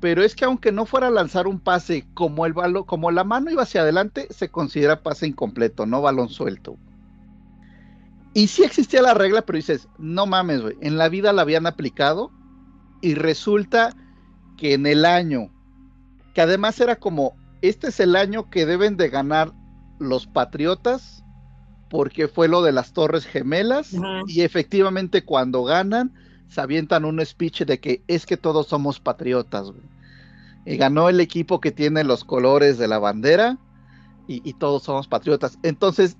pero 0.00 0.24
es 0.24 0.34
que 0.34 0.46
aunque 0.46 0.72
no 0.72 0.86
fuera 0.86 1.08
a 1.08 1.10
lanzar 1.10 1.46
un 1.46 1.60
pase, 1.60 2.06
como 2.14 2.46
el 2.46 2.54
balón, 2.54 2.84
como 2.84 3.10
la 3.10 3.22
mano 3.22 3.50
iba 3.50 3.62
hacia 3.62 3.82
adelante, 3.82 4.26
se 4.30 4.48
considera 4.48 5.02
pase 5.02 5.26
incompleto, 5.26 5.84
no 5.84 6.00
balón 6.00 6.30
suelto. 6.30 6.78
Y 8.32 8.46
sí 8.46 8.62
existía 8.62 9.02
la 9.02 9.14
regla, 9.14 9.42
pero 9.42 9.56
dices, 9.56 9.88
no 9.98 10.24
mames, 10.24 10.62
güey, 10.62 10.76
en 10.80 10.96
la 10.96 11.08
vida 11.08 11.32
la 11.32 11.42
habían 11.42 11.66
aplicado 11.66 12.30
y 13.02 13.14
resulta 13.14 13.94
que 14.56 14.74
en 14.74 14.86
el 14.86 15.04
año, 15.04 15.50
que 16.32 16.40
además 16.40 16.80
era 16.80 16.96
como, 16.96 17.34
este 17.60 17.88
es 17.88 18.00
el 18.00 18.16
año 18.16 18.48
que 18.48 18.66
deben 18.66 18.96
de 18.96 19.10
ganar 19.10 19.52
los 19.98 20.26
Patriotas, 20.26 21.24
porque 21.90 22.28
fue 22.28 22.48
lo 22.48 22.62
de 22.62 22.72
las 22.72 22.92
Torres 22.92 23.26
Gemelas, 23.26 23.94
y 24.28 24.42
efectivamente 24.42 25.24
cuando 25.24 25.64
ganan, 25.64 26.14
se 26.50 26.60
avientan 26.60 27.04
un 27.04 27.24
speech 27.24 27.62
de 27.62 27.80
que 27.80 28.02
es 28.08 28.26
que 28.26 28.36
todos 28.36 28.66
somos 28.66 29.00
patriotas, 29.00 29.70
güey. 29.70 29.82
Y 30.66 30.76
ganó 30.76 31.08
el 31.08 31.20
equipo 31.20 31.60
que 31.60 31.72
tiene 31.72 32.04
los 32.04 32.24
colores 32.24 32.76
de 32.76 32.86
la 32.86 32.98
bandera 32.98 33.56
y, 34.28 34.46
y 34.48 34.52
todos 34.52 34.82
somos 34.82 35.08
patriotas. 35.08 35.58
Entonces, 35.62 36.18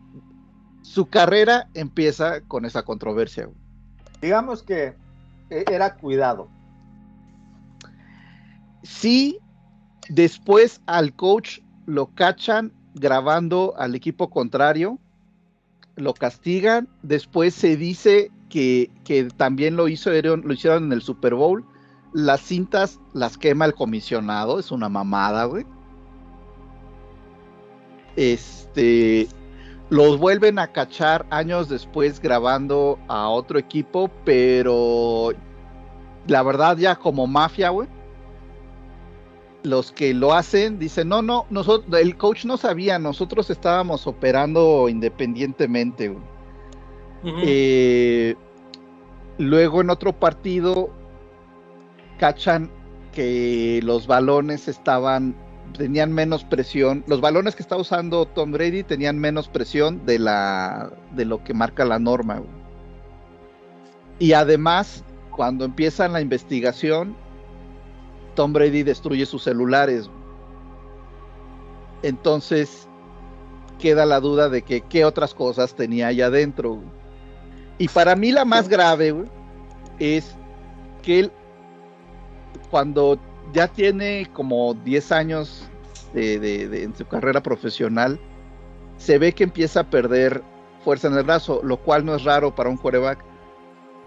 su 0.83 1.07
carrera 1.07 1.69
empieza 1.75 2.41
con 2.43 2.65
esa 2.65 2.83
controversia. 2.83 3.47
güey. 3.47 3.59
Digamos 4.23 4.63
que 4.63 4.95
eh, 5.51 5.65
era 5.71 5.97
cuidado. 5.97 6.49
Sí, 8.83 9.39
después 10.09 10.81
al 10.87 11.15
coach 11.15 11.59
lo 11.87 12.07
cachan 12.15 12.73
grabando 12.95 13.75
al 13.77 13.95
equipo 13.95 14.31
contrario, 14.31 14.99
lo 15.97 16.15
castigan, 16.15 16.89
después 17.03 17.55
se 17.55 17.77
dice 17.77 18.31
que, 18.51 18.91
también 19.39 19.77
lo, 19.77 19.89
hizo, 19.89 20.11
lo 20.11 20.53
hicieron 20.53 20.85
en 20.85 20.93
el 20.93 21.01
Super 21.01 21.35
Bowl, 21.35 21.65
las 22.13 22.41
cintas 22.41 23.01
las 23.15 23.39
quema 23.39 23.65
el 23.65 23.75
comisionado, 23.75 24.59
es 24.59 24.71
una 24.71 24.89
mamada, 24.89 25.45
güey. 25.45 25.65
Este, 28.17 29.29
los 29.89 30.19
vuelven 30.19 30.59
a 30.59 30.69
cachar 30.69 31.25
años 31.31 31.69
después 31.69 32.21
grabando 32.21 32.99
a 33.09 33.29
otro 33.29 33.59
equipo, 33.59 34.11
pero 34.25 35.33
la 36.27 36.43
verdad 36.43 36.77
ya 36.77 36.97
como 36.97 37.27
mafia, 37.27 37.71
güey. 37.71 37.89
Los 39.63 39.93
que 39.93 40.15
lo 40.15 40.33
hacen 40.33 40.79
dicen, 40.79 41.09
no, 41.09 41.23
no, 41.23 41.47
nosotros, 41.51 42.01
el 42.01 42.17
coach 42.17 42.45
no 42.45 42.57
sabía, 42.57 42.99
nosotros 42.99 43.51
estábamos 43.51 44.07
operando 44.07 44.89
independientemente. 44.89 46.09
güey". 46.09 46.30
Eh, 47.25 48.35
luego 49.39 49.81
en 49.81 49.91
otro 49.91 50.13
partido 50.13 50.91
cachan 52.19 52.71
que 53.13 53.81
los 53.83 54.07
balones 54.07 54.69
estaban 54.69 55.35
tenían 55.77 56.13
menos 56.13 56.45
presión. 56.45 57.05
Los 57.07 57.21
balones 57.21 57.55
que 57.55 57.63
está 57.63 57.77
usando 57.77 58.27
Tom 58.27 58.53
Brady 58.53 58.83
tenían 58.83 59.19
menos 59.19 59.49
presión 59.49 60.05
de 60.07 60.19
la 60.19 60.91
de 61.13 61.25
lo 61.25 61.43
que 61.45 61.55
marca 61.55 61.85
la 61.85 61.99
norma. 61.99 62.43
Y 64.19 64.33
además, 64.33 65.05
cuando 65.31 65.65
empiezan 65.65 66.13
la 66.13 66.21
investigación, 66.21 67.17
Tom 68.35 68.53
Brady 68.53 68.83
destruye 68.83 69.27
sus 69.27 69.43
celulares. 69.45 70.11
Entonces 72.03 72.89
queda 73.79 74.05
la 74.07 74.21
duda 74.21 74.49
de 74.49 74.63
que 74.63 74.83
qué 74.83 75.05
otras 75.05 75.35
cosas 75.35 75.75
tenía 75.75 76.09
allá 76.09 76.27
adentro. 76.27 76.81
Y 77.81 77.89
para 77.89 78.15
mí 78.15 78.31
la 78.31 78.45
más 78.45 78.69
grave, 78.69 79.11
güey, 79.11 79.27
es 79.99 80.37
que 81.03 81.21
él, 81.21 81.33
cuando 82.71 83.19
ya 83.55 83.69
tiene 83.69 84.29
como 84.35 84.75
10 84.75 85.11
años 85.13 85.67
de, 86.13 86.39
de- 86.39 86.69
de- 86.69 86.83
en 86.85 86.95
su 86.95 87.07
carrera 87.07 87.43
profesional, 87.43 88.21
se 88.99 89.19
ve 89.19 89.33
que 89.33 89.45
empieza 89.45 89.81
a 89.81 89.91
perder 89.91 90.43
fuerza 90.85 91.09
en 91.09 91.15
el 91.17 91.25
brazo, 91.25 91.61
lo 91.65 91.79
cual 91.79 92.05
no 92.05 92.15
es 92.15 92.23
raro 92.25 92.55
para 92.55 92.69
un 92.69 92.77
quarterback. 92.77 93.25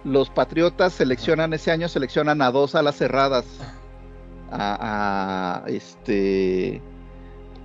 Los 0.03 0.30
Patriotas 0.30 0.93
seleccionan 0.93 1.53
ese 1.53 1.72
año, 1.72 1.90
seleccionan 1.90 2.43
a 2.43 2.52
dos 2.52 2.76
alas 2.76 2.95
cerradas, 2.95 3.45
a, 4.52 5.64
a, 5.66 5.68
este, 5.68 6.80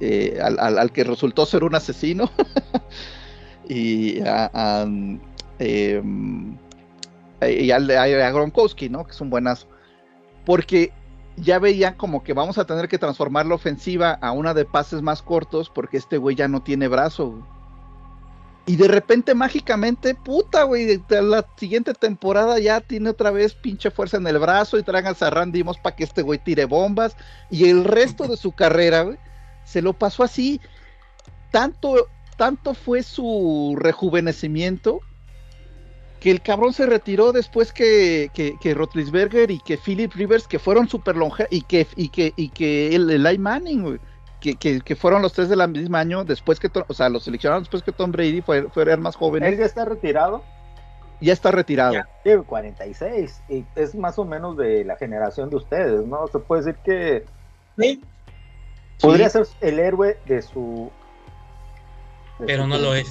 eh, 0.01 0.39
al, 0.43 0.59
al- 0.59 0.79
al 0.79 0.91
que 0.91 1.05
resultó 1.05 1.45
ser 1.45 1.65
un 1.65 1.75
asesino. 1.75 2.31
Y 3.71 4.21
a, 4.23 4.51
a, 4.55 4.87
em, 5.59 6.57
y 7.41 7.71
a 7.71 8.31
Gronkowski, 8.31 8.89
¿no? 8.89 9.05
Que 9.05 9.13
es 9.13 9.21
un 9.21 9.31
buenazo. 9.31 9.67
Porque 10.45 10.93
ya 11.37 11.59
veía 11.59 11.97
como 11.97 12.23
que 12.23 12.33
vamos 12.33 12.59
a 12.59 12.67
tener 12.67 12.89
que 12.89 12.99
transformar 12.99 13.47
la 13.47 13.55
ofensiva 13.55 14.13
a 14.21 14.33
una 14.33 14.55
de 14.55 14.65
pases 14.65 15.03
más 15.03 15.23
cortos 15.23 15.71
porque 15.71 15.97
este 15.97 16.19
güey 16.19 16.37
ya 16.37 16.49
no 16.49 16.63
tiene 16.63 16.89
brazo. 16.89 17.43
Y 18.67 18.77
de 18.77 18.87
repente, 18.87 19.35
mágicamente, 19.35 20.15
puta, 20.15 20.65
güey, 20.65 21.03
la 21.09 21.47
siguiente 21.57 21.95
temporada 21.95 22.59
ya 22.59 22.83
tiene 22.83 23.09
otra 23.09 23.31
vez 23.31 23.55
pinche 23.55 23.91
fuerza 23.91 24.19
en 24.19 24.27
el 24.27 24.39
brazo 24.39 24.79
y 24.79 24.83
tráiganse 24.83 25.25
a 25.25 25.31
Randy 25.31 25.65
Moss 25.65 25.79
para 25.79 25.97
que 25.97 26.05
este 26.05 26.21
güey 26.21 26.39
tire 26.39 26.67
bombas. 26.67 27.17
Y 27.51 27.71
el 27.71 27.85
resto 27.85 28.29
de 28.29 28.37
su 28.37 28.53
carrera, 28.53 29.05
güey, 29.05 29.17
se 29.65 29.81
lo 29.81 29.95
pasó 29.95 30.23
así. 30.23 30.61
Tanto, 31.51 32.09
tanto 32.37 32.75
fue 32.75 33.03
su 33.03 33.75
rejuvenecimiento 33.79 35.01
que 36.21 36.31
el 36.31 36.41
cabrón 36.43 36.73
se 36.73 36.87
retiró 36.87 37.33
después 37.33 37.73
que, 37.73 38.31
que, 38.35 38.57
que 38.61 38.75
Rotlisberger 38.75 39.51
y 39.51 39.61
que 39.61 39.77
Philip 39.79 40.13
Rivers, 40.15 40.49
que 40.49 40.59
fueron 40.59 40.89
super 40.89 41.17
longe 41.17 41.47
y 41.51 41.63
que, 41.63 41.87
y 41.97 42.09
que, 42.09 42.33
y 42.37 42.49
que 42.49 42.95
el, 42.95 43.09
el 43.11 43.25
Eli 43.27 43.39
Manning, 43.39 43.83
güey, 43.83 43.99
que, 44.41 44.57
que, 44.57 44.81
que 44.81 44.97
fueron 44.97 45.23
los 45.23 45.33
tres 45.33 45.49
del 45.49 45.67
mismo 45.69 45.97
año, 45.97 46.25
después 46.25 46.59
que, 46.59 46.69
Tom- 46.69 46.85
o 46.89 46.95
sea, 46.95 47.09
los 47.09 47.23
seleccionaron 47.25 47.63
después 47.63 47.83
que 47.83 47.93
Tom 47.93 48.11
Brady 48.13 48.41
fue, 48.41 48.69
fueran 48.71 49.01
más 49.01 49.15
Él 49.15 49.19
jóvenes, 49.21 49.59
ya 49.59 49.65
está 49.65 49.85
retirado, 49.85 50.43
ya 51.21 51.33
está 51.33 51.51
retirado. 51.53 51.95
Ya. 51.95 52.09
tiene 52.25 52.43
46, 52.43 53.43
y 53.49 53.65
es 53.77 53.95
más 53.95 54.19
o 54.19 54.25
menos 54.25 54.57
de 54.57 54.85
la 54.85 54.97
generación 54.97 55.51
de 55.51 55.57
ustedes, 55.57 56.05
¿no? 56.07 56.27
Se 56.29 56.39
puede 56.41 56.63
decir 56.65 56.81
que 56.85 57.25
Sí, 57.79 58.03
podría 59.01 59.29
ser 59.31 59.47
el 59.61 59.79
héroe 59.79 60.19
de 60.27 60.43
su. 60.43 60.91
de 62.41 62.47
pero 62.47 62.63
su- 62.65 62.69
no 62.69 62.79
lo 62.79 62.95
es. 62.95 63.07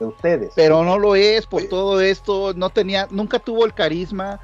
De 0.00 0.06
ustedes. 0.06 0.52
pero 0.56 0.82
no 0.82 0.98
lo 0.98 1.14
es 1.14 1.46
por 1.46 1.62
todo 1.64 2.00
esto, 2.00 2.54
no 2.54 2.70
tenía, 2.70 3.06
nunca 3.10 3.38
tuvo 3.38 3.66
el 3.66 3.74
carisma, 3.74 4.40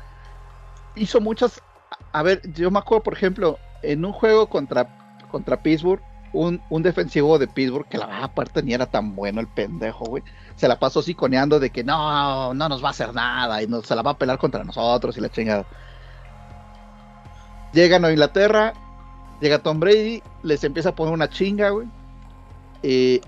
hizo 0.95 1.19
muchas, 1.19 1.63
a 2.13 2.23
ver, 2.23 2.43
yo 2.53 2.71
me 2.71 2.79
acuerdo, 2.79 3.03
por 3.03 3.15
ejemplo, 3.15 3.59
en 3.83 4.05
un 4.05 4.13
juego 4.13 4.49
contra, 4.49 5.19
contra 5.31 5.63
Pittsburgh, 5.63 6.03
un, 6.35 6.61
un 6.69 6.83
defensivo 6.83 7.39
de 7.39 7.49
Pittsburgh, 7.49 7.89
que 7.89 7.97
la 7.97 8.05
verdad 8.05 8.25
aparte 8.25 8.63
ni 8.63 8.75
era 8.75 8.85
tan 8.85 9.17
bueno 9.17 9.41
el 9.41 9.49
pendejo, 9.49 10.05
güey, 10.05 10.23
se 10.57 10.69
la 10.69 10.79
pasó 10.79 11.01
siconeando 11.01 11.59
de 11.59 11.71
que 11.71 11.83
no, 11.83 12.53
no 12.53 12.69
nos 12.69 12.85
va 12.85 12.89
a 12.89 12.91
hacer 12.91 13.15
nada, 13.15 13.63
y 13.63 13.67
no, 13.67 13.83
se 13.83 13.97
la 13.97 14.03
va 14.03 14.11
a 14.11 14.19
pelar 14.19 14.37
contra 14.37 14.63
nosotros 14.63 15.17
y 15.17 15.23
la 15.23 15.31
chingada. 15.31 15.65
Llegan 17.73 18.05
a 18.05 18.11
Inglaterra, 18.11 18.75
llega 19.41 19.59
Tom 19.59 19.81
Brady, 19.81 20.23
les 20.43 20.63
empieza 20.65 20.91
a 20.91 20.95
poner 20.95 21.15
una 21.15 21.31
chinga, 21.31 21.71
güey. 21.71 21.89
Eh, 22.83 23.21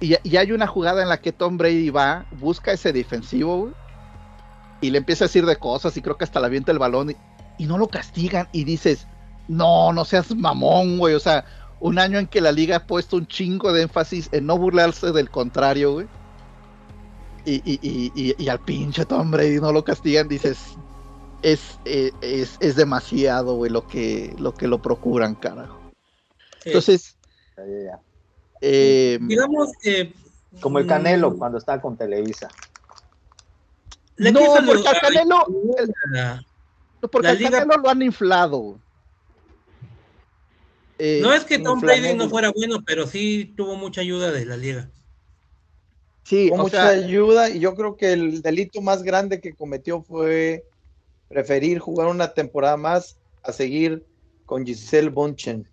y, 0.00 0.16
y 0.22 0.36
hay 0.36 0.52
una 0.52 0.66
jugada 0.66 1.02
en 1.02 1.08
la 1.08 1.20
que 1.20 1.32
Tom 1.32 1.56
Brady 1.56 1.90
va, 1.90 2.26
busca 2.32 2.72
ese 2.72 2.92
defensivo, 2.92 3.58
güey, 3.58 3.74
y 4.80 4.90
le 4.90 4.98
empieza 4.98 5.24
a 5.24 5.28
decir 5.28 5.46
de 5.46 5.56
cosas, 5.56 5.96
y 5.96 6.02
creo 6.02 6.16
que 6.16 6.24
hasta 6.24 6.40
le 6.40 6.46
avienta 6.46 6.72
el 6.72 6.78
balón, 6.78 7.10
y, 7.10 7.16
y 7.58 7.66
no 7.66 7.78
lo 7.78 7.88
castigan, 7.88 8.48
y 8.52 8.64
dices, 8.64 9.06
no, 9.48 9.92
no 9.92 10.04
seas 10.04 10.34
mamón, 10.34 10.98
güey, 10.98 11.14
o 11.14 11.20
sea, 11.20 11.44
un 11.80 11.98
año 11.98 12.18
en 12.18 12.26
que 12.26 12.40
la 12.40 12.52
liga 12.52 12.76
ha 12.76 12.86
puesto 12.86 13.16
un 13.16 13.26
chingo 13.26 13.72
de 13.72 13.82
énfasis 13.82 14.28
en 14.32 14.46
no 14.46 14.58
burlarse 14.58 15.12
del 15.12 15.30
contrario, 15.30 15.92
güey. 15.94 16.06
Y, 17.46 17.54
y, 17.64 17.78
y, 17.80 18.12
y, 18.14 18.34
y 18.36 18.48
al 18.48 18.60
pinche 18.60 19.06
Tom 19.06 19.30
Brady 19.30 19.60
no 19.60 19.72
lo 19.72 19.82
castigan, 19.82 20.28
dices, 20.28 20.58
es, 21.42 21.78
eh, 21.86 22.12
es, 22.20 22.58
es 22.60 22.76
demasiado, 22.76 23.54
güey, 23.54 23.70
lo 23.70 23.86
que, 23.86 24.34
lo 24.38 24.52
que 24.52 24.68
lo 24.68 24.82
procuran, 24.82 25.34
carajo. 25.34 25.80
Sí. 26.62 26.68
Entonces, 26.68 27.16
Ya, 27.56 27.64
ya, 27.64 27.84
ya. 27.84 28.00
Eh, 28.60 29.18
digamos 29.20 29.72
que. 29.80 30.12
Como 30.60 30.78
el 30.78 30.86
Canelo 30.86 31.30
mm, 31.30 31.38
cuando 31.38 31.58
estaba 31.58 31.80
con 31.80 31.96
Televisa. 31.96 32.48
le 34.16 34.32
No, 34.32 34.40
porque 34.66 34.88
al 34.88 34.96
Canelo- 35.00 35.46
porque 37.10 37.26
la 37.26 37.30
al 37.30 37.38
liga- 37.38 37.50
Canelo 37.50 37.76
lo 37.82 37.88
han 37.88 38.02
inflado. 38.02 38.80
Eh, 40.98 41.20
No 41.22 41.32
es 41.32 41.44
que 41.44 41.58
Tom 41.58 41.80
Brady 41.80 42.14
no 42.14 42.28
fuera 42.28 42.50
bueno, 42.54 42.82
pero 42.84 43.06
sí 43.06 43.54
tuvo 43.56 43.76
mucha 43.76 44.02
ayuda 44.02 44.30
de 44.32 44.44
la 44.44 44.56
liga. 44.58 44.90
sí, 46.24 46.50
mucha 46.54 46.68
sea, 46.68 46.88
ayuda 46.90 47.48
y 47.48 47.58
yo 47.60 47.74
creo 47.74 47.96
que 47.96 48.12
el 48.12 48.42
delito 48.42 48.82
más 48.82 49.02
grande 49.02 49.40
que 49.40 49.54
cometió 49.54 50.02
fue 50.02 50.62
preferir 51.28 51.78
jugar 51.78 52.08
una 52.08 52.34
temporada 52.34 52.76
más 52.76 53.16
a 53.42 53.52
seguir 53.52 54.04
con 54.44 54.66
Giselle 54.66 55.08
Bunchen. 55.08 55.66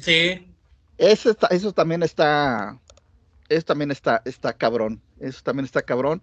Sí, 0.00 0.48
Eso, 0.98 1.30
está- 1.30 1.48
eso 1.48 1.72
también 1.72 2.02
está. 2.02 2.78
Eso 3.48 3.64
también 3.64 3.90
está, 3.90 4.22
está 4.24 4.52
cabrón. 4.52 5.00
Eso 5.20 5.40
también 5.42 5.64
está 5.64 5.82
cabrón. 5.82 6.22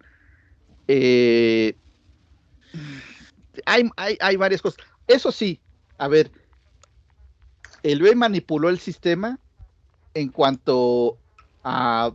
Eh, 0.88 1.76
hay, 3.66 3.88
hay, 3.96 4.16
hay 4.20 4.36
varias 4.36 4.62
cosas. 4.62 4.84
Eso 5.06 5.30
sí, 5.32 5.60
a 5.98 6.08
ver. 6.08 6.30
El 7.82 8.02
B 8.02 8.14
manipuló 8.14 8.68
el 8.68 8.78
sistema 8.78 9.38
en 10.14 10.28
cuanto 10.28 11.18
a 11.64 12.12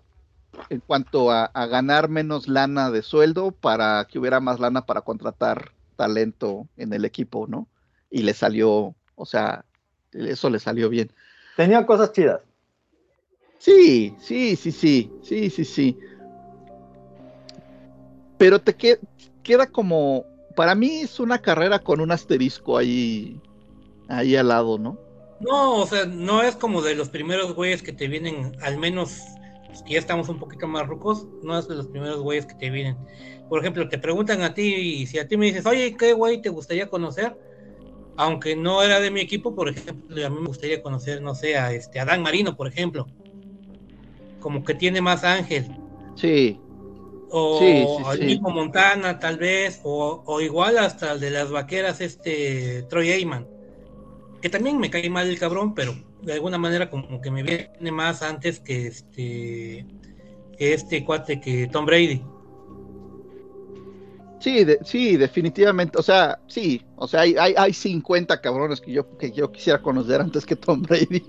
en 0.69 0.79
cuanto 0.79 1.31
a, 1.31 1.45
a 1.45 1.65
ganar 1.65 2.07
menos 2.07 2.47
lana 2.47 2.89
de 2.89 3.01
sueldo 3.01 3.51
para 3.51 4.05
que 4.09 4.19
hubiera 4.19 4.39
más 4.39 4.59
lana 4.59 4.85
para 4.85 5.01
contratar 5.01 5.71
talento 5.97 6.67
en 6.77 6.93
el 6.93 7.03
equipo, 7.03 7.45
¿no? 7.47 7.67
Y 8.09 8.23
le 8.23 8.33
salió, 8.33 8.95
o 9.15 9.25
sea, 9.25 9.65
eso 10.13 10.49
le 10.49 10.59
salió 10.59 10.89
bien. 10.89 11.11
Tenía 11.55 11.85
cosas 11.85 12.11
chidas. 12.11 12.41
Sí, 13.57 14.15
sí, 14.19 14.55
sí, 14.55 14.71
sí, 14.71 15.11
sí, 15.23 15.49
sí, 15.49 15.65
sí. 15.65 15.97
Pero 18.37 18.59
te 18.59 18.75
que- 18.75 18.99
queda 19.43 19.65
como, 19.67 20.25
para 20.55 20.75
mí 20.75 20.99
es 21.01 21.19
una 21.19 21.41
carrera 21.41 21.79
con 21.79 22.01
un 22.01 22.11
asterisco 22.11 22.77
ahí 22.77 23.39
ahí 24.07 24.35
al 24.35 24.49
lado, 24.49 24.77
¿no? 24.77 24.99
No, 25.39 25.77
o 25.77 25.87
sea, 25.87 26.05
no 26.05 26.43
es 26.43 26.55
como 26.55 26.81
de 26.81 26.95
los 26.95 27.09
primeros 27.09 27.53
güeyes 27.55 27.81
que 27.81 27.91
te 27.91 28.07
vienen, 28.07 28.55
al 28.61 28.77
menos 28.77 29.19
que 29.85 29.93
ya 29.93 29.99
estamos 29.99 30.29
un 30.29 30.39
poquito 30.39 30.67
más 30.67 30.87
rucos, 30.87 31.27
no 31.43 31.57
es 31.57 31.67
de 31.67 31.75
los 31.75 31.87
primeros 31.87 32.21
güeyes 32.21 32.45
que 32.45 32.55
te 32.55 32.69
vienen. 32.69 32.97
Por 33.49 33.59
ejemplo, 33.59 33.89
te 33.89 33.97
preguntan 33.97 34.41
a 34.41 34.53
ti 34.53 34.73
y 34.73 35.07
si 35.07 35.19
a 35.19 35.27
ti 35.27 35.37
me 35.37 35.47
dices, 35.47 35.65
oye, 35.65 35.95
¿qué 35.97 36.13
güey 36.13 36.41
te 36.41 36.49
gustaría 36.49 36.87
conocer? 36.87 37.35
Aunque 38.17 38.55
no 38.55 38.81
era 38.81 38.99
de 38.99 39.11
mi 39.11 39.19
equipo, 39.21 39.53
por 39.55 39.69
ejemplo, 39.69 40.25
a 40.25 40.29
mí 40.29 40.37
me 40.39 40.47
gustaría 40.47 40.81
conocer, 40.81 41.21
no 41.21 41.35
sé, 41.35 41.57
a 41.57 41.73
este 41.73 41.99
Adán 41.99 42.21
Marino, 42.21 42.55
por 42.55 42.67
ejemplo. 42.67 43.07
Como 44.39 44.63
que 44.63 44.73
tiene 44.73 45.01
más 45.01 45.23
ángel. 45.23 45.65
Sí, 46.15 46.59
O 47.29 47.59
Sí, 47.59 47.85
sí, 47.97 48.19
sí. 48.19 48.25
mismo 48.25 48.49
Montana, 48.49 49.19
tal 49.19 49.37
vez. 49.37 49.81
O, 49.83 50.23
o 50.25 50.41
igual 50.41 50.77
hasta 50.77 51.13
el 51.13 51.19
de 51.19 51.31
las 51.31 51.51
vaqueras, 51.51 51.99
este 51.99 52.83
Troy 52.83 53.11
Aikman. 53.11 53.47
Que 54.41 54.49
también 54.49 54.77
me 54.77 54.89
cae 54.89 55.09
mal 55.09 55.27
el 55.27 55.39
cabrón, 55.39 55.73
pero 55.73 55.95
de 56.21 56.33
alguna 56.33 56.57
manera 56.57 56.89
como 56.89 57.19
que 57.19 57.31
me 57.31 57.43
viene 57.43 57.91
más 57.91 58.21
antes 58.21 58.59
que 58.59 58.87
este 58.87 59.85
que 60.57 60.73
este 60.73 61.03
cuate 61.03 61.41
que 61.41 61.67
Tom 61.67 61.85
Brady. 61.85 62.21
Sí, 64.39 64.63
de- 64.63 64.79
sí, 64.83 65.17
definitivamente. 65.17 65.97
O 65.97 66.03
sea, 66.03 66.39
sí, 66.47 66.81
o 66.95 67.07
sea, 67.07 67.21
hay, 67.21 67.35
hay, 67.37 67.53
hay 67.57 67.73
50 67.73 68.41
cabrones 68.41 68.81
que 68.81 68.91
yo, 68.91 69.17
que 69.17 69.31
yo 69.31 69.51
quisiera 69.51 69.81
conocer 69.81 70.21
antes 70.21 70.45
que 70.45 70.55
Tom 70.55 70.81
Brady. 70.81 71.23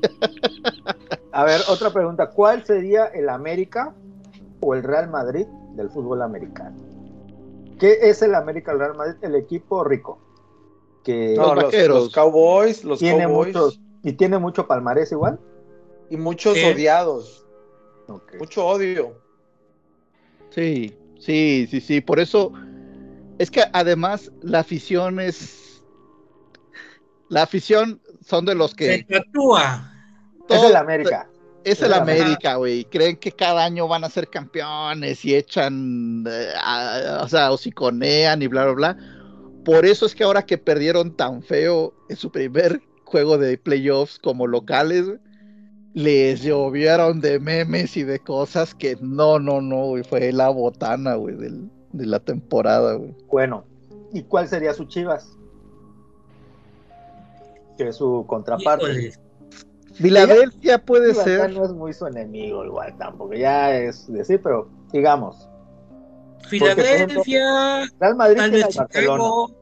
A 1.33 1.45
ver, 1.45 1.61
otra 1.69 1.93
pregunta. 1.93 2.31
¿Cuál 2.31 2.65
sería 2.65 3.07
el 3.07 3.29
América 3.29 3.95
o 4.61 4.75
el 4.75 4.83
Real 4.83 5.09
Madrid 5.11 5.47
del 5.75 5.91
fútbol 5.91 6.23
americano? 6.23 6.77
¿Qué 7.79 7.99
es 8.03 8.23
el 8.23 8.35
América 8.35 8.71
o 8.71 8.75
el 8.75 8.81
Real 8.81 8.95
Madrid? 8.97 9.17
El 9.23 9.35
equipo 9.35 9.85
rico. 9.85 10.19
Que 11.05 11.35
No, 11.37 11.55
Los 11.55 11.65
vaqueros. 11.65 11.97
los 12.05 12.13
Cowboys, 12.13 12.85
los 12.85 12.99
tiene 12.99 13.25
Cowboys 13.25 13.55
muchos. 13.55 13.81
Y 14.03 14.13
tiene 14.15 14.39
mucho 14.39 14.67
palmarés 14.67 15.13
igual. 15.13 15.39
y 16.09 16.17
muchos 16.17 16.55
Sí. 16.57 16.65
odiados, 16.65 17.45
mucho 18.39 18.65
odio. 18.67 19.15
Sí, 20.51 20.97
sí, 21.19 21.67
sí, 21.71 21.81
sí. 21.81 22.01
Por 22.01 22.21
eso 22.21 22.53
es 23.39 23.51
que 23.51 23.63
además 23.73 24.31
la 24.43 24.61
afición 24.61 25.21
es. 25.21 25.83
La 27.29 27.43
afición 27.43 28.01
son 28.25 28.45
de 28.45 28.55
los 28.55 28.71
Se 28.73 28.77
que. 28.77 29.07
tatúa. 29.09 29.93
Es 30.49 30.63
el 30.63 30.77
América. 30.77 31.29
Es 31.65 31.83
el 31.83 31.93
América, 31.93 32.55
güey. 32.55 32.85
Creen 32.85 33.17
que 33.17 33.33
cada 33.33 33.65
año 33.65 33.89
van 33.89 34.05
a 34.05 34.09
ser 34.11 34.29
campeones 34.29 35.25
y 35.25 35.35
echan, 35.35 36.25
eh, 36.29 36.49
a- 36.63 37.21
o 37.25 37.29
sea, 37.29 37.51
hociconean 37.51 38.41
y 38.43 38.47
bla, 38.47 38.65
bla, 38.67 38.73
bla. 38.75 38.97
Por 39.65 39.85
eso 39.85 40.07
es 40.07 40.15
que 40.15 40.23
ahora 40.23 40.47
que 40.47 40.59
perdieron 40.59 41.17
tan 41.17 41.43
feo 41.43 41.93
en 42.09 42.15
su 42.17 42.31
primer 42.31 42.81
juego 43.05 43.37
de 43.37 43.59
playoffs 43.59 44.21
como 44.21 44.47
locales, 44.47 45.07
les 45.95 46.43
llovieron 46.45 47.21
de 47.21 47.41
memes 47.41 47.97
y 47.97 48.05
de 48.05 48.21
cosas 48.21 48.73
que 48.73 48.97
no, 49.01 49.41
no, 49.41 49.61
no, 49.61 49.87
güey. 49.87 50.05
Fue 50.05 50.31
la 50.33 50.51
botana, 50.51 51.17
güey, 51.17 51.35
del- 51.35 51.69
de 51.97 52.07
la 52.07 52.21
temporada, 52.21 52.95
güey. 52.95 53.15
Bueno, 53.31 53.65
¿y 54.13 54.23
cuál 54.23 54.49
sería 54.49 54.75
su 54.75 54.85
Chivas? 54.85 55.37
Que 57.77 57.89
es 57.89 57.97
su 57.97 58.25
contraparte. 58.27 59.13
Filadelfia 59.95 60.79
puede 60.79 61.13
Chivas 61.13 61.25
ser. 61.25 61.53
no 61.53 61.65
es 61.65 61.73
muy 61.73 61.93
su 61.93 62.07
enemigo 62.07 62.65
igual 62.65 62.97
tampoco, 62.99 63.35
ya 63.35 63.75
es 63.75 64.11
decir, 64.13 64.41
pero 64.43 64.69
digamos, 64.93 65.49
Filadelfia, 66.49 67.91
Real 67.99 68.15
Madrid 68.15 68.39
tiene 68.39 68.63
al 68.63 68.73
Barcelona, 68.77 69.55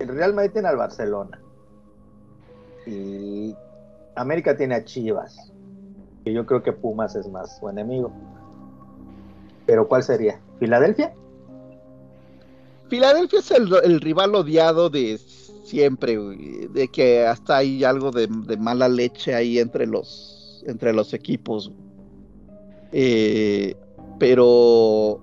el 0.00 0.08
Real 0.08 0.34
Madrid 0.34 0.50
tiene 0.52 0.68
al 0.68 0.76
Barcelona 0.76 1.40
y 2.86 3.54
América 4.16 4.56
tiene 4.56 4.74
a 4.74 4.84
Chivas, 4.84 5.52
que 6.24 6.32
yo 6.32 6.44
creo 6.46 6.62
que 6.62 6.72
Pumas 6.72 7.14
es 7.14 7.28
más 7.28 7.58
su 7.58 7.68
enemigo. 7.68 8.12
Pero 9.66 9.88
¿cuál 9.88 10.02
sería? 10.02 10.40
¿Filadelfia? 10.58 11.14
Filadelfia 12.88 13.38
es 13.40 13.50
el, 13.50 13.68
el 13.84 14.00
rival 14.00 14.34
odiado 14.34 14.90
de 14.90 15.18
siempre, 15.64 16.16
güey, 16.18 16.68
de 16.68 16.88
que 16.88 17.24
hasta 17.26 17.56
hay 17.58 17.82
algo 17.84 18.10
de, 18.10 18.26
de 18.28 18.56
mala 18.56 18.88
leche 18.88 19.34
ahí 19.34 19.58
entre 19.58 19.86
los, 19.86 20.62
entre 20.66 20.92
los 20.92 21.14
equipos. 21.14 21.72
Eh, 22.92 23.74
pero, 24.18 25.20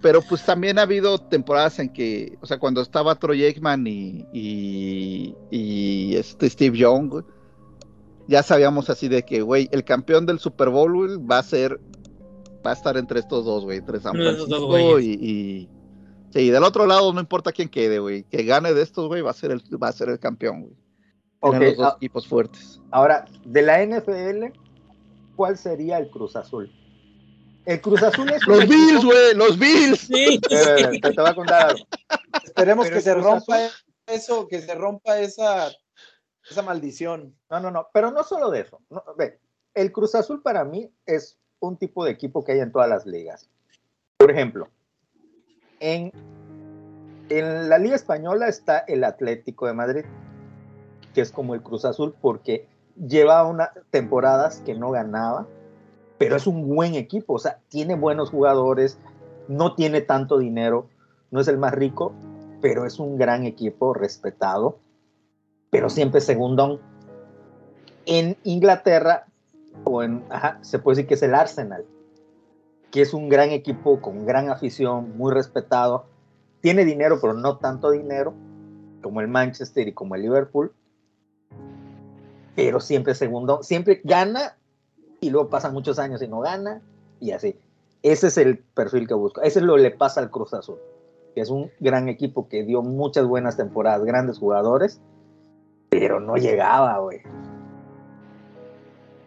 pero 0.00 0.20
pues 0.22 0.44
también 0.44 0.78
ha 0.78 0.82
habido 0.82 1.18
temporadas 1.18 1.78
en 1.78 1.90
que, 1.92 2.36
o 2.40 2.46
sea, 2.46 2.58
cuando 2.58 2.80
estaba 2.80 3.14
Troy 3.14 3.44
Aikman 3.44 3.86
y, 3.86 4.24
y, 4.32 5.34
y 5.50 6.16
este 6.16 6.48
Steve 6.50 6.76
Young, 6.78 7.08
güey, 7.10 7.24
ya 8.28 8.42
sabíamos 8.42 8.90
así 8.90 9.06
de 9.06 9.22
que, 9.22 9.42
güey, 9.42 9.68
el 9.70 9.84
campeón 9.84 10.26
del 10.26 10.40
Super 10.40 10.70
Bowl 10.70 10.92
güey, 10.94 11.16
va 11.24 11.38
a 11.38 11.42
ser, 11.44 11.78
va 12.66 12.70
a 12.70 12.74
estar 12.74 12.96
entre 12.96 13.20
estos 13.20 13.44
dos, 13.44 13.62
güey, 13.64 13.78
entre 13.78 14.00
San 14.00 14.16
dos 14.38 14.48
Francisco 14.48 14.98
y- 15.22 15.68
sí, 16.32 16.50
del 16.50 16.64
otro 16.64 16.86
lado 16.86 17.12
no 17.12 17.20
importa 17.20 17.52
quién 17.52 17.68
quede, 17.68 17.98
güey, 17.98 18.22
que 18.24 18.42
gane 18.44 18.72
de 18.74 18.82
estos, 18.82 19.08
güey, 19.08 19.22
va 19.22 19.30
a 19.30 19.34
ser 19.34 19.50
el, 19.50 19.60
va 19.82 19.88
a 19.88 19.92
ser 19.92 20.08
el 20.08 20.18
campeón, 20.18 20.62
güey. 20.62 20.74
Eran 21.42 21.56
Ok, 21.62 21.62
los 21.68 21.76
dos 21.76 21.86
ah, 21.86 21.94
equipos 21.96 22.26
fuertes. 22.26 22.80
Ahora, 22.90 23.24
de 23.44 23.62
la 23.62 23.82
NFL, 23.84 24.46
¿cuál 25.36 25.56
sería 25.56 25.98
el 25.98 26.08
Cruz 26.10 26.34
Azul? 26.36 26.72
El 27.66 27.80
Cruz 27.80 28.02
Azul 28.02 28.30
es 28.30 28.42
Los 28.46 28.66
Bills, 28.66 29.04
güey, 29.04 29.34
los 29.34 29.58
Bills. 29.58 30.00
Sí, 30.00 30.40
Eh, 30.50 30.98
te, 31.00 31.10
te 31.12 31.20
voy 31.20 31.30
a 31.30 31.34
contar 31.34 31.68
algo. 31.70 31.84
Esperemos 32.44 32.86
Pero 32.86 32.96
que 32.96 33.02
se 33.02 33.14
rompa 33.14 33.56
Azul- 33.66 33.70
eso, 34.06 34.48
que 34.48 34.62
se 34.62 34.74
rompa 34.74 35.18
esa, 35.20 35.68
esa 36.50 36.62
maldición. 36.62 37.34
No, 37.50 37.60
no, 37.60 37.70
no, 37.70 37.88
pero 37.92 38.10
no 38.10 38.22
solo 38.24 38.50
de 38.50 38.60
eso. 38.60 38.80
No, 38.88 39.02
ve, 39.18 39.40
el 39.74 39.92
Cruz 39.92 40.14
Azul 40.14 40.42
para 40.42 40.64
mí 40.64 40.90
es 41.04 41.38
un 41.58 41.76
tipo 41.76 42.04
de 42.04 42.12
equipo 42.12 42.44
que 42.44 42.52
hay 42.52 42.60
en 42.60 42.72
todas 42.72 42.88
las 42.88 43.04
ligas. 43.04 43.48
Por 44.16 44.30
ejemplo, 44.30 44.68
en, 45.86 46.12
en 47.28 47.68
la 47.68 47.78
Liga 47.78 47.94
Española 47.94 48.48
está 48.48 48.78
el 48.78 49.04
Atlético 49.04 49.66
de 49.66 49.72
Madrid, 49.72 50.04
que 51.14 51.20
es 51.20 51.30
como 51.30 51.54
el 51.54 51.62
Cruz 51.62 51.84
Azul 51.84 52.14
porque 52.20 52.66
lleva 52.96 53.46
unas 53.46 53.70
temporadas 53.90 54.60
que 54.66 54.74
no 54.74 54.90
ganaba, 54.90 55.46
pero 56.18 56.34
es 56.34 56.46
un 56.48 56.68
buen 56.68 56.94
equipo, 56.94 57.34
o 57.34 57.38
sea, 57.38 57.60
tiene 57.68 57.94
buenos 57.94 58.30
jugadores, 58.30 58.98
no 59.46 59.76
tiene 59.76 60.00
tanto 60.00 60.38
dinero, 60.38 60.88
no 61.30 61.40
es 61.40 61.46
el 61.46 61.58
más 61.58 61.72
rico, 61.72 62.12
pero 62.60 62.84
es 62.84 62.98
un 62.98 63.16
gran 63.16 63.44
equipo 63.44 63.94
respetado, 63.94 64.78
pero 65.70 65.88
siempre 65.88 66.20
segundón. 66.20 66.80
En 68.06 68.36
Inglaterra, 68.42 69.26
o 69.84 70.02
en, 70.02 70.24
se 70.62 70.80
puede 70.80 70.96
decir 70.96 71.08
que 71.08 71.14
es 71.14 71.22
el 71.22 71.34
Arsenal, 71.34 71.84
que 72.96 73.02
es 73.02 73.12
un 73.12 73.28
gran 73.28 73.50
equipo 73.50 74.00
con 74.00 74.24
gran 74.24 74.48
afición, 74.48 75.18
muy 75.18 75.30
respetado. 75.30 76.06
Tiene 76.62 76.82
dinero, 76.86 77.18
pero 77.20 77.34
no 77.34 77.58
tanto 77.58 77.90
dinero, 77.90 78.32
como 79.02 79.20
el 79.20 79.28
Manchester 79.28 79.86
y 79.86 79.92
como 79.92 80.14
el 80.14 80.22
Liverpool. 80.22 80.72
Pero 82.54 82.80
siempre 82.80 83.14
segundo, 83.14 83.62
siempre 83.62 84.00
gana 84.02 84.56
y 85.20 85.28
luego 85.28 85.50
pasan 85.50 85.74
muchos 85.74 85.98
años 85.98 86.22
y 86.22 86.28
no 86.28 86.40
gana 86.40 86.80
y 87.20 87.32
así. 87.32 87.58
Ese 88.02 88.28
es 88.28 88.38
el 88.38 88.60
perfil 88.60 89.06
que 89.06 89.12
busco. 89.12 89.42
Ese 89.42 89.58
es 89.58 89.66
lo 89.66 89.76
que 89.76 89.82
le 89.82 89.90
pasa 89.90 90.22
al 90.22 90.30
Cruz 90.30 90.54
Azul, 90.54 90.78
que 91.34 91.42
es 91.42 91.50
un 91.50 91.70
gran 91.80 92.08
equipo 92.08 92.48
que 92.48 92.62
dio 92.62 92.80
muchas 92.80 93.26
buenas 93.26 93.58
temporadas, 93.58 94.06
grandes 94.06 94.38
jugadores, 94.38 95.02
pero 95.90 96.18
no 96.18 96.36
llegaba, 96.36 96.98
güey. 97.00 97.20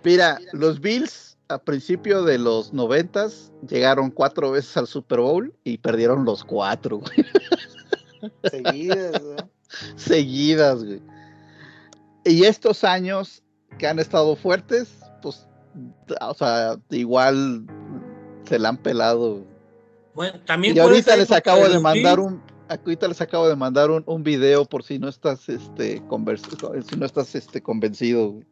Mira, 0.03 0.39
los 0.53 0.81
Bills 0.81 1.28
a 1.49 1.57
principio 1.57 2.23
de 2.23 2.37
los 2.37 2.73
noventas 2.73 3.51
llegaron 3.67 4.11
cuatro 4.11 4.51
veces 4.51 4.77
al 4.77 4.87
Super 4.87 5.19
Bowl 5.19 5.53
y 5.63 5.79
perdieron 5.79 6.23
los 6.23 6.43
cuatro, 6.43 6.99
güey, 6.99 7.25
Seguidas, 8.51 9.21
¿no? 9.23 9.49
seguidas, 9.95 10.83
güey. 10.83 11.01
Y 12.25 12.43
estos 12.45 12.83
años 12.83 13.43
que 13.77 13.87
han 13.87 13.97
estado 13.99 14.35
fuertes, 14.35 14.89
pues, 15.21 15.47
o 16.21 16.33
sea, 16.33 16.77
igual 16.89 17.65
se 18.47 18.59
la 18.59 18.69
han 18.69 18.77
pelado. 18.77 19.43
Bueno, 20.13 20.39
también 20.45 20.75
Y 20.75 20.79
ahorita 20.79 21.15
les 21.15 21.31
acabo 21.31 21.67
de 21.67 21.79
mandar 21.79 22.19
un, 22.19 22.41
ahorita 22.67 23.07
les 23.07 23.21
acabo 23.21 23.47
de 23.47 23.55
mandar 23.55 23.89
un, 23.89 24.03
un 24.05 24.21
video 24.23 24.65
por 24.65 24.83
si 24.83 24.99
no 24.99 25.07
estás, 25.07 25.47
este, 25.49 26.01
convers- 26.07 26.83
si 26.89 26.95
no 26.97 27.05
estás, 27.05 27.33
este, 27.35 27.61
convencido. 27.61 28.31
güey. 28.31 28.45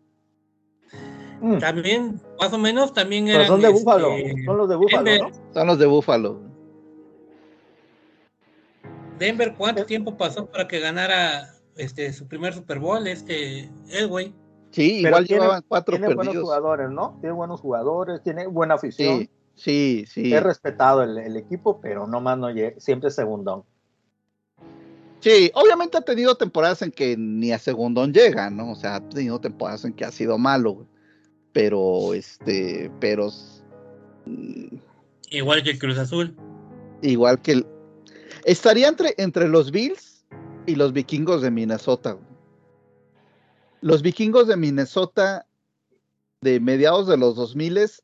Mm, 1.41 1.57
También, 1.59 2.21
más 2.39 2.51
o 2.53 2.57
menos, 2.57 2.93
también 2.93 3.25
pero 3.25 3.37
eran. 3.37 3.47
son 3.47 3.61
de 3.61 3.67
este, 3.67 3.79
Búfalo, 3.79 4.09
son 4.45 4.57
los 4.57 4.69
de 4.69 4.75
Búfalo, 4.75 5.03
Denver, 5.03 5.31
¿no? 5.31 5.53
Son 5.53 5.67
los 5.67 5.79
de 5.79 5.85
Búfalo. 5.85 6.39
Denver, 9.19 9.55
¿cuánto 9.57 9.85
tiempo 9.85 10.15
pasó 10.17 10.45
para 10.47 10.67
que 10.67 10.79
ganara 10.79 11.53
este 11.75 12.11
su 12.13 12.27
primer 12.27 12.53
Super 12.53 12.79
Bowl? 12.79 13.07
Este, 13.07 13.69
el 13.89 14.07
güey. 14.07 14.33
Sí, 14.71 14.99
Pero 15.01 15.09
igual 15.09 15.27
tiene- 15.27 15.41
llevaban 15.41 15.63
cuatro 15.67 15.97
Tiene 15.97 16.13
buenos 16.13 16.35
jugadores, 16.37 16.89
¿no? 16.89 17.17
Tiene 17.21 17.33
buenos 17.35 17.61
jugadores, 17.61 18.21
tiene 18.21 18.47
buena 18.47 18.75
afición. 18.75 19.19
Sí, 19.19 19.29
sí, 19.55 20.05
sí. 20.07 20.33
Es 20.33 20.43
respetado 20.43 21.03
el, 21.03 21.17
el 21.17 21.35
equipo, 21.37 21.79
pero 21.81 22.05
no 22.05 22.19
más 22.21 22.37
no 22.37 22.51
llega, 22.51 22.79
siempre 22.79 23.09
segundón. 23.09 23.63
Sí, 25.19 25.49
obviamente 25.55 25.97
ha 25.97 26.01
tenido 26.01 26.35
temporadas 26.35 26.83
en 26.83 26.91
que 26.91 27.15
ni 27.17 27.51
a 27.51 27.57
segundón 27.57 28.13
llega, 28.13 28.51
¿no? 28.51 28.71
O 28.71 28.75
sea, 28.75 28.95
ha 28.95 29.09
tenido 29.09 29.39
temporadas 29.39 29.83
en 29.85 29.93
que 29.93 30.05
ha 30.05 30.11
sido 30.11 30.37
malo, 30.37 30.71
güey. 30.73 30.87
Pero, 31.57 32.13
este, 32.13 32.91
pero. 32.99 33.29
mm, 34.27 34.75
Igual 35.31 35.63
que 35.63 35.71
el 35.71 35.79
Cruz 35.79 35.97
Azul. 35.97 36.37
Igual 37.01 37.41
que 37.41 37.53
el. 37.53 37.65
Estaría 38.45 38.87
entre, 38.87 39.15
entre 39.17 39.47
los 39.47 39.71
Bills 39.71 40.23
y 40.67 40.75
los 40.75 40.93
vikingos 40.93 41.41
de 41.41 41.49
Minnesota. 41.49 42.15
Los 43.81 44.03
vikingos 44.03 44.47
de 44.47 44.55
Minnesota 44.55 45.47
de 46.41 46.59
mediados 46.59 47.07
de 47.07 47.17
los 47.17 47.35
2000 47.35 48.03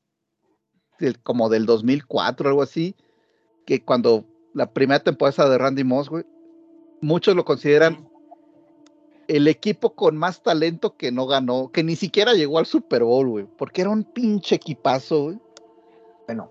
del- 0.97 1.19
como 1.21 1.47
del 1.47 1.67
2004, 1.67 2.49
algo 2.49 2.63
así, 2.63 2.95
que 3.67 3.83
cuando 3.83 4.25
la 4.55 4.73
primera 4.73 4.99
temporada 5.03 5.47
de 5.47 5.59
Randy 5.59 5.83
Moss, 5.83 6.09
güey, 6.09 6.23
muchos 7.01 7.35
lo 7.35 7.45
consideran 7.45 8.09
el 9.27 9.47
equipo 9.47 9.91
con 9.95 10.17
más 10.17 10.41
talento 10.41 10.95
que 10.97 11.11
no 11.11 11.25
ganó, 11.27 11.71
que 11.71 11.83
ni 11.83 11.95
siquiera 11.95 12.33
llegó 12.33 12.59
al 12.59 12.65
Super 12.65 13.03
Bowl, 13.03 13.27
güey, 13.29 13.45
porque 13.57 13.81
era 13.81 13.89
un 13.89 14.03
pinche 14.03 14.55
equipazo, 14.55 15.23
güey. 15.23 15.39
Bueno. 16.27 16.49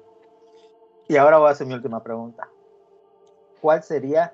Y 1.09 1.17
ahora 1.17 1.39
voy 1.39 1.49
a 1.49 1.51
hacer 1.53 1.67
mi 1.67 1.75
última 1.75 2.03
pregunta. 2.03 2.49
¿Cuál 3.61 3.83
sería 3.83 4.33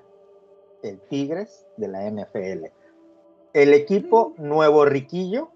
el 0.83 0.99
Tigres 1.09 1.65
de 1.77 1.87
la 1.87 2.05
NFL? 2.09 2.71
El 3.53 3.73
equipo 3.73 4.33
nuevo 4.37 4.85
riquillo 4.85 5.49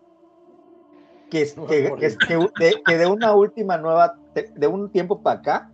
que, 1.30 1.42
es- 1.44 1.56
que, 1.68 1.94
que 1.98 2.06
es- 2.06 2.18
que 2.18 2.36
de, 2.60 2.84
que 2.86 2.98
de 2.98 3.08
una 3.08 3.34
última 3.34 3.78
nueva, 3.78 4.18
de, 4.36 4.52
de 4.56 4.68
un 4.68 4.90
tiempo 4.92 5.22
para 5.22 5.40
acá, 5.40 5.72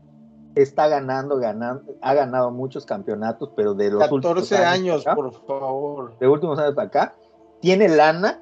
está 0.55 0.87
ganando, 0.87 1.37
ganando, 1.37 1.95
ha 2.01 2.13
ganado 2.13 2.51
muchos 2.51 2.85
campeonatos, 2.85 3.51
pero 3.55 3.73
de 3.73 3.91
los 3.91 4.11
últimos 4.11 4.49
14 4.49 4.57
años, 4.57 5.03
para 5.03 5.13
acá, 5.13 5.21
por 5.21 5.45
favor. 5.45 6.17
de 6.19 6.27
últimos 6.27 6.59
años 6.59 6.75
para 6.75 6.87
acá, 6.87 7.15
tiene 7.61 7.87
lana, 7.89 8.41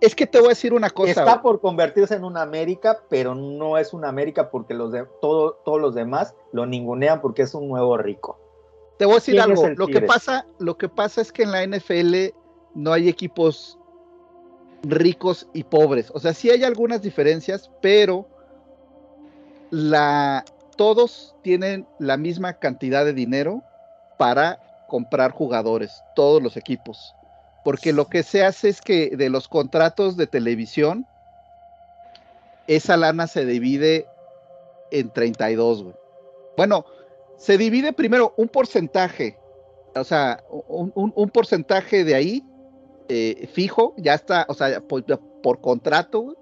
Es 0.00 0.14
que 0.14 0.26
te 0.26 0.38
voy 0.38 0.46
a 0.46 0.50
decir 0.50 0.74
una 0.74 0.90
cosa. 0.90 1.10
está 1.10 1.42
por 1.42 1.60
convertirse 1.60 2.14
en 2.14 2.24
una 2.24 2.42
América, 2.42 3.02
pero 3.08 3.34
no 3.34 3.78
es 3.78 3.92
una 3.92 4.08
América 4.08 4.50
porque 4.50 4.74
los 4.74 4.92
de, 4.92 5.06
todo, 5.20 5.60
todos 5.64 5.80
los 5.80 5.94
demás 5.94 6.34
lo 6.52 6.66
ningunean 6.66 7.20
porque 7.20 7.42
es 7.42 7.54
un 7.54 7.68
nuevo 7.68 7.96
rico. 7.96 8.38
Te 8.98 9.04
voy 9.06 9.14
a 9.14 9.16
decir 9.16 9.34
¿Quién 9.34 9.52
es 9.52 9.62
algo. 9.62 9.74
Lo 9.76 9.86
que 9.86 10.02
pasa, 10.02 10.46
lo 10.58 10.76
que 10.76 10.88
pasa 10.88 11.20
es 11.20 11.32
que 11.32 11.44
en 11.44 11.52
la 11.52 11.66
NFL 11.66 12.34
no 12.74 12.92
hay 12.92 13.08
equipos 13.08 13.78
ricos 14.82 15.48
y 15.52 15.64
pobres. 15.64 16.10
O 16.14 16.18
sea, 16.18 16.34
sí 16.34 16.50
hay 16.50 16.64
algunas 16.64 17.02
diferencias, 17.02 17.70
pero 17.80 18.26
la 19.70 20.44
todos 20.76 21.34
tienen 21.42 21.86
la 21.98 22.16
misma 22.16 22.54
cantidad 22.54 23.04
de 23.04 23.12
dinero 23.12 23.62
para 24.18 24.58
comprar 24.88 25.30
jugadores, 25.32 26.02
todos 26.14 26.42
los 26.42 26.56
equipos. 26.56 27.14
Porque 27.64 27.92
lo 27.92 28.06
que 28.08 28.22
se 28.22 28.44
hace 28.44 28.68
es 28.68 28.80
que 28.80 29.16
de 29.16 29.30
los 29.30 29.48
contratos 29.48 30.16
de 30.16 30.26
televisión, 30.26 31.06
esa 32.66 32.96
lana 32.96 33.26
se 33.26 33.44
divide 33.44 34.06
en 34.90 35.10
32, 35.10 35.82
güey. 35.84 35.94
Bueno, 36.56 36.84
se 37.36 37.58
divide 37.58 37.92
primero 37.92 38.34
un 38.36 38.48
porcentaje, 38.48 39.38
o 39.94 40.04
sea, 40.04 40.42
un, 40.68 40.92
un- 40.94 41.30
porcentaje 41.30 42.04
de 42.04 42.14
ahí 42.14 42.44
eh, 43.08 43.48
fijo, 43.52 43.94
ya 43.96 44.14
está, 44.14 44.44
o 44.48 44.54
sea, 44.54 44.80
por, 44.80 45.04
por 45.42 45.60
contrato, 45.60 46.20
güey, 46.20 46.36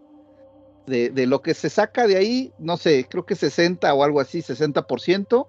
de, 0.90 1.08
de 1.08 1.26
lo 1.26 1.40
que 1.40 1.54
se 1.54 1.70
saca 1.70 2.06
de 2.06 2.16
ahí, 2.18 2.52
no 2.58 2.76
sé, 2.76 3.06
creo 3.08 3.24
que 3.24 3.36
60 3.36 3.94
o 3.94 4.04
algo 4.04 4.20
así, 4.20 4.40
60% 4.42 5.46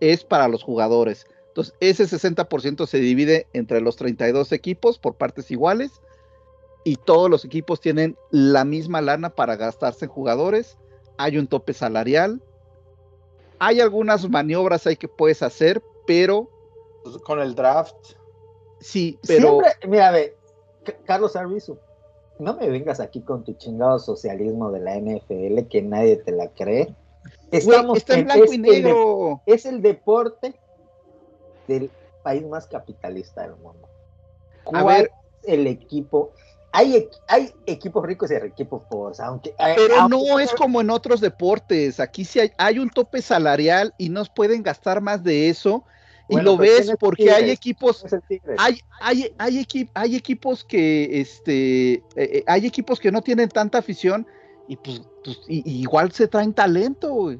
es 0.00 0.24
para 0.24 0.48
los 0.48 0.62
jugadores. 0.62 1.26
Entonces, 1.48 1.74
ese 1.80 2.04
60% 2.04 2.86
se 2.86 2.98
divide 2.98 3.46
entre 3.52 3.80
los 3.80 3.96
32 3.96 4.50
equipos 4.52 4.98
por 4.98 5.14
partes 5.16 5.50
iguales 5.50 6.00
y 6.84 6.96
todos 6.96 7.30
los 7.30 7.44
equipos 7.44 7.80
tienen 7.80 8.16
la 8.30 8.64
misma 8.64 9.00
lana 9.00 9.30
para 9.30 9.56
gastarse 9.56 10.06
en 10.06 10.10
jugadores. 10.10 10.78
Hay 11.16 11.38
un 11.38 11.46
tope 11.46 11.72
salarial. 11.72 12.42
Hay 13.60 13.80
algunas 13.80 14.28
maniobras 14.28 14.86
ahí 14.86 14.96
que 14.96 15.08
puedes 15.08 15.42
hacer, 15.42 15.82
pero 16.06 16.50
Con 17.24 17.40
el 17.40 17.54
draft. 17.54 17.94
sí, 18.80 19.18
pero 19.26 19.60
Siempre, 19.60 19.88
mira, 19.88 20.10
ve, 20.10 20.36
Carlos 21.04 21.36
Arbizu, 21.36 21.78
no 22.38 22.54
me 22.54 22.68
vengas 22.68 23.00
aquí 23.00 23.20
con 23.20 23.44
tu 23.44 23.54
chingado 23.54 23.98
socialismo 23.98 24.70
de 24.70 24.80
la 24.80 24.96
NFL 24.96 25.68
que 25.68 25.82
nadie 25.82 26.16
te 26.16 26.32
la 26.32 26.48
cree. 26.48 26.94
Estamos 27.50 27.98
está 27.98 28.14
en 28.18 28.24
blanco 28.24 28.44
es 28.44 28.52
y 28.52 28.54
el 28.56 28.62
de- 28.62 28.70
negro. 28.82 29.42
es 29.46 29.64
el 29.66 29.80
deporte 29.82 30.54
del 31.68 31.90
país 32.22 32.44
más 32.46 32.66
capitalista 32.66 33.42
del 33.42 33.52
mundo. 33.56 33.88
A 34.66 34.70
¿Cuál 34.70 34.84
ver. 34.86 35.10
es 35.42 35.48
el 35.54 35.66
equipo? 35.66 36.32
Hay, 36.72 37.08
hay 37.28 37.52
equipos 37.66 38.04
ricos 38.04 38.30
y 38.32 38.34
equipos 38.34 38.82
pobres, 38.90 39.20
aunque... 39.20 39.54
Pero 39.76 39.94
aunque- 40.00 40.16
no 40.16 40.40
es 40.40 40.52
como 40.54 40.80
en 40.80 40.90
otros 40.90 41.20
deportes. 41.20 42.00
Aquí 42.00 42.24
sí 42.24 42.40
hay, 42.40 42.50
hay 42.58 42.80
un 42.80 42.90
tope 42.90 43.22
salarial 43.22 43.94
y 43.96 44.08
no 44.08 44.24
pueden 44.34 44.62
gastar 44.64 45.00
más 45.00 45.22
de 45.22 45.48
eso. 45.48 45.84
Y 46.28 46.34
Bueno, 46.34 46.52
lo 46.52 46.58
pero 46.58 46.70
¿quién 46.72 46.78
ves 46.80 46.88
es 46.90 46.96
porque 46.98 47.30
hay 47.30 47.50
equipos, 47.50 48.04
hay, 48.56 48.80
hay, 49.00 49.34
hay, 49.36 49.62
equi- 49.62 49.90
hay 49.92 50.16
equipos 50.16 50.64
que, 50.64 51.20
este, 51.20 51.92
eh, 51.94 52.02
eh, 52.16 52.44
hay 52.46 52.66
equipos 52.66 52.98
que 52.98 53.12
no 53.12 53.20
tienen 53.20 53.50
tanta 53.50 53.78
afición 53.78 54.26
y 54.66 54.76
pues, 54.76 55.02
pues, 55.22 55.40
y- 55.48 55.62
y 55.70 55.82
igual 55.82 56.12
se 56.12 56.26
traen 56.26 56.54
talento. 56.54 57.12
güey. 57.12 57.38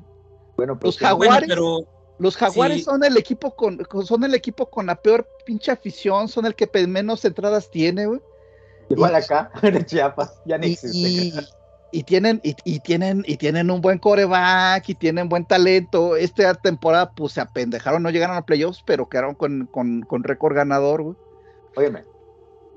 bueno, 0.57 0.79
pues, 0.79 0.89
los 0.89 0.95
sí, 0.97 1.05
Bueno, 1.05 1.19
Jaguares, 1.33 1.49
pero 1.49 1.79
los 2.19 2.37
jaguares 2.37 2.77
Sí. 2.79 2.83
son 2.85 3.03
el 3.05 3.17
equipo 3.17 3.57
con, 3.57 3.79
con- 3.79 4.05
son 4.07 4.23
el 4.25 4.35
equipo 4.35 4.69
con 4.71 4.87
la 4.87 4.95
peor 4.97 5.27
pinche 5.47 5.73
afición, 5.73 6.29
son 6.29 6.45
el 6.47 6.55
que 6.55 6.67
menos 6.87 7.25
entradas 7.25 7.71
tiene, 7.71 8.07
güey. 8.07 8.21
igual 8.91 9.13
y- 9.13 9.17
acá, 9.17 9.51
en 9.63 9.87
Chiapas, 9.87 10.41
ya 10.45 10.59
no 10.59 10.67
y, 10.67 10.73
existe. 10.75 11.41
Y- 11.99 12.03
tienen 12.05 12.41
y, 12.43 12.55
y 12.65 12.81
tienen 12.81 13.25
y 13.27 13.37
tienen 13.37 13.71
un 13.71 13.81
buen 13.81 13.99
coreback 13.99 14.89
y 14.89 14.95
tienen 14.95 15.29
buen 15.29 15.45
talento. 15.45 16.17
Esta 16.17 16.55
temporada 16.55 17.11
pues 17.13 17.33
se 17.35 17.41
apendejaron, 17.41 18.03
no 18.03 18.11
llegaron 18.11 18.37
a 18.37 18.45
playoffs, 18.45 18.83
pero 18.87 19.09
quedaron 19.09 19.35
con, 19.35 19.67
con, 19.71 20.03
con 20.03 20.23
récord 20.25 20.55
ganador, 20.55 21.03
güey. 21.03 21.17
Óyeme, 21.77 22.05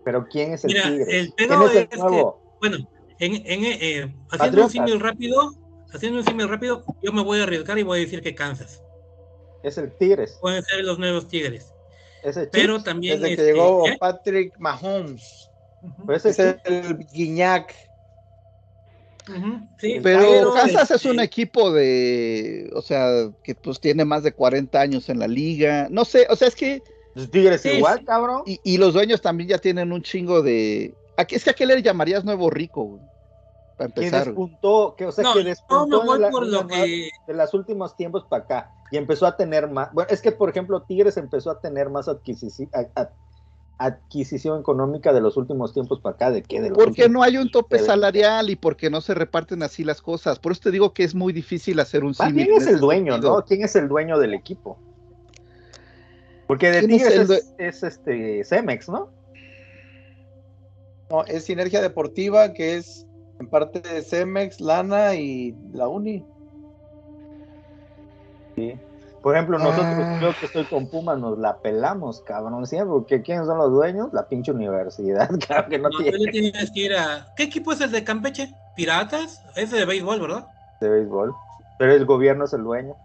pero 0.06 0.26
¿quién 0.28 0.54
es 0.54 0.64
el 0.66 0.74
Mira, 0.74 0.84
Tigre? 0.90 1.20
el 1.20 1.34
¿Quién 1.34 1.52
es 1.52 1.72
el 1.72 1.78
es 1.78 1.88
que- 1.90 1.98
nuevo? 1.98 2.42
bueno, 2.60 2.78
en, 3.20 3.34
en, 3.36 3.66
eh, 3.66 4.16
haciendo 4.32 4.64
un 4.66 4.70
símil 4.70 5.00
rápido, 5.00 5.54
haciendo 5.94 6.20
un 6.20 6.26
símil 6.26 6.50
rápido, 6.50 6.84
yo 7.02 7.12
me 7.12 7.24
voy 7.24 7.40
a 7.40 7.44
arriesgar 7.44 7.78
y 7.80 7.84
voy 7.84 8.00
a 8.00 8.02
decir 8.02 8.22
que 8.22 8.34
Kansas. 8.36 8.82
Es 9.64 9.78
el 9.78 9.92
Tigres. 9.98 10.38
Pueden 10.42 10.64
ser 10.64 10.84
los 10.86 11.00
nuevos 11.00 11.28
Tigres. 11.28 11.74
Es 12.24 12.38
el 12.38 12.50
Pero 12.50 12.82
también 12.84 13.20
Desde 13.22 13.36
que 13.36 13.42
este, 13.42 13.54
llegó 13.54 13.88
¿eh? 13.88 13.98
Patrick 14.00 14.58
Mahomes. 14.60 15.50
Es 16.14 16.40
el 16.40 16.98
Guiñac. 17.14 17.74
Sí, 19.80 19.99
Pero 20.01 20.53
Kansas 20.53 20.91
es 20.91 20.97
este, 20.97 21.11
un 21.11 21.19
equipo 21.19 21.72
de, 21.72 22.69
o 22.75 22.81
sea, 22.81 23.30
que 23.43 23.56
pues 23.56 23.80
tiene 23.80 24.06
más 24.06 24.23
de 24.23 24.31
40 24.33 24.80
años 24.80 25.09
en 25.09 25.19
la 25.19 25.27
liga. 25.27 25.88
No 25.89 26.06
sé, 26.06 26.27
o 26.30 26.35
sea, 26.35 26.47
es 26.47 26.56
que 26.56 26.81
Los 27.15 27.30
Tigres 27.31 27.61
Sí, 27.61 27.69
igual, 27.69 27.99
sí. 27.99 28.06
cabrón. 28.06 28.43
y, 28.45 28.59
y 28.64 28.77
los 28.77 28.93
dueños 28.93 29.22
también 29.22 29.49
ya 29.49 29.57
tienen 29.57 29.91
un 29.91 30.01
chingo 30.03 30.41
de 30.41 30.93
aquí 31.17 31.35
es 31.35 31.43
que 31.43 31.49
a 31.49 31.53
qué 31.53 31.65
le 31.65 31.81
llamarías 31.81 32.23
nuevo 32.23 32.49
rico, 32.49 32.83
güey. 32.83 33.01
Para 33.77 33.91
que 33.91 34.01
empezar. 34.06 34.31
güey. 34.33 34.49
despuntó, 34.49 34.95
que, 34.97 35.06
o 35.06 35.11
sea, 35.11 35.23
No, 35.23 35.33
que 35.33 35.39
no 35.39 35.45
despuntó 35.49 35.88
me 36.01 36.06
voy 36.07 36.15
en 36.15 36.22
la- 36.22 36.30
por 36.31 36.47
lo 36.47 36.67
que 36.67 37.09
de 37.27 37.33
los 37.33 37.53
últimos 37.53 37.95
tiempos 37.95 38.25
para 38.30 38.43
acá 38.43 38.72
y 38.91 38.97
empezó 38.97 39.25
a 39.27 39.35
tener 39.35 39.67
más. 39.69 39.91
Bueno, 39.93 40.09
es 40.11 40.22
que, 40.22 40.31
por 40.31 40.49
ejemplo, 40.49 40.81
Tigres 40.83 41.17
empezó 41.17 41.51
a 41.51 41.59
tener 41.59 41.89
más 41.89 42.07
adquisici- 42.07 42.69
a- 42.73 43.01
a- 43.01 43.09
adquisición 43.77 44.59
económica 44.59 45.14
de 45.14 45.22
los 45.22 45.38
últimos 45.38 45.73
tiempos 45.73 45.99
para 45.99 46.15
acá. 46.15 46.31
¿De 46.31 46.43
qué? 46.43 46.61
De 46.61 46.69
los 46.69 46.77
Porque 46.77 47.09
no 47.09 47.23
hay 47.23 47.38
un 47.38 47.51
tope 47.51 47.80
salarial 47.80 48.49
y 48.49 48.56
porque 48.56 48.89
no 48.89 49.01
se 49.01 49.14
reparten 49.14 49.64
así 49.64 49.83
las 49.83 50.01
cosas. 50.01 50.39
Por 50.39 50.51
eso 50.51 50.61
te 50.64 50.72
digo 50.72 50.93
que 50.93 51.03
es 51.03 51.14
muy 51.15 51.33
difícil 51.33 51.80
hacer 51.80 52.03
un 52.03 52.14
símil 52.14 52.49
en 52.49 52.61
es 52.61 52.67
el 52.67 52.80
dueño, 52.80 53.14
sentido. 53.14 53.35
¿no? 53.38 53.45
¿Quién 53.45 53.64
es 53.64 53.75
el 53.75 53.88
dueño 53.88 54.17
del 54.17 54.33
equipo? 54.33 54.77
Porque 56.47 56.72
de 56.72 56.80
¿Quién 56.80 56.91
es 56.91 56.97
Tigres 57.07 57.30
el 57.30 57.35
es, 57.35 57.53
es 57.57 57.83
este 57.83 58.43
Cemex, 58.43 58.89
¿no? 58.89 59.09
No, 61.09 61.23
es 61.25 61.45
Sinergia 61.45 61.81
Deportiva, 61.81 62.53
que 62.53 62.77
es 62.77 63.06
en 63.39 63.47
parte 63.47 63.80
de 63.80 64.01
Cemex, 64.01 64.59
Lana 64.59 65.15
y 65.15 65.56
la 65.73 65.88
Uni. 65.88 66.25
Por 69.27 69.35
ejemplo, 69.35 69.59
nosotros, 69.59 69.85
Ah. 69.85 70.19
yo 70.22 70.30
que 70.39 70.45
estoy 70.45 70.64
con 70.64 70.88
Pumas, 70.88 71.19
nos 71.19 71.38
la 71.38 71.57
pelamos, 71.57 72.22
cabrón, 72.22 72.65
siempre, 72.65 72.91
porque 72.91 73.22
¿quiénes 73.22 73.45
son 73.45 73.57
los 73.57 73.72
dueños? 73.72 74.07
La 74.14 74.25
pinche 74.25 74.53
universidad, 74.53 75.30
claro 75.45 75.67
que 75.67 75.77
no, 75.77 75.89
tiene 75.89 76.17
le 76.17 76.31
tienes 76.31 76.72
que 76.72 76.80
ir 76.80 76.95
a. 76.95 77.27
¿Qué 77.35 77.43
equipo 77.43 77.73
es 77.73 77.81
el 77.81 77.91
de 77.91 78.06
Campeche? 78.06 78.53
¿Piratas? 78.77 79.43
Ese 79.57 79.75
de 79.75 79.85
béisbol, 79.85 80.22
¿verdad? 80.22 80.47
de 80.80 80.88
béisbol, 80.88 81.35
pero 81.77 81.91
el 81.91 82.06
gobierno 82.06 82.45
es 82.45 82.53
el 82.53 82.64
dueño. 82.64 82.95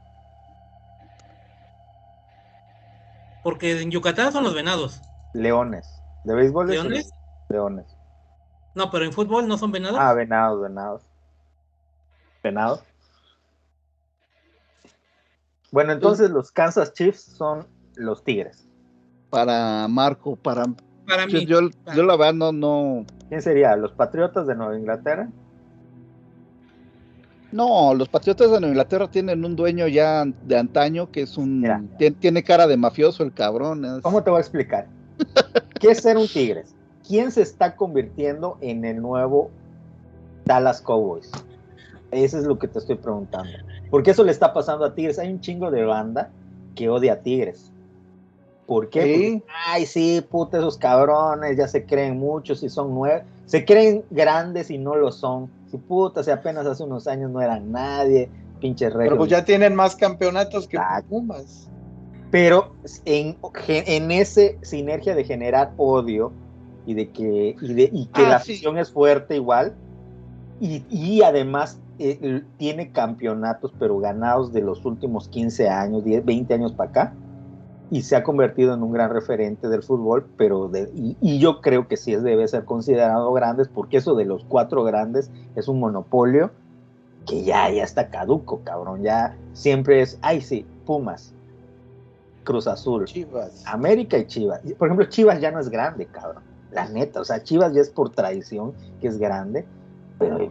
Porque 3.42 3.82
en 3.82 3.90
Yucatán 3.90 4.30
son 4.30 4.44
los 4.44 4.54
venados. 4.54 5.02
Leones, 5.34 6.00
de 6.22 6.36
béisbol 6.36 6.70
es 6.70 6.76
¿Leones? 6.76 7.12
Leones. 7.48 7.86
No, 8.76 8.92
pero 8.92 9.04
en 9.06 9.12
fútbol 9.12 9.48
no 9.48 9.58
son 9.58 9.72
venados. 9.72 9.98
Ah, 10.00 10.14
venados, 10.14 10.62
venados. 10.62 11.02
Venados. 12.44 12.84
Bueno, 15.72 15.92
entonces 15.92 16.30
los 16.30 16.52
Kansas 16.52 16.92
Chiefs 16.92 17.22
son 17.36 17.66
los 17.96 18.22
Tigres. 18.22 18.68
para 19.30 19.88
Marco, 19.88 20.36
para 20.36 20.64
Para 21.06 21.26
yo, 21.26 21.38
mí. 21.38 21.46
yo, 21.46 21.60
yo 21.94 22.02
la 22.04 22.16
verdad 22.16 22.34
no, 22.34 22.52
no, 22.52 23.06
¿Quién 23.30 23.40
sería? 23.40 23.74
¿Los 23.76 23.92
Patriotas 23.92 24.46
de 24.46 24.54
Nueva 24.54 24.76
Inglaterra? 24.78 25.28
no, 27.50 27.94
los 27.94 28.08
Patriotas 28.08 28.50
de 28.50 28.60
Nueva 28.60 28.68
Inglaterra 28.74 29.10
tienen 29.10 29.44
un 29.44 29.56
dueño 29.56 29.86
ya 29.88 30.24
de 30.46 30.58
antaño 30.58 31.10
que 31.10 31.22
es 31.22 31.36
un, 31.38 31.60
Mira. 31.60 31.82
tiene 32.20 32.42
cara 32.42 32.66
de 32.66 32.76
mafioso 32.76 33.22
el 33.22 33.32
cabrón. 33.32 33.84
es- 33.84 34.02
¿Cómo 34.02 34.22
te 34.22 34.30
voy 34.30 34.38
a 34.38 34.40
explicar? 34.40 34.86
¿Qué 35.80 35.90
es 35.90 36.00
ser 36.02 36.16
un 36.18 36.28
Tigres? 36.28 36.74
¿Quién 37.06 37.30
se 37.32 37.42
está 37.42 37.74
convirtiendo 37.76 38.58
en 38.60 38.84
el 38.84 39.00
nuevo 39.00 39.50
Dallas 40.44 40.80
Cowboys? 40.82 41.30
Eso 42.10 42.38
es 42.38 42.44
lo 42.44 42.58
que 42.58 42.68
te 42.68 42.78
estoy 42.78 42.96
preguntando. 42.96 43.50
Porque 43.92 44.10
eso 44.10 44.24
le 44.24 44.32
está 44.32 44.52
pasando 44.52 44.84
a 44.86 44.94
Tigres. 44.94 45.18
Hay 45.20 45.30
un 45.30 45.40
chingo 45.40 45.70
de 45.70 45.84
banda 45.84 46.30
que 46.74 46.88
odia 46.88 47.12
a 47.12 47.16
Tigres. 47.20 47.70
¿Por 48.66 48.88
qué? 48.90 49.02
Sí. 49.02 49.12
Porque, 49.38 49.52
ay, 49.68 49.86
sí, 49.86 50.24
puta, 50.30 50.58
esos 50.58 50.78
cabrones 50.78 51.56
ya 51.56 51.68
se 51.68 51.84
creen 51.84 52.18
muchos 52.18 52.62
y 52.62 52.68
son 52.70 52.94
nueve. 52.94 53.22
Se 53.46 53.64
creen 53.64 54.02
grandes 54.10 54.70
y 54.70 54.78
no 54.78 54.96
lo 54.96 55.12
son. 55.12 55.50
Si 55.70 55.76
puta, 55.76 56.22
si 56.24 56.30
apenas 56.30 56.64
hace 56.66 56.82
unos 56.84 57.06
años 57.06 57.30
no 57.30 57.40
eran 57.42 57.70
nadie, 57.70 58.30
pinches 58.60 58.88
Pero 58.90 58.98
regios. 59.00 59.18
pues 59.18 59.30
ya 59.30 59.44
tienen 59.44 59.74
más 59.74 59.94
campeonatos 59.94 60.66
que 60.66 60.76
Exacto. 60.78 61.08
Pumas. 61.10 61.68
pero 62.30 62.72
en, 63.04 63.36
en 63.68 64.10
ese 64.10 64.56
sinergia 64.62 65.14
de 65.14 65.24
generar 65.24 65.72
odio 65.76 66.32
y 66.86 66.94
de 66.94 67.10
que, 67.10 67.56
y 67.60 67.74
de, 67.74 67.90
y 67.92 68.06
que 68.06 68.22
Ah, 68.24 68.28
la 68.30 68.38
sí. 68.40 68.52
afición 68.52 68.78
es 68.78 68.90
fuerte 68.90 69.34
igual, 69.36 69.74
y, 70.60 70.82
y 70.88 71.22
además 71.22 71.78
eh, 71.98 72.42
tiene 72.58 72.92
campeonatos, 72.92 73.72
pero 73.78 73.98
ganados 73.98 74.52
de 74.52 74.62
los 74.62 74.84
últimos 74.84 75.28
15 75.28 75.68
años, 75.68 76.04
10, 76.04 76.24
20 76.24 76.54
años 76.54 76.72
para 76.72 76.90
acá, 76.90 77.14
y 77.90 78.02
se 78.02 78.16
ha 78.16 78.22
convertido 78.22 78.72
en 78.72 78.82
un 78.82 78.92
gran 78.92 79.10
referente 79.10 79.68
del 79.68 79.82
fútbol, 79.82 80.26
pero 80.36 80.68
de, 80.68 80.90
y, 80.94 81.16
y 81.20 81.38
yo 81.38 81.60
creo 81.60 81.88
que 81.88 81.96
sí 81.96 82.14
es, 82.14 82.22
debe 82.22 82.48
ser 82.48 82.64
considerado 82.64 83.32
grandes, 83.32 83.68
porque 83.68 83.98
eso 83.98 84.14
de 84.14 84.24
los 84.24 84.44
cuatro 84.44 84.82
grandes 84.82 85.30
es 85.56 85.68
un 85.68 85.78
monopolio 85.78 86.50
que 87.26 87.44
ya, 87.44 87.70
ya 87.70 87.84
está 87.84 88.08
caduco, 88.08 88.60
cabrón, 88.64 89.02
ya 89.02 89.36
siempre 89.52 90.00
es, 90.00 90.18
ay 90.22 90.40
sí, 90.40 90.66
Pumas, 90.86 91.34
Cruz 92.44 92.66
Azul, 92.66 93.04
Chivas. 93.04 93.62
América 93.66 94.18
y 94.18 94.26
Chivas. 94.26 94.60
Por 94.78 94.88
ejemplo, 94.88 95.06
Chivas 95.06 95.40
ya 95.40 95.50
no 95.50 95.60
es 95.60 95.68
grande, 95.68 96.06
cabrón. 96.06 96.42
La 96.72 96.88
neta, 96.88 97.20
o 97.20 97.24
sea, 97.24 97.42
Chivas 97.42 97.72
ya 97.72 97.80
es 97.80 97.90
por 97.90 98.10
tradición 98.10 98.72
que 99.00 99.08
es 99.08 99.18
grande, 99.18 99.64
pero, 100.18 100.50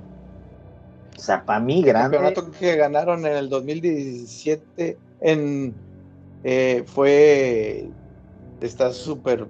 o 1.17 1.19
sea, 1.19 1.45
para 1.45 1.59
mí 1.59 1.79
El 1.79 1.85
grande. 1.85 2.17
campeonato 2.17 2.51
que 2.57 2.75
ganaron 2.75 3.25
en 3.25 3.33
el 3.33 3.49
2017 3.49 4.97
en, 5.21 5.73
eh, 6.43 6.83
fue 6.87 7.89
está 8.61 8.91
súper 8.93 9.47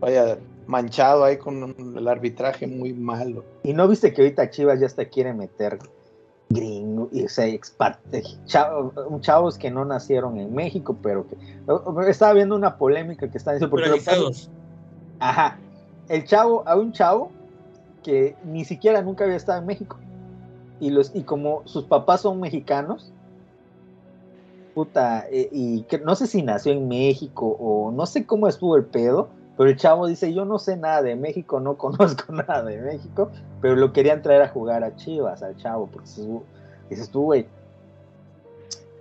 vaya 0.00 0.38
manchado 0.66 1.24
ahí 1.24 1.36
con 1.36 1.62
un- 1.62 1.94
el 1.96 2.08
arbitraje 2.08 2.66
muy 2.66 2.92
malo. 2.92 3.44
Y 3.62 3.72
no 3.72 3.86
viste 3.88 4.12
que 4.12 4.22
ahorita 4.22 4.50
Chivas 4.50 4.80
ya 4.80 4.86
hasta 4.86 5.04
quiere 5.04 5.32
meter 5.34 5.78
gringo, 6.48 7.08
y, 7.12 7.24
o 7.24 7.28
sea, 7.28 7.46
expat, 7.46 7.98
chavo- 8.46 9.20
chavos 9.20 9.56
que 9.58 9.70
no 9.70 9.84
nacieron 9.84 10.38
en 10.38 10.54
México, 10.54 10.96
pero 11.02 11.26
que. 11.26 11.36
Estaba 12.10 12.32
viendo 12.34 12.54
una 12.56 12.76
polémica 12.76 13.28
que 13.30 13.38
están 13.38 13.54
diciendo. 13.54 13.70
porque. 13.70 14.00
Ajá. 15.18 15.58
El 16.08 16.24
chavo, 16.24 16.62
a 16.66 16.76
un 16.76 16.92
chavo 16.92 17.30
que 18.02 18.34
ni 18.44 18.64
siquiera 18.64 19.00
nunca 19.02 19.24
había 19.24 19.36
estado 19.36 19.60
en 19.60 19.66
México. 19.66 19.98
Y, 20.82 20.90
los, 20.90 21.14
y 21.14 21.22
como 21.22 21.62
sus 21.64 21.84
papás 21.84 22.22
son 22.22 22.40
mexicanos, 22.40 23.12
puta, 24.74 25.28
eh, 25.30 25.48
y 25.52 25.86
no 26.04 26.16
sé 26.16 26.26
si 26.26 26.42
nació 26.42 26.72
en 26.72 26.88
México 26.88 27.56
o 27.60 27.92
no 27.92 28.04
sé 28.04 28.26
cómo 28.26 28.48
estuvo 28.48 28.76
el 28.76 28.84
pedo, 28.86 29.28
pero 29.56 29.70
el 29.70 29.76
chavo 29.76 30.08
dice, 30.08 30.34
yo 30.34 30.44
no 30.44 30.58
sé 30.58 30.76
nada 30.76 31.00
de 31.02 31.14
México, 31.14 31.60
no 31.60 31.76
conozco 31.78 32.32
nada 32.32 32.64
de 32.64 32.80
México, 32.80 33.30
pero 33.60 33.76
lo 33.76 33.92
querían 33.92 34.22
traer 34.22 34.42
a 34.42 34.48
jugar 34.48 34.82
a 34.82 34.96
Chivas, 34.96 35.44
al 35.44 35.56
chavo, 35.56 35.86
porque 35.86 36.08
dices 36.90 37.10
tú, 37.10 37.22
güey, 37.22 37.46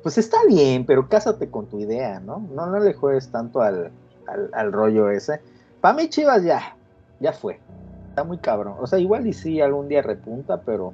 pues 0.03 0.19
está 0.19 0.37
bien, 0.47 0.85
pero 0.85 1.09
cásate 1.09 1.49
con 1.49 1.65
tu 1.65 1.79
idea, 1.79 2.19
¿no? 2.19 2.47
No, 2.53 2.67
no 2.67 2.79
le 2.79 2.93
juegues 2.93 3.29
tanto 3.31 3.61
al, 3.61 3.89
al, 4.27 4.51
al 4.53 4.71
rollo 4.71 5.09
ese. 5.09 5.41
Para 5.81 5.95
mí 5.95 6.09
Chivas 6.09 6.43
ya, 6.43 6.75
ya 7.19 7.33
fue. 7.33 7.59
Está 8.09 8.23
muy 8.23 8.37
cabrón. 8.37 8.75
O 8.79 8.85
sea, 8.85 8.99
igual 8.99 9.25
y 9.25 9.33
sí 9.33 9.61
algún 9.61 9.87
día 9.87 10.03
repunta, 10.03 10.61
pero, 10.61 10.93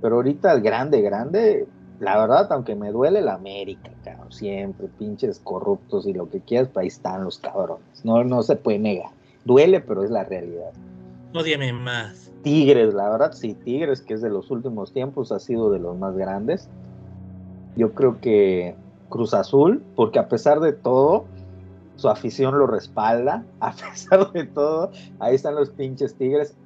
pero 0.00 0.16
ahorita 0.16 0.52
el 0.52 0.62
grande, 0.62 1.00
grande, 1.02 1.66
la 2.00 2.18
verdad, 2.18 2.46
aunque 2.52 2.74
me 2.74 2.92
duele 2.92 3.22
la 3.22 3.34
América, 3.34 3.90
cabrón, 4.04 4.30
siempre, 4.30 4.88
pinches 4.98 5.40
corruptos 5.40 6.06
y 6.06 6.12
lo 6.12 6.28
que 6.28 6.40
quieras, 6.40 6.68
pues 6.72 6.82
ahí 6.82 6.88
están 6.88 7.24
los 7.24 7.38
cabrones. 7.38 8.04
No, 8.04 8.22
no 8.24 8.42
se 8.42 8.56
puede 8.56 8.78
negar. 8.78 9.10
Duele, 9.44 9.80
pero 9.80 10.04
es 10.04 10.10
la 10.10 10.24
realidad. 10.24 10.72
Ódiame 11.34 11.72
más. 11.72 12.30
Tigres, 12.42 12.94
la 12.94 13.08
verdad, 13.10 13.32
sí, 13.32 13.54
Tigres, 13.54 14.00
que 14.00 14.14
es 14.14 14.22
de 14.22 14.30
los 14.30 14.50
últimos 14.50 14.92
tiempos, 14.92 15.32
ha 15.32 15.38
sido 15.38 15.70
de 15.70 15.78
los 15.78 15.96
más 15.96 16.16
grandes. 16.16 16.68
Yo 17.76 17.92
creo 17.92 18.20
que 18.20 18.74
Cruz 19.08 19.34
Azul, 19.34 19.82
porque 19.96 20.18
a 20.18 20.28
pesar 20.28 20.60
de 20.60 20.72
todo, 20.72 21.24
su 21.96 22.08
afición 22.08 22.58
lo 22.58 22.66
respalda, 22.66 23.44
a 23.60 23.72
pesar 23.72 24.32
de 24.32 24.44
todo, 24.44 24.90
ahí 25.18 25.34
están 25.34 25.54
los 25.54 25.70
pinches 25.70 26.14
Tigres. 26.14 26.56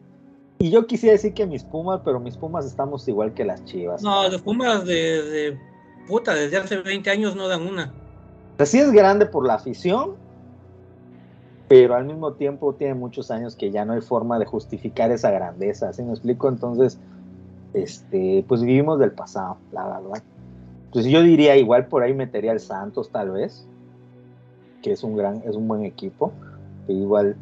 Y 0.62 0.70
yo 0.70 0.86
quisiera 0.86 1.14
decir 1.14 1.32
que 1.32 1.46
mis 1.46 1.64
Pumas, 1.64 2.02
pero 2.04 2.20
mis 2.20 2.36
Pumas 2.36 2.66
estamos 2.66 3.08
igual 3.08 3.32
que 3.32 3.46
las 3.46 3.64
Chivas. 3.64 4.02
No, 4.02 4.28
los 4.28 4.42
Pumas 4.42 4.84
de, 4.84 5.22
de 5.22 5.58
puta, 6.06 6.34
desde 6.34 6.58
hace 6.58 6.76
20 6.76 7.08
años 7.10 7.34
no 7.34 7.48
dan 7.48 7.62
una. 7.62 7.86
O 7.86 8.56
sea, 8.58 8.66
sí 8.66 8.78
es 8.78 8.92
grande 8.92 9.24
por 9.24 9.46
la 9.46 9.54
afición, 9.54 10.16
pero 11.66 11.94
al 11.94 12.04
mismo 12.04 12.34
tiempo 12.34 12.74
tiene 12.74 12.92
muchos 12.92 13.30
años 13.30 13.56
que 13.56 13.70
ya 13.70 13.86
no 13.86 13.94
hay 13.94 14.02
forma 14.02 14.38
de 14.38 14.44
justificar 14.44 15.10
esa 15.10 15.30
grandeza, 15.30 15.94
¿sí 15.94 16.02
me 16.02 16.10
explico? 16.10 16.46
Entonces, 16.46 16.98
este, 17.72 18.44
pues 18.46 18.60
vivimos 18.60 18.98
del 18.98 19.12
pasado, 19.12 19.56
la 19.72 19.86
verdad. 19.86 20.22
Pues 20.92 21.06
yo 21.06 21.22
diría 21.22 21.56
igual 21.56 21.86
por 21.86 22.02
ahí 22.02 22.12
metería 22.12 22.52
al 22.52 22.60
Santos 22.60 23.08
tal 23.08 23.30
vez, 23.30 23.66
que 24.82 24.92
es 24.92 25.02
un 25.02 25.16
gran, 25.16 25.42
es 25.46 25.56
un 25.56 25.66
buen 25.66 25.86
equipo, 25.86 26.32
igual, 26.86 27.34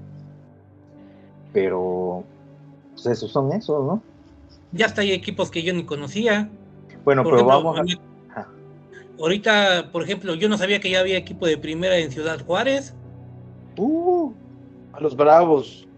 pero 1.52 2.22
pues 3.02 3.18
esos 3.18 3.30
son 3.30 3.52
esos, 3.52 3.84
¿no? 3.84 4.02
Ya 4.72 4.86
hasta 4.86 5.02
hay 5.02 5.12
equipos 5.12 5.50
que 5.50 5.62
yo 5.62 5.72
ni 5.72 5.84
conocía. 5.84 6.50
Bueno, 7.04 7.22
Por 7.22 7.36
pero 7.36 7.48
ejemplo, 7.50 7.72
vamos 7.72 7.80
a... 7.80 8.48
Ahorita, 9.20 9.90
por 9.90 10.02
ejemplo, 10.02 10.34
yo 10.34 10.48
no 10.48 10.56
sabía 10.58 10.80
que 10.80 10.90
ya 10.90 11.00
había 11.00 11.16
equipo 11.16 11.46
de 11.46 11.58
primera 11.58 11.96
en 11.98 12.10
Ciudad 12.12 12.44
Juárez. 12.44 12.94
Uh, 13.76 14.32
A 14.92 15.00
los 15.00 15.16
Bravos. 15.16 15.88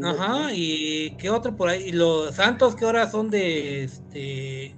Ajá, 0.00 0.52
y 0.52 1.10
qué 1.16 1.30
otro 1.30 1.56
por 1.56 1.68
ahí. 1.68 1.88
Y 1.88 1.92
los 1.92 2.34
Santos 2.36 2.76
que 2.76 2.84
ahora 2.84 3.10
son 3.10 3.30
de 3.30 3.82
este. 3.84 4.76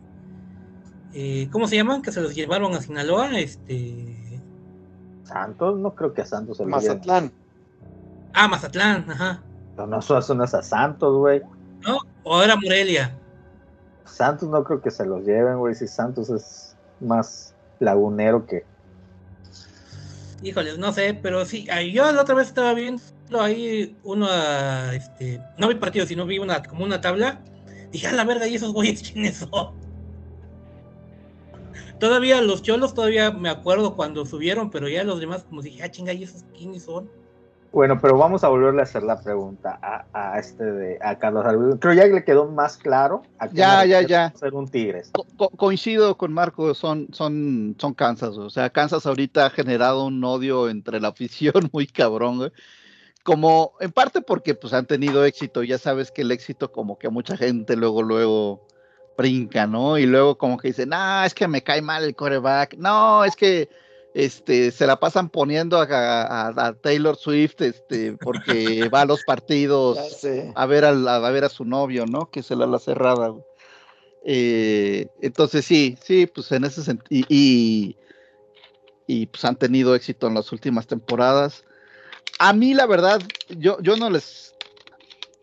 eh, 1.12 1.48
¿Cómo 1.52 1.66
se 1.66 1.76
llaman? 1.76 2.00
Que 2.00 2.10
se 2.12 2.22
los 2.22 2.34
llevaron 2.34 2.72
a 2.74 2.80
Sinaloa. 2.80 3.38
Este. 3.38 4.16
Santos, 5.24 5.78
no 5.78 5.94
creo 5.94 6.14
que 6.14 6.22
a 6.22 6.26
Santos 6.26 6.56
se. 6.56 6.64
Mazatlán. 6.64 7.32
Ah, 8.32 8.48
Mazatlán, 8.48 9.10
ajá. 9.10 9.42
No, 9.76 9.86
no, 9.86 9.98
eso 9.98 10.34
no 10.34 10.44
es 10.44 10.54
a 10.54 10.62
Santos, 10.62 11.18
güey. 11.18 11.42
¿No? 11.80 11.98
O 12.24 12.34
ahora 12.34 12.56
Morelia. 12.56 13.16
Santos 14.04 14.48
no 14.48 14.62
creo 14.64 14.80
que 14.80 14.90
se 14.90 15.06
los 15.06 15.24
lleven, 15.24 15.58
güey. 15.58 15.74
Si 15.74 15.86
Santos 15.86 16.30
es 16.30 16.76
más 17.00 17.54
lagunero 17.78 18.46
que. 18.46 18.64
Híjoles, 20.42 20.78
no 20.78 20.92
sé, 20.92 21.14
pero 21.14 21.44
sí. 21.44 21.66
Yo 21.92 22.10
la 22.12 22.22
otra 22.22 22.34
vez 22.34 22.48
estaba 22.48 22.74
viendo 22.74 23.02
ahí 23.38 23.96
uno, 24.04 24.26
ah, 24.28 24.90
este, 24.94 25.40
no 25.58 25.68
vi 25.68 25.74
partido, 25.74 26.06
sino 26.06 26.26
vi 26.26 26.38
una 26.38 26.62
como 26.62 26.84
una 26.84 27.00
tabla. 27.00 27.40
Dije, 27.92 28.06
a 28.06 28.12
la 28.12 28.24
verga, 28.24 28.46
¿y 28.46 28.54
esos 28.56 28.72
güeyes 28.72 29.02
quiénes 29.12 29.36
son? 29.36 29.74
Todavía 31.98 32.40
los 32.40 32.62
cholos, 32.62 32.94
todavía 32.94 33.30
me 33.30 33.50
acuerdo 33.50 33.94
cuando 33.94 34.24
subieron, 34.24 34.70
pero 34.70 34.88
ya 34.88 35.04
los 35.04 35.20
demás, 35.20 35.44
como 35.44 35.60
dije, 35.60 35.82
ah, 35.82 35.90
chinga, 35.90 36.12
¿y 36.14 36.24
esos 36.24 36.44
quiénes 36.56 36.84
son? 36.84 37.10
Bueno, 37.72 38.00
pero 38.00 38.18
vamos 38.18 38.42
a 38.42 38.48
volverle 38.48 38.80
a 38.80 38.82
hacer 38.82 39.04
la 39.04 39.20
pregunta 39.20 39.78
a, 39.80 40.04
a 40.12 40.38
este 40.38 40.64
de 40.64 40.98
a 41.00 41.18
Carlos 41.18 41.46
Alberto. 41.46 41.78
Creo 41.78 41.94
ya 41.94 42.06
le 42.06 42.24
quedó 42.24 42.46
más 42.46 42.76
claro. 42.76 43.22
A 43.38 43.48
Ya, 43.50 43.84
ya, 43.84 44.02
ya. 44.02 44.32
Ser 44.36 44.54
un 44.54 44.68
Tigres. 44.68 45.10
Co- 45.12 45.26
co- 45.36 45.50
coincido 45.50 46.16
con 46.16 46.32
Marco, 46.32 46.74
son, 46.74 47.08
son, 47.12 47.76
son 47.78 47.94
Kansas, 47.94 48.36
o 48.36 48.50
sea, 48.50 48.70
Kansas 48.70 49.06
ahorita 49.06 49.46
ha 49.46 49.50
generado 49.50 50.04
un 50.04 50.22
odio 50.24 50.68
entre 50.68 51.00
la 51.00 51.08
afición 51.08 51.52
muy 51.72 51.86
cabrón, 51.86 52.38
güey. 52.38 52.52
Como, 53.22 53.74
en 53.80 53.92
parte 53.92 54.22
porque 54.22 54.54
pues 54.54 54.72
han 54.72 54.86
tenido 54.86 55.24
éxito, 55.24 55.62
ya 55.62 55.78
sabes 55.78 56.10
que 56.10 56.22
el 56.22 56.32
éxito 56.32 56.72
como 56.72 56.98
que 56.98 57.06
a 57.06 57.10
mucha 57.10 57.36
gente 57.36 57.76
luego, 57.76 58.02
luego 58.02 58.66
brinca, 59.16 59.66
¿no? 59.66 59.98
Y 59.98 60.06
luego 60.06 60.38
como 60.38 60.56
que 60.56 60.68
dicen, 60.68 60.90
ah, 60.92 61.24
es 61.26 61.34
que 61.34 61.46
me 61.46 61.62
cae 61.62 61.82
mal 61.82 62.02
el 62.02 62.16
coreback, 62.16 62.76
no, 62.78 63.24
es 63.24 63.36
que 63.36 63.68
este, 64.14 64.70
se 64.72 64.86
la 64.86 64.98
pasan 64.98 65.28
poniendo 65.28 65.78
a, 65.78 65.84
a- 65.84 66.66
a 66.66 66.72
Taylor 66.74 67.16
Swift, 67.16 67.60
este, 67.60 68.12
porque 68.14 68.88
va 68.88 69.02
a 69.02 69.06
los 69.06 69.22
partidos 69.24 69.98
a 70.54 70.66
ver, 70.66 70.84
a, 70.84 71.30
ver 71.30 71.44
a 71.44 71.48
su 71.48 71.64
novio, 71.64 72.06
¿no? 72.06 72.30
Que 72.30 72.42
se 72.42 72.56
la 72.56 72.66
la 72.66 72.78
cerrada. 72.78 73.34
Eh, 74.24 75.06
entonces 75.22 75.64
sí, 75.64 75.96
sí, 76.02 76.26
pues 76.26 76.50
en 76.52 76.64
ese 76.64 76.82
sentido, 76.82 77.08
y, 77.10 77.24
y, 77.28 77.96
y, 79.06 79.26
pues 79.26 79.44
han 79.44 79.56
tenido 79.56 79.94
éxito 79.94 80.26
en 80.26 80.34
las 80.34 80.52
últimas 80.52 80.86
temporadas. 80.86 81.64
a 82.38 82.52
mí 82.52 82.74
la 82.74 82.86
verdad, 82.86 83.20
yo, 83.48 83.80
yo 83.80 83.96
no 83.96 84.10
les, 84.10 84.54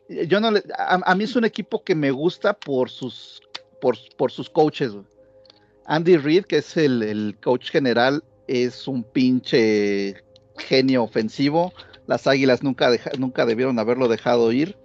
yo 0.09 0.39
no 0.39 0.51
les, 0.51 0.63
a, 0.77 1.15
mí 1.15 1.23
es 1.23 1.35
un 1.35 1.45
equipo 1.45 1.83
que 1.83 1.95
me 1.95 2.11
gusta 2.11 2.53
por 2.53 2.89
sus, 2.89 3.41
por, 3.81 3.97
por 4.17 4.31
sus 4.31 4.49
coaches. 4.49 4.93
Andy 5.85 6.17
Reid, 6.17 6.45
que 6.45 6.57
es 6.57 6.75
el, 6.77 7.01
el 7.01 7.37
coach 7.41 7.71
general, 7.71 8.23
es 8.47 8.87
un 8.87 9.03
pinche 9.03 10.23
genio 10.57 11.03
ofensivo. 11.03 11.73
Las 12.07 12.27
Águilas 12.27 12.63
nunca, 12.63 12.89
nunca 13.17 13.45
debieron 13.45 13.79
haberlo 13.79 14.07
dejado 14.07 14.51
ir. 14.51 14.77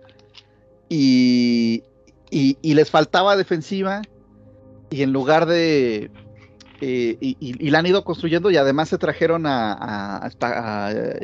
Y, 0.89 1.85
y- 2.31 2.75
les 2.75 2.91
faltaba 2.91 3.37
defensiva. 3.37 4.03
Y 4.91 5.03
en 5.03 5.13
lugar 5.13 5.47
de. 5.47 6.11
eh, 6.81 7.17
y, 7.21 7.37
y- 7.41 7.71
la 7.71 7.79
han 7.79 7.87
ido 7.87 8.05
construyendo. 8.05 8.51
Y 8.51 8.57
además 8.57 8.89
se 8.89 8.99
trajeron 8.99 9.47
a, 9.47 9.73
a 10.27 10.31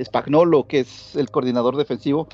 Spagnolo, 0.04 0.66
que 0.66 0.80
es 0.80 1.16
el 1.16 1.30
coordinador 1.30 1.76
defensivo. 1.76 2.28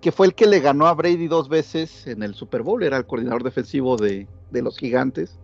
Que 0.00 0.12
fue 0.12 0.26
el 0.26 0.34
que 0.34 0.46
le 0.46 0.60
ganó 0.60 0.86
a 0.86 0.94
Brady 0.94 1.26
dos 1.26 1.48
veces 1.48 2.06
en 2.06 2.22
el 2.22 2.34
Super 2.34 2.62
Bowl. 2.62 2.82
Era 2.82 2.98
el 2.98 3.06
coordinador 3.06 3.42
defensivo 3.42 3.96
de, 3.96 4.28
de 4.50 4.62
los 4.62 4.78
gigantes. 4.78 5.38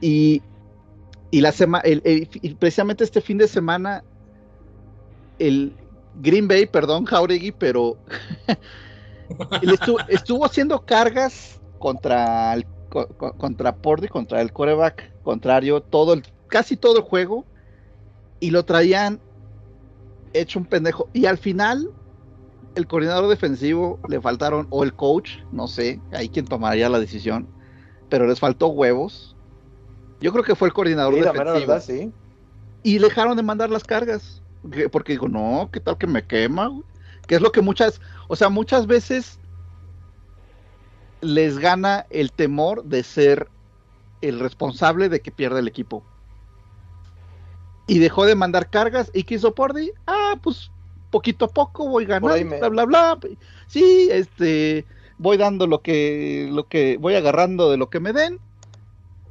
Y, 0.00 0.40
y 1.30 1.40
la 1.40 1.52
sema- 1.52 1.80
el- 1.84 2.28
precisamente 2.58 3.04
este 3.04 3.20
fin 3.20 3.38
de 3.38 3.48
semana, 3.48 4.04
el 5.38 5.76
Green 6.12 6.48
Bay, 6.48 6.66
perdón, 6.66 7.04
Jauregui, 7.04 7.52
pero 7.52 8.00
estuvo, 9.60 10.44
haciendo 10.44 10.84
cargas 10.84 11.60
contra 11.78 12.54
el, 12.54 12.66
co- 12.88 13.08
co- 13.16 13.32
contra 13.36 13.76
Pordy, 13.76 14.08
contra 14.08 14.40
el 14.40 14.52
coreback 14.52 15.14
contrario, 15.22 15.82
todo 15.82 16.14
el, 16.14 16.24
casi 16.46 16.76
todo 16.76 16.96
el 16.98 17.02
juego, 17.02 17.48
y 18.40 18.50
lo 18.50 18.64
traían 18.64 19.22
hecho 20.32 20.58
un 20.58 20.66
pendejo. 20.66 21.10
Y 21.12 21.26
al 21.26 21.38
final, 21.38 21.88
el 22.76 22.88
coordinador 22.88 23.28
defensivo 23.28 24.00
le 24.08 24.22
faltaron, 24.22 24.68
o 24.70 24.84
el 24.84 24.96
coach, 24.96 25.32
no 25.50 25.68
sé, 25.68 26.04
ahí 26.12 26.30
quien 26.30 26.46
tomaría 26.46 26.90
la 26.90 27.00
decisión, 27.00 27.52
pero 28.08 28.28
les 28.28 28.40
faltó 28.40 28.68
huevos. 28.68 29.37
Yo 30.20 30.32
creo 30.32 30.44
que 30.44 30.54
fue 30.54 30.68
el 30.68 30.74
coordinador 30.74 31.14
Sí, 31.14 31.20
la 31.20 31.32
defensivo. 31.32 31.58
verdad, 31.66 31.82
sí. 31.82 32.12
Y 32.82 32.98
dejaron 32.98 33.36
de 33.36 33.42
mandar 33.42 33.70
las 33.70 33.84
cargas. 33.84 34.42
que- 34.72 34.88
Porque 34.88 35.12
digo, 35.12 35.28
no, 35.28 35.68
¿qué 35.72 35.78
tal 35.80 35.96
que 35.98 36.06
me 36.08 36.24
quema? 36.26 36.66
güey? 36.66 36.82
Que 37.26 37.36
es 37.36 37.40
lo 37.40 37.52
que 37.52 37.60
muchas, 37.60 38.00
o 38.26 38.34
sea, 38.34 38.48
muchas 38.48 38.86
veces 38.86 39.38
les 41.20 41.58
gana 41.58 42.06
el 42.10 42.32
temor 42.32 42.84
de 42.84 43.02
ser 43.02 43.48
el 44.20 44.40
responsable 44.40 45.08
de 45.08 45.20
que 45.20 45.30
pierda 45.30 45.58
el 45.60 45.68
equipo. 45.68 46.02
Y 47.86 47.98
dejó 48.00 48.24
de 48.26 48.34
mandar 48.34 48.68
cargas. 48.68 49.10
¿Y 49.14 49.22
qué 49.24 49.36
hizo 49.36 49.54
Pordy? 49.54 49.92
Ah, 50.06 50.34
pues 50.42 50.70
poquito 51.10 51.46
a 51.46 51.48
poco 51.48 51.88
voy 51.88 52.04
ganando, 52.04 52.44
me- 52.44 52.58
bla, 52.58 52.68
bla, 52.68 52.84
bla. 52.84 53.18
Sí, 53.66 54.08
este, 54.10 54.84
voy 55.18 55.36
dando 55.36 55.66
lo 55.66 55.82
que, 55.82 56.48
lo 56.52 56.66
que, 56.68 56.96
voy 56.98 57.14
agarrando 57.14 57.70
de 57.70 57.76
lo 57.76 57.88
que 57.90 58.00
me 58.00 58.12
den. 58.12 58.38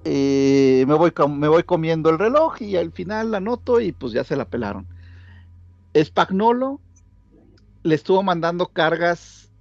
Eh, 0.04 0.86
me, 0.88 0.94
voy, 0.94 1.12
me 1.30 1.48
voy 1.48 1.64
comiendo 1.64 2.10
el 2.10 2.20
reloj 2.20 2.62
y 2.62 2.78
al 2.78 2.92
final 2.92 3.32
la 3.32 3.38
anoto 3.38 3.82
y 3.82 3.92
pues 3.92 4.14
ya 4.14 4.24
se 4.24 4.36
la 4.36 4.46
pelaron. 4.46 4.88
Spagnolo 5.96 6.80
le 7.84 7.96
estuvo 7.96 8.22
mandando 8.24 8.68
cargas 8.68 9.52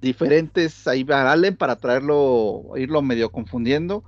diferentes 0.00 0.86
ahí 0.86 1.06
a 1.10 1.32
Allen 1.32 1.56
para 1.56 1.76
traerlo, 1.76 2.64
irlo 2.76 3.02
medio 3.02 3.30
confundiendo. 3.30 4.04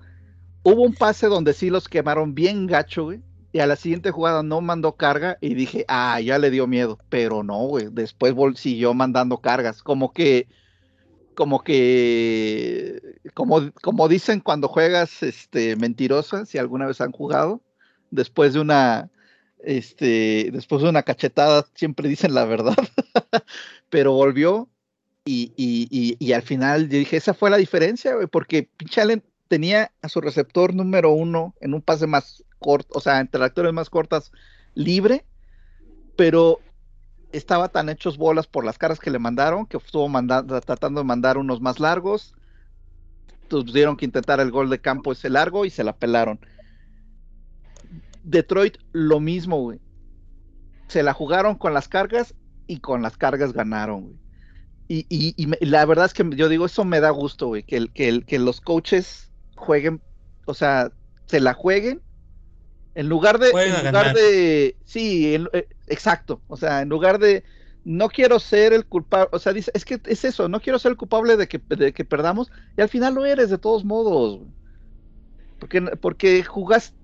Hubo 0.63 0.83
un 0.83 0.95
pase 0.95 1.27
donde 1.27 1.53
sí 1.53 1.71
los 1.71 1.89
quemaron 1.89 2.35
bien 2.35 2.67
gacho, 2.67 3.05
güey. 3.05 3.21
Y 3.55 3.59
a 3.59 3.67
la 3.67 3.77
siguiente 3.77 4.11
jugada 4.11 4.43
no 4.43 4.63
mandó 4.63 4.97
carga 4.97 5.37
y 5.41 5.55
dije, 5.55 5.85
ah, 5.89 6.19
ya 6.21 6.39
le 6.39 6.51
dio 6.51 6.67
miedo. 6.67 6.99
Pero 7.11 7.43
no, 7.43 7.59
güey. 7.67 7.89
Después 7.91 8.35
siguió 8.57 8.95
mandando 8.95 9.39
cargas. 9.39 9.83
Como 9.83 10.13
que, 10.13 10.49
como 11.35 11.63
que, 11.63 13.19
como, 13.35 13.73
como 13.83 14.09
dicen 14.09 14.41
cuando 14.41 14.69
juegas 14.69 15.23
este, 15.23 15.77
mentirosa, 15.77 16.47
si 16.47 16.59
alguna 16.59 16.87
vez 16.87 17.01
han 17.01 17.13
jugado, 17.13 17.63
después 18.11 18.55
de 18.55 18.61
una, 18.61 19.11
este, 19.65 20.51
después 20.53 20.83
de 20.83 20.89
una 20.89 21.03
cachetada 21.03 21.67
siempre 21.75 22.09
dicen 22.09 22.35
la 22.35 22.45
verdad. 22.45 22.77
Pero 23.91 24.13
volvió 24.13 24.69
y, 25.25 25.53
y, 25.57 25.89
y, 25.91 26.17
y 26.19 26.33
al 26.33 26.43
final 26.43 26.89
yo 26.89 26.99
dije, 26.99 27.17
esa 27.17 27.35
fue 27.35 27.51
la 27.51 27.57
diferencia, 27.57 28.15
porque 28.31 28.69
pinche 28.77 29.01
Allen 29.01 29.23
tenía 29.49 29.93
a 30.01 30.09
su 30.09 30.21
receptor 30.21 30.75
número 30.75 31.13
uno 31.13 31.55
en 31.61 31.75
un 31.75 31.83
pase 31.83 32.07
más 32.07 32.45
corto, 32.59 32.97
o 32.97 33.01
sea, 33.01 33.21
en 33.21 33.29
trayectorias 33.29 33.75
más 33.75 33.91
cortas, 33.91 34.33
libre, 34.75 35.27
pero 36.17 36.61
estaba 37.33 37.69
tan 37.69 37.89
hechos 37.89 38.19
bolas 38.19 38.47
por 38.47 38.65
las 38.65 38.79
caras 38.79 38.99
que 38.99 39.11
le 39.11 39.19
mandaron 39.19 39.67
que 39.67 39.77
estuvo 39.77 40.11
tratando 40.65 41.01
de 41.01 41.05
mandar 41.05 41.39
unos 41.39 41.61
más 41.61 41.81
largos. 41.81 42.35
Tuvieron 43.49 43.97
que 43.97 44.05
intentar 44.05 44.41
el 44.41 44.51
gol 44.51 44.71
de 44.71 44.81
campo 44.81 45.13
ese 45.13 45.31
largo 45.31 45.65
y 45.65 45.71
se 45.71 45.85
la 45.85 45.95
pelaron. 45.95 46.41
Detroit, 48.23 48.79
lo 48.93 49.21
mismo, 49.21 49.61
güey. 49.61 49.81
Se 50.89 51.03
la 51.03 51.13
jugaron 51.13 51.57
con 51.57 51.75
las 51.75 51.89
cargas 51.89 52.35
y 52.67 52.81
con 52.81 53.03
las 53.03 53.17
cargas 53.17 53.53
ganaron, 53.53 54.03
güey. 54.03 54.23
Y, 54.89 55.47
la 55.65 55.87
verdad 55.87 56.05
es 56.05 56.13
que 56.13 56.29
yo 56.37 56.51
digo, 56.51 56.67
eso 56.67 56.85
me 56.85 57.01
da 57.01 57.09
gusto, 57.09 57.47
güey, 57.47 57.63
que, 57.63 57.89
que 57.95 58.39
los 58.39 58.61
coaches 58.61 59.31
jueguen, 59.57 60.03
o 60.45 60.53
sea, 60.53 60.93
se 61.25 61.41
la 61.41 61.55
jueguen 61.55 62.03
en 62.95 63.09
lugar 63.09 63.39
de, 63.39 63.51
en 63.51 63.57
lugar 63.77 63.83
ganar. 63.93 64.17
de, 64.17 64.79
sí, 64.85 65.35
en- 65.35 65.49
eh, 65.53 65.69
exacto, 65.87 66.43
o 66.47 66.57
sea, 66.57 66.83
en 66.83 66.89
lugar 66.89 67.19
de, 67.19 67.45
no 67.85 68.09
quiero 68.09 68.39
ser 68.39 68.73
el 68.73 68.87
culpable, 68.87 69.29
o 69.33 69.39
sea, 69.39 69.53
dice, 69.53 69.71
es 69.75 69.85
que 69.85 70.01
es 70.05 70.25
eso, 70.25 70.49
no 70.49 70.61
quiero 70.61 70.79
ser 70.79 70.93
el 70.93 70.97
culpable 70.99 71.37
de 71.37 71.49
que, 71.49 71.63
de 71.69 71.93
que 71.93 72.05
perdamos, 72.05 72.51
y 72.77 72.83
al 72.83 72.89
final 72.89 73.15
lo 73.15 73.25
eres 73.25 73.51
de 73.51 73.59
todos 73.59 73.85
modos, 73.85 74.41
porque, 75.59 75.81
porque 76.01 76.43
jugás, 76.45 76.95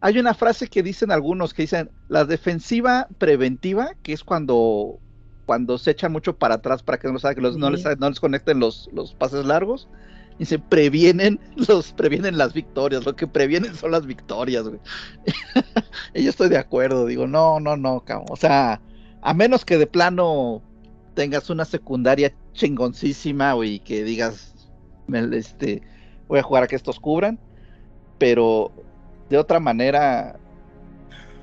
hay 0.00 0.18
una 0.18 0.34
frase 0.34 0.68
que 0.68 0.82
dicen 0.82 1.10
algunos 1.12 1.54
que 1.54 1.62
dicen, 1.62 1.92
la 2.08 2.24
defensiva 2.24 3.08
preventiva, 3.18 3.94
que 4.02 4.12
es 4.12 4.24
cuando, 4.24 5.02
cuando 5.44 5.78
se 5.78 5.90
echa 5.92 6.08
mucho 6.08 6.38
para 6.38 6.56
atrás 6.56 6.82
para 6.82 6.98
que 6.98 7.08
no, 7.08 7.14
los- 7.14 7.56
no 7.58 7.70
les, 7.70 7.84
no 7.98 8.08
les 8.08 8.20
conecten 8.20 8.60
los, 8.60 8.88
los 8.92 9.14
pases 9.14 9.44
largos, 9.44 9.90
dice, 10.40 10.58
previenen, 10.58 11.38
los 11.68 11.92
previenen 11.92 12.38
las 12.38 12.54
victorias, 12.54 13.04
lo 13.04 13.14
que 13.14 13.26
previenen 13.26 13.74
son 13.74 13.92
las 13.92 14.06
victorias, 14.06 14.66
güey. 14.66 14.80
y 16.14 16.24
yo 16.24 16.30
estoy 16.30 16.48
de 16.48 16.56
acuerdo, 16.56 17.06
digo, 17.06 17.26
no, 17.26 17.60
no, 17.60 17.76
no, 17.76 18.00
cabrón, 18.00 18.28
o 18.30 18.36
sea, 18.36 18.80
a 19.20 19.34
menos 19.34 19.66
que 19.66 19.76
de 19.76 19.86
plano 19.86 20.62
tengas 21.14 21.50
una 21.50 21.66
secundaria 21.66 22.32
chingoncísima, 22.54 23.52
güey, 23.52 23.74
y 23.74 23.80
que 23.80 24.02
digas, 24.02 24.54
este, 25.32 25.82
voy 26.26 26.38
a 26.38 26.42
jugar 26.42 26.62
a 26.62 26.66
que 26.68 26.76
estos 26.76 26.98
cubran, 26.98 27.38
pero 28.18 28.72
de 29.28 29.36
otra 29.36 29.60
manera, 29.60 30.38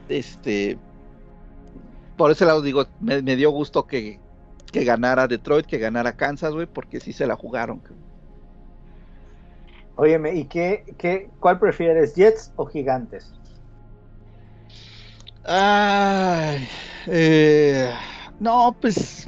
este, 0.09 0.79
por 2.17 2.31
ese 2.31 2.45
lado 2.45 2.63
digo, 2.63 2.87
me, 2.99 3.21
me 3.21 3.35
dio 3.35 3.51
gusto 3.51 3.85
que, 3.85 4.19
que 4.71 4.83
ganara 4.85 5.27
Detroit, 5.27 5.67
que 5.67 5.77
ganara 5.77 6.17
Kansas, 6.17 6.51
güey, 6.55 6.65
porque 6.65 6.99
sí 6.99 7.13
se 7.13 7.27
la 7.27 7.35
jugaron. 7.35 7.77
cabrón. 7.77 8.06
Óyeme, 9.97 10.35
¿y 10.35 10.45
qué, 10.45 10.95
qué, 10.97 11.29
cuál 11.39 11.59
prefieres, 11.59 12.13
Jets 12.15 12.51
o 12.55 12.67
Gigantes? 12.67 13.33
Ay, 15.43 16.67
eh, 17.07 17.91
no, 18.39 18.75
pues. 18.79 19.27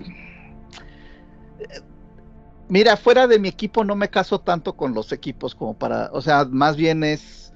Mira, 2.68 2.96
fuera 2.98 3.26
de 3.26 3.40
mi 3.40 3.48
equipo 3.48 3.84
no 3.84 3.96
me 3.96 4.10
caso 4.10 4.40
tanto 4.42 4.76
con 4.76 4.94
los 4.94 5.12
equipos 5.12 5.56
como 5.56 5.74
para, 5.74 6.12
o 6.14 6.22
sea, 6.22 6.46
más 6.46 6.78
bien 6.78 7.04
es, 7.04 7.52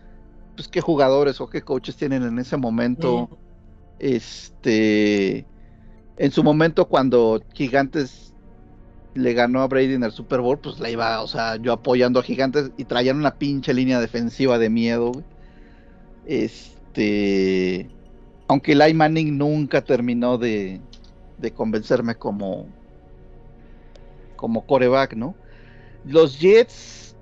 pues, 0.55 0.67
qué 0.67 0.81
jugadores 0.81 1.39
o 1.39 1.47
qué 1.47 1.61
coaches 1.61 1.95
tienen 1.95 2.23
en 2.23 2.39
ese 2.39 2.57
momento. 2.57 3.29
Este, 3.99 5.45
en 6.17 6.31
su 6.31 6.43
momento 6.43 6.87
cuando 6.87 7.41
Gigantes 7.53 8.32
le 9.15 9.33
ganó 9.33 9.61
a 9.61 9.67
Brady 9.67 9.93
en 9.93 10.03
el 10.03 10.11
Super 10.11 10.41
Bowl, 10.41 10.59
pues 10.59 10.79
la 10.79 10.89
iba, 10.89 11.21
o 11.21 11.27
sea, 11.27 11.57
yo 11.57 11.73
apoyando 11.73 12.19
a 12.19 12.23
Gigantes 12.23 12.71
y 12.77 12.85
traían 12.85 13.17
una 13.17 13.35
pinche 13.35 13.73
línea 13.73 13.99
defensiva 13.99 14.57
de 14.57 14.69
miedo. 14.69 15.11
Este, 16.25 17.89
aunque 18.47 18.73
Eli 18.73 18.93
Manning 18.93 19.37
nunca 19.37 19.81
terminó 19.83 20.37
de, 20.37 20.81
de 21.37 21.51
convencerme 21.51 22.15
como 22.15 22.67
como 24.43 24.65
coreback, 24.65 25.15
¿no? 25.15 25.35
Los 26.03 26.37
Jets, 26.37 27.15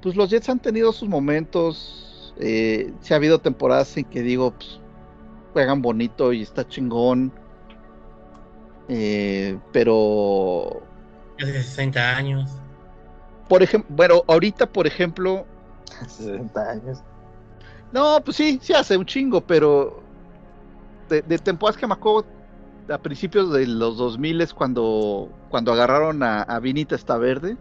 pues 0.00 0.16
los 0.16 0.30
Jets 0.30 0.48
han 0.48 0.60
tenido 0.60 0.92
sus 0.92 1.10
momentos. 1.10 2.34
Eh, 2.38 2.90
sí 3.00 3.12
ha 3.12 3.16
habido 3.16 3.38
temporadas 3.38 3.94
en 3.98 4.04
que 4.06 4.22
digo, 4.22 4.52
pues, 4.52 4.80
juegan 5.52 5.82
bonito 5.82 6.32
y 6.32 6.40
está 6.40 6.66
chingón. 6.66 7.32
Eh, 8.88 9.58
pero, 9.72 10.82
Hace 11.40 11.62
60 11.62 12.16
años. 12.16 12.50
por 13.48 13.62
ejemplo, 13.62 13.94
bueno, 13.94 14.22
ahorita, 14.26 14.66
por 14.66 14.86
ejemplo, 14.86 15.46
60 16.06 16.70
años. 16.70 17.02
No, 17.92 18.20
pues 18.24 18.36
sí, 18.36 18.58
sí 18.62 18.72
hace 18.72 18.96
un 18.96 19.06
chingo, 19.06 19.40
pero 19.40 20.02
de, 21.08 21.22
de 21.22 21.38
temporadas 21.38 21.78
que 21.78 21.86
me 21.86 21.94
acuerdo, 21.94 22.26
a 22.88 22.98
principios 22.98 23.52
de 23.52 23.66
los 23.66 23.96
2000 23.96 24.40
es 24.40 24.54
cuando, 24.54 25.30
cuando 25.48 25.72
agarraron 25.72 26.22
a, 26.22 26.42
a 26.42 26.60
Vinita 26.60 26.96
Verde 27.18 27.56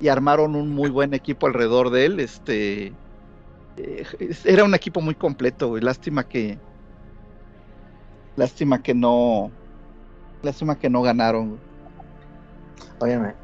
y 0.00 0.08
armaron 0.08 0.56
un 0.56 0.70
muy 0.70 0.90
buen 0.90 1.14
equipo 1.14 1.46
alrededor 1.46 1.90
de 1.90 2.06
él. 2.06 2.20
Este 2.20 2.92
eh, 3.76 4.04
era 4.44 4.64
un 4.64 4.74
equipo 4.74 5.00
muy 5.00 5.14
completo, 5.14 5.68
güey. 5.68 5.82
Lástima 5.82 6.24
que. 6.28 6.58
Lástima 8.36 8.82
que 8.82 8.94
no. 8.94 9.50
Lástima 10.42 10.78
que 10.78 10.90
no 10.90 11.02
ganaron. 11.02 11.58
Óyeme. 13.00 13.34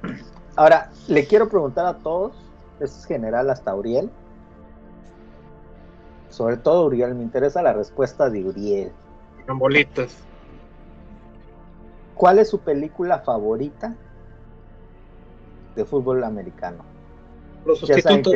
Ahora, 0.57 0.91
le 1.07 1.27
quiero 1.27 1.49
preguntar 1.49 1.87
a 1.87 1.95
todos, 1.99 2.33
esto 2.81 2.99
es 2.99 3.05
general 3.07 3.49
hasta 3.51 3.75
Uriel. 3.75 4.11
Sobre 6.31 6.57
todo 6.57 6.87
Uriel, 6.87 7.15
me 7.15 7.23
interesa 7.23 7.63
la 7.63 7.73
respuesta 7.73 8.29
de 8.29 8.45
Uriel. 8.45 8.93
Con 9.47 9.59
bolitas. 9.59 10.17
¿Cuál 12.15 12.39
es 12.41 12.49
su 12.51 12.59
película 12.61 13.21
favorita 13.21 13.95
de 15.77 15.85
fútbol 15.85 16.25
americano? 16.25 16.85
Los 17.65 17.81
Ya 17.83 17.99
saben 18.01 18.25
sustitutos. 18.25 18.33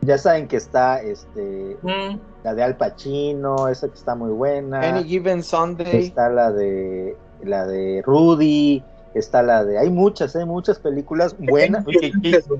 que, 0.00 0.06
ya 0.06 0.18
saben 0.18 0.46
que 0.48 0.56
está 0.56 1.02
este, 1.02 1.76
Mm, 1.82 2.18
la 2.44 2.54
de 2.54 2.62
Al 2.62 2.76
Pacino, 2.76 3.66
esa 3.68 3.88
que 3.88 3.94
está 3.94 4.14
muy 4.14 4.30
buena. 4.30 4.80
Any 4.80 5.04
Given 5.04 5.42
Sunday. 5.42 6.06
Está 6.06 6.28
la 6.28 6.52
de 6.52 7.16
la 7.44 7.66
de 7.66 8.02
Rudy, 8.04 8.82
está 9.14 9.42
la 9.42 9.64
de 9.64 9.78
hay 9.78 9.90
muchas, 9.90 10.34
hay 10.36 10.44
muchas 10.46 10.78
películas 10.78 11.36
buenas. 11.38 11.84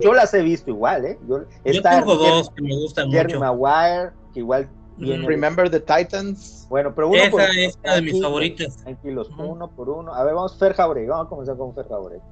yo 0.01 0.12
las 0.12 0.35
he 0.35 0.43
visto 0.43 0.70
igual, 0.70 1.05
¿eh? 1.05 1.19
Yo, 1.28 1.44
tengo 1.83 2.17
dos 2.17 2.51
que 2.51 2.62
me 2.62 2.75
gustan 2.75 3.11
Jerry 3.11 3.35
mucho. 3.35 3.41
Maguire, 3.41 4.11
que 4.33 4.41
igual 4.41 4.69
viene. 4.97 5.27
Remember 5.27 5.70
the 5.70 5.81
Titans. 5.81 6.67
Bueno, 6.69 6.94
pero 6.94 7.09
uno 7.09 7.19
por 7.31 7.41
Esa 7.43 7.52
es 7.52 7.78
una 7.83 7.94
de 7.94 8.02
mis 8.02 8.23
favoritas. 8.23 8.77
Tranquilos, 8.78 9.31
uno 9.39 9.70
por 9.70 9.89
uno. 9.89 10.15
A 10.15 10.25
ver, 10.25 10.35
vamos 10.35 10.59
Fer 10.59 10.75
Jauregui, 10.75 11.09
vamos 11.09 11.27
a 11.27 11.28
comenzar 11.28 11.57
con 11.57 11.75
Fer 11.75 11.89
Jauregui. 11.89 12.23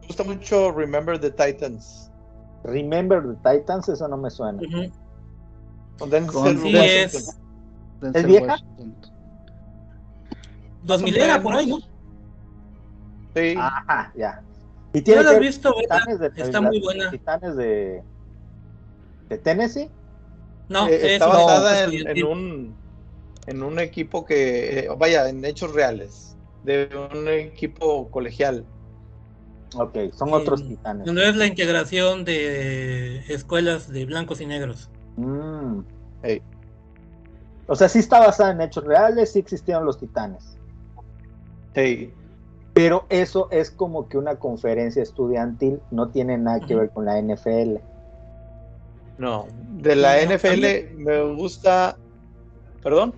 Me 0.00 0.06
gusta 0.06 0.24
mucho 0.24 0.72
Remember 0.72 1.18
the 1.18 1.30
Titans. 1.30 2.10
Remember 2.64 3.22
the 3.22 3.58
Titans, 3.58 3.88
eso 3.88 4.08
no 4.08 4.16
me 4.16 4.30
suena. 4.30 4.60
Ujú. 4.60 4.92
Con 5.98 6.10
Denzel 6.10 6.32
Con- 6.32 6.58
Sí, 6.58 6.74
Washington. 6.74 7.20
es 7.20 7.38
Denzel 8.00 8.26
vieja? 8.26 8.46
Washington. 8.46 9.15
2000 10.86 11.16
era 11.16 11.42
por 11.42 11.54
ahí, 11.54 11.66
¿no? 11.66 11.78
Sí. 13.34 13.54
Ajá, 13.58 14.12
ya. 14.16 14.42
Y 14.92 15.00
¿No 15.10 15.22
la 15.22 15.30
has 15.32 15.40
visto? 15.40 15.74
Titanes 15.74 16.18
de, 16.18 16.32
Está 16.36 16.60
muy 16.60 16.80
buena. 16.80 17.10
Titanes 17.10 17.56
de, 17.56 18.02
de 19.28 19.38
Tennessee. 19.38 19.90
No, 20.68 20.88
Eh, 20.88 20.94
es 20.94 21.12
está 21.12 21.26
basada 21.26 21.84
en, 21.84 22.24
un 22.24 22.74
en 23.46 23.62
un 23.62 23.78
equipo 23.78 24.24
que 24.24 24.80
eh, 24.80 24.88
vaya 24.96 25.28
en 25.28 25.44
hechos 25.44 25.72
reales 25.74 26.36
de 26.64 26.88
un 27.12 27.28
equipo 27.28 28.10
colegial 28.10 28.64
Ok, 29.74 29.96
son 30.14 30.32
otros 30.32 30.66
titanes. 30.66 31.06
Donde 31.06 31.28
es 31.28 31.36
la 31.36 31.46
integración 31.46 32.24
de 32.24 33.18
escuelas 33.28 33.90
de 33.90 34.06
blancos 34.06 34.40
y 34.40 34.46
negros. 34.46 34.90
Mm. 35.16 35.80
Ey. 36.22 36.42
O 37.66 37.74
sea, 37.74 37.88
sí 37.88 37.98
está 37.98 38.20
basada 38.20 38.52
en 38.52 38.60
hechos 38.60 38.84
reales, 38.84 39.32
sí 39.32 39.40
existieron 39.40 39.84
los 39.84 39.98
titanes. 39.98 40.56
Sí. 41.76 42.12
Pero 42.74 43.06
eso 43.08 43.48
es 43.52 43.70
como 43.70 44.08
que 44.08 44.18
una 44.18 44.36
conferencia 44.36 45.02
estudiantil, 45.02 45.80
no 45.92 46.08
tiene 46.08 46.36
nada 46.36 46.58
que 46.60 46.74
ver 46.74 46.90
con 46.90 47.04
la 47.04 47.18
NFL. 47.20 47.78
no 49.18 49.46
de 49.78 49.94
la 49.96 50.16
No, 50.24 50.32
NFL 50.34 50.94
me 50.96 51.22
gusta 51.34 51.96
perdón 52.82 53.14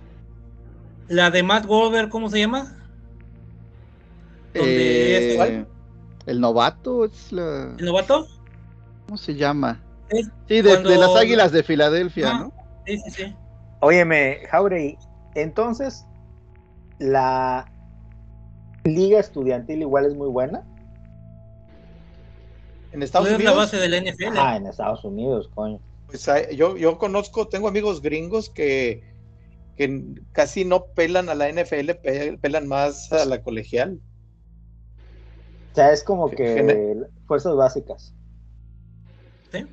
La 1.09 1.29
de 1.31 1.41
Matt 1.43 1.65
Goldberg, 1.65 2.09
¿cómo 2.09 2.29
se 2.29 2.39
llama? 2.39 2.75
Donde 4.53 4.71
Eh, 5.17 5.29
es- 5.31 5.35
¿cuál? 5.35 5.67
el 6.25 6.39
novato 6.39 7.05
es 7.05 7.31
la. 7.31 7.75
¿El 7.77 7.85
novato? 7.85 8.27
¿Cómo 9.07 9.17
se 9.17 9.35
llama? 9.35 9.81
Es 10.09 10.27
Sí, 10.47 10.61
de, 10.61 10.69
cuando- 10.69 10.89
de 10.89 10.97
las 10.97 11.15
águilas 11.15 11.51
de 11.51 11.63
Filadelfia, 11.63 12.29
Ah. 12.31 12.39
¿no? 12.39 12.53
Sí, 12.85 12.97
sí, 13.05 13.11
sí. 13.11 13.35
Óyeme, 13.81 14.39
Jauregui, 14.49 14.97
entonces, 15.35 16.05
la 16.99 17.65
liga 18.83 19.19
estudiantil 19.19 19.81
igual 19.81 20.05
es 20.05 20.15
muy 20.15 20.27
buena. 20.29 20.63
en 22.91 23.03
Estados 23.03 23.29
No 23.29 23.35
es 23.37 23.43
la 23.43 23.51
Unidos 23.51 23.71
base 23.71 23.77
de 23.77 23.87
la 23.89 23.97
NFL. 23.97 24.37
Ah, 24.37 24.55
en 24.57 24.65
Estados 24.65 25.03
Unidos, 25.05 25.49
coño. 25.53 25.79
pues, 26.07 26.27
hay- 26.27 26.55
yo 26.55 26.75
yo 26.75 26.97
conozco 26.97 27.47
tengo 27.47 27.67
amigos 27.67 28.01
gringos 28.01 28.49
que 28.49 29.03
que 29.77 30.03
casi 30.33 30.65
no 30.65 30.87
pelan 30.95 31.29
a 31.29 31.35
la 31.35 31.47
NFL 31.49 31.95
pe- 32.01 32.37
pelan 32.41 32.67
más 32.67 33.11
a 33.13 33.23
la 33.25 33.41
colegial 33.43 33.99
O 35.71 35.75
sea, 35.75 35.93
es 35.93 36.03
como 36.03 36.29
que 36.31 36.97
fuerzas 37.27 37.55
básicas. 37.55 38.13
¿sí? 39.51 39.65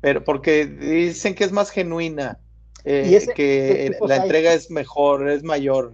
pero 0.00 0.22
porque 0.24 0.66
dicen 0.66 1.34
que 1.34 1.44
es 1.44 1.52
más 1.52 1.70
genuina 1.70 2.38
eh, 2.84 3.08
¿Y 3.10 3.14
ese- 3.16 3.34
que 3.34 3.96
la 4.06 4.14
hay? 4.14 4.20
entrega 4.22 4.54
es 4.54 4.70
mejor 4.70 5.28
es 5.28 5.42
mayor 5.42 5.92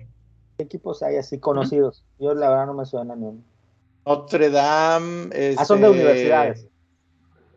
¿Qué 0.59 0.65
equipos 0.65 1.03
hay 1.03 1.17
así 1.17 1.41
conocidos? 1.41 2.05
Yo 2.21 2.35
la 2.35 2.51
verdad 2.51 2.67
no 2.67 2.75
me 2.75 2.85
suena 2.85 3.17
ni 3.17 3.25
uno. 3.27 3.43
Notre 4.05 4.51
Dame 4.51 5.31
Ah, 5.57 5.65
son 5.65 5.81
de 5.81 5.87
este, 5.89 5.99
universidades. 6.01 6.67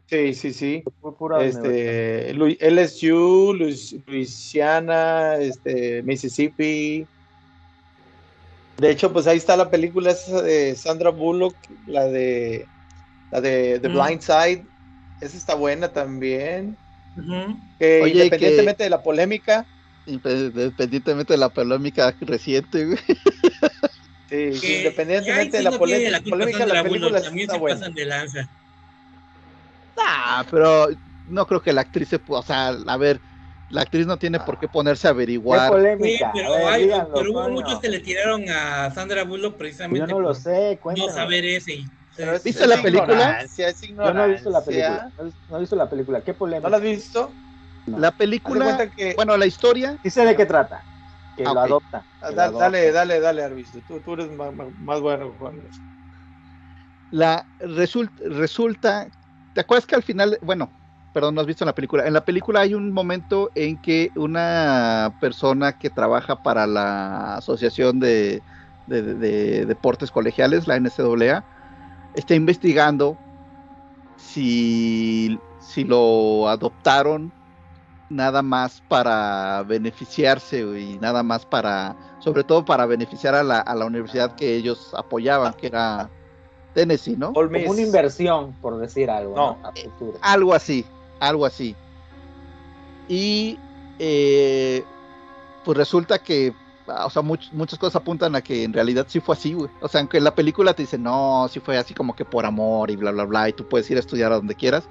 sí 0.07 0.33
sí 0.33 0.53
sí 0.53 0.83
pura 1.17 1.43
este, 1.43 2.31
LSU, 2.31 3.53
Luis- 3.53 3.95
Louisiana, 4.07 5.35
este, 5.37 6.01
Mississippi. 6.03 7.05
De 8.77 8.89
hecho, 8.91 9.11
pues 9.13 9.27
ahí 9.27 9.37
está 9.37 9.55
la 9.55 9.69
película 9.69 10.11
esa 10.11 10.41
de 10.41 10.75
Sandra 10.75 11.09
Bullock, 11.11 11.55
la 11.87 12.05
de 12.05 12.67
la 13.31 13.41
de 13.41 13.79
The 13.79 13.89
Mm. 13.89 13.93
Blind 13.93 14.21
Side. 14.21 14.65
Esa 15.21 15.37
está 15.37 15.55
buena 15.55 15.91
también. 15.91 16.77
Que 17.79 18.01
Oye, 18.01 18.11
independientemente 18.13 18.83
de 18.83 18.89
la 18.89 19.01
polémica, 19.01 19.65
Independientemente 20.05 21.33
de 21.33 21.37
la 21.37 21.49
polémica 21.49 22.13
reciente, 22.21 22.85
güey. 22.85 22.97
Sí, 24.53 24.59
Que 24.61 24.77
independientemente 24.77 25.57
de 25.57 25.63
la 25.63 25.71
no 25.71 25.77
polémica, 25.79 26.09
la 26.11 26.21
polémica 26.23 26.65
la 26.65 26.83
película 26.83 27.21
también 27.21 27.41
está 27.47 27.53
se 27.53 27.59
buena. 27.59 27.75
pasan 27.75 27.93
de 27.93 28.05
lanza. 28.05 28.49
Ah, 29.97 30.43
pero 30.49 30.87
no 31.25 31.45
creo 31.45 31.61
que 31.61 31.73
la 31.73 31.81
actriz 31.81 32.09
se 32.09 32.23
pu- 32.23 32.37
o 32.37 32.41
sea, 32.41 32.69
a 32.69 32.97
ver, 32.97 33.21
la 33.69 33.81
actriz 33.81 34.05
no 34.07 34.17
tiene 34.17 34.39
por 34.39 34.59
qué 34.59 34.67
ponerse 34.67 35.07
a 35.07 35.11
¿Qué 35.11 35.15
averiguar. 35.15 35.71
Sí, 35.99 36.17
pero, 36.33 36.53
A 36.53 36.57
ver, 36.57 36.67
hay- 36.67 36.83
díganlo, 36.83 37.13
pero 37.15 37.31
hubo 37.31 37.43
coño. 37.43 37.53
muchos 37.53 37.79
que 37.79 37.89
le 37.89 37.99
tiraron 37.99 38.43
a 38.49 38.91
Sandra 38.91 39.23
Bullock 39.23 39.53
Yo 39.53 39.57
precisamente 39.59 40.13
no 40.13 40.19
lo 40.19 40.33
sé, 40.33 40.77
no 40.77 40.81
cuéntanos. 40.81 41.13
saber 41.15 41.45
ese. 41.45 41.83
es- 42.33 42.43
¿Viste 42.43 42.63
es 42.63 42.67
la 42.67 42.81
película? 42.81 43.39
es 43.41 43.81
Yo 43.87 44.13
no 44.13 44.25
he 44.25 44.31
visto 44.31 44.49
la 44.49 44.65
película. 44.65 45.11
No 45.17 45.27
he- 45.27 45.33
No 45.47 45.59
visto 45.59 45.75
la 45.75 45.89
película. 45.89 46.23
¿Qué 46.23 46.33
polémica? 46.33 46.67
¿No 46.67 46.71
la 46.71 46.77
has 46.77 46.83
visto? 46.83 47.35
La 47.85 48.11
película, 48.11 48.89
que 48.89 49.13
bueno, 49.15 49.35
la 49.37 49.45
historia, 49.45 49.97
sé 50.09 50.25
de 50.25 50.35
qué 50.35 50.45
trata. 50.45 50.85
Que 51.35 51.43
Ah, 51.45 51.53
lo 51.53 51.59
ok. 51.61 51.65
adopta. 51.65 52.01
que 52.01 52.07
Ah, 52.21 52.31
lo 52.31 52.41
adopta. 52.41 52.59
Dale, 52.65 52.91
dale, 52.91 53.19
dale, 53.19 53.43
Arvisto. 53.43 53.81
Tú, 53.83 54.01
tú 54.01 54.13
eres 54.13 54.29
más, 54.31 54.53
más- 54.53 55.01
bueno, 55.01 55.33
Juan. 55.33 55.61
la 57.09 57.47
resulta, 57.59 58.23
resulta, 58.27 59.09
¿te 59.53 59.61
acuerdas 59.61 59.85
que 59.85 59.95
al 59.95 60.03
final, 60.03 60.39
bueno, 60.41 60.73
perdón, 61.11 61.35
no 61.35 61.41
has 61.41 61.47
visto 61.47 61.63
la 61.63 61.75
película, 61.75 62.07
en 62.07 62.13
la 62.13 62.25
película 62.25 62.61
hay 62.61 62.73
un 62.73 62.91
momento 62.91 63.51
en 63.53 63.77
que 63.77 64.11
una 64.15 65.15
persona 65.19 65.73
que 65.73 65.91
trabaja 65.91 66.41
para 66.41 66.65
la 66.65 67.35
Asociación 67.35 67.99
de, 67.99 68.43
de- 68.87 69.01
de- 69.03 69.15
de 69.15 69.65
Deportes 69.67 70.09
Colegiales, 70.09 70.65
la 70.67 70.75
NCAA, 70.79 71.45
está 72.13 72.33
investigando 72.35 73.19
si, 74.15 75.43
si 75.57 75.83
lo 75.83 76.47
adoptaron 76.47 77.33
nada 78.13 78.41
más 78.41 78.81
para 78.87 79.63
beneficiarse 79.63 80.59
y 80.59 80.97
nada 80.99 81.23
más 81.23 81.45
para, 81.45 81.95
sobre 82.19 82.43
todo 82.43 82.63
para 82.63 82.85
beneficiar 82.85 83.35
a 83.35 83.43
la, 83.43 83.59
a 83.59 83.75
la 83.75 83.85
universidad 83.85 84.35
que 84.35 84.55
ellos 84.55 84.91
apoyaban, 84.95 85.53
que 85.53 85.67
era 85.67 86.09
Tennessee, 86.73 87.15
¿no? 87.17 87.33
Como 87.33 87.49
una 87.69 87.81
inversión, 87.81 88.53
por 88.61 88.77
decir 88.77 89.09
algo. 89.09 89.35
No. 89.35 89.57
¿no? 89.61 89.67
A 89.67 89.71
futuro. 89.73 90.17
Algo 90.21 90.53
así, 90.53 90.85
algo 91.19 91.45
así. 91.45 91.75
Y 93.07 93.59
eh, 93.99 94.83
pues 95.65 95.77
resulta 95.77 96.19
que, 96.19 96.53
o 96.87 97.09
sea, 97.09 97.21
much- 97.21 97.51
muchas 97.51 97.77
cosas 97.79 97.97
apuntan 97.97 98.35
a 98.35 98.41
que 98.41 98.63
en 98.63 98.73
realidad 98.73 99.05
sí 99.09 99.19
fue 99.19 99.35
así, 99.35 99.53
güey. 99.53 99.69
O 99.81 99.87
sea, 99.87 100.01
aunque 100.01 100.17
en 100.17 100.23
la 100.23 100.35
película 100.35 100.73
te 100.73 100.83
dicen, 100.83 101.03
no, 101.03 101.47
sí 101.49 101.59
fue 101.59 101.77
así 101.77 101.93
como 101.93 102.15
que 102.15 102.25
por 102.25 102.45
amor 102.45 102.89
y 102.91 102.95
bla, 102.95 103.11
bla, 103.11 103.25
bla, 103.25 103.49
y 103.49 103.53
tú 103.53 103.67
puedes 103.67 103.89
ir 103.91 103.97
a 103.97 103.99
estudiar 103.99 104.31
a 104.31 104.35
donde 104.35 104.55
quieras. 104.55 104.87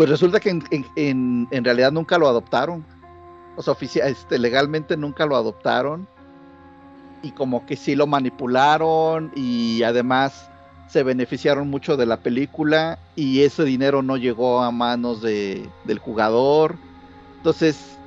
Pues 0.00 0.08
resulta 0.08 0.40
que 0.40 0.48
en, 0.48 0.64
en- 0.96 1.46
en- 1.50 1.62
realidad 1.62 1.92
nunca 1.92 2.16
lo 2.16 2.26
adoptaron. 2.26 2.86
O 3.54 3.60
sea, 3.60 3.72
oficia- 3.74 4.06
este, 4.06 4.38
legalmente 4.38 4.96
nunca 4.96 5.26
lo 5.26 5.36
adoptaron. 5.36 6.08
Y 7.22 7.32
como 7.32 7.66
que 7.66 7.76
sí 7.76 7.94
lo 7.94 8.06
manipularon 8.06 9.30
y 9.36 9.82
además 9.82 10.48
se 10.88 11.02
beneficiaron 11.02 11.68
mucho 11.68 11.98
de 11.98 12.06
la 12.06 12.16
película 12.16 12.98
y 13.14 13.42
ese 13.42 13.62
dinero 13.64 14.00
no 14.00 14.16
llegó 14.16 14.62
a 14.62 14.70
manos 14.70 15.20
de, 15.20 15.68
del 15.84 15.98
jugador. 15.98 16.76
Entonces, 17.36 17.98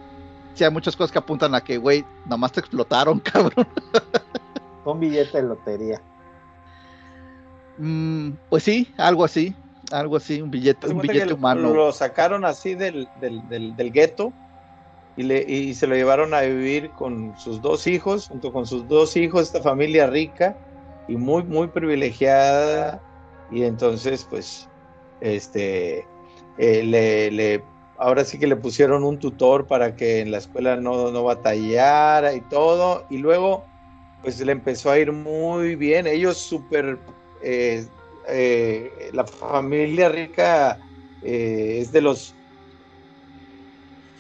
sí 0.56 0.64
hay 0.64 0.72
muchas 0.72 0.96
cosas 0.96 1.12
que 1.12 1.20
apuntan 1.20 1.54
a 1.54 1.62
que, 1.62 1.78
güey, 1.78 2.04
nomás 2.26 2.54
te 2.54 2.60
explotaron, 2.60 3.20
cabrón. 3.24 3.68
Con 4.84 5.00
billete 5.00 5.44
de 5.44 5.48
lotería. 5.48 6.02
Mm, 7.78 8.32
pues 8.50 8.64
sí, 8.64 8.92
algo 8.98 9.24
así, 9.24 9.56
algo 9.94 10.18
así, 10.18 10.42
un 10.42 10.50
billete, 10.50 10.88
un 10.88 11.00
billete 11.00 11.34
humano. 11.34 11.74
Lo 11.74 11.92
sacaron 11.92 12.44
así 12.46 12.76
del, 12.76 13.08
del, 13.22 13.48
del, 13.48 13.76
del 13.76 13.92
gueto 13.92 14.34
y, 15.16 15.24
le, 15.24 15.44
y 15.44 15.74
se 15.76 15.86
lo 15.88 15.96
llevaron 15.96 16.34
a 16.34 16.42
vivir 16.42 16.90
con 16.92 17.38
sus 17.38 17.62
dos 17.62 17.86
hijos, 17.86 18.28
junto 18.28 18.52
con 18.52 18.66
sus 18.66 18.88
dos 18.88 19.16
hijos, 19.16 19.44
esta 19.44 19.62
familia 19.62 20.08
rica 20.08 20.58
y 21.08 21.16
muy, 21.16 21.44
muy 21.44 21.68
privilegiada. 21.68 23.02
Y 23.52 23.64
entonces, 23.64 24.26
pues, 24.30 24.68
este, 25.22 26.06
eh, 26.58 26.84
le, 26.84 27.30
le, 27.30 27.64
ahora 28.00 28.26
sí 28.26 28.40
que 28.40 28.48
le 28.48 28.56
pusieron 28.56 29.04
un 29.04 29.20
tutor 29.20 29.68
para 29.68 29.96
que 29.96 30.22
en 30.22 30.32
la 30.32 30.40
escuela 30.40 30.76
no, 30.76 31.12
no 31.12 31.24
batallara 31.24 32.34
y 32.34 32.42
todo. 32.42 33.06
Y 33.12 33.20
luego, 33.20 33.64
pues, 34.24 34.40
le 34.40 34.52
empezó 34.52 34.90
a 34.90 34.98
ir 34.98 35.12
muy 35.12 35.76
bien. 35.76 36.08
Ellos 36.08 36.38
súper... 36.38 36.98
Eh, 37.44 37.86
eh, 38.28 39.10
la 39.14 39.26
familia 39.26 40.10
rica 40.10 40.80
eh, 41.22 41.80
es 41.82 41.92
de 41.92 42.02
los 42.02 42.36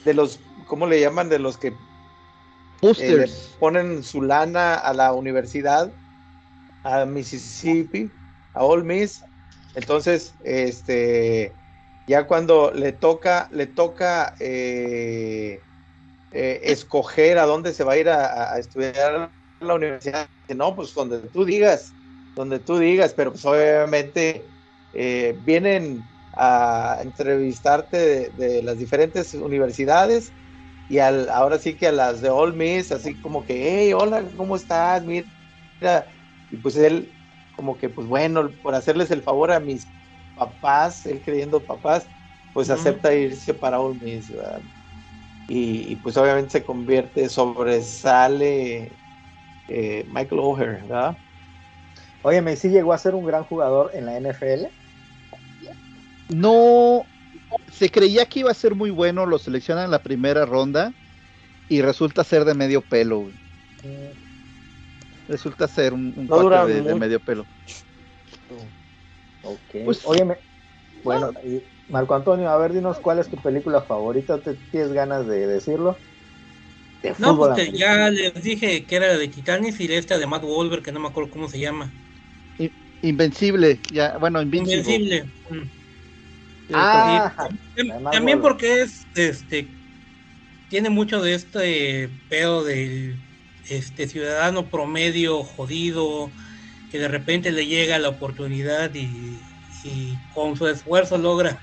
de 0.05 0.13
los 0.13 0.39
¿cómo 0.67 0.87
le 0.87 0.99
llaman? 0.99 1.29
de 1.29 1.39
los 1.39 1.57
que 1.57 1.67
eh, 2.97 3.15
le 3.15 3.27
ponen 3.59 4.03
su 4.03 4.21
lana 4.21 4.75
a 4.75 4.93
la 4.93 5.13
universidad 5.13 5.91
a 6.83 7.05
Mississippi 7.05 8.11
a 8.53 8.63
Ole 8.63 8.83
Miss. 8.83 9.23
Entonces 9.75 10.35
este 10.43 11.53
ya 12.07 12.27
cuando 12.27 12.71
le 12.71 12.91
toca 12.93 13.49
le 13.51 13.67
toca 13.67 14.35
eh, 14.39 15.59
eh, 16.31 16.59
escoger 16.63 17.37
a 17.37 17.45
dónde 17.45 17.73
se 17.73 17.83
va 17.83 17.93
a 17.93 17.97
ir 17.97 18.09
a, 18.09 18.53
a 18.53 18.59
estudiar 18.59 19.31
la 19.59 19.73
universidad 19.75 20.27
no 20.49 20.75
pues 20.75 20.93
donde 20.93 21.19
tú 21.29 21.45
digas 21.45 21.95
donde 22.35 22.59
tú 22.59 22.77
digas, 22.77 23.13
pero 23.15 23.31
pues 23.31 23.45
obviamente 23.45 24.45
eh, 24.93 25.37
vienen 25.43 26.03
a 26.35 26.99
entrevistarte 27.01 27.97
de, 27.97 28.29
de, 28.29 28.63
las 28.63 28.77
diferentes 28.79 29.33
universidades 29.33 30.31
y 30.89 30.99
al, 30.99 31.29
ahora 31.29 31.57
sí 31.59 31.75
que 31.75 31.87
a 31.87 31.91
las 31.91 32.21
de 32.21 32.29
All 32.29 32.53
Miss, 32.53 32.91
así 32.91 33.15
como 33.15 33.45
que, 33.45 33.85
hey, 33.85 33.93
hola, 33.93 34.23
¿cómo 34.35 34.55
estás? 34.55 35.03
Mira, 35.03 35.27
y 36.51 36.57
pues 36.57 36.75
él 36.75 37.11
como 37.55 37.77
que, 37.77 37.89
pues 37.89 38.07
bueno, 38.07 38.49
por 38.61 38.75
hacerles 38.75 39.11
el 39.11 39.21
favor 39.21 39.51
a 39.51 39.59
mis 39.59 39.87
papás, 40.37 41.05
él 41.05 41.21
creyendo 41.23 41.59
papás, 41.59 42.05
pues 42.53 42.69
uh 42.69 42.73
-huh. 42.73 42.75
acepta 42.75 43.13
irse 43.13 43.53
para 43.53 43.79
All 43.79 43.99
Miss, 44.01 44.31
y, 45.47 45.91
y, 45.91 45.95
pues 45.97 46.15
obviamente 46.15 46.51
se 46.51 46.63
convierte, 46.63 47.27
sobresale 47.27 48.91
eh, 49.67 50.05
Michael 50.07 50.39
O'Hare, 50.39 50.81
¿verdad? 50.83 51.17
Oye, 52.23 52.41
Messi 52.41 52.69
llegó 52.69 52.93
a 52.93 52.97
ser 52.97 53.15
un 53.15 53.25
gran 53.25 53.43
jugador 53.43 53.91
en 53.93 54.05
la 54.05 54.19
NFL. 54.19 54.65
No, 56.29 57.05
se 57.71 57.89
creía 57.89 58.25
que 58.25 58.39
iba 58.39 58.51
a 58.51 58.55
ser 58.55 58.75
muy 58.75 58.89
bueno, 58.89 59.25
lo 59.25 59.37
seleccionan 59.37 59.85
en 59.85 59.91
la 59.91 60.01
primera 60.01 60.45
ronda 60.45 60.93
y 61.69 61.81
resulta 61.81 62.23
ser 62.23 62.45
de 62.45 62.53
medio 62.53 62.81
pelo. 62.81 63.21
Güey. 63.21 63.33
Resulta 65.27 65.67
ser 65.67 65.93
un, 65.93 66.13
un 66.15 66.27
no 66.27 66.65
de, 66.65 66.81
de, 66.81 66.95
medio 66.95 67.19
pelo. 67.19 67.45
Ok. 69.43 69.83
Pues, 69.85 70.01
Oye, 70.05 70.23
me... 70.23 70.37
bueno, 71.03 71.31
y 71.43 71.61
Marco 71.89 72.15
Antonio, 72.15 72.49
a 72.49 72.57
ver, 72.57 72.73
dinos 72.73 72.99
cuál 72.99 73.19
es 73.19 73.27
tu 73.27 73.37
película 73.37 73.81
favorita. 73.81 74.37
¿Te 74.37 74.53
tienes 74.71 74.93
ganas 74.93 75.27
de 75.27 75.47
decirlo? 75.47 75.97
De 77.01 77.13
no, 77.19 77.37
porque 77.37 77.71
ya 77.71 78.09
les 78.09 78.41
dije 78.41 78.85
que 78.85 78.95
era 78.95 79.07
la 79.07 79.17
de 79.17 79.27
Titanis 79.27 79.79
y 79.79 79.91
esta 79.93 80.17
de 80.17 80.25
Matt 80.25 80.43
Wolver, 80.43 80.81
que 80.81 80.93
no 80.93 81.01
me 81.01 81.09
acuerdo 81.09 81.31
cómo 81.31 81.49
se 81.49 81.59
llama. 81.59 81.91
Invencible, 83.03 83.81
ya, 83.91 84.17
bueno, 84.17 84.41
Invincible. 84.41 84.79
Invencible. 84.79 85.33
Mm. 85.49 85.83
Ah, 86.73 87.35
y, 87.75 87.89
también 88.11 88.41
porque 88.41 88.81
es, 88.81 89.05
este, 89.13 89.67
tiene 90.69 90.89
mucho 90.89 91.21
de 91.21 91.33
este 91.33 92.09
pedo 92.29 92.63
del 92.63 93.17
este 93.69 94.07
ciudadano 94.07 94.69
promedio 94.69 95.43
jodido 95.43 96.31
que 96.89 96.97
de 96.97 97.09
repente 97.09 97.51
le 97.51 97.65
llega 97.65 97.99
la 97.99 98.09
oportunidad 98.09 98.93
y, 98.95 99.37
y 99.83 100.15
con 100.33 100.55
su 100.55 100.67
esfuerzo 100.67 101.17
logra 101.17 101.61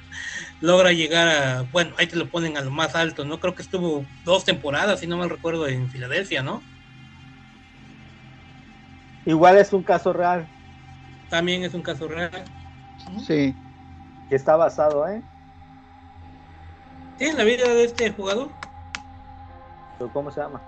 logra 0.60 0.92
llegar 0.92 1.28
a, 1.28 1.62
bueno, 1.62 1.94
ahí 1.98 2.06
te 2.06 2.16
lo 2.16 2.28
ponen 2.28 2.56
a 2.56 2.60
lo 2.60 2.70
más 2.70 2.94
alto, 2.94 3.24
¿no? 3.24 3.40
Creo 3.40 3.54
que 3.54 3.62
estuvo 3.62 4.04
dos 4.24 4.44
temporadas, 4.44 5.00
si 5.00 5.06
no 5.06 5.16
mal 5.16 5.30
recuerdo, 5.30 5.66
en 5.66 5.88
Filadelfia, 5.88 6.42
¿no? 6.42 6.62
Igual 9.24 9.58
es 9.58 9.72
un 9.72 9.82
caso 9.82 10.12
real. 10.12 10.46
También 11.30 11.62
es 11.62 11.72
un 11.74 11.82
caso 11.82 12.08
real. 12.08 12.30
Sí. 13.26 13.56
Que 14.28 14.36
está 14.36 14.56
basado, 14.56 15.08
¿eh? 15.08 15.22
Sí, 17.18 17.26
en 17.26 17.36
la 17.36 17.44
vida 17.44 17.68
de 17.68 17.84
este 17.84 18.10
jugador. 18.12 18.48
¿Pero 19.98 20.12
cómo 20.12 20.30
se 20.30 20.40
llama? 20.40 20.60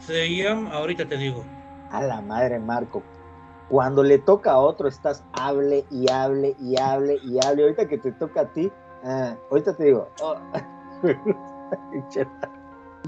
Se 0.00 0.28
llama, 0.28 0.72
ahorita 0.72 1.06
te 1.06 1.16
digo. 1.16 1.44
A 1.90 2.02
la 2.02 2.20
madre, 2.20 2.58
Marco. 2.58 3.02
Cuando 3.68 4.02
le 4.02 4.18
toca 4.18 4.52
a 4.52 4.58
otro, 4.58 4.88
estás 4.88 5.22
hable 5.32 5.84
y 5.90 6.10
hable 6.10 6.56
y 6.60 6.78
hable 6.80 7.20
y 7.22 7.38
hable. 7.44 7.62
Ahorita 7.62 7.86
que 7.86 7.98
te 7.98 8.10
toca 8.12 8.42
a 8.42 8.52
ti, 8.52 8.70
ah, 9.04 9.36
ahorita 9.50 9.76
te 9.76 9.84
digo. 9.84 10.08
Oh. 10.20 10.36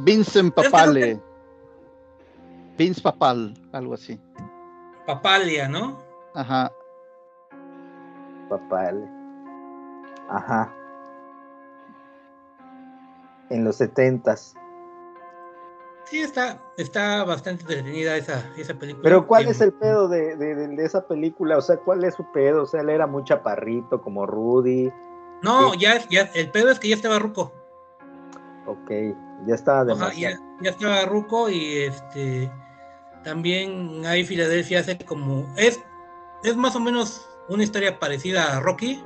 Vincent 0.01 0.55
Papale. 0.55 1.20
Vince 2.78 3.01
Papal, 3.01 3.55
algo 3.73 3.94
así. 3.94 4.20
Papalia, 5.07 5.68
¿no? 5.68 6.01
Ajá. 6.35 6.73
Papale. 8.49 9.09
Ajá. 10.28 10.73
En 13.51 13.65
los 13.65 13.77
setentas. 13.77 14.55
Sí, 16.05 16.20
está, 16.20 16.61
está 16.77 17.25
bastante 17.25 17.62
entretenida 17.62 18.17
esa, 18.17 18.44
esa 18.57 18.75
película. 18.75 19.02
Pero 19.02 19.27
¿cuál 19.27 19.47
es 19.49 19.61
el 19.61 19.73
pedo 19.73 20.09
de, 20.09 20.36
de, 20.36 20.55
de, 20.69 20.85
esa 20.85 21.07
película? 21.07 21.57
O 21.57 21.62
sea, 21.62 21.77
¿cuál 21.77 22.05
es 22.05 22.15
su 22.15 22.31
pedo? 22.33 22.62
O 22.62 22.67
sea, 22.67 22.81
él 22.81 22.91
era 22.91 23.07
muy 23.07 23.25
chaparrito, 23.25 24.02
como 24.02 24.27
Rudy. 24.27 24.93
No, 25.43 25.75
ya, 25.75 26.07
ya, 26.09 26.31
el 26.35 26.51
pedo 26.51 26.70
es 26.70 26.78
que 26.78 26.89
ya 26.89 26.97
estaba 26.97 27.19
ruco. 27.19 27.52
Ok, 28.67 28.91
ya 29.47 29.55
estaba 29.55 29.85
de 29.85 29.93
Ajá, 29.93 30.12
ya, 30.12 30.39
ya 30.61 30.70
estaba 30.70 31.05
ruco 31.07 31.49
y 31.49 31.78
este 31.78 32.51
también 33.25 34.05
hay 34.05 34.25
Filadelfia 34.25 34.81
hace 34.81 34.99
como 34.99 35.47
es 35.57 35.81
es 36.43 36.57
más 36.57 36.75
o 36.77 36.81
menos 36.81 37.29
una 37.49 37.62
historia 37.62 37.99
parecida 37.99 38.57
a 38.57 38.61
Rocky 38.61 39.03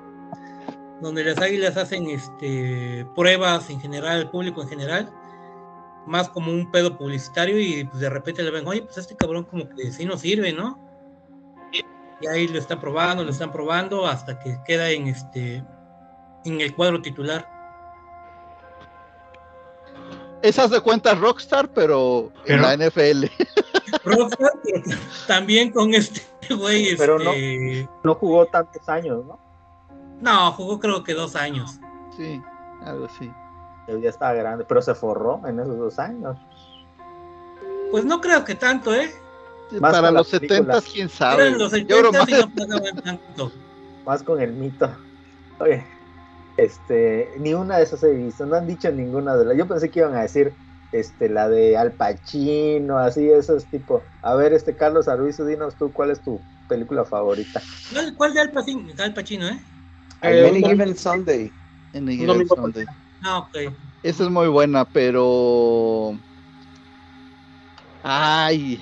donde 1.01 1.25
las 1.25 1.39
águilas 1.39 1.77
hacen 1.77 2.09
este 2.09 3.07
pruebas 3.15 3.69
en 3.71 3.81
general 3.81 4.19
al 4.19 4.31
público 4.31 4.63
en 4.63 4.69
general 4.69 5.13
más 6.07 6.29
como 6.31 6.53
un 6.53 6.71
pedo 6.71 6.97
publicitario 6.97 7.59
y 7.61 7.85
pues 7.85 8.01
de 8.01 8.11
repente 8.11 8.43
le 8.43 8.51
ven 8.51 8.67
oye 8.67 8.83
pues 8.83 8.97
este 8.99 9.17
cabrón 9.17 9.45
como 9.45 9.69
que 9.69 9.93
sí 9.93 10.05
nos 10.05 10.21
sirve 10.21 10.53
no 10.53 10.81
y 12.21 12.27
ahí 12.27 12.49
lo 12.49 12.59
están 12.59 12.81
probando 12.81 13.25
lo 13.25 13.31
están 13.31 13.53
probando 13.53 14.07
hasta 14.07 14.39
que 14.39 14.59
queda 14.65 14.91
en 14.91 15.09
este 15.09 15.63
en 16.45 16.61
el 16.61 16.75
cuadro 16.75 17.03
titular 17.03 17.57
esas 20.43 20.71
de 20.71 20.81
cuenta 20.81 21.15
Rockstar, 21.15 21.69
pero, 21.73 22.31
pero, 22.45 22.69
en 22.69 22.79
la 22.79 22.87
NFL. 22.87 23.25
Rockstar, 24.05 24.53
pero 24.63 24.83
también 25.27 25.73
con 25.73 25.95
este 25.95 26.23
güey. 26.59 26.85
Este... 26.85 26.97
Pero 26.97 27.19
no, 27.19 27.33
no, 28.03 28.15
jugó 28.15 28.47
tantos 28.47 28.89
años, 28.89 29.25
¿no? 29.25 29.39
No, 30.21 30.53
jugó 30.53 30.79
creo 30.81 31.05
que 31.05 31.15
dos 31.15 31.37
años. 31.37 31.79
Sí, 32.17 32.41
algo 32.85 33.07
así. 33.07 33.31
Él 33.87 34.01
ya 34.01 34.11
estaba 34.11 34.33
grande, 34.33 34.65
pero 34.67 34.83
se 34.83 34.95
forró 34.95 35.41
en 35.47 35.61
esos 35.61 35.79
dos 35.79 35.99
años. 35.99 36.37
Pues 37.91 38.05
no 38.05 38.21
creo 38.21 38.45
que 38.45 38.55
tanto, 38.55 38.95
¿eh? 38.95 39.13
Más 39.81 39.93
Para 39.93 40.11
los 40.11 40.29
70, 40.29 40.81
quién 40.83 41.09
sabe. 41.09 41.49
Eran 41.49 41.59
los 41.59 41.71
70 41.71 41.97
y 42.29 42.33
no 42.33 42.51
pagaban 42.57 43.03
tanto. 43.03 43.53
Más 44.05 44.23
con 44.23 44.41
el 44.41 44.53
mito. 44.53 44.89
Oye, 45.59 45.85
este, 46.57 47.33
ni 47.39 47.55
una 47.55 47.79
de 47.79 47.85
esas 47.85 48.03
he 48.03 48.13
visto, 48.13 48.47
no 48.47 48.57
han 48.57 48.67
dicho 48.67 48.91
ninguna 48.91 49.37
de 49.37 49.45
las. 49.45 49.57
Yo 49.57 49.67
pensé 49.67 49.91
que 49.91 50.01
iban 50.01 50.15
a 50.15 50.23
decir 50.23 50.53
este, 50.93 51.29
la 51.29 51.49
de 51.49 51.77
Al 51.77 51.93
Pacino, 51.93 52.99
así, 52.99 53.31
esos 53.31 53.67
tipo. 53.67 54.05
A 54.23 54.35
ver, 54.35 54.53
este 54.53 54.77
Carlos 54.77 55.09
Arbizu, 55.09 55.45
dinos 55.45 55.77
tú 55.77 55.93
cuál 55.93 56.11
es 56.11 56.23
tu 56.23 56.41
película 56.69 57.05
favorita. 57.05 57.63
¿Cuál 58.17 58.35
de 58.35 58.41
Al 58.41 58.51
Pacino, 58.51 58.93
Al 58.99 59.15
Pacino 59.15 59.49
eh? 59.49 59.59
eh 60.23 60.49
Any 60.49 60.63
Given 60.63 60.97
Sunday. 60.97 61.53
Any 61.95 62.17
Given 62.17 62.47
Sunday. 62.49 62.87
Ah, 63.23 63.39
ok. 63.39 63.73
Esa 64.03 64.25
es 64.25 64.31
muy 64.31 64.49
buena, 64.49 64.85
pero. 64.85 66.19
Ay. 68.03 68.81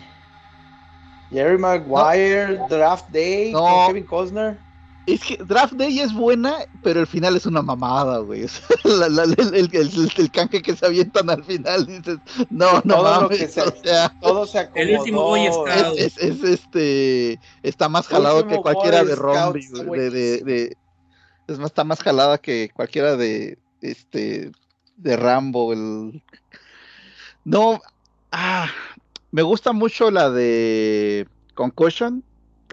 Jerry 1.31 1.58
Maguire, 1.58 2.58
no. 2.58 2.68
Draft 2.68 3.08
Day, 3.10 3.52
no. 3.52 3.86
Kevin 3.89 4.07
Costner. 4.07 4.63
Es 5.07 5.23
que 5.23 5.36
Draft 5.36 5.74
Day 5.74 6.00
es 6.00 6.15
buena, 6.15 6.57
pero 6.83 7.00
el 7.00 7.07
final 7.07 7.36
es 7.36 7.44
una 7.44 7.60
mamada, 7.60 8.18
güey. 8.20 8.44
O 8.44 8.49
sea, 8.49 8.76
la- 8.84 9.08
la- 9.08 9.24
el, 9.24 9.55
el- 9.55 9.70
el- 9.74 10.12
el 10.16 10.31
canje 10.31 10.62
que 10.62 10.74
se 10.74 10.86
avientan 10.86 11.28
al 11.28 11.44
final, 11.44 11.84
dices, 11.86 12.18
no, 12.49 12.73
no 12.84 12.97
Todo 12.97 13.15
lo 13.15 13.20
mames. 13.23 13.39
que 13.39 13.49
se- 13.49 13.60
o 13.62 13.74
sea, 13.83 14.16
Todo 14.20 14.47
se 14.47 14.58
acomodó. 14.60 14.83
El 14.89 14.99
último 14.99 15.23
Boy 15.24 15.47
Scout. 15.52 15.99
es, 15.99 16.16
es- 16.16 16.23
es, 16.23 16.44
este 16.44 17.41
está 17.62 17.89
más 17.91 18.07
jalado 18.08 18.47
que 18.47 18.57
cualquiera 18.57 19.05
de 19.05 19.15
Rombi, 19.15 19.66
de, 19.66 20.10
de- 20.42 20.76
es 21.47 21.58
más, 21.58 21.66
está 21.66 21.84
más 21.84 22.00
jalada 22.02 22.39
que 22.39 22.70
cualquiera 22.73 23.16
de 23.16 23.58
este 23.83 24.50
de 24.97 25.16
Rambo, 25.16 25.73
el 25.74 26.23
no 27.44 27.83
ah, 28.33 28.68
me 29.33 29.42
gusta 29.42 29.73
mucho 29.73 30.10
la 30.10 30.31
de 30.31 31.28
Concussion, 31.55 32.23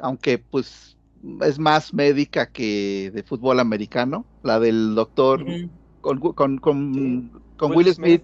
aunque 0.01 0.37
pues 0.37 0.90
es 1.41 1.59
más 1.59 1.93
médica 1.93 2.51
que 2.51 3.11
de 3.13 3.23
fútbol 3.23 3.59
americano, 3.59 4.25
la 4.43 4.59
del 4.59 4.95
doctor 4.95 5.45
con, 6.01 6.19
con, 6.19 6.57
con, 6.57 6.93
Sí. 6.93 7.31
con 7.57 7.71
Will 7.71 7.77
Will 7.87 7.93
Smith, 7.93 8.21
Smith. 8.21 8.23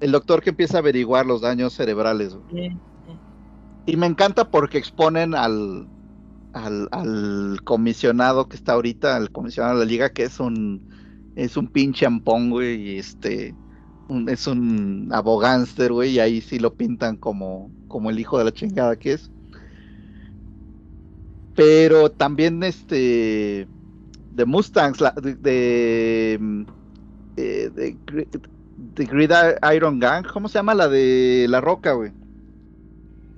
el 0.00 0.12
doctor 0.12 0.42
que 0.42 0.50
empieza 0.50 0.78
a 0.78 0.80
averiguar 0.80 1.26
los 1.26 1.40
daños 1.42 1.74
cerebrales. 1.74 2.36
Y 3.86 3.96
me 3.96 4.06
encanta 4.06 4.50
porque 4.50 4.78
exponen 4.78 5.34
al, 5.34 5.88
al, 6.52 6.88
al 6.92 7.60
comisionado 7.64 8.48
que 8.48 8.56
está 8.56 8.72
ahorita, 8.74 9.16
al 9.16 9.30
comisionado 9.32 9.78
de 9.78 9.84
la 9.84 9.90
liga, 9.90 10.10
que 10.10 10.24
es 10.24 10.40
un 10.40 10.88
es 11.36 11.56
un 11.56 11.68
pinche 11.68 12.06
ampón, 12.06 12.50
güey, 12.50 12.90
y 12.94 12.98
este 12.98 13.54
un- 14.08 14.28
es 14.28 14.46
un 14.46 15.08
abogánster, 15.12 15.92
güey, 15.92 16.12
y 16.12 16.18
ahí 16.20 16.40
sí 16.40 16.58
lo 16.58 16.74
pintan 16.74 17.16
como, 17.16 17.72
como 17.86 18.10
el 18.10 18.18
hijo 18.18 18.38
de 18.38 18.44
la 18.44 18.52
chingada 18.52 18.96
que 18.96 19.12
es. 19.14 19.30
Pero 21.54 22.10
también 22.10 22.62
este 22.62 23.68
de 24.30 24.44
Mustangs, 24.46 25.00
la- 25.00 25.14
de, 25.16 25.34
de, 25.36 26.38
mm, 26.40 26.62
eh, 27.36 27.70
de, 27.74 27.98
Gri- 28.06 28.28
de 28.76 29.06
Grid 29.06 29.32
Iron 29.74 29.98
Gang, 30.00 30.26
¿cómo 30.32 30.48
se 30.48 30.58
llama 30.58 30.74
la 30.74 30.88
de 30.88 31.46
La 31.48 31.60
Roca, 31.60 31.92
güey? 31.92 32.12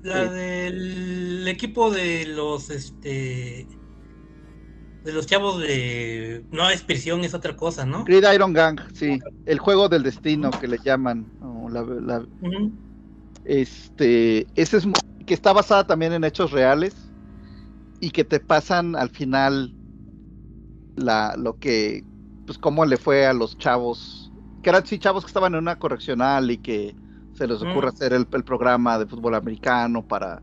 La 0.03 0.25
Sí. 0.25 0.31
del 0.35 1.47
equipo 1.49 1.91
de 1.91 2.27
los 2.27 2.71
este 2.71 3.69
de 5.05 5.13
los 5.13 5.27
chavos 5.27 5.61
de 5.61 6.47
no 6.51 6.69
es 6.71 6.83
prisión 6.83 7.25
es 7.25 7.35
otra 7.35 7.57
cosa, 7.57 7.85
¿no? 7.87 8.05
Grid 8.05 8.25
Iron 8.35 8.53
Gang, 8.53 8.79
sí, 8.95 9.19
el 9.47 9.59
juego 9.59 9.89
del 9.89 10.03
destino 10.03 10.51
que 10.51 10.69
le 10.69 10.79
llaman, 10.79 11.33
la- 11.71 11.83
la- 11.83 12.27
este, 13.45 14.47
ese 14.55 14.77
es 14.79 14.85
que 15.27 15.35
está 15.35 15.53
basada 15.53 15.87
también 15.87 16.13
en 16.13 16.25
hechos 16.25 16.51
reales 16.53 17.12
y 18.03 18.13
que 18.13 18.25
te 18.27 18.41
pasan 18.41 18.97
al 18.97 19.11
final 19.11 19.77
la, 20.97 21.35
lo 21.37 21.59
que, 21.59 22.07
pues 22.45 22.59
cómo 22.59 22.85
le 22.85 22.97
fue 22.99 23.27
a 23.27 23.33
los 23.33 23.57
chavos, 23.59 24.33
que 24.63 24.71
eran 24.71 24.87
sí 24.87 24.99
chavos 24.99 25.25
que 25.25 25.29
estaban 25.29 25.55
en 25.55 25.61
una 25.61 25.77
correccional 25.79 26.51
y 26.51 26.59
que 26.59 26.99
se 27.33 27.47
les 27.47 27.63
ocurre 27.63 27.89
Mm. 27.89 27.91
hacer 27.91 28.13
el, 28.13 28.29
el 28.33 28.45
programa 28.45 28.99
de 28.99 29.07
fútbol 29.07 29.35
americano 29.35 30.07
para 30.07 30.43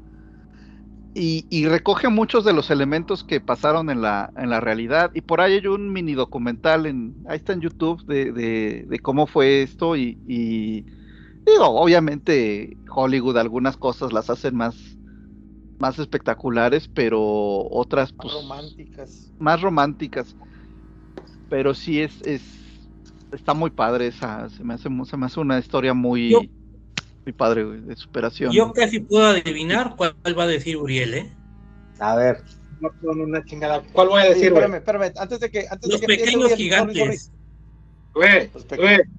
y, 1.14 1.48
y 1.50 1.68
recoge 1.68 2.10
muchos 2.10 2.46
de 2.46 2.54
los 2.54 2.70
elementos 2.72 3.24
que 3.24 3.42
pasaron 3.42 3.90
en 3.90 4.02
la, 4.02 4.32
en 4.36 4.50
la 4.50 4.60
realidad. 4.62 5.12
Y 5.14 5.22
por 5.22 5.42
ahí 5.42 5.56
hay 5.56 5.68
un 5.68 5.92
mini 5.92 6.14
documental, 6.14 6.86
en, 6.86 7.16
ahí 7.28 7.38
está 7.38 7.54
en 7.54 7.62
YouTube, 7.62 8.04
de, 8.06 8.32
de, 8.32 8.86
de 8.88 9.00
cómo 9.00 9.28
fue 9.28 9.64
esto. 9.64 9.96
Y, 9.96 10.22
y 10.26 10.86
digo, 11.46 11.68
obviamente 11.68 12.80
Hollywood 12.90 13.38
algunas 13.40 13.78
cosas 13.78 14.14
las 14.14 14.30
hacen 14.32 14.56
más, 14.58 14.99
más 15.80 15.98
espectaculares, 15.98 16.90
pero 16.94 17.20
otras 17.72 18.14
pues, 18.14 18.34
románticas. 18.34 19.32
más 19.40 19.62
románticas. 19.62 20.36
Pero 21.50 21.74
sí 21.74 22.02
es, 22.02 22.22
es 22.22 22.42
está 23.32 23.54
muy 23.54 23.70
padre 23.72 24.08
esa, 24.08 24.50
se 24.50 24.64
me 24.64 24.74
hace, 24.76 24.90
se 25.06 25.18
me 25.18 25.26
hace 25.26 25.40
una 25.40 25.58
historia 25.60 25.94
muy, 25.94 26.32
Yo- 26.32 26.42
muy 27.26 27.34
padre, 27.34 27.64
güey, 27.64 27.82
de 27.82 27.96
superación. 27.96 28.52
Yo 28.52 28.72
casi 28.74 29.00
puedo 29.00 29.26
adivinar 29.28 29.96
cuál 29.96 30.14
va 30.38 30.44
a 30.44 30.48
decir 30.48 30.78
Uriel, 30.78 31.14
¿eh? 31.14 31.36
A 32.00 32.16
ver, 32.16 32.44
No, 32.82 32.90
una 33.12 33.44
chingada. 33.44 33.82
¿Cuál 33.92 34.08
voy 34.08 34.22
a 34.22 34.24
Sí, 34.24 34.30
decir, 34.30 34.52
güey? 34.52 34.64
espérame, 34.64 34.76
espérame, 34.78 35.12
antes 35.18 35.40
de 35.42 35.50
que 35.52 35.66
antes 35.70 35.90
Los 35.92 36.00
de 36.02 36.08
que 36.08 36.16
pequeños 36.18 36.46
Uriel, 36.46 36.58
gigantes. 36.58 37.32
Güey, 38.14 38.50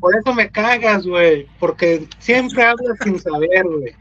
por 0.01 0.17
eso 0.17 0.35
me 0.35 0.51
cagas, 0.51 1.07
güey. 1.07 1.47
Porque 1.59 2.09
siempre 2.19 2.63
hablas 2.65 2.97
sin 3.05 3.19
saber, 3.19 3.65
güey. 3.65 3.93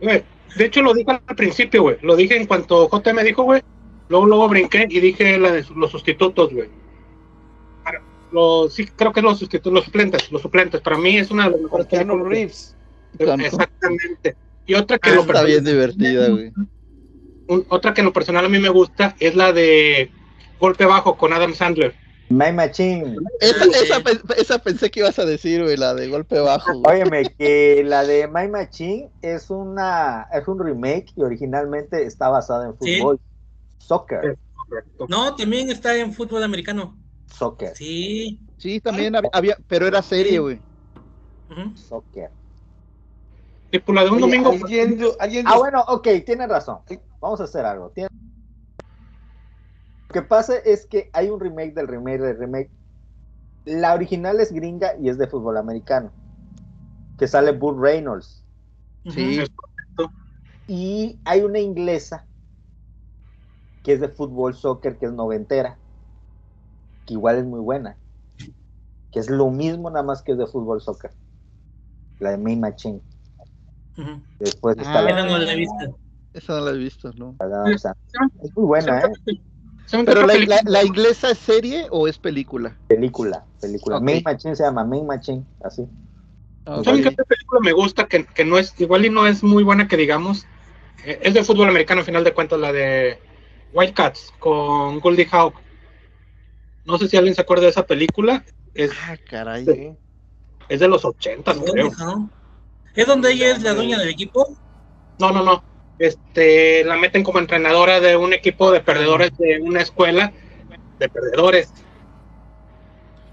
Güey, 0.00 0.24
de 0.56 0.64
hecho 0.66 0.82
lo 0.82 0.94
dije 0.94 1.10
al 1.26 1.36
principio, 1.36 1.82
güey. 1.82 1.96
Lo 2.02 2.14
dije 2.16 2.36
en 2.36 2.46
cuanto 2.46 2.88
J 2.88 3.12
me 3.14 3.24
dijo, 3.24 3.42
güey. 3.42 3.62
Luego, 4.08 4.26
luego 4.26 4.48
brinqué 4.48 4.86
y 4.88 5.00
dije 5.00 5.38
la 5.38 5.50
de 5.52 5.64
los 5.74 5.90
sustitutos, 5.90 6.52
güey. 6.52 6.68
Los, 8.32 8.74
sí, 8.74 8.86
creo 8.86 9.12
que 9.12 9.20
es 9.20 9.24
los 9.24 9.38
sustitutos, 9.38 9.72
los 9.72 9.84
suplentes, 9.84 10.30
los 10.32 10.42
suplentes. 10.42 10.80
Para 10.80 10.98
mí 10.98 11.16
es 11.16 11.30
una 11.30 11.44
de 11.44 11.50
las 11.52 11.60
mejores 11.60 11.86
películas. 11.86 12.26
Reeves. 12.28 12.76
Exactamente. 13.18 14.36
Y 14.66 14.74
otra 14.74 14.98
que 14.98 15.10
Ah, 15.10 15.14
lo 15.14 15.20
está 15.20 15.32
personal- 15.32 15.46
bien 15.52 15.64
divertida, 15.64 16.28
güey. 16.30 16.52
un- 17.48 17.64
otra 17.68 17.94
que 17.94 18.00
en 18.00 18.06
lo 18.06 18.12
personal 18.12 18.44
a 18.44 18.48
mí 18.48 18.58
me 18.58 18.68
gusta 18.68 19.14
es 19.20 19.34
la 19.36 19.52
de 19.52 20.10
Golpe 20.58 20.84
Bajo 20.84 21.16
con 21.16 21.32
Adam 21.32 21.54
Sandler. 21.54 21.94
My 22.28 22.52
Machine. 22.52 23.16
Esa, 23.40 23.64
Sí. 23.64 23.70
esa, 23.84 24.00
pe- 24.00 24.40
esa 24.40 24.58
pensé 24.58 24.90
que 24.90 25.00
ibas 25.00 25.18
a 25.18 25.24
decir, 25.24 25.62
güey, 25.62 25.76
la 25.76 25.94
de 25.94 26.08
golpe 26.08 26.38
bajo. 26.40 26.72
güey. 26.80 27.00
Óyeme, 27.02 27.24
que 27.38 27.82
la 27.84 28.04
de 28.04 28.26
My 28.28 28.48
Machine 28.48 29.10
es 29.22 29.48
una 29.50 30.26
es 30.32 30.46
un 30.48 30.58
remake 30.58 31.12
y 31.16 31.22
originalmente 31.22 32.04
está 32.04 32.28
basada 32.28 32.66
en 32.66 32.76
Sí. 32.80 32.98
fútbol. 32.98 33.20
Soccer. 33.78 34.36
Correcto. 34.56 35.06
No, 35.08 35.36
también 35.36 35.70
está 35.70 35.96
en 35.96 36.12
fútbol 36.12 36.42
americano. 36.42 36.96
Soccer. 37.32 37.76
Sí. 37.76 38.40
Sí, 38.56 38.80
también 38.80 39.14
había, 39.14 39.30
había- 39.32 39.58
pero 39.68 39.86
era 39.86 40.02
serie, 40.02 40.38
güey. 40.40 40.58
Soccer. 41.74 42.30
Y 43.70 43.78
por 43.78 43.94
la 43.94 44.02
de 44.04 44.10
un 44.10 44.16
Oye, 44.16 44.20
domingo. 44.22 44.50
¿alguien, 44.50 44.98
alguien 45.20 45.46
Ah, 45.46 45.58
bueno, 45.58 45.84
ok, 45.88 46.08
tienes 46.24 46.48
razón. 46.48 46.78
Vamos 47.20 47.40
a 47.40 47.44
hacer 47.44 47.64
algo. 47.64 47.90
Tiene- 47.90 48.08
Lo 50.08 50.12
que 50.12 50.22
pasa 50.22 50.56
es 50.58 50.86
que 50.86 51.10
hay 51.12 51.28
un 51.30 51.40
remake 51.40 51.74
del 51.74 51.88
remake 51.88 52.20
del 52.20 52.38
remake. 52.38 52.70
La 53.64 53.94
original 53.94 54.40
es 54.40 54.52
gringa 54.52 54.96
y 55.00 55.08
es 55.08 55.18
de 55.18 55.26
fútbol 55.26 55.56
americano. 55.56 56.10
Que 57.18 57.26
sale 57.26 57.52
Burt 57.52 57.78
Reynolds. 57.78 58.44
Sí. 59.08 59.40
Y 60.68 61.18
hay 61.24 61.42
una 61.42 61.58
inglesa 61.58 62.26
que 63.82 63.92
es 63.92 64.00
de 64.00 64.08
fútbol 64.08 64.54
soccer, 64.54 64.98
que 64.98 65.06
es 65.06 65.12
noventera. 65.12 65.78
Que 67.06 67.14
igual 67.14 67.36
es 67.36 67.44
muy 67.44 67.60
buena. 67.60 67.96
Que 69.12 69.20
es 69.20 69.30
lo 69.30 69.50
mismo, 69.50 69.90
nada 69.90 70.02
más 70.04 70.22
que 70.22 70.32
es 70.32 70.38
de 70.38 70.46
fútbol 70.46 70.80
soccer. 70.80 71.12
La 72.18 72.30
de 72.30 72.38
May 72.38 72.56
Machine. 72.56 73.00
Después 74.38 74.76
está 74.76 74.98
Ah. 74.98 75.02
la, 75.02 75.10
Esa 75.10 75.26
no 75.26 75.38
la 75.38 75.52
he 75.52 75.56
visto. 75.56 75.98
Esa 76.34 76.52
no 76.58 76.64
la 76.66 76.70
he 76.72 76.78
visto, 76.78 77.12
¿no? 77.14 77.34
es 78.42 78.56
muy 78.56 78.66
buena, 78.66 79.00
¿eh? 79.00 79.40
¿Saben 79.86 80.04
Pero 80.06 80.26
la, 80.26 80.60
la- 80.64 80.84
inglesa 80.84 81.30
es 81.30 81.38
serie 81.38 81.86
o 81.90 82.08
es 82.08 82.18
película? 82.18 82.76
Película, 82.88 83.44
película. 83.60 84.00
Main 84.00 84.22
Machine 84.24 84.56
se 84.56 84.64
llama 84.64 84.84
Main 84.84 85.06
Machine, 85.06 85.44
así. 85.62 85.86
¿Saben 86.64 87.02
qué 87.02 87.12
película 87.12 87.60
me 87.62 87.72
gusta? 87.72 88.06
Que, 88.08 88.24
que 88.26 88.44
no 88.44 88.58
es, 88.58 88.74
igual 88.80 89.04
y 89.04 89.10
no 89.10 89.26
es 89.26 89.44
muy 89.44 89.62
buena 89.62 89.86
que 89.86 89.96
digamos. 89.96 90.44
Eh, 91.04 91.20
es 91.22 91.34
de 91.34 91.44
fútbol 91.44 91.68
americano, 91.68 92.00
al 92.00 92.04
final 92.06 92.24
de 92.24 92.34
cuentas, 92.34 92.58
la 92.58 92.72
de 92.72 93.20
White 93.72 93.94
Cats 93.94 94.32
con 94.40 94.98
Goldie 94.98 95.28
Hawn. 95.30 95.52
No 96.84 96.98
sé 96.98 97.06
si 97.08 97.16
alguien 97.16 97.36
se 97.36 97.42
acuerda 97.42 97.64
de 97.64 97.70
esa 97.70 97.86
película. 97.86 98.44
Es, 98.74 98.90
Ah, 99.08 99.16
caray. 99.30 99.64
Sí. 99.64 99.96
es 100.68 100.80
de 100.80 100.88
los 100.88 101.04
80, 101.04 101.54
creo. 101.54 101.90
¿Es 102.94 103.06
donde 103.06 103.32
ella 103.32 103.52
es 103.52 103.62
la 103.62 103.74
dueña 103.74 103.98
del 103.98 104.08
equipo? 104.08 104.56
No, 105.18 105.30
no, 105.30 105.44
no. 105.44 105.62
Este, 105.98 106.84
la 106.84 106.96
meten 106.96 107.22
como 107.22 107.38
entrenadora 107.38 108.00
de 108.00 108.16
un 108.16 108.32
equipo 108.32 108.70
de 108.70 108.80
perdedores 108.80 109.36
de 109.38 109.60
una 109.60 109.80
escuela 109.80 110.32
de 110.98 111.08
perdedores. 111.08 111.72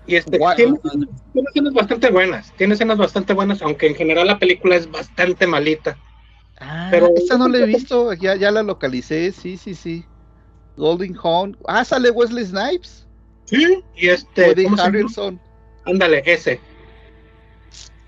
Y 0.06 0.16
este, 0.16 0.38
tiene, 0.56 0.78
tiene 1.34 1.48
escenas 1.50 1.74
bastante 1.74 2.10
buenas. 2.10 2.54
Tiene 2.58 2.74
escenas 2.74 2.98
bastante 2.98 3.34
buenas, 3.34 3.62
aunque 3.62 3.88
en 3.88 3.96
general 3.96 4.28
la 4.28 4.40
película 4.40 4.76
es 4.76 4.90
bastante 4.90 5.48
malita. 5.48 5.98
Ah, 6.60 6.90
Pero- 6.92 7.10
esa 7.16 7.38
no 7.38 7.48
la 7.48 7.60
he 7.60 7.66
visto, 7.66 8.14
ya, 8.14 8.36
ya 8.36 8.52
la 8.52 8.64
localicé, 8.64 9.32
sí, 9.32 9.58
sí, 9.58 9.76
sí. 9.76 10.06
Golden 10.76 11.16
Horn. 11.22 11.58
Ah, 11.68 11.86
sale 11.86 12.12
Wesley 12.12 12.46
Snipes. 12.46 13.08
Sí. 13.46 13.84
Y 13.96 14.10
este, 14.10 14.50
Woody. 14.50 14.66
Ándale, 15.86 16.24
ese. 16.26 16.60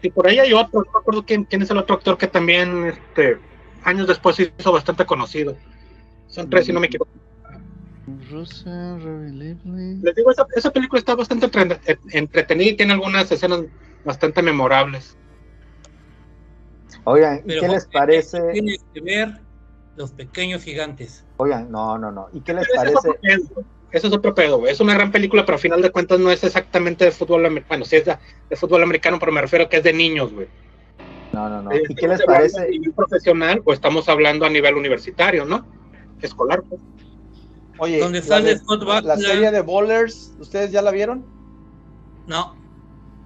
Y 0.02 0.10
por 0.10 0.28
ahí 0.28 0.40
hay 0.40 0.54
otro, 0.54 0.84
no 0.84 0.92
me 0.92 1.00
acuerdo 1.00 1.26
quién, 1.26 1.44
quién 1.46 1.62
es 1.62 1.70
el 1.70 1.78
otro 1.78 1.96
actor 1.96 2.18
que 2.18 2.28
también 2.28 2.86
este, 2.86 3.38
años 3.86 4.08
después 4.08 4.36
se 4.36 4.54
hizo 4.58 4.72
bastante 4.72 5.06
conocido. 5.06 5.56
Son 6.28 6.50
tres, 6.50 6.66
si 6.66 6.74
no 6.74 6.80
me 6.80 6.88
equivoco. 6.88 7.12
Rosa. 8.30 8.98
Les 9.00 10.16
digo, 10.16 10.32
esa, 10.32 10.46
esa 10.56 10.72
película 10.72 11.00
está 11.00 11.16
bastante 11.16 11.46
entre- 11.46 11.80
eh, 11.86 11.98
entretenida 12.12 12.70
y 12.72 12.76
tiene 12.76 12.94
algunas 12.94 13.32
escenas 13.32 13.62
bastante 14.04 14.42
memorables. 14.42 15.18
Oigan, 17.06 17.42
Pero, 17.46 17.62
¿qué 17.62 17.68
les 17.68 17.84
Jorge, 17.84 17.98
parece? 17.98 18.42
Tienes 18.52 18.86
que 18.94 19.02
ver 19.02 19.40
Los 19.96 20.12
pequeños 20.12 20.64
gigantes. 20.64 21.24
Oigan, 21.38 21.72
no, 21.72 21.98
no, 21.98 22.12
no. 22.12 22.28
¿Y 22.34 22.42
qué 22.42 22.54
les 22.54 22.68
Pero 22.68 22.76
parece? 22.76 23.10
Eso 23.92 24.08
es 24.08 24.14
otro 24.14 24.36
pedo, 24.36 24.58
güey. 24.60 24.74
Es 24.74 24.82
una 24.82 24.94
gran 24.94 25.10
película, 25.10 25.46
pero 25.46 25.56
a 25.56 25.60
final 25.60 25.82
de 25.82 25.90
cuentas 25.90 26.20
no 26.20 26.30
es 26.30 26.44
exactamente 26.44 27.06
de 27.06 27.12
fútbol 27.12 27.46
americano. 27.46 27.70
Bueno, 27.70 27.86
sí 27.86 27.96
es 27.96 28.06
de, 28.06 28.18
de 28.50 28.56
fútbol 28.58 28.84
americano, 28.84 29.18
pero 29.20 29.32
me 29.32 29.40
refiero 29.42 29.66
a 29.66 29.70
que 29.70 29.78
es 29.78 29.84
de 29.84 29.94
niños, 29.94 30.34
güey. 30.34 30.48
No, 31.34 31.50
no, 31.50 31.62
no. 31.64 31.72
Eh, 31.72 31.84
¿Y 31.90 31.96
qué 31.96 32.08
les 32.08 32.20
¿estamos 32.20 32.36
hablando 32.38 32.54
parece? 32.54 32.62
A 32.62 32.68
nivel 32.72 32.94
profesional 32.94 33.62
o 33.66 33.74
estamos 33.74 34.10
hablando 34.10 34.46
a 34.46 34.50
nivel 34.50 34.76
universitario, 34.76 35.46
¿no? 35.46 35.66
Escolar, 36.22 36.64
pues. 36.64 36.82
Oye, 37.78 38.00
Donde 38.00 38.20
la, 38.20 38.26
sale 38.26 38.50
de- 38.54 38.58
Scott 38.60 38.84
la 39.04 39.18
serie 39.18 39.52
de 39.52 39.62
Bowlers, 39.62 40.34
¿ustedes 40.40 40.72
ya 40.72 40.82
la 40.82 40.92
vieron? 40.92 41.26
No, 42.28 42.56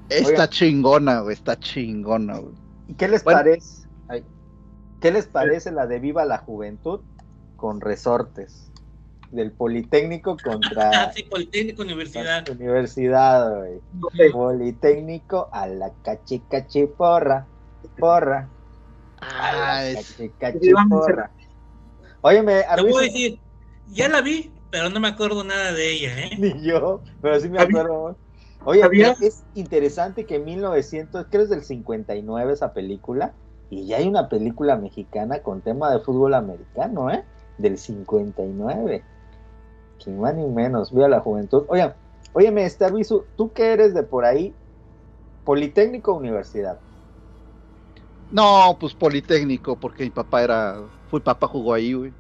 Está 0.10 0.28
Oigan. 0.30 0.50
chingona, 0.50 1.20
güey, 1.22 1.36
está 1.36 1.60
chingona, 1.60 2.40
güey. 2.40 2.56
¿Y 2.88 2.96
qué 2.96 3.08
les 3.08 3.24
Bueno. 3.24 3.42
parece? 3.42 3.88
Ay. 4.08 4.24
¿Qué 5.02 5.12
les 5.12 5.28
parece 5.28 5.72
la 5.72 5.86
de 5.86 6.00
Viva 6.00 6.26
la 6.26 6.40
Juventud 6.40 7.02
con 7.58 7.80
resortes? 7.80 8.72
Del 9.32 9.52
Politécnico 9.52 10.36
contra 10.44 11.14
sí, 11.14 11.22
Politécnico 11.30 11.84
Universidad. 11.84 12.48
la 12.48 12.54
Universidad, 12.54 13.56
güey. 13.60 14.32
Politécnico 14.32 15.48
a 15.52 15.68
la 15.68 15.92
cachi 16.04 16.40
cachi 16.50 16.88
porra, 17.98 18.50
Ah, 19.22 19.84
es- 19.86 20.16
cachi 20.16 20.30
cachi 20.40 20.60
Viva 20.60 20.86
porra. 20.90 21.32
Óyeme, 22.22 22.64
Te 22.76 22.82
voy 22.82 22.94
a 23.04 23.08
decir, 23.08 23.40
ya 23.88 24.08
la 24.10 24.22
vi, 24.22 24.54
pero 24.72 24.90
no 24.90 25.00
me 25.00 25.08
acuerdo 25.10 25.44
nada 25.44 25.72
de 25.74 25.92
ella, 25.92 26.20
¿eh? 26.20 26.30
ni 26.40 26.62
yo, 26.62 27.02
pero 27.22 27.40
sí 27.40 27.50
me 27.50 27.60
¿Sabía- 27.60 27.80
acuerdo. 27.82 28.18
Oye, 28.66 28.82
es 29.22 29.44
interesante 29.56 30.26
que 30.26 30.36
en 30.36 30.46
1900, 30.46 31.28
creo 31.30 31.44
es 31.44 31.50
del 31.50 31.64
59 31.64 32.52
esa 32.54 32.74
película, 32.74 33.34
y 33.70 33.86
ya 33.88 33.98
hay 33.98 34.08
una 34.08 34.28
película 34.30 34.76
mexicana 34.76 35.40
con 35.40 35.62
tema 35.62 35.92
de 35.92 36.00
fútbol 36.02 36.34
americano, 36.34 37.10
¿eh? 37.10 37.24
Del 37.58 37.78
59. 37.78 39.04
Que 40.04 40.12
más 40.12 40.36
ni 40.36 40.46
menos, 40.46 40.94
vea 40.94 41.08
la 41.08 41.20
juventud. 41.22 41.66
Oigan, 41.70 41.94
óyeme, 42.34 42.66
este 42.66 42.84
aviso, 42.86 43.26
¿tú 43.38 43.52
qué 43.54 43.74
eres 43.74 43.94
de 43.94 44.04
por 44.04 44.26
ahí? 44.26 44.54
Politécnico 45.46 46.14
Universidad. 46.14 46.80
No, 48.32 48.78
pues 48.80 48.94
Politécnico, 48.96 49.80
porque 49.80 50.04
mi 50.04 50.12
papá 50.12 50.44
era, 50.44 50.92
fue 51.08 51.24
papá 51.24 51.48
jugó 51.48 51.74
ahí, 51.74 51.94
güey. 51.94 52.14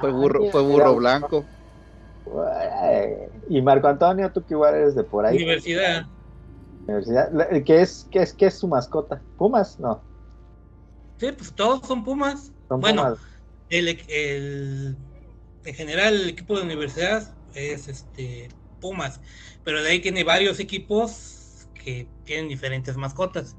Fue 0.00 0.10
burro, 0.10 0.44
Ay, 0.44 0.50
fue 0.50 0.62
burro 0.62 0.96
blanco. 0.96 1.48
Y 3.48 3.62
Marco 3.62 3.88
Antonio, 3.88 4.32
tú 4.32 4.44
que 4.44 4.54
igual 4.54 4.74
eres 4.74 4.94
de 4.94 5.04
por 5.04 5.26
ahí. 5.26 5.36
Universidad. 5.36 6.06
Universidad. 6.86 7.30
La- 7.32 7.64
¿Qué 7.64 7.82
es, 7.82 8.06
qué 8.10 8.22
es, 8.22 8.34
qué 8.34 8.46
es 8.46 8.58
su 8.58 8.68
mascota? 8.68 9.24
¿Pumas? 9.36 9.78
No. 9.80 10.04
Sí, 11.18 11.32
pues 11.32 11.54
todos 11.54 11.86
son 11.86 12.04
Pumas. 12.04 12.52
Son 12.68 12.80
bueno, 12.80 13.02
Pumas. 13.02 13.18
el, 13.68 13.88
el- 14.08 14.96
en 15.64 15.74
general 15.74 16.14
el 16.14 16.28
equipo 16.30 16.56
de 16.56 16.64
universidad 16.64 17.36
es 17.54 17.88
este 17.88 18.48
Pumas, 18.80 19.20
pero 19.62 19.82
de 19.82 19.90
ahí 19.90 20.00
tiene 20.00 20.24
varios 20.24 20.58
equipos 20.58 21.68
que 21.74 22.10
tienen 22.24 22.48
diferentes 22.48 22.96
mascotas. 22.96 23.56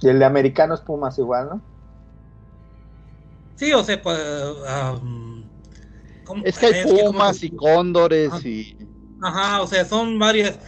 Y 0.00 0.08
el 0.08 0.18
de 0.18 0.24
americano 0.24 0.74
es 0.74 0.80
Pumas 0.80 1.18
igual, 1.18 1.48
¿no? 1.50 1.60
Sí, 3.56 3.72
o 3.72 3.84
sea, 3.84 4.00
¿cómo- 4.02 4.14
Es 6.44 6.58
que 6.58 6.66
hay 6.66 6.72
es 6.72 6.86
que 6.86 6.90
cómo 6.90 7.12
pumas 7.12 7.42
y 7.42 7.50
cóndores 7.50 8.32
Ajá. 8.32 8.48
y 8.48 8.76
Ajá, 9.20 9.62
o 9.62 9.66
sea, 9.66 9.84
son 9.84 10.18
varias. 10.18 10.58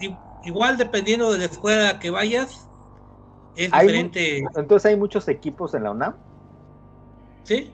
I- 0.00 0.14
Igual 0.44 0.78
dependiendo 0.78 1.30
de 1.32 1.38
la 1.38 1.44
escuela 1.44 1.98
que 1.98 2.10
vayas, 2.10 2.66
es 3.56 3.70
Hay 3.72 3.86
diferente, 3.86 4.42
Entonces 4.56 4.86
hay 4.86 4.96
muchos 4.96 5.28
equipos 5.28 5.74
en 5.74 5.84
la 5.84 5.90
UNAM. 5.90 6.14
¿sí? 7.44 7.70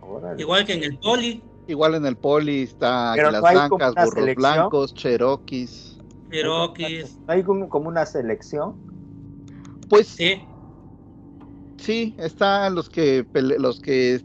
Órale. 0.00 0.40
Igual 0.40 0.64
que 0.64 0.74
en 0.74 0.84
el 0.84 0.98
poli, 0.98 1.42
igual 1.66 1.96
en 1.96 2.06
el 2.06 2.16
poli 2.16 2.62
está 2.62 3.12
Pero 3.16 3.28
Águilas 3.28 3.42
no 3.42 3.48
hay 3.48 3.68
como 3.68 3.78
Blancas, 3.78 3.92
una 3.92 4.04
Burros 4.04 4.20
selección. 4.20 4.52
Blancos, 4.54 4.94
Cherokees. 4.94 5.98
Cherokees, 6.30 7.18
¿No 7.26 7.34
hay 7.34 7.42
como, 7.42 7.68
como 7.68 7.88
una 7.88 8.06
selección? 8.06 8.76
Pues 9.88 10.08
sí. 10.08 10.42
sí, 11.78 12.14
están 12.18 12.74
los 12.74 12.90
que 12.90 13.26
los 13.34 13.80
que 13.80 14.20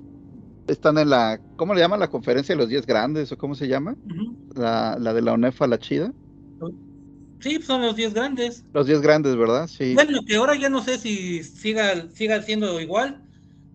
están 0.68 0.98
en 0.98 1.10
la, 1.10 1.40
¿cómo 1.58 1.74
le 1.74 1.82
llaman 1.82 2.00
la 2.00 2.10
conferencia 2.10 2.56
de 2.56 2.62
los 2.62 2.70
10 2.70 2.86
grandes 2.86 3.32
o 3.32 3.38
cómo 3.38 3.56
se 3.56 3.68
llama? 3.68 3.96
La, 4.56 4.98
la 5.00 5.14
de 5.14 5.22
la 5.22 5.34
UNEFA, 5.34 5.68
la 5.68 5.78
chida. 5.80 6.14
Sí, 7.40 7.60
son 7.62 7.82
los 7.82 7.96
10 7.96 8.14
grandes. 8.14 8.64
Los 8.74 8.86
10 8.86 9.02
grandes, 9.02 9.36
¿verdad? 9.36 9.68
Sí. 9.68 9.96
Bueno, 9.96 10.20
que 10.26 10.36
ahora 10.36 10.56
ya 10.56 10.70
no 10.70 10.82
sé 10.84 10.98
si 10.98 11.44
siga, 11.44 12.08
siga 12.14 12.42
siendo 12.44 12.80
igual, 12.80 13.24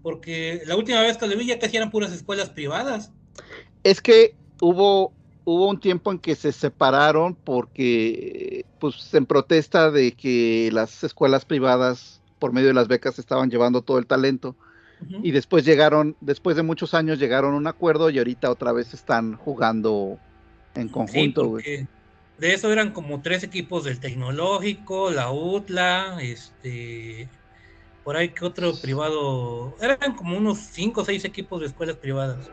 porque 0.02 0.62
la 0.66 0.76
última 0.76 1.00
vez 1.00 1.16
que 1.16 1.26
lo 1.26 1.36
vi 1.36 1.46
ya 1.46 1.58
casi 1.58 1.76
eran 1.76 1.90
puras 1.90 2.12
escuelas 2.12 2.50
privadas. 2.50 3.12
Es 3.82 4.00
que 4.00 4.36
hubo, 4.60 5.12
hubo 5.46 5.68
un 5.68 5.78
tiempo 5.78 6.10
en 6.10 6.18
que 6.18 6.34
se 6.34 6.50
separaron 6.50 7.36
porque, 7.36 8.66
pues, 8.80 9.14
en 9.14 9.26
protesta 9.26 9.92
de 9.92 10.12
que 10.12 10.70
las 10.72 11.04
escuelas 11.04 11.44
privadas, 11.44 12.20
por 12.40 12.52
medio 12.52 12.68
de 12.68 12.74
las 12.74 12.88
becas, 12.88 13.18
estaban 13.20 13.48
llevando 13.48 13.80
todo 13.80 13.98
el 13.98 14.06
talento. 14.06 14.54
Y 15.22 15.30
después 15.30 15.64
llegaron, 15.64 16.16
después 16.20 16.56
de 16.56 16.62
muchos 16.62 16.94
años, 16.94 17.18
llegaron 17.18 17.54
a 17.54 17.58
un 17.58 17.66
acuerdo 17.66 18.10
y 18.10 18.18
ahorita 18.18 18.50
otra 18.50 18.72
vez 18.72 18.92
están 18.92 19.36
jugando 19.36 20.18
en 20.74 20.88
conjunto, 20.88 21.58
de 22.38 22.52
eso 22.52 22.72
eran 22.72 22.90
como 22.92 23.22
tres 23.22 23.44
equipos 23.44 23.84
del 23.84 24.00
tecnológico, 24.00 25.10
la 25.10 25.30
UTLA, 25.30 26.18
este, 26.22 27.28
por 28.04 28.16
ahí 28.16 28.30
que 28.30 28.44
otro 28.44 28.74
privado, 28.74 29.76
eran 29.80 30.14
como 30.14 30.36
unos 30.36 30.58
cinco 30.58 31.02
o 31.02 31.04
seis 31.04 31.24
equipos 31.24 31.60
de 31.60 31.66
escuelas 31.66 31.96
privadas. 31.96 32.50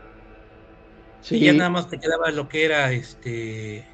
Sí, 1.23 1.37
Y 1.37 1.45
ya 1.45 1.53
nada 1.53 1.69
más 1.69 1.89
te 1.89 1.99
quedaba 1.99 2.31
lo 2.31 2.49
que 2.49 2.65
era 2.65 2.91
este 2.91 3.85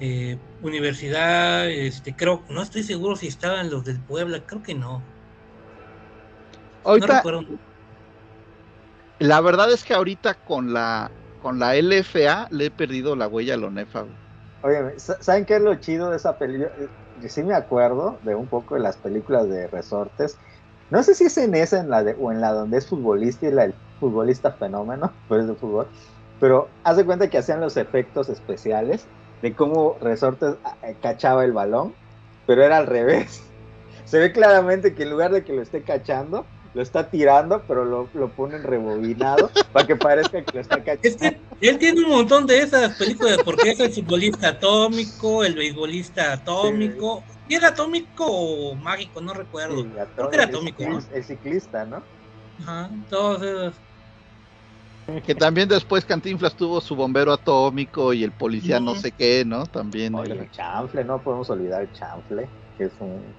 eh, 0.00 0.36
universidad, 0.62 1.70
este, 1.70 2.16
creo, 2.16 2.42
no 2.48 2.60
estoy 2.60 2.82
seguro 2.82 3.14
si 3.14 3.28
estaban 3.28 3.70
los 3.70 3.84
del 3.84 4.00
Puebla, 4.00 4.44
creo 4.44 4.62
que 4.62 4.74
no. 4.74 5.00
No 6.84 6.90
ahorita, 6.90 7.18
recuerdo. 7.18 7.44
la 9.20 9.40
verdad 9.40 9.70
es 9.70 9.84
que 9.84 9.94
ahorita 9.94 10.34
con 10.34 10.72
la, 10.72 11.12
con 11.40 11.60
la 11.60 11.76
LFA 11.76 12.48
le 12.50 12.66
he 12.66 12.70
perdido 12.72 13.14
la 13.14 13.28
huella 13.28 13.54
a 13.54 13.58
la 13.58 13.68
ONEFA, 13.68 14.00
güey. 14.02 14.16
Oye, 14.62 14.98
¿saben 14.98 15.44
qué 15.44 15.56
es 15.56 15.62
lo 15.62 15.74
chido 15.76 16.10
de 16.10 16.16
esa 16.16 16.36
película? 16.36 16.72
Yo 17.20 17.28
sí 17.28 17.44
me 17.44 17.54
acuerdo 17.54 18.18
de 18.22 18.34
un 18.34 18.48
poco 18.48 18.74
de 18.74 18.80
las 18.80 18.96
películas 18.96 19.48
de 19.48 19.68
resortes. 19.68 20.36
No 20.90 21.02
sé 21.04 21.14
si 21.14 21.24
es 21.24 21.38
en 21.38 21.54
esa 21.54 21.80
en 21.80 21.90
la 21.90 22.02
de, 22.02 22.16
o 22.18 22.32
en 22.32 22.40
la 22.40 22.52
donde 22.52 22.78
es 22.78 22.88
futbolista 22.88 23.46
y 23.46 23.52
la, 23.52 23.64
el 23.64 23.74
futbolista 24.02 24.52
fenómeno, 24.52 25.16
pero 25.28 25.42
es 25.42 25.48
de 25.48 25.54
fútbol. 25.54 25.90
Pero 26.38 26.76
haz 26.82 26.96
de 26.96 27.06
cuenta 27.06 27.30
que 27.30 27.38
hacían 27.38 27.60
los 27.60 27.76
efectos 27.76 28.28
especiales 28.28 29.08
de 29.40 29.54
cómo 29.54 29.96
resortes 30.00 30.56
ah, 30.64 30.76
eh, 30.82 30.96
cachaba 31.00 31.44
el 31.44 31.52
balón, 31.52 31.94
pero 32.46 32.64
era 32.64 32.78
al 32.78 32.86
revés. 32.86 33.40
Se 34.04 34.18
ve 34.18 34.32
claramente 34.32 34.94
que 34.94 35.04
en 35.04 35.10
lugar 35.10 35.32
de 35.32 35.44
que 35.44 35.52
lo 35.52 35.62
esté 35.62 35.84
cachando, 35.84 36.46
lo 36.74 36.82
está 36.82 37.10
tirando, 37.10 37.64
pero 37.68 37.84
lo, 37.84 38.10
lo 38.14 38.34
ponen 38.34 38.62
rebobinado 38.64 39.50
para 39.72 39.86
que 39.86 39.96
parezca 39.96 40.42
que 40.44 40.52
lo 40.54 40.60
está 40.60 40.82
cachando. 40.82 41.00
Es 41.02 41.16
que 41.16 41.40
él 41.60 41.78
tiene 41.78 42.02
un 42.04 42.10
montón 42.10 42.46
de 42.46 42.58
esas 42.58 42.96
películas, 42.96 43.38
porque 43.44 43.70
es 43.70 43.80
el 43.80 43.92
futbolista 43.92 44.48
atómico, 44.48 45.44
el 45.44 45.54
beisbolista 45.54 46.32
atómico, 46.32 47.24
¿y 47.46 47.54
era 47.54 47.68
atómico 47.68 48.24
o 48.26 48.74
mágico? 48.76 49.20
No 49.20 49.32
recuerdo. 49.34 49.82
Sí, 49.82 49.88
Creo 50.16 50.30
que 50.30 50.36
era 50.36 50.44
el 50.44 50.50
atómico, 50.50 50.82
ciclis- 50.82 51.08
El 51.12 51.24
ciclista, 51.24 51.84
¿no? 51.84 52.02
Ajá, 52.58 52.90
todos 53.08 53.42
esos. 53.42 53.80
Que 55.24 55.34
también 55.34 55.68
después 55.68 56.04
Cantinflas 56.04 56.54
tuvo 56.56 56.80
su 56.80 56.96
bombero 56.96 57.32
atómico 57.32 58.12
y 58.12 58.24
el 58.24 58.32
policía 58.32 58.80
no 58.80 58.94
sé 58.94 59.12
qué, 59.12 59.44
¿no? 59.44 59.66
También. 59.66 60.14
Oye, 60.14 60.32
era- 60.32 60.42
el 60.44 60.50
chanfle, 60.50 61.04
no 61.04 61.22
podemos 61.22 61.50
olvidar 61.50 61.82
el 61.82 61.92
chanfle, 61.92 62.50
que 62.76 62.84
es 62.84 62.94
un... 63.00 63.36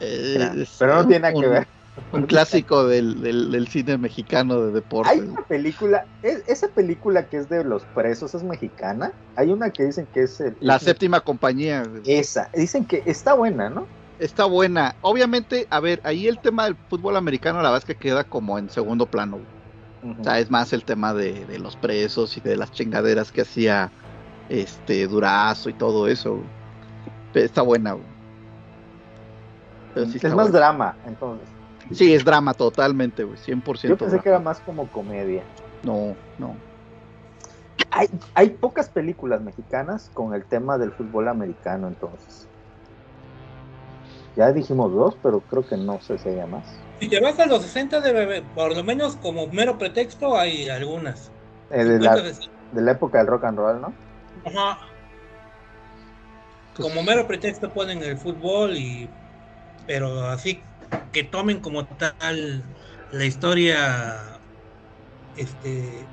eh, 0.00 0.50
es 0.56 0.76
Pero 0.78 0.94
no 0.94 1.06
tiene 1.06 1.20
nada 1.20 1.34
que 1.34 1.46
ver. 1.46 1.68
Un 2.12 2.26
clásico 2.26 2.86
del, 2.86 3.20
del, 3.20 3.50
del 3.50 3.68
cine 3.68 3.98
mexicano 3.98 4.60
de 4.60 4.72
deporte. 4.72 5.10
Hay 5.10 5.20
una 5.20 5.42
película, 5.48 6.06
es- 6.22 6.44
esa 6.46 6.68
película 6.68 7.28
que 7.28 7.38
es 7.38 7.48
de 7.48 7.64
los 7.64 7.84
presos 7.86 8.34
es 8.34 8.42
mexicana. 8.42 9.14
Hay 9.34 9.50
una 9.52 9.70
que 9.70 9.84
dicen 9.84 10.08
que 10.12 10.22
es... 10.22 10.40
el- 10.40 10.56
La 10.60 10.76
es- 10.76 10.84
séptima 10.84 11.20
compañía. 11.20 11.84
Esa, 12.04 12.50
dicen 12.54 12.86
que 12.86 13.02
está 13.06 13.34
buena, 13.34 13.70
¿no? 13.70 13.88
Está 14.18 14.46
buena. 14.46 14.96
Obviamente, 15.00 15.66
a 15.70 15.80
ver, 15.80 16.00
ahí 16.04 16.26
el 16.26 16.38
tema 16.38 16.64
del 16.64 16.76
fútbol 16.88 17.16
americano, 17.16 17.58
la 17.58 17.70
verdad 17.70 17.78
es 17.78 17.84
que 17.84 17.96
queda 17.98 18.24
como 18.24 18.58
en 18.58 18.68
segundo 18.70 19.06
plano. 19.10 19.46
O 20.18 20.24
sea, 20.24 20.38
es 20.38 20.50
más 20.50 20.72
el 20.72 20.84
tema 20.84 21.14
de, 21.14 21.44
de 21.46 21.58
los 21.58 21.76
presos 21.76 22.36
y 22.36 22.40
de 22.40 22.56
las 22.56 22.70
chingaderas 22.72 23.32
que 23.32 23.42
hacía 23.42 23.90
este 24.48 25.06
Durazo 25.06 25.68
y 25.68 25.72
todo 25.74 26.08
eso. 26.08 26.38
Pero 27.32 27.46
está 27.46 27.62
buena, 27.62 27.92
güey. 27.92 28.06
Pero 29.94 30.06
sí 30.06 30.18
es 30.18 30.24
más 30.24 30.50
buena. 30.50 30.50
drama, 30.50 30.96
entonces. 31.06 31.48
Sí, 31.92 32.12
es 32.12 32.24
drama 32.24 32.54
totalmente, 32.54 33.24
güey. 33.24 33.38
100%. 33.38 33.88
Yo 33.88 33.96
pensé 33.96 34.06
drama. 34.06 34.22
que 34.22 34.28
era 34.28 34.38
más 34.40 34.60
como 34.60 34.88
comedia. 34.88 35.42
No, 35.82 36.14
no. 36.38 36.54
Hay, 37.90 38.08
hay 38.34 38.50
pocas 38.50 38.88
películas 38.88 39.40
mexicanas 39.40 40.10
con 40.12 40.34
el 40.34 40.44
tema 40.44 40.76
del 40.78 40.92
fútbol 40.92 41.28
americano, 41.28 41.88
entonces. 41.88 42.48
Ya 44.36 44.52
dijimos 44.52 44.92
dos, 44.92 45.16
pero 45.22 45.40
creo 45.40 45.66
que 45.66 45.78
no 45.78 46.00
sé 46.00 46.18
si 46.18 46.28
haya 46.28 46.46
más. 46.46 46.64
Si 47.00 47.08
te 47.08 47.20
vas 47.20 47.38
a 47.38 47.46
los 47.46 47.62
60, 47.62 48.00
debe 48.00 48.22
haber, 48.22 48.42
por 48.54 48.74
lo 48.74 48.82
menos 48.82 49.16
como 49.16 49.46
mero 49.48 49.78
pretexto, 49.78 50.36
hay 50.38 50.68
algunas. 50.68 51.30
Eh, 51.70 51.84
de, 51.84 51.98
la, 51.98 52.14
50, 52.14 52.34
60. 52.34 52.52
de 52.72 52.82
la 52.82 52.92
época 52.92 53.18
del 53.18 53.26
rock 53.26 53.44
and 53.44 53.58
roll, 53.58 53.80
¿no? 53.80 53.92
Ajá. 54.44 54.78
Como 56.76 57.02
mero 57.02 57.26
pretexto 57.26 57.70
ponen 57.70 58.02
el 58.02 58.16
fútbol 58.16 58.76
y 58.76 59.08
pero 59.86 60.26
así 60.26 60.62
que 61.12 61.22
tomen 61.24 61.60
como 61.60 61.86
tal 61.86 62.62
la 63.12 63.24
historia 63.24 64.38
este 65.36 66.06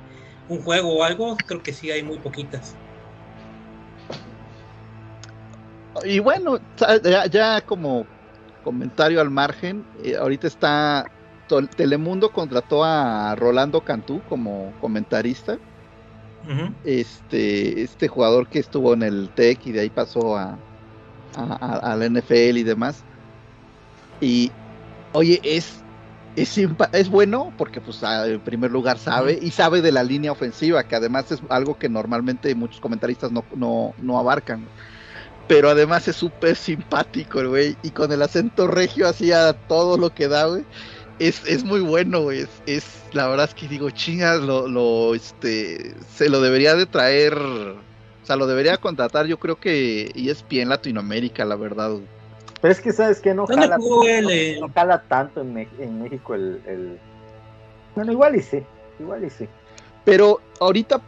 un 0.48 0.62
juego 0.62 0.98
o 0.98 1.04
algo, 1.04 1.36
creo 1.46 1.62
que 1.62 1.72
sí 1.72 1.90
hay 1.90 2.02
muy 2.02 2.18
poquitas. 2.18 2.74
Y 6.04 6.18
bueno, 6.18 6.58
ya 7.30 7.60
como 7.62 8.06
comentario 8.64 9.20
al 9.20 9.30
margen, 9.30 9.88
eh, 9.94 10.16
ahorita 10.16 10.48
está 10.48 11.12
Telemundo 11.76 12.32
contrató 12.32 12.84
a 12.84 13.36
Rolando 13.36 13.84
Cantú 13.84 14.22
como 14.24 14.74
comentarista. 14.78 15.60
Este, 16.82 17.82
este 17.82 18.08
jugador 18.08 18.48
que 18.48 18.58
estuvo 18.58 18.92
en 18.94 19.02
el 19.02 19.32
TEC 19.32 19.66
y 19.66 19.72
de 19.72 19.80
ahí 19.80 19.90
pasó 19.90 20.36
a, 20.36 20.62
a, 21.34 21.90
a- 21.92 21.96
la 21.96 22.06
NFL 22.06 22.60
y 22.60 22.64
demás. 22.64 23.06
Y 24.20 24.56
oye, 25.12 25.40
es, 25.44 25.86
es, 26.34 26.56
es 26.92 27.08
bueno 27.10 27.54
porque 27.56 27.80
pues 27.82 28.02
ah, 28.02 28.26
en 28.28 28.42
primer 28.42 28.70
lugar 28.72 28.98
sabe 28.98 29.38
y 29.40 29.52
sabe 29.52 29.82
de 29.82 29.92
la 29.92 30.04
línea 30.04 30.32
ofensiva, 30.32 30.84
que 30.84 30.96
además 30.96 31.30
es 31.32 31.40
algo 31.50 31.76
que 31.78 31.88
normalmente 31.88 32.54
muchos 32.54 32.80
comentaristas 32.80 33.32
no, 33.32 33.46
no, 33.56 33.94
no 33.98 34.18
abarcan. 34.18 34.72
Pero 35.46 35.68
además 35.68 36.08
es 36.08 36.16
súper 36.16 36.56
simpático, 36.56 37.40
el 37.40 37.48
güey, 37.48 37.76
y 37.82 37.90
con 37.90 38.10
el 38.12 38.22
acento 38.22 38.66
regio 38.66 39.06
hacía 39.08 39.52
todo 39.52 39.98
lo 39.98 40.10
que 40.10 40.28
da, 40.28 40.46
güey. 40.46 40.64
Es, 41.18 41.44
es 41.46 41.64
muy 41.64 41.80
bueno, 41.80 42.22
güey. 42.22 42.40
Es, 42.40 42.48
es- 42.66 43.02
la 43.12 43.28
verdad 43.28 43.46
es 43.48 43.54
que 43.54 43.68
digo, 43.68 43.90
chingas, 43.90 44.40
lo, 44.40 44.66
lo, 44.66 45.14
este, 45.14 45.94
se 46.16 46.28
lo 46.28 46.40
debería 46.40 46.74
de 46.74 46.86
traer, 46.86 47.34
o 47.34 48.26
sea, 48.26 48.34
lo 48.36 48.46
debería 48.46 48.76
contratar, 48.78 49.26
yo 49.26 49.38
creo 49.38 49.56
que 49.56 50.10
ESPN 50.14 50.68
Latinoamérica, 50.70 51.44
la 51.44 51.54
verdad. 51.56 51.90
güey. 51.90 52.02
Pero 52.60 52.72
es 52.72 52.80
que, 52.80 52.92
¿sabes 52.92 53.20
qué? 53.20 53.34
No 53.34 53.44
¿Dónde 53.46 53.62
jala, 53.68 53.78
no- 53.78 54.02
eh? 54.30 54.56
no 54.60 54.68
jala 54.74 55.02
tanto 55.06 55.42
en, 55.42 55.56
en 55.78 56.02
México 56.02 56.34
el, 56.34 56.60
el- 56.66 56.98
Bueno, 57.94 58.10
igual 58.10 58.34
y 58.34 58.42
sí, 58.42 58.62
igual 58.98 59.24
y 59.24 59.30
sí. 59.30 59.46
Pero 60.04 60.40
ahorita, 60.58 61.00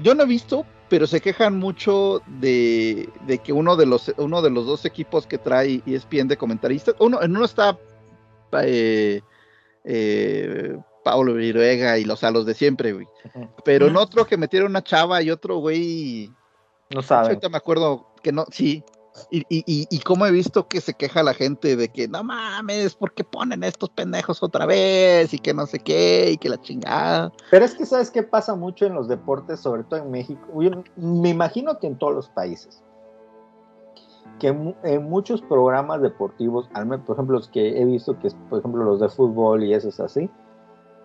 yo 0.00 0.14
no 0.14 0.22
he 0.24 0.26
visto, 0.26 0.64
pero 0.88 1.06
se 1.06 1.20
quejan 1.20 1.58
mucho 1.58 2.22
de, 2.40 3.08
de 3.26 3.38
que 3.38 3.52
uno 3.52 3.76
de 3.76 3.86
los 3.86 4.12
uno 4.18 4.42
de 4.42 4.50
los 4.50 4.66
dos 4.66 4.84
equipos 4.84 5.26
que 5.26 5.38
trae 5.38 5.82
ESPN 5.86 6.28
de 6.28 6.36
comentaristas, 6.36 6.94
uno, 6.98 7.20
en 7.22 7.36
uno 7.36 7.44
está 7.44 7.78
eh, 8.62 9.20
eh, 9.84 10.76
Pablo 11.04 11.34
Viruega 11.34 11.98
y 11.98 12.04
los 12.04 12.24
a 12.24 12.30
los 12.30 12.46
de 12.46 12.54
siempre, 12.54 12.92
güey. 12.92 13.06
Pero 13.64 13.86
en 13.86 13.96
otro 13.96 14.26
que 14.26 14.36
metieron 14.36 14.70
una 14.70 14.82
chava 14.82 15.22
y 15.22 15.30
otro 15.30 15.58
güey, 15.58 16.30
No 16.90 17.02
saben. 17.02 17.28
ahorita 17.28 17.48
me 17.48 17.56
acuerdo 17.56 18.08
que 18.22 18.32
no, 18.32 18.44
sí. 18.50 18.82
Y, 19.30 19.44
y, 19.48 19.86
y, 19.90 19.98
cómo 20.00 20.26
he 20.26 20.30
visto 20.30 20.68
que 20.68 20.80
se 20.80 20.94
queja 20.94 21.22
la 21.22 21.34
gente 21.34 21.76
de 21.76 21.88
que 21.88 22.08
no 22.08 22.22
mames, 22.22 22.94
¿por 22.94 23.12
qué 23.12 23.24
ponen 23.24 23.64
estos 23.64 23.90
pendejos 23.90 24.42
otra 24.42 24.66
vez? 24.66 25.32
Y 25.32 25.38
que 25.38 25.54
no 25.54 25.66
sé 25.66 25.78
qué, 25.78 26.30
y 26.32 26.36
que 26.36 26.48
la 26.48 26.60
chingada. 26.60 27.32
Pero 27.50 27.64
es 27.64 27.74
que, 27.74 27.86
¿sabes 27.86 28.10
qué 28.10 28.22
pasa 28.22 28.54
mucho 28.54 28.86
en 28.86 28.94
los 28.94 29.08
deportes, 29.08 29.60
sobre 29.60 29.84
todo 29.84 30.00
en 30.00 30.10
México? 30.10 30.62
Yo 30.62 30.70
me 30.96 31.30
imagino 31.30 31.78
que 31.78 31.86
en 31.86 31.98
todos 31.98 32.14
los 32.14 32.28
países. 32.28 32.82
Que 34.38 34.48
en 34.48 35.08
muchos 35.08 35.40
programas 35.42 36.02
deportivos, 36.02 36.68
por 37.06 37.16
ejemplo, 37.16 37.38
los 37.38 37.48
que 37.48 37.80
he 37.80 37.84
visto, 37.84 38.18
que 38.18 38.30
por 38.50 38.58
ejemplo, 38.58 38.84
los 38.84 39.00
de 39.00 39.08
fútbol 39.08 39.64
y 39.64 39.72
eso 39.72 39.88
es 39.88 39.98
así, 39.98 40.30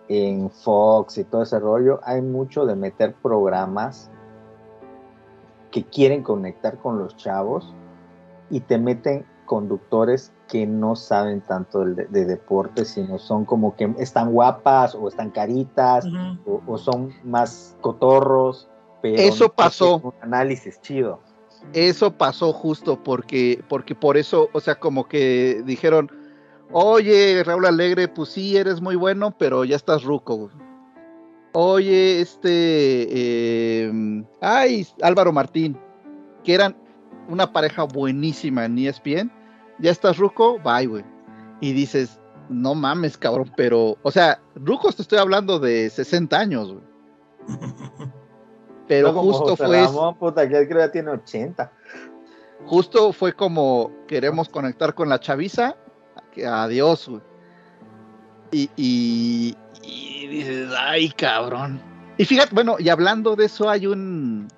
en 0.08 0.50
Fox 0.50 1.18
y 1.18 1.24
todo 1.24 1.42
ese 1.42 1.58
rollo, 1.58 2.00
hay 2.04 2.20
mucho 2.20 2.66
de 2.66 2.76
meter 2.76 3.14
programas 3.22 4.10
que 5.70 5.84
quieren 5.84 6.22
conectar 6.22 6.78
con 6.78 6.98
los 6.98 7.16
chavos 7.16 7.74
y 8.52 8.60
te 8.60 8.78
meten 8.78 9.26
conductores 9.46 10.32
que 10.48 10.66
no 10.66 10.94
saben 10.94 11.40
tanto 11.40 11.84
de, 11.84 12.06
de 12.06 12.24
deportes, 12.26 12.88
sino 12.90 13.18
son 13.18 13.44
como 13.44 13.74
que 13.74 13.92
están 13.98 14.30
guapas 14.30 14.94
o 14.94 15.08
están 15.08 15.30
caritas 15.30 16.06
o, 16.46 16.60
o 16.66 16.78
son 16.78 17.10
más 17.24 17.76
cotorros, 17.80 18.68
pero 19.00 19.16
Eso 19.20 19.44
no 19.46 19.52
pasó. 19.54 19.96
un 19.96 20.12
análisis 20.20 20.80
chido. 20.80 21.20
Eso 21.72 22.12
pasó 22.12 22.52
justo 22.52 23.02
porque, 23.02 23.64
porque 23.68 23.94
por 23.94 24.16
eso, 24.16 24.48
o 24.52 24.60
sea, 24.60 24.76
como 24.78 25.08
que 25.08 25.62
dijeron, 25.64 26.10
oye, 26.70 27.42
Raúl 27.44 27.66
Alegre, 27.66 28.08
pues 28.08 28.30
sí, 28.30 28.56
eres 28.56 28.80
muy 28.80 28.96
bueno, 28.96 29.34
pero 29.38 29.64
ya 29.64 29.76
estás 29.76 30.04
ruco. 30.04 30.50
Oye, 31.52 32.20
este, 32.20 32.48
eh, 32.50 34.24
ay, 34.40 34.86
Álvaro 35.02 35.32
Martín, 35.32 35.78
que 36.44 36.54
eran 36.54 36.76
una 37.28 37.52
pareja 37.52 37.84
buenísima 37.84 38.64
en 38.64 38.78
ESPN, 38.78 39.30
ya 39.78 39.90
estás 39.90 40.18
ruco, 40.18 40.58
bye, 40.60 40.86
güey. 40.86 41.04
Y 41.60 41.72
dices, 41.72 42.20
no 42.48 42.74
mames, 42.74 43.16
cabrón, 43.16 43.52
pero, 43.56 43.96
o 44.02 44.10
sea, 44.10 44.40
rucos 44.54 44.96
te 44.96 45.02
estoy 45.02 45.18
hablando 45.18 45.58
de 45.58 45.90
60 45.90 46.38
años, 46.38 46.72
güey. 46.72 46.84
Pero 48.88 49.12
No 49.12 49.22
justo 49.22 49.56
José 49.56 49.64
fue... 49.64 49.80
Ramón, 49.80 50.18
puta, 50.18 50.42
que 50.46 50.54
creo 50.54 50.68
que 50.68 50.74
ya 50.74 50.90
tiene 50.90 51.10
80. 51.12 51.72
Justo 52.66 53.12
fue 53.12 53.32
como 53.32 53.90
queremos 54.06 54.48
conectar 54.48 54.94
con 54.94 55.08
la 55.08 55.18
chaviza, 55.18 55.76
adiós, 56.44 57.08
güey. 57.08 57.22
Y, 58.50 58.70
y, 58.76 59.56
y 59.82 60.26
dices, 60.26 60.70
ay, 60.78 61.10
cabrón. 61.10 61.80
Y 62.18 62.24
fíjate, 62.24 62.54
bueno, 62.54 62.76
y 62.78 62.88
hablando 62.90 63.34
de 63.34 63.46
eso, 63.46 63.68
hay 63.68 63.86
un. 63.86 64.48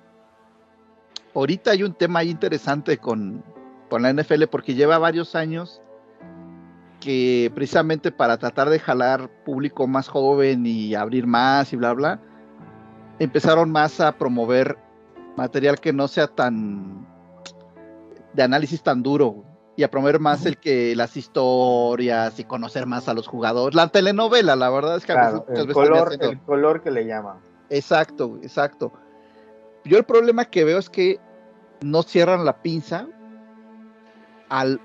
Ahorita 1.35 1.71
hay 1.71 1.83
un 1.83 1.93
tema 1.93 2.19
ahí 2.19 2.29
interesante 2.29 2.97
con, 2.97 3.43
con 3.89 4.01
la 4.01 4.11
NFL, 4.13 4.45
porque 4.49 4.73
lleva 4.73 4.97
varios 4.97 5.35
años 5.35 5.81
que 7.01 7.51
precisamente 7.53 8.11
para 8.11 8.37
tratar 8.37 8.69
de 8.69 8.79
jalar 8.79 9.29
público 9.43 9.85
más 9.85 10.07
joven 10.07 10.65
y 10.65 10.95
abrir 10.95 11.27
más 11.27 11.71
y 11.73 11.75
bla, 11.75 11.93
bla, 11.93 12.19
empezaron 13.19 13.69
más 13.69 13.99
a 13.99 14.13
promover 14.17 14.77
material 15.35 15.79
que 15.79 15.93
no 15.93 16.07
sea 16.07 16.27
tan 16.27 17.05
de 18.33 18.43
análisis 18.43 18.81
tan 18.81 19.03
duro 19.03 19.43
y 19.77 19.83
a 19.83 19.91
promover 19.91 20.19
más 20.19 20.45
el 20.45 20.57
que 20.57 20.95
las 20.95 21.17
historias 21.17 22.39
y 22.39 22.45
conocer 22.45 22.85
más 22.85 23.09
a 23.09 23.13
los 23.13 23.27
jugadores. 23.27 23.75
La 23.75 23.89
telenovela, 23.89 24.55
la 24.55 24.69
verdad 24.69 24.95
es 24.95 25.05
que 25.05 25.11
a 25.11 25.31
veces- 25.31 25.41
el 25.67 25.73
color, 25.73 26.13
el 26.19 26.39
color 26.41 26.81
que 26.81 26.91
le 26.91 27.05
llaman. 27.05 27.37
Exacto, 27.69 28.39
exacto. 28.41 28.93
Yo 29.85 29.97
el 29.97 30.03
problema 30.03 30.45
que 30.45 30.63
veo 30.63 30.79
es 30.79 30.89
que 30.89 31.19
no 31.81 32.03
cierran 32.03 32.43
la 32.43 32.61
pinza 32.61 33.07
al 34.49 34.81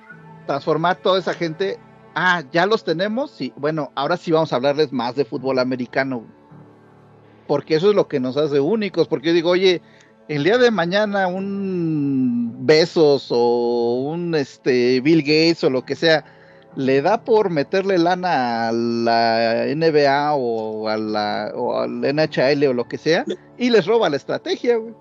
transformar 0.46 0.96
toda 0.96 1.18
esa 1.18 1.34
gente. 1.34 1.78
Ah, 2.14 2.42
ya 2.52 2.66
los 2.66 2.84
tenemos, 2.84 3.30
sí. 3.30 3.52
Bueno, 3.56 3.92
ahora 3.94 4.16
sí 4.16 4.30
vamos 4.30 4.52
a 4.52 4.56
hablarles 4.56 4.92
más 4.92 5.16
de 5.16 5.24
fútbol 5.24 5.58
americano. 5.58 6.24
Porque 7.46 7.76
eso 7.76 7.90
es 7.90 7.96
lo 7.96 8.08
que 8.08 8.20
nos 8.20 8.36
hace 8.36 8.60
únicos. 8.60 9.08
Porque 9.08 9.28
yo 9.28 9.32
digo, 9.32 9.50
oye, 9.50 9.80
el 10.28 10.44
día 10.44 10.58
de 10.58 10.70
mañana 10.70 11.26
un 11.28 12.66
Besos 12.66 13.28
o 13.30 13.94
un 14.12 14.34
este 14.34 15.00
Bill 15.00 15.22
Gates 15.22 15.64
o 15.64 15.70
lo 15.70 15.84
que 15.84 15.96
sea, 15.96 16.24
le 16.76 17.02
da 17.02 17.24
por 17.24 17.50
meterle 17.50 17.98
lana 17.98 18.68
a 18.68 18.72
la 18.72 19.66
NBA 19.74 20.34
o 20.34 20.88
a 20.88 20.96
la 20.96 21.52
o 21.54 21.80
al 21.80 22.00
NHL 22.00 22.66
o 22.68 22.72
lo 22.72 22.86
que 22.86 22.98
sea 22.98 23.24
y 23.58 23.70
les 23.70 23.86
roba 23.86 24.08
la 24.08 24.16
estrategia, 24.16 24.76
güey. 24.76 24.94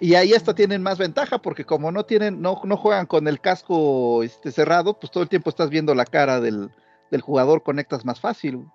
Y 0.00 0.16
ahí 0.16 0.34
hasta 0.34 0.54
tienen 0.54 0.82
más 0.82 0.98
ventaja 0.98 1.38
porque 1.38 1.64
como 1.64 1.92
no 1.92 2.04
tienen 2.04 2.42
no, 2.42 2.60
no 2.64 2.76
juegan 2.76 3.06
con 3.06 3.28
el 3.28 3.40
casco 3.40 4.22
este 4.24 4.50
cerrado, 4.50 4.98
pues 4.98 5.12
todo 5.12 5.22
el 5.22 5.28
tiempo 5.28 5.50
estás 5.50 5.70
viendo 5.70 5.94
la 5.94 6.04
cara 6.04 6.40
del, 6.40 6.70
del 7.10 7.20
jugador, 7.20 7.62
conectas 7.62 8.04
más 8.04 8.20
fácil. 8.20 8.56
güey. 8.56 8.68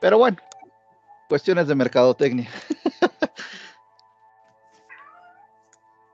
Pero 0.00 0.18
bueno, 0.18 0.36
cuestiones 1.28 1.68
de 1.68 1.76
mercadotecnia. 1.76 2.50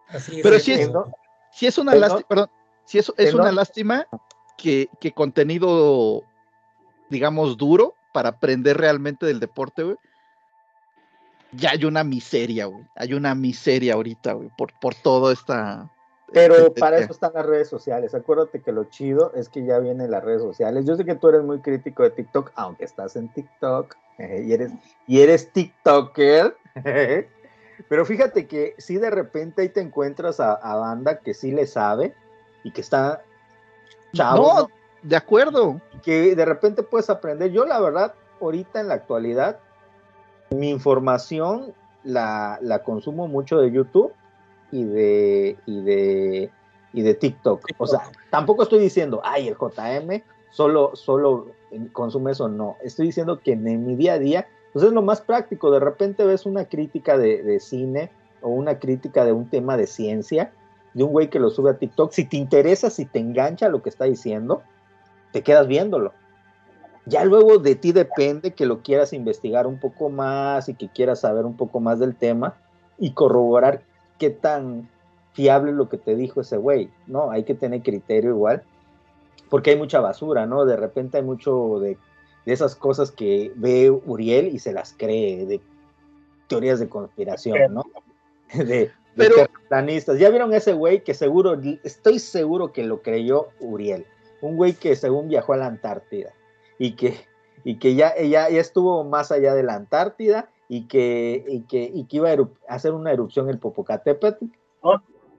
Así 0.09 0.37
es, 0.37 0.43
Pero 0.43 0.59
sí 0.59 0.73
es-. 0.73 0.91
Si 1.53 1.67
es 1.67 1.79
una 1.79 1.95
lástima, 1.95 2.29
perdón, 2.29 2.51
si 2.85 2.99
es, 2.99 3.13
es 3.17 3.35
una 3.35 3.53
lástima 3.53 4.07
que, 4.57 4.89
que 5.01 5.13
contenido, 5.13 6.23
digamos, 7.09 7.57
duro 7.57 7.95
para 8.13 8.31
aprender 8.31 8.77
realmente 8.77 9.27
del 9.27 9.41
deporte, 9.41 9.83
güey. 9.83 9.97
Ya 11.53 11.71
hay 11.71 11.85
una 11.85 12.05
miseria, 12.05 12.67
güey. 12.67 12.85
Hay 12.95 13.15
una 13.15 13.35
miseria 13.35 13.95
ahorita, 13.95 14.35
güey, 14.35 14.51
por, 14.57 14.73
por 14.81 14.95
todo 14.95 15.33
esta. 15.33 15.91
Pero 16.31 16.75
para 16.75 16.99
eso 16.99 17.13
están 17.13 17.33
las 17.35 17.47
redes 17.47 17.69
sociales. 17.69 18.15
Acuérdate 18.15 18.61
que 18.61 18.73
lo 18.73 18.85
chido 18.85 19.33
es 19.35 19.49
que 19.49 19.65
ya 19.65 19.79
vienen 19.79 20.11
las 20.11 20.23
redes 20.23 20.43
sociales. 20.43 20.85
Yo 20.85 20.97
sé 20.97 21.07
que 21.07 21.15
tú 21.15 21.29
eres 21.29 21.43
muy 21.43 21.61
crítico 21.61 22.03
de 22.03 22.11
TikTok, 22.11 22.53
aunque 22.55 22.85
estás 22.85 23.17
en 23.17 23.29
TikTok 23.29 23.97
eh, 24.19 24.43
y 24.47 24.53
eres 24.53 24.73
y 25.07 25.21
eres 25.21 25.53
TikToker. 25.53 26.55
Pero 27.89 28.05
fíjate 28.05 28.47
que 28.47 28.75
si 28.79 28.97
de 28.97 29.11
repente 29.11 29.63
ahí 29.63 29.69
te 29.69 29.81
encuentras 29.81 30.41
a, 30.41 30.55
a 30.55 30.77
banda 30.77 31.19
que 31.19 31.35
sí 31.35 31.53
le 31.53 31.67
sabe 31.67 32.15
y 32.65 32.73
que 32.73 32.81
está 32.81 33.23
chavo, 34.13 34.37
No, 34.55 34.61
¿no? 34.61 34.69
de 35.03 35.17
acuerdo. 35.17 35.81
que 36.03 36.35
de 36.35 36.45
repente 36.45 36.83
puedes 36.83 37.09
aprender. 37.11 37.53
Yo 37.53 37.65
la 37.65 37.81
verdad, 37.81 38.15
ahorita 38.41 38.81
en 38.81 38.89
la 38.89 38.95
actualidad, 38.95 39.61
mi 40.51 40.71
información 40.71 41.75
la, 42.05 42.59
la 42.63 42.83
consumo 42.83 43.29
mucho 43.29 43.59
de 43.59 43.71
YouTube 43.71 44.13
y 44.71 44.85
de, 44.85 45.57
y 45.67 45.83
de, 45.83 46.51
y 46.93 47.03
de 47.03 47.15
TikTok. 47.15 47.63
O 47.79 47.87
sea, 47.87 48.03
tampoco 48.31 48.63
estoy 48.63 48.79
diciendo, 48.79 49.21
ay, 49.25 49.49
el 49.49 49.57
JM 49.57 50.23
solo, 50.51 50.93
solo 50.95 51.49
consume 51.93 52.33
eso, 52.33 52.49
no. 52.49 52.77
Estoy 52.83 53.07
diciendo 53.07 53.41
que 53.41 53.53
en, 53.53 53.87
mi 53.87 53.97
día 53.97 54.15
a 54.15 54.19
día, 54.19 54.49
pues 54.73 54.85
es 54.85 54.93
lo 54.93 55.03
más 55.03 55.21
práctico. 55.21 55.71
De 55.71 55.81
repente 55.81 56.25
ves 56.25 56.47
una 56.47 56.65
crítica 56.65 57.17
de, 57.19 57.43
de 57.43 57.61
cine 57.61 58.11
o 58.43 58.49
una 58.49 58.79
crítica 58.79 59.25
de 59.25 59.33
un 59.33 59.49
tema 59.49 59.77
de 59.77 59.87
ciencia 59.87 60.53
de 60.95 61.05
un 61.05 61.13
güey 61.13 61.31
que 61.31 61.39
lo 61.39 61.51
sube 61.51 61.71
a 61.71 61.79
TikTok. 61.79 62.13
Si 62.13 62.25
te 62.25 62.37
interesa, 62.37 62.91
si 62.91 63.05
te 63.05 63.19
engancha 63.19 63.69
lo 63.69 63.83
que 63.83 63.89
está 63.89 64.05
diciendo, 64.05 64.63
te 65.33 65.43
quedas 65.43 65.67
viéndolo. 65.67 66.13
Ya 67.07 67.25
luego 67.25 67.59
de 67.59 67.75
ti 67.75 67.93
depende 67.93 68.53
que 68.53 68.67
lo 68.67 68.83
quieras 68.83 69.13
investigar 69.13 69.67
un 69.67 69.79
poco 69.79 70.11
más 70.11 70.69
y 70.69 70.75
que 70.75 70.89
quieras 70.89 71.21
saber 71.21 71.47
un 71.47 71.57
poco 71.57 71.81
más 71.81 71.99
del 71.99 72.15
tema 72.15 72.57
y 72.99 73.13
corroborar 73.13 73.83
qué 74.19 74.31
tan 74.31 74.89
fiable 75.33 75.73
lo 75.73 75.89
que 75.89 75.97
te 75.97 76.17
dijo 76.17 76.41
ese 76.41 76.57
güey. 76.57 76.91
No, 77.07 77.31
hay 77.31 77.45
que 77.45 77.55
tener 77.55 77.83
criterio 77.83 78.31
igual, 78.31 78.63
porque 79.49 79.71
hay 79.71 79.79
mucha 79.79 80.01
basura, 80.01 80.47
¿no? 80.47 80.67
De 80.67 80.77
repente 80.77 81.17
hay 81.17 81.23
mucho 81.23 81.79
de, 81.81 81.97
de 82.47 82.53
esas 82.53 82.75
cosas 82.75 83.11
que 83.11 83.53
ve 83.57 83.91
Uriel 83.91 84.49
y 84.49 84.59
se 84.59 84.73
las 84.73 84.95
cree, 84.97 85.47
de 85.47 85.61
teorías 86.49 86.81
de 86.81 86.89
conspiración, 86.89 87.75
¿no? 87.75 87.85
De, 88.55 88.65
de 88.65 88.91
Pero- 89.15 89.35
terraplanistas. 89.35 90.19
Ya 90.19 90.31
vieron 90.31 90.55
ese 90.55 90.73
güey 90.73 91.05
que 91.05 91.13
seguro, 91.13 91.61
estoy 91.85 92.19
seguro 92.19 92.73
que 92.73 92.83
lo 92.83 93.03
creyó 93.03 93.49
Uriel 93.61 94.07
un 94.41 94.57
güey 94.57 94.75
que 94.75 94.97
según 94.97 95.29
viajó 95.29 95.53
a 95.53 95.57
la 95.57 95.67
Antártida 95.67 96.33
y 96.79 96.93
que, 96.93 97.17
y 97.65 97.77
que 97.77 97.95
ya, 97.95 98.15
ya, 98.17 98.49
ya 98.49 98.61
estuvo 98.61 99.05
más 99.05 99.33
allá 99.33 99.55
de 99.55 99.63
la 99.63 99.75
Antártida 99.75 100.51
y 100.69 100.87
que, 100.87 101.45
y 101.49 101.61
que, 101.63 101.91
y 101.93 102.05
que 102.05 102.17
iba 102.19 102.31
a, 102.31 102.37
hacer 102.69 102.93
una 102.93 103.13
erupción 103.13 103.49
el 103.49 103.59
Popocatépetl, 103.59 104.45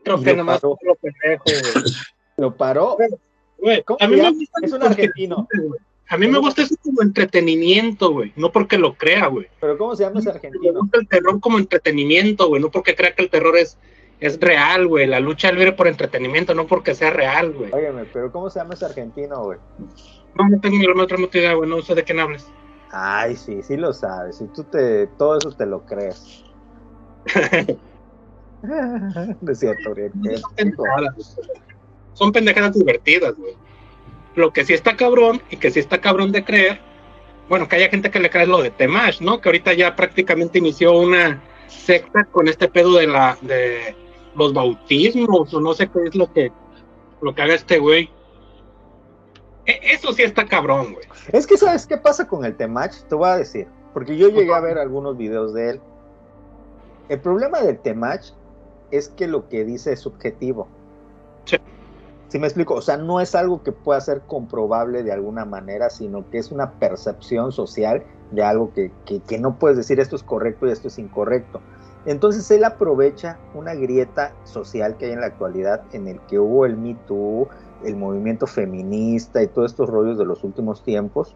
Creo 0.03 0.17
Y 0.17 0.23
que 0.23 0.31
lo 0.31 0.37
nomás 0.37 0.61
paró. 0.61 0.77
lo 0.81 0.95
pendejo, 0.95 1.43
lo 2.37 2.55
paró, 2.55 2.97
Güey, 3.57 3.83
¿Cómo 3.83 3.97
a 3.99 4.07
mí 4.07 4.15
me 4.15 4.65
es 4.65 4.71
un 4.71 4.83
argentino, 4.83 5.45
güey. 5.53 5.79
A 6.09 6.17
mí 6.17 6.27
me 6.27 6.39
gusta 6.39 6.63
eso 6.63 6.75
como 6.83 7.01
entretenimiento, 7.01 8.11
güey. 8.11 8.33
No 8.35 8.51
porque 8.51 8.77
lo 8.77 8.95
crea, 8.95 9.27
güey. 9.27 9.47
pero 9.59 9.77
¿cómo 9.77 9.95
se 9.95 10.03
llama 10.03 10.19
ese 10.19 10.29
Me 10.29 10.35
argentino? 10.35 10.79
gusta 10.79 10.97
el 10.99 11.07
terror 11.07 11.39
como 11.39 11.57
entretenimiento, 11.59 12.47
güey. 12.47 12.61
No 12.61 12.71
porque 12.71 12.95
crea 12.95 13.13
que 13.13 13.21
el 13.23 13.29
terror 13.29 13.55
es, 13.57 13.77
es 14.19 14.39
real, 14.39 14.87
güey. 14.87 15.05
La 15.07 15.19
lucha 15.19 15.51
libre 15.51 15.71
por 15.73 15.87
entretenimiento, 15.87 16.53
no 16.55 16.65
porque 16.67 16.95
sea 16.95 17.11
real, 17.11 17.53
güey. 17.53 17.71
Óyeme, 17.71 18.05
pero 18.11 18.31
¿cómo 18.31 18.49
se 18.49 18.59
llama 18.59 18.73
ese 18.73 18.85
argentino, 18.85 19.43
güey? 19.43 19.59
No, 20.35 20.49
no 20.49 20.59
tengo 20.59 20.77
ni 20.77 20.85
la 20.87 21.05
remota 21.05 21.37
idea, 21.37 21.53
güey. 21.53 21.69
No 21.69 21.81
sé 21.81 21.93
de 21.95 22.03
quién 22.03 22.19
hables. 22.19 22.47
Ay, 22.91 23.35
sí, 23.35 23.61
sí 23.61 23.77
lo 23.77 23.93
sabes, 23.93 24.37
si 24.37 24.47
tú 24.47 24.63
te, 24.63 25.05
todo 25.19 25.37
eso 25.37 25.51
te 25.51 25.65
lo 25.67 25.85
crees. 25.85 26.43
No 29.41 29.51
es 29.51 29.59
cierto, 29.59 29.93
güey. 29.93 30.09
Son 32.13 32.31
pendejadas 32.31 32.73
divertidas, 32.73 33.35
güey. 33.37 33.53
Lo 34.39 34.53
que 34.53 34.63
sí 34.63 34.73
está 34.73 34.95
cabrón 34.95 35.41
y 35.49 35.57
que 35.57 35.69
sí 35.69 35.81
está 35.81 35.99
cabrón 35.99 36.31
de 36.31 36.45
creer, 36.45 36.79
bueno, 37.49 37.67
que 37.67 37.75
haya 37.75 37.89
gente 37.89 38.09
que 38.09 38.21
le 38.21 38.29
cree 38.29 38.47
lo 38.47 38.61
de 38.61 38.71
Temash, 38.71 39.19
¿no? 39.19 39.41
Que 39.41 39.49
ahorita 39.49 39.73
ya 39.73 39.97
prácticamente 39.97 40.59
inició 40.59 40.97
una 40.97 41.41
secta 41.67 42.23
con 42.23 42.47
este 42.47 42.69
pedo 42.69 42.93
de 42.95 43.07
la 43.07 43.37
de 43.41 43.95
los 44.35 44.53
bautismos 44.53 45.53
o 45.53 45.59
no 45.59 45.73
sé 45.73 45.89
qué 45.89 46.03
es 46.05 46.15
lo 46.15 46.31
que 46.31 46.53
lo 47.21 47.35
que 47.35 47.41
haga 47.41 47.53
este 47.55 47.79
güey. 47.79 48.09
E- 49.65 49.79
Eso 49.93 50.13
sí 50.13 50.21
está 50.23 50.45
cabrón, 50.45 50.93
güey. 50.93 51.05
Es 51.33 51.45
que, 51.45 51.57
¿sabes 51.57 51.85
qué 51.85 51.97
pasa 51.97 52.25
con 52.25 52.45
el 52.45 52.55
Temach? 52.55 52.95
Te 53.09 53.15
voy 53.15 53.27
a 53.27 53.35
decir, 53.37 53.67
porque 53.93 54.15
yo 54.15 54.29
llegué 54.29 54.53
a 54.53 54.61
ver 54.61 54.77
algunos 54.77 55.17
videos 55.17 55.53
de 55.53 55.71
él. 55.71 55.81
El 57.09 57.19
problema 57.19 57.59
del 57.59 57.77
Temach 57.79 58.27
es 58.91 59.09
que 59.09 59.27
lo 59.27 59.49
que 59.49 59.65
dice 59.65 59.91
es 59.91 59.99
subjetivo. 59.99 60.69
Sí. 61.43 61.57
¿Sí 62.29 62.37
me 62.39 62.47
explico? 62.47 62.75
O 62.75 62.81
sea, 62.81 62.97
no 62.97 63.19
es 63.19 63.33
algo 63.35 63.63
que 63.63 63.71
pueda 63.71 63.99
ser 64.01 64.25
comprobable 64.25 65.03
de 65.03 65.11
alguna 65.11 65.45
manera, 65.45 65.89
sino 65.89 66.29
que 66.29 66.37
es 66.37 66.51
una 66.51 66.77
percepción 66.77 67.51
social 67.51 68.05
de 68.29 68.43
algo 68.43 68.71
que, 68.71 68.93
que- 69.05 69.39
no 69.39 69.57
puedes 69.57 69.77
decir 69.77 69.99
esto 69.99 70.15
es 70.15 70.23
correcto 70.23 70.67
y 70.67 70.71
esto 70.71 70.87
es 70.89 70.99
incorrecto. 70.99 71.65
Entonces 72.05 72.49
él 72.51 72.63
aprovecha 72.63 73.41
una 73.51 73.73
grieta 73.75 74.37
social 74.43 74.97
que 74.97 75.05
hay 75.07 75.11
en 75.13 75.21
la 75.21 75.27
actualidad 75.27 75.85
en 75.91 76.07
el 76.07 76.21
que 76.27 76.39
hubo 76.39 76.65
el 76.65 76.77
Me 76.77 76.95
Too, 77.07 77.49
el 77.81 77.95
movimiento 77.97 78.47
feminista 78.47 79.41
y 79.43 79.47
todos 79.47 79.71
estos 79.71 79.89
rollos 79.89 80.17
de 80.17 80.25
los 80.25 80.43
últimos 80.43 80.83
tiempos. 80.83 81.35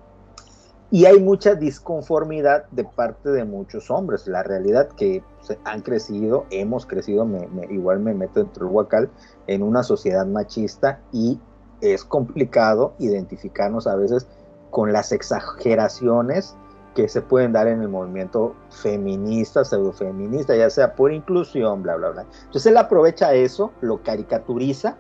Y 0.90 1.06
hay 1.06 1.20
mucha 1.20 1.56
disconformidad 1.56 2.66
de 2.70 2.86
parte 2.86 3.30
de 3.30 3.46
muchos 3.46 3.90
hombres. 3.90 4.28
La 4.28 4.44
realidad 4.44 4.90
que 4.96 5.28
se 5.40 5.60
han 5.64 5.82
crecido, 5.82 6.46
hemos 6.52 6.86
crecido, 6.86 7.26
me- 7.26 7.48
me- 7.48 7.66
igual 7.74 8.00
me 8.00 8.14
meto 8.14 8.40
dentro 8.42 8.66
del 8.68 8.74
huacal, 8.76 9.12
en 9.48 9.64
una 9.64 9.84
sociedad 9.84 10.26
machista 10.26 11.00
y 11.12 11.40
es 11.82 12.04
complicado 12.04 12.94
identificarnos 13.00 13.88
a 13.88 13.96
veces 13.96 14.28
con 14.72 14.94
las 14.94 15.12
exageraciones 15.12 16.56
que 16.96 17.10
se 17.10 17.22
pueden 17.22 17.54
dar 17.54 17.68
en 17.68 17.82
el 17.82 17.90
movimiento 17.90 18.56
feminista, 18.70 19.66
pseudofeminista, 19.66 20.56
ya 20.56 20.70
sea 20.70 20.96
por 20.96 21.12
inclusión, 21.12 21.84
bla, 21.84 21.96
bla, 21.96 22.10
bla. 22.10 22.26
Entonces 22.46 22.68
él 22.68 22.78
aprovecha 22.78 23.34
eso, 23.34 23.72
lo 23.82 24.02
caricaturiza 24.04 24.98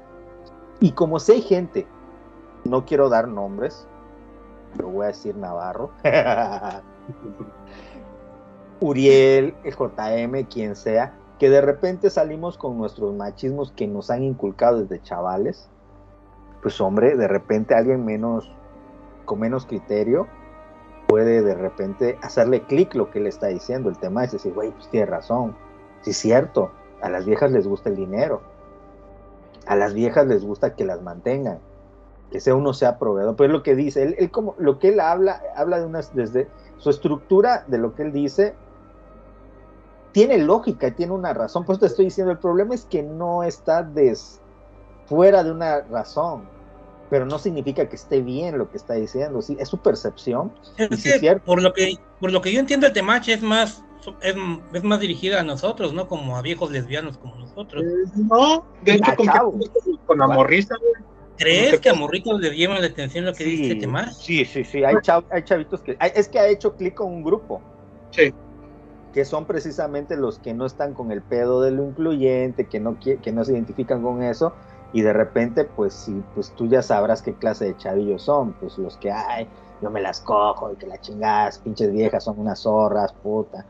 y 0.80 0.92
como 0.92 1.18
hay 1.30 1.42
gente, 1.42 1.88
no 2.66 2.86
quiero 2.86 3.10
dar 3.10 3.28
nombres, 3.28 3.88
lo 4.78 4.90
voy 4.90 5.06
a 5.06 5.08
decir 5.08 5.36
Navarro, 5.36 5.92
Uriel, 8.80 9.56
el 9.64 9.76
JM, 9.76 10.46
quien 10.50 10.76
sea, 10.76 11.16
que 11.40 11.50
de 11.50 11.62
repente 11.62 12.10
salimos 12.10 12.58
con 12.58 12.78
nuestros 12.78 13.14
machismos 13.14 13.72
que 13.72 13.88
nos 13.88 14.10
han 14.10 14.24
inculcado 14.24 14.82
desde 14.82 15.02
chavales, 15.02 15.68
pues 16.62 16.80
hombre, 16.80 17.16
de 17.18 17.28
repente 17.28 17.76
alguien 17.76 18.06
menos, 18.06 18.50
con 19.26 19.40
menos 19.40 19.66
criterio, 19.66 20.28
puede 21.08 21.42
de 21.42 21.56
repente 21.56 22.18
hacerle 22.22 22.64
clic 22.64 22.96
lo 22.96 23.12
que 23.12 23.20
él 23.20 23.28
está 23.28 23.48
diciendo. 23.48 23.90
El 23.90 23.98
tema 23.98 24.24
es 24.24 24.32
decir, 24.32 24.54
güey, 24.54 24.72
pues 24.72 24.90
tiene 24.90 25.06
razón, 25.06 25.56
sí 26.02 26.12
es 26.12 26.18
cierto, 26.18 26.72
a 27.02 27.10
las 27.10 27.26
viejas 27.26 27.52
les 27.52 27.68
gusta 27.68 27.90
el 27.90 27.96
dinero, 27.96 28.42
a 29.68 29.76
las 29.76 29.94
viejas 29.94 30.26
les 30.28 30.46
gusta 30.46 30.76
que 30.76 30.86
las 30.86 31.02
mantengan, 31.02 31.60
que 32.32 32.40
sea 32.40 32.56
uno 32.56 32.74
sea 32.74 32.98
proveedor, 32.98 33.36
pero 33.36 33.48
es 33.48 33.54
lo 33.54 33.64
que 33.64 33.76
dice, 33.76 34.04
él, 34.04 34.16
él 34.18 34.32
como, 34.32 34.56
lo 34.58 34.80
que 34.80 34.90
él 34.90 35.00
habla, 35.00 35.42
habla 35.56 35.80
de 35.80 35.86
unas, 35.86 36.16
desde 36.16 36.48
su 36.78 36.90
estructura 36.90 37.66
de 37.68 37.78
lo 37.78 37.94
que 37.94 38.04
él 38.04 38.14
dice, 38.14 38.56
tiene 40.14 40.38
lógica 40.38 40.88
y 40.88 40.92
tiene 40.92 41.12
una 41.12 41.34
razón, 41.34 41.66
por 41.66 41.74
eso 41.74 41.82
te 41.82 41.88
estoy 41.88 42.06
diciendo, 42.06 42.32
el 42.32 42.38
problema 42.38 42.74
es 42.76 42.86
que 42.86 43.04
no 43.04 43.44
está 43.44 43.84
des, 43.84 44.40
fuera 45.08 45.44
de 45.44 45.52
una 45.52 45.82
razón, 45.82 46.48
pero 47.10 47.26
no 47.26 47.38
significa 47.38 47.90
que 47.90 47.96
esté 47.98 48.22
bien 48.22 48.58
lo 48.58 48.70
que 48.72 48.78
está 48.78 48.94
diciendo, 48.94 49.42
sí, 49.42 49.58
es 49.60 49.68
su 49.68 49.78
percepción, 49.80 50.54
Es 50.78 50.90
Y 50.92 50.96
sí 50.98 51.04
que 51.04 51.10
es 51.16 51.20
cierto. 51.20 51.44
por 51.46 51.62
lo 51.62 51.74
que 51.74 51.96
por 52.20 52.32
lo 52.32 52.42
que 52.42 52.54
yo 52.54 52.60
entiendo 52.60 52.88
el 52.88 52.94
Temach 52.94 53.28
es 53.28 53.42
más 53.42 53.84
es, 54.22 54.36
es 54.74 54.84
más 54.84 55.00
dirigida 55.00 55.40
a 55.40 55.44
nosotros, 55.44 55.94
¿no? 55.94 56.08
Como 56.08 56.38
a 56.38 56.42
viejos 56.42 56.72
lesbianos 56.72 57.18
como 57.18 57.36
nosotros. 57.38 57.84
No, 58.16 58.66
de 58.82 58.96
hecho, 58.96 59.16
con, 59.16 59.26
chavos. 59.28 59.56
con 60.06 60.22
Amorrisa, 60.22 60.76
güey. 60.80 60.94
¿Crees 61.38 61.80
que 61.80 61.90
a 61.90 61.94
morritos 61.94 62.40
les 62.40 62.56
llama 62.56 62.80
la 62.80 62.88
atención 62.88 63.26
lo 63.26 63.34
que 63.34 63.44
dice 63.46 63.76
Temach? 63.76 64.12
sí, 64.14 64.46
sí, 64.46 64.64
sí, 64.64 64.84
hay, 64.84 64.96
chav- 64.96 65.26
hay 65.32 65.44
chavitos 65.44 65.82
que, 65.82 65.96
hay- 66.00 66.12
es 66.16 66.28
que 66.28 66.38
ha 66.40 66.48
hecho 66.48 66.76
clic 66.76 66.94
con 66.96 67.08
un 67.14 67.24
grupo, 67.24 67.62
Sí. 68.12 68.34
Que 69.14 69.26
son 69.26 69.46
precisamente 69.46 70.18
los 70.18 70.40
que 70.40 70.54
no 70.54 70.66
están 70.66 70.94
con 70.94 71.12
el 71.12 71.22
pedo 71.22 71.62
de 71.62 71.72
lo 71.72 71.84
incluyente, 71.84 72.68
que 72.68 72.80
no, 72.80 72.98
que 73.00 73.32
no 73.32 73.46
se 73.46 73.54
identifican 73.54 74.02
con 74.02 74.24
eso, 74.24 74.54
y 74.92 75.02
de 75.02 75.14
repente, 75.14 75.66
pues 75.66 75.94
sí, 75.94 76.24
pues 76.36 76.52
tú 76.52 76.68
ya 76.68 76.82
sabrás 76.82 77.22
qué 77.22 77.34
clase 77.34 77.66
de 77.66 77.78
chavillos 77.78 78.24
son, 78.24 78.54
pues 78.54 78.78
los 78.78 78.98
que, 78.98 79.12
ay, 79.12 79.48
yo 79.82 79.90
me 79.90 80.02
las 80.02 80.20
cojo, 80.22 80.72
y 80.72 80.76
que 80.76 80.88
la 80.88 81.00
chingadas, 81.00 81.60
pinches 81.60 81.92
viejas 81.92 82.24
son 82.24 82.40
unas 82.40 82.60
zorras, 82.60 83.14
puta. 83.14 83.66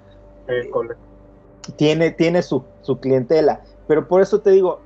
Eh, 0.47 0.69
Tiene, 1.77 2.11
tiene 2.11 2.41
su, 2.41 2.63
su 2.81 2.99
clientela, 2.99 3.61
pero 3.87 4.07
por 4.07 4.21
eso 4.21 4.41
te 4.41 4.51
digo, 4.51 4.79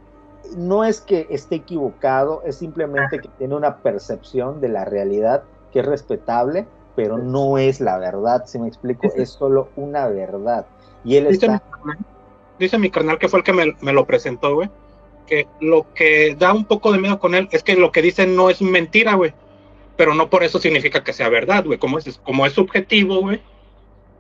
no 0.55 0.83
es 0.83 1.01
que 1.01 1.27
esté 1.29 1.55
equivocado, 1.55 2.41
es 2.45 2.55
simplemente 2.55 3.19
que 3.19 3.29
tiene 3.37 3.55
una 3.55 3.77
percepción 3.77 4.61
de 4.61 4.69
la 4.69 4.85
realidad 4.85 5.43
que 5.71 5.79
es 5.79 5.85
respetable, 5.85 6.67
pero 6.98 7.19
no 7.19 7.59
es 7.59 7.80
la 7.80 8.00
verdad, 8.00 8.48
si 8.48 8.58
me 8.58 8.67
explico, 8.67 9.08
es 9.16 9.30
solo 9.30 9.69
una 9.76 10.08
verdad. 10.08 10.66
Y 11.03 11.17
él 11.17 11.27
Dice 11.27 11.48
mi, 11.48 11.53
está, 11.53 11.69
carnal, 11.69 11.98
dice 12.58 12.77
mi 12.80 12.90
carnal 12.90 13.19
que 13.19 13.27
fue 13.30 13.38
el 13.40 13.45
que 13.45 13.53
me, 13.53 13.76
me 13.82 13.93
lo 13.93 14.08
presentó, 14.08 14.56
güey. 14.56 14.72
Que 15.27 15.48
lo 15.61 15.93
que 15.93 16.35
da 16.40 16.53
un 16.53 16.66
poco 16.66 16.92
de 16.92 16.98
miedo 16.98 17.19
con 17.19 17.35
él 17.35 17.48
es 17.51 17.61
que 17.61 17.76
lo 17.76 17.92
que 17.92 18.01
dice 18.01 18.26
no 18.26 18.50
es 18.50 18.64
mentira, 18.64 19.14
güey. 19.14 19.32
Pero 19.95 20.16
no 20.16 20.27
por 20.32 20.43
eso 20.43 20.58
significa 20.58 21.03
que 21.03 21.14
sea 21.14 21.30
verdad, 21.30 21.64
güey. 21.66 21.77
Como 21.77 22.00
es, 22.00 22.17
como 22.24 22.48
es 22.48 22.53
subjetivo, 22.53 23.22
güey. 23.22 23.42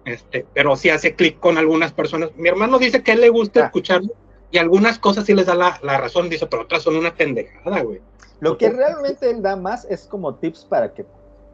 Este, 0.05 0.45
pero 0.53 0.75
sí 0.75 0.91
hace 0.91 1.15
clic 1.15 1.39
con 1.39 1.57
algunas 1.57 1.93
personas. 1.93 2.29
Mi 2.35 2.47
hermano 2.47 2.77
dice 2.77 3.01
que 3.01 3.09
a 3.09 3.13
él 3.15 3.21
le 3.21 3.29
gusta 3.29 3.61
Ah. 3.61 3.65
escucharlo 3.65 4.09
y 4.51 4.59
algunas 4.59 4.99
cosas 4.99 5.25
sí 5.25 5.33
les 5.33 5.47
da 5.47 5.55
la, 5.55 5.79
la 5.81 5.97
razón, 5.97 6.29
dice, 6.29 6.45
pero 6.45 6.61
otras 6.61 6.83
son 6.83 6.95
una 6.95 7.15
pendejada, 7.15 7.81
güey. 7.81 8.01
Lo 8.39 8.55
que 8.55 8.69
realmente 8.69 9.31
él 9.31 9.41
da 9.41 9.55
más 9.55 9.85
es 9.85 10.05
como 10.05 10.35
tips 10.35 10.63
para 10.65 10.93
que 10.93 11.05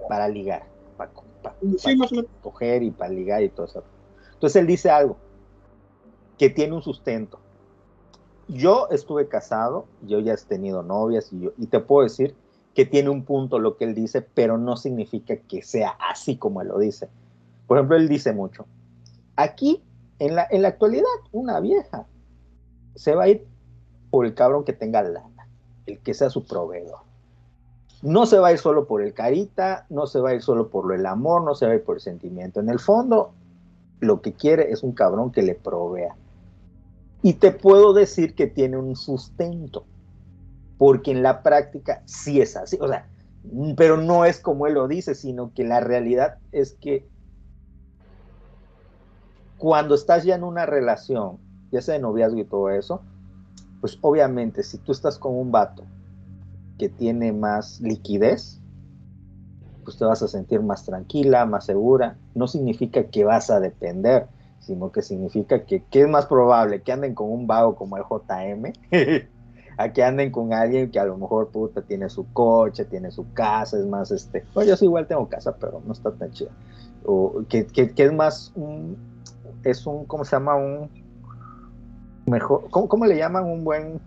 para 0.09 0.27
ligar, 0.27 0.63
para, 0.93 1.11
Sí, 1.77 1.97
coger 2.41 2.83
y 2.83 2.91
para 2.91 3.11
ligar 3.11 3.43
y 3.43 3.49
todo 3.49 3.65
eso. 3.65 3.83
Entonces 4.33 4.61
él 4.61 4.67
dice 4.67 4.89
algo 4.89 5.17
que 6.37 6.49
tiene 6.49 6.73
un 6.73 6.81
sustento. 6.81 7.39
Yo 8.47 8.87
estuve 8.91 9.27
casado, 9.27 9.85
yo 10.01 10.19
ya 10.19 10.33
he 10.33 10.37
tenido 10.37 10.83
novias 10.83 11.31
y, 11.31 11.39
yo, 11.39 11.51
y 11.57 11.67
te 11.67 11.79
puedo 11.79 12.03
decir 12.03 12.35
que 12.73 12.85
tiene 12.85 13.09
un 13.09 13.23
punto 13.23 13.59
lo 13.59 13.77
que 13.77 13.85
él 13.85 13.95
dice, 13.95 14.21
pero 14.21 14.57
no 14.57 14.75
significa 14.75 15.37
que 15.37 15.61
sea 15.61 15.91
así 16.09 16.37
como 16.37 16.61
él 16.61 16.69
lo 16.69 16.79
dice. 16.79 17.09
Por 17.67 17.77
ejemplo, 17.77 17.95
él 17.95 18.09
dice 18.09 18.33
mucho, 18.33 18.65
aquí 19.35 19.81
en 20.19 20.35
la, 20.35 20.47
en 20.49 20.61
la 20.61 20.69
actualidad 20.69 21.05
una 21.31 21.59
vieja 21.59 22.07
se 22.95 23.15
va 23.15 23.23
a 23.23 23.29
ir 23.29 23.47
por 24.09 24.25
el 24.25 24.33
cabrón 24.33 24.63
que 24.63 24.73
tenga 24.73 25.01
lana, 25.01 25.47
el 25.85 25.99
que 25.99 26.13
sea 26.13 26.29
su 26.29 26.45
proveedor. 26.45 26.99
No 28.03 28.25
se 28.25 28.37
va 28.37 28.49
a 28.49 28.51
ir 28.51 28.59
solo 28.59 28.85
por 28.85 29.01
el 29.01 29.13
carita, 29.13 29.85
no 29.89 30.07
se 30.07 30.19
va 30.19 30.31
a 30.31 30.33
ir 30.33 30.41
solo 30.41 30.67
por 30.67 30.93
el 30.93 31.05
amor, 31.05 31.41
no 31.41 31.55
se 31.55 31.65
va 31.65 31.71
a 31.71 31.75
ir 31.75 31.83
por 31.83 31.95
el 31.95 32.01
sentimiento. 32.01 32.59
En 32.59 32.67
el 32.67 32.79
fondo, 32.79 33.31
lo 34.01 34.21
que 34.21 34.33
quiere 34.33 34.73
es 34.73 34.83
un 34.83 34.91
cabrón 34.91 35.31
que 35.31 35.41
le 35.41 35.55
provea. 35.55 36.13
Y 37.21 37.35
te 37.35 37.51
puedo 37.51 37.93
decir 37.93 38.35
que 38.35 38.47
tiene 38.47 38.75
un 38.75 38.97
sustento, 38.97 39.85
porque 40.77 41.11
en 41.11 41.23
la 41.23 41.43
práctica 41.43 42.03
sí 42.05 42.41
es 42.41 42.57
así. 42.57 42.77
O 42.81 42.89
sea, 42.89 43.07
pero 43.77 43.95
no 43.95 44.25
es 44.25 44.41
como 44.41 44.67
él 44.67 44.73
lo 44.73 44.89
dice, 44.89 45.15
sino 45.15 45.53
que 45.53 45.63
la 45.63 45.79
realidad 45.79 46.39
es 46.51 46.73
que 46.73 47.07
cuando 49.57 49.95
estás 49.95 50.25
ya 50.25 50.35
en 50.35 50.43
una 50.43 50.65
relación, 50.65 51.37
ya 51.71 51.81
sea 51.81 51.93
de 51.93 52.01
noviazgo 52.01 52.37
y 52.37 52.43
todo 52.43 52.69
eso, 52.69 53.01
pues 53.79 53.97
obviamente 54.01 54.61
si 54.61 54.77
tú 54.77 54.91
estás 54.91 55.17
con 55.17 55.33
un 55.35 55.53
vato 55.53 55.85
que 56.77 56.89
tiene 56.89 57.31
más 57.31 57.79
liquidez, 57.81 58.59
pues 59.83 59.97
te 59.97 60.05
vas 60.05 60.21
a 60.21 60.27
sentir 60.27 60.61
más 60.61 60.85
tranquila, 60.85 61.45
más 61.45 61.65
segura. 61.65 62.17
No 62.35 62.47
significa 62.47 63.05
que 63.05 63.25
vas 63.25 63.49
a 63.49 63.59
depender, 63.59 64.27
sino 64.59 64.91
que 64.91 65.01
significa 65.01 65.65
que, 65.65 65.83
que 65.83 66.01
es 66.01 66.07
más 66.07 66.25
probable 66.25 66.81
que 66.81 66.91
anden 66.91 67.13
con 67.13 67.31
un 67.31 67.47
vago 67.47 67.75
como 67.75 67.97
el 67.97 68.03
JM, 68.03 68.73
a 69.77 69.89
que 69.89 70.03
anden 70.03 70.31
con 70.31 70.53
alguien 70.53 70.91
que 70.91 70.99
a 70.99 71.05
lo 71.05 71.17
mejor 71.17 71.49
puta 71.49 71.81
tiene 71.81 72.09
su 72.09 72.31
coche, 72.31 72.85
tiene 72.85 73.11
su 73.11 73.31
casa, 73.33 73.77
es 73.77 73.85
más 73.85 74.11
este, 74.11 74.45
bueno, 74.53 74.69
yo 74.69 74.77
sí 74.77 74.85
igual 74.85 75.07
tengo 75.07 75.27
casa, 75.27 75.55
pero 75.59 75.81
no 75.85 75.93
está 75.93 76.11
tan 76.11 76.31
chida. 76.31 76.51
O 77.05 77.43
que, 77.49 77.65
que, 77.65 77.91
es 77.97 78.13
más 78.13 78.53
es 79.63 79.85
un, 79.85 80.05
¿cómo 80.05 80.23
se 80.23 80.35
llama? 80.35 80.55
Un 80.55 80.89
mejor, 82.25 82.69
¿cómo, 82.69 82.87
cómo 82.87 83.05
le 83.05 83.17
llaman? 83.17 83.43
Un 83.43 83.63
buen 83.63 83.99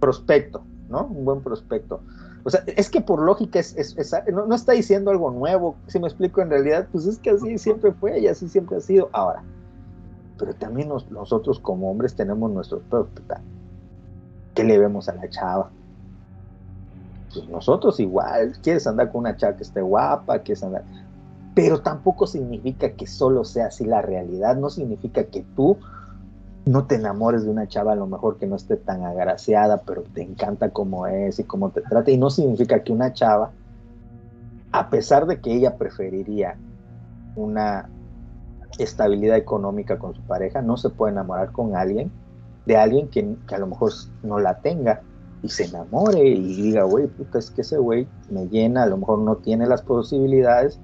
prospecto, 0.00 0.62
¿no? 0.92 1.06
Un 1.06 1.24
buen 1.24 1.42
prospecto. 1.42 2.02
O 2.44 2.50
sea, 2.50 2.62
es 2.66 2.90
que 2.90 3.00
por 3.00 3.20
lógica 3.22 3.58
es, 3.58 3.76
es- 3.76 3.96
es- 3.98 4.14
no, 4.32 4.46
no 4.46 4.54
está 4.54 4.72
diciendo 4.72 5.10
algo 5.10 5.30
nuevo, 5.30 5.76
si 5.88 5.98
me 5.98 6.06
explico 6.06 6.40
en 6.40 6.50
realidad, 6.50 6.88
pues 6.92 7.06
es 7.06 7.18
que 7.18 7.30
así 7.30 7.58
siempre 7.58 7.92
fue 7.92 8.20
y 8.20 8.28
así 8.28 8.48
siempre 8.48 8.76
ha 8.76 8.80
sido. 8.80 9.08
Ahora, 9.12 9.42
pero 10.38 10.54
también 10.54 10.88
nos- 10.88 11.10
nosotros 11.10 11.58
como 11.60 11.90
hombres 11.90 12.14
tenemos 12.14 12.50
nuestros 12.50 12.82
puta, 12.84 13.40
¿Qué 14.54 14.64
le 14.64 14.78
vemos 14.78 15.08
a 15.08 15.14
la 15.14 15.28
chava? 15.30 15.70
Pues 17.32 17.48
nosotros 17.48 17.98
igual, 18.00 18.58
quieres 18.62 18.86
andar 18.86 19.10
con 19.10 19.20
una 19.20 19.36
chava 19.36 19.56
que 19.56 19.62
esté 19.62 19.80
guapa, 19.80 20.40
quieres 20.40 20.62
andar... 20.62 20.84
Pero 21.54 21.80
tampoco 21.80 22.26
significa 22.26 22.90
que 22.90 23.06
solo 23.06 23.44
sea 23.44 23.66
así 23.66 23.84
la 23.84 24.02
realidad, 24.02 24.56
no 24.56 24.68
significa 24.68 25.24
que 25.24 25.44
tú 25.54 25.78
no 26.64 26.86
te 26.86 26.94
enamores 26.94 27.44
de 27.44 27.50
una 27.50 27.66
chava 27.66 27.92
a 27.92 27.96
lo 27.96 28.06
mejor 28.06 28.38
que 28.38 28.46
no 28.46 28.56
esté 28.56 28.76
tan 28.76 29.04
agraciada, 29.04 29.82
pero 29.82 30.02
te 30.02 30.22
encanta 30.22 30.70
cómo 30.70 31.06
es 31.06 31.38
y 31.38 31.44
cómo 31.44 31.70
te 31.70 31.80
trata. 31.82 32.10
Y 32.10 32.18
no 32.18 32.30
significa 32.30 32.82
que 32.82 32.92
una 32.92 33.12
chava, 33.12 33.50
a 34.70 34.90
pesar 34.90 35.26
de 35.26 35.40
que 35.40 35.52
ella 35.52 35.76
preferiría 35.76 36.56
una 37.34 37.88
estabilidad 38.78 39.36
económica 39.36 39.98
con 39.98 40.14
su 40.14 40.22
pareja, 40.22 40.62
no 40.62 40.76
se 40.76 40.90
puede 40.90 41.12
enamorar 41.12 41.52
con 41.52 41.74
alguien, 41.74 42.10
de 42.66 42.76
alguien 42.76 43.08
que, 43.08 43.36
a 43.52 43.58
lo 43.58 43.66
mejor 43.66 43.92
no 44.22 44.38
la 44.38 44.60
tenga 44.60 45.02
y 45.42 45.48
se 45.48 45.64
enamore 45.64 46.24
y 46.24 46.62
diga, 46.62 46.84
güey, 46.84 47.08
puta, 47.08 47.38
es 47.40 47.50
que 47.50 47.62
ese 47.62 47.78
güey 47.78 48.06
me 48.30 48.46
llena, 48.46 48.84
a 48.84 48.86
lo 48.86 48.96
mejor 48.96 49.18
no 49.18 49.36
tiene 49.36 49.66
las 49.66 49.82
posibilidades, 49.82 50.78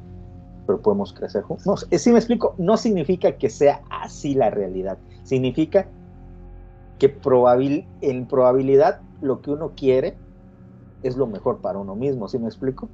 pero 0.67 0.81
podemos 0.83 1.13
crecer 1.13 1.43
juntos. 1.43 1.67
No, 1.67 1.99
sí 1.99 2.11
me 2.11 2.19
explico, 2.19 2.57
no 2.59 2.77
significa 2.77 3.33
que 3.37 3.49
sea 3.49 3.81
así 3.91 4.35
la 4.35 4.51
realidad, 4.51 4.99
significa 5.29 5.87
que 6.99 7.09
probabil, 7.11 7.85
en 8.01 8.27
probabilidad 8.27 9.01
lo 9.21 9.41
que 9.43 9.51
uno 9.51 9.73
quiere 9.77 10.17
es 11.03 11.17
lo 11.17 11.27
mejor 11.27 11.59
para 11.61 11.79
uno 11.79 11.95
mismo, 11.95 12.29
¿sí 12.29 12.39
me 12.39 12.47
explico? 12.47 12.89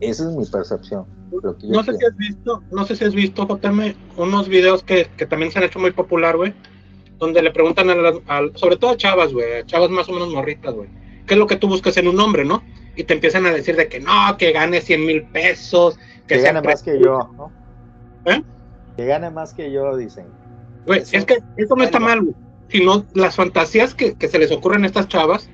Esa 0.00 0.28
es 0.28 0.36
mi 0.36 0.46
percepción. 0.46 1.06
Lo 1.30 1.56
que 1.58 1.66
yo 1.68 1.74
No 1.74 1.84
sé 1.84 1.96
si 1.96 2.04
has 2.04 2.16
visto, 2.16 2.62
no 2.70 2.84
sé 2.86 2.96
si 2.96 3.04
has 3.04 3.14
visto, 3.14 3.46
JM, 3.46 3.94
unos 4.16 4.48
videos 4.48 4.82
que, 4.82 5.06
que 5.16 5.26
también 5.26 5.52
se 5.52 5.58
han 5.58 5.64
hecho 5.64 5.78
muy 5.78 5.90
popular, 5.90 6.36
güey, 6.36 6.54
donde 7.18 7.42
le 7.42 7.50
preguntan 7.50 7.90
a, 7.90 7.94
las- 7.94 8.20
al- 8.26 8.56
sobre 8.56 8.76
todo 8.78 8.92
a 8.92 8.96
chavas, 8.96 9.32
güey, 9.32 9.60
a 9.60 9.66
chavas 9.66 9.90
más 9.90 10.08
o 10.08 10.12
menos 10.12 10.32
morritas, 10.32 10.74
güey, 10.74 10.88
¿qué 11.26 11.34
es 11.34 11.38
lo 11.38 11.46
que 11.46 11.56
tú 11.56 11.68
buscas 11.68 11.96
en 11.98 12.08
un 12.08 12.18
hombre, 12.20 12.44
no? 12.44 12.62
Y 12.96 13.04
te 13.04 13.12
empiezan 13.14 13.44
a 13.46 13.52
decir 13.52 13.76
de 13.76 13.88
que 13.88 14.00
no, 14.00 14.36
que 14.38 14.52
gane 14.52 14.80
100 14.80 15.04
mil 15.04 15.24
pesos, 15.24 15.98
que, 16.26 16.34
que 16.36 16.40
sea 16.40 16.52
gane 16.52 16.66
más 16.68 16.82
que 16.82 16.98
yo, 16.98 17.30
¿no? 17.36 17.52
¿Eh? 18.24 18.42
Que 18.96 19.04
gane 19.06 19.30
más 19.30 19.52
que 19.52 19.70
yo, 19.70 19.96
dicen. 19.96 20.26
Güey, 20.86 21.00
Eso- 21.00 21.16
es 21.16 21.24
que 21.24 21.38
eso 21.56 21.74
no 21.76 21.82
está 21.84 21.98
mal, 22.00 22.20
güey, 22.22 22.34
sino 22.68 23.04
las 23.14 23.36
fantasías 23.36 23.94
que, 23.94 24.14
que 24.14 24.28
se 24.28 24.38
les 24.38 24.50
ocurren 24.52 24.84
a 24.84 24.86
estas 24.86 25.08
chavas, 25.08 25.48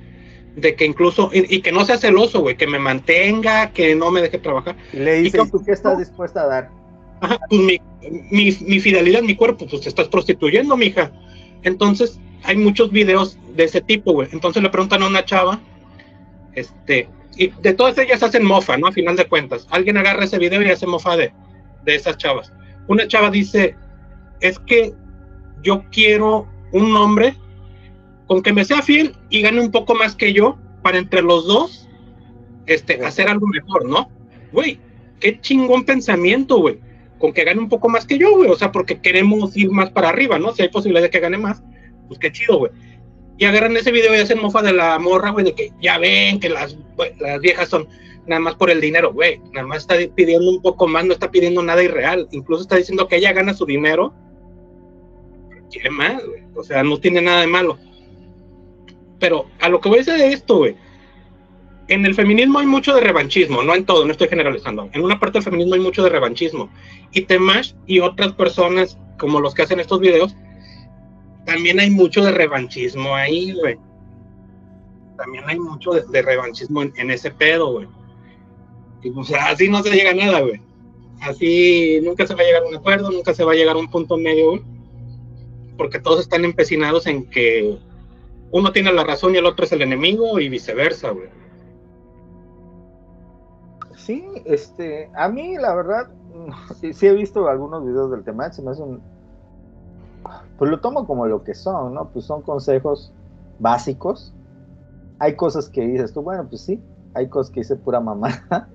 de 0.55 0.75
que 0.75 0.85
incluso, 0.85 1.31
y, 1.33 1.55
y 1.55 1.61
que 1.61 1.71
no 1.71 1.83
sea 1.85 1.97
celoso, 1.97 2.41
güey, 2.41 2.55
que 2.55 2.67
me 2.67 2.77
mantenga, 2.79 3.71
que 3.71 3.95
no 3.95 4.11
me 4.11 4.21
deje 4.21 4.37
trabajar. 4.37 4.75
Le 4.93 5.19
¿Y 5.19 5.23
dice, 5.23 5.37
qué- 5.39 5.43
¿y 5.47 5.49
tú 5.51 5.63
qué 5.65 5.71
estás 5.71 5.97
dispuesta 5.97 6.41
a 6.43 6.47
dar? 6.47 6.69
Ajá, 7.21 7.39
pues 7.49 7.61
mi, 7.61 7.79
mi, 8.31 8.55
mi 8.61 8.79
fidelidad, 8.79 9.21
mi 9.21 9.35
cuerpo, 9.35 9.65
pues 9.67 9.81
te 9.81 9.89
estás 9.89 10.07
prostituyendo, 10.09 10.75
mija. 10.77 11.11
Entonces, 11.63 12.19
hay 12.43 12.57
muchos 12.57 12.91
videos 12.91 13.37
de 13.55 13.63
ese 13.63 13.81
tipo, 13.81 14.11
güey. 14.13 14.27
Entonces 14.33 14.61
le 14.61 14.69
preguntan 14.69 15.01
a 15.03 15.07
una 15.07 15.23
chava, 15.25 15.59
este, 16.53 17.07
y 17.37 17.47
de 17.47 17.73
todas 17.73 17.97
ellas 17.97 18.21
hacen 18.21 18.43
mofa, 18.45 18.77
¿no? 18.77 18.87
A 18.87 18.91
final 18.91 19.15
de 19.15 19.25
cuentas. 19.27 19.65
Alguien 19.71 19.97
agarra 19.97 20.25
ese 20.25 20.37
video 20.37 20.61
y 20.61 20.69
hace 20.69 20.85
mofa 20.85 21.15
de, 21.17 21.31
de 21.83 21.95
esas 21.95 22.17
chavas. 22.17 22.51
Una 22.87 23.07
chava 23.07 23.29
dice, 23.31 23.75
es 24.41 24.59
que 24.59 24.93
yo 25.63 25.83
quiero 25.91 26.47
un 26.71 26.95
hombre 26.95 27.35
con 28.27 28.41
que 28.41 28.53
me 28.53 28.65
sea 28.65 28.81
fiel 28.81 29.15
y 29.29 29.41
gane 29.41 29.59
un 29.59 29.71
poco 29.71 29.95
más 29.95 30.15
que 30.15 30.33
yo 30.33 30.57
para 30.81 30.97
entre 30.97 31.21
los 31.21 31.47
dos 31.47 31.87
este, 32.65 33.03
hacer 33.05 33.27
algo 33.27 33.47
mejor, 33.47 33.85
¿no? 33.87 34.09
Güey, 34.51 34.79
qué 35.19 35.39
chingón 35.39 35.83
pensamiento, 35.83 36.57
güey. 36.57 36.79
Con 37.19 37.33
que 37.33 37.43
gane 37.43 37.59
un 37.59 37.69
poco 37.69 37.89
más 37.89 38.05
que 38.05 38.17
yo, 38.17 38.35
güey. 38.35 38.49
O 38.49 38.55
sea, 38.55 38.71
porque 38.71 38.99
queremos 39.01 39.55
ir 39.55 39.71
más 39.71 39.89
para 39.91 40.09
arriba, 40.09 40.39
¿no? 40.39 40.53
Si 40.53 40.61
hay 40.61 40.69
posibilidad 40.69 41.03
de 41.03 41.09
que 41.09 41.19
gane 41.19 41.37
más, 41.37 41.63
pues 42.07 42.19
qué 42.19 42.31
chido, 42.31 42.59
güey. 42.59 42.71
Y 43.37 43.45
agarran 43.45 43.75
ese 43.75 43.91
video 43.91 44.15
y 44.15 44.19
hacen 44.19 44.41
mofa 44.41 44.61
de 44.61 44.73
la 44.73 44.99
morra, 44.99 45.31
güey, 45.31 45.45
de 45.45 45.53
que 45.53 45.71
ya 45.81 45.97
ven 45.97 46.39
que 46.39 46.49
las, 46.49 46.77
las 47.19 47.39
viejas 47.41 47.69
son 47.69 47.87
nada 48.27 48.39
más 48.39 48.55
por 48.55 48.69
el 48.69 48.79
dinero, 48.79 49.11
güey. 49.13 49.39
Nada 49.53 49.67
más 49.67 49.79
está 49.79 49.95
pidiendo 50.15 50.49
un 50.49 50.61
poco 50.61 50.87
más, 50.87 51.05
no 51.05 51.13
está 51.13 51.31
pidiendo 51.31 51.63
nada 51.63 51.83
irreal. 51.83 52.27
Incluso 52.31 52.63
está 52.63 52.75
diciendo 52.75 53.07
que 53.07 53.17
ella 53.17 53.33
gana 53.33 53.53
su 53.53 53.65
dinero. 53.65 54.13
Quiere 55.73 55.89
más, 55.89 56.23
güey. 56.23 56.43
O 56.55 56.63
sea, 56.63 56.83
no 56.83 56.99
tiene 56.99 57.19
nada 57.19 57.41
de 57.41 57.47
malo. 57.47 57.79
Pero 59.19 59.47
a 59.59 59.69
lo 59.69 59.81
que 59.81 59.89
voy 59.89 59.97
a 59.97 60.01
decir 60.01 60.13
de 60.13 60.31
esto, 60.31 60.57
güey. 60.57 60.75
En 61.87 62.05
el 62.05 62.13
feminismo 62.13 62.59
hay 62.59 62.67
mucho 62.67 62.93
de 62.93 63.01
revanchismo, 63.01 63.63
no 63.63 63.75
en 63.75 63.85
todo, 63.85 64.05
no 64.05 64.11
estoy 64.11 64.29
generalizando. 64.29 64.87
En 64.93 65.03
una 65.03 65.19
parte 65.19 65.39
del 65.39 65.43
feminismo 65.43 65.73
hay 65.73 65.81
mucho 65.81 66.03
de 66.03 66.09
revanchismo. 66.09 66.69
Y 67.11 67.21
Temash 67.21 67.73
y 67.87 67.99
otras 67.99 68.33
personas, 68.33 68.97
como 69.17 69.41
los 69.41 69.53
que 69.53 69.63
hacen 69.63 69.79
estos 69.79 69.99
videos, 69.99 70.35
también 71.45 71.79
hay 71.79 71.89
mucho 71.89 72.23
de 72.23 72.31
revanchismo 72.31 73.15
ahí, 73.15 73.53
güey. 73.53 73.77
También 75.17 75.43
hay 75.47 75.59
mucho 75.59 75.91
de, 75.91 76.21
revanchismo 76.21 76.83
en, 76.83 77.11
ese 77.11 77.31
pedo, 77.31 77.71
güey. 77.73 77.87
O 79.15 79.23
sea, 79.23 79.47
así 79.47 79.67
no 79.67 79.81
se 79.83 79.91
llega 79.91 80.11
a 80.11 80.15
nada, 80.15 80.39
güey. 80.41 80.61
Así 81.21 81.99
nunca 82.03 82.27
se 82.27 82.35
va 82.35 82.41
a 82.41 82.45
llegar 82.45 82.63
a 82.63 82.67
un 82.67 82.75
acuerdo, 82.75 83.11
nunca 83.11 83.33
se 83.33 83.43
va 83.43 83.51
a 83.51 83.55
llegar 83.55 83.75
a 83.75 83.79
un 83.79 83.89
punto 83.89 84.17
medio, 84.17 84.51
güey. 84.51 84.72
Porque 85.77 85.99
todos 85.99 86.19
están 86.21 86.45
empecinados 86.45 87.07
en 87.07 87.29
que 87.29 87.77
uno 88.51 88.71
tiene 88.71 88.93
la 88.93 89.03
razón 89.03 89.33
y 89.33 89.37
el 89.37 89.45
otro 89.45 89.65
es 89.65 89.71
el 89.71 89.81
enemigo 89.81 90.39
y 90.39 90.49
viceversa, 90.49 91.11
güey. 91.11 91.29
Sí, 93.95 94.25
este, 94.45 95.09
a 95.15 95.29
mí 95.29 95.55
la 95.57 95.73
verdad, 95.75 96.09
sí, 96.93 97.07
he 97.07 97.13
visto 97.13 97.47
algunos 97.47 97.85
videos 97.85 98.11
del 98.11 98.23
tema, 98.23 98.51
se 98.51 98.61
me 98.61 98.71
hace 98.71 98.83
pues 100.57 100.71
lo 100.71 100.79
tomo 100.79 101.05
como 101.07 101.25
lo 101.25 101.43
que 101.43 101.53
son, 101.53 101.93
¿no? 101.93 102.09
Pues 102.09 102.25
son 102.25 102.41
consejos 102.41 103.11
básicos. 103.59 104.33
Hay 105.19 105.35
cosas 105.35 105.69
que 105.69 105.81
dices 105.81 106.13
tú, 106.13 106.21
bueno, 106.21 106.47
pues 106.47 106.61
sí, 106.61 106.81
hay 107.13 107.27
cosas 107.27 107.51
que 107.51 107.61
dice 107.61 107.75
pura 107.75 107.99
mamá, 107.99 108.29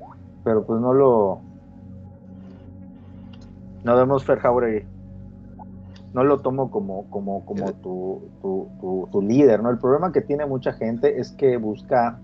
pero 0.45 0.65
pues 0.65 0.81
no 0.81 0.93
lo, 0.93 1.41
no 3.85 3.97
vemos 3.97 4.25
Fer 4.25 4.39
Jauregui. 4.39 4.87
No 6.19 6.25
lo 6.25 6.41
tomo 6.41 6.69
como, 6.69 7.05
como, 7.11 7.47
como 7.47 7.73
tu, 7.75 8.21
tu, 8.43 8.67
tu, 8.81 9.09
tu 9.13 9.23
líder, 9.23 9.63
¿no? 9.63 9.71
El 9.71 9.79
problema 9.79 10.11
que 10.11 10.21
tiene 10.21 10.47
mucha 10.47 10.73
gente 10.73 11.21
es 11.21 11.31
que 11.31 11.59
busca 11.59 12.19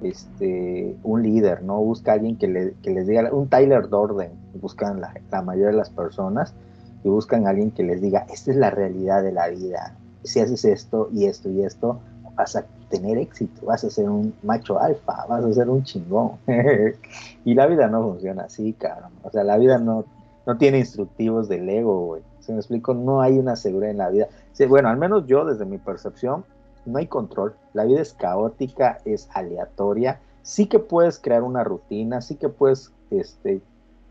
este, 0.00 0.96
un 1.02 1.24
líder, 1.24 1.64
¿no? 1.64 1.80
Busca 1.80 2.12
alguien 2.12 2.36
que, 2.36 2.46
le, 2.46 2.74
que 2.80 2.90
les 2.90 3.08
diga, 3.08 3.32
un 3.32 3.48
Tyler 3.48 3.88
Dorden, 3.88 4.30
buscan 4.60 5.00
la, 5.00 5.12
la, 5.32 5.42
mayoría 5.42 5.72
de 5.72 5.76
las 5.76 5.90
personas, 5.90 6.54
y 7.02 7.08
buscan 7.08 7.48
a 7.48 7.50
alguien 7.50 7.72
que 7.72 7.82
les 7.82 8.00
diga, 8.00 8.26
esta 8.32 8.52
es 8.52 8.56
la 8.56 8.70
realidad 8.70 9.24
de 9.24 9.32
la 9.32 9.48
vida, 9.48 9.96
si 10.22 10.38
haces 10.38 10.64
esto 10.64 11.08
y 11.12 11.24
esto 11.24 11.50
y 11.50 11.64
esto, 11.64 11.98
vas 12.36 12.54
a 12.54 12.64
tener 12.90 13.18
éxito, 13.18 13.66
vas 13.66 13.82
a 13.82 13.90
ser 13.90 14.08
un 14.08 14.32
macho 14.44 14.78
alfa, 14.78 15.26
vas 15.28 15.44
a 15.44 15.52
ser 15.52 15.68
un 15.68 15.82
chingón. 15.82 16.34
y 17.44 17.54
la 17.54 17.66
vida 17.66 17.88
no 17.88 18.04
funciona 18.04 18.44
así, 18.44 18.72
cabrón. 18.72 19.10
O 19.24 19.30
sea, 19.30 19.42
la 19.42 19.58
vida 19.58 19.78
no, 19.78 20.04
no 20.46 20.56
tiene 20.58 20.78
instructivos 20.78 21.48
del 21.48 21.68
ego, 21.68 22.06
güey. 22.06 22.22
Me 22.52 22.58
explico, 22.58 22.94
no 22.94 23.20
hay 23.20 23.38
una 23.38 23.56
seguridad 23.56 23.90
en 23.90 23.98
la 23.98 24.10
vida. 24.10 24.28
Bueno, 24.68 24.88
al 24.88 24.96
menos 24.96 25.26
yo, 25.26 25.44
desde 25.44 25.64
mi 25.64 25.78
percepción, 25.78 26.44
no 26.86 26.98
hay 26.98 27.06
control. 27.06 27.54
La 27.74 27.84
vida 27.84 28.00
es 28.00 28.12
caótica, 28.14 28.98
es 29.04 29.28
aleatoria. 29.32 30.20
Sí 30.42 30.66
que 30.66 30.78
puedes 30.78 31.18
crear 31.18 31.42
una 31.42 31.64
rutina, 31.64 32.20
sí 32.20 32.36
que 32.36 32.48
puedes 32.48 32.92
este, 33.10 33.60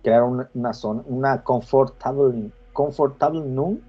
crear 0.03 0.23
una, 0.23 0.49
una 0.53 0.73
zona, 0.73 1.03
una 1.07 1.43
comfortable, 1.43 2.51
comfortable 2.73 3.41
noon. 3.41 3.81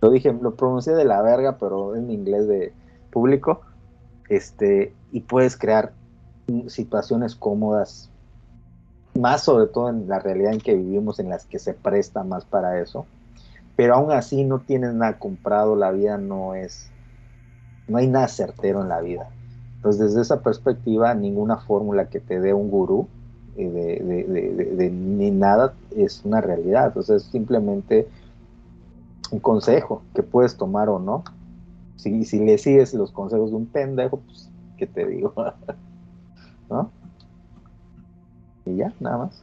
Lo 0.00 0.10
dije, 0.10 0.32
lo 0.32 0.54
pronuncié 0.54 0.94
de 0.94 1.04
la 1.04 1.22
verga, 1.22 1.58
pero 1.58 1.94
en 1.94 2.10
inglés 2.10 2.48
de 2.48 2.72
público. 3.10 3.60
Este, 4.28 4.94
y 5.12 5.20
puedes 5.20 5.56
crear 5.56 5.92
situaciones 6.66 7.34
cómodas, 7.34 8.10
más 9.14 9.44
sobre 9.44 9.66
todo 9.66 9.88
en 9.90 10.08
la 10.08 10.18
realidad 10.18 10.52
en 10.52 10.60
que 10.60 10.74
vivimos, 10.74 11.18
en 11.18 11.28
las 11.28 11.46
que 11.46 11.58
se 11.58 11.74
presta 11.74 12.24
más 12.24 12.44
para 12.44 12.80
eso. 12.80 13.06
Pero 13.76 13.94
aún 13.94 14.12
así 14.12 14.44
no 14.44 14.60
tienes 14.60 14.94
nada 14.94 15.18
comprado, 15.18 15.76
la 15.76 15.90
vida 15.90 16.18
no 16.18 16.54
es 16.54 16.90
no 17.86 17.98
hay 17.98 18.06
nada 18.06 18.28
certero 18.28 18.82
en 18.82 18.88
la 18.88 19.00
vida. 19.00 19.28
Entonces, 19.76 20.00
desde 20.00 20.22
esa 20.22 20.40
perspectiva, 20.40 21.14
ninguna 21.14 21.58
fórmula 21.58 22.08
que 22.08 22.20
te 22.20 22.40
dé 22.40 22.54
un 22.54 22.70
gurú 22.70 23.06
eh, 23.56 24.90
ni 24.90 25.30
nada 25.30 25.74
es 25.94 26.24
una 26.24 26.40
realidad. 26.40 26.86
Entonces, 26.86 27.22
es 27.22 27.30
simplemente 27.30 28.08
un 29.30 29.40
consejo 29.40 30.02
que 30.14 30.22
puedes 30.22 30.56
tomar 30.56 30.88
o 30.88 30.98
no. 30.98 31.24
Si, 31.96 32.24
si 32.24 32.40
le 32.40 32.58
sigues 32.58 32.94
los 32.94 33.12
consejos 33.12 33.50
de 33.50 33.56
un 33.56 33.66
pendejo, 33.66 34.18
pues, 34.18 34.48
¿qué 34.78 34.86
te 34.86 35.06
digo? 35.06 35.34
¿No? 36.70 36.90
Y 38.64 38.76
ya, 38.76 38.92
nada 39.00 39.18
más. 39.18 39.42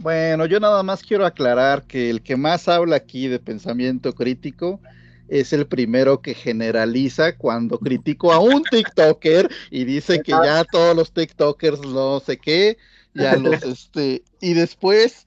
Bueno, 0.00 0.46
yo 0.46 0.58
nada 0.60 0.82
más 0.82 1.02
quiero 1.02 1.26
aclarar 1.26 1.82
que 1.82 2.08
el 2.08 2.22
que 2.22 2.34
más 2.34 2.68
habla 2.68 2.96
aquí 2.96 3.28
de 3.28 3.38
pensamiento 3.38 4.14
crítico 4.14 4.80
es 5.28 5.52
el 5.52 5.66
primero 5.66 6.22
que 6.22 6.32
generaliza 6.32 7.36
cuando 7.36 7.78
critico 7.78 8.32
a 8.32 8.38
un 8.38 8.62
TikToker 8.62 9.50
y 9.70 9.84
dice 9.84 10.22
que 10.22 10.32
ya 10.32 10.64
todos 10.64 10.96
los 10.96 11.12
TikTokers 11.12 11.80
no 11.82 12.18
sé 12.20 12.38
qué, 12.38 12.78
ya 13.12 13.36
los 13.36 13.62
este, 13.62 14.22
y 14.40 14.54
después, 14.54 15.26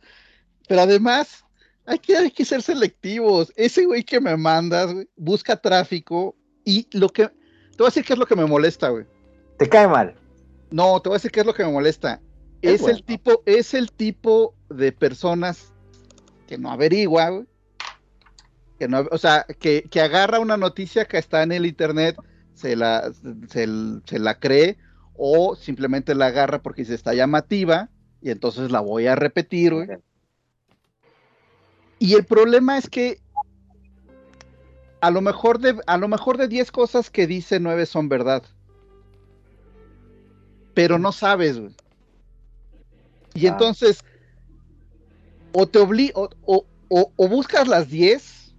pero 0.67 0.81
además 0.81 1.45
hay 1.85 1.99
que, 1.99 2.17
hay 2.17 2.31
que 2.31 2.43
ser 2.43 2.63
selectivos. 2.63 3.53
Ese 3.55 3.85
güey 3.85 4.03
que 4.03 4.19
me 4.19 4.35
mandas, 4.35 4.91
güey, 4.91 5.07
busca 5.15 5.55
tráfico 5.55 6.35
y 6.65 6.87
lo 6.97 7.09
que, 7.09 7.27
te 7.27 7.77
voy 7.77 7.85
a 7.85 7.89
decir 7.89 8.03
qué 8.03 8.13
es 8.13 8.19
lo 8.19 8.25
que 8.25 8.35
me 8.35 8.47
molesta, 8.47 8.89
güey. 8.89 9.05
¿Te 9.59 9.69
cae 9.69 9.87
mal? 9.87 10.15
No, 10.71 10.99
te 10.99 11.09
voy 11.09 11.15
a 11.15 11.17
decir 11.17 11.29
qué 11.29 11.41
es 11.41 11.45
lo 11.45 11.53
que 11.53 11.63
me 11.63 11.71
molesta. 11.71 12.19
Es, 12.63 12.75
es 12.75 12.81
bueno. 12.81 12.97
el 12.97 13.03
tipo, 13.03 13.43
es 13.45 13.73
el 13.75 13.91
tipo 13.91 14.55
de 14.73 14.91
personas 14.91 15.71
que 16.47 16.57
no 16.57 16.71
averigua, 16.71 17.29
güey 17.29 17.45
que 18.79 18.87
no, 18.87 19.05
o 19.11 19.17
sea, 19.17 19.45
que, 19.59 19.83
que, 19.83 20.01
agarra 20.01 20.39
una 20.39 20.57
noticia 20.57 21.05
que 21.05 21.17
está 21.17 21.43
en 21.43 21.51
el 21.51 21.65
internet, 21.65 22.17
se 22.53 22.75
la, 22.75 23.11
se, 23.49 23.67
se, 24.05 24.19
la 24.19 24.39
cree, 24.39 24.77
o 25.15 25.55
simplemente 25.55 26.15
la 26.15 26.27
agarra 26.27 26.61
porque 26.61 26.85
se 26.85 26.95
está 26.95 27.13
llamativa, 27.13 27.89
y 28.21 28.31
entonces 28.31 28.71
la 28.71 28.79
voy 28.79 29.07
a 29.07 29.15
repetir, 29.15 29.73
güey. 29.73 29.87
Y 31.99 32.15
el 32.15 32.25
problema 32.25 32.77
es 32.77 32.89
que 32.89 33.21
a 35.01 35.11
lo 35.11 35.21
mejor 35.21 35.59
de, 35.59 35.79
a 35.85 35.97
lo 35.97 36.07
mejor 36.07 36.37
de 36.37 36.47
10 36.47 36.71
cosas 36.71 37.09
que 37.09 37.27
dice 37.27 37.59
9 37.59 37.85
son 37.85 38.09
verdad. 38.09 38.43
Pero 40.73 40.97
no 40.97 41.11
sabes, 41.11 41.59
güey. 41.59 41.75
Y 43.35 43.47
ah. 43.47 43.49
entonces, 43.51 44.03
o 45.53 45.67
te 45.67 45.79
obliga, 45.79 46.13
o, 46.15 46.29
o, 46.89 47.13
o, 47.15 47.27
buscas 47.27 47.67
las 47.67 47.89
10 47.89 48.55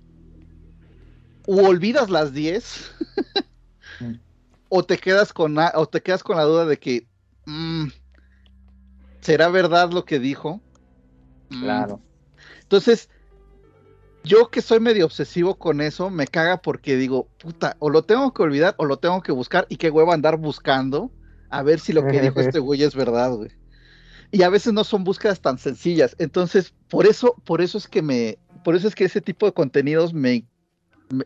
o 1.46 1.56
olvidas 1.66 2.08
las 2.08 2.32
10 2.32 2.90
mm. 4.00 4.12
o 4.68 4.84
te 4.84 4.98
quedas 4.98 5.32
con 5.32 5.56
o 5.58 5.86
te 5.86 6.02
quedas 6.02 6.22
con 6.22 6.36
la 6.36 6.44
duda 6.44 6.64
de 6.64 6.78
que 6.78 7.06
mmm, 7.46 7.88
será 9.20 9.48
verdad 9.48 9.90
lo 9.90 10.04
que 10.04 10.18
dijo 10.18 10.60
claro. 11.48 12.00
Entonces 12.62 13.10
yo 14.22 14.48
que 14.48 14.62
soy 14.62 14.80
medio 14.80 15.04
obsesivo 15.04 15.56
con 15.56 15.80
eso 15.80 16.08
me 16.08 16.26
caga 16.26 16.62
porque 16.62 16.96
digo 16.96 17.28
puta 17.38 17.76
o 17.78 17.90
lo 17.90 18.04
tengo 18.04 18.32
que 18.32 18.42
olvidar 18.42 18.74
o 18.78 18.86
lo 18.86 18.98
tengo 18.98 19.20
que 19.20 19.32
buscar 19.32 19.66
y 19.68 19.76
qué 19.76 19.90
huevo 19.90 20.12
andar 20.12 20.38
buscando 20.38 21.10
a 21.50 21.62
ver 21.62 21.78
si 21.78 21.92
lo 21.92 22.06
que 22.06 22.20
dijo 22.20 22.40
este 22.40 22.58
güey 22.58 22.82
es 22.82 22.94
verdad 22.94 23.32
güey 23.32 23.50
y 24.34 24.42
a 24.42 24.48
veces 24.48 24.72
no 24.72 24.82
son 24.82 25.04
búsquedas 25.04 25.40
tan 25.40 25.58
sencillas. 25.58 26.16
Entonces 26.18 26.74
por 26.94 27.06
eso 27.06 27.34
por 27.44 27.60
eso 27.60 27.78
es 27.78 27.88
que 27.88 28.02
me 28.02 28.38
por 28.64 28.74
eso 28.76 28.88
es 28.88 28.94
que 28.94 29.04
ese 29.04 29.20
tipo 29.20 29.46
de 29.46 29.52
contenidos 29.52 30.14
me 30.14 30.44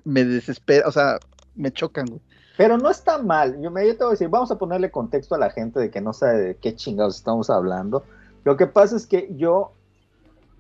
me, 0.05 0.25
desespera, 0.25 0.89
o 0.89 0.93
sea, 0.93 1.19
me 1.55 1.73
chocan, 1.73 2.07
güey. 2.07 2.21
Pero 2.57 2.77
no 2.77 2.91
está 2.91 3.19
mal. 3.19 3.61
Yo, 3.61 3.71
me, 3.71 3.87
yo 3.87 3.93
te 3.93 4.05
voy 4.05 4.09
a 4.09 4.11
decir, 4.13 4.29
vamos 4.29 4.51
a 4.51 4.59
ponerle 4.59 4.91
contexto 4.91 5.35
a 5.35 5.39
la 5.39 5.51
gente 5.51 5.79
de 5.79 5.91
que 5.91 6.01
no 6.01 6.13
sabe 6.13 6.39
de 6.39 6.57
qué 6.57 6.75
chingados 6.75 7.17
estamos 7.17 7.51
hablando. 7.51 8.05
Lo 8.45 8.57
que 8.57 8.67
pasa 8.67 8.97
es 8.97 9.07
que 9.07 9.33
yo 9.37 9.73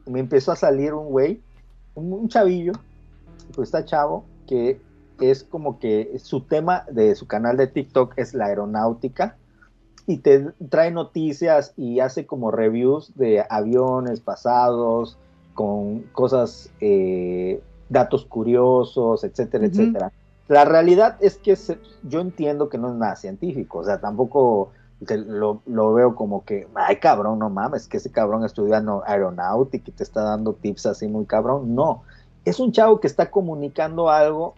me 0.06 0.20
empezó 0.20 0.52
a 0.52 0.56
salir 0.56 0.94
un 0.94 1.08
güey, 1.08 1.40
un 1.94 2.28
chavillo, 2.28 2.72
pues 3.54 3.68
está 3.68 3.84
chavo, 3.84 4.24
que 4.46 4.80
es 5.20 5.42
como 5.42 5.80
que 5.80 6.16
su 6.22 6.42
tema 6.42 6.84
de 6.90 7.16
su 7.16 7.26
canal 7.26 7.56
de 7.56 7.66
TikTok 7.66 8.14
es 8.16 8.34
la 8.34 8.46
aeronáutica 8.46 9.36
y 10.08 10.16
te 10.18 10.52
trae 10.70 10.90
noticias 10.90 11.74
y 11.76 12.00
hace 12.00 12.24
como 12.24 12.50
reviews 12.50 13.14
de 13.14 13.44
aviones 13.50 14.20
pasados 14.20 15.18
con 15.52 16.00
cosas 16.12 16.70
eh, 16.80 17.62
datos 17.90 18.24
curiosos, 18.24 19.22
etcétera, 19.22 19.66
uh 19.66 19.68
-huh. 19.68 19.70
etcétera. 19.70 20.12
La 20.48 20.64
realidad 20.64 21.18
es 21.20 21.36
que 21.36 21.56
se, 21.56 21.78
yo 22.04 22.22
entiendo 22.22 22.70
que 22.70 22.78
no 22.78 22.88
es 22.88 22.94
nada 22.94 23.16
científico, 23.16 23.80
o 23.80 23.84
sea, 23.84 24.00
tampoco 24.00 24.70
lo, 25.10 25.60
lo, 25.66 25.92
veo 25.92 26.14
como 26.14 26.42
que, 26.42 26.66
ay 26.74 26.96
cabrón, 26.96 27.38
no 27.38 27.50
mames, 27.50 27.86
que 27.86 27.98
ese 27.98 28.10
cabrón 28.10 28.46
estudiando 28.46 29.02
aeronáutica 29.06 29.90
y 29.90 29.92
te 29.92 30.04
está 30.04 30.22
dando 30.22 30.54
tips 30.54 30.86
así 30.86 31.06
muy 31.06 31.26
cabrón. 31.26 31.74
No, 31.74 32.02
es 32.46 32.60
un 32.60 32.72
chavo 32.72 32.98
que 32.98 33.08
está 33.08 33.30
comunicando 33.30 34.08
algo 34.08 34.54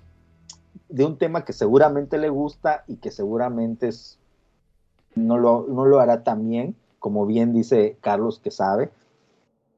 de 0.88 1.04
un 1.04 1.18
tema 1.18 1.44
que 1.44 1.52
seguramente 1.52 2.18
le 2.18 2.28
gusta 2.28 2.84
y 2.86 2.98
que 2.98 3.10
seguramente 3.10 3.88
es, 3.88 4.19
no, 5.14 5.38
lo, 5.38 5.66
no 5.68 5.86
lo 5.86 6.00
hará 6.00 6.24
tan 6.24 6.48
bien, 6.48 6.74
como 6.98 7.26
bien 7.26 7.52
dice 7.52 7.96
Carlos 8.00 8.38
que 8.38 8.50
sabe, 8.50 8.90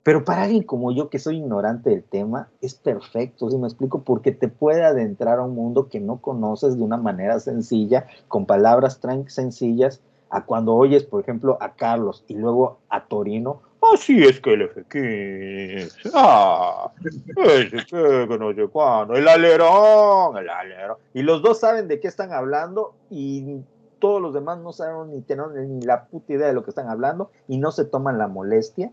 pero 0.03 0.25
para 0.25 0.43
alguien 0.43 0.65
como 0.65 0.91
yo, 0.91 1.09
que 1.11 1.21
soy 1.21 1.37
ignorante 1.37 1.91
del 1.91 2.03
tema, 2.03 2.49
es 2.61 2.75
perfecto, 2.75 3.49
si 3.51 3.57
me 3.57 3.69
explico, 3.69 4.03
porque 4.03 4.33
te 4.33 4.49
puede 4.49 4.85
adentrar 4.85 5.39
a 5.39 5.43
un 5.43 5.55
mundo 5.55 5.89
que 5.89 6.01
no 6.01 6.17
conoces 6.21 6.77
de 6.77 6.83
una 6.83 6.97
manera 6.97 7.39
sencilla, 7.39 8.07
con 8.27 8.47
palabras 8.47 9.01
tan 9.01 9.29
sencillas, 9.31 10.01
a 10.29 10.45
cuando 10.45 10.75
oyes, 10.75 11.05
por 11.05 11.21
ejemplo, 11.21 11.57
a 11.61 11.75
Carlos 11.75 12.25
y 12.27 12.35
luego 12.35 12.79
a 12.89 13.05
Torino. 13.05 13.61
Así 13.93 14.25
es 14.25 14.41
que 14.41 14.55
el 14.55 14.71
F15. 14.71 16.11
Ah, 16.15 16.91
ese 17.05 17.85
que 17.85 18.39
no 18.39 18.55
sé 18.55 18.67
cuándo. 18.69 19.15
El 19.15 19.29
alerón, 19.29 20.39
el 20.39 20.49
alerón. 20.49 20.97
Y 21.13 21.23
los 21.23 21.43
dos 21.43 21.61
saben 21.61 21.87
de 21.87 22.01
qué 22.01 22.09
están 22.09 22.33
hablando 22.33 22.95
y 23.11 23.61
todos 24.03 24.21
los 24.21 24.35
demás 24.35 24.59
no 24.59 24.73
saben 24.73 25.13
ni 25.13 25.23
tienen 25.23 25.79
ni 25.79 25.81
la 25.83 26.07
puta 26.07 26.33
idea 26.33 26.49
de 26.49 26.53
lo 26.53 26.65
que 26.65 26.71
están 26.71 26.91
hablando 26.91 27.31
y 27.47 27.59
no 27.59 27.71
se 27.71 27.85
toman 27.85 28.19
la 28.19 28.27
molestia 28.27 28.91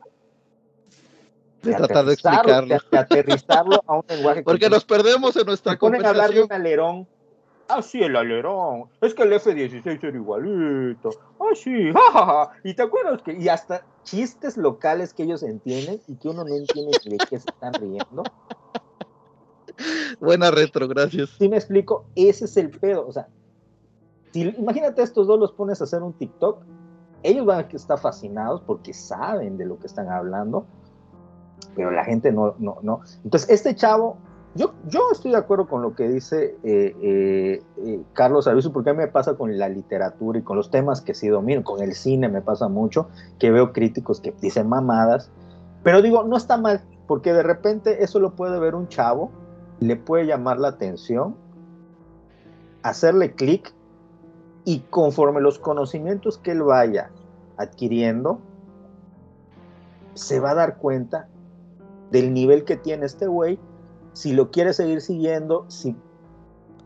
de, 1.64 1.72
de 1.72 1.78
tratar 1.78 2.06
de 2.06 2.14
explicarlo. 2.14 2.68
De, 2.68 2.80
de, 2.92 2.98
aterrizarlo 3.00 3.84
a 3.88 3.98
un 3.98 4.04
lenguaje. 4.08 4.44
Porque 4.44 4.70
nos 4.70 4.86
perdemos 4.86 5.36
en 5.36 5.48
nuestra 5.48 5.76
ponen 5.78 6.06
a 6.06 6.10
hablar 6.10 6.32
de 6.32 6.44
un 6.44 6.54
alerón. 6.54 7.08
Ah, 7.68 7.82
sí, 7.82 8.04
el 8.04 8.16
alerón. 8.16 8.86
Es 9.02 9.16
que 9.16 9.24
el 9.24 9.34
F-16 9.34 10.04
era 10.04 10.16
igualito. 10.16 11.10
Ah, 11.40 11.56
sí, 11.56 11.92
jajaja. 11.92 12.52
Y 12.64 12.76
te 12.76 12.84
acuerdas 12.84 13.24
que, 13.24 13.34
y 13.34 13.50
hasta 13.50 13.84
chistes 14.04 14.58
locales 14.58 15.12
que 15.16 15.24
ellos 15.24 15.42
entienden 15.42 16.00
y 16.08 16.18
que 16.18 16.30
uno 16.30 16.44
no 16.44 16.56
entiende 16.56 17.00
de 17.04 17.18
qué 17.18 17.40
se 17.40 17.50
están 17.50 17.74
riendo. 17.74 18.22
Buena 20.20 20.52
retro, 20.52 20.88
gracias. 20.88 21.30
Si 21.40 21.50
me 21.50 21.58
explico, 21.58 22.06
ese 22.16 22.46
es 22.46 22.58
el 22.58 22.70
pedo. 22.70 23.08
O 23.08 23.12
sea, 23.12 23.28
imagínate 24.33 25.01
estos 25.01 25.27
dos 25.27 25.40
los 25.40 25.51
pones 25.51 25.82
a 25.82 25.85
hacer 25.85 26.03
un 26.03 26.14
TikTok, 26.14 26.64
ellos 27.24 27.45
van 27.45 27.66
a 27.66 27.67
estar 27.67 27.99
fascinados 27.99 28.61
porque 28.61 28.93
saben 28.93 29.58
de 29.58 29.66
lo 29.66 29.77
que 29.80 29.88
están 29.88 30.09
hablando 30.09 30.66
pero 31.75 31.91
la 31.91 32.03
gente 32.03 32.32
no, 32.32 32.56
no, 32.59 32.77
no. 32.82 33.01
Entonces, 33.24 33.49
este 33.49 33.75
chavo, 33.75 34.17
yo, 34.56 34.74
yo 34.88 35.11
estoy 35.11 35.32
de 35.32 35.38
acuerdo 35.38 35.67
con 35.67 35.82
lo 35.82 35.95
que 35.95 36.08
dice 36.08 36.58
eh, 36.64 36.95
eh, 37.01 37.64
eh, 37.85 38.01
Carlos 38.14 38.48
Arbizu, 38.48 38.72
porque 38.72 38.90
a 38.90 38.93
mí 38.93 38.99
me 38.99 39.08
pasa 39.08 39.35
con 39.35 39.58
la 39.58 39.69
literatura 39.69 40.40
y 40.40 40.41
con 40.41 40.58
los 40.58 40.72
temas 40.72 41.01
que 41.01 41.14
sí 41.14 41.27
domino, 41.27 41.64
con 41.64 41.82
el 41.82 41.93
cine 41.93 42.30
me 42.30 42.41
pasa 42.41 42.67
mucho, 42.67 43.08
que 43.38 43.51
veo 43.51 43.72
críticos 43.72 44.19
que 44.19 44.33
dicen 44.41 44.67
mamadas, 44.67 45.32
pero 45.83 46.01
digo, 46.01 46.24
no 46.24 46.35
está 46.35 46.58
mal, 46.58 46.82
porque 47.08 47.33
de 47.33 47.43
repente 47.43 48.03
eso 48.03 48.19
lo 48.19 48.35
puede 48.35 48.59
ver 48.59 48.75
un 48.75 48.88
chavo, 48.88 49.32
le 49.80 49.95
puede 49.95 50.25
llamar 50.25 50.59
la 50.59 50.69
atención, 50.69 51.35
hacerle 52.83 53.33
clic 53.35 53.74
y 54.66 54.80
conforme 54.90 55.42
los 55.42 55.60
conocimientos 55.60 56.38
que 56.38 56.52
él 56.52 56.64
vaya 56.64 57.12
adquiriendo, 57.58 58.40
se 60.14 60.40
va 60.40 60.52
a 60.52 60.56
dar 60.56 60.78
cuenta 60.78 61.28
del 62.12 62.34
nivel 62.34 62.66
que 62.66 62.76
tiene 62.76 63.06
este 63.06 63.28
güey, 63.28 63.60
si 64.14 64.34
lo 64.34 64.52
quiere 64.52 64.74
seguir 64.74 65.02
siguiendo, 65.02 65.66
si 65.70 65.96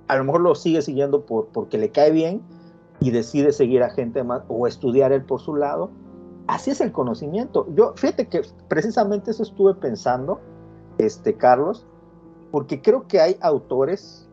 a 0.07 0.17
lo 0.17 0.23
mejor 0.23 0.41
lo 0.41 0.55
sigue 0.55 0.81
siguiendo 0.81 1.25
por, 1.25 1.47
porque 1.47 1.77
le 1.77 1.89
cae 1.89 2.11
bien 2.11 2.41
y 2.99 3.11
decide 3.11 3.51
seguir 3.51 3.83
a 3.83 3.89
gente 3.89 4.23
más 4.23 4.43
o 4.47 4.67
estudiar 4.67 5.11
él 5.11 5.23
por 5.23 5.39
su 5.39 5.55
lado. 5.55 5.89
Así 6.47 6.71
es 6.71 6.81
el 6.81 6.91
conocimiento. 6.91 7.67
Yo, 7.73 7.93
fíjate 7.95 8.27
que 8.27 8.41
precisamente 8.67 9.31
eso 9.31 9.43
estuve 9.43 9.75
pensando, 9.75 10.39
este, 10.97 11.35
Carlos, 11.35 11.85
porque 12.51 12.81
creo 12.81 13.07
que 13.07 13.19
hay 13.19 13.37
autores 13.41 14.29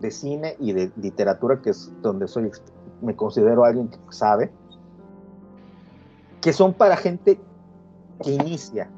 de 0.00 0.10
cine 0.10 0.56
y 0.58 0.72
de 0.72 0.90
literatura, 0.96 1.60
que 1.60 1.70
es 1.70 1.92
donde 2.02 2.26
soy, 2.26 2.50
me 3.02 3.16
considero 3.16 3.64
alguien 3.64 3.88
que 3.88 3.98
sabe, 4.10 4.50
que 6.40 6.52
son 6.52 6.72
para 6.74 6.96
gente 6.96 7.40
que 8.22 8.32
inicia. 8.32 8.90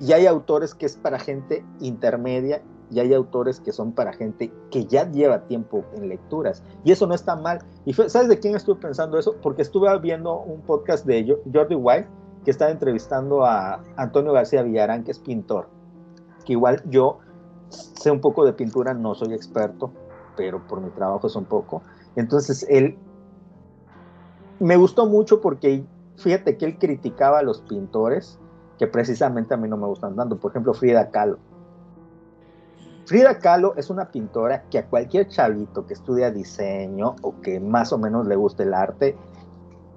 Y 0.00 0.12
hay 0.12 0.26
autores 0.26 0.74
que 0.74 0.86
es 0.86 0.96
para 0.96 1.18
gente 1.18 1.64
intermedia 1.80 2.62
y 2.90 3.00
hay 3.00 3.14
autores 3.14 3.60
que 3.60 3.72
son 3.72 3.92
para 3.92 4.12
gente 4.12 4.52
que 4.70 4.84
ya 4.86 5.08
lleva 5.10 5.46
tiempo 5.46 5.84
en 5.94 6.08
lecturas. 6.08 6.62
Y 6.84 6.92
eso 6.92 7.06
no 7.06 7.14
está 7.14 7.36
mal. 7.36 7.60
¿Y 7.84 7.92
sabes 7.92 8.28
de 8.28 8.38
quién 8.38 8.56
estuve 8.56 8.80
pensando 8.80 9.18
eso? 9.18 9.36
Porque 9.42 9.62
estuve 9.62 9.96
viendo 10.00 10.38
un 10.40 10.60
podcast 10.62 11.06
de 11.06 11.38
Jordi 11.52 11.74
White 11.74 12.08
que 12.44 12.50
estaba 12.50 12.70
entrevistando 12.70 13.44
a 13.44 13.82
Antonio 13.96 14.32
García 14.32 14.62
Villarán, 14.62 15.04
que 15.04 15.12
es 15.12 15.18
pintor. 15.18 15.68
Que 16.44 16.54
igual 16.54 16.82
yo 16.88 17.18
sé 17.68 18.10
un 18.10 18.20
poco 18.20 18.44
de 18.44 18.52
pintura, 18.52 18.94
no 18.94 19.14
soy 19.14 19.34
experto, 19.34 19.92
pero 20.36 20.66
por 20.66 20.80
mi 20.80 20.90
trabajo 20.90 21.26
es 21.26 21.36
un 21.36 21.44
poco. 21.44 21.82
Entonces 22.16 22.66
él 22.68 22.98
me 24.58 24.76
gustó 24.76 25.06
mucho 25.06 25.40
porque 25.40 25.84
fíjate 26.16 26.56
que 26.56 26.66
él 26.66 26.78
criticaba 26.78 27.38
a 27.38 27.42
los 27.42 27.62
pintores 27.62 28.38
que 28.78 28.86
precisamente 28.86 29.54
a 29.54 29.56
mí 29.56 29.68
no 29.68 29.76
me 29.76 29.86
gustan 29.86 30.16
tanto. 30.16 30.38
Por 30.38 30.52
ejemplo, 30.52 30.72
Frida 30.72 31.10
Kahlo. 31.10 31.38
Frida 33.06 33.38
Kahlo 33.38 33.74
es 33.76 33.90
una 33.90 34.10
pintora 34.10 34.62
que 34.70 34.78
a 34.78 34.86
cualquier 34.86 35.28
chavito 35.28 35.86
que 35.86 35.94
estudia 35.94 36.30
diseño 36.30 37.16
o 37.22 37.40
que 37.40 37.58
más 37.58 37.92
o 37.92 37.98
menos 37.98 38.26
le 38.26 38.36
guste 38.36 38.62
el 38.62 38.72
arte, 38.72 39.16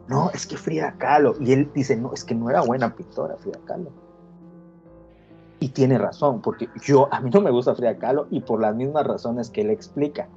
no, 0.07 0.31
es 0.31 0.45
que 0.45 0.57
Frida 0.57 0.95
Kahlo. 0.97 1.35
Y 1.39 1.53
él 1.53 1.71
dice, 1.73 1.95
no, 1.95 2.13
es 2.13 2.23
que 2.23 2.35
no 2.35 2.49
era 2.49 2.61
buena 2.61 2.95
pintora 2.95 3.37
Frida 3.37 3.59
Kahlo. 3.65 3.91
Y 5.59 5.69
tiene 5.69 5.97
razón, 5.97 6.41
porque 6.41 6.67
yo, 6.81 7.07
a 7.13 7.21
mí 7.21 7.29
no 7.29 7.39
me 7.39 7.51
gusta 7.51 7.75
Frida 7.75 7.97
Kahlo 7.97 8.27
y 8.29 8.41
por 8.41 8.59
las 8.59 8.75
mismas 8.75 9.07
razones 9.07 9.49
que 9.49 9.61
él 9.61 9.69
explica. 9.69 10.27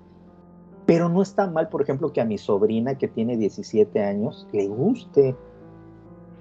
Pero 0.87 1.09
no 1.09 1.21
está 1.21 1.49
mal, 1.49 1.69
por 1.69 1.83
ejemplo, 1.83 2.13
que 2.13 2.21
a 2.21 2.25
mi 2.25 2.39
sobrina 2.39 2.97
que 2.97 3.09
tiene 3.09 3.37
17 3.37 4.03
años 4.03 4.47
le 4.53 4.69
guste. 4.69 5.35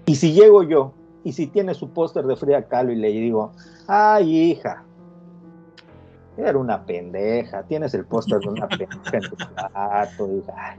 Y 0.06 0.16
si 0.16 0.34
llego 0.34 0.62
yo, 0.62 0.94
y 1.24 1.34
si 1.34 1.48
tiene 1.48 1.74
su 1.74 1.90
póster 1.90 2.26
de 2.26 2.36
Frida 2.36 2.64
Kahlo 2.68 2.92
y 2.92 2.96
le 2.96 3.10
digo, 3.10 3.52
ay 3.88 4.52
hija, 4.52 4.84
era 6.38 6.58
una 6.58 6.86
pendeja, 6.86 7.64
tienes 7.64 7.96
el 7.96 8.06
póster 8.06 8.40
de 8.40 8.50
una 8.50 8.68
pendeja 8.68 9.18
en 9.18 9.22
tu 9.22 9.36
plato, 9.36 10.30
hija, 10.38 10.78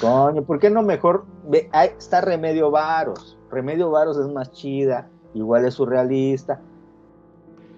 coño, 0.00 0.42
¿por 0.42 0.60
qué 0.60 0.70
no 0.70 0.82
mejor? 0.82 1.26
Ve, 1.48 1.68
ahí 1.72 1.90
está 1.98 2.20
Remedio 2.20 2.70
Varos, 2.70 3.36
Remedio 3.50 3.90
Varos 3.90 4.16
es 4.16 4.28
más 4.28 4.52
chida, 4.52 5.08
igual 5.34 5.64
es 5.64 5.74
surrealista. 5.74 6.60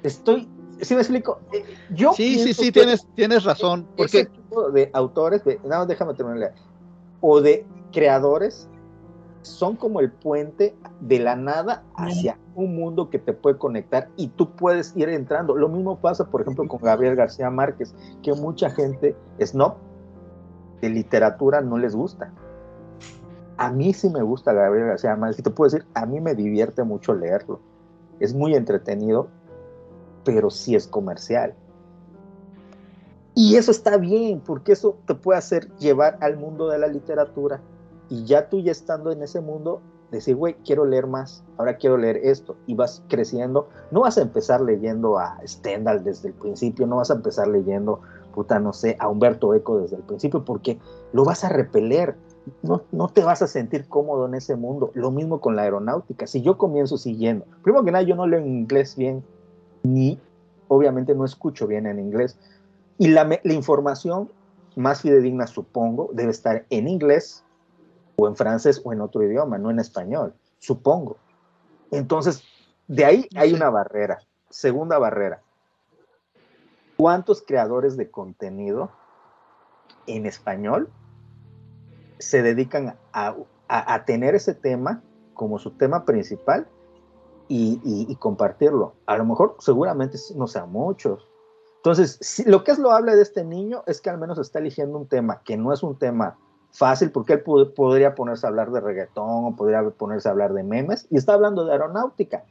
Estoy, 0.03 0.47
¿sí 0.83 0.95
me 0.95 1.01
explico? 1.01 1.41
Eh, 1.53 1.65
yo 1.91 2.13
sí, 2.13 2.39
sí, 2.39 2.53
sí, 2.53 2.71
tienes, 2.71 3.07
tienes 3.15 3.45
razón. 3.45 3.87
Porque... 3.97 4.29
Tipo 4.51 4.71
de 4.73 4.91
autores, 4.93 5.45
de, 5.45 5.61
nada, 5.65 5.87
déjame 5.87 6.13
terminar, 6.15 6.53
o 7.21 7.41
de 7.41 7.65
creadores 7.93 8.69
son 9.43 9.77
como 9.77 10.01
el 10.01 10.11
puente 10.11 10.75
de 11.01 11.21
la 11.21 11.37
nada 11.37 11.85
hacia 11.95 12.37
un 12.57 12.75
mundo 12.75 13.11
que 13.11 13.21
te 13.21 13.33
puede 13.33 13.57
conectar 13.59 14.09
y 14.17 14.27
tú 14.29 14.51
puedes 14.51 14.97
ir 14.97 15.09
entrando. 15.09 15.55
Lo 15.55 15.69
mismo 15.69 16.01
pasa, 16.01 16.27
por 16.27 16.43
ejemplo, 16.43 16.67
con 16.67 16.81
Gabriel 16.81 17.15
García 17.15 17.49
Márquez, 17.49 17.95
que 18.23 18.33
mucha 18.35 18.71
gente 18.71 19.17
snob 19.41 19.77
de 20.81 20.91
literatura 20.91 21.61
no 21.61 21.79
les 21.79 21.95
gusta. 21.95 22.33
A 23.57 23.71
mí 23.71 23.93
sí 23.93 24.11
me 24.11 24.23
gusta 24.23 24.53
Gabriel 24.53 24.89
García 24.89 25.15
Márquez, 25.15 25.39
y 25.39 25.43
te 25.43 25.51
puedo 25.51 25.71
decir, 25.71 25.87
a 25.95 26.07
mí 26.07 26.21
me 26.21 26.35
divierte 26.35 26.83
mucho 26.83 27.15
leerlo. 27.15 27.61
Es 28.19 28.35
muy 28.35 28.57
entretenido, 28.57 29.29
pero 30.25 30.51
sí 30.51 30.75
es 30.75 30.89
comercial. 30.89 31.55
Y 33.35 33.57
eso 33.57 33.71
está 33.71 33.97
bien, 33.97 34.41
porque 34.41 34.73
eso 34.73 34.97
te 35.07 35.15
puede 35.15 35.39
hacer 35.39 35.69
llevar 35.77 36.19
al 36.21 36.37
mundo 36.37 36.69
de 36.69 36.79
la 36.79 36.89
literatura. 36.89 37.61
Y 38.09 38.25
ya 38.25 38.49
tú 38.49 38.61
ya 38.61 38.73
estando 38.73 39.13
en 39.13 39.23
ese 39.23 39.41
mundo, 39.41 39.81
decir, 40.11 40.37
güey, 40.37 40.55
quiero 40.65 40.85
leer 40.85 41.07
más, 41.07 41.45
ahora 41.57 41.77
quiero 41.77 41.97
leer 41.97 42.19
esto, 42.19 42.57
y 42.67 42.75
vas 42.75 43.03
creciendo, 43.09 43.69
no 43.91 44.01
vas 44.01 44.19
a 44.19 44.23
empezar 44.23 44.61
leyendo 44.61 45.19
a 45.19 45.39
Stendhal 45.47 46.03
desde 46.03 46.29
el 46.29 46.35
principio, 46.35 46.87
no 46.87 46.97
vas 46.97 47.11
a 47.11 47.15
empezar 47.15 47.49
leyendo, 47.49 48.01
puta, 48.35 48.59
no 48.59 48.73
sé, 48.73 48.97
a 48.99 49.09
Humberto 49.09 49.55
Eco 49.55 49.79
desde 49.79 49.97
el 49.97 50.03
principio, 50.03 50.45
porque 50.45 50.79
lo 51.13 51.25
vas 51.25 51.45
a 51.45 51.49
repeler, 51.49 52.17
no, 52.63 52.83
no 52.91 53.09
te 53.09 53.23
vas 53.23 53.43
a 53.43 53.47
sentir 53.47 53.87
cómodo 53.87 54.27
en 54.27 54.35
ese 54.35 54.57
mundo. 54.57 54.91
Lo 54.95 55.11
mismo 55.11 55.41
con 55.41 55.57
la 55.57 55.63
aeronáutica, 55.63 56.27
si 56.27 56.43
yo 56.43 56.59
comienzo 56.59 56.99
siguiendo, 56.99 57.45
primero 57.63 57.85
que 57.85 57.93
nada, 57.93 58.03
yo 58.03 58.17
no 58.17 58.27
leo 58.27 58.41
en 58.41 58.49
inglés 58.49 58.97
bien, 58.97 59.23
ni 59.83 60.19
obviamente 60.69 61.15
no 61.15 61.25
escucho 61.25 61.67
bien 61.67 61.87
en 61.87 61.99
inglés, 61.99 62.39
y 63.01 63.09
la, 63.09 63.25
la 63.25 63.55
información 63.55 64.31
más 64.77 65.01
fidedigna, 65.01 65.47
supongo, 65.47 66.11
debe 66.13 66.33
estar 66.33 66.67
en 66.69 66.87
inglés 66.87 67.43
o 68.17 68.29
en 68.29 68.37
francés 68.37 68.83
o 68.85 68.93
en 68.93 69.01
otro 69.01 69.23
idioma, 69.23 69.57
no 69.57 69.71
en 69.71 69.79
español, 69.79 70.35
supongo. 70.59 71.17
Entonces, 71.91 72.45
de 72.89 73.07
ahí 73.07 73.29
hay 73.37 73.55
una 73.55 73.71
barrera. 73.71 74.19
Segunda 74.51 74.99
barrera. 74.99 75.41
¿Cuántos 76.99 77.41
creadores 77.41 77.97
de 77.97 78.11
contenido 78.11 78.91
en 80.07 80.27
español 80.27 80.91
se 82.19 82.43
dedican 82.43 82.99
a, 83.15 83.35
tener 84.05 84.35
ese 84.35 84.53
tema 84.53 85.03
como 85.33 85.59
su 85.59 85.71
tema 85.71 86.05
principal 86.05 86.69
y, 87.49 88.15
compartirlo? 88.17 88.93
A 89.07 89.17
lo 89.17 89.25
mejor, 89.25 89.57
seguramente 89.59 90.19
no 90.37 90.47
sean 90.47 90.71
muchos. 90.71 91.30
Entonces, 91.81 92.45
lo 92.47 92.63
que 92.63 92.73
es 92.73 92.79
loable 92.79 93.17
de 93.17 93.23
este 93.23 93.43
niño 93.43 93.83
es 93.87 94.03
que 94.03 94.11
al 94.11 94.19
menos 94.19 94.39
está 94.39 94.59
eligiendo 94.59 94.99
un 94.99 95.07
tema 95.07 95.41
que 95.45 95.57
no 95.57 95.73
es 95.73 95.83
un 95.83 95.99
tema 95.99 96.37
fácil 96.73 97.11
porque 97.11 97.33
él 97.33 97.43
podría 97.43 98.15
ponerse 98.15 98.47
a 98.47 98.51
hablar 98.51 98.71
de 98.71 98.81
reggaetón 98.81 99.47
o 99.47 99.57
podría 99.57 99.89
ponerse 99.89 100.29
a 100.29 100.33
hablar 100.33 100.53
de 100.53 100.63
memes 100.63 101.07
y 101.11 101.17
está 101.17 101.33
hablando 101.33 101.65
de 101.65 101.73
aeronáutica 101.73 102.45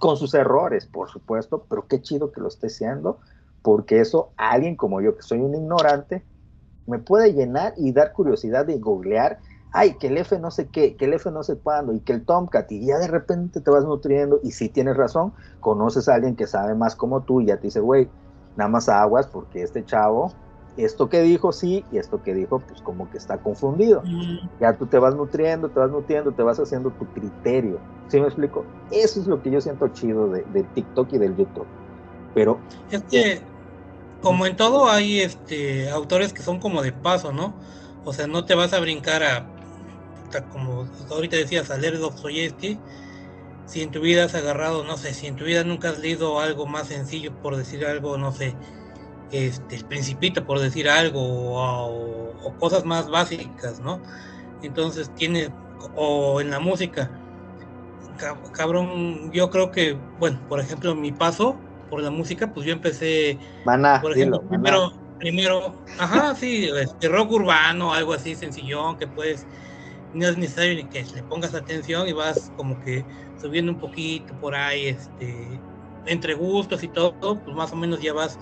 con 0.00 0.16
sus 0.16 0.34
errores, 0.34 0.86
por 0.86 1.08
supuesto, 1.08 1.64
pero 1.68 1.86
qué 1.86 2.02
chido 2.02 2.32
que 2.32 2.40
lo 2.40 2.48
esté 2.48 2.66
haciendo 2.66 3.18
porque 3.62 4.00
eso 4.00 4.30
alguien 4.36 4.74
como 4.74 5.00
yo 5.00 5.16
que 5.16 5.22
soy 5.22 5.38
un 5.38 5.54
ignorante 5.54 6.24
me 6.88 6.98
puede 6.98 7.32
llenar 7.32 7.74
y 7.76 7.92
dar 7.92 8.12
curiosidad 8.12 8.66
de 8.66 8.78
googlear, 8.78 9.38
ay, 9.72 9.94
que 9.98 10.08
el 10.08 10.18
F 10.18 10.36
no 10.40 10.50
sé 10.50 10.66
qué, 10.66 10.96
que 10.96 11.04
el 11.04 11.14
F 11.14 11.30
no 11.30 11.44
sé 11.44 11.56
cuándo 11.58 11.94
y 11.94 12.00
que 12.00 12.12
el 12.12 12.24
Tomcat 12.24 12.70
y 12.72 12.86
ya 12.86 12.98
de 12.98 13.06
repente 13.06 13.60
te 13.60 13.70
vas 13.70 13.84
nutriendo 13.84 14.40
y 14.42 14.50
si 14.50 14.68
tienes 14.68 14.96
razón, 14.96 15.32
conoces 15.60 16.08
a 16.08 16.14
alguien 16.14 16.34
que 16.34 16.48
sabe 16.48 16.74
más 16.74 16.96
como 16.96 17.22
tú 17.22 17.40
y 17.40 17.46
ya 17.46 17.56
te 17.58 17.68
dice, 17.68 17.78
güey, 17.78 18.08
nada 18.56 18.68
más 18.68 18.88
aguas 18.88 19.26
porque 19.26 19.62
este 19.62 19.84
chavo 19.84 20.32
esto 20.76 21.08
que 21.08 21.20
dijo 21.20 21.52
sí 21.52 21.84
y 21.92 21.98
esto 21.98 22.22
que 22.22 22.34
dijo 22.34 22.60
pues 22.60 22.80
como 22.80 23.10
que 23.10 23.18
está 23.18 23.38
confundido. 23.38 24.02
Ya 24.60 24.72
tú 24.74 24.86
te 24.86 24.98
vas 24.98 25.14
nutriendo, 25.14 25.68
te 25.68 25.78
vas 25.78 25.90
nutriendo, 25.90 26.32
te 26.32 26.42
vas 26.42 26.58
haciendo 26.58 26.90
tu 26.90 27.06
criterio. 27.12 27.78
¿Sí 28.08 28.20
me 28.20 28.26
explico? 28.26 28.64
Eso 28.90 29.20
es 29.20 29.26
lo 29.26 29.42
que 29.42 29.50
yo 29.50 29.60
siento 29.60 29.88
chido 29.88 30.28
de, 30.28 30.62
TikTok 30.74 31.12
y 31.12 31.18
del 31.18 31.36
YouTube. 31.36 31.66
Pero... 32.34 32.58
Es 32.90 33.02
que 33.02 33.42
como 34.22 34.46
en 34.46 34.56
todo 34.56 34.88
hay 34.88 35.20
este 35.20 35.90
autores 35.90 36.32
que 36.32 36.42
son 36.42 36.60
como 36.60 36.80
de 36.82 36.92
paso, 36.92 37.32
¿no? 37.32 37.54
O 38.04 38.12
sea, 38.12 38.26
no 38.26 38.44
te 38.44 38.54
vas 38.54 38.72
a 38.72 38.80
brincar 38.80 39.22
a, 39.22 39.46
como 40.52 40.86
ahorita 41.10 41.36
decías, 41.36 41.70
a 41.70 41.76
leer 41.76 41.98
Dostoyevsky 41.98 42.78
si 43.66 43.82
en 43.82 43.90
tu 43.90 44.00
vida 44.00 44.24
has 44.24 44.34
agarrado, 44.34 44.84
no 44.84 44.96
sé, 44.96 45.14
si 45.14 45.26
en 45.26 45.36
tu 45.36 45.44
vida 45.44 45.64
nunca 45.64 45.90
has 45.90 45.98
leído 45.98 46.40
algo 46.40 46.66
más 46.66 46.88
sencillo, 46.88 47.32
por 47.40 47.56
decir 47.56 47.84
algo, 47.86 48.18
no 48.18 48.32
sé, 48.32 48.54
este, 49.30 49.76
el 49.76 49.86
principito, 49.86 50.44
por 50.44 50.60
decir 50.60 50.88
algo, 50.88 51.20
o, 51.22 52.56
cosas 52.58 52.84
más 52.84 53.08
básicas, 53.08 53.80
¿no? 53.80 54.02
Entonces 54.62 55.10
tiene, 55.14 55.48
o 55.94 56.40
en 56.40 56.50
la 56.50 56.60
música, 56.60 57.18
cab- 58.18 58.50
cabrón, 58.52 59.32
yo 59.32 59.50
creo 59.50 59.70
que, 59.70 59.98
bueno, 60.18 60.38
por 60.48 60.60
ejemplo, 60.60 60.94
mi 60.94 61.12
paso 61.12 61.60
por 61.88 62.02
la 62.02 62.10
música, 62.10 62.52
pues 62.52 62.66
yo 62.66 62.72
empecé, 62.72 63.40
Maná, 63.64 64.00
por 64.02 64.12
ejemplo, 64.12 64.42
primero, 64.48 64.92
primero, 65.18 65.82
ajá, 65.98 66.34
sí, 66.34 66.68
este, 66.80 67.08
rock 67.08 67.32
urbano, 67.32 67.92
algo 67.92 68.12
así 68.12 68.34
sencillón, 68.34 68.96
que 68.96 69.06
pues 69.06 69.46
no 70.12 70.28
es 70.28 70.36
necesario 70.38 70.74
ni 70.74 70.88
que 70.88 71.04
le 71.14 71.24
pongas 71.24 71.54
atención 71.54 72.08
y 72.08 72.12
vas 72.12 72.52
como 72.54 72.78
que 72.80 73.06
subiendo 73.36 73.72
un 73.72 73.78
poquito 73.78 74.36
por 74.38 74.54
ahí, 74.54 74.86
este, 74.88 75.64
entre 76.04 76.34
gustos 76.34 76.82
y 76.82 76.88
todo, 76.92 77.16
pues 77.44 77.56
más 77.56 77.72
o 77.72 77.76
menos 77.76 78.00
ya 78.00 78.12
vas 78.14 78.38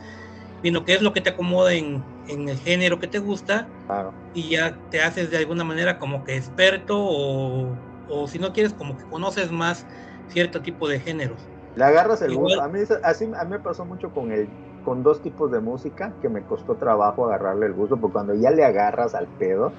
viendo 0.63 0.85
qué 0.85 0.95
es 0.95 1.03
lo 1.03 1.13
que 1.13 1.21
te 1.21 1.31
acomoda 1.31 1.73
en, 1.75 2.05
en 2.27 2.49
el 2.49 2.59
género 2.59 2.99
que 2.99 3.09
te 3.09 3.19
gusta 3.19 3.73
Claro. 3.87 4.15
y 4.33 4.51
ya 4.51 4.81
te 4.91 5.01
haces 5.03 5.31
de 5.31 5.39
alguna 5.39 5.65
manera 5.65 5.99
como 5.99 6.25
que 6.25 6.37
experto 6.37 6.97
o, 6.99 7.79
o 8.07 8.29
si 8.29 8.39
no 8.39 8.53
quieres 8.53 8.75
como 8.75 8.97
que 8.97 9.05
conoces 9.07 9.51
más 9.51 9.87
cierto 10.27 10.63
tipo 10.63 10.89
de 10.89 11.01
géneros. 11.01 11.51
Le 11.75 11.85
agarras 11.85 12.23
el 12.23 12.33
Igual- 12.33 12.45
gusto. 12.57 12.63
A 12.63 12.69
mí, 12.69 12.81
así, 13.03 13.25
a 13.37 13.45
mí 13.45 13.51
me 13.51 13.61
pasó 13.61 13.85
mucho 13.87 14.13
con 14.13 14.33
el 14.33 14.55
con 14.83 15.03
dos 15.03 15.21
tipos 15.21 15.51
de 15.51 15.61
música 15.61 16.17
que 16.23 16.31
me 16.31 16.47
costó 16.47 16.79
trabajo 16.79 17.27
agarrarle 17.27 17.67
el 17.67 17.75
gusto, 17.75 18.01
porque 18.01 18.13
cuando 18.15 18.35
ya 18.35 18.51
le 18.51 18.65
agarras 18.65 19.15
al 19.15 19.29
pedo, 19.29 19.77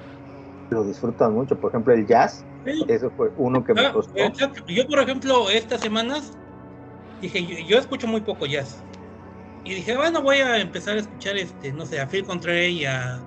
lo 0.71 0.83
disfrutas 0.85 1.29
mucho. 1.29 1.59
Por 1.59 1.71
ejemplo, 1.71 1.93
el 1.93 2.07
jazz, 2.07 2.45
Sí. 2.65 2.85
eso 2.87 3.11
fue 3.11 3.31
uno 3.37 3.63
que 3.63 3.73
me 3.73 3.81
Ah, 3.81 3.93
costó. 3.93 4.13
Yo, 4.67 4.87
por 4.87 4.99
ejemplo, 4.99 5.49
estas 5.49 5.81
semanas 5.81 6.31
dije, 7.19 7.45
yo, 7.45 7.57
yo 7.67 7.77
escucho 7.77 8.07
muy 8.07 8.21
poco 8.21 8.45
jazz. 8.45 8.83
Y 9.63 9.75
dije, 9.75 9.95
bueno, 9.95 10.21
voy 10.21 10.37
a 10.37 10.57
empezar 10.57 10.97
a 10.97 11.01
escuchar, 11.01 11.37
este, 11.37 11.71
no 11.73 11.85
sé, 11.85 11.99
a 11.99 12.07
Phil 12.07 12.23
Contray, 12.25 12.79
y 12.79 12.85
a 12.85 13.23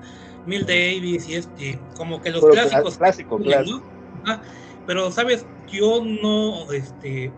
Mill 0.46 0.66
Davis 0.66 1.28
y 1.28 1.34
este, 1.34 1.78
como 1.96 2.20
que 2.20 2.30
los 2.30 2.40
Puro 2.40 2.54
clásicos. 2.54 2.96
clásico, 2.98 3.38
¿no? 3.38 3.44
clásico. 3.44 3.82
Ajá. 4.24 4.42
Pero, 4.86 5.10
¿sabes? 5.10 5.46
Yo 5.70 6.02
no, 6.04 6.70
este, 6.72 7.32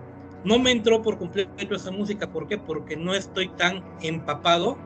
no 0.44 0.58
me 0.58 0.70
entró 0.70 1.02
por 1.02 1.18
completo 1.18 1.74
esa 1.74 1.90
música. 1.90 2.26
¿Por 2.30 2.46
qué? 2.48 2.58
Porque 2.58 2.96
no 2.96 3.14
estoy 3.14 3.48
tan 3.50 3.84
empapado 4.00 4.78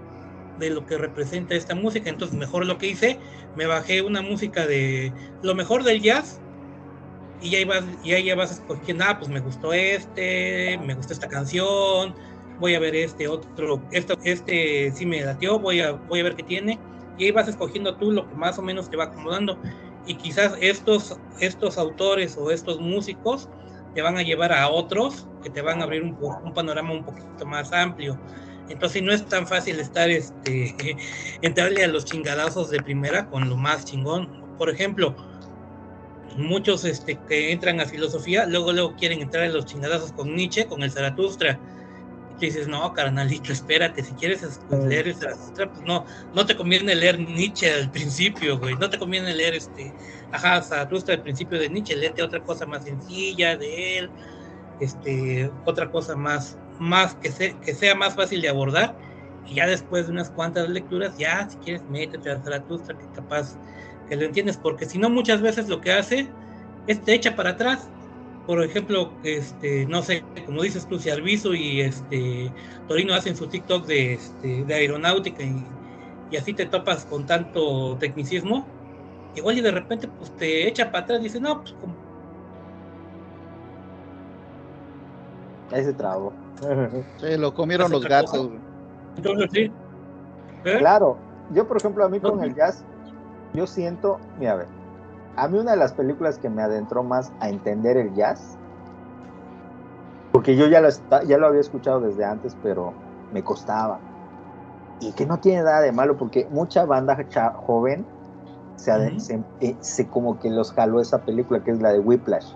de 0.60 0.70
lo 0.70 0.86
que 0.86 0.98
representa 0.98 1.54
esta 1.54 1.74
música. 1.74 2.08
Entonces, 2.08 2.38
mejor 2.38 2.66
lo 2.66 2.78
que 2.78 2.88
hice, 2.88 3.18
me 3.56 3.66
bajé 3.66 4.02
una 4.02 4.22
música 4.22 4.66
de 4.66 5.12
lo 5.42 5.54
mejor 5.54 5.82
del 5.82 6.00
jazz 6.00 6.40
y 7.42 7.54
ahí 7.56 7.64
vas, 7.64 7.84
y 8.04 8.22
ya 8.22 8.34
vas 8.36 8.52
escogiendo, 8.52 9.04
ah, 9.06 9.18
pues 9.18 9.30
me 9.30 9.40
gustó 9.40 9.72
este, 9.72 10.78
me 10.84 10.94
gustó 10.94 11.14
esta 11.14 11.28
canción, 11.28 12.14
voy 12.58 12.74
a 12.74 12.80
ver 12.80 12.94
este 12.94 13.28
otro, 13.28 13.82
esto, 13.90 14.14
este 14.22 14.92
sí 14.92 15.06
me 15.06 15.22
latió, 15.22 15.58
voy 15.58 15.80
a, 15.80 15.92
voy 15.92 16.20
a 16.20 16.24
ver 16.24 16.36
qué 16.36 16.42
tiene, 16.42 16.78
y 17.16 17.24
ahí 17.24 17.30
vas 17.30 17.48
escogiendo 17.48 17.96
tú 17.96 18.12
lo 18.12 18.28
que 18.28 18.34
más 18.34 18.58
o 18.58 18.62
menos 18.62 18.90
te 18.90 18.96
va 18.96 19.04
acomodando. 19.04 19.58
Y 20.06 20.14
quizás 20.14 20.54
estos, 20.60 21.18
estos 21.40 21.76
autores 21.78 22.36
o 22.38 22.50
estos 22.50 22.80
músicos 22.80 23.48
te 23.94 24.02
van 24.02 24.16
a 24.16 24.22
llevar 24.22 24.52
a 24.52 24.68
otros 24.70 25.26
que 25.42 25.50
te 25.50 25.60
van 25.62 25.80
a 25.80 25.84
abrir 25.84 26.02
un 26.02 26.52
panorama 26.54 26.92
un 26.92 27.04
poquito 27.04 27.44
más 27.46 27.72
amplio. 27.72 28.18
Entonces 28.70 29.02
no 29.02 29.12
es 29.12 29.26
tan 29.26 29.46
fácil 29.46 29.78
estar, 29.80 30.08
este, 30.10 30.74
entrarle 31.42 31.84
a 31.84 31.88
los 31.88 32.04
chingadazos 32.04 32.70
de 32.70 32.82
primera 32.82 33.28
con 33.28 33.48
lo 33.48 33.56
más 33.56 33.84
chingón. 33.84 34.30
Por 34.56 34.70
ejemplo, 34.70 35.16
muchos 36.36 36.84
este, 36.84 37.18
que 37.28 37.52
entran 37.52 37.80
a 37.80 37.86
filosofía, 37.86 38.46
luego 38.46 38.72
luego 38.72 38.94
quieren 38.96 39.20
entrar 39.20 39.44
a 39.44 39.48
los 39.48 39.66
chingadazos 39.66 40.12
con 40.12 40.34
Nietzsche, 40.34 40.66
con 40.66 40.82
el 40.82 40.90
Zaratustra. 40.92 41.60
Y 42.38 42.46
dices, 42.46 42.68
no, 42.68 42.94
carnalito, 42.94 43.52
espérate, 43.52 44.02
si 44.02 44.14
quieres 44.14 44.42
es- 44.42 44.60
leer 44.88 45.08
el 45.08 45.14
Zaratustra, 45.14 45.70
pues 45.70 45.82
no, 45.82 46.06
no 46.32 46.46
te 46.46 46.56
conviene 46.56 46.94
leer 46.94 47.18
Nietzsche 47.18 47.70
al 47.70 47.90
principio, 47.90 48.58
güey, 48.58 48.76
no 48.76 48.88
te 48.88 48.98
conviene 48.98 49.34
leer 49.34 49.54
este, 49.56 49.92
ajá, 50.30 50.62
Zaratustra 50.62 51.16
al 51.16 51.22
principio 51.22 51.58
de 51.58 51.68
Nietzsche, 51.68 51.96
léete 51.96 52.22
otra 52.22 52.40
cosa 52.42 52.64
más 52.64 52.84
sencilla 52.84 53.56
de 53.58 53.98
él, 53.98 54.10
este, 54.78 55.50
otra 55.66 55.90
cosa 55.90 56.16
más, 56.16 56.56
más 56.80 57.16
que, 57.16 57.32
se- 57.32 57.60
que 57.60 57.74
sea 57.74 57.94
más 57.96 58.16
fácil 58.16 58.42
de 58.42 58.48
abordar, 58.50 58.98
y 59.44 59.56
ya 59.56 59.66
después 59.68 60.06
de 60.06 60.12
unas 60.12 60.30
cuantas 60.32 60.68
lecturas, 60.70 61.16
ya 61.18 61.48
si 61.50 61.58
quieres 61.58 61.88
métete 61.88 62.30
a 62.30 62.42
Zaratustra, 62.42 62.98
que 62.98 63.10
capaz 63.10 63.60
que 64.06 64.16
lo 64.16 64.24
entiendes, 64.26 64.58
porque 64.58 64.86
si 64.86 64.98
no 64.98 65.10
muchas 65.10 65.42
veces 65.42 65.68
lo 65.68 65.80
que 65.80 65.92
hace 65.92 66.36
es 66.86 67.04
te 67.04 67.14
echa 67.14 67.36
para 67.36 67.50
atrás. 67.50 67.92
Por 68.44 68.62
ejemplo, 68.64 69.18
este, 69.22 69.86
no 69.86 70.02
sé, 70.02 70.28
como 70.46 70.62
dices 70.62 70.88
tú, 70.88 70.98
si 70.98 71.10
Arviso 71.10 71.54
y 71.54 71.80
este 71.82 72.54
Torino 72.86 73.14
hacen 73.14 73.36
su 73.36 73.48
TikTok 73.48 73.86
de, 73.86 74.14
este, 74.14 74.64
de 74.64 74.74
aeronáutica 74.74 75.42
y, 75.44 75.78
y 76.28 76.36
así 76.36 76.54
te 76.54 76.66
topas 76.66 77.06
con 77.06 77.26
tanto 77.26 77.96
tecnicismo, 77.98 78.74
igual 79.34 79.58
y 79.58 79.62
de 79.62 79.70
repente 79.72 80.08
pues 80.08 80.34
te 80.36 80.68
echa 80.68 80.90
para 80.90 81.04
atrás 81.04 81.22
dice, 81.22 81.40
no, 81.40 81.62
pues 81.62 81.74
como 81.74 81.99
Ahí 85.72 85.84
se 85.84 85.92
trabó. 85.92 86.32
Se 87.18 87.38
lo 87.38 87.54
comieron 87.54 87.86
¿Es 87.86 87.92
los 87.92 88.06
gatos. 88.06 88.30
cosa? 88.30 88.50
entonces 89.16 89.50
sí. 89.52 89.72
¿Eh? 90.64 90.78
Claro, 90.78 91.16
yo 91.54 91.66
por 91.66 91.76
ejemplo 91.78 92.04
a 92.04 92.08
mí 92.08 92.20
con 92.20 92.42
el 92.42 92.54
jazz, 92.54 92.84
yo 93.54 93.66
siento, 93.66 94.18
mira, 94.38 94.52
a 94.52 94.56
ver, 94.56 94.66
a 95.36 95.48
mí 95.48 95.58
una 95.58 95.72
de 95.72 95.76
las 95.78 95.92
películas 95.92 96.38
que 96.38 96.50
me 96.50 96.62
adentró 96.62 97.02
más 97.02 97.32
a 97.40 97.48
entender 97.48 97.96
el 97.96 98.14
jazz, 98.14 98.56
porque 100.32 100.56
yo 100.56 100.66
ya 100.66 100.80
lo, 100.80 100.88
ya 101.26 101.38
lo 101.38 101.46
había 101.46 101.60
escuchado 101.60 102.00
desde 102.00 102.24
antes, 102.24 102.56
pero 102.62 102.92
me 103.32 103.42
costaba. 103.42 103.98
Y 105.00 105.12
que 105.12 105.24
no 105.24 105.38
tiene 105.38 105.62
nada 105.62 105.80
de 105.80 105.92
malo, 105.92 106.16
porque 106.18 106.46
mucha 106.50 106.84
banda 106.84 107.16
joven 107.54 108.06
se- 108.76 109.40
eh, 109.60 109.76
se 109.80 110.08
como 110.08 110.38
que 110.38 110.50
los 110.50 110.72
jaló 110.72 111.00
esa 111.00 111.18
película, 111.18 111.60
que 111.64 111.70
es 111.70 111.80
la 111.80 111.92
de 111.92 112.00
Whiplash. 112.00 112.52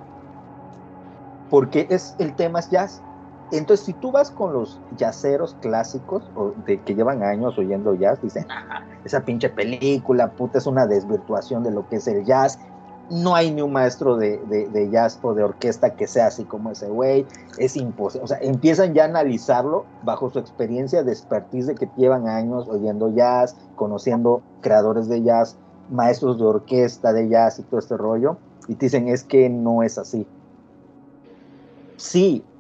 Porque 1.55 1.87
es, 1.89 2.17
el 2.19 2.35
tema 2.35 2.59
es 2.59 2.69
jazz. 2.69 3.01
Entonces, 3.53 3.87
si 3.87 3.93
tú 3.93 4.11
vas 4.11 4.33
con 4.33 4.53
los 4.53 4.81
jazzeros 4.99 5.55
clásicos, 5.61 6.29
o 6.35 6.53
de 6.67 6.81
que 6.83 6.97
llevan 6.97 7.23
años 7.23 7.57
oyendo 7.57 7.95
jazz, 7.95 8.21
dicen, 8.21 8.45
"Ah, 8.51 8.83
esa 9.05 9.21
pinche 9.21 9.51
película, 9.51 10.33
puta, 10.33 10.59
es 10.59 10.67
una 10.67 10.89
desvirtuación 10.89 11.63
de 11.63 11.71
lo 11.71 11.89
que 11.89 11.97
es 11.97 12.09
el 12.09 12.25
jazz. 12.25 12.59
No 13.09 13.37
hay 13.37 13.53
ni 13.53 13.63
un 13.63 13.73
maestro 13.73 14.17
de, 14.17 14.39
de- 14.49 14.67
de 14.69 14.91
jazz 14.91 15.21
o 15.23 15.33
de 15.33 15.45
orquesta 15.45 15.95
que 15.95 16.09
sea 16.09 16.27
así 16.27 16.43
como 16.43 16.73
ese 16.73 16.89
güey. 16.89 17.25
Es 17.57 17.77
imposible. 17.77 18.25
O 18.25 18.27
sea, 18.27 18.39
empiezan 18.41 18.93
ya 18.93 19.03
a 19.03 19.07
analizarlo 19.07 19.85
bajo 20.03 20.31
su 20.31 20.41
experiencia 20.41 21.05
de 21.05 21.13
expertise 21.13 21.69
de 21.69 21.77
que 21.77 21.89
llevan 21.97 22.27
años 22.27 22.67
oyendo 22.69 23.15
jazz, 23.15 23.55
conociendo 23.77 24.43
creadores 24.61 25.09
de 25.09 25.23
jazz, 25.23 25.57
maestros 25.89 26.37
de 26.39 26.47
orquesta 26.47 27.13
de 27.13 27.29
jazz 27.29 27.61
y 27.61 27.63
todo 27.63 27.79
este 27.79 27.97
rollo. 27.97 28.39
Y 28.67 28.75
te 28.75 28.87
dicen, 28.87 29.07
es 29.07 29.23
que 29.23 29.49
no 29.51 29.85
es 29.85 29.99
así. 29.99 30.27
Sí, 32.05 32.51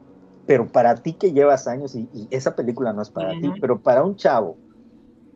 pero 0.47 0.73
para 0.73 1.03
ti 1.03 1.17
que 1.19 1.33
llevas 1.33 1.67
años, 1.67 1.95
y, 1.95 2.09
y 2.13 2.29
esa 2.31 2.57
película 2.57 2.93
no 2.93 3.03
es 3.03 3.11
para 3.11 3.39
ti, 3.39 3.53
pero 3.53 3.83
para 3.83 4.05
un 4.05 4.17
chavo 4.17 4.63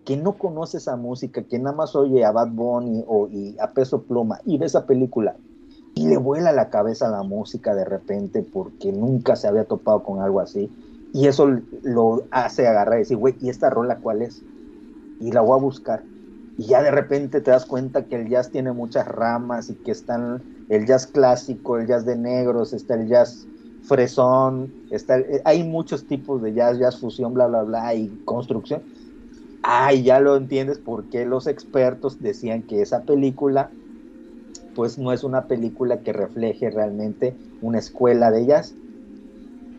que 0.05 0.17
no 0.17 0.39
conoce 0.39 0.79
esa 0.79 0.97
música, 0.97 1.47
que 1.47 1.59
nada 1.59 1.77
más 1.77 1.97
oye 1.97 2.25
a 2.25 2.33
Bad 2.33 2.51
Bunny 2.53 3.05
o 3.09 3.29
y 3.31 3.57
a 3.61 3.73
Peso 3.75 4.07
Pluma 4.07 4.41
y 4.45 4.59
ve 4.59 4.67
esa 4.67 4.87
película 4.87 5.41
y 5.95 6.09
le 6.09 6.19
vuela 6.19 6.53
la 6.53 6.71
cabeza 6.71 7.09
la 7.11 7.23
música 7.25 7.75
de 7.75 7.85
repente 7.87 8.43
porque 8.45 8.93
nunca 8.93 9.37
se 9.37 9.49
había 9.49 9.67
topado 9.67 10.03
con 10.05 10.21
algo 10.23 10.41
así 10.41 10.75
y 11.13 11.29
eso 11.29 11.49
lo 11.83 12.29
hace 12.33 12.67
agarrar 12.69 12.97
y 12.97 13.01
decir, 13.01 13.19
güey, 13.19 13.37
¿y 13.41 13.51
esta 13.51 13.71
rola 13.71 14.01
cuál 14.01 14.23
es? 14.23 14.47
Y 15.19 15.33
la 15.33 15.41
voy 15.41 15.59
a 15.59 15.63
buscar. 15.63 16.09
Y 16.57 16.67
ya 16.67 16.83
de 16.83 16.91
repente 16.91 17.41
te 17.41 17.51
das 17.51 17.67
cuenta 17.67 18.07
que 18.09 18.17
el 18.17 18.29
jazz 18.29 18.51
tiene 18.51 18.73
muchas 18.73 19.07
ramas 19.07 19.71
y 19.71 19.77
que 19.79 19.91
están 19.93 20.45
el 20.69 20.87
jazz 20.87 21.07
clásico, 21.07 21.79
el 21.79 21.87
jazz 21.87 22.05
de 22.05 22.17
negros, 22.17 22.73
está 22.73 22.95
el 22.95 23.09
jazz 23.09 23.49
fresón, 23.81 24.75
está 24.91 25.17
el- 25.17 25.43
hay 25.45 25.65
muchos 25.65 26.07
tipos 26.07 26.43
de 26.43 26.55
jazz, 26.55 26.79
jazz 26.79 26.99
fusión, 27.01 27.35
bla, 27.35 27.47
bla, 27.47 27.63
bla, 27.63 27.95
y 27.95 28.19
construcción. 28.25 28.85
Ay, 29.63 30.05
ya 30.05 30.21
lo 30.21 30.37
entiendes 30.37 30.79
por 30.81 31.09
qué 31.09 31.27
los 31.27 31.47
expertos 31.47 32.19
decían 32.21 32.65
que 32.65 32.83
esa 32.83 33.05
película, 33.07 33.77
pues 34.75 34.97
no 34.99 35.13
es 35.13 35.25
una 35.25 35.47
película 35.47 36.03
que 36.03 36.13
refleje 36.15 36.71
realmente 36.71 37.39
una 37.61 37.79
escuela 37.81 38.31
de 38.31 38.47
jazz. 38.47 38.79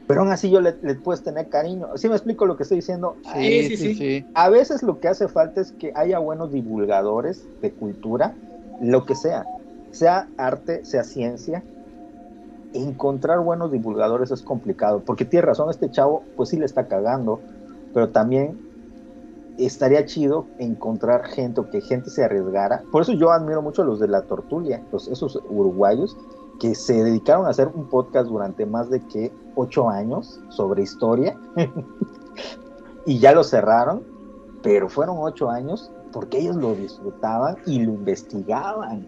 Pero 0.05 0.21
aún 0.21 0.31
así 0.31 0.49
yo 0.49 0.59
le, 0.61 0.77
le 0.81 0.95
puedes 0.95 1.23
tener 1.23 1.49
cariño. 1.49 1.89
¿Sí 1.95 2.09
me 2.09 2.15
explico 2.15 2.45
lo 2.45 2.55
que 2.57 2.63
estoy 2.63 2.77
diciendo? 2.77 3.19
Sí, 3.23 3.69
sí. 3.71 3.89
sí. 3.89 4.27
A 4.33 4.49
veces 4.49 4.83
lo 4.83 4.99
que 4.99 5.07
hace 5.07 5.27
falta 5.27 5.61
es 5.61 5.71
que 5.71 5.91
haya 5.95 6.19
buenos 6.19 6.51
divulgadores 6.51 7.49
de 7.61 7.75
cultura, 7.75 8.39
lo 8.77 9.05
que 9.05 9.15
sea, 9.15 9.51
sea 9.91 10.31
arte, 10.37 10.83
sea 10.85 11.03
ciencia. 11.03 11.67
Encontrar 12.73 13.39
buenos 13.39 13.71
divulgadores 13.71 14.31
es 14.31 14.41
complicado, 14.41 15.01
porque 15.05 15.25
tiene 15.25 15.45
razón, 15.45 15.69
este 15.69 15.89
chavo 15.89 16.23
pues 16.35 16.49
sí 16.49 16.57
le 16.57 16.65
está 16.65 16.87
cagando, 16.87 17.39
pero 17.93 18.09
también 18.09 18.59
estaría 19.57 20.05
chido 20.05 20.45
encontrar 20.57 21.25
gente 21.25 21.61
o 21.61 21.69
que 21.69 21.81
gente 21.81 22.09
se 22.09 22.23
arriesgara. 22.23 22.83
Por 22.91 23.01
eso 23.01 23.13
yo 23.13 23.31
admiro 23.31 23.61
mucho 23.61 23.81
a 23.81 23.85
los 23.85 23.99
de 23.99 24.07
la 24.07 24.21
Tortulia, 24.21 24.83
los, 24.91 25.07
esos 25.07 25.41
uruguayos 25.49 26.15
que 26.59 26.75
se 26.75 27.03
dedicaron 27.03 27.45
a 27.45 27.49
hacer 27.49 27.69
un 27.73 27.87
podcast 27.87 28.27
durante 28.29 28.65
más 28.65 28.89
de 28.89 28.99
que 29.07 29.31
ocho 29.55 29.89
años 29.89 30.39
sobre 30.49 30.83
historia 30.83 31.37
y 33.05 33.19
ya 33.19 33.33
lo 33.33 33.43
cerraron, 33.43 34.03
pero 34.61 34.89
fueron 34.89 35.17
ocho 35.19 35.49
años 35.49 35.91
porque 36.11 36.39
ellos 36.39 36.55
lo 36.55 36.75
disfrutaban 36.75 37.57
y 37.65 37.79
lo 37.79 37.93
investigaban. 37.93 39.07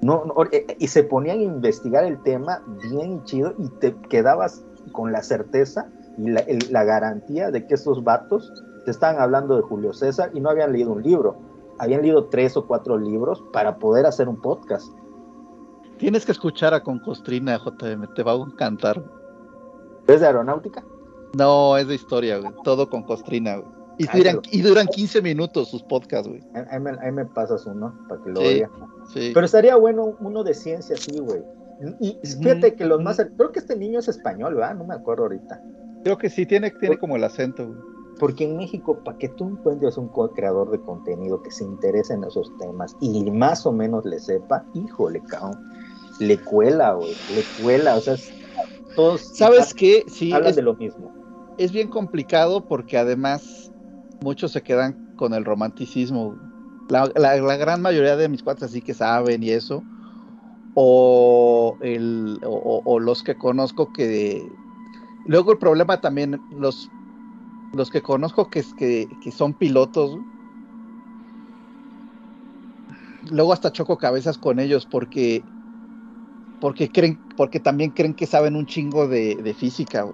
No, 0.00 0.24
no, 0.24 0.34
eh, 0.52 0.66
y 0.78 0.86
se 0.88 1.02
ponían 1.02 1.40
a 1.40 1.42
investigar 1.42 2.04
el 2.04 2.22
tema 2.22 2.62
bien 2.88 3.14
y 3.16 3.24
chido 3.24 3.54
y 3.58 3.68
te 3.80 3.94
quedabas 4.08 4.64
con 4.92 5.10
la 5.12 5.22
certeza 5.22 5.88
y 6.16 6.30
la, 6.30 6.40
el- 6.40 6.66
la 6.70 6.84
garantía 6.84 7.50
de 7.50 7.66
que 7.66 7.74
esos 7.74 8.04
vatos 8.04 8.52
te 8.84 8.90
estaban 8.92 9.20
hablando 9.20 9.56
de 9.56 9.62
Julio 9.62 9.92
César 9.92 10.30
y 10.34 10.40
no 10.40 10.50
habían 10.50 10.72
leído 10.72 10.92
un 10.92 11.02
libro. 11.02 11.36
Habían 11.78 12.02
leído 12.02 12.26
tres 12.26 12.56
o 12.56 12.66
cuatro 12.66 12.96
libros 12.96 13.42
para 13.52 13.78
poder 13.78 14.06
hacer 14.06 14.28
un 14.28 14.40
podcast. 14.40 14.86
Tienes 15.98 16.24
que 16.24 16.32
escuchar 16.32 16.74
a 16.74 16.82
Concostrina, 16.82 17.58
JM, 17.58 18.06
te 18.14 18.22
va 18.22 18.32
a 18.32 18.36
encantar. 18.36 19.02
¿Es 20.06 20.20
de 20.20 20.26
aeronáutica? 20.26 20.84
No, 21.36 21.76
es 21.76 21.86
de 21.88 21.96
historia, 21.96 22.38
güey. 22.38 22.52
Todo 22.64 22.88
con 22.88 23.02
Costrina, 23.02 23.56
güey. 23.56 23.77
Y 23.98 24.06
duran, 24.16 24.40
y 24.50 24.62
duran 24.62 24.86
15 24.86 25.20
minutos 25.22 25.68
sus 25.68 25.82
podcasts, 25.82 26.28
güey. 26.28 26.40
Ahí, 26.54 26.80
me, 26.80 26.90
ahí 27.00 27.12
me 27.12 27.26
pasas 27.26 27.66
uno 27.66 27.94
para 28.08 28.22
que 28.22 28.30
lo 28.30 28.40
Sí. 28.40 28.62
Sí. 29.12 29.30
Pero 29.34 29.44
estaría 29.46 29.76
bueno 29.76 30.16
uno 30.20 30.44
de 30.44 30.54
ciencia, 30.54 30.96
sí, 30.96 31.18
güey. 31.18 31.42
Y 32.00 32.18
fíjate 32.24 32.74
que 32.74 32.84
los 32.84 33.02
más. 33.02 33.16
Creo 33.36 33.52
que 33.52 33.58
este 33.60 33.76
niño 33.76 33.98
es 34.00 34.08
español, 34.08 34.54
¿verdad? 34.54 34.74
No 34.76 34.84
me 34.84 34.94
acuerdo 34.94 35.24
ahorita. 35.24 35.62
Creo 36.04 36.18
que 36.18 36.28
sí, 36.30 36.46
tiene, 36.46 36.70
tiene 36.72 36.96
como 36.98 37.16
el 37.16 37.24
acento, 37.24 37.66
güey. 37.66 37.78
Porque 38.18 38.44
en 38.44 38.56
México, 38.56 38.98
para 39.04 39.16
que 39.16 39.28
tú 39.28 39.48
encuentres 39.48 39.96
un 39.96 40.08
creador 40.34 40.70
de 40.72 40.80
contenido 40.80 41.40
que 41.40 41.52
se 41.52 41.62
interese 41.64 42.14
en 42.14 42.24
esos 42.24 42.50
temas 42.58 42.96
y 43.00 43.30
más 43.30 43.64
o 43.64 43.72
menos 43.72 44.04
le 44.04 44.18
sepa, 44.18 44.64
híjole, 44.74 45.22
cabrón, 45.28 45.56
le 46.18 46.36
cuela, 46.38 46.94
güey, 46.94 47.14
le 47.34 47.44
cuela, 47.62 47.94
o 47.94 48.00
sea, 48.00 48.14
es- 48.14 48.32
todos 48.96 49.20
¿Sabes 49.20 49.72
qué? 49.72 50.04
Sí, 50.08 50.32
hablan 50.32 50.50
es, 50.50 50.56
de 50.56 50.62
lo 50.62 50.74
mismo. 50.74 51.12
es 51.58 51.70
bien 51.70 51.88
complicado 51.88 52.66
porque 52.66 52.98
además 52.98 53.67
muchos 54.20 54.52
se 54.52 54.62
quedan 54.62 55.14
con 55.16 55.34
el 55.34 55.44
romanticismo. 55.44 56.36
La, 56.88 57.06
gran 57.56 57.82
mayoría 57.82 58.16
de 58.16 58.28
mis 58.28 58.42
cuates 58.42 58.64
así 58.64 58.80
que 58.80 58.94
saben 58.94 59.42
y 59.42 59.50
eso. 59.50 59.82
O, 60.74 61.76
el, 61.80 62.40
o, 62.44 63.00
los 63.00 63.22
que 63.22 63.36
conozco 63.36 63.92
que... 63.92 64.48
Luego 65.26 65.52
el 65.52 65.58
problema 65.58 66.00
también, 66.00 66.40
los, 66.56 66.90
los 67.74 67.90
que 67.90 68.00
conozco 68.00 68.48
que, 68.48 68.64
que, 68.78 69.08
que 69.22 69.30
son 69.30 69.52
pilotos. 69.52 70.18
Luego 73.30 73.52
hasta 73.52 73.72
choco 73.72 73.98
cabezas 73.98 74.38
con 74.38 74.58
ellos 74.58 74.86
porque 74.86 75.42
porque 76.60 76.90
creen, 76.90 77.18
porque 77.36 77.60
también 77.60 77.90
creen 77.90 78.14
que 78.14 78.26
saben 78.26 78.56
un 78.56 78.66
chingo 78.66 79.06
de, 79.08 79.54
física. 79.58 80.06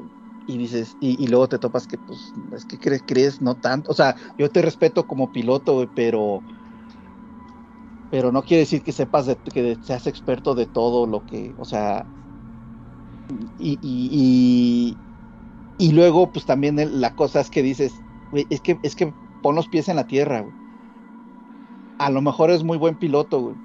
Y 0.47 0.59
dices, 0.59 0.97
y, 1.01 1.23
y 1.23 1.29
luego 1.29 1.49
te 1.49 1.59
topas 1.59 1.87
que, 1.87 1.99
pues, 1.99 2.33
es 2.53 2.67
que 2.67 2.79
crees, 2.79 3.03
crees 3.07 3.41
no 3.41 3.57
tanto. 3.59 3.91
O 3.91 3.95
sea, 3.95 4.17
yo 4.37 4.51
te 4.51 4.61
respeto 4.63 5.07
como 5.07 5.33
piloto, 5.33 5.75
güey, 5.75 5.89
pero. 5.95 6.45
Pero 8.09 8.33
no 8.33 8.43
quiere 8.43 8.61
decir 8.63 8.83
que 8.83 8.93
sepas 8.93 9.27
de, 9.27 9.37
que 9.39 9.77
seas 9.83 10.07
experto 10.07 10.55
de 10.55 10.67
todo 10.67 11.07
lo 11.07 11.25
que. 11.25 11.55
O 11.59 11.65
sea. 11.65 12.09
Y, 13.59 13.79
y, 13.83 14.99
y, 15.79 15.89
y 15.89 15.93
luego, 15.93 16.33
pues 16.33 16.45
también 16.47 16.79
el- 16.79 17.01
la 17.01 17.15
cosa 17.15 17.41
es 17.41 17.51
que 17.51 17.63
dices, 17.63 18.05
güey, 18.31 18.47
es 18.51 18.61
que, 18.63 18.79
es 18.83 18.97
que 18.97 19.15
pon 19.43 19.55
los 19.57 19.69
pies 19.69 19.89
en 19.89 19.97
la 19.97 20.07
tierra, 20.07 20.41
güey. 20.43 20.55
A 21.99 22.09
lo 22.09 22.23
mejor 22.23 22.51
es 22.53 22.63
muy 22.63 22.79
buen 22.79 22.97
piloto, 22.97 23.41
güey. 23.41 23.57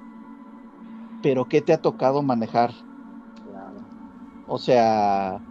Pero 1.22 1.48
¿qué 1.48 1.62
te 1.62 1.72
ha 1.72 1.78
tocado 1.80 2.22
manejar? 2.22 2.74
Claro. 3.42 3.86
O 4.46 4.58
sea, 4.58 5.42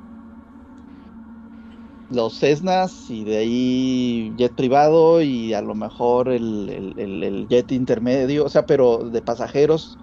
los 2.09 2.37
Cessnas 2.39 3.09
y 3.09 3.23
de 3.25 3.37
ahí 3.37 4.35
jet 4.37 4.55
privado 4.55 5.21
y 5.21 5.53
a 5.53 5.61
lo 5.61 5.75
mejor 5.75 6.29
el, 6.29 6.69
el- 6.69 6.93
el- 6.97 7.23
el 7.23 7.47
jet 7.47 7.71
intermedio, 7.71 8.45
o 8.45 8.49
sea, 8.49 8.65
pero 8.65 9.09
de 9.09 9.21
pasajeros, 9.21 9.97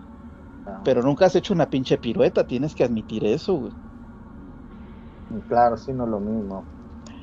Claro. 0.65 0.85
pero 0.85 1.03
nunca 1.03 1.27
has 1.27 1.37
hecho 1.37 1.55
una 1.55 1.71
pinche 1.71 1.99
pirueta, 1.99 2.47
tienes 2.47 2.75
que 2.75 2.85
admitir 2.85 3.25
eso, 3.27 3.55
güey. 3.57 3.75
Claro, 5.49 5.77
sí, 5.77 5.93
no 5.93 6.05
es 6.05 6.11
lo 6.11 6.21
mismo. 6.21 6.69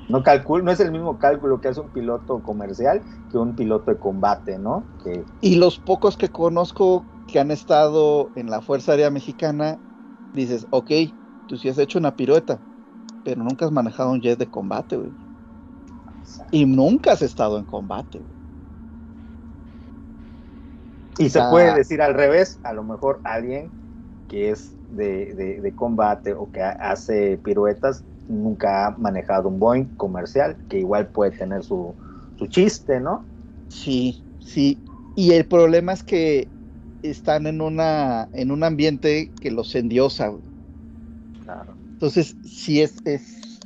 No, 0.08 0.24
calcul 0.24 0.64
no 0.66 0.72
es 0.72 0.80
el 0.82 0.92
mismo 0.92 1.18
cálculo 1.20 1.62
que 1.62 1.70
hace 1.70 1.82
un 1.82 1.92
piloto 1.92 2.42
comercial 2.44 3.06
que 3.30 3.38
un 3.38 3.56
piloto 3.56 3.92
de 3.92 4.00
combate, 4.00 4.60
¿no? 4.60 4.90
Que 5.04 5.28
Y 5.40 5.56
los 5.56 5.80
pocos 5.80 6.18
que 6.18 6.32
conozco 6.32 7.10
que 7.26 7.40
han 7.40 7.52
estado 7.52 8.32
en 8.36 8.50
la 8.50 8.62
Fuerza 8.62 8.92
Aérea 8.94 9.10
Mexicana, 9.12 9.82
dices, 10.34 10.68
ok, 10.72 10.92
tú 11.46 11.58
sí 11.58 11.70
has 11.70 11.78
hecho 11.78 12.00
una 12.00 12.16
pirueta, 12.16 12.64
pero 13.24 13.44
nunca 13.44 13.66
has 13.66 13.72
manejado 13.72 14.12
un 14.12 14.22
jet 14.22 14.38
de 14.38 14.48
combate, 14.48 14.98
güey. 14.98 15.12
Y 16.52 16.66
nunca 16.66 17.14
has 17.14 17.22
estado 17.22 17.58
en 17.58 17.66
combate, 17.66 18.20
güey. 18.20 18.34
Y 21.20 21.30
se 21.30 21.40
Ah. 21.40 21.50
puede 21.50 21.74
decir 21.76 22.02
al 22.02 22.14
revés, 22.16 22.60
a 22.64 22.74
lo 22.74 22.84
mejor 22.84 23.22
alguien 23.24 23.72
que 24.28 24.50
es 24.50 24.72
de, 24.90 25.34
de- 25.36 25.62
de 25.62 25.72
combate 25.74 26.34
o 26.34 26.50
que 26.52 26.62
ha- 26.62 26.72
hace 26.72 27.38
piruetas 27.38 28.04
nunca 28.28 28.88
ha 28.88 28.92
manejado 28.98 29.50
un 29.50 29.60
Boeing 29.60 29.86
comercial, 29.98 30.58
que 30.70 30.80
igual 30.80 31.08
puede 31.10 31.32
tener 31.32 31.64
su, 31.64 31.94
su 32.40 32.48
chiste, 32.48 33.00
¿no? 33.00 33.26
Sí, 33.70 34.24
sí. 34.40 34.80
Y 35.16 35.34
el 35.34 35.46
problema 35.46 35.94
es 35.94 36.04
que 36.04 36.48
están 37.04 37.46
en 37.48 37.62
una 37.62 38.30
en 38.34 38.50
un 38.50 38.64
ambiente 38.64 39.32
que 39.40 39.52
los 39.52 39.76
endiosa. 39.76 40.30
güey. 40.30 40.42
Claro. 41.44 41.76
Entonces, 42.04 42.36
sí 42.44 42.82
es 42.82 42.98
es 43.06 43.62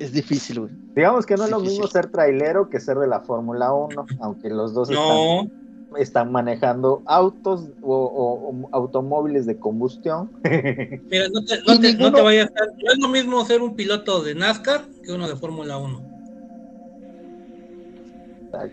es 0.00 0.12
difícil, 0.12 0.58
güey. 0.58 0.72
Digamos 0.96 1.24
que 1.24 1.36
no 1.36 1.44
es 1.44 1.50
lo 1.50 1.60
mismo 1.60 1.86
ser 1.86 2.08
trailero 2.08 2.68
que 2.68 2.80
ser 2.80 2.98
de 2.98 3.06
la 3.06 3.20
Fórmula 3.20 3.72
1, 3.72 4.04
aunque 4.18 4.50
los 4.50 4.74
dos 4.74 4.90
No, 4.90 5.42
están, 5.44 5.52
están 5.96 6.32
manejando 6.32 7.04
autos 7.06 7.70
o, 7.80 7.94
o- 7.94 8.50
o 8.50 8.68
automóviles 8.72 9.46
de 9.46 9.60
combustión. 9.60 10.32
mira, 10.42 11.28
no 11.32 11.44
te, 11.44 11.58
no 11.64 11.78
te- 11.78 11.92
no 11.92 11.98
ninguno- 11.98 12.16
te 12.16 12.22
vayas 12.22 12.48
a... 12.48 12.64
No 12.84 12.92
es 12.94 12.98
lo 12.98 13.08
mismo 13.08 13.44
ser 13.44 13.62
un 13.62 13.76
piloto 13.76 14.24
de 14.24 14.34
NASCAR 14.34 14.88
que 15.04 15.12
uno 15.12 15.28
de 15.28 15.36
Fórmula 15.36 15.78
1. 15.78 16.02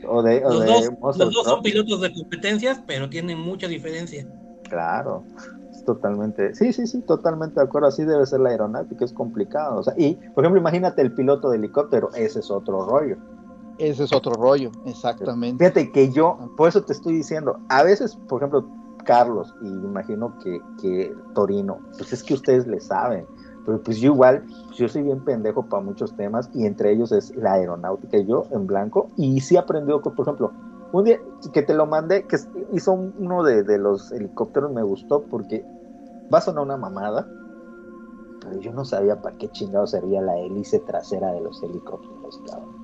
o 0.08 0.24
de, 0.24 0.44
o 0.44 0.50
Los 0.50 0.60
de 0.62 0.66
dos, 0.66 0.90
los 1.16 1.32
dos 1.32 1.46
son 1.46 1.62
pilotos 1.62 2.02
de 2.02 2.12
competencias, 2.12 2.82
pero 2.88 3.08
tienen 3.08 3.38
mucha 3.38 3.68
diferencia. 3.68 4.26
Claro, 4.64 5.26
totalmente, 5.86 6.54
sí, 6.56 6.74
sí, 6.74 6.88
sí, 6.88 7.02
totalmente 7.02 7.60
de 7.60 7.66
acuerdo, 7.66 7.88
así 7.88 8.04
debe 8.04 8.26
ser 8.26 8.40
la 8.42 8.50
aeronáutica, 8.50 9.06
es 9.06 9.14
complicado, 9.14 9.80
o 9.80 9.84
sea, 9.84 9.94
y 9.98 10.16
por 10.34 10.44
ejemplo, 10.44 10.60
imagínate 10.60 11.02
el 11.02 11.14
piloto 11.14 11.50
de 11.50 11.58
helicóptero, 11.58 12.10
ese 12.16 12.40
es 12.40 12.52
otro 12.52 12.86
rollo. 12.86 13.18
Ese 13.78 14.04
es 14.04 14.14
otro 14.14 14.34
rollo, 14.34 14.72
exactamente. 14.86 15.64
Fíjate 15.64 15.92
que 15.92 16.12
yo, 16.12 16.38
por 16.58 16.70
eso 16.70 16.84
te 16.84 16.94
estoy 16.94 17.14
diciendo, 17.14 17.60
a 17.70 17.84
veces, 17.84 18.16
por 18.28 18.42
ejemplo, 18.42 18.68
Carlos, 19.06 19.56
y 19.62 19.68
imagino 19.68 20.38
que, 20.40 20.62
que 20.82 21.16
Torino, 21.34 21.80
pues 21.98 22.12
es 22.12 22.24
que 22.24 22.34
ustedes 22.34 22.68
le 22.68 22.80
saben, 22.80 23.26
pero 23.66 23.82
pues 23.82 23.98
yo 24.00 24.14
igual, 24.14 24.44
yo 24.76 24.90
soy 24.90 25.04
bien 25.04 25.24
pendejo 25.24 25.64
para 25.64 25.82
muchos 25.82 26.16
temas, 26.16 26.50
y 26.54 26.66
entre 26.66 26.92
ellos 26.92 27.12
es 27.12 27.36
la 27.36 27.54
aeronáutica, 27.54 28.18
y 28.18 28.26
yo 28.26 28.46
en 28.52 28.68
blanco, 28.68 29.10
y 29.16 29.40
sí 29.40 29.56
he 29.56 29.60
aprendido, 29.60 30.02
por 30.02 30.20
ejemplo, 30.20 30.52
un 30.92 31.04
día 31.04 31.20
que 31.54 31.62
te 31.62 31.74
lo 31.74 31.86
mandé, 31.86 32.26
que 32.26 32.38
hizo 32.74 32.94
uno 32.94 33.44
de, 33.44 33.64
de 33.64 33.78
los 33.78 34.12
helicópteros, 34.12 34.72
me 34.72 34.84
gustó 34.84 35.24
porque 35.24 35.66
va 36.34 36.40
a 36.40 36.42
sonar 36.42 36.64
una 36.64 36.78
mamada, 36.78 37.28
pero 38.42 38.60
yo 38.60 38.72
no 38.74 38.86
sabía 38.86 39.22
para 39.22 39.38
qué 39.38 39.50
chingado 39.50 39.86
servía 39.86 40.22
la 40.22 40.38
hélice 40.38 40.80
trasera 40.80 41.32
de 41.34 41.42
los 41.42 41.62
helicópteros, 41.62 42.42
cabrón. 42.48 42.80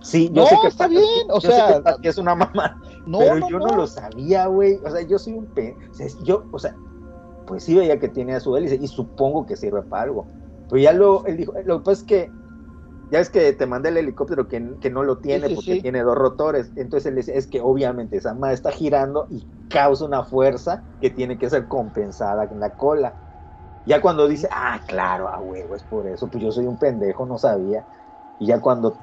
Sí, 0.00 0.28
yo 0.32 0.42
No, 0.42 0.48
sé 0.48 0.56
que 0.62 0.68
está 0.68 0.88
bien, 0.88 1.26
o 1.30 1.40
sea, 1.40 1.82
que 2.00 2.08
es 2.08 2.18
una 2.18 2.34
mamada, 2.34 2.76
No, 3.06 3.18
pero 3.18 3.38
no, 3.38 3.48
yo 3.48 3.58
no, 3.58 3.76
lo 3.76 3.86
sabía, 3.86 4.46
güey. 4.46 4.80
O 4.84 4.90
sea, 4.90 5.02
yo 5.02 5.18
soy 5.18 5.34
un 5.34 5.46
pe... 5.46 5.76
o 5.90 5.94
sea, 5.94 6.06
yo, 6.22 6.44
o 6.50 6.58
sea, 6.58 6.76
pues 7.46 7.64
sí 7.64 7.74
veía 7.74 7.98
que 7.98 8.08
tenía 8.08 8.40
su 8.40 8.56
hélice 8.56 8.78
y 8.80 8.86
supongo 8.88 9.46
que 9.46 9.56
sirve 9.56 9.82
para 9.82 10.04
algo. 10.04 10.26
Pero 10.68 10.82
ya 10.82 10.92
lo, 10.92 11.24
él 11.26 11.36
dijo, 11.36 11.52
lo 11.64 11.78
que 11.78 11.84
pasa 11.84 12.00
es 12.00 12.04
que, 12.04 12.32
ya 13.12 13.20
es 13.20 13.30
que 13.30 13.54
te 13.54 13.66
mandé 13.68 13.90
el 13.90 13.98
helicóptero 13.98 14.48
que, 14.48 14.78
que 14.80 14.90
no 14.90 15.04
lo 15.04 15.20
tiene 15.20 15.50
sí, 15.50 15.52
porque 15.52 15.76
sí. 15.76 15.78
tiene 15.78 16.02
dos 16.04 16.16
rotores. 16.18 16.72
Entonces 16.76 17.08
él 17.10 17.16
dice, 17.16 17.38
es 17.38 17.48
que 17.48 17.62
obviamente 17.62 18.18
esa 18.18 18.34
madre 18.34 18.56
está 18.56 18.72
girando 18.72 19.28
y 19.30 19.48
causa 19.68 20.06
una 20.06 20.24
fuerza 20.24 20.86
que 21.00 21.10
tiene 21.10 21.38
que 21.38 21.50
ser 21.50 21.68
compensada 21.68 22.46
en 22.46 22.60
la 22.60 22.74
cola. 22.76 23.18
Ya 23.84 24.00
cuando 24.02 24.28
dice, 24.28 24.48
ah, 24.52 24.82
claro, 24.86 25.28
a 25.28 25.40
huevo, 25.40 25.74
es 25.76 25.84
por 25.84 26.08
eso, 26.08 26.30
pues 26.30 26.42
yo 26.44 26.52
soy 26.52 26.66
un 26.66 26.78
pendejo, 26.78 27.26
no 27.26 27.38
sabía. 27.38 27.86
Y 28.38 28.46
ya 28.48 28.60
cuando... 28.60 28.98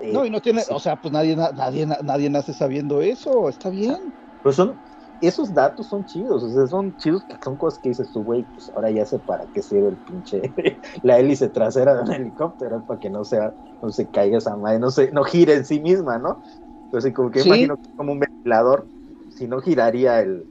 eh, 0.00 0.16
No, 0.16 0.24
y 0.24 0.30
no 0.30 0.40
tiene, 0.40 0.64
sí. 0.64 0.70
o 0.70 0.80
sea, 0.80 0.96
pues 0.96 1.12
nadie 1.12 1.36
na- 1.36 1.52
nadie 1.52 1.86
na- 1.86 1.98
nadie 2.02 2.30
nace 2.30 2.54
sabiendo 2.54 3.02
eso, 3.02 3.48
está 3.48 3.68
bien. 3.70 4.14
Pues 4.42 4.56
son, 4.56 4.80
esos 5.20 5.54
datos 5.54 5.88
son 5.88 6.04
chidos, 6.04 6.42
o 6.42 6.50
sea, 6.50 6.66
son 6.66 6.96
chidos, 6.96 7.24
que 7.24 7.36
son 7.42 7.56
cosas 7.56 7.80
que 7.80 7.90
dices 7.90 8.10
tú, 8.12 8.22
güey, 8.24 8.44
pues 8.44 8.70
ahora 8.74 8.90
ya 8.90 9.04
sé 9.06 9.18
para 9.20 9.48
qué 9.48 9.62
sirve 9.62 9.88
el 9.90 9.98
pinche, 9.98 10.54
la 11.02 11.18
hélice 11.18 11.48
trasera 11.50 11.94
de 11.94 12.02
un 12.02 12.12
helicóptero, 12.12 12.84
para 12.84 12.98
que 13.00 13.10
no 13.10 13.24
sea, 13.24 13.56
no 13.80 13.90
se 13.90 14.10
caiga 14.10 14.38
esa 14.38 14.56
madre, 14.56 14.78
no 14.78 14.90
se, 14.90 15.10
no 15.12 15.24
gire 15.24 15.54
en 15.54 15.64
sí 15.64 15.80
misma, 15.80 16.18
¿no? 16.18 16.40
Entonces, 16.84 17.12
como 17.14 17.30
que 17.30 17.40
Sí. 17.42 17.42
imagino 17.42 17.76
que 17.78 17.90
como 17.96 18.12
un 18.12 18.20
ventilador, 18.20 18.90
si 19.28 19.46
no 19.48 19.60
giraría 19.60 20.20
el, 20.20 20.48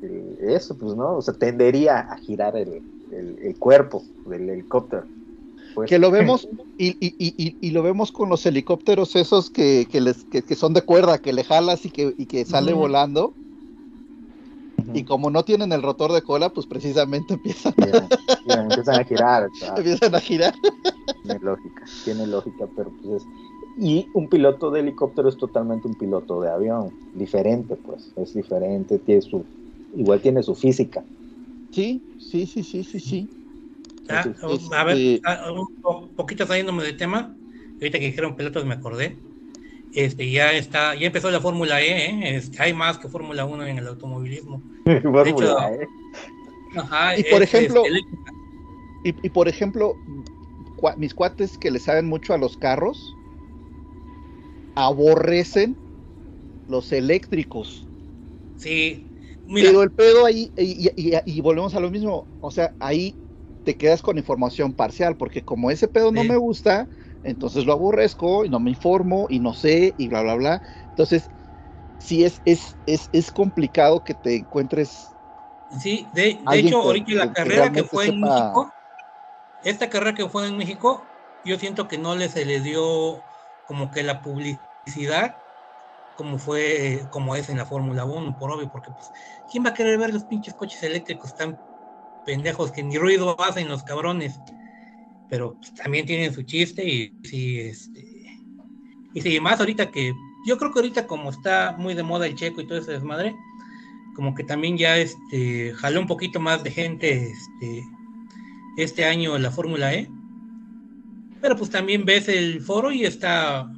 el- 0.00 0.36
eso, 0.40 0.76
pues, 0.78 0.94
¿no? 0.96 1.16
O 1.16 1.22
sea, 1.22 1.34
tendería 1.34 1.98
a 2.00 2.16
girar 2.18 2.56
el, 2.56 2.84
el, 3.08 3.38
el 3.40 3.58
cuerpo 3.58 4.04
del 4.24 4.48
helicóptero. 4.50 5.08
Pues, 5.74 5.90
Que 5.90 5.98
lo 5.98 6.10
vemos, 6.12 6.48
y, 6.76 6.90
y, 7.00 7.14
y, 7.18 7.56
y- 7.60 7.70
lo 7.72 7.82
vemos 7.82 8.12
con 8.12 8.28
los 8.28 8.46
helicópteros 8.46 9.16
esos 9.16 9.50
que, 9.50 9.88
que 9.90 10.00
les, 10.00 10.24
que, 10.24 10.42
que 10.44 10.54
son 10.54 10.74
de 10.74 10.82
cuerda, 10.82 11.18
que 11.18 11.32
le 11.32 11.44
jalas 11.44 11.84
y 11.86 11.90
que, 11.90 12.14
y 12.16 12.26
que 12.26 12.44
sale 12.44 12.72
volando. 12.72 13.36
Y 14.92 15.04
como 15.04 15.30
no 15.30 15.44
tienen 15.44 15.72
el 15.72 15.82
rotor 15.82 16.12
de 16.12 16.22
cola, 16.22 16.50
pues 16.50 16.66
precisamente 16.66 17.34
empiezan, 17.34 17.74
a 18.98 19.04
girar. 19.04 19.50
empiezan 19.76 20.14
a 20.14 20.20
girar. 20.20 20.54
Tiene 21.22 21.38
lógica, 21.40 21.86
tiene 22.04 22.26
lógica, 22.26 22.66
pero 22.74 22.92
pues 23.02 23.22
es... 23.22 23.28
Y 23.76 24.08
un 24.14 24.28
piloto 24.28 24.70
de 24.70 24.80
helicóptero 24.80 25.28
es 25.28 25.36
totalmente 25.36 25.86
un 25.86 25.94
piloto 25.94 26.40
de 26.40 26.50
avión, 26.50 26.92
diferente 27.12 27.76
pues, 27.76 28.12
es 28.16 28.32
diferente, 28.34 28.98
tiene 28.98 29.22
su, 29.22 29.44
igual 29.92 30.20
tiene 30.20 30.42
su 30.42 30.54
física. 30.54 31.04
Sí, 31.72 32.02
sí, 32.16 32.46
sí, 32.46 32.62
sí, 32.64 32.84
sí, 32.84 33.00
sí. 33.00 33.28
Ah, 34.08 34.22
a 34.72 34.84
ver, 34.84 34.96
este- 34.96 35.20
ah, 35.24 35.52
un 35.52 35.66
po- 35.80 36.12
poquito 36.14 36.46
saliéndome 36.46 36.82
del 36.82 36.96
tema, 36.96 37.38
ahorita 37.80 37.98
que 37.98 38.06
dijeron 38.06 38.36
pilotos 38.36 38.64
me 38.66 38.74
acordé. 38.74 39.24
Este, 39.92 40.30
ya 40.30 40.52
está, 40.52 40.94
ya 40.94 41.06
empezó 41.06 41.30
la 41.30 41.40
Fórmula 41.40 41.80
E, 41.82 42.06
¿eh? 42.10 42.36
Este, 42.36 42.62
hay 42.62 42.72
más 42.74 42.98
que 42.98 43.08
Fórmula 43.08 43.44
1 43.44 43.66
en 43.66 43.78
el 43.78 43.86
automovilismo. 43.88 44.64
Fórmula, 45.12 45.72
¿eh? 45.74 45.90
Ajá, 46.74 47.14
Y 47.16 47.24
por 47.24 47.42
es, 47.42 47.42
ejemplo- 47.42 47.82
este, 47.84 48.08
Y, 49.02 49.14
y 49.26 49.30
por 49.30 49.48
ejemplo, 49.48 50.00
cua- 50.76 50.96
mis 50.96 51.14
cuates 51.14 51.58
que 51.58 51.70
le 51.70 51.80
saben 51.80 52.06
mucho 52.06 52.34
a 52.34 52.38
los 52.38 52.56
carros, 52.56 53.18
aborrecen 54.74 55.78
los 56.66 56.92
eléctricos. 56.92 57.88
sí, 58.56 59.12
mira, 59.44 59.70
Pero 59.70 59.82
el 59.82 59.92
pedo 59.92 60.24
ahí, 60.26 60.52
y, 60.56 60.88
y- 60.88 61.10
y- 61.16 61.20
y 61.26 61.40
volvemos 61.40 61.74
a 61.74 61.80
lo 61.80 61.90
mismo, 61.90 62.28
o 62.40 62.50
sea, 62.50 62.74
ahí 62.80 63.18
te 63.62 63.76
quedas 63.76 64.00
con 64.02 64.16
información 64.18 64.72
parcial, 64.74 65.16
porque 65.16 65.44
como 65.44 65.70
ese 65.70 65.86
pedo 65.88 66.12
no 66.12 66.24
me 66.24 66.36
gusta, 66.36 66.88
entonces 67.22 67.66
lo 67.66 67.72
aborrezco 67.72 68.44
y 68.44 68.48
no 68.50 68.60
me 68.60 68.70
informo 68.70 69.26
y 69.30 69.40
no 69.40 69.54
sé 69.54 69.94
y 69.98 70.08
bla, 70.08 70.22
bla, 70.22 70.34
bla. 70.36 70.62
Entonces, 70.88 71.28
sí 71.98 72.24
es, 72.24 72.40
es, 72.44 72.78
es, 72.86 73.08
es 73.12 73.30
complicado 73.30 74.04
que 74.04 74.14
te 74.14 74.36
encuentres 74.36 75.16
sí, 75.70 76.10
de, 76.12 76.42
de 76.44 76.58
hecho, 76.58 76.80
que- 76.80 76.86
ahorita 76.88 77.12
la 77.14 77.26
que- 77.28 77.34
carrera 77.34 77.72
que 77.72 77.84
fue 77.84 78.06
en 78.06 78.20
México, 78.22 78.74
esta 79.62 79.90
carrera 79.90 80.14
que 80.14 80.28
fue 80.28 80.46
en 80.48 80.56
México, 80.56 81.12
yo 81.44 81.58
siento 81.58 81.88
que 81.88 81.98
no 81.98 82.16
le 82.16 82.28
se 82.28 82.44
le 82.44 82.60
dio 82.60 83.24
como 83.64 83.90
que 83.90 84.02
la 84.02 84.22
publicidad 84.22 85.36
como 86.14 86.38
fue, 86.38 87.06
como 87.10 87.36
es 87.36 87.48
en 87.48 87.58
la 87.58 87.66
Fórmula 87.66 88.04
1, 88.04 88.36
por 88.36 88.50
obvio, 88.52 88.70
porque 88.70 88.90
pues, 88.92 89.12
¿quién 89.50 89.64
va 89.64 89.70
a 89.70 89.74
querer 89.74 89.98
ver 89.98 90.12
los 90.14 90.24
pinches 90.26 90.54
coches 90.54 90.82
eléctricos 90.82 91.34
tan 91.34 91.60
pendejos 92.24 92.72
que 92.72 92.82
ni 92.82 92.98
ruido 92.98 93.40
hacen 93.40 93.68
los 93.68 93.84
cabrones? 93.84 94.40
Pero 95.30 95.54
pues, 95.54 95.74
también 95.74 96.06
tienen 96.06 96.34
su 96.34 96.42
chiste 96.42 96.84
y 96.86 97.12
sí, 97.22 97.60
este, 97.60 98.04
y 99.14 99.20
sí, 99.20 99.40
más 99.40 99.60
ahorita 99.60 99.90
que, 99.90 100.12
yo 100.46 100.58
creo 100.58 100.72
que 100.72 100.80
ahorita 100.80 101.06
como 101.06 101.30
está 101.30 101.76
muy 101.78 101.94
de 101.94 102.02
moda 102.02 102.26
el 102.26 102.34
checo 102.34 102.60
y 102.60 102.66
todo 102.66 102.78
ese 102.78 102.92
desmadre, 102.92 103.34
como 104.14 104.34
que 104.34 104.44
también 104.44 104.76
ya 104.76 104.98
este, 104.98 105.72
jaló 105.74 106.00
un 106.00 106.06
poquito 106.06 106.40
más 106.40 106.62
de 106.62 106.70
gente 106.70 107.30
este, 107.30 107.82
este 108.76 109.04
año 109.04 109.38
la 109.38 109.50
Fórmula 109.50 109.94
E. 109.94 110.10
Pero 111.40 111.56
pues 111.56 111.70
también 111.70 112.04
ves 112.04 112.28
el 112.28 112.60
foro 112.60 112.92
y 112.92 113.04
está, 113.04 113.70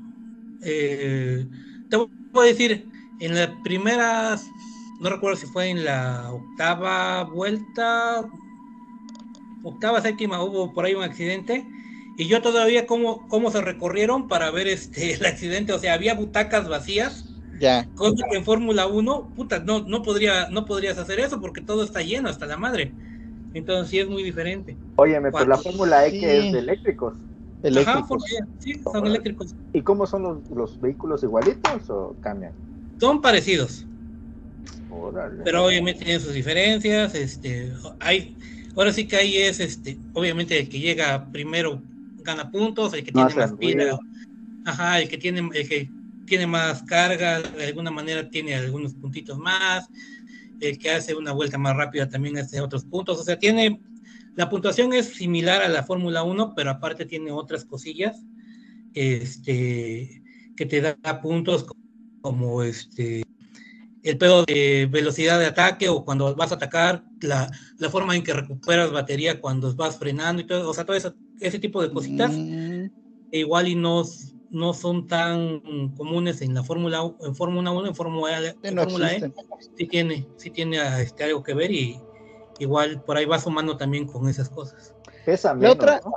eh, 0.62 1.46
te 1.88 1.96
voy 1.96 2.08
a 2.34 2.42
decir, 2.42 2.88
en 3.20 3.34
la 3.36 3.62
primera, 3.62 4.36
no 5.00 5.10
recuerdo 5.10 5.36
si 5.36 5.46
fue 5.46 5.68
en 5.68 5.84
la 5.84 6.32
octava 6.32 7.22
vuelta, 7.24 8.28
octava, 9.62 10.00
séptima, 10.00 10.42
hubo 10.42 10.72
por 10.72 10.84
ahí 10.84 10.94
un 10.94 11.02
accidente. 11.02 11.66
Y 12.18 12.26
yo 12.26 12.42
todavía 12.42 12.86
cómo, 12.86 13.26
cómo 13.28 13.50
se 13.50 13.60
recorrieron 13.62 14.28
para 14.28 14.50
ver 14.50 14.66
este 14.68 15.14
el 15.14 15.24
accidente. 15.26 15.72
O 15.72 15.78
sea, 15.78 15.94
había 15.94 16.14
butacas 16.14 16.68
vacías. 16.68 17.24
ya. 17.58 17.86
Cosa 17.94 18.24
que 18.30 18.36
en 18.36 18.44
Fórmula 18.44 18.86
1, 18.86 19.32
puta, 19.34 19.60
no, 19.60 19.80
no, 19.86 20.02
podría, 20.02 20.48
no 20.50 20.64
podrías 20.64 20.98
hacer 20.98 21.20
eso 21.20 21.40
porque 21.40 21.60
todo 21.60 21.84
está 21.84 22.02
lleno 22.02 22.28
hasta 22.28 22.46
la 22.46 22.56
madre. 22.56 22.92
Entonces 23.54 23.88
sí 23.90 23.98
es 23.98 24.08
muy 24.08 24.22
diferente. 24.22 24.76
Óyeme, 24.96 25.30
pues 25.30 25.46
la. 25.46 25.56
Fórmula 25.58 26.06
E 26.06 26.10
Sí. 26.10 26.20
que 26.20 26.38
es 26.46 26.52
de 26.52 26.58
eléctricos. 26.58 27.14
Ajá, 27.14 27.68
eléctricos. 27.68 28.08
porque 28.08 28.34
sí, 28.58 28.80
son 28.92 29.06
eléctricos. 29.06 29.54
¿Y 29.72 29.82
cómo 29.82 30.06
son 30.06 30.22
los, 30.22 30.50
los 30.50 30.80
vehículos 30.80 31.22
igualitos 31.22 31.88
o 31.90 32.16
cambian? 32.20 32.52
Son 32.98 33.20
parecidos, 33.20 33.86
Órale. 34.90 35.42
pero 35.44 35.64
obviamente 35.66 36.04
tienen 36.04 36.20
sus 36.20 36.32
diferencias. 36.34 37.14
Este, 37.14 37.72
hay, 38.00 38.36
ahora 38.76 38.92
sí 38.92 39.06
que 39.06 39.16
ahí 39.16 39.36
es, 39.36 39.60
este, 39.60 39.98
obviamente 40.12 40.58
el 40.58 40.68
que 40.68 40.80
llega 40.80 41.30
primero 41.30 41.82
gana 42.22 42.50
puntos, 42.50 42.94
el 42.94 43.04
que 43.04 43.12
No 43.12 43.26
tiene 43.26 43.42
más 43.42 43.52
pila, 43.54 43.98
ajá, 44.64 45.00
el 45.00 45.08
que 45.08 45.18
tiene, 45.18 45.40
el 45.40 45.68
que 45.68 45.90
tiene 46.26 46.46
más 46.46 46.82
carga, 46.84 47.42
de 47.42 47.66
alguna 47.66 47.90
manera 47.90 48.28
tiene 48.28 48.54
algunos 48.54 48.94
puntitos 48.94 49.38
más, 49.38 49.88
el 50.60 50.78
que 50.78 50.90
hace 50.90 51.14
una 51.14 51.32
vuelta 51.32 51.58
más 51.58 51.76
rápida 51.76 52.08
también 52.08 52.38
hace 52.38 52.60
otros 52.60 52.84
puntos, 52.84 53.20
o 53.20 53.24
sea, 53.24 53.38
tiene, 53.38 53.80
la 54.36 54.48
puntuación 54.48 54.92
es 54.92 55.06
similar 55.14 55.62
a 55.62 55.68
la 55.68 55.82
Fórmula 55.82 56.22
1, 56.22 56.54
pero 56.54 56.70
aparte 56.70 57.04
tiene 57.04 57.32
otras 57.32 57.64
cosillas, 57.64 58.24
este, 58.94 60.22
que 60.56 60.66
te 60.66 60.80
da 60.80 61.20
puntos 61.20 61.66
como 62.20 62.62
este, 62.62 63.24
el 64.02 64.18
pedo 64.18 64.44
de 64.44 64.88
velocidad 64.90 65.38
de 65.38 65.46
ataque 65.46 65.88
o 65.88 66.04
cuando 66.04 66.34
vas 66.34 66.50
a 66.52 66.56
atacar, 66.56 67.04
la, 67.20 67.50
la 67.78 67.90
forma 67.90 68.16
en 68.16 68.24
que 68.24 68.32
recuperas 68.32 68.90
batería 68.90 69.40
cuando 69.40 69.72
vas 69.74 69.98
frenando 69.98 70.42
y 70.42 70.46
todo, 70.46 70.68
o 70.68 70.74
sea, 70.74 70.84
todo 70.84 70.96
eso, 70.96 71.14
ese 71.38 71.58
tipo 71.58 71.80
de 71.82 71.92
cositas 71.92 72.32
Mm, 72.32 72.86
e 73.30 73.38
igual 73.38 73.68
y 73.68 73.74
no, 73.76 74.02
no 74.50 74.74
son 74.74 75.06
tan 75.06 75.60
comunes 75.96 76.42
en 76.42 76.52
la 76.54 76.62
Fórmula 76.62 77.00
en 77.20 77.34
Fórmula 77.34 77.70
1, 77.70 77.86
en 77.88 77.94
Fórmula 77.94 78.40
E, 78.42 78.56
que 78.60 78.68
en 78.68 78.74
no 78.74 78.82
Fórmula 78.84 79.12
E, 79.14 79.32
sí 79.76 79.86
tiene, 79.86 80.28
sí 80.36 80.50
tiene 80.50 80.78
este, 81.00 81.24
algo 81.24 81.42
que 81.42 81.54
ver 81.54 81.70
y 81.70 81.98
igual 82.58 83.02
por 83.04 83.16
ahí 83.16 83.24
va 83.24 83.38
sumando 83.38 83.76
también 83.76 84.06
con 84.06 84.28
esas 84.28 84.48
cosas. 84.50 84.92
Pesa 85.24 85.54
La 85.54 85.70
otra- 85.72 86.00
¿no? 86.04 86.12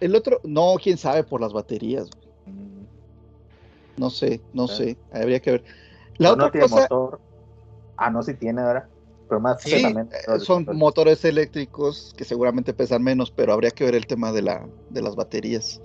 El 0.00 0.14
otro, 0.14 0.40
no, 0.44 0.74
quién 0.82 0.98
sabe 0.98 1.24
por 1.24 1.40
las 1.40 1.52
baterías. 1.52 2.08
No 3.96 4.10
sé, 4.10 4.40
no 4.52 4.64
Ah. 4.64 4.68
sé. 4.68 4.96
Habría 5.12 5.40
que 5.40 5.52
ver. 5.52 5.64
La 6.18 6.32
otra 6.32 6.46
no 6.46 6.50
tiene 6.50 6.68
cosa, 6.68 6.82
motor. 6.82 7.20
Ah, 7.96 8.10
no, 8.10 8.22
sí 8.22 8.34
tiene, 8.34 8.62
¿verdad? 8.62 8.88
Pero 9.28 9.40
más 9.40 9.62
Sí, 9.62 9.74
eh, 9.74 10.38
son 10.40 10.66
motores 10.72 11.24
eléctricos 11.24 12.12
que 12.16 12.24
seguramente 12.24 12.74
pesan 12.74 13.02
menos, 13.02 13.30
pero 13.30 13.52
habría 13.52 13.70
que 13.70 13.84
ver 13.84 13.94
el 13.94 14.06
tema 14.06 14.32
de, 14.32 14.42
la, 14.42 14.68
de 14.88 15.02
las 15.02 15.16
baterías. 15.16 15.80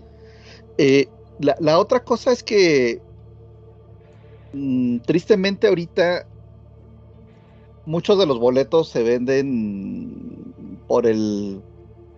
Eh, 0.78 1.10
la, 1.38 1.56
la 1.60 1.80
otra 1.80 2.04
cosa 2.04 2.32
es 2.32 2.44
que 2.44 3.02
mm, 4.54 5.00
tristemente 5.00 5.68
ahorita 5.68 6.26
muchos 7.86 8.18
de 8.20 8.26
los 8.26 8.40
boletos 8.40 8.90
se 8.90 9.04
venden 9.04 10.54
por 10.88 11.06
el 11.06 11.64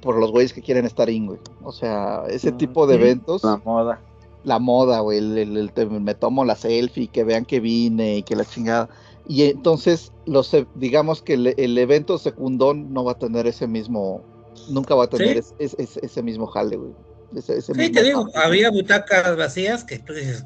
por 0.01 0.19
los 0.19 0.31
güeyes 0.31 0.53
que 0.53 0.63
quieren 0.63 0.85
estar 0.85 1.09
in, 1.09 1.27
güey. 1.27 1.39
O 1.63 1.71
sea, 1.71 2.23
ese 2.27 2.51
Mm, 2.51 2.57
tipo 2.57 2.87
de 2.87 2.95
eventos, 2.95 3.43
La 3.43 3.57
moda. 3.57 4.03
La 4.43 4.59
moda, 4.59 4.99
güey, 5.01 5.19
el, 5.19 5.37
el- 5.37 5.89
me 6.01 6.15
tomo 6.15 6.45
la 6.45 6.55
selfie, 6.55 7.09
que 7.11 7.23
vean 7.23 7.45
que 7.45 7.59
vine 7.59 8.17
y 8.17 8.23
que 8.23 8.35
la 8.35 8.45
chingada. 8.45 8.89
Y 9.23 9.43
entonces, 9.43 10.13
los, 10.25 10.53
e- 10.53 10.67
digamos 10.73 11.21
que 11.21 11.33
el, 11.35 11.77
evento 11.77 12.17
secundón 12.17 12.91
no 12.93 13.03
va 13.03 13.13
a 13.13 13.17
tener 13.19 13.47
ese 13.47 13.67
mismo, 13.67 14.27
nunca 14.65 14.95
va 14.95 15.05
a 15.05 15.09
tener 15.09 15.37
Sí. 15.37 15.55
ese 15.57 16.23
mismo 16.23 16.47
jale, 16.47 16.77
güey. 16.77 16.95
Ese, 17.35 17.57
ese 17.57 17.73
Sí, 17.73 17.79
mismo 17.79 17.95
te 17.95 18.03
digo, 18.03 18.25
jale. 18.33 18.45
había 18.47 18.69
butacas 18.71 19.35
vacías 19.37 19.83
que 19.83 19.99
tú 19.99 20.13
dices, 20.13 20.45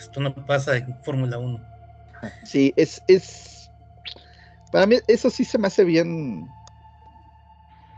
esto 0.00 0.20
no 0.20 0.34
pasa 0.34 0.76
en 0.76 1.00
Fórmula 1.02 1.38
1. 1.38 1.66
Sí, 2.44 2.72
es, 2.76 3.02
es, 3.06 3.72
para 4.70 4.86
mí 4.86 4.96
eso 5.06 5.30
sí 5.30 5.44
se 5.44 5.58
me 5.58 5.68
hace 5.68 5.84
bien, 5.84 6.54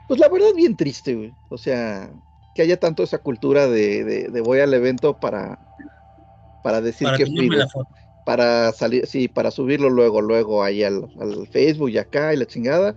pues 0.06 0.20
la 0.20 0.28
verdad 0.28 0.48
bien 0.54 0.76
triste, 0.76 1.14
güey. 1.14 1.36
O 1.48 1.58
sea, 1.58 2.14
que 2.54 2.62
haya 2.62 2.78
tanto 2.78 3.02
esa 3.02 3.18
cultura 3.18 3.66
de, 3.66 4.04
de- 4.04 4.28
de 4.28 4.40
voy 4.40 4.60
al 4.60 4.72
evento 4.74 5.18
para, 5.18 5.58
para 6.62 6.80
decir 6.80 7.06
Para 7.08 7.18
que 7.18 7.26
la 7.26 7.68
foto. 7.68 7.88
para 8.24 8.72
salir, 8.72 9.06
sí, 9.06 9.28
para 9.28 9.50
subirlo 9.50 9.90
luego, 9.90 10.20
luego 10.22 10.62
ahí 10.62 10.82
al, 10.82 11.08
al 11.20 11.46
Facebook 11.48 11.90
y 11.90 11.98
acá 11.98 12.32
y 12.32 12.36
la 12.36 12.46
chingada. 12.46 12.94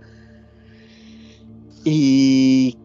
Y 1.84 2.76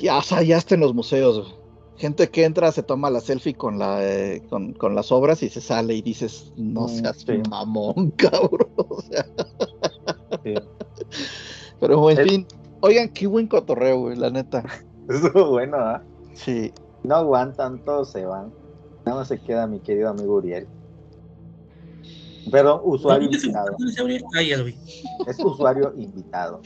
ya, 0.00 0.18
o 0.18 0.22
sea, 0.22 0.42
ya 0.42 0.56
está 0.58 0.74
en 0.74 0.80
los 0.80 0.94
museos. 0.94 1.38
güey. 1.48 1.66
Gente 1.98 2.28
que 2.28 2.44
entra, 2.44 2.70
se 2.72 2.82
toma 2.82 3.08
la 3.10 3.20
selfie 3.20 3.54
con, 3.54 3.78
la, 3.78 3.98
eh, 4.02 4.42
con, 4.50 4.74
con 4.74 4.94
las 4.94 5.10
obras 5.10 5.42
y 5.42 5.48
se 5.48 5.60
sale 5.62 5.94
y 5.94 6.02
dices, 6.02 6.52
no 6.56 6.82
Mm, 6.82 6.88
seas 6.88 7.16
sí. 7.26 7.40
mamón, 7.48 8.10
cabrón. 8.16 8.68
O 8.76 9.00
sea, 9.02 9.26
Sí. 10.44 10.54
pero 11.80 12.10
en 12.10 12.18
fin, 12.28 12.46
oigan, 12.80 13.08
qué 13.08 13.26
buen 13.26 13.46
cotorreo, 13.46 13.98
güey, 14.00 14.16
la 14.16 14.30
neta. 14.30 14.62
Estuvo 15.08 15.50
bueno, 15.50 15.76
¿ah? 15.78 16.02
Sí. 16.34 16.72
No 17.02 17.16
aguantan, 17.16 17.78
todos 17.84 18.10
se 18.10 18.24
van. 18.24 18.52
Nada 19.04 19.18
más 19.18 19.28
se 19.28 19.38
queda 19.38 19.66
mi 19.66 19.80
querido 19.80 20.08
amigo 20.08 20.34
Uriel. 20.36 20.66
Perdón, 22.50 22.80
usuario 22.84 23.24
¿Dónde 23.24 23.38
se- 23.38 23.46
invitado. 23.46 23.76
Es 25.26 25.38
usuario 25.38 25.92
invitado. 25.96 26.60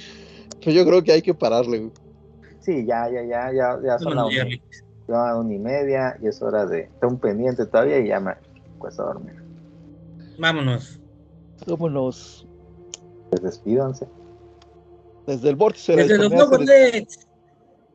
Pues 0.62 0.74
yo 0.74 0.84
creo 0.84 1.02
que 1.02 1.12
hay 1.12 1.22
que 1.22 1.34
pararle, 1.34 1.78
güey. 1.78 1.92
Sí, 2.60 2.84
ya, 2.86 3.08
ya, 3.10 3.22
ya, 3.22 3.52
ya, 3.52 3.78
ya 3.82 3.98
son 3.98 4.14
las 4.16 4.26
una, 4.26 5.54
y 5.54 5.58
media 5.58 6.18
y 6.22 6.28
es 6.28 6.42
hora 6.42 6.66
de. 6.66 6.80
Está 6.82 7.06
un 7.06 7.18
pendiente 7.18 7.64
todavía 7.66 7.98
y 7.98 8.08
ya 8.08 8.20
me 8.20 8.34
cuesta 8.78 9.02
dormir. 9.04 9.34
Vámonos. 10.38 11.00
Vámonos. 11.66 12.46
Pues 13.30 13.42
despídanse. 13.42 14.06
Desde 15.26 15.48
el 15.48 15.56
vórtice 15.56 15.96
Desde 15.96 16.18
los 16.18 16.30
nuevos 16.30 16.58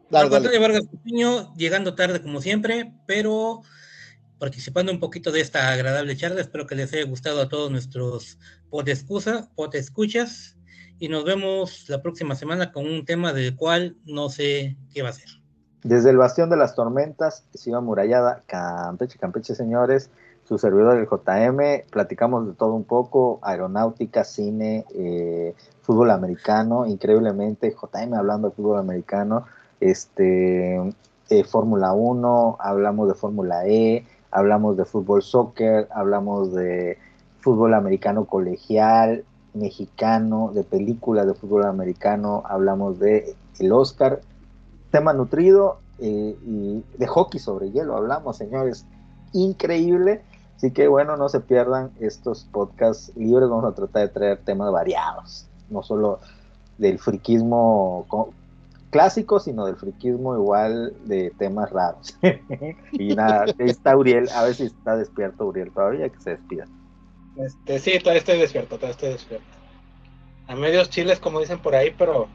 Dale, 0.10 0.30
Marco 0.30 0.36
dale. 0.36 0.48
Antonio 0.48 0.62
Vargas 0.62 0.88
Coutinho, 0.90 1.54
llegando 1.56 1.96
tarde 1.96 2.22
como 2.22 2.42
siempre, 2.42 2.94
pero 3.08 3.62
participando 4.40 4.92
un 4.92 5.00
poquito 5.00 5.32
de 5.32 5.42
esta 5.42 5.72
agradable 5.72 6.16
charla. 6.16 6.42
Espero 6.42 6.68
que 6.68 6.76
les 6.76 6.94
haya 6.94 7.06
gustado 7.06 7.42
a 7.42 7.50
todos 7.50 7.72
nuestros 7.72 8.38
podescusa, 8.70 9.50
podescuchas. 9.56 10.58
Y 10.98 11.10
nos 11.10 11.26
vemos 11.26 11.90
la 11.90 12.02
próxima 12.02 12.36
semana 12.36 12.72
con 12.72 12.86
un 12.86 13.04
tema 13.06 13.34
del 13.34 13.56
cual 13.56 13.98
no 14.06 14.30
sé 14.30 14.78
qué 14.94 15.02
va 15.02 15.10
a 15.10 15.14
ser. 15.14 15.30
Desde 15.84 16.10
el 16.10 16.18
Bastión 16.18 16.50
de 16.50 16.58
las 16.58 16.74
Tormentas, 16.74 17.46
Ciudad 17.54 17.82
Murallada, 17.82 18.44
Campeche, 18.48 19.20
Campeche, 19.20 19.56
señores, 19.56 20.10
su 20.44 20.58
servidor 20.58 20.98
el 20.98 21.06
JM, 21.06 21.90
platicamos 21.92 22.48
de 22.48 22.54
todo 22.54 22.74
un 22.74 22.86
poco, 22.86 23.40
aeronáutica, 23.42 24.24
cine, 24.24 24.86
eh, 24.96 25.54
fútbol 25.82 26.12
americano, 26.12 26.86
increíblemente, 26.86 27.72
JM 27.72 28.14
hablando 28.14 28.50
de 28.50 28.56
fútbol 28.56 28.80
americano, 28.80 29.46
este, 29.80 30.78
eh, 31.30 31.44
Fórmula 31.44 31.94
1, 31.94 32.58
hablamos 32.60 33.08
de 33.08 33.16
Fórmula 33.16 33.68
E, 33.68 34.06
hablamos 34.32 34.78
de 34.78 34.86
fútbol 34.86 35.24
soccer, 35.24 35.88
hablamos 35.92 36.54
de 36.54 36.98
fútbol 37.40 37.74
americano 37.74 38.26
colegial, 38.26 39.24
mexicano, 39.54 40.52
de 40.54 40.64
películas 40.64 41.26
de 41.26 41.34
fútbol 41.34 41.66
americano, 41.66 42.44
hablamos 42.46 43.00
de 43.00 43.36
el 43.60 43.72
Oscar, 43.72 44.22
tema 44.92 45.14
nutrido 45.14 45.80
eh, 46.00 46.36
y 46.46 46.84
de 46.98 47.08
hockey 47.08 47.40
sobre 47.40 47.72
hielo 47.72 47.96
hablamos, 47.96 48.38
señores, 48.38 48.86
increíble. 49.34 50.22
Así 50.58 50.72
que 50.72 50.88
bueno, 50.88 51.18
no 51.18 51.30
se 51.30 51.42
pierdan 51.42 51.92
estos 52.00 52.46
podcasts 52.46 53.12
libres, 53.16 53.50
vamos 53.50 53.66
a 53.66 53.76
tratar 53.76 54.04
de 54.04 54.08
traer 54.10 54.38
temas 54.40 54.72
variados, 54.72 55.48
no 55.70 55.84
solo 55.84 56.20
del 56.78 57.00
friquismo 57.00 58.06
clásico, 58.96 59.42
sino 59.42 59.66
del 59.66 59.76
friquismo 59.76 60.36
igual 60.36 60.94
de 61.04 61.30
temas 61.38 61.70
raros. 61.70 62.18
y 62.94 63.14
nada, 63.14 63.44
ahí 63.44 63.66
está 63.66 63.98
Uriel, 63.98 64.30
a 64.30 64.46
ver 64.46 64.56
si 64.56 64.68
está 64.68 64.96
despierto 64.96 65.46
Uriel 65.46 65.70
todavía, 65.74 66.08
que 66.08 66.18
se 66.22 66.30
despida. 66.30 66.66
Este, 67.36 67.80
sí, 67.80 68.00
todavía 68.00 68.20
estoy 68.20 68.40
despierto, 68.40 68.78
todavía 68.78 68.92
estoy 68.92 69.10
despierto. 69.10 69.46
A 70.48 70.56
medios 70.56 70.90
chiles, 70.90 71.20
como 71.20 71.42
dicen 71.42 71.60
por 71.60 71.76
ahí, 71.76 71.94
pero 71.98 72.30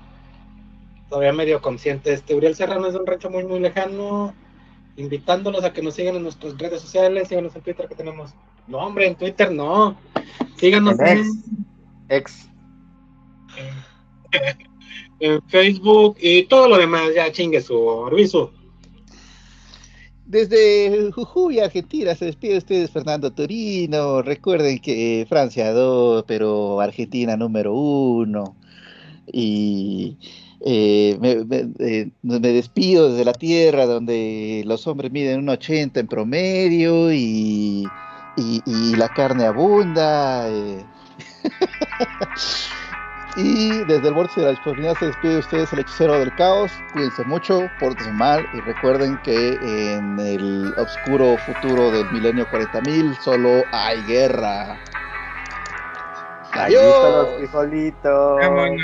todavía 1.08 1.32
medio 1.32 1.62
consciente. 1.62 2.12
Este 2.12 2.34
Uriel 2.34 2.54
Serrano 2.54 2.88
es 2.88 2.92
de 2.92 3.00
un 3.00 3.06
rancho 3.06 3.30
muy, 3.30 3.44
muy 3.44 3.60
lejano. 3.60 4.34
Invitándolos 4.96 5.64
a 5.64 5.72
que 5.72 5.80
nos 5.80 5.94
sigan 5.94 6.16
en 6.16 6.24
nuestras 6.24 6.58
redes 6.58 6.82
sociales, 6.82 7.28
síganos 7.28 7.56
en 7.56 7.62
Twitter 7.62 7.88
que 7.88 7.94
tenemos. 7.94 8.34
No, 8.66 8.80
hombre, 8.80 9.06
en 9.06 9.14
Twitter 9.14 9.50
no. 9.50 9.96
Síganos 10.56 11.00
En 11.00 11.06
en, 11.06 11.18
ex, 12.10 12.50
ex, 14.32 14.69
en 15.20 15.40
Facebook 15.48 16.16
y 16.20 16.44
todo 16.44 16.68
lo 16.68 16.78
demás. 16.78 17.08
Ya 17.14 17.30
chingue 17.30 17.60
su 17.60 17.76
Orbizu. 17.78 18.50
Desde 20.26 21.10
Jujuy, 21.12 21.58
Argentina, 21.58 22.14
se 22.14 22.26
despide 22.26 22.52
de 22.52 22.58
ustedes 22.58 22.90
Fernando 22.90 23.32
Torino. 23.32 24.22
Recuerden 24.22 24.78
que 24.78 25.26
Francia 25.28 25.72
2, 25.72 26.24
pero 26.26 26.80
Argentina 26.80 27.36
número 27.36 27.74
1. 27.74 28.56
Y 29.32 30.16
eh, 30.64 31.18
eh, 31.80 32.10
me 32.22 32.38
despido 32.40 33.10
desde 33.10 33.24
la 33.24 33.32
Tierra, 33.32 33.86
donde 33.86 34.62
los 34.66 34.86
hombres 34.86 35.10
miden 35.10 35.40
un 35.40 35.48
80 35.48 35.98
en 35.98 36.06
promedio 36.06 37.12
y, 37.12 37.84
y- 38.36 38.62
y 38.66 38.96
la 38.96 39.08
carne 39.08 39.46
abunda. 39.46 40.48
eh. 40.48 40.84
Y 43.36 43.84
desde 43.84 44.08
el 44.08 44.14
vórtice 44.14 44.40
de 44.40 44.46
la 44.46 44.50
disponibilidad 44.52 44.94
se 44.98 45.06
despide 45.06 45.32
de 45.34 45.38
ustedes 45.38 45.72
el 45.72 45.78
hechicero 45.80 46.18
del 46.18 46.34
caos. 46.34 46.72
Cuídense 46.92 47.24
mucho, 47.24 47.60
pórtense 47.78 48.12
mal 48.12 48.46
y 48.52 48.60
recuerden 48.60 49.18
que 49.22 49.52
en 49.94 50.18
el 50.18 50.74
oscuro 50.76 51.36
futuro 51.38 51.90
del 51.90 52.10
milenio 52.10 52.46
40.000 52.50 53.16
solo 53.20 53.62
hay 53.72 54.02
guerra. 54.04 54.78
ahí 56.52 56.74
están 56.74 57.12
los 57.12 57.26
Adiós. 57.28 57.36
frijolitos. 57.38 58.36
Vámonos. 58.40 58.80